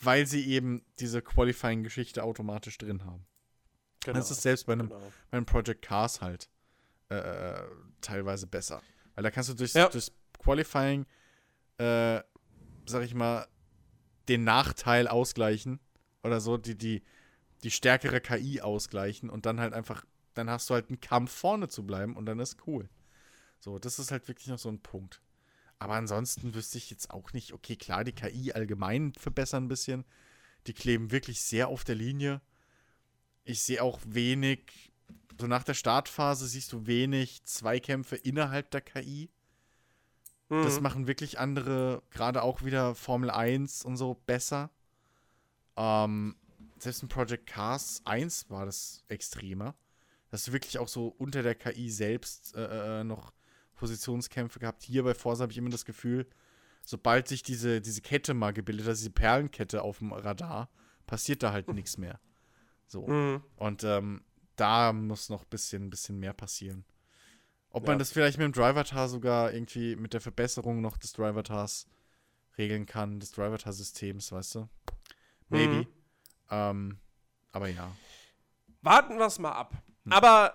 weil 0.00 0.26
sie 0.26 0.46
eben 0.46 0.84
diese 0.98 1.22
Qualifying-Geschichte 1.22 2.24
automatisch 2.24 2.76
drin 2.78 3.04
haben. 3.04 3.24
Genau. 4.04 4.18
Das 4.18 4.30
ist 4.30 4.42
selbst 4.42 4.66
bei 4.66 4.72
einem, 4.72 4.88
genau. 4.88 5.12
bei 5.30 5.36
einem 5.36 5.46
Project 5.46 5.82
Cars 5.82 6.20
halt 6.20 6.48
äh 7.08 7.62
teilweise 8.00 8.46
besser. 8.46 8.82
Weil 9.16 9.24
da 9.24 9.30
kannst 9.32 9.50
du 9.50 9.54
durchs, 9.54 9.72
ja. 9.74 9.88
durchs 9.88 10.12
Qualifying, 10.38 11.06
äh, 11.78 12.20
sag 12.86 13.02
ich 13.02 13.14
mal, 13.14 13.48
den 14.28 14.44
Nachteil 14.44 15.08
ausgleichen 15.08 15.80
oder 16.22 16.40
so, 16.40 16.56
die, 16.58 16.76
die, 16.76 17.02
die 17.64 17.70
stärkere 17.70 18.20
KI 18.20 18.60
ausgleichen 18.60 19.30
und 19.30 19.46
dann 19.46 19.58
halt 19.58 19.72
einfach, 19.72 20.04
dann 20.34 20.50
hast 20.50 20.70
du 20.70 20.74
halt 20.74 20.88
einen 20.90 21.00
Kampf 21.00 21.32
vorne 21.32 21.68
zu 21.68 21.84
bleiben 21.84 22.14
und 22.14 22.26
dann 22.26 22.38
ist 22.38 22.58
cool. 22.66 22.88
So, 23.58 23.78
das 23.78 23.98
ist 23.98 24.10
halt 24.10 24.28
wirklich 24.28 24.48
noch 24.48 24.58
so 24.58 24.68
ein 24.68 24.80
Punkt. 24.82 25.22
Aber 25.78 25.94
ansonsten 25.94 26.54
wüsste 26.54 26.78
ich 26.78 26.90
jetzt 26.90 27.10
auch 27.10 27.32
nicht, 27.32 27.52
okay, 27.52 27.76
klar, 27.76 28.04
die 28.04 28.12
KI 28.12 28.52
allgemein 28.52 29.12
verbessern 29.14 29.64
ein 29.64 29.68
bisschen. 29.68 30.04
Die 30.66 30.74
kleben 30.74 31.10
wirklich 31.10 31.42
sehr 31.42 31.68
auf 31.68 31.84
der 31.84 31.94
Linie. 31.94 32.40
Ich 33.44 33.62
sehe 33.62 33.82
auch 33.82 34.00
wenig 34.04 34.92
so 35.40 35.46
nach 35.46 35.64
der 35.64 35.74
Startphase 35.74 36.46
siehst 36.46 36.72
du 36.72 36.86
wenig 36.86 37.44
Zweikämpfe 37.44 38.16
innerhalb 38.16 38.70
der 38.70 38.80
KI. 38.80 39.30
Mhm. 40.48 40.62
Das 40.62 40.80
machen 40.80 41.06
wirklich 41.06 41.38
andere, 41.38 42.02
gerade 42.10 42.42
auch 42.42 42.62
wieder 42.62 42.94
Formel 42.94 43.30
1 43.30 43.84
und 43.84 43.96
so, 43.96 44.14
besser. 44.26 44.70
Ähm, 45.76 46.36
selbst 46.78 47.02
in 47.02 47.08
Project 47.08 47.46
Cars 47.46 48.00
1 48.04 48.50
war 48.50 48.66
das 48.66 49.04
extremer. 49.08 49.74
Dass 50.30 50.44
du 50.44 50.52
wirklich 50.52 50.78
auch 50.78 50.88
so 50.88 51.08
unter 51.18 51.42
der 51.42 51.54
KI 51.54 51.90
selbst 51.90 52.54
äh, 52.56 53.00
äh, 53.00 53.04
noch 53.04 53.32
Positionskämpfe 53.74 54.58
gehabt. 54.58 54.82
Hier 54.82 55.04
bei 55.04 55.14
Forza 55.14 55.42
habe 55.42 55.52
ich 55.52 55.58
immer 55.58 55.70
das 55.70 55.84
Gefühl, 55.84 56.26
sobald 56.84 57.28
sich 57.28 57.42
diese, 57.42 57.80
diese 57.80 58.00
Kette 58.00 58.34
mal 58.34 58.52
gebildet 58.52 58.86
hat, 58.86 58.96
diese 58.96 59.10
Perlenkette 59.10 59.82
auf 59.82 59.98
dem 59.98 60.12
Radar, 60.12 60.68
passiert 61.06 61.42
da 61.42 61.52
halt 61.52 61.68
nichts 61.72 61.98
mehr. 61.98 62.20
So. 62.86 63.06
Mhm. 63.06 63.42
Und 63.56 63.84
ähm, 63.84 64.22
da 64.56 64.92
muss 64.92 65.28
noch 65.28 65.42
ein 65.42 65.48
bisschen, 65.50 65.90
bisschen 65.90 66.18
mehr 66.18 66.32
passieren. 66.32 66.84
Ob 67.70 67.84
ja. 67.84 67.90
man 67.90 67.98
das 67.98 68.10
vielleicht 68.10 68.38
mit 68.38 68.44
dem 68.44 68.52
Driver-Tar 68.52 69.08
sogar 69.08 69.52
irgendwie 69.52 69.96
mit 69.96 70.14
der 70.14 70.20
Verbesserung 70.20 70.80
noch 70.80 70.96
des 70.96 71.12
Driver-Tars 71.12 71.86
regeln 72.56 72.86
kann, 72.86 73.20
des 73.20 73.32
Driver-Tar-Systems, 73.32 74.32
weißt 74.32 74.54
du? 74.56 74.68
Maybe. 75.48 75.74
Mhm. 75.74 75.86
Ähm, 76.50 76.98
aber 77.52 77.68
ja. 77.68 77.90
Warten 78.82 79.18
wir 79.18 79.26
es 79.26 79.38
mal 79.38 79.52
ab. 79.52 79.74
Hm. 80.04 80.12
Aber 80.12 80.54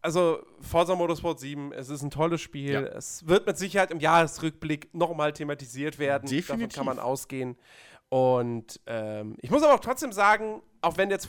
also 0.00 0.44
Forza 0.60 0.94
Motorsport 0.94 1.40
7, 1.40 1.72
es 1.72 1.88
ist 1.88 2.02
ein 2.02 2.10
tolles 2.10 2.40
Spiel. 2.40 2.72
Ja. 2.72 2.80
Es 2.80 3.26
wird 3.26 3.46
mit 3.46 3.58
Sicherheit 3.58 3.90
im 3.90 4.00
Jahresrückblick 4.00 4.94
nochmal 4.94 5.32
thematisiert 5.32 5.98
werden. 5.98 6.28
Definitiv. 6.28 6.46
Davon 6.46 6.68
kann 6.70 6.86
man 6.86 6.98
ausgehen. 6.98 7.56
Und 8.08 8.80
ähm, 8.86 9.36
ich 9.40 9.50
muss 9.50 9.62
aber 9.62 9.74
auch 9.74 9.80
trotzdem 9.80 10.12
sagen, 10.12 10.62
auch 10.80 10.96
wenn 10.96 11.10
jetzt 11.10 11.28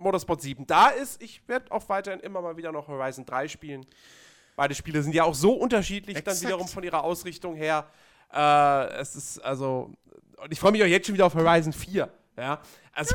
Motorsport 0.00 0.40
7 0.40 0.66
da 0.66 0.88
ist, 0.88 1.22
ich 1.22 1.46
werde 1.48 1.70
auch 1.70 1.88
weiterhin 1.88 2.20
immer 2.20 2.40
mal 2.40 2.56
wieder 2.56 2.72
noch 2.72 2.88
Horizon 2.88 3.24
3 3.26 3.48
spielen. 3.48 3.86
Beide 4.56 4.74
Spiele 4.74 5.02
sind 5.02 5.14
ja 5.14 5.24
auch 5.24 5.34
so 5.34 5.52
unterschiedlich 5.52 6.16
Exakt. 6.16 6.38
dann 6.38 6.48
wiederum 6.48 6.68
von 6.68 6.82
ihrer 6.82 7.04
Ausrichtung 7.04 7.54
her. 7.54 7.86
Äh, 8.32 9.00
es 9.00 9.16
ist 9.16 9.38
also, 9.38 9.92
und 10.42 10.52
ich 10.52 10.58
freue 10.58 10.72
mich 10.72 10.82
auch 10.82 10.86
jetzt 10.86 11.06
schon 11.06 11.14
wieder 11.14 11.26
auf 11.26 11.34
Horizon 11.34 11.72
4. 11.72 12.08
Ja, 12.36 12.60
also, 12.92 13.14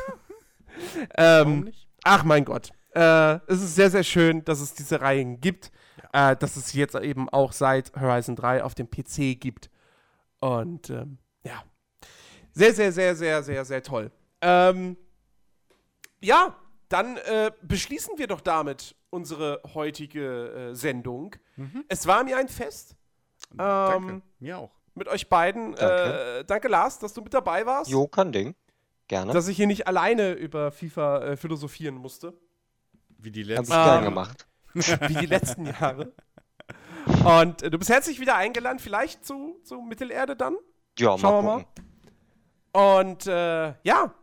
ähm, 1.16 1.72
ach 2.02 2.24
mein 2.24 2.44
Gott. 2.44 2.70
Äh, 2.94 3.34
es 3.46 3.62
ist 3.62 3.74
sehr, 3.74 3.90
sehr 3.90 4.04
schön, 4.04 4.44
dass 4.44 4.60
es 4.60 4.74
diese 4.74 5.00
Reihen 5.00 5.40
gibt. 5.40 5.70
Ja. 6.14 6.32
Äh, 6.32 6.36
dass 6.36 6.56
es 6.56 6.72
jetzt 6.72 6.94
eben 6.94 7.28
auch 7.28 7.52
seit 7.52 7.94
Horizon 7.94 8.36
3 8.36 8.64
auf 8.64 8.74
dem 8.74 8.88
PC 8.88 9.38
gibt. 9.38 9.70
Und 10.40 10.90
ähm, 10.90 11.18
ja, 11.44 11.62
sehr, 12.52 12.72
sehr, 12.72 12.92
sehr, 12.92 13.14
sehr, 13.16 13.42
sehr, 13.42 13.64
sehr 13.64 13.82
toll. 13.82 14.10
Ähm, 14.40 14.96
ja, 16.20 16.56
dann 16.88 17.16
äh, 17.16 17.50
beschließen 17.62 18.18
wir 18.18 18.26
doch 18.26 18.40
damit 18.40 18.94
unsere 19.10 19.60
heutige 19.74 20.70
äh, 20.70 20.74
Sendung. 20.74 21.36
Mhm. 21.56 21.84
Es 21.88 22.06
war 22.06 22.24
mir 22.24 22.36
ein 22.36 22.48
Fest. 22.48 22.96
Ähm, 23.52 23.58
danke, 23.58 24.22
mir 24.38 24.58
auch. 24.58 24.70
Mit 24.94 25.08
euch 25.08 25.28
beiden. 25.28 25.74
Danke. 25.74 26.38
Äh, 26.40 26.44
danke, 26.44 26.68
Lars, 26.68 26.98
dass 26.98 27.12
du 27.12 27.22
mit 27.22 27.34
dabei 27.34 27.66
warst. 27.66 27.90
Jo, 27.90 28.06
kein 28.06 28.32
Ding. 28.32 28.54
Gerne. 29.08 29.32
Dass 29.32 29.48
ich 29.48 29.56
hier 29.56 29.66
nicht 29.66 29.86
alleine 29.86 30.32
über 30.32 30.72
FIFA 30.72 31.22
äh, 31.22 31.36
philosophieren 31.36 31.96
musste. 31.96 32.34
Wie 33.18 33.30
die 33.30 33.42
letzten 33.42 33.72
Jahre. 33.72 34.04
gemacht. 34.04 34.46
Wie 34.74 35.14
die 35.14 35.26
letzten 35.26 35.66
Jahre. 35.66 36.12
Und 37.24 37.62
äh, 37.62 37.70
du 37.70 37.78
bist 37.78 37.90
herzlich 37.90 38.20
wieder 38.20 38.36
eingeladen, 38.36 38.78
vielleicht 38.78 39.24
zu, 39.24 39.60
zu 39.62 39.80
Mittelerde 39.80 40.36
dann? 40.36 40.56
Ja, 40.98 41.16
Schauen 41.16 41.44
mal. 41.44 41.58
wir 42.72 42.82
mal. 42.82 43.00
Und 43.00 43.26
äh, 43.26 43.74
ja, 43.84 44.14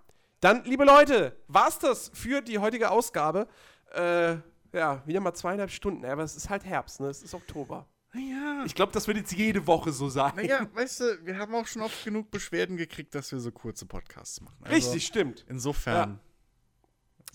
dann, 0.44 0.64
liebe 0.66 0.84
Leute, 0.84 1.38
war's 1.48 1.80
das 1.80 2.12
für 2.14 2.42
die 2.42 2.60
heutige 2.60 2.92
Ausgabe. 2.92 3.48
Äh, 3.94 4.36
ja, 4.74 5.02
wieder 5.06 5.20
mal 5.20 5.34
zweieinhalb 5.34 5.72
Stunden, 5.72 6.04
aber 6.06 6.24
es 6.24 6.36
ist 6.36 6.50
halt 6.50 6.66
Herbst, 6.66 7.00
ne? 7.00 7.08
Es 7.08 7.24
ist 7.24 7.34
Oktober. 7.34 7.88
Ja. 8.14 8.64
Ich 8.66 8.76
glaube, 8.76 8.92
das 8.92 9.08
wird 9.08 9.18
jetzt 9.18 9.32
jede 9.32 9.66
Woche 9.66 9.92
so 9.92 10.10
sein. 10.10 10.34
Naja, 10.36 10.68
weißt 10.74 11.00
du, 11.00 11.26
wir 11.26 11.38
haben 11.38 11.56
auch 11.56 11.66
schon 11.66 11.82
oft 11.82 12.04
genug 12.04 12.30
Beschwerden 12.30 12.78
gekriegt, 12.78 13.16
dass 13.16 13.32
wir 13.32 13.40
so 13.40 13.52
kurze 13.52 13.86
Podcasts 13.86 14.42
machen. 14.42 14.58
Also 14.62 14.76
Richtig, 14.76 15.06
stimmt. 15.06 15.46
Insofern. 15.48 16.10
Ja. 16.12 16.20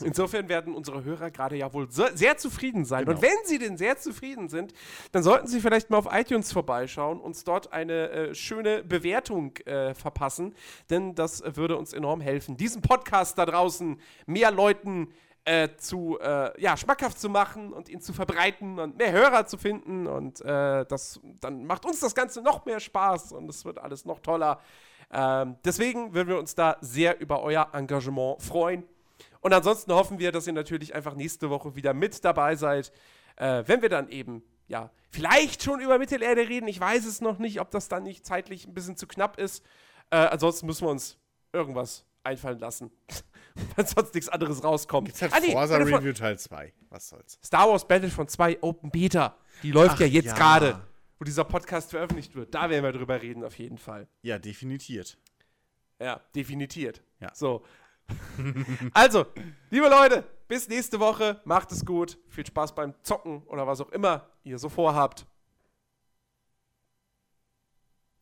Insofern 0.02 0.48
werden 0.48 0.74
unsere 0.74 1.04
Hörer 1.04 1.30
gerade 1.30 1.56
ja 1.56 1.72
wohl 1.72 1.88
sehr 1.90 2.36
zufrieden 2.36 2.84
sein. 2.84 3.04
Genau. 3.04 3.16
Und 3.16 3.22
wenn 3.22 3.36
sie 3.44 3.58
denn 3.58 3.76
sehr 3.76 3.98
zufrieden 3.98 4.48
sind, 4.48 4.72
dann 5.12 5.22
sollten 5.22 5.46
sie 5.46 5.60
vielleicht 5.60 5.90
mal 5.90 5.98
auf 5.98 6.08
iTunes 6.10 6.52
vorbeischauen, 6.52 7.20
uns 7.20 7.44
dort 7.44 7.72
eine 7.72 8.10
äh, 8.10 8.34
schöne 8.34 8.82
Bewertung 8.82 9.56
äh, 9.58 9.94
verpassen, 9.94 10.54
denn 10.90 11.14
das 11.14 11.42
würde 11.56 11.76
uns 11.76 11.92
enorm 11.92 12.20
helfen, 12.20 12.56
diesen 12.56 12.82
Podcast 12.82 13.38
da 13.38 13.46
draußen 13.46 14.00
mehr 14.26 14.50
Leuten 14.50 15.08
äh, 15.48 15.76
zu, 15.78 16.18
äh, 16.20 16.60
ja, 16.60 16.76
schmackhaft 16.76 17.18
zu 17.18 17.30
machen 17.30 17.72
und 17.72 17.88
ihn 17.88 18.00
zu 18.02 18.12
verbreiten 18.12 18.78
und 18.78 18.98
mehr 18.98 19.12
Hörer 19.12 19.46
zu 19.46 19.56
finden. 19.56 20.06
Und 20.06 20.42
äh, 20.42 20.84
das, 20.84 21.20
dann 21.40 21.64
macht 21.64 21.86
uns 21.86 22.00
das 22.00 22.14
Ganze 22.14 22.42
noch 22.42 22.66
mehr 22.66 22.80
Spaß 22.80 23.32
und 23.32 23.48
es 23.48 23.64
wird 23.64 23.78
alles 23.78 24.04
noch 24.04 24.20
toller. 24.20 24.60
Ähm, 25.10 25.56
deswegen 25.64 26.12
würden 26.12 26.28
wir 26.28 26.38
uns 26.38 26.54
da 26.54 26.76
sehr 26.82 27.18
über 27.20 27.42
euer 27.42 27.68
Engagement 27.72 28.42
freuen. 28.42 28.84
Und 29.40 29.52
ansonsten 29.52 29.92
hoffen 29.92 30.18
wir, 30.18 30.32
dass 30.32 30.46
ihr 30.46 30.52
natürlich 30.52 30.94
einfach 30.94 31.14
nächste 31.14 31.50
Woche 31.50 31.76
wieder 31.76 31.94
mit 31.94 32.24
dabei 32.24 32.56
seid, 32.56 32.92
äh, 33.36 33.62
wenn 33.66 33.82
wir 33.82 33.88
dann 33.88 34.08
eben, 34.08 34.42
ja, 34.66 34.90
vielleicht 35.10 35.62
schon 35.62 35.80
über 35.80 35.98
Mittelerde 35.98 36.48
reden. 36.48 36.68
Ich 36.68 36.80
weiß 36.80 37.06
es 37.06 37.20
noch 37.20 37.38
nicht, 37.38 37.60
ob 37.60 37.70
das 37.70 37.88
dann 37.88 38.02
nicht 38.02 38.26
zeitlich 38.26 38.66
ein 38.66 38.74
bisschen 38.74 38.96
zu 38.96 39.06
knapp 39.06 39.38
ist. 39.38 39.64
Äh, 40.10 40.16
ansonsten 40.16 40.66
müssen 40.66 40.86
wir 40.86 40.90
uns 40.90 41.18
irgendwas 41.52 42.04
einfallen 42.24 42.58
lassen. 42.58 42.90
Wenn 43.76 43.86
sonst 43.86 44.14
nichts 44.14 44.28
anderes 44.28 44.62
rauskommt. 44.62 45.08
Jetzt 45.08 45.22
hat 45.22 45.32
ah, 45.32 45.40
nee, 45.40 45.52
Forza 45.52 45.76
Review 45.76 46.12
Teil 46.12 46.38
2. 46.38 46.72
Was 46.90 47.08
soll's? 47.08 47.38
Star 47.44 47.68
Wars 47.68 47.86
Battlefront 47.86 48.30
2 48.30 48.62
Open 48.62 48.90
Beta. 48.90 49.36
Die 49.62 49.72
läuft 49.72 49.94
Ach, 49.96 50.00
ja 50.00 50.06
jetzt 50.06 50.26
ja. 50.26 50.34
gerade, 50.34 50.80
wo 51.18 51.24
dieser 51.24 51.44
Podcast 51.44 51.90
veröffentlicht 51.90 52.34
wird. 52.36 52.54
Da 52.54 52.70
werden 52.70 52.84
wir 52.84 52.92
drüber 52.92 53.20
reden, 53.20 53.44
auf 53.44 53.58
jeden 53.58 53.78
Fall. 53.78 54.06
Ja, 54.22 54.38
definiert. 54.38 55.18
Ja, 56.00 56.20
definiert. 56.34 57.02
Ja. 57.20 57.34
So 57.34 57.64
also, 58.94 59.26
liebe 59.70 59.88
Leute, 59.88 60.24
bis 60.48 60.68
nächste 60.68 60.98
Woche. 61.00 61.40
Macht 61.44 61.72
es 61.72 61.84
gut. 61.84 62.18
Viel 62.28 62.46
Spaß 62.46 62.74
beim 62.74 62.94
Zocken 63.02 63.42
oder 63.46 63.66
was 63.66 63.80
auch 63.80 63.90
immer 63.90 64.26
ihr 64.44 64.58
so 64.58 64.68
vorhabt. 64.68 65.26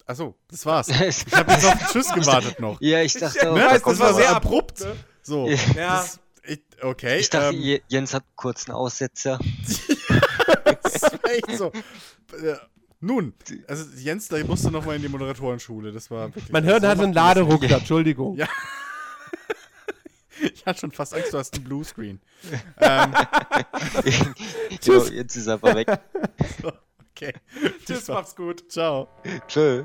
Achso, 0.07 0.37
das 0.49 0.65
war's. 0.65 0.89
Ich 1.01 1.27
habe 1.33 1.53
jetzt 1.53 1.67
auf 1.67 1.79
den 1.79 1.87
Tschüss 1.89 2.13
gewartet 2.13 2.61
noch. 2.61 2.81
Ja, 2.81 3.03
ich 3.03 3.15
dachte 3.15 3.39
ja, 3.39 3.51
auch. 3.51 3.55
Ne, 3.55 3.81
das, 3.85 3.99
war 3.99 4.15
sehr 4.15 4.31
abrupt. 4.31 4.81
Ne? 4.81 4.97
So, 5.23 5.49
ja. 5.49 5.97
Das, 5.97 6.21
ich, 6.45 6.63
okay. 6.81 7.19
Ich 7.19 7.31
dachte, 7.31 7.57
ähm, 7.57 7.81
Jens 7.89 8.15
hat 8.15 8.23
einen 8.23 8.37
kurzen 8.37 8.71
Aussetzer. 8.71 9.39
das 10.83 11.03
war 11.03 11.31
echt 11.31 11.57
so. 11.57 11.67
Äh, 11.67 12.57
nun, 13.01 13.35
also 13.67 13.85
Jens, 13.97 14.29
da 14.29 14.43
musst 14.45 14.65
du 14.65 14.71
noch 14.71 14.85
mal 14.85 14.97
in 14.97 15.03
die 15.03 15.09
Moderatorenschule. 15.09 15.93
Das 15.93 16.11
war. 16.11 16.31
Man 16.51 16.65
hört, 16.65 16.85
er 16.85 16.91
hat 16.91 17.01
einen 17.01 17.13
Laderuck, 17.13 17.63
Entschuldigung. 17.65 18.37
Ja. 18.37 18.49
Ich 20.55 20.67
hatte 20.67 20.81
schon 20.81 20.93
fast 20.93 21.15
Angst, 21.15 21.33
du 21.33 21.39
hast 21.39 21.55
einen 21.55 21.65
Bluescreen. 21.65 22.21
ähm. 22.81 23.15
Tschüss. 24.81 25.11
jetzt 25.11 25.37
ist 25.37 25.47
er 25.47 25.55
aber 25.55 25.75
weg. 25.75 25.89
So, 26.63 26.73
okay. 27.11 27.33
Tschüss, 27.85 28.09
mach's 28.09 28.35
gut. 28.35 28.71
Ciao. 28.71 29.09
Tschö. 29.49 29.85